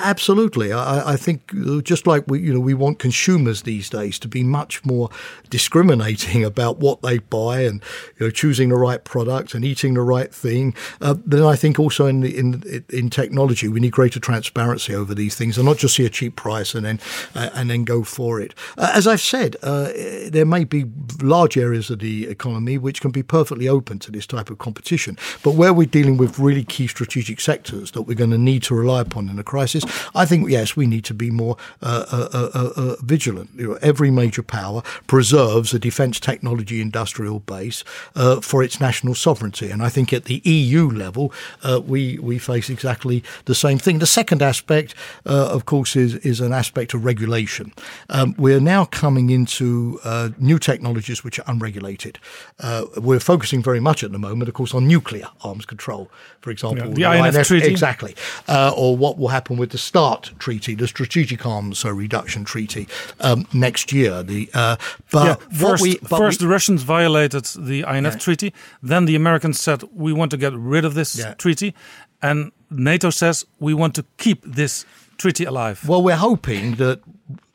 absolutely. 0.04 0.72
I, 0.72 1.12
I 1.12 1.16
think 1.16 1.52
just 1.84 2.06
like 2.06 2.16
like 2.16 2.24
we, 2.28 2.40
you 2.40 2.54
know, 2.54 2.60
we 2.60 2.74
want 2.74 2.98
consumers 2.98 3.62
these 3.62 3.90
days 3.90 4.18
to 4.20 4.28
be 4.28 4.42
much 4.42 4.84
more 4.84 5.10
discriminating 5.50 6.44
about 6.52 6.78
what 6.78 7.02
they 7.02 7.18
buy 7.18 7.60
and 7.60 7.82
you 8.18 8.26
know 8.26 8.30
choosing 8.30 8.70
the 8.70 8.76
right 8.76 9.04
product 9.04 9.54
and 9.54 9.64
eating 9.66 9.94
the 9.94 10.00
right 10.00 10.32
thing. 10.32 10.74
Uh, 11.00 11.14
then 11.24 11.42
I 11.42 11.56
think 11.56 11.78
also 11.78 12.06
in 12.06 12.20
the, 12.20 12.36
in 12.36 12.84
in 12.90 13.10
technology 13.10 13.68
we 13.68 13.80
need 13.80 13.92
greater 13.92 14.20
transparency 14.20 14.94
over 14.94 15.14
these 15.14 15.34
things 15.34 15.58
and 15.58 15.66
not 15.66 15.78
just 15.78 15.96
see 15.96 16.06
a 16.06 16.10
cheap 16.10 16.36
price 16.36 16.74
and 16.74 16.86
then 16.86 17.00
uh, 17.34 17.50
and 17.54 17.70
then 17.70 17.84
go 17.84 18.04
for 18.04 18.40
it. 18.40 18.54
Uh, 18.78 18.90
as 18.94 19.06
I've 19.06 19.20
said, 19.20 19.56
uh, 19.62 19.90
there 20.30 20.46
may 20.46 20.64
be 20.64 20.84
large 21.20 21.56
areas 21.56 21.90
of 21.90 21.98
the 21.98 22.26
economy 22.28 22.78
which 22.78 23.00
can 23.00 23.10
be 23.10 23.22
perfectly 23.22 23.68
open 23.68 23.98
to 24.00 24.10
this 24.10 24.26
type 24.26 24.50
of 24.50 24.58
competition, 24.58 25.18
but 25.42 25.54
where 25.54 25.72
we're 25.72 25.86
dealing 25.86 26.16
with 26.16 26.38
really 26.38 26.64
key 26.64 26.86
strategic 26.86 27.40
sectors 27.40 27.90
that 27.92 28.02
we're 28.02 28.14
going 28.22 28.30
to 28.30 28.38
need 28.38 28.62
to 28.62 28.74
rely 28.74 29.00
upon 29.00 29.28
in 29.28 29.38
a 29.38 29.44
crisis, 29.44 29.84
I 30.14 30.24
think 30.26 30.48
yes 30.48 30.76
we 30.76 30.86
need 30.86 31.04
to 31.04 31.14
be 31.14 31.30
more 31.30 31.56
uh, 31.82 32.28
uh, 32.32 32.96
vigilant. 33.02 33.50
You 33.56 33.68
know, 33.68 33.78
every 33.82 34.10
major 34.10 34.42
power 34.42 34.82
preserves 35.06 35.74
a 35.74 35.78
defence 35.78 36.20
technology 36.20 36.80
industrial 36.80 37.40
base 37.40 37.84
for 38.42 38.62
its 38.62 38.80
national 38.80 39.14
sovereignty. 39.14 39.55
And 39.62 39.82
I 39.82 39.88
think 39.88 40.12
at 40.12 40.24
the 40.24 40.40
EU 40.44 40.88
level, 40.88 41.32
uh, 41.62 41.80
we, 41.84 42.18
we 42.18 42.38
face 42.38 42.70
exactly 42.70 43.24
the 43.46 43.54
same 43.54 43.78
thing. 43.78 43.98
The 43.98 44.06
second 44.06 44.42
aspect, 44.42 44.94
uh, 45.24 45.48
of 45.50 45.64
course, 45.64 45.96
is, 45.96 46.14
is 46.16 46.40
an 46.40 46.52
aspect 46.52 46.94
of 46.94 47.04
regulation. 47.04 47.72
Um, 48.10 48.34
we're 48.38 48.60
now 48.60 48.84
coming 48.84 49.30
into 49.30 49.98
uh, 50.04 50.30
new 50.38 50.58
technologies 50.58 51.24
which 51.24 51.38
are 51.38 51.44
unregulated. 51.46 52.18
Uh, 52.60 52.84
we're 52.96 53.20
focusing 53.20 53.62
very 53.62 53.80
much 53.80 54.04
at 54.04 54.12
the 54.12 54.18
moment, 54.18 54.48
of 54.48 54.54
course, 54.54 54.74
on 54.74 54.86
nuclear 54.86 55.28
arms 55.42 55.66
control, 55.66 56.10
for 56.40 56.50
example. 56.50 56.88
Yeah, 56.98 57.12
the 57.12 57.18
INF, 57.18 57.34
INF 57.34 57.46
Treaty. 57.46 57.66
Exactly. 57.68 58.14
Uh, 58.48 58.72
or 58.76 58.96
what 58.96 59.18
will 59.18 59.28
happen 59.28 59.56
with 59.56 59.70
the 59.70 59.78
START 59.78 60.32
Treaty, 60.38 60.74
the 60.74 60.88
Strategic 60.88 61.44
Arms 61.44 61.84
Reduction 61.84 62.44
Treaty, 62.44 62.88
um, 63.20 63.46
next 63.52 63.92
year. 63.92 64.22
The, 64.22 64.48
but 64.52 64.80
yeah 65.12 65.36
first, 65.56 65.82
we, 65.82 65.94
first 65.96 66.40
we, 66.40 66.46
the 66.46 66.50
Russians 66.50 66.82
violated 66.82 67.44
the 67.44 67.80
INF 67.80 68.14
yeah. 68.14 68.18
treaty. 68.18 68.54
Then 68.82 69.04
the 69.04 69.16
Americans 69.16 69.45
said 69.52 69.82
we 69.94 70.12
want 70.12 70.30
to 70.30 70.36
get 70.36 70.52
rid 70.54 70.84
of 70.84 70.94
this 70.94 71.18
yeah. 71.18 71.34
treaty, 71.34 71.74
and 72.22 72.52
NATO 72.70 73.10
says 73.10 73.44
we 73.58 73.74
want 73.74 73.94
to 73.94 74.04
keep 74.16 74.42
this 74.42 74.84
treaty 75.18 75.44
alive. 75.44 75.88
Well, 75.88 76.02
we're 76.02 76.16
hoping 76.16 76.76
that 76.76 77.00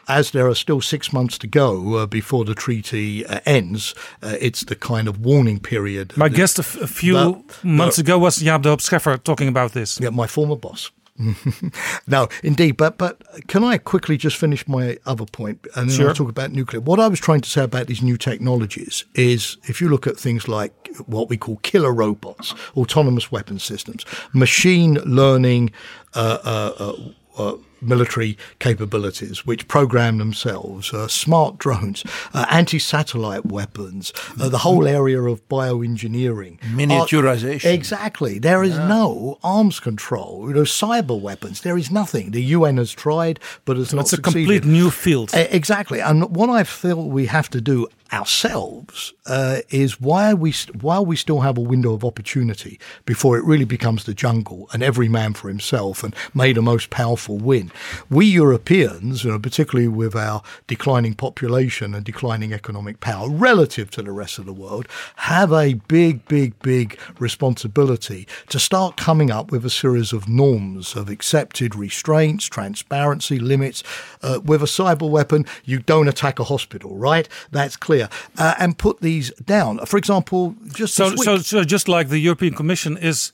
as 0.08 0.32
there 0.32 0.48
are 0.48 0.56
still 0.56 0.82
six 0.82 1.14
months 1.14 1.38
to 1.38 1.48
go 1.48 1.96
uh, 1.96 2.06
before 2.06 2.46
the 2.46 2.56
treaty 2.56 3.26
uh, 3.26 3.40
ends, 3.46 3.96
uh, 4.22 4.36
it's 4.40 4.64
the 4.66 4.76
kind 4.76 5.08
of 5.08 5.24
warning 5.24 5.60
period. 5.60 6.16
My 6.18 6.30
guest 6.30 6.60
a, 6.60 6.64
few 6.64 7.44
months 7.64 7.98
ago 7.98 8.18
was 8.20 8.40
Jaap 8.40 8.64
de 8.64 8.76
Scheffer 8.78 9.18
talking 9.18 9.48
about 9.48 9.74
this. 9.74 10.00
Yeah, 10.00 10.10
my 10.10 10.28
former 10.28 10.56
boss. 10.56 10.92
no, 12.08 12.28
indeed. 12.44 12.78
But 12.78 12.98
but 12.98 13.22
can 13.48 13.64
I 13.64 13.78
quickly 13.78 14.18
just 14.18 14.38
finish 14.38 14.68
my 14.68 14.98
other 15.06 15.26
point 15.26 15.66
and 15.76 15.90
then 15.90 15.98
sure. 15.98 16.10
I'll 16.10 16.16
talk 16.16 16.30
about 16.30 16.52
nuclear? 16.52 16.82
What 16.82 17.00
I 17.00 17.08
was 17.08 17.20
trying 17.20 17.42
to 17.42 17.50
say 17.50 17.64
about 17.64 17.88
these 17.88 18.02
new 18.02 18.18
technologies 18.18 19.06
is 19.16 19.58
if 19.64 19.82
you 19.82 19.90
look 19.90 20.08
at 20.08 20.18
things 20.18 20.48
like 20.48 20.90
what 21.06 21.30
we 21.30 21.38
call 21.38 21.58
killer 21.58 21.94
robots, 21.94 22.54
autonomous 22.76 23.32
weapon 23.32 23.60
systems, 23.60 24.06
machine 24.34 24.96
learning. 25.06 25.72
Uh, 26.14 26.38
uh, 26.44 26.94
uh, 27.38 27.56
military 27.82 28.38
capabilities, 28.60 29.46
which 29.46 29.68
program 29.68 30.18
themselves, 30.18 30.94
uh, 30.94 31.08
smart 31.08 31.58
drones, 31.58 32.04
uh, 32.34 32.46
anti 32.50 32.80
satellite 32.80 33.46
weapons, 33.46 34.14
uh, 34.40 34.50
the 34.50 34.60
whole 34.60 34.88
area 34.88 35.22
of 35.22 35.48
bioengineering. 35.50 36.60
Miniaturization. 36.60 37.66
exactly. 37.66 38.40
There 38.40 38.64
is 38.64 38.76
yeah. 38.76 38.88
no 38.88 39.40
arms 39.44 39.80
control, 39.80 40.46
you 40.48 40.54
know, 40.54 40.62
cyber 40.62 41.20
weapons. 41.20 41.62
There 41.62 41.78
is 41.78 41.92
nothing. 41.92 42.32
The 42.32 42.44
UN 42.44 42.78
has 42.78 42.92
tried, 42.92 43.40
but 43.66 43.78
has 43.78 43.90
so 43.90 43.98
not 43.98 44.04
It's 44.04 44.14
a 44.14 44.22
complete 44.22 44.66
new 44.66 44.90
field. 44.90 45.32
exactly. 45.34 46.00
And 46.00 46.36
what 46.36 46.50
I 46.50 46.64
feel 46.64 47.10
we 47.10 47.26
have 47.28 47.50
to 47.52 47.62
do 47.62 47.88
ourselves 48.12 49.14
uh, 49.26 49.60
is 49.70 50.02
why 50.02 50.34
we 50.34 50.52
while 50.82 51.06
we 51.06 51.16
still 51.16 51.42
have 51.42 51.58
a 51.58 51.62
window 51.62 51.94
of 51.94 52.04
opportunity 52.04 52.80
before 53.06 53.38
it 53.38 53.46
really 53.46 53.66
becomes 53.66 54.04
the 54.04 54.14
jungle 54.14 54.68
and 54.74 54.84
every 54.84 55.08
man 55.08 55.34
for 55.34 55.48
himself 55.48 56.04
and 56.04 56.14
may 56.34 56.52
the 56.52 56.62
most 56.62 56.90
powerful 56.90 57.38
win. 57.38 57.72
We 58.10 58.26
Europeans, 58.26 59.24
you 59.24 59.32
know, 59.32 59.40
particularly 59.40 59.88
with 59.88 60.16
our 60.16 60.42
declining 60.68 61.14
population 61.14 61.96
and 61.96 62.04
declining 62.04 62.54
economic 62.54 63.00
power 63.00 63.30
relative 63.30 63.90
to 63.92 64.02
the 64.02 64.12
rest 64.12 64.40
of 64.40 64.46
the 64.46 64.54
world, 64.54 64.88
have 65.18 65.54
a 65.54 65.76
big, 65.76 66.28
big, 66.28 66.60
big 66.60 67.00
responsibility 67.20 68.28
to 68.50 68.60
start 68.60 68.98
coming 68.98 69.32
up 69.32 69.52
with 69.52 69.66
a 69.66 69.70
series 69.70 70.12
of 70.12 70.28
norms 70.28 70.96
of 70.96 71.10
accepted 71.10 71.76
restraints, 71.76 72.46
transparency, 72.46 73.40
limits. 73.40 73.84
Uh, 74.22 74.40
with 74.44 74.62
a 74.62 74.66
cyber 74.66 75.10
weapon, 75.10 75.46
you 75.64 75.80
don't 75.80 76.08
attack 76.08 76.40
a 76.40 76.44
hospital, 76.44 76.98
right? 76.98 77.30
That's 77.52 77.78
clear 77.78 78.01
uh, 78.38 78.56
and 78.60 78.78
put 78.78 79.02
these 79.02 79.32
down. 79.46 79.86
For 79.86 79.98
example, 79.98 80.56
just 80.74 80.94
so, 80.96 81.16
so, 81.16 81.38
so 81.38 81.64
just 81.64 81.88
like 81.88 82.10
the 82.10 82.20
European 82.20 82.54
Commission 82.54 82.98
is 82.98 83.32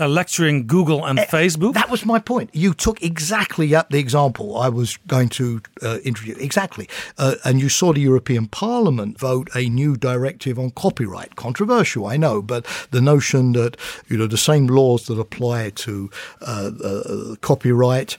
uh, 0.00 0.08
lecturing 0.08 0.66
Google 0.66 1.04
and 1.04 1.18
uh, 1.18 1.24
Facebook. 1.26 1.74
That 1.74 1.90
was 1.90 2.04
my 2.04 2.18
point. 2.18 2.50
You 2.52 2.74
took 2.74 3.02
exactly 3.02 3.74
up 3.74 3.90
the 3.90 3.98
example 3.98 4.56
I 4.58 4.68
was 4.68 4.96
going 5.06 5.28
to 5.30 5.62
uh, 5.82 5.98
introduce. 6.04 6.38
Exactly. 6.38 6.88
Uh, 7.16 7.36
and 7.44 7.60
you 7.60 7.68
saw 7.68 7.92
the 7.92 8.00
European 8.00 8.48
Parliament 8.48 9.18
vote 9.18 9.48
a 9.54 9.68
new 9.68 9.96
directive 9.96 10.58
on 10.58 10.70
copyright. 10.72 11.36
Controversial, 11.36 12.06
I 12.06 12.16
know, 12.16 12.42
but 12.42 12.66
the 12.90 13.00
notion 13.00 13.52
that, 13.52 13.76
you 14.08 14.16
know, 14.16 14.26
the 14.26 14.36
same 14.36 14.66
laws 14.66 15.06
that 15.06 15.18
apply 15.18 15.70
to 15.70 16.10
uh, 16.42 16.70
uh, 16.82 17.36
copyright 17.40 18.16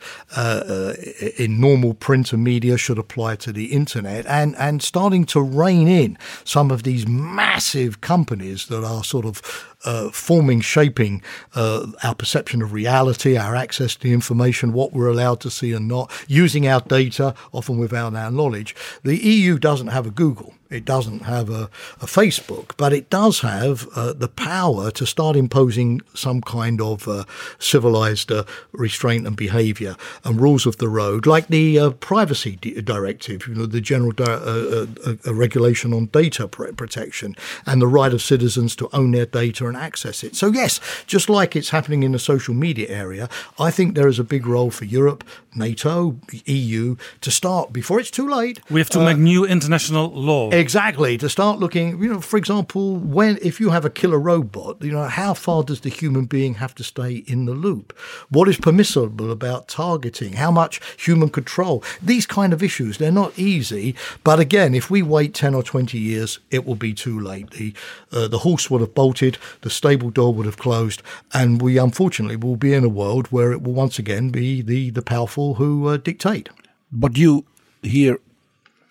in 1.37 1.59
normal 1.59 1.93
print 1.93 2.31
and 2.31 2.43
media 2.43 2.77
should 2.77 2.97
apply 2.97 3.35
to 3.35 3.51
the 3.51 3.65
internet 3.65 4.25
and, 4.27 4.55
and 4.57 4.81
starting 4.81 5.25
to 5.25 5.41
rein 5.41 5.87
in 5.87 6.17
some 6.45 6.71
of 6.71 6.83
these 6.83 7.07
massive 7.07 7.99
companies 7.99 8.67
that 8.67 8.83
are 8.83 9.03
sort 9.03 9.25
of 9.25 9.74
uh, 9.85 10.09
forming, 10.09 10.61
shaping 10.61 11.21
uh, 11.53 11.87
our 12.03 12.15
perception 12.15 12.61
of 12.61 12.73
reality, 12.73 13.37
our 13.37 13.55
access 13.55 13.95
to 13.97 14.11
information, 14.11 14.73
what 14.73 14.91
we're 14.91 15.07
allowed 15.07 15.39
to 15.41 15.49
see 15.49 15.71
and 15.71 15.87
not, 15.87 16.11
using 16.27 16.67
our 16.67 16.81
data, 16.81 17.33
often 17.51 17.77
without 17.77 18.15
our 18.15 18.31
knowledge. 18.31 18.75
The 19.03 19.17
EU 19.17 19.57
doesn't 19.59 19.87
have 19.87 20.07
a 20.07 20.11
Google. 20.11 20.54
It 20.69 20.83
doesn't 20.83 21.21
have 21.23 21.49
a, 21.49 21.69
a 22.01 22.05
Facebook, 22.05 22.71
but 22.77 22.91
it 22.91 23.09
does 23.09 23.41
have 23.41 23.87
uh, 23.95 24.13
the 24.13 24.27
power 24.27 24.89
to 24.91 25.05
start 25.05 25.35
imposing 25.35 26.01
some 26.13 26.41
kind 26.41 26.81
of 26.81 27.07
uh, 27.07 27.25
civilized 27.59 28.31
uh, 28.31 28.43
restraint 28.71 29.27
and 29.27 29.35
behavior 29.35 29.95
and 30.23 30.41
rules 30.41 30.65
of 30.65 30.77
the 30.77 30.89
road, 30.89 31.25
like 31.25 31.47
the 31.47 31.79
uh, 31.79 31.89
privacy 31.91 32.55
directive, 32.55 33.47
you 33.47 33.55
know, 33.55 33.65
the 33.65 33.81
general 33.81 34.11
di- 34.11 34.23
uh, 34.23 34.85
uh, 35.05 35.33
regulation 35.33 35.93
on 35.93 36.07
data 36.07 36.47
pr- 36.47 36.71
protection 36.73 37.35
and 37.65 37.81
the 37.81 37.87
right 37.87 38.13
of 38.13 38.21
citizens 38.21 38.75
to 38.75 38.89
own 38.91 39.11
their 39.11 39.25
data 39.25 39.67
and 39.67 39.77
access 39.77 40.23
it. 40.23 40.35
So, 40.35 40.47
yes, 40.47 40.79
just 41.05 41.29
like 41.29 41.55
it's 41.55 41.69
happening 41.69 42.03
in 42.03 42.11
the 42.11 42.19
social 42.19 42.53
media 42.55 42.89
area, 42.89 43.29
I 43.59 43.71
think 43.71 43.95
there 43.95 44.07
is 44.07 44.19
a 44.19 44.23
big 44.23 44.47
role 44.47 44.71
for 44.71 44.85
Europe, 44.85 45.23
NATO, 45.53 46.17
EU 46.45 46.95
to 47.21 47.31
start 47.31 47.71
before 47.71 47.99
it's 47.99 48.11
too 48.11 48.27
late. 48.27 48.59
We 48.69 48.79
have 48.79 48.89
to 48.91 48.99
make 48.99 49.17
new 49.17 49.45
international 49.45 50.11
law. 50.11 50.49
Exactly. 50.55 51.17
To 51.17 51.27
start 51.27 51.59
looking, 51.59 52.01
you 52.01 52.07
know, 52.07 52.21
for 52.21 52.37
example, 52.37 52.95
when 52.95 53.37
if 53.41 53.59
you 53.59 53.71
have 53.71 53.83
a 53.83 53.89
killer 53.89 54.17
robot, 54.17 54.81
you 54.81 54.93
know, 54.93 55.03
how 55.03 55.33
far 55.33 55.63
does 55.63 55.81
the 55.81 55.89
human 55.89 56.27
being 56.27 56.53
have 56.55 56.73
to 56.75 56.83
stay 56.83 57.15
in 57.27 57.43
the 57.43 57.51
loop? 57.51 57.91
What 58.29 58.47
is 58.47 58.55
permissible 58.55 59.31
about 59.31 59.67
targeting? 59.67 60.33
How 60.33 60.51
much 60.51 60.79
human 60.97 61.27
control? 61.27 61.83
These 62.01 62.25
kind 62.25 62.53
of 62.53 62.63
issues, 62.63 62.97
they're 62.97 63.11
not 63.11 63.37
easy. 63.37 63.95
But 64.23 64.39
again, 64.39 64.73
if 64.73 64.89
we 64.89 65.01
wait 65.01 65.33
10 65.33 65.53
or 65.53 65.61
20 65.61 65.99
years, 65.99 66.39
it 66.51 66.65
will 66.65 66.75
be 66.75 66.93
too 66.93 67.19
late. 67.19 67.51
The, 67.51 67.73
uh, 68.13 68.29
the 68.29 68.39
horse 68.39 68.71
would 68.71 68.79
have 68.79 68.95
bolted, 68.95 69.37
the 69.59 69.69
stable 69.69 70.09
door 70.09 70.33
would 70.33 70.45
have 70.45 70.57
closed, 70.57 71.01
and 71.33 71.61
we 71.61 71.77
unfortunately 71.77 72.37
will 72.37 72.55
be 72.55 72.73
in 72.73 72.85
a 72.85 72.89
world 72.89 73.27
where 73.27 73.51
it 73.51 73.61
will 73.61 73.73
once 73.73 73.99
again 73.99 74.29
be 74.29 74.61
the, 74.61 74.89
the 74.89 75.01
powerful 75.01 75.55
who 75.55 75.87
uh, 75.89 75.97
dictate. 75.97 76.47
But 76.93 77.17
you 77.17 77.43
here 77.81 78.19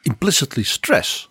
implicitly 0.04 0.62
stress 0.62 1.26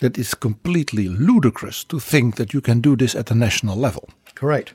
that 0.00 0.18
it's 0.18 0.34
completely 0.34 1.08
ludicrous 1.08 1.84
to 1.84 1.98
think 1.98 2.36
that 2.36 2.52
you 2.52 2.60
can 2.60 2.80
do 2.80 2.96
this 2.96 3.14
at 3.14 3.30
a 3.30 3.34
national 3.34 3.76
level. 3.76 4.08
Correct. 4.34 4.74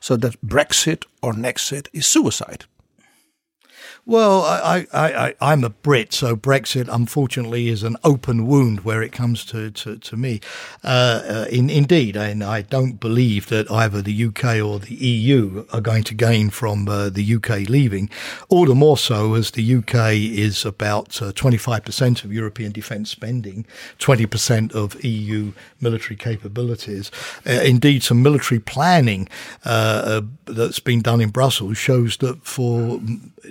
So 0.00 0.16
that 0.16 0.40
Brexit 0.40 1.04
or 1.22 1.34
Nexit 1.34 1.88
is 1.92 2.06
suicide. 2.06 2.64
Well, 4.04 4.42
I, 4.42 4.84
I, 4.92 5.34
I, 5.40 5.52
am 5.52 5.62
a 5.62 5.70
Brit, 5.70 6.12
so 6.12 6.34
Brexit, 6.34 6.88
unfortunately, 6.90 7.68
is 7.68 7.84
an 7.84 7.96
open 8.02 8.48
wound 8.48 8.80
where 8.80 9.00
it 9.00 9.12
comes 9.12 9.44
to, 9.44 9.70
to, 9.70 9.96
to 9.96 10.16
me. 10.16 10.40
Uh, 10.82 11.22
uh, 11.24 11.46
in, 11.52 11.70
indeed, 11.70 12.16
and 12.16 12.42
I 12.42 12.62
don't 12.62 12.98
believe 12.98 13.46
that 13.50 13.70
either 13.70 14.02
the 14.02 14.24
UK 14.24 14.56
or 14.56 14.80
the 14.80 14.96
EU 14.96 15.66
are 15.72 15.80
going 15.80 16.02
to 16.02 16.14
gain 16.14 16.50
from 16.50 16.88
uh, 16.88 17.10
the 17.10 17.36
UK 17.36 17.68
leaving. 17.68 18.10
All 18.48 18.66
the 18.66 18.74
more 18.74 18.98
so 18.98 19.34
as 19.34 19.52
the 19.52 19.76
UK 19.76 20.14
is 20.14 20.64
about 20.64 21.10
25% 21.10 22.24
uh, 22.24 22.26
of 22.26 22.32
European 22.32 22.72
defence 22.72 23.08
spending, 23.08 23.64
20% 24.00 24.72
of 24.72 25.02
EU 25.04 25.52
military 25.80 26.16
capabilities. 26.16 27.12
Uh, 27.46 27.52
indeed, 27.52 28.02
some 28.02 28.20
military 28.20 28.58
planning 28.58 29.28
uh, 29.64 30.22
that's 30.46 30.80
been 30.80 31.02
done 31.02 31.20
in 31.20 31.30
Brussels 31.30 31.78
shows 31.78 32.16
that 32.16 32.42
for 32.44 33.00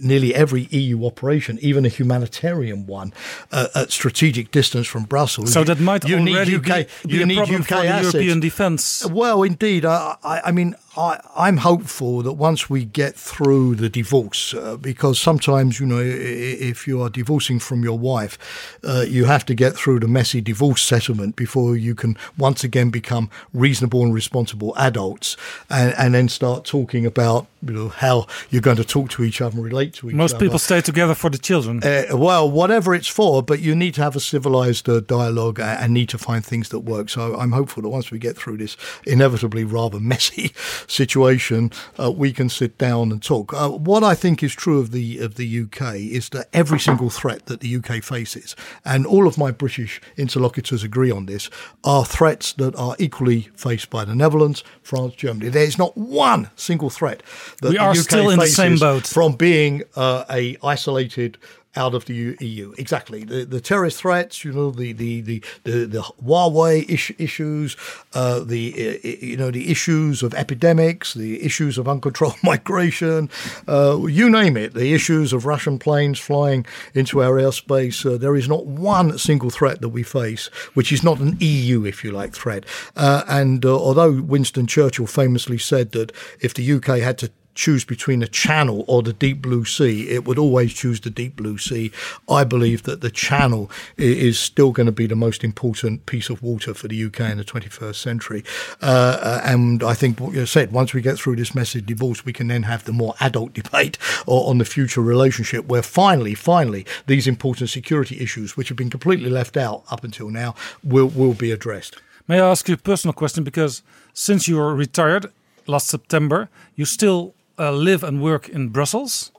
nearly 0.02 0.34
every 0.34 0.64
EU 0.72 1.06
operation, 1.06 1.58
even 1.62 1.86
a 1.86 1.90
humanitarian 1.90 2.86
one, 2.88 3.14
uh, 3.52 3.68
at 3.76 3.92
strategic 3.92 4.52
distance 4.52 4.88
from 4.88 5.04
Brussels. 5.04 5.54
So 5.54 5.64
that 5.64 5.80
might 5.80 6.08
you 6.08 6.20
need 6.20 6.36
already 6.36 6.56
UK, 6.56 6.64
be, 7.04 7.08
be 7.08 7.14
you 7.16 7.24
a 7.24 7.26
need 7.26 7.36
problem 7.36 7.62
UK 7.62 7.68
for 7.68 7.76
assets. 7.76 8.14
European 8.14 8.40
defence. 8.40 9.06
Well, 9.06 9.44
indeed. 9.44 9.86
I, 9.86 10.16
I, 10.24 10.42
I 10.46 10.52
mean, 10.52 10.76
I, 10.98 11.22
I'm 11.38 11.58
hopeful 11.58 12.22
that 12.24 12.34
once 12.34 12.70
we 12.70 12.84
get 12.84 13.16
through 13.16 13.76
the 13.76 13.88
divorce, 13.88 14.54
uh, 14.54 14.76
because 14.76 15.20
sometimes, 15.20 15.80
you 15.80 15.86
know, 15.86 16.02
if 16.02 16.86
you 16.86 17.02
are 17.02 17.10
divorcing 17.10 17.60
from 17.60 17.82
your 17.82 17.98
wife, 17.98 18.78
uh, 18.84 19.06
you 19.08 19.24
have 19.24 19.46
to 19.46 19.56
get 19.56 19.74
through 19.74 20.02
the 20.02 20.10
messy 20.10 20.42
divorce 20.42 20.82
settlement 20.82 21.38
before 21.38 21.78
you 21.78 21.96
can 21.96 22.18
once 22.38 22.66
again 22.66 22.90
become 22.90 23.30
reasonable 23.54 24.04
and 24.04 24.14
responsible 24.14 24.74
adults 24.76 25.38
and, 25.70 25.94
and 25.98 26.14
then 26.14 26.28
start 26.28 26.66
talking 26.66 27.06
about, 27.06 27.48
you 27.66 27.72
know, 27.72 27.88
how 27.88 28.28
you're 28.50 28.62
going 28.62 28.76
to 28.76 28.84
talk 28.84 29.10
to 29.12 29.24
each 29.24 29.40
other 29.40 29.56
and 29.56 29.64
relate 29.64 29.94
to 29.94 30.10
each 30.10 30.16
Most 30.16 30.34
other. 30.34 30.44
Most 30.44 30.50
people 30.50 30.60
stay 30.60 30.82
together 30.82 31.16
for 31.16 31.30
the 31.30 31.38
children. 31.38 31.82
Uh, 31.82 32.18
well, 32.18 32.52
whatever 32.52 32.94
it's 32.94 33.08
for, 33.08 33.42
but 33.42 33.62
you 33.62 33.76
need 33.76 33.94
to 33.94 34.02
have 34.02 34.18
a 34.18 34.20
civilized 34.20 34.90
uh, 34.90 35.00
dialogue 35.00 35.58
and 35.58 35.94
need 35.94 36.10
to 36.10 36.18
find 36.18 36.46
things 36.46 36.68
that 36.70 36.80
work. 36.80 37.10
So 37.10 37.38
I'm 37.38 37.54
hopeful 37.54 37.82
that 37.84 37.90
once 37.90 38.12
we 38.12 38.20
get 38.20 38.36
through 38.36 38.58
this 38.58 38.76
inevitably 39.08 39.64
rather 39.64 40.00
messy 40.12 40.52
situation, 40.88 41.72
uh, 42.00 42.12
we 42.12 42.32
can 42.34 42.50
sit 42.50 42.78
down 42.78 43.12
and 43.12 43.22
talk. 43.22 43.54
Uh, 43.54 43.70
what 43.70 44.04
I 44.04 44.16
think 44.16 44.44
is 44.44 44.54
true 44.54 44.80
of 44.80 44.92
the 44.92 45.20
of 45.20 45.36
the 45.36 45.62
UK 45.62 45.96
is 45.96 46.30
that 46.30 46.48
every 46.54 46.80
single 46.80 47.10
threat 47.10 47.46
that 47.48 47.60
the 47.60 47.76
UK 47.76 48.04
faces, 48.04 48.56
and 48.86 49.06
all 49.06 49.28
of 49.28 49.38
my 49.38 49.52
British 49.52 50.02
interlocutors 50.18 50.84
agree 50.84 51.12
on 51.12 51.26
this, 51.26 51.50
are 51.84 52.06
threats 52.06 52.54
that 52.54 52.76
are 52.76 52.96
equally 53.00 53.50
faced 53.56 53.90
by 53.90 54.06
the 54.06 54.16
Netherlands, 54.16 54.64
France, 54.82 55.16
Germany. 55.16 55.50
There 55.50 55.64
is 55.64 55.78
not 55.78 55.98
one 55.98 56.50
single 56.56 56.90
threat 56.90 57.24
that 57.62 57.70
We 57.70 57.78
the 57.78 57.82
are 57.82 57.92
UK 57.92 57.98
still 57.98 58.30
in 58.30 58.40
the 58.40 58.48
same 58.48 58.78
boat. 58.78 59.08
from 59.08 59.34
being 59.34 59.84
uh, 59.96 60.26
a 60.30 60.58
isolated 60.64 61.38
out 61.76 61.94
of 61.94 62.06
the 62.06 62.36
EU. 62.40 62.74
Exactly. 62.78 63.24
The, 63.24 63.46
the 63.46 63.62
terrorist 63.62 64.00
threats, 64.00 64.44
you 64.44 64.52
know, 64.52 64.72
the 64.72 64.94
the 64.94 65.22
the 65.22 65.44
the, 65.64 65.86
the 65.86 66.02
Huawei 66.02 66.90
issues, 67.20 67.78
uh, 68.14 68.40
the 68.40 69.00
uh, 69.04 69.08
you 69.08 69.38
know 69.38 69.52
the 69.52 69.72
issues 69.72 70.24
of 70.24 70.34
epidemics, 70.34 71.14
the 71.14 71.44
issues 71.44 71.78
of 71.78 71.88
uncontrolled 71.88 72.38
migration, 72.44 73.30
uh, 73.68 74.00
you 74.06 74.30
name 74.30 74.58
it. 74.58 74.74
The 74.74 74.94
issues 74.94 75.34
of 75.34 75.46
Russian 75.46 75.80
planes 75.80 76.20
flying 76.20 76.66
into 76.94 77.22
our 77.22 77.36
airspace. 77.36 78.06
Uh, 78.06 78.18
there 78.18 78.36
is 78.36 78.48
not 78.48 78.66
one 78.66 79.18
single 79.18 79.50
threat 79.50 79.82
that 79.82 79.90
we 79.90 80.04
face 80.04 80.50
which 80.74 80.92
is 80.92 81.04
not 81.04 81.20
an 81.20 81.38
EU, 81.40 81.86
if 81.86 82.04
you 82.04 82.12
like, 82.12 82.34
threat. 82.34 82.66
Uh, 82.96 83.24
and 83.28 83.66
uh, 83.66 83.76
although 83.78 84.22
Winston 84.22 84.68
Churchill 84.68 85.08
famously 85.08 85.58
said 85.58 85.92
that 85.92 86.12
if 86.40 86.54
the 86.54 86.74
UK 86.74 87.00
had 87.00 87.18
to 87.20 87.32
choose 87.56 87.86
between 87.86 88.20
the 88.20 88.28
Channel 88.28 88.86
or 88.88 89.02
the 89.02 89.14
Deep 89.14 89.42
Blue 89.42 89.66
Sea, 89.66 90.10
it 90.10 90.26
would 90.26 90.38
always 90.38 90.74
choose 90.74 91.02
the 91.02 91.10
Deep 91.10 91.36
Blue 91.36 91.58
Sea. 91.58 91.92
I 92.30 92.44
believe 92.44 92.84
that 92.84 93.02
the 93.02 93.12
Channel 93.12 93.70
is 93.98 94.40
still 94.40 94.72
going 94.72 94.86
to 94.86 94.92
be 94.92 95.08
the 95.08 95.16
most 95.16 95.44
important 95.44 96.06
piece 96.06 96.30
of 96.30 96.42
water 96.42 96.74
for 96.74 96.88
the 96.88 97.06
UK 97.06 97.22
in 97.22 97.38
the 97.38 97.44
21st 97.44 97.96
century. 97.96 98.44
Uh, 98.82 99.18
uh, 99.22 99.42
and 99.44 99.84
I 99.84 99.94
think 99.94 100.20
what 100.20 100.34
you 100.34 100.46
said, 100.46 100.72
once 100.72 100.94
we 100.94 101.02
get 101.02 101.18
through 101.18 101.36
this 101.36 101.54
messy 101.54 101.82
divorce, 101.82 102.26
we 102.26 102.34
can 102.34 102.48
then 102.48 102.64
have 102.64 102.86
the 102.86 102.94
more 102.94 103.16
adult 103.20 103.54
debate 103.62 103.98
on 104.26 104.58
the 104.58 104.66
future 104.66 105.02
relationship, 105.02 105.66
where 105.66 105.82
finally, 105.82 106.36
finally, 106.36 106.86
these 107.08 107.28
important 107.28 107.70
security 107.70 108.20
issues, 108.20 108.56
which 108.56 108.70
have 108.70 108.78
been 108.78 108.90
completely 108.90 109.30
left 109.30 109.58
out 109.58 109.84
up 109.92 110.04
until 110.04 110.30
now, 110.30 110.56
will 110.84 111.08
will 111.08 111.34
be 111.34 111.52
addressed. 111.52 111.98
May 112.28 112.40
I 112.40 112.50
ask 112.50 112.68
you 112.68 112.76
a 112.76 112.78
personal 112.78 113.14
question? 113.14 113.44
Because 113.44 113.84
since 114.14 114.48
you 114.48 114.58
were 114.58 114.76
retired 114.76 115.32
last 115.68 115.88
September, 115.88 116.50
you 116.76 116.86
still 116.86 117.34
uh, 117.62 117.72
live 117.72 118.04
and 118.04 118.22
work 118.22 118.50
in 118.50 118.70
Brussels, 118.70 119.32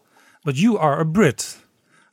but 0.44 0.54
you 0.54 0.78
are 0.78 1.00
a 1.00 1.04
Brit. 1.04 1.58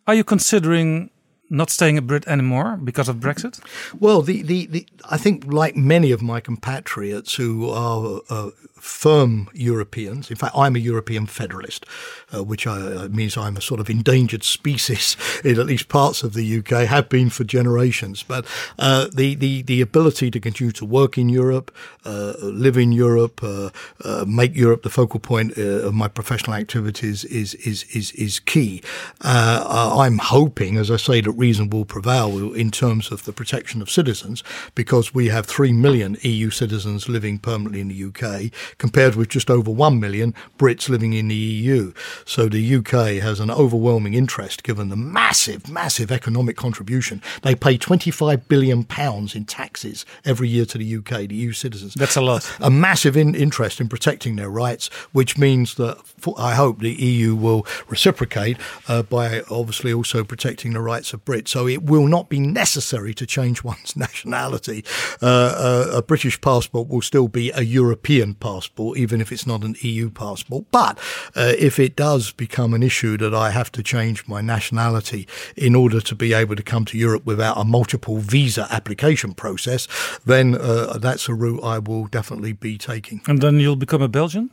Are 0.07 0.15
you 0.15 0.23
considering 0.23 1.11
not 1.49 1.69
staying 1.69 1.97
a 1.97 2.01
Brit 2.01 2.27
anymore 2.27 2.77
because 2.83 3.07
of 3.07 3.17
Brexit? 3.17 3.59
Well, 3.99 4.21
the, 4.21 4.41
the, 4.41 4.65
the 4.65 4.87
I 5.09 5.17
think 5.17 5.45
like 5.45 5.75
many 5.75 6.11
of 6.11 6.21
my 6.21 6.39
compatriots 6.39 7.35
who 7.35 7.69
are 7.69 8.21
uh, 8.29 8.49
firm 8.79 9.49
Europeans, 9.53 10.29
in 10.29 10.35
fact, 10.35 10.55
I'm 10.55 10.75
a 10.75 10.79
European 10.79 11.25
federalist, 11.25 11.85
uh, 12.33 12.43
which 12.43 12.65
uh, 12.67 13.07
means 13.11 13.37
I'm 13.37 13.57
a 13.57 13.61
sort 13.61 13.79
of 13.79 13.89
endangered 13.89 14.43
species 14.43 15.15
in 15.43 15.59
at 15.59 15.65
least 15.65 15.87
parts 15.87 16.23
of 16.23 16.33
the 16.33 16.59
UK, 16.59 16.87
have 16.87 17.09
been 17.09 17.29
for 17.29 17.43
generations. 17.43 18.23
But 18.23 18.45
uh, 18.77 19.07
the, 19.13 19.35
the, 19.35 19.61
the 19.61 19.81
ability 19.81 20.31
to 20.31 20.39
continue 20.39 20.71
to 20.73 20.85
work 20.85 21.17
in 21.17 21.29
Europe, 21.29 21.71
uh, 22.05 22.33
live 22.41 22.77
in 22.77 22.91
Europe, 22.91 23.43
uh, 23.43 23.69
uh, 24.03 24.25
make 24.27 24.55
Europe 24.55 24.83
the 24.83 24.89
focal 24.89 25.19
point 25.19 25.57
of 25.57 25.93
my 25.93 26.07
professional 26.07 26.55
activities 26.55 27.23
is 27.25 27.53
is 27.55 27.83
is, 27.95 28.11
is 28.13 28.39
key. 28.39 28.81
I'm 29.21 30.17
hoping, 30.17 30.77
as 30.77 30.89
I 30.89 30.97
say, 30.97 31.21
that 31.21 31.31
reason 31.31 31.69
will 31.69 31.85
prevail 31.85 32.53
in 32.53 32.71
terms 32.71 33.11
of 33.11 33.25
the 33.25 33.33
protection 33.33 33.81
of 33.81 33.89
citizens, 33.89 34.43
because 34.75 35.13
we 35.13 35.27
have 35.27 35.45
three 35.45 35.71
million 35.71 36.17
EU 36.21 36.49
citizens 36.49 37.09
living 37.09 37.37
permanently 37.37 37.81
in 37.81 37.89
the 37.89 38.03
UK, 38.05 38.51
compared 38.77 39.15
with 39.15 39.29
just 39.29 39.49
over 39.49 39.71
one 39.71 39.99
million 39.99 40.33
Brits 40.57 40.89
living 40.89 41.13
in 41.13 41.27
the 41.27 41.35
EU. 41.35 41.93
So 42.25 42.47
the 42.47 42.75
UK 42.75 43.21
has 43.21 43.39
an 43.39 43.51
overwhelming 43.51 44.13
interest, 44.13 44.63
given 44.63 44.89
the 44.89 44.95
massive, 44.95 45.69
massive 45.69 46.11
economic 46.11 46.57
contribution. 46.57 47.21
They 47.41 47.55
pay 47.55 47.77
25 47.77 48.47
billion 48.47 48.83
pounds 48.83 49.35
in 49.35 49.45
taxes 49.45 50.05
every 50.25 50.47
year 50.47 50.65
to 50.65 50.77
the 50.77 50.95
UK, 50.97 51.27
the 51.27 51.35
EU 51.35 51.51
citizens. 51.53 51.93
That's 51.93 52.15
a 52.15 52.21
lot. 52.21 52.49
A 52.59 52.69
massive 52.69 53.15
in- 53.17 53.35
interest 53.35 53.79
in 53.81 53.89
protecting 53.89 54.35
their 54.35 54.49
rights, 54.49 54.87
which 55.11 55.37
means 55.37 55.75
that 55.75 55.97
for, 56.05 56.35
I 56.37 56.55
hope 56.55 56.79
the 56.79 56.91
EU 56.91 57.35
will 57.35 57.65
reciprocate 57.87 58.57
uh, 58.87 59.03
by 59.03 59.41
obviously 59.49 59.93
also 59.93 60.23
protecting 60.23 60.73
the 60.73 60.81
rights 60.81 61.13
of 61.13 61.23
Brits. 61.25 61.49
So 61.49 61.67
it 61.67 61.83
will 61.83 62.07
not 62.07 62.29
be 62.29 62.39
necessary 62.39 63.13
to 63.15 63.25
change 63.25 63.63
one's 63.69 63.95
nationality. 63.95 64.83
Uh, 65.21 65.25
uh, 65.25 65.91
a 65.93 66.01
British 66.01 66.39
passport 66.41 66.87
will 66.87 67.01
still 67.01 67.27
be 67.27 67.51
a 67.51 67.61
European 67.61 68.33
passport, 68.33 68.58
even 68.97 69.21
if 69.21 69.31
it's 69.31 69.47
not 69.47 69.63
an 69.63 69.75
EU 69.81 70.09
passport. 70.09 70.65
But 70.71 70.97
uh, 71.35 71.53
if 71.57 71.79
it 71.79 71.95
does 71.95 72.31
become 72.31 72.73
an 72.73 72.83
issue 72.83 73.17
that 73.17 73.33
I 73.33 73.51
have 73.51 73.71
to 73.73 73.83
change 73.83 74.27
my 74.27 74.41
nationality 74.41 75.27
in 75.55 75.75
order 75.75 76.01
to 76.01 76.15
be 76.15 76.33
able 76.33 76.55
to 76.55 76.63
come 76.63 76.85
to 76.85 76.97
Europe 76.97 77.25
without 77.25 77.57
a 77.57 77.63
multiple 77.63 78.17
visa 78.17 78.67
application 78.71 79.33
process, 79.33 79.87
then 80.25 80.55
uh, 80.55 80.97
that's 80.97 81.29
a 81.29 81.33
route 81.33 81.63
I 81.63 81.79
will 81.79 82.07
definitely 82.07 82.53
be 82.53 82.77
taking. 82.77 83.21
And 83.27 83.41
then 83.41 83.59
you'll 83.59 83.75
become 83.75 84.01
a 84.01 84.07
Belgian? 84.07 84.49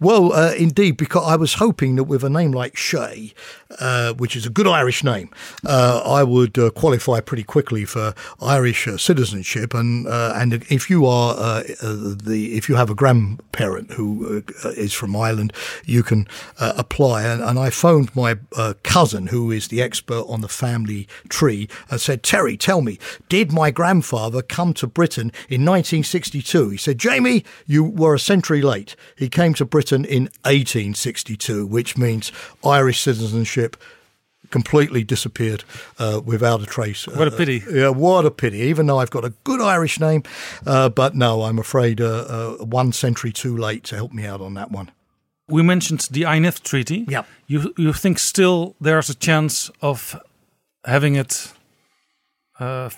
Well, 0.00 0.32
uh, 0.32 0.52
indeed, 0.54 0.96
because 0.96 1.24
I 1.26 1.36
was 1.36 1.54
hoping 1.54 1.96
that 1.96 2.04
with 2.04 2.22
a 2.24 2.30
name 2.30 2.52
like 2.52 2.76
Shay, 2.76 3.32
uh, 3.80 4.12
which 4.14 4.36
is 4.36 4.46
a 4.46 4.50
good 4.50 4.66
Irish 4.66 5.02
name, 5.02 5.30
uh, 5.64 6.02
I 6.04 6.22
would 6.22 6.58
uh, 6.58 6.70
qualify 6.70 7.20
pretty 7.20 7.42
quickly 7.42 7.84
for 7.84 8.14
Irish 8.40 8.86
uh, 8.86 8.96
citizenship. 8.96 9.74
And 9.74 10.06
uh, 10.06 10.32
and 10.36 10.54
if 10.70 10.88
you 10.90 11.06
are 11.06 11.34
uh, 11.34 11.62
uh, 11.82 12.14
the 12.22 12.54
if 12.56 12.68
you 12.68 12.76
have 12.76 12.90
a 12.90 12.94
grandparent 13.56 13.92
who 13.92 14.42
uh, 14.64 14.68
is 14.70 14.92
from 14.92 15.16
Ireland, 15.16 15.52
you 15.84 16.02
can 16.02 16.26
uh, 16.58 16.74
apply. 16.76 17.24
And, 17.24 17.42
and 17.42 17.58
I 17.58 17.70
phoned 17.70 18.14
my 18.14 18.36
uh, 18.54 18.74
cousin, 18.82 19.28
who 19.28 19.50
is 19.50 19.68
the 19.68 19.82
expert 19.82 20.24
on 20.28 20.40
the 20.40 20.48
family 20.48 21.08
tree, 21.28 21.68
and 21.90 22.00
said, 22.00 22.22
Terry, 22.22 22.56
tell 22.56 22.82
me, 22.82 22.98
did 23.28 23.52
my 23.52 23.70
grandfather 23.70 24.42
come 24.42 24.74
to 24.74 24.86
Britain 24.86 25.32
in 25.48 25.64
1962? 25.64 26.70
He 26.70 26.76
said, 26.76 26.98
Jamie, 26.98 27.44
you 27.66 27.84
were 27.84 28.14
a 28.14 28.20
century 28.20 28.62
late. 28.62 28.96
He 29.16 29.28
came 29.28 29.54
to 29.54 29.64
Britain 29.64 30.04
in 30.04 30.24
1862, 30.44 31.66
which 31.66 31.96
means 31.96 32.32
Irish 32.64 33.00
citizenship 33.00 33.76
completely 34.50 35.04
disappeared 35.04 35.64
uh, 35.98 36.20
without 36.24 36.62
a 36.62 36.66
trace. 36.66 37.06
What 37.06 37.28
a 37.28 37.34
Uh, 37.34 37.36
pity. 37.36 37.62
yeah, 37.70 37.88
what 37.88 38.24
a 38.26 38.30
pity. 38.30 38.58
Even 38.58 38.86
though 38.86 38.98
I've 38.98 39.10
got 39.10 39.24
a 39.24 39.32
good 39.44 39.60
Irish 39.60 39.98
name, 40.00 40.22
uh, 40.66 40.88
but 40.88 41.14
no, 41.14 41.42
I'm 41.42 41.58
afraid 41.58 42.00
uh, 42.00 42.06
uh, 42.60 42.64
one 42.64 42.92
century 42.92 43.32
too 43.32 43.56
late 43.56 43.82
to 43.84 43.96
help 43.96 44.12
me 44.12 44.26
out 44.26 44.40
on 44.40 44.54
that 44.54 44.70
one. 44.70 44.90
We 45.48 45.62
mentioned 45.62 46.08
the 46.10 46.24
INF 46.24 46.62
Treaty. 46.62 47.04
Yeah. 47.08 47.22
You 47.46 47.72
you 47.78 47.92
think 47.92 48.18
still 48.18 48.74
there's 48.80 49.10
a 49.10 49.14
chance 49.14 49.70
of 49.80 50.16
having 50.84 51.16
it 51.16 51.52
uh, 52.58 52.90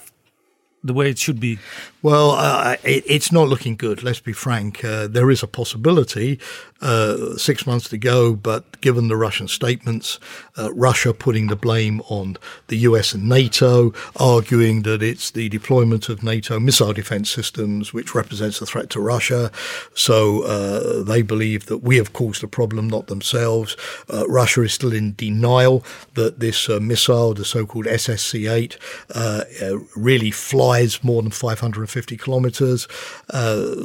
the 0.85 0.93
way 0.94 1.10
it 1.10 1.18
should 1.18 1.41
be? 1.41 1.59
Well, 2.02 2.31
uh, 2.31 2.77
it, 2.85 3.05
it's 3.07 3.33
not 3.33 3.49
looking 3.49 3.77
good. 3.77 4.02
Let's 4.02 4.20
be 4.20 4.33
frank. 4.33 4.85
Uh, 4.85 5.09
there 5.09 5.31
is 5.31 5.43
a 5.43 5.47
possibility. 5.47 6.39
Uh, 6.81 7.36
six 7.36 7.66
months 7.66 7.89
to 7.89 7.98
go, 7.98 8.36
but 8.36 8.81
given 8.81 9.08
the 9.08 9.16
Russian 9.16 9.48
statements, 9.48 10.20
uh, 10.57 10.73
Russia 10.73 11.12
putting 11.12 11.48
the 11.48 11.57
blame 11.57 12.00
on 12.02 12.36
the 12.68 12.76
US 12.78 13.15
and 13.15 13.28
NATO, 13.28 13.92
arguing 14.15 14.82
that 14.82 15.02
it's 15.02 15.32
the 15.32 15.48
deployment 15.48 16.08
of 16.08 16.23
NATO 16.23 16.60
missile 16.60 16.92
defense 16.92 17.31
systems 17.31 17.92
which 17.92 18.15
represents 18.15 18.60
a 18.60 18.66
threat 18.66 18.90
to 18.90 19.00
Russia. 19.00 19.50
So 19.94 20.42
uh, 20.42 21.02
they 21.02 21.23
believe 21.23 21.66
that 21.66 21.78
we 21.78 21.97
have 21.97 22.12
caused 22.12 22.42
the 22.42 22.48
problem, 22.48 22.89
not 22.89 23.08
themselves. 23.08 23.76
Uh, 24.08 24.28
Russia 24.28 24.62
is 24.62 24.73
still 24.73 24.92
in 24.92 25.15
denial 25.15 25.84
that 26.15 26.39
this 26.39 26.68
uh, 26.68 26.78
missile, 26.81 27.34
the 27.34 27.44
so-called 27.44 27.86
SSC-8, 27.86 28.76
uh, 29.15 29.44
uh, 29.62 29.78
really 29.97 30.31
flies 30.31 31.02
more 31.02 31.23
than 31.23 31.32
550 31.32 32.16
kilometers. 32.16 32.86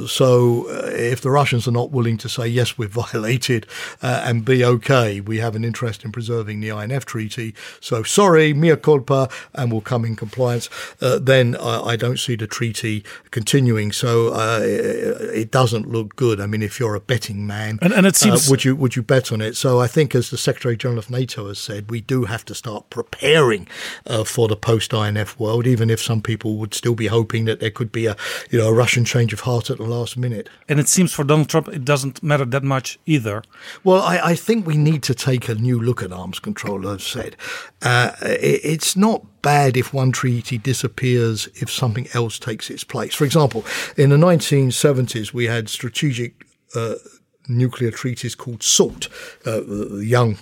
So 0.08 0.70
if 0.70 1.22
the 1.22 1.32
Russians 1.32 1.68
are 1.68 1.72
not 1.72 1.92
willing 1.92 2.18
to 2.18 2.30
say, 2.30 2.48
yes, 2.48 2.78
we've 2.84 2.92
violated 3.12 3.66
uh, 4.02 4.24
and 4.26 4.46
be 4.46 4.64
okay, 4.64 5.22
we 5.22 5.38
have 5.40 5.56
an 5.56 5.64
interest 5.64 6.04
in 6.04 6.12
preserving 6.12 6.60
the 6.60 6.70
INF 6.70 7.06
treaty. 7.06 7.56
So 7.80 8.04
sorry, 8.04 8.54
mea 8.54 8.76
culpa, 8.76 9.30
and 9.54 9.72
we'll 9.72 9.82
come 9.82 10.06
in 10.06 10.16
compliance. 10.16 10.70
Uh, 11.02 11.20
then 11.20 11.56
I, 11.56 11.82
I, 11.82 11.96
don't 11.96 12.18
see 12.18 12.36
the 12.36 12.48
treaty 12.48 13.04
continuing. 13.32 13.92
So 13.92 14.34
uh, 14.34 14.60
it 14.64 15.52
doesn't 15.52 15.88
look 15.88 16.16
good. 16.16 16.40
I 16.40 16.48
mean, 16.48 16.62
if 16.62 16.80
you're 16.80 16.96
a 16.96 17.00
betting 17.00 17.48
man, 17.48 17.80
and, 17.82 17.94
and 17.94 18.06
it 18.06 18.16
seems, 18.16 18.48
uh, 18.48 18.52
would 18.52 18.66
you 18.66 18.76
would 18.76 18.96
you 18.96 19.04
bet 19.04 19.32
on 19.32 19.42
it? 19.42 19.56
So 19.56 19.80
I 19.80 19.88
think, 19.88 20.16
as 20.16 20.30
the 20.30 20.38
Secretary 20.38 20.76
General 20.76 21.00
of 21.00 21.10
NATO 21.10 21.48
has 21.48 21.60
said, 21.60 21.90
we 21.90 22.02
do 22.02 22.26
have 22.26 22.46
to 22.46 22.56
start 22.56 22.90
preparing 22.90 23.68
uh, 24.06 24.24
for 24.24 24.48
the 24.48 24.56
post 24.56 24.94
INF 24.94 25.40
world, 25.40 25.66
even 25.68 25.90
if 25.90 26.02
some 26.02 26.22
people 26.22 26.58
would 26.58 26.74
still 26.74 26.96
be 26.96 27.08
hoping 27.08 27.46
that 27.46 27.60
there 27.60 27.72
could 27.72 27.92
be 27.92 28.06
a 28.06 28.16
you 28.50 28.60
know 28.60 28.68
a 28.68 28.74
Russian 28.74 29.06
change 29.06 29.34
of 29.34 29.42
heart 29.42 29.70
at 29.70 29.78
the 29.78 29.84
last 29.84 30.18
minute. 30.18 30.50
And 30.68 30.80
it 30.80 30.88
seems 30.88 31.14
for 31.14 31.24
Donald 31.24 31.50
Trump, 31.50 31.68
it 31.70 31.86
doesn't 31.86 32.22
matter 32.24 32.46
that 32.46 32.64
much 32.64 32.73
either. 33.06 33.44
Well, 33.84 34.02
I, 34.02 34.20
I 34.32 34.36
think 34.36 34.66
we 34.66 34.78
need 34.78 35.04
to 35.04 35.14
take 35.14 35.50
a 35.50 35.56
new 35.56 35.80
look 35.80 36.02
at 36.02 36.12
arms 36.12 36.40
control. 36.40 36.88
I've 36.88 37.02
said 37.02 37.36
uh, 37.82 38.12
it, 38.22 38.62
it's 38.64 38.96
not 38.96 39.42
bad 39.42 39.78
if 39.78 39.94
one 39.94 40.12
treaty 40.12 40.58
disappears 40.58 41.48
if 41.56 41.70
something 41.70 42.08
else 42.14 42.40
takes 42.40 42.70
its 42.70 42.84
place. 42.84 43.14
For 43.14 43.26
example, 43.26 43.66
in 43.98 44.10
the 44.10 44.18
1970s, 44.18 45.34
we 45.34 45.46
had 45.46 45.70
strategic 45.70 46.46
uh, 46.76 46.96
nuclear 47.48 47.92
treaties 47.92 48.36
called 48.36 48.64
SALT. 48.64 49.10
Uh, 49.46 49.62
the 49.62 50.06
young 50.06 50.38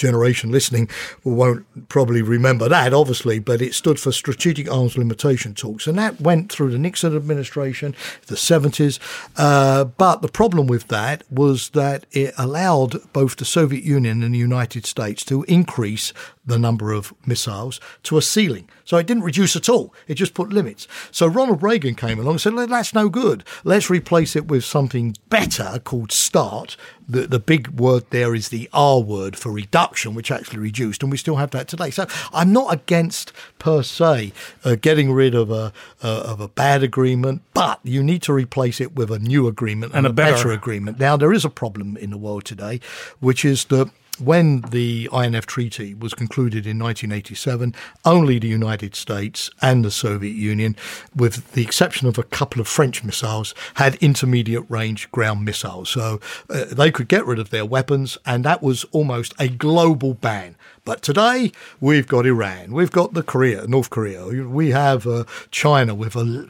generation 0.00 0.50
listening 0.50 0.88
won't 1.22 1.64
probably 1.88 2.22
remember 2.22 2.68
that, 2.68 2.92
obviously, 2.92 3.38
but 3.38 3.62
it 3.62 3.74
stood 3.74 4.00
for 4.00 4.10
Strategic 4.10 4.70
Arms 4.70 4.96
Limitation 4.96 5.54
Talks. 5.54 5.86
And 5.86 5.98
that 5.98 6.20
went 6.20 6.50
through 6.50 6.70
the 6.70 6.78
Nixon 6.78 7.14
administration, 7.14 7.94
the 8.26 8.34
70s. 8.34 8.98
Uh, 9.36 9.84
but 9.84 10.22
the 10.22 10.28
problem 10.28 10.66
with 10.66 10.88
that 10.88 11.22
was 11.30 11.70
that 11.70 12.06
it 12.10 12.34
allowed 12.38 13.12
both 13.12 13.36
the 13.36 13.44
Soviet 13.44 13.84
Union 13.84 14.22
and 14.22 14.34
the 14.34 14.38
United 14.38 14.86
States 14.86 15.24
to 15.26 15.44
increase 15.44 16.12
the 16.44 16.58
number 16.58 16.92
of 16.92 17.12
missiles 17.26 17.80
to 18.02 18.16
a 18.16 18.22
ceiling. 18.22 18.68
So 18.84 18.96
it 18.96 19.06
didn't 19.06 19.22
reduce 19.22 19.56
at 19.56 19.68
all. 19.68 19.94
It 20.08 20.14
just 20.14 20.34
put 20.34 20.50
limits. 20.50 20.88
So 21.10 21.26
Ronald 21.26 21.62
Reagan 21.62 21.94
came 21.94 22.18
along 22.18 22.32
and 22.34 22.40
said, 22.40 22.56
that's 22.56 22.94
no 22.94 23.08
good. 23.08 23.44
Let's 23.62 23.90
replace 23.90 24.34
it 24.34 24.48
with 24.48 24.64
something 24.64 25.16
better 25.28 25.78
called 25.84 26.12
START. 26.12 26.76
The, 27.08 27.26
the 27.26 27.38
big 27.38 27.68
word 27.68 28.04
there 28.10 28.34
is 28.34 28.48
the 28.48 28.68
R 28.72 29.00
word 29.00 29.36
for 29.36 29.52
reduction, 29.52 30.14
which 30.14 30.30
actually 30.30 30.60
reduced, 30.60 31.02
and 31.02 31.10
we 31.10 31.18
still 31.18 31.36
have 31.36 31.50
that 31.50 31.68
today. 31.68 31.90
So 31.90 32.06
I'm 32.32 32.52
not 32.52 32.72
against 32.72 33.32
per 33.58 33.82
se 33.82 34.32
uh, 34.64 34.76
getting 34.76 35.12
rid 35.12 35.34
of 35.34 35.50
a 35.50 35.72
uh, 36.02 36.22
of 36.26 36.40
a 36.40 36.46
bad 36.46 36.84
agreement, 36.84 37.42
but 37.52 37.80
you 37.82 38.04
need 38.04 38.22
to 38.22 38.32
replace 38.32 38.80
it 38.80 38.94
with 38.94 39.10
a 39.10 39.18
new 39.18 39.48
agreement 39.48 39.92
and, 39.92 40.06
and 40.06 40.12
a, 40.12 40.12
better. 40.12 40.36
better 40.36 40.52
agreement. 40.52 41.00
Now 41.00 41.16
there 41.16 41.32
is 41.32 41.44
a 41.44 41.50
problem 41.50 41.96
in 41.96 42.10
the 42.10 42.18
world 42.18 42.44
today, 42.44 42.78
which 43.18 43.44
is 43.44 43.64
that 43.66 43.90
when 44.20 44.60
the 44.70 45.08
INF 45.12 45.46
Treaty 45.46 45.94
was 45.94 46.14
concluded 46.14 46.66
in 46.66 46.78
1987, 46.78 47.74
only 48.04 48.38
the 48.38 48.48
United 48.48 48.94
States 48.94 49.50
and 49.62 49.84
the 49.84 49.90
Soviet 49.90 50.34
Union, 50.34 50.76
with 51.14 51.52
the 51.52 51.62
exception 51.62 52.06
of 52.06 52.18
a 52.18 52.22
couple 52.22 52.60
of 52.60 52.68
French 52.68 53.02
missiles, 53.02 53.54
had 53.74 53.94
intermediate 53.96 54.64
range 54.68 55.10
ground 55.10 55.44
missiles. 55.44 55.88
So 55.90 56.20
uh, 56.48 56.64
they 56.66 56.90
could 56.90 57.08
get 57.08 57.26
rid 57.26 57.38
of 57.38 57.50
their 57.50 57.64
weapons, 57.64 58.18
and 58.26 58.44
that 58.44 58.62
was 58.62 58.84
almost 58.92 59.34
a 59.38 59.48
global 59.48 60.14
ban. 60.14 60.56
But 60.84 61.02
today 61.02 61.52
we've 61.80 62.08
got 62.08 62.26
Iran, 62.26 62.72
we've 62.72 62.90
got 62.90 63.12
the 63.12 63.22
Korea, 63.22 63.66
North 63.66 63.90
Korea, 63.90 64.26
we 64.26 64.70
have 64.70 65.06
uh, 65.06 65.24
China 65.50 65.94
with 65.94 66.16
a, 66.16 66.48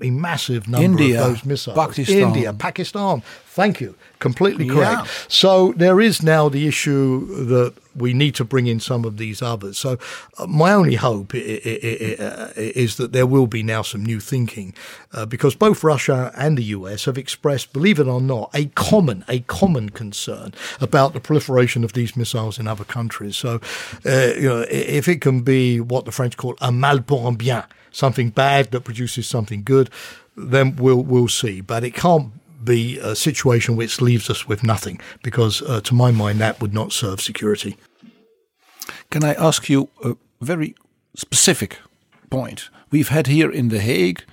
a, 0.00 0.10
massive 0.10 0.68
number 0.68 1.02
India, 1.02 1.20
of 1.20 1.28
those 1.28 1.44
missiles. 1.44 1.76
Pakistan. 1.76 2.16
India, 2.16 2.52
Pakistan. 2.52 3.22
Thank 3.54 3.82
you. 3.82 3.96
Completely 4.18 4.66
correct. 4.66 5.02
Yeah. 5.04 5.12
So 5.28 5.74
there 5.76 6.00
is 6.00 6.22
now 6.22 6.48
the 6.48 6.66
issue 6.66 7.44
that 7.44 7.74
we 7.94 8.14
need 8.14 8.34
to 8.36 8.44
bring 8.44 8.66
in 8.66 8.80
some 8.80 9.04
of 9.04 9.18
these 9.18 9.42
others. 9.42 9.76
So 9.76 9.98
uh, 10.38 10.46
my 10.46 10.72
only 10.72 10.94
hope 10.94 11.34
is 11.34 12.96
that 12.96 13.12
there 13.12 13.26
will 13.26 13.46
be 13.46 13.62
now 13.62 13.82
some 13.82 14.06
new 14.06 14.20
thinking, 14.20 14.72
uh, 15.12 15.26
because 15.26 15.54
both 15.54 15.84
Russia 15.84 16.32
and 16.34 16.56
the 16.56 16.62
US 16.64 17.04
have 17.04 17.18
expressed, 17.18 17.74
believe 17.74 17.98
it 18.00 18.06
or 18.06 18.22
not, 18.22 18.48
a 18.54 18.66
common 18.74 19.22
a 19.28 19.40
common 19.40 19.90
concern 19.90 20.54
about 20.80 21.12
the 21.12 21.20
proliferation 21.20 21.84
of 21.84 21.92
these 21.92 22.16
missiles 22.16 22.58
in 22.58 22.66
other 22.66 22.84
countries. 22.84 23.36
So 23.36 23.60
uh, 24.06 24.32
you 24.34 24.48
know, 24.48 24.64
if 24.70 25.08
it 25.08 25.20
can 25.20 25.42
be 25.42 25.78
what 25.78 26.06
the 26.06 26.12
French 26.12 26.38
call 26.38 26.56
un 26.62 26.80
mal 26.80 27.02
pour 27.02 27.26
un 27.26 27.34
bien, 27.34 27.64
something 27.90 28.30
bad 28.30 28.70
that 28.70 28.80
produces 28.80 29.28
something 29.28 29.62
good, 29.62 29.90
then 30.38 30.76
we'll 30.76 31.02
we'll 31.02 31.28
see. 31.28 31.60
But 31.60 31.84
it 31.84 31.94
can't 31.94 32.32
be 32.64 32.98
a 32.98 33.14
situation 33.14 33.76
which 33.76 34.00
leaves 34.00 34.30
us 34.30 34.48
with 34.48 34.62
nothing, 34.62 35.00
because 35.22 35.62
uh, 35.62 35.80
to 35.82 35.94
my 35.94 36.10
mind, 36.10 36.40
that 36.40 36.60
would 36.60 36.74
not 36.74 36.92
serve 36.92 37.20
security. 37.20 37.76
Can 39.10 39.24
I 39.24 39.34
ask 39.34 39.68
you 39.68 39.88
a 40.04 40.16
very 40.40 40.74
specific 41.14 41.78
point? 42.30 42.70
We've 42.90 43.08
had 43.08 43.26
here 43.26 43.50
in 43.50 43.68
The 43.68 43.80
Hague 43.80 44.24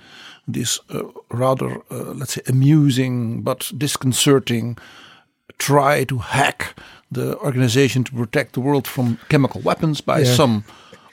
this 0.46 0.80
uh, 0.90 1.02
rather, 1.30 1.82
uh, 1.90 2.12
let's 2.14 2.34
say, 2.34 2.42
amusing 2.48 3.42
but 3.42 3.70
disconcerting 3.76 4.78
try 5.58 6.04
to 6.04 6.18
hack 6.18 6.74
the 7.12 7.36
organization 7.38 8.04
to 8.04 8.12
protect 8.12 8.52
the 8.52 8.60
world 8.60 8.86
from 8.86 9.18
chemical 9.28 9.60
weapons 9.60 10.00
by 10.00 10.20
yeah. 10.20 10.34
some 10.34 10.64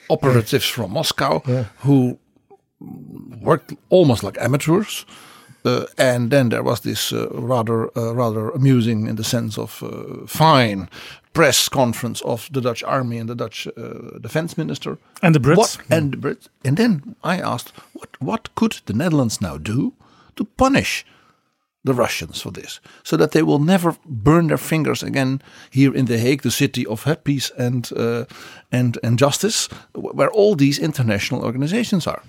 operatives 0.08 0.64
yeah. 0.68 0.74
from 0.74 0.92
Moscow 0.92 1.42
yeah. 1.46 1.64
who 1.78 2.18
worked 3.42 3.74
almost 3.90 4.22
like 4.22 4.38
amateurs 4.40 5.04
uh, 5.08 5.27
and 5.96 6.30
then 6.30 6.48
there 6.48 6.62
was 6.62 6.80
this 6.80 7.12
uh, 7.12 7.28
rather 7.32 7.90
uh, 7.96 8.14
rather 8.14 8.50
amusing 8.50 9.08
in 9.08 9.16
the 9.16 9.24
sense 9.24 9.58
of 9.58 9.82
uh, 9.82 10.26
fine 10.26 10.88
press 11.32 11.68
conference 11.68 12.20
of 12.24 12.48
the 12.52 12.60
Dutch 12.60 12.82
army 12.82 13.18
and 13.18 13.28
the 13.28 13.34
Dutch 13.34 13.68
uh, 13.68 14.18
defense 14.20 14.56
minister. 14.58 14.98
And 15.22 15.34
the 15.34 15.40
Brits? 15.40 15.56
What, 15.56 15.78
and 15.90 16.12
the 16.12 16.16
Brits. 16.16 16.48
And 16.64 16.76
then 16.76 17.14
I 17.22 17.40
asked 17.40 17.72
what 17.92 18.08
what 18.20 18.54
could 18.54 18.80
the 18.86 18.92
Netherlands 18.92 19.40
now 19.40 19.58
do 19.58 19.92
to 20.34 20.44
punish 20.44 21.04
the 21.84 21.94
Russians 21.94 22.42
for 22.42 22.52
this, 22.52 22.80
so 23.02 23.16
that 23.16 23.30
they 23.30 23.42
will 23.42 23.60
never 23.60 23.96
burn 24.04 24.48
their 24.48 24.58
fingers 24.58 25.02
again 25.02 25.40
here 25.70 25.94
in 25.94 26.06
The 26.06 26.18
Hague, 26.18 26.42
the 26.42 26.50
city 26.50 26.84
of 26.86 27.06
peace 27.24 27.52
and 27.58 27.90
uh, 27.96 28.24
and 28.70 28.98
and 29.02 29.18
justice, 29.18 29.68
where 29.94 30.30
all 30.30 30.56
these 30.56 30.82
international 30.82 31.44
organizations 31.44 32.06
are. 32.06 32.22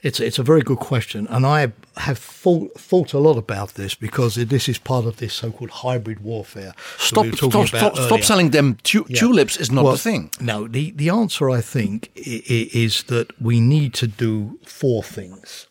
It's 0.00 0.20
it's 0.20 0.38
a 0.38 0.44
very 0.44 0.62
good 0.62 0.78
question, 0.78 1.26
and 1.28 1.44
I 1.44 1.72
have 1.96 2.18
thought, 2.18 2.78
thought 2.78 3.12
a 3.12 3.18
lot 3.18 3.36
about 3.36 3.74
this 3.74 3.96
because 3.96 4.36
this 4.36 4.68
is 4.68 4.78
part 4.78 5.06
of 5.06 5.16
this 5.16 5.34
so-called 5.34 5.70
hybrid 5.70 6.20
warfare. 6.20 6.72
Stop, 6.98 7.24
we 7.24 7.32
stop, 7.32 7.66
stop, 7.66 7.96
stop, 7.96 8.20
selling 8.22 8.50
them 8.50 8.78
tu- 8.84 9.06
yeah. 9.08 9.18
tulips 9.18 9.56
is 9.56 9.72
not 9.72 9.84
well, 9.84 9.94
the 9.94 9.98
thing. 9.98 10.30
No, 10.40 10.68
the 10.68 10.92
the 10.92 11.08
answer 11.08 11.50
I 11.50 11.60
think 11.60 12.10
is 12.14 13.02
that 13.04 13.40
we 13.40 13.60
need 13.60 13.92
to 13.94 14.06
do 14.06 14.60
four 14.64 15.02
things. 15.02 15.66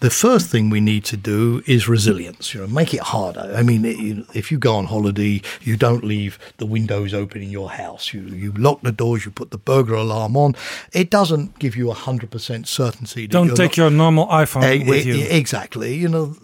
The 0.00 0.10
first 0.10 0.48
thing 0.48 0.70
we 0.70 0.80
need 0.80 1.04
to 1.06 1.16
do 1.16 1.62
is 1.66 1.88
resilience. 1.88 2.54
You 2.54 2.60
know, 2.60 2.66
make 2.66 2.94
it 2.94 3.00
harder. 3.00 3.52
I 3.54 3.62
mean, 3.62 4.26
if 4.34 4.50
you 4.50 4.58
go 4.58 4.76
on 4.76 4.86
holiday, 4.86 5.42
you 5.60 5.76
don't 5.76 6.04
leave 6.04 6.38
the 6.56 6.66
windows 6.66 7.12
open 7.12 7.42
in 7.42 7.50
your 7.50 7.70
house. 7.70 8.12
You 8.12 8.22
you 8.22 8.52
lock 8.52 8.80
the 8.82 8.92
doors. 8.92 9.24
You 9.24 9.30
put 9.30 9.50
the 9.50 9.58
burglar 9.58 9.96
alarm 9.96 10.36
on. 10.36 10.54
It 10.92 11.10
doesn't 11.10 11.58
give 11.58 11.76
you 11.76 11.92
hundred 11.92 12.30
percent 12.30 12.68
certainty. 12.68 13.26
don't 13.26 13.48
take 13.48 13.72
not, 13.72 13.76
your 13.76 13.90
normal 13.90 14.26
iPhone 14.28 14.62
eh, 14.62 14.88
with 14.88 15.06
eh, 15.06 15.10
you. 15.10 15.26
Exactly. 15.28 15.94
You 15.94 16.08
know, 16.08 16.36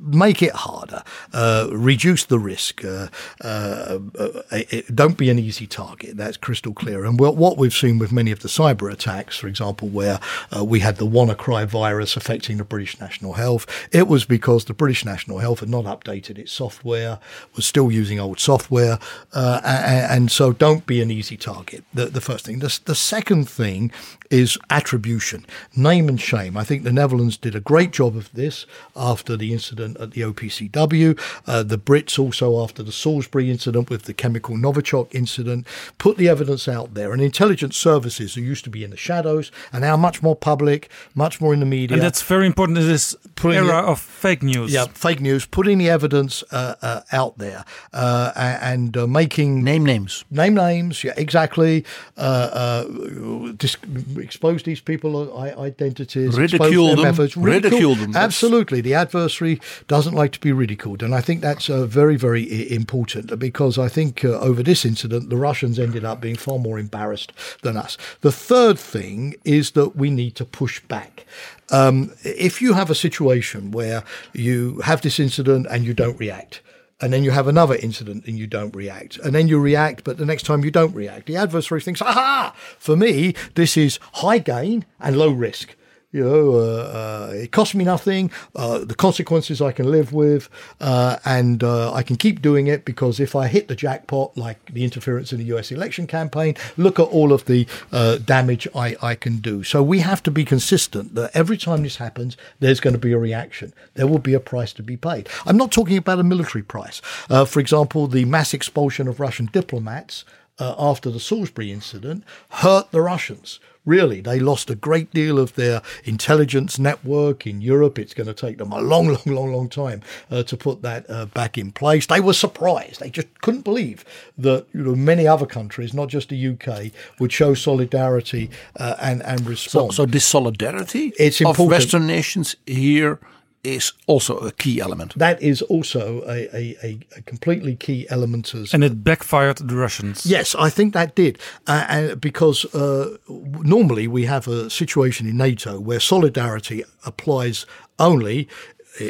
make 0.00 0.42
it 0.42 0.52
harder, 0.52 1.02
uh, 1.32 1.68
reduce 1.72 2.24
the 2.24 2.38
risk. 2.38 2.84
Uh, 2.84 3.08
uh, 3.42 3.98
uh 4.18 4.60
don't 4.94 5.16
be 5.16 5.30
an 5.30 5.38
easy 5.38 5.66
target. 5.66 6.16
That's 6.16 6.36
crystal 6.36 6.72
clear. 6.72 7.04
And 7.04 7.18
what 7.18 7.56
we've 7.56 7.74
seen 7.74 7.98
with 7.98 8.12
many 8.12 8.30
of 8.30 8.40
the 8.40 8.48
cyber 8.48 8.92
attacks, 8.92 9.36
for 9.36 9.46
example, 9.46 9.88
where 9.88 10.20
uh, 10.56 10.64
we 10.64 10.80
had 10.80 10.96
the 10.96 11.06
WannaCry 11.06 11.66
virus 11.66 12.16
affecting 12.16 12.56
the 12.56 12.64
British 12.64 13.00
National 13.00 13.34
Health, 13.34 13.66
it 13.92 14.08
was 14.08 14.24
because 14.24 14.64
the 14.64 14.74
British 14.74 15.04
National 15.04 15.38
Health 15.38 15.60
had 15.60 15.68
not 15.68 15.84
updated 15.84 16.38
its 16.38 16.52
software, 16.52 17.18
was 17.54 17.66
still 17.66 17.90
using 17.90 18.18
old 18.18 18.40
software, 18.40 18.98
uh, 19.32 19.60
and, 19.64 20.12
and, 20.12 20.30
so 20.30 20.52
don't 20.52 20.86
be 20.86 21.02
an 21.02 21.10
easy 21.10 21.36
target. 21.36 21.84
The, 21.92 22.06
the 22.06 22.20
first 22.20 22.46
thing. 22.46 22.60
The, 22.60 22.78
the 22.84 22.94
second 22.94 23.48
thing 23.48 23.92
is 24.30 24.56
attribution, 24.70 25.44
name 25.74 26.08
and 26.08 26.20
shame. 26.20 26.56
I 26.56 26.64
think 26.64 26.84
the 26.84 26.92
Netherlands 26.92 27.36
did 27.36 27.54
a 27.54 27.60
great 27.60 27.90
job 27.90 28.16
of 28.16 28.32
this 28.32 28.64
after 28.94 29.36
the 29.36 29.52
incident 29.52 29.89
at 29.98 30.12
the 30.12 30.20
OPCW. 30.22 31.18
Uh, 31.46 31.62
the 31.62 31.78
Brits 31.78 32.18
also, 32.18 32.62
after 32.62 32.82
the 32.82 32.92
Salisbury 32.92 33.50
incident 33.50 33.90
with 33.90 34.04
the 34.04 34.14
chemical 34.14 34.56
Novichok 34.56 35.14
incident, 35.14 35.66
put 35.98 36.16
the 36.16 36.28
evidence 36.28 36.68
out 36.68 36.94
there. 36.94 37.12
And 37.12 37.22
intelligence 37.22 37.76
services 37.76 38.34
who 38.34 38.40
used 38.42 38.64
to 38.64 38.70
be 38.70 38.84
in 38.84 38.90
the 38.90 38.96
shadows 38.96 39.50
are 39.72 39.80
now 39.80 39.96
much 39.96 40.22
more 40.22 40.36
public, 40.36 40.90
much 41.14 41.40
more 41.40 41.52
in 41.54 41.60
the 41.60 41.66
media. 41.66 41.96
And 41.96 42.02
that's 42.02 42.22
very 42.22 42.46
important 42.46 42.78
in 42.78 42.86
this 42.86 43.16
Putting 43.36 43.58
era 43.58 43.78
it- 43.78 43.84
of 43.92 44.00
fake 44.00 44.42
news. 44.42 44.72
Yeah, 44.72 44.84
fake 44.92 45.20
news, 45.20 45.46
putting 45.46 45.78
the 45.78 45.88
evidence 45.88 46.42
uh, 46.50 46.74
uh, 46.82 47.00
out 47.12 47.38
there 47.38 47.64
uh, 47.92 48.32
and 48.36 48.96
uh, 48.96 49.06
making 49.06 49.64
name 49.64 49.84
names, 49.84 50.24
name 50.30 50.54
names. 50.54 51.02
Yeah, 51.02 51.14
exactly. 51.16 51.84
Uh, 52.18 52.20
uh, 52.20 53.52
dis- 53.56 53.76
expose 54.18 54.62
these 54.64 54.80
people 54.80 55.38
identities, 55.58 56.36
Ridicule 56.36 56.96
them. 56.96 57.02
methods, 57.02 57.36
Ridicule 57.36 57.94
them. 57.94 58.14
Absolutely, 58.14 58.80
the 58.80 58.94
adversary 58.94 59.60
doesn't 59.86 60.14
like 60.14 60.32
to 60.32 60.40
be 60.40 60.52
ridiculed, 60.52 61.02
and 61.02 61.14
I 61.14 61.20
think 61.20 61.40
that's 61.40 61.68
uh, 61.70 61.86
very, 61.86 62.16
very 62.16 62.70
important 62.72 63.38
because 63.38 63.78
I 63.78 63.88
think 63.88 64.24
uh, 64.24 64.38
over 64.40 64.62
this 64.62 64.84
incident, 64.84 65.30
the 65.30 65.36
Russians 65.36 65.78
ended 65.78 66.04
up 66.04 66.20
being 66.20 66.36
far 66.36 66.58
more 66.58 66.78
embarrassed 66.78 67.32
than 67.62 67.76
us. 67.76 67.96
The 68.20 68.32
third 68.32 68.78
thing 68.78 69.34
is 69.44 69.72
that 69.72 69.96
we 69.96 70.10
need 70.10 70.34
to 70.36 70.44
push 70.44 70.80
back. 70.80 71.24
Um, 71.70 72.12
if 72.24 72.60
you 72.60 72.74
have 72.74 72.90
a 72.90 72.94
situation 72.94 73.70
where 73.70 74.02
you 74.32 74.80
have 74.80 75.02
this 75.02 75.20
incident 75.20 75.66
and 75.70 75.84
you 75.84 75.94
don't 75.94 76.18
react, 76.18 76.62
and 77.00 77.12
then 77.12 77.24
you 77.24 77.30
have 77.30 77.48
another 77.48 77.76
incident 77.76 78.26
and 78.26 78.38
you 78.38 78.46
don't 78.46 78.74
react, 78.74 79.16
and 79.18 79.34
then 79.34 79.48
you 79.48 79.58
react, 79.58 80.04
but 80.04 80.18
the 80.18 80.26
next 80.26 80.44
time 80.44 80.64
you 80.64 80.70
don't 80.70 80.94
react, 80.94 81.26
the 81.26 81.36
adversary 81.36 81.80
thinks, 81.80 82.02
aha, 82.02 82.54
for 82.78 82.96
me, 82.96 83.34
this 83.54 83.76
is 83.76 83.98
high 84.14 84.38
gain 84.38 84.84
and 84.98 85.16
low 85.16 85.30
risk. 85.30 85.76
You 86.12 86.24
know, 86.24 86.54
uh, 86.54 87.28
uh, 87.30 87.32
it 87.34 87.52
costs 87.52 87.72
me 87.72 87.84
nothing. 87.84 88.32
Uh, 88.56 88.80
the 88.80 88.96
consequences 88.96 89.62
I 89.62 89.70
can 89.70 89.88
live 89.88 90.12
with, 90.12 90.48
uh, 90.80 91.18
and 91.24 91.62
uh, 91.62 91.92
I 91.92 92.02
can 92.02 92.16
keep 92.16 92.42
doing 92.42 92.66
it 92.66 92.84
because 92.84 93.20
if 93.20 93.36
I 93.36 93.46
hit 93.46 93.68
the 93.68 93.76
jackpot, 93.76 94.36
like 94.36 94.58
the 94.72 94.82
interference 94.82 95.32
in 95.32 95.38
the 95.38 95.44
U.S. 95.44 95.70
election 95.70 96.08
campaign, 96.08 96.56
look 96.76 96.98
at 96.98 97.04
all 97.04 97.32
of 97.32 97.44
the 97.44 97.64
uh, 97.92 98.18
damage 98.18 98.66
I, 98.74 98.96
I 99.00 99.14
can 99.14 99.36
do. 99.36 99.62
So 99.62 99.84
we 99.84 100.00
have 100.00 100.20
to 100.24 100.32
be 100.32 100.44
consistent 100.44 101.14
that 101.14 101.30
every 101.32 101.56
time 101.56 101.84
this 101.84 101.96
happens, 101.96 102.36
there's 102.58 102.80
going 102.80 102.94
to 102.94 102.98
be 102.98 103.12
a 103.12 103.18
reaction. 103.18 103.72
There 103.94 104.08
will 104.08 104.18
be 104.18 104.34
a 104.34 104.40
price 104.40 104.72
to 104.74 104.82
be 104.82 104.96
paid. 104.96 105.28
I'm 105.46 105.56
not 105.56 105.70
talking 105.70 105.96
about 105.96 106.18
a 106.18 106.24
military 106.24 106.64
price. 106.64 107.00
For 107.28 107.60
example, 107.60 108.08
the 108.08 108.24
mass 108.24 108.52
expulsion 108.52 109.06
of 109.06 109.20
Russian 109.20 109.46
diplomats 109.52 110.24
uh, 110.60 110.74
after 110.78 111.10
the 111.10 111.18
Salisbury 111.20 111.72
incident 111.72 112.22
hurt 112.50 112.90
the 112.92 113.00
Russians. 113.00 113.58
Really, 113.86 114.20
they 114.20 114.38
lost 114.38 114.68
a 114.68 114.74
great 114.74 115.10
deal 115.10 115.38
of 115.38 115.54
their 115.54 115.80
intelligence 116.04 116.78
network 116.78 117.46
in 117.46 117.62
Europe. 117.62 117.98
It's 117.98 118.12
going 118.12 118.26
to 118.26 118.34
take 118.34 118.58
them 118.58 118.72
a 118.72 118.80
long, 118.80 119.06
long, 119.08 119.24
long, 119.24 119.52
long 119.54 119.68
time 119.70 120.02
uh, 120.30 120.42
to 120.42 120.56
put 120.56 120.82
that 120.82 121.08
uh, 121.08 121.24
back 121.26 121.56
in 121.56 121.72
place. 121.72 122.06
They 122.06 122.20
were 122.20 122.34
surprised. 122.34 123.00
They 123.00 123.08
just 123.08 123.28
couldn't 123.40 123.62
believe 123.64 124.04
that 124.36 124.66
you 124.74 124.82
know 124.84 124.94
many 124.94 125.26
other 125.26 125.46
countries, 125.46 125.94
not 125.94 126.08
just 126.10 126.28
the 126.28 126.48
UK, 126.48 126.92
would 127.18 127.32
show 127.32 127.54
solidarity 127.54 128.50
uh, 128.78 128.96
and 129.00 129.22
and 129.22 129.40
So, 129.40 129.48
respond. 129.50 129.94
so 129.94 130.04
this 130.06 130.26
solidarity 130.26 131.12
It's 131.18 131.40
of. 131.40 131.58
Western 131.58 132.06
nations 132.06 132.56
here 132.66 133.18
is 133.62 133.92
also 134.06 134.38
a 134.38 134.52
key 134.52 134.80
element. 134.80 135.14
that 135.18 135.42
is 135.42 135.62
also 135.62 136.22
a, 136.22 136.48
a, 136.54 136.76
a, 136.82 136.98
a 137.16 137.22
completely 137.22 137.76
key 137.76 138.06
element 138.08 138.54
as 138.54 138.74
And 138.74 138.82
it 138.84 139.04
backfired 139.04 139.58
the 139.58 139.76
Russians. 139.76 140.24
Yes, 140.24 140.54
I 140.54 140.70
think 140.70 140.94
that 140.94 141.14
did, 141.14 141.38
uh, 141.66 141.84
and 141.88 142.20
because 142.20 142.64
uh, 142.74 143.16
normally 143.28 144.08
we 144.08 144.24
have 144.26 144.48
a 144.48 144.70
situation 144.70 145.26
in 145.26 145.36
NATO 145.36 145.78
where 145.78 146.00
solidarity 146.00 146.84
applies 147.04 147.66
only 147.98 148.48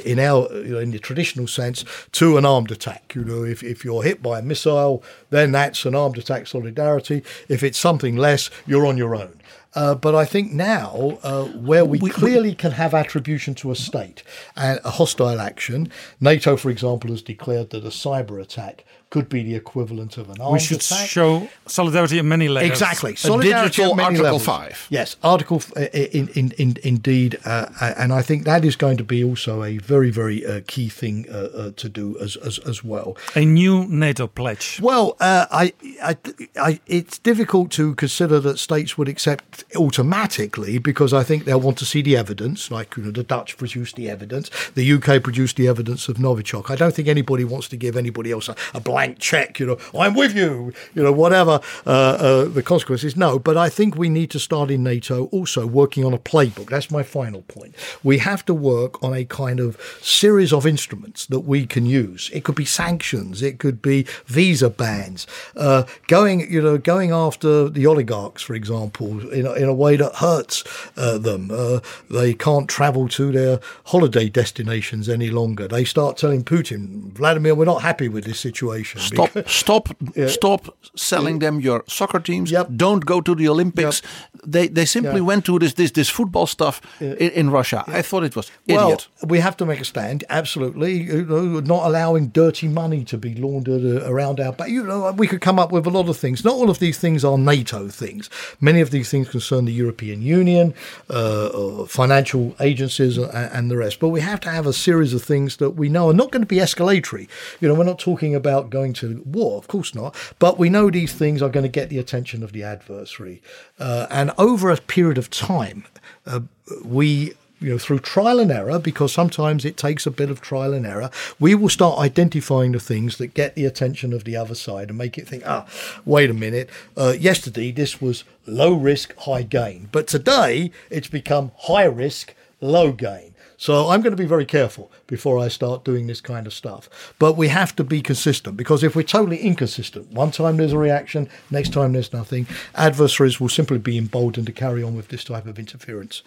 in 0.05 0.19
our 0.19 0.53
in 0.83 0.91
the 0.91 0.99
traditional 0.99 1.47
sense 1.47 1.85
to 2.13 2.37
an 2.37 2.45
armed 2.45 2.71
attack. 2.71 3.15
You 3.15 3.25
know, 3.25 3.45
if, 3.45 3.63
if 3.63 3.85
you're 3.85 4.03
hit 4.03 4.23
by 4.23 4.39
a 4.39 4.43
missile, 4.43 5.03
then 5.31 5.53
that's 5.53 5.85
an 5.87 5.95
armed 5.95 6.19
attack 6.19 6.47
solidarity. 6.47 7.23
If 7.49 7.63
it's 7.63 7.79
something 7.79 8.17
less, 8.17 8.51
you're 8.67 8.87
on 8.87 8.99
your 8.99 9.15
own. 9.15 9.40
Uh, 9.75 9.95
but 9.95 10.15
I 10.15 10.25
think 10.25 10.53
now, 10.53 11.19
uh, 11.23 11.45
where 11.45 11.85
we, 11.85 11.99
clearly 11.99 12.55
can 12.55 12.73
have 12.73 12.93
attribution 12.93 13.55
to 13.57 13.71
a 13.71 13.77
state 13.77 14.23
and 14.57 14.81
a 14.85 14.91
hostile 14.91 15.41
action, 15.41 15.91
NATO, 16.21 16.57
for 16.57 16.71
example, 16.71 17.11
has 17.11 17.23
declared 17.23 17.71
that 17.71 17.85
a 17.85 17.89
cyber 17.89 18.41
attack 18.43 18.85
could 19.11 19.29
be 19.29 19.43
the 19.43 19.57
equivalent 19.57 20.17
of 20.17 20.31
an 20.31 20.41
armed 20.41 20.53
We 20.53 20.59
should 20.61 20.79
attack. 20.81 21.09
show 21.09 21.49
solidarity 21.67 22.19
in 22.21 22.29
many 22.29 22.49
layers. 22.49 22.71
Exactly. 22.71 23.17
Solidarity 23.17 23.69
digital 23.69 23.91
at 23.91 23.97
many 23.97 24.07
Article 24.21 24.25
levels. 24.25 24.45
5. 24.45 24.87
Yes, 24.89 25.17
Article 25.25 25.57
f- 25.57 25.73
uh, 25.77 25.81
in, 25.93 26.29
in, 26.29 26.53
in, 26.53 26.77
indeed, 26.85 27.37
uh, 27.45 27.67
and 27.99 28.13
I 28.13 28.23
think 28.23 28.45
that 28.45 28.65
is 28.65 28.77
going 28.77 28.97
to 28.99 29.05
be 29.05 29.25
also 29.25 29.65
a 29.65 29.79
very 29.79 30.11
very 30.11 30.47
uh, 30.47 30.61
key 30.69 30.89
thing 30.89 31.27
uh, 31.29 31.35
uh, 31.37 31.71
to 31.77 31.89
do 31.89 32.17
as, 32.21 32.37
as 32.37 32.59
as 32.61 32.85
well. 32.85 33.17
A 33.35 33.45
new 33.45 33.85
NATO 33.89 34.29
pledge. 34.29 34.79
Well, 34.81 35.17
uh, 35.19 35.47
I, 35.51 35.73
I, 36.03 36.17
I, 36.57 36.81
it's 36.87 37.19
difficult 37.19 37.73
to 37.73 37.95
consider 37.97 38.39
that 38.41 38.59
states 38.61 38.97
would 38.97 39.09
accept 39.09 39.65
automatically 39.77 40.79
because 40.79 41.13
I 41.13 41.25
think 41.25 41.45
they'll 41.47 41.61
want 41.61 41.79
to 41.79 41.85
see 41.85 42.01
the 42.03 42.17
evidence. 42.17 42.71
Like 42.71 42.97
you 42.97 43.03
know, 43.03 43.11
the 43.11 43.25
Dutch 43.25 43.57
produced 43.57 43.97
the 43.97 44.09
evidence, 44.09 44.51
the 44.77 44.93
UK 44.93 45.21
produced 45.21 45.57
the 45.57 45.67
evidence 45.67 46.09
of 46.09 46.17
Novichok. 46.19 46.71
I 46.71 46.77
don't 46.77 46.95
think 46.95 47.09
anybody 47.09 47.45
wants 47.45 47.69
to 47.71 47.77
give 47.77 47.97
anybody 47.97 48.31
else 48.31 48.49
a, 48.49 48.55
a 48.73 48.81
blank 48.81 49.00
check. 49.09 49.59
You 49.59 49.67
know, 49.67 49.79
I'm 49.99 50.15
with 50.15 50.35
you. 50.35 50.73
You 50.95 51.03
know, 51.03 51.13
whatever 51.13 51.61
uh, 51.87 51.91
uh, 51.91 52.45
the 52.45 52.63
consequences. 52.63 53.17
No, 53.17 53.39
but 53.39 53.57
I 53.57 53.69
think 53.69 53.97
we 53.97 54.09
need 54.09 54.31
to 54.31 54.39
start 54.39 54.71
in 54.71 54.83
NATO 54.83 55.27
also 55.27 55.67
working 55.67 56.05
on 56.05 56.13
a 56.13 56.19
playbook. 56.19 56.69
That's 56.69 56.91
my 56.91 57.03
final 57.03 57.43
point. 57.43 57.75
We 58.03 58.19
have 58.19 58.45
to 58.47 58.55
work 58.55 59.03
on 59.03 59.15
a 59.15 59.25
kind 59.25 59.61
of 59.61 59.79
series 60.01 60.53
of 60.53 60.67
instruments 60.67 61.27
that 61.27 61.41
we 61.41 61.67
can 61.67 61.87
use. 61.87 62.31
It 62.33 62.45
could 62.45 62.55
be 62.55 62.65
sanctions. 62.65 63.43
It 63.43 63.59
could 63.59 63.83
be 63.83 64.07
visa 64.27 64.71
bans. 64.71 65.27
Uh, 65.57 65.85
going, 66.07 66.51
you 66.53 66.63
know, 66.63 66.79
going 66.79 67.11
after 67.13 67.69
the 67.69 67.87
oligarchs, 67.87 68.43
for 68.43 68.55
example, 68.55 69.29
in 69.31 69.47
a, 69.47 69.53
in 69.55 69.69
a 69.69 69.75
way 69.75 69.97
that 69.97 70.17
hurts 70.17 70.65
uh, 70.97 71.19
them. 71.19 71.51
Uh, 71.53 71.81
they 72.11 72.35
can't 72.35 72.69
travel 72.69 73.09
to 73.09 73.33
their 73.33 73.61
holiday 73.87 74.29
destinations 74.29 75.09
any 75.09 75.31
longer. 75.31 75.69
They 75.69 75.85
start 75.85 76.17
telling 76.17 76.45
Putin, 76.45 77.13
Vladimir, 77.13 77.55
we're 77.55 77.65
not 77.65 77.83
happy 77.83 78.09
with 78.09 78.25
this 78.25 78.41
situation. 78.41 78.90
Stop, 78.99 79.31
stop, 79.49 79.89
stop 80.29 80.77
selling 80.97 81.39
them 81.39 81.61
your 81.61 81.85
soccer 81.87 82.21
teams. 82.21 82.53
Don't 82.77 83.05
go 83.07 83.21
to 83.21 83.35
the 83.35 83.49
Olympics. 83.49 84.03
They 84.47 84.69
they 84.69 84.87
simply 84.87 85.21
Yeah. 85.21 85.27
went 85.27 85.45
to 85.45 85.59
this 85.59 85.75
this 85.75 85.91
this 85.93 86.09
football 86.11 86.47
stuff 86.47 86.81
in, 87.01 87.31
in 87.35 87.51
Russia. 87.51 87.85
I 87.87 88.03
thought 88.03 88.25
it 88.25 88.35
was 88.37 88.51
Well, 88.69 88.87
idiot. 88.87 89.09
we 89.27 89.41
have 89.41 89.57
to 89.57 89.67
make 89.67 89.81
a 89.81 89.85
stand. 89.85 90.25
Absolutely, 90.29 91.03
you 91.03 91.25
know, 91.25 91.61
not 91.61 91.87
allowing 91.87 92.29
dirty 92.33 92.69
money 92.69 93.05
to 93.05 93.19
be 93.19 93.35
laundered 93.35 93.85
uh, 93.85 94.11
around 94.11 94.41
our 94.41 94.53
back. 94.53 94.69
You 94.69 94.83
know, 94.85 95.13
we 95.13 95.27
could 95.27 95.41
come 95.41 95.59
up 95.59 95.73
with 95.73 95.87
a 95.87 95.91
lot 95.91 96.09
of 96.09 96.17
things. 96.17 96.45
Not 96.45 96.55
all 96.55 96.71
of 96.71 96.79
these 96.79 96.99
things 96.99 97.25
are 97.25 97.37
NATO 97.39 97.89
things. 97.89 98.31
Many 98.61 98.81
of 98.81 98.91
these 98.91 99.11
things 99.11 99.29
concern 99.29 99.65
the 99.67 99.73
European 99.73 100.23
Union, 100.23 100.75
uh, 101.11 101.47
uh, 101.47 101.87
financial 101.87 102.55
agencies, 102.61 103.19
and, 103.19 103.31
and 103.53 103.71
the 103.71 103.77
rest. 103.77 104.01
But 104.01 104.09
we 104.09 104.21
have 104.21 104.41
to 104.41 104.51
have 104.51 104.67
a 104.67 104.73
series 104.73 105.13
of 105.15 105.23
things 105.23 105.57
that 105.57 105.71
we 105.71 105.89
know 105.89 106.09
are 106.09 106.15
not 106.15 106.31
going 106.33 106.43
to 106.43 106.47
be 106.47 106.57
escalatory. 106.57 107.29
You 107.61 107.69
know, 107.69 107.75
we're 107.75 107.85
not 107.85 107.99
talking 107.99 108.35
about 108.35 108.71
going 108.71 108.93
to 108.95 109.23
war, 109.27 109.59
of 109.59 109.69
course 109.69 109.95
not. 109.95 110.15
But 110.39 110.59
we 110.59 110.69
know 110.71 110.91
these 110.91 111.13
things 111.13 111.43
are 111.43 111.49
going 111.51 111.65
to 111.65 111.81
get 111.81 111.89
the 111.91 111.99
attention 111.99 112.43
of 112.43 112.53
the 112.53 112.63
adversary, 112.63 113.43
uh, 113.79 114.07
and 114.11 114.30
over 114.39 114.71
a 114.71 114.77
period 114.77 115.19
of 115.19 115.31
time, 115.31 115.85
uh, 116.27 116.41
we 116.85 117.35
you 117.61 117.71
know, 117.71 117.79
through 117.79 117.99
trial 117.99 118.41
and 118.41 118.51
error, 118.51 118.79
because 118.79 119.13
sometimes 119.13 119.65
it 119.65 119.77
takes 119.77 120.07
a 120.07 120.11
bit 120.11 120.31
of 120.31 120.41
trial 120.41 120.73
and 120.73 120.87
error, 120.87 121.11
we 121.39 121.55
will 121.55 121.69
start 121.69 121.99
identifying 121.99 122.73
the 122.73 122.81
things 122.81 123.19
that 123.19 123.35
get 123.35 123.55
the 123.55 123.67
attention 123.67 124.13
of 124.13 124.25
the 124.25 124.35
other 124.35 124.55
side 124.55 124.89
and 124.89 124.97
make 124.97 125.19
it 125.19 125.29
think, 125.29 125.43
ah, 125.47 125.67
wait 126.07 126.31
a 126.31 126.35
minute, 126.35 126.71
uh, 126.97 127.15
yesterday 127.19 127.71
this 127.71 128.01
was 128.01 128.25
low 128.47 128.73
risk, 128.73 129.15
high 129.19 129.43
gain. 129.43 129.89
But 129.93 130.07
today 130.07 130.73
it's 130.89 131.09
become 131.09 131.53
high 131.59 131.85
risk, 131.85 132.35
low 132.61 132.93
gain. 132.93 133.30
So 133.61 133.91
I'm 133.91 134.01
going 134.01 134.17
to 134.17 134.17
be 134.17 134.25
very 134.37 134.47
careful 134.47 134.91
before 135.07 135.39
I 135.39 135.49
start 135.49 135.85
doing 135.85 136.07
this 136.07 136.23
kind 136.23 136.47
of 136.47 136.55
stuff. 136.55 137.13
But 137.19 137.37
we 137.37 137.49
have 137.49 137.77
to 137.77 137.85
be 137.85 138.01
consistent 138.01 138.57
because 138.57 138.83
if 138.83 138.97
we're 138.97 139.03
totally 139.03 139.37
inconsistent, 139.37 140.11
one 140.13 140.31
time 140.31 140.57
there's 140.57 140.73
a 140.73 140.79
reaction, 140.79 141.29
next 141.51 141.75
time 141.75 141.93
there's 141.93 142.11
nothing, 142.11 142.47
adversaries 142.75 143.39
will 143.39 143.51
simply 143.51 143.77
be 143.77 143.99
emboldened 143.99 144.47
to 144.47 144.53
carry 144.53 144.83
on 144.83 144.97
with 144.97 145.09
this 145.09 145.25
type 145.25 145.45
of 145.45 145.59
interference. 145.59 146.23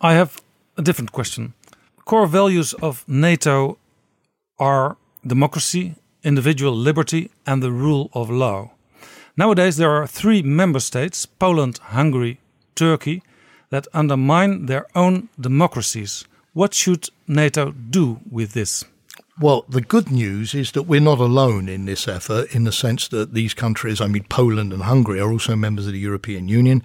I 0.00 0.14
have 0.14 0.40
a 0.78 0.82
different 0.82 1.12
question. 1.12 1.52
Core 2.06 2.26
values 2.26 2.72
of 2.72 3.04
NATO 3.06 3.76
are 4.58 4.96
democracy, 5.26 5.96
individual 6.22 6.74
liberty, 6.74 7.30
and 7.46 7.62
the 7.62 7.70
rule 7.70 8.08
of 8.14 8.30
law. 8.30 8.70
Nowadays, 9.36 9.76
there 9.76 9.90
are 9.90 10.06
three 10.06 10.40
member 10.40 10.80
states 10.80 11.26
Poland, 11.26 11.80
Hungary, 11.82 12.40
Turkey 12.74 13.22
that 13.68 13.86
undermine 13.92 14.64
their 14.66 14.86
own 14.94 15.28
democracies. 15.38 16.24
What 16.52 16.74
should 16.74 17.08
NATO 17.28 17.70
do 17.70 18.20
with 18.28 18.54
this? 18.54 18.84
Well, 19.40 19.64
the 19.68 19.80
good 19.80 20.10
news 20.10 20.52
is 20.52 20.72
that 20.72 20.82
we're 20.82 21.00
not 21.00 21.18
alone 21.18 21.68
in 21.68 21.86
this 21.86 22.08
effort 22.08 22.54
in 22.54 22.64
the 22.64 22.72
sense 22.72 23.08
that 23.08 23.32
these 23.32 23.54
countries, 23.54 24.00
I 24.00 24.06
mean, 24.06 24.24
Poland 24.24 24.72
and 24.72 24.82
Hungary, 24.82 25.20
are 25.20 25.30
also 25.30 25.54
members 25.54 25.86
of 25.86 25.92
the 25.92 25.98
European 25.98 26.48
Union. 26.48 26.82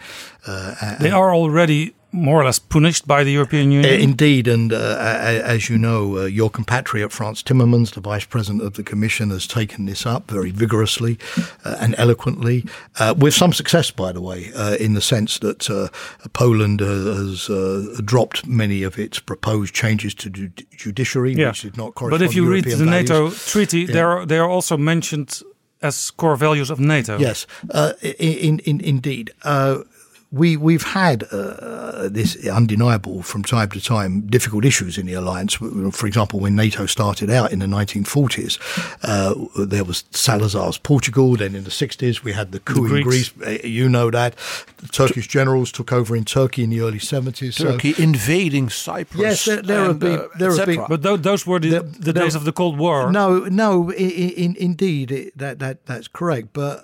Uh, 0.48 0.98
They 1.00 1.12
are 1.12 1.34
already 1.34 1.94
more 2.12 2.40
or 2.40 2.46
less 2.46 2.60
punished 2.60 3.06
by 3.06 3.24
the 3.26 3.32
European 3.32 3.72
Union. 3.72 3.94
Uh, 3.94 4.04
indeed, 4.04 4.48
and 4.48 4.72
uh, 4.72 4.98
as 5.44 5.70
you 5.70 5.78
know, 5.78 6.18
uh, 6.18 6.26
your 6.26 6.50
compatriot 6.50 7.12
Franz 7.12 7.44
Timmermans, 7.44 7.92
the 7.92 8.00
vice 8.00 8.26
president 8.26 8.64
of 8.64 8.74
the 8.74 8.84
Commission, 8.84 9.32
has 9.32 9.46
taken 9.48 9.86
this 9.86 10.06
up 10.06 10.32
very 10.32 10.52
vigorously 10.52 11.18
uh, 11.66 11.76
and 11.82 11.94
eloquently, 11.98 12.64
uh, 13.00 13.14
with 13.18 13.34
some 13.34 13.52
success, 13.54 13.92
by 13.92 14.14
the 14.14 14.22
way, 14.22 14.50
uh, 14.56 14.76
in 14.80 14.94
the 14.94 15.02
sense 15.02 15.40
that 15.40 15.70
uh, 15.70 15.90
Poland 16.32 16.80
has 16.80 17.50
uh, 17.50 18.00
dropped 18.06 18.46
many 18.48 18.86
of 18.86 18.98
its 18.98 19.20
proposed 19.20 19.74
changes 19.76 20.14
to 20.16 20.30
ju- 20.30 20.52
judiciary, 20.78 21.34
yeah. 21.34 21.50
which 21.50 21.64
did 21.64 21.76
not 21.78 21.96
correspond. 21.96 22.22
but 22.22 22.26
if 22.26 22.34
you 22.36 22.50
read 22.50 22.64
the 22.64 22.86
NATO 22.86 23.14
values. 23.26 23.46
treaty, 23.52 23.80
Yeah. 23.80 23.92
they 23.94 24.02
are 24.02 24.26
they 24.26 24.38
are 24.40 24.50
also 24.50 24.78
mentioned 24.78 25.42
as 25.82 26.12
core 26.12 26.38
values 26.38 26.70
of 26.70 26.80
NATO. 26.80 27.18
Yes, 27.20 27.46
uh, 27.74 27.92
in, 28.02 28.60
in, 28.60 28.80
indeed. 28.82 29.32
Uh, 29.44 29.84
we 30.32 30.58
we've 30.58 30.84
had 30.84 31.24
uh, 31.32 32.10
this 32.10 32.36
undeniable 32.48 33.22
from 33.24 33.44
time 33.44 33.70
to 33.70 33.80
time 33.80 34.22
difficult 34.28 34.66
issues 34.66 34.98
in 34.98 35.06
the 35.06 35.14
alliance. 35.14 35.54
For 35.92 36.08
example, 36.08 36.40
when 36.40 36.56
NATO 36.56 36.86
started 36.88 37.30
out 37.30 37.52
in 37.54 37.60
the 37.60 37.68
1940s, 37.68 38.58
uh, 39.04 39.66
there 39.66 39.84
was 39.84 40.04
Salazar's 40.12 40.78
Portugal. 40.78 41.36
Then 41.38 41.56
in 41.56 41.64
the 41.64 41.70
60s, 41.70 42.24
we 42.24 42.34
had 42.34 42.52
the 42.52 42.60
coup 42.60 42.88
The 42.90 42.96
in 42.96 43.04
Greece. 43.04 43.32
Uh, 43.46 43.58
You 43.64 43.88
know 43.88 44.10
that 44.12 44.36
the 44.78 44.88
Turkish 44.88 45.28
generals 45.28 45.72
took 45.72 45.92
over 45.92 46.16
in 46.16 46.26
Turkey 46.26 46.64
in 46.64 46.70
the 46.70 46.82
early 46.82 47.00
70s. 47.00 47.54
so- 47.54 47.72
Turkey 47.72 47.94
invading 47.98 48.70
Cyprus. 48.70 49.22
Yes, 49.22 49.46
there, 49.46 49.62
there 49.62 49.84
have 49.86 50.00
been. 50.00 50.20
uh, 50.20 50.28
there 50.40 50.56
have 50.56 50.66
been. 50.66 50.84
But 50.90 51.02
tho- 51.04 51.18
those 51.18 51.46
were 51.48 51.60
the, 51.60 51.80
the 52.00 52.14
days 52.14 52.36
of 52.36 52.44
the 52.44 52.52
Cold 52.52 52.78
War. 52.78 53.12
No, 53.12 53.46
no, 53.46 53.92
i- 53.92 53.96
i- 53.96 54.34
in, 54.44 54.56
indeed, 54.58 55.12
it, 55.12 55.38
that 55.38 55.60
that 55.60 55.86
that's 55.86 56.08
correct. 56.10 56.48
But 56.54 56.84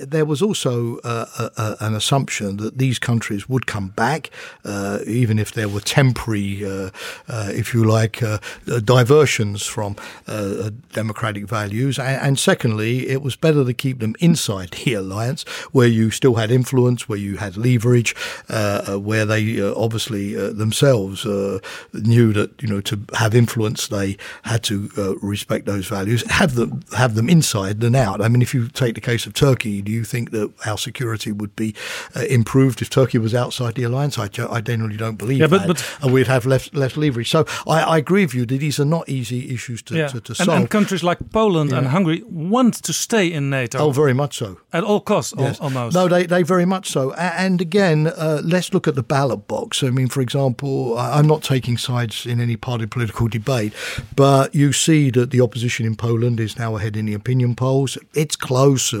there 0.00 0.24
was 0.24 0.42
also 0.42 0.98
uh, 0.98 1.26
a, 1.38 1.50
a, 1.62 1.76
an 1.80 1.94
assumption 1.94 2.56
that 2.58 2.78
these 2.78 2.98
countries 2.98 3.48
would 3.48 3.66
come 3.66 3.88
back, 3.88 4.30
uh, 4.64 4.98
even 5.06 5.38
if 5.38 5.52
there 5.52 5.68
were 5.68 5.80
temporary, 5.80 6.64
uh, 6.64 6.90
uh, 7.28 7.50
if 7.52 7.74
you 7.74 7.84
like, 7.84 8.22
uh, 8.22 8.38
uh, 8.70 8.80
diversions 8.80 9.64
from 9.66 9.96
uh, 10.26 10.70
democratic 10.92 11.46
values. 11.46 11.98
And, 11.98 12.20
and 12.22 12.38
secondly, 12.38 13.08
it 13.08 13.22
was 13.22 13.36
better 13.36 13.64
to 13.64 13.74
keep 13.74 14.00
them 14.00 14.14
inside 14.20 14.70
the 14.84 14.94
alliance, 14.94 15.42
where 15.72 15.88
you 15.88 16.10
still 16.10 16.34
had 16.34 16.50
influence, 16.50 17.08
where 17.08 17.18
you 17.18 17.36
had 17.36 17.56
leverage, 17.56 18.14
uh, 18.48 18.82
uh, 18.88 18.98
where 18.98 19.24
they 19.24 19.60
uh, 19.60 19.74
obviously 19.76 20.36
uh, 20.36 20.52
themselves 20.52 21.26
uh, 21.26 21.58
knew 21.92 22.32
that 22.32 22.62
you 22.62 22.68
know 22.68 22.80
to 22.80 23.00
have 23.14 23.34
influence 23.34 23.88
they 23.88 24.16
had 24.42 24.62
to 24.64 24.90
uh, 24.96 25.16
respect 25.16 25.66
those 25.66 25.86
values, 25.86 26.28
have 26.30 26.54
them 26.54 26.82
have 26.96 27.14
them 27.14 27.28
inside 27.28 27.80
than 27.80 27.94
out. 27.94 28.20
I 28.20 28.28
mean, 28.28 28.42
if 28.42 28.54
you 28.54 28.68
take 28.68 28.94
the 28.94 29.00
case 29.00 29.26
of 29.26 29.34
Turkey, 29.34 29.82
do 29.92 29.98
you 29.98 30.04
think 30.04 30.30
that 30.30 30.48
our 30.70 30.78
security 30.78 31.32
would 31.32 31.54
be 31.54 31.74
uh, 32.16 32.20
improved 32.38 32.80
if 32.82 32.88
Turkey 32.88 33.18
was 33.18 33.34
outside 33.34 33.74
the 33.74 33.82
alliance? 33.84 34.18
I, 34.18 34.28
I 34.56 34.60
generally 34.62 34.96
don't 34.96 35.18
believe 35.18 35.38
Yeah, 35.40 35.48
but- 35.50 35.66
that, 35.66 35.68
but- 35.68 35.98
and 36.02 36.12
we'd 36.14 36.26
have 36.28 36.46
less 36.46 36.72
less 36.72 36.96
leverage. 36.96 37.28
So 37.30 37.44
I, 37.66 37.76
I 37.94 37.98
agree 37.98 38.24
with 38.24 38.34
you 38.34 38.46
that 38.46 38.58
these 38.58 38.80
are 38.82 38.88
not 38.88 39.04
easy 39.08 39.40
issues 39.54 39.82
to, 39.82 39.94
Yeah. 39.94 40.08
to, 40.12 40.20
to 40.20 40.34
solve. 40.34 40.48
and 40.58 40.70
countries 40.70 41.02
like 41.02 41.18
Poland 41.30 41.72
and 41.72 41.86
Hungary 41.88 42.22
want 42.26 42.74
to 42.82 42.92
stay 42.92 43.26
in 43.32 43.50
NATO. 43.50 43.78
Oh, 43.78 43.92
very 43.92 44.14
much 44.14 44.32
so. 44.38 44.48
At 44.72 44.82
all 44.84 45.00
costs, 45.00 45.34
al- 45.38 45.56
almost. 45.60 45.94
No, 45.94 46.08
they, 46.08 46.26
they 46.26 46.42
very 46.42 46.64
much 46.66 46.86
so. 46.90 47.12
And 47.44 47.60
again, 47.60 48.06
uh, 48.06 48.40
let's 48.54 48.72
look 48.72 48.88
at 48.88 48.94
the 48.94 49.02
ballot 49.02 49.46
box. 49.46 49.82
I 49.82 49.90
mean, 49.90 50.08
for 50.08 50.22
example, 50.22 50.96
I'm 50.98 51.26
not 51.26 51.42
taking 51.42 51.78
sides 51.78 52.26
in 52.26 52.40
any 52.40 52.56
party 52.56 52.86
political 52.86 53.28
debate, 53.28 53.72
but 54.16 54.54
you 54.54 54.72
see 54.72 55.10
that 55.10 55.30
the 55.30 55.40
opposition 55.42 55.86
in 55.86 55.96
Poland 55.96 56.40
is 56.40 56.56
now 56.58 56.76
ahead 56.76 56.96
in 56.96 57.06
the 57.06 57.14
opinion 57.14 57.54
polls. 57.54 57.98
It's 58.14 58.36
close. 58.36 58.94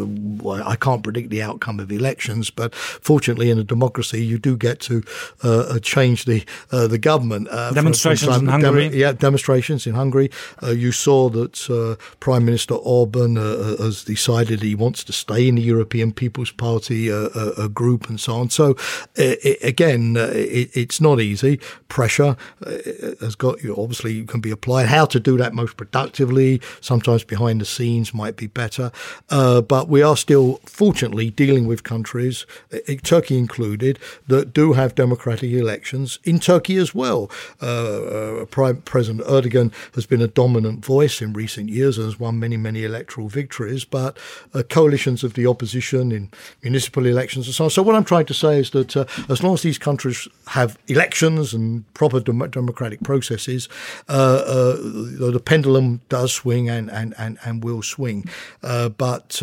I 0.72 0.76
can't 0.76 1.02
predict 1.02 1.28
the 1.30 1.42
outcome 1.42 1.80
of 1.80 1.90
elections, 1.90 2.50
but 2.50 2.74
fortunately, 2.74 3.50
in 3.50 3.58
a 3.58 3.64
democracy, 3.64 4.24
you 4.24 4.38
do 4.38 4.56
get 4.56 4.80
to 4.80 5.02
uh, 5.44 5.74
uh, 5.74 5.78
change 5.80 6.24
the 6.24 6.44
uh, 6.70 6.86
the 6.86 6.98
government. 6.98 7.48
Uh, 7.48 7.72
Demonstrations 7.72 8.36
in 8.36 8.46
Hungary. 8.48 8.88
yeah, 9.04 9.12
demonstrations 9.12 9.86
in 9.86 9.94
Hungary. 9.94 10.30
Uh, 10.62 10.70
you 10.70 10.92
saw 10.92 11.28
that 11.30 11.54
uh, 11.70 11.96
Prime 12.20 12.44
Minister 12.44 12.74
Orban 12.74 13.36
uh, 13.36 13.76
has 13.78 14.04
decided 14.04 14.62
he 14.62 14.74
wants 14.74 15.04
to 15.04 15.12
stay 15.12 15.48
in 15.48 15.56
the 15.56 15.62
European 15.62 16.12
People's 16.12 16.52
Party 16.52 17.12
uh, 17.12 17.28
uh, 17.34 17.52
uh, 17.56 17.68
group 17.68 18.08
and 18.08 18.18
so 18.18 18.34
on. 18.34 18.50
So, 18.50 18.76
uh, 19.18 19.34
i 19.44 19.56
again, 19.62 20.16
uh, 20.16 20.30
it, 20.34 20.70
it's 20.74 21.00
not 21.00 21.20
easy. 21.20 21.60
Pressure 21.88 22.36
uh, 22.66 22.72
has 23.20 23.34
got 23.36 23.62
you 23.62 23.76
obviously 23.76 24.24
can 24.24 24.40
be 24.40 24.50
applied. 24.50 24.86
How 24.86 25.06
to 25.06 25.20
do 25.20 25.36
that 25.36 25.52
most 25.52 25.76
productively, 25.76 26.60
sometimes 26.80 27.24
behind 27.24 27.60
the 27.60 27.64
scenes, 27.64 28.14
might 28.14 28.36
be 28.36 28.46
better. 28.46 28.90
Uh, 29.30 29.60
but 29.60 29.88
we 29.88 30.02
are 30.02 30.16
still, 30.16 30.60
fortunately, 30.64 31.30
dealing 31.30 31.66
with 31.66 31.82
countries, 31.82 32.46
uh, 32.72 32.78
Turkey 33.02 33.38
included, 33.38 33.98
that 34.26 34.52
do 34.52 34.72
have 34.72 34.94
democratic 34.94 35.52
elections 35.52 36.18
in 36.24 36.38
Turkey 36.38 36.76
as 36.76 36.94
well. 36.94 37.30
Uh, 37.60 37.66
uh, 37.66 38.44
Prime 38.46 38.82
President 38.82 39.26
Erdogan 39.26 39.72
has 39.94 40.06
been 40.06 40.22
a 40.22 40.28
dominant 40.28 40.84
voice 40.84 41.20
in 41.20 41.32
recent 41.32 41.68
years 41.68 41.98
and 41.98 42.06
has 42.06 42.18
won 42.18 42.38
many, 42.38 42.56
many 42.56 42.84
electoral 42.84 43.28
victories, 43.28 43.84
but 43.84 44.18
uh, 44.54 44.62
coalitions 44.68 45.24
of 45.24 45.34
the 45.34 45.46
opposition 45.46 46.12
in 46.12 46.30
municipal 46.62 47.06
elections 47.06 47.46
and 47.46 47.54
so 47.54 47.64
on. 47.64 47.70
So, 47.70 47.82
what 47.82 47.94
I'm 47.94 48.04
trying 48.04 48.26
to 48.26 48.34
say 48.34 48.58
is 48.58 48.70
that 48.70 48.96
uh, 48.96 49.04
as 49.28 49.42
long 49.42 49.54
as 49.54 49.62
these 49.62 49.78
countries 49.78 50.28
have 50.48 50.78
elections 50.88 51.54
and 51.54 51.92
proper 51.94 52.20
dem- 52.20 52.50
democratic 52.50 53.02
processes, 53.02 53.68
uh, 54.08 54.12
uh, 54.12 54.76
the 54.76 55.42
pendulum 55.44 56.00
does 56.08 56.32
swing 56.32 56.68
and, 56.68 56.90
and, 56.90 57.14
and, 57.18 57.38
and 57.44 57.64
will 57.64 57.82
swing. 57.82 58.24
But 58.62 59.42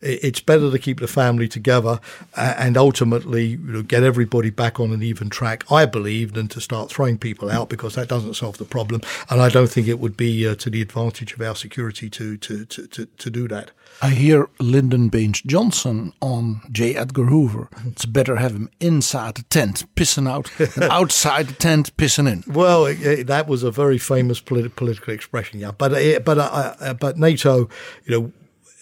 it's 0.00 0.40
better 0.40 0.55
to 0.58 0.78
keep 0.78 1.00
the 1.00 1.06
family 1.08 1.48
together 1.48 2.00
and 2.36 2.76
ultimately 2.76 3.46
you 3.46 3.58
know, 3.58 3.82
get 3.82 4.02
everybody 4.02 4.50
back 4.50 4.78
on 4.80 4.92
an 4.92 5.02
even 5.02 5.28
track, 5.28 5.64
I 5.70 5.86
believe, 5.86 6.32
than 6.34 6.48
to 6.48 6.60
start 6.60 6.90
throwing 6.90 7.18
people 7.18 7.50
out 7.50 7.68
because 7.68 7.94
that 7.94 8.08
doesn't 8.08 8.34
solve 8.34 8.58
the 8.58 8.64
problem. 8.64 9.00
And 9.30 9.40
I 9.40 9.48
don't 9.48 9.68
think 9.70 9.88
it 9.88 9.98
would 10.00 10.16
be 10.16 10.46
uh, 10.46 10.54
to 10.56 10.70
the 10.70 10.82
advantage 10.82 11.32
of 11.34 11.40
our 11.40 11.54
security 11.54 12.08
to, 12.10 12.36
to, 12.36 12.64
to, 12.66 12.86
to, 12.88 13.06
to 13.06 13.30
do 13.30 13.48
that. 13.48 13.70
I 14.02 14.10
hear 14.10 14.50
Lyndon 14.60 15.08
Baines 15.08 15.40
Johnson 15.40 16.12
on 16.20 16.60
J. 16.70 16.94
Edgar 16.96 17.24
Hoover. 17.24 17.68
It's 17.86 18.04
better 18.04 18.36
have 18.36 18.52
him 18.54 18.68
inside 18.78 19.36
the 19.36 19.42
tent 19.44 19.84
pissing 19.94 20.28
out 20.28 20.50
than 20.58 20.82
outside 20.90 21.46
the 21.48 21.54
tent 21.54 21.96
pissing 21.96 22.30
in. 22.30 22.44
Well, 22.52 22.84
it, 22.84 23.00
it- 23.00 23.26
that 23.28 23.48
was 23.48 23.62
a 23.62 23.70
very 23.70 23.96
famous 23.96 24.38
politi- 24.40 24.76
political 24.76 25.14
expression, 25.14 25.60
yeah. 25.60 25.70
But 25.70 25.94
uh, 25.94 26.18
but 26.20 26.36
uh, 26.38 26.74
uh, 26.78 26.94
but 26.94 27.16
NATO, 27.16 27.70
you 28.04 28.20
know. 28.20 28.32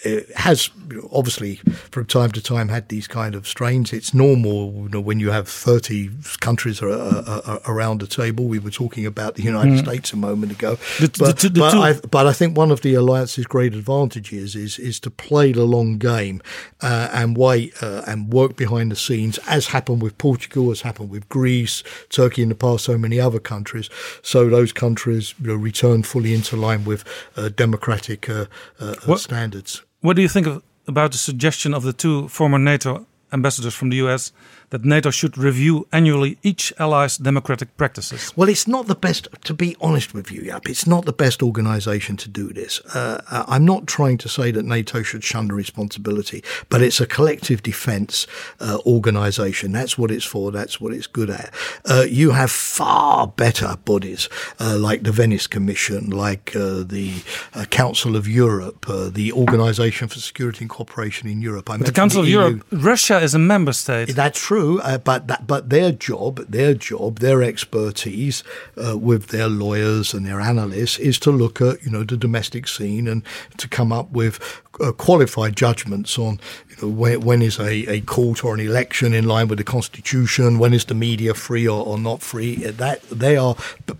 It 0.05 0.31
has 0.37 0.71
obviously 1.13 1.57
from 1.91 2.05
time 2.07 2.31
to 2.33 2.41
time 2.43 2.69
had 2.69 2.89
these 2.89 3.09
kind 3.09 3.35
of 3.35 3.47
strains. 3.49 3.93
It's 3.93 4.13
normal 4.13 4.73
you 4.75 4.89
know, 4.91 5.01
when 5.01 5.19
you 5.21 5.31
have 5.31 5.49
30 5.49 6.11
countries 6.41 6.83
are, 6.83 6.91
uh, 6.91 7.41
uh, 7.47 7.59
around 7.67 8.01
the 8.01 8.07
table. 8.07 8.45
We 8.45 8.59
were 8.59 8.71
talking 8.71 9.07
about 9.07 9.35
the 9.37 9.43
United 9.43 9.73
Mm. 9.79 9.85
States 9.85 10.13
a 10.13 10.17
moment 10.17 10.53
ago. 10.53 10.77
The- 11.01 11.11
but, 11.19 11.39
the- 11.39 11.49
the 11.49 11.61
but 11.61 11.75
I, 11.75 11.93
but 12.11 12.27
I 12.27 12.33
think 12.33 12.57
one 12.57 12.71
of 12.71 12.81
the 12.83 12.95
alliance's 12.95 13.47
great 13.47 13.75
advantages 13.75 14.55
is 14.55 14.79
is 14.79 15.01
to 15.01 15.11
play 15.11 15.53
the 15.53 15.65
long 15.65 15.99
game 15.99 16.43
uh, 16.83 17.09
and 17.13 17.37
wait 17.37 17.73
uh, 17.83 18.03
and 18.07 18.33
work 18.33 18.57
behind 18.57 18.91
the 18.93 18.97
scenes, 18.97 19.39
as 19.49 19.69
happened 19.69 20.03
with 20.03 20.19
Portugal, 20.19 20.71
as 20.71 20.83
happened 20.83 21.11
with 21.11 21.29
Greece, 21.29 21.83
Turkey 22.11 22.43
in 22.43 22.49
the 22.51 22.55
past, 22.55 22.85
so 22.85 22.99
many 22.99 23.19
other 23.19 23.41
countries. 23.41 23.89
So 24.23 24.49
those 24.51 24.73
countries 24.73 25.35
you 25.41 25.49
know, 25.49 25.55
return 25.55 26.03
fully 26.03 26.35
into 26.35 26.57
line 26.57 26.85
with 26.85 27.05
uh, 27.37 27.49
democratic 27.49 28.29
uh, 28.29 28.47
uh, 28.81 29.17
standards. 29.17 29.83
What 30.05 30.17
do 30.17 30.21
you 30.23 30.29
think 30.29 30.47
of, 30.47 30.63
about 30.87 31.13
the 31.13 31.17
suggestion 31.17 31.73
of 31.73 31.83
the 31.83 31.95
two 31.95 32.29
former 32.29 32.59
NATO 32.59 33.07
ambassadors 33.33 33.75
from 33.75 33.89
the 33.89 33.97
US 34.07 34.33
that 34.71 34.85
NATO 34.85 35.11
should 35.11 35.37
review 35.39 35.87
annually 35.93 36.39
each 36.43 36.73
ally's 36.79 37.17
democratic 37.17 37.77
practices? 37.77 38.33
Well, 38.37 38.49
it's 38.49 38.67
not 38.67 38.87
the 38.87 38.95
best, 38.95 39.29
to 39.45 39.55
be 39.55 39.77
honest 39.81 40.15
with 40.15 40.31
you, 40.31 40.43
Yap, 40.43 40.69
it's 40.69 40.87
not 40.87 41.05
the 41.05 41.13
best 41.13 41.43
organisation 41.43 42.17
to 42.19 42.29
do 42.29 42.53
this. 42.53 42.81
Uh, 42.95 43.21
I'm 43.31 43.65
not 43.65 43.87
trying 43.87 44.19
to 44.19 44.29
say 44.29 44.51
that 44.51 44.65
NATO 44.65 45.03
should 45.03 45.25
shun 45.25 45.49
the 45.49 45.55
responsibility, 45.55 46.43
but 46.69 46.83
it's 46.83 47.01
a 47.01 47.07
collective 47.07 47.63
defence 47.63 48.27
uh, 48.61 48.79
organisation. 48.87 49.73
That's 49.73 49.99
what 49.99 50.11
it's 50.11 50.25
for, 50.25 50.53
that's 50.53 50.81
what 50.81 50.93
it's 50.93 51.07
good 51.07 51.31
at. 51.31 51.53
Uh, 51.85 52.05
you 52.09 52.33
have 52.33 52.51
far 52.51 53.27
better 53.27 53.77
bodies 53.85 54.29
uh, 54.61 54.77
like 54.79 55.03
the 55.03 55.13
Venice 55.13 55.47
Commission, 55.47 56.11
like 56.11 56.55
uh, 56.57 56.83
the 56.83 57.23
uh, 57.55 57.65
Council 57.67 58.17
of 58.17 58.27
Europe, 58.29 58.89
uh, 58.89 59.09
the 59.09 59.33
Organisation 59.33 60.09
for 60.09 60.19
Security 60.19 60.65
and 60.65 60.71
Cooperation 60.71 61.29
in 61.29 61.41
Europe. 61.41 61.71
I 61.71 61.77
But 61.79 61.87
the 61.87 61.93
Council 61.93 62.23
of 62.23 62.29
EU. 62.29 62.39
Europe, 62.39 62.67
Russia 62.71 63.19
is 63.21 63.35
a 63.35 63.39
member 63.39 63.73
state. 63.73 64.15
That's 64.15 64.41
true, 64.41 64.54
uh, 64.55 64.99
but 64.99 65.27
that, 65.29 65.47
but 65.47 65.71
their 65.71 65.93
job, 65.93 66.39
their 66.49 66.75
job, 66.75 67.19
their 67.19 67.43
expertise 67.43 68.43
uh, 68.77 68.97
with 68.97 69.29
their 69.29 69.49
lawyers 69.49 70.15
and 70.15 70.27
their 70.27 70.41
analysts 70.41 70.99
is 70.99 71.19
to 71.21 71.31
look 71.31 71.61
at 71.61 71.83
you 71.85 71.91
know 71.91 72.05
the 72.05 72.17
domestic 72.17 72.69
scene 72.69 73.09
and 73.09 73.23
to 73.57 73.69
come 73.69 73.93
up 73.93 74.11
with 74.13 74.63
uh, 74.81 74.93
qualified 74.93 75.57
judgments 75.57 76.19
on 76.19 76.41
when, 76.89 77.21
when 77.21 77.43
is 77.43 77.59
a, 77.59 77.73
a 77.91 78.01
court 78.03 78.45
or 78.45 78.55
an 78.55 78.61
election 78.61 79.15
in 79.15 79.27
line 79.27 79.49
with 79.49 79.59
the 79.59 79.65
constitution, 79.65 80.59
when 80.59 80.73
is 80.73 80.85
the 80.85 80.95
media 80.95 81.35
free 81.35 81.67
or, 81.67 81.85
or 81.85 81.99
not 81.99 82.23
free. 82.23 82.65
Uh, 82.65 82.73
that 82.73 83.03
they 83.11 83.37
are 83.37 83.55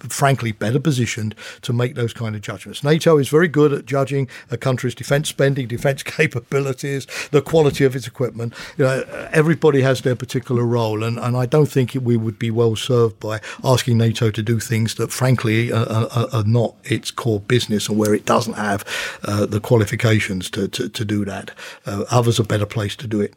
frankly 0.09 0.53
better 0.53 0.81
positioned 0.81 1.35
to 1.63 1.73
make 1.73 1.95
those 1.95 2.13
kind 2.13 2.35
of 2.35 2.43
judgments. 2.43 2.83
NATO 2.85 3.19
is 3.19 3.29
very 3.29 3.49
good 3.49 3.73
at 3.73 3.87
judging 3.87 4.29
a 4.51 4.57
country's 4.57 4.95
defence 4.95 5.29
spending, 5.29 5.69
defence 5.69 6.03
capabilities, 6.19 7.07
the 7.31 7.43
quality 7.43 7.85
of 7.85 7.97
its 7.97 8.07
equipment. 8.07 8.55
You 8.77 8.85
know, 8.85 9.01
uh, 9.01 9.29
everybody 9.33 9.83
has 9.83 10.03
their 10.03 10.17
particular 10.17 10.65
role, 10.65 11.03
and, 11.03 11.19
and 11.19 11.37
I 11.37 11.47
don't 11.47 11.67
think 11.67 11.97
we 12.01 12.17
would 12.17 12.39
be 12.39 12.51
well 12.51 12.77
served 12.77 13.21
by 13.21 13.41
asking 13.63 13.99
NATO 13.99 14.31
to 14.31 14.43
do 14.43 14.61
things 14.61 14.95
that, 14.97 15.13
frankly, 15.13 15.73
are, 15.73 15.87
are, 15.87 16.29
are 16.33 16.45
not 16.45 16.75
its 16.85 17.11
core 17.11 17.41
business 17.41 17.89
and 17.89 17.99
where 17.99 18.15
it 18.15 18.25
doesn't 18.25 18.55
have 18.55 18.85
uh, 19.25 19.47
the 19.47 19.61
qualifications 19.61 20.51
to, 20.51 20.69
to, 20.69 20.89
to 20.89 21.05
do 21.05 21.25
that. 21.25 21.51
Uh, 21.87 22.05
others 22.11 22.39
are 22.41 22.45
better 22.45 22.67
placed 22.75 23.01
to 23.01 23.07
do 23.07 23.21
it. 23.21 23.35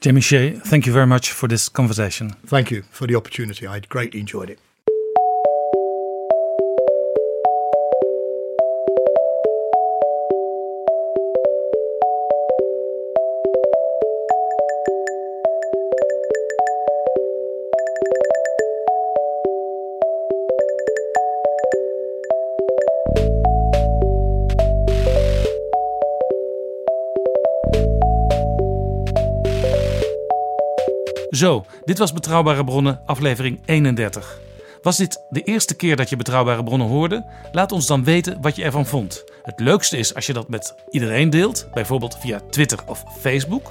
Jamie 0.00 0.20
Shea, 0.20 0.50
thank 0.52 0.86
you 0.86 0.92
very 0.92 1.06
much 1.06 1.30
for 1.30 1.46
this 1.46 1.68
conversation. 1.68 2.30
Thank 2.46 2.70
you 2.70 2.82
for 2.90 3.06
the 3.06 3.14
opportunity. 3.14 3.66
I 3.66 3.78
greatly 3.80 4.18
enjoyed 4.18 4.50
it. 4.50 4.58
Zo, 31.40 31.64
dit 31.84 31.98
was 31.98 32.12
Betrouwbare 32.12 32.64
Bronnen, 32.64 33.00
aflevering 33.06 33.60
31. 33.64 34.40
Was 34.82 34.96
dit 34.96 35.20
de 35.30 35.42
eerste 35.42 35.74
keer 35.74 35.96
dat 35.96 36.08
je 36.08 36.16
Betrouwbare 36.16 36.64
Bronnen 36.64 36.88
hoorde? 36.88 37.26
Laat 37.52 37.72
ons 37.72 37.86
dan 37.86 38.04
weten 38.04 38.40
wat 38.40 38.56
je 38.56 38.64
ervan 38.64 38.86
vond. 38.86 39.24
Het 39.42 39.60
leukste 39.60 39.96
is 39.96 40.14
als 40.14 40.26
je 40.26 40.32
dat 40.32 40.48
met 40.48 40.74
iedereen 40.90 41.30
deelt, 41.30 41.68
bijvoorbeeld 41.72 42.16
via 42.18 42.40
Twitter 42.50 42.78
of 42.86 43.04
Facebook. 43.20 43.62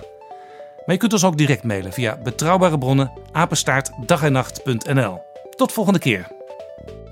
Maar 0.85 0.95
je 0.95 0.97
kunt 0.97 1.13
ons 1.13 1.23
ook 1.23 1.37
direct 1.37 1.63
mailen 1.63 1.93
via 1.93 2.17
betrouwbare 2.23 2.77
bronnen 2.77 3.11
apenstaartdagennacht.nl. 3.31 5.21
Tot 5.55 5.71
volgende 5.71 5.99
keer. 5.99 6.27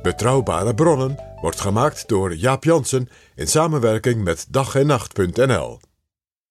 Betrouwbare 0.02 0.74
bronnen 0.74 1.20
wordt 1.42 1.62
gemaakt 1.62 2.08
door 2.08 2.36
Jaap 2.36 2.64
Jansen 2.64 3.10
in 3.36 3.48
samenwerking 3.48 4.24
met 4.24 4.46
dag 4.50 4.76
en 4.76 4.88
nacht.nl. 4.88 5.80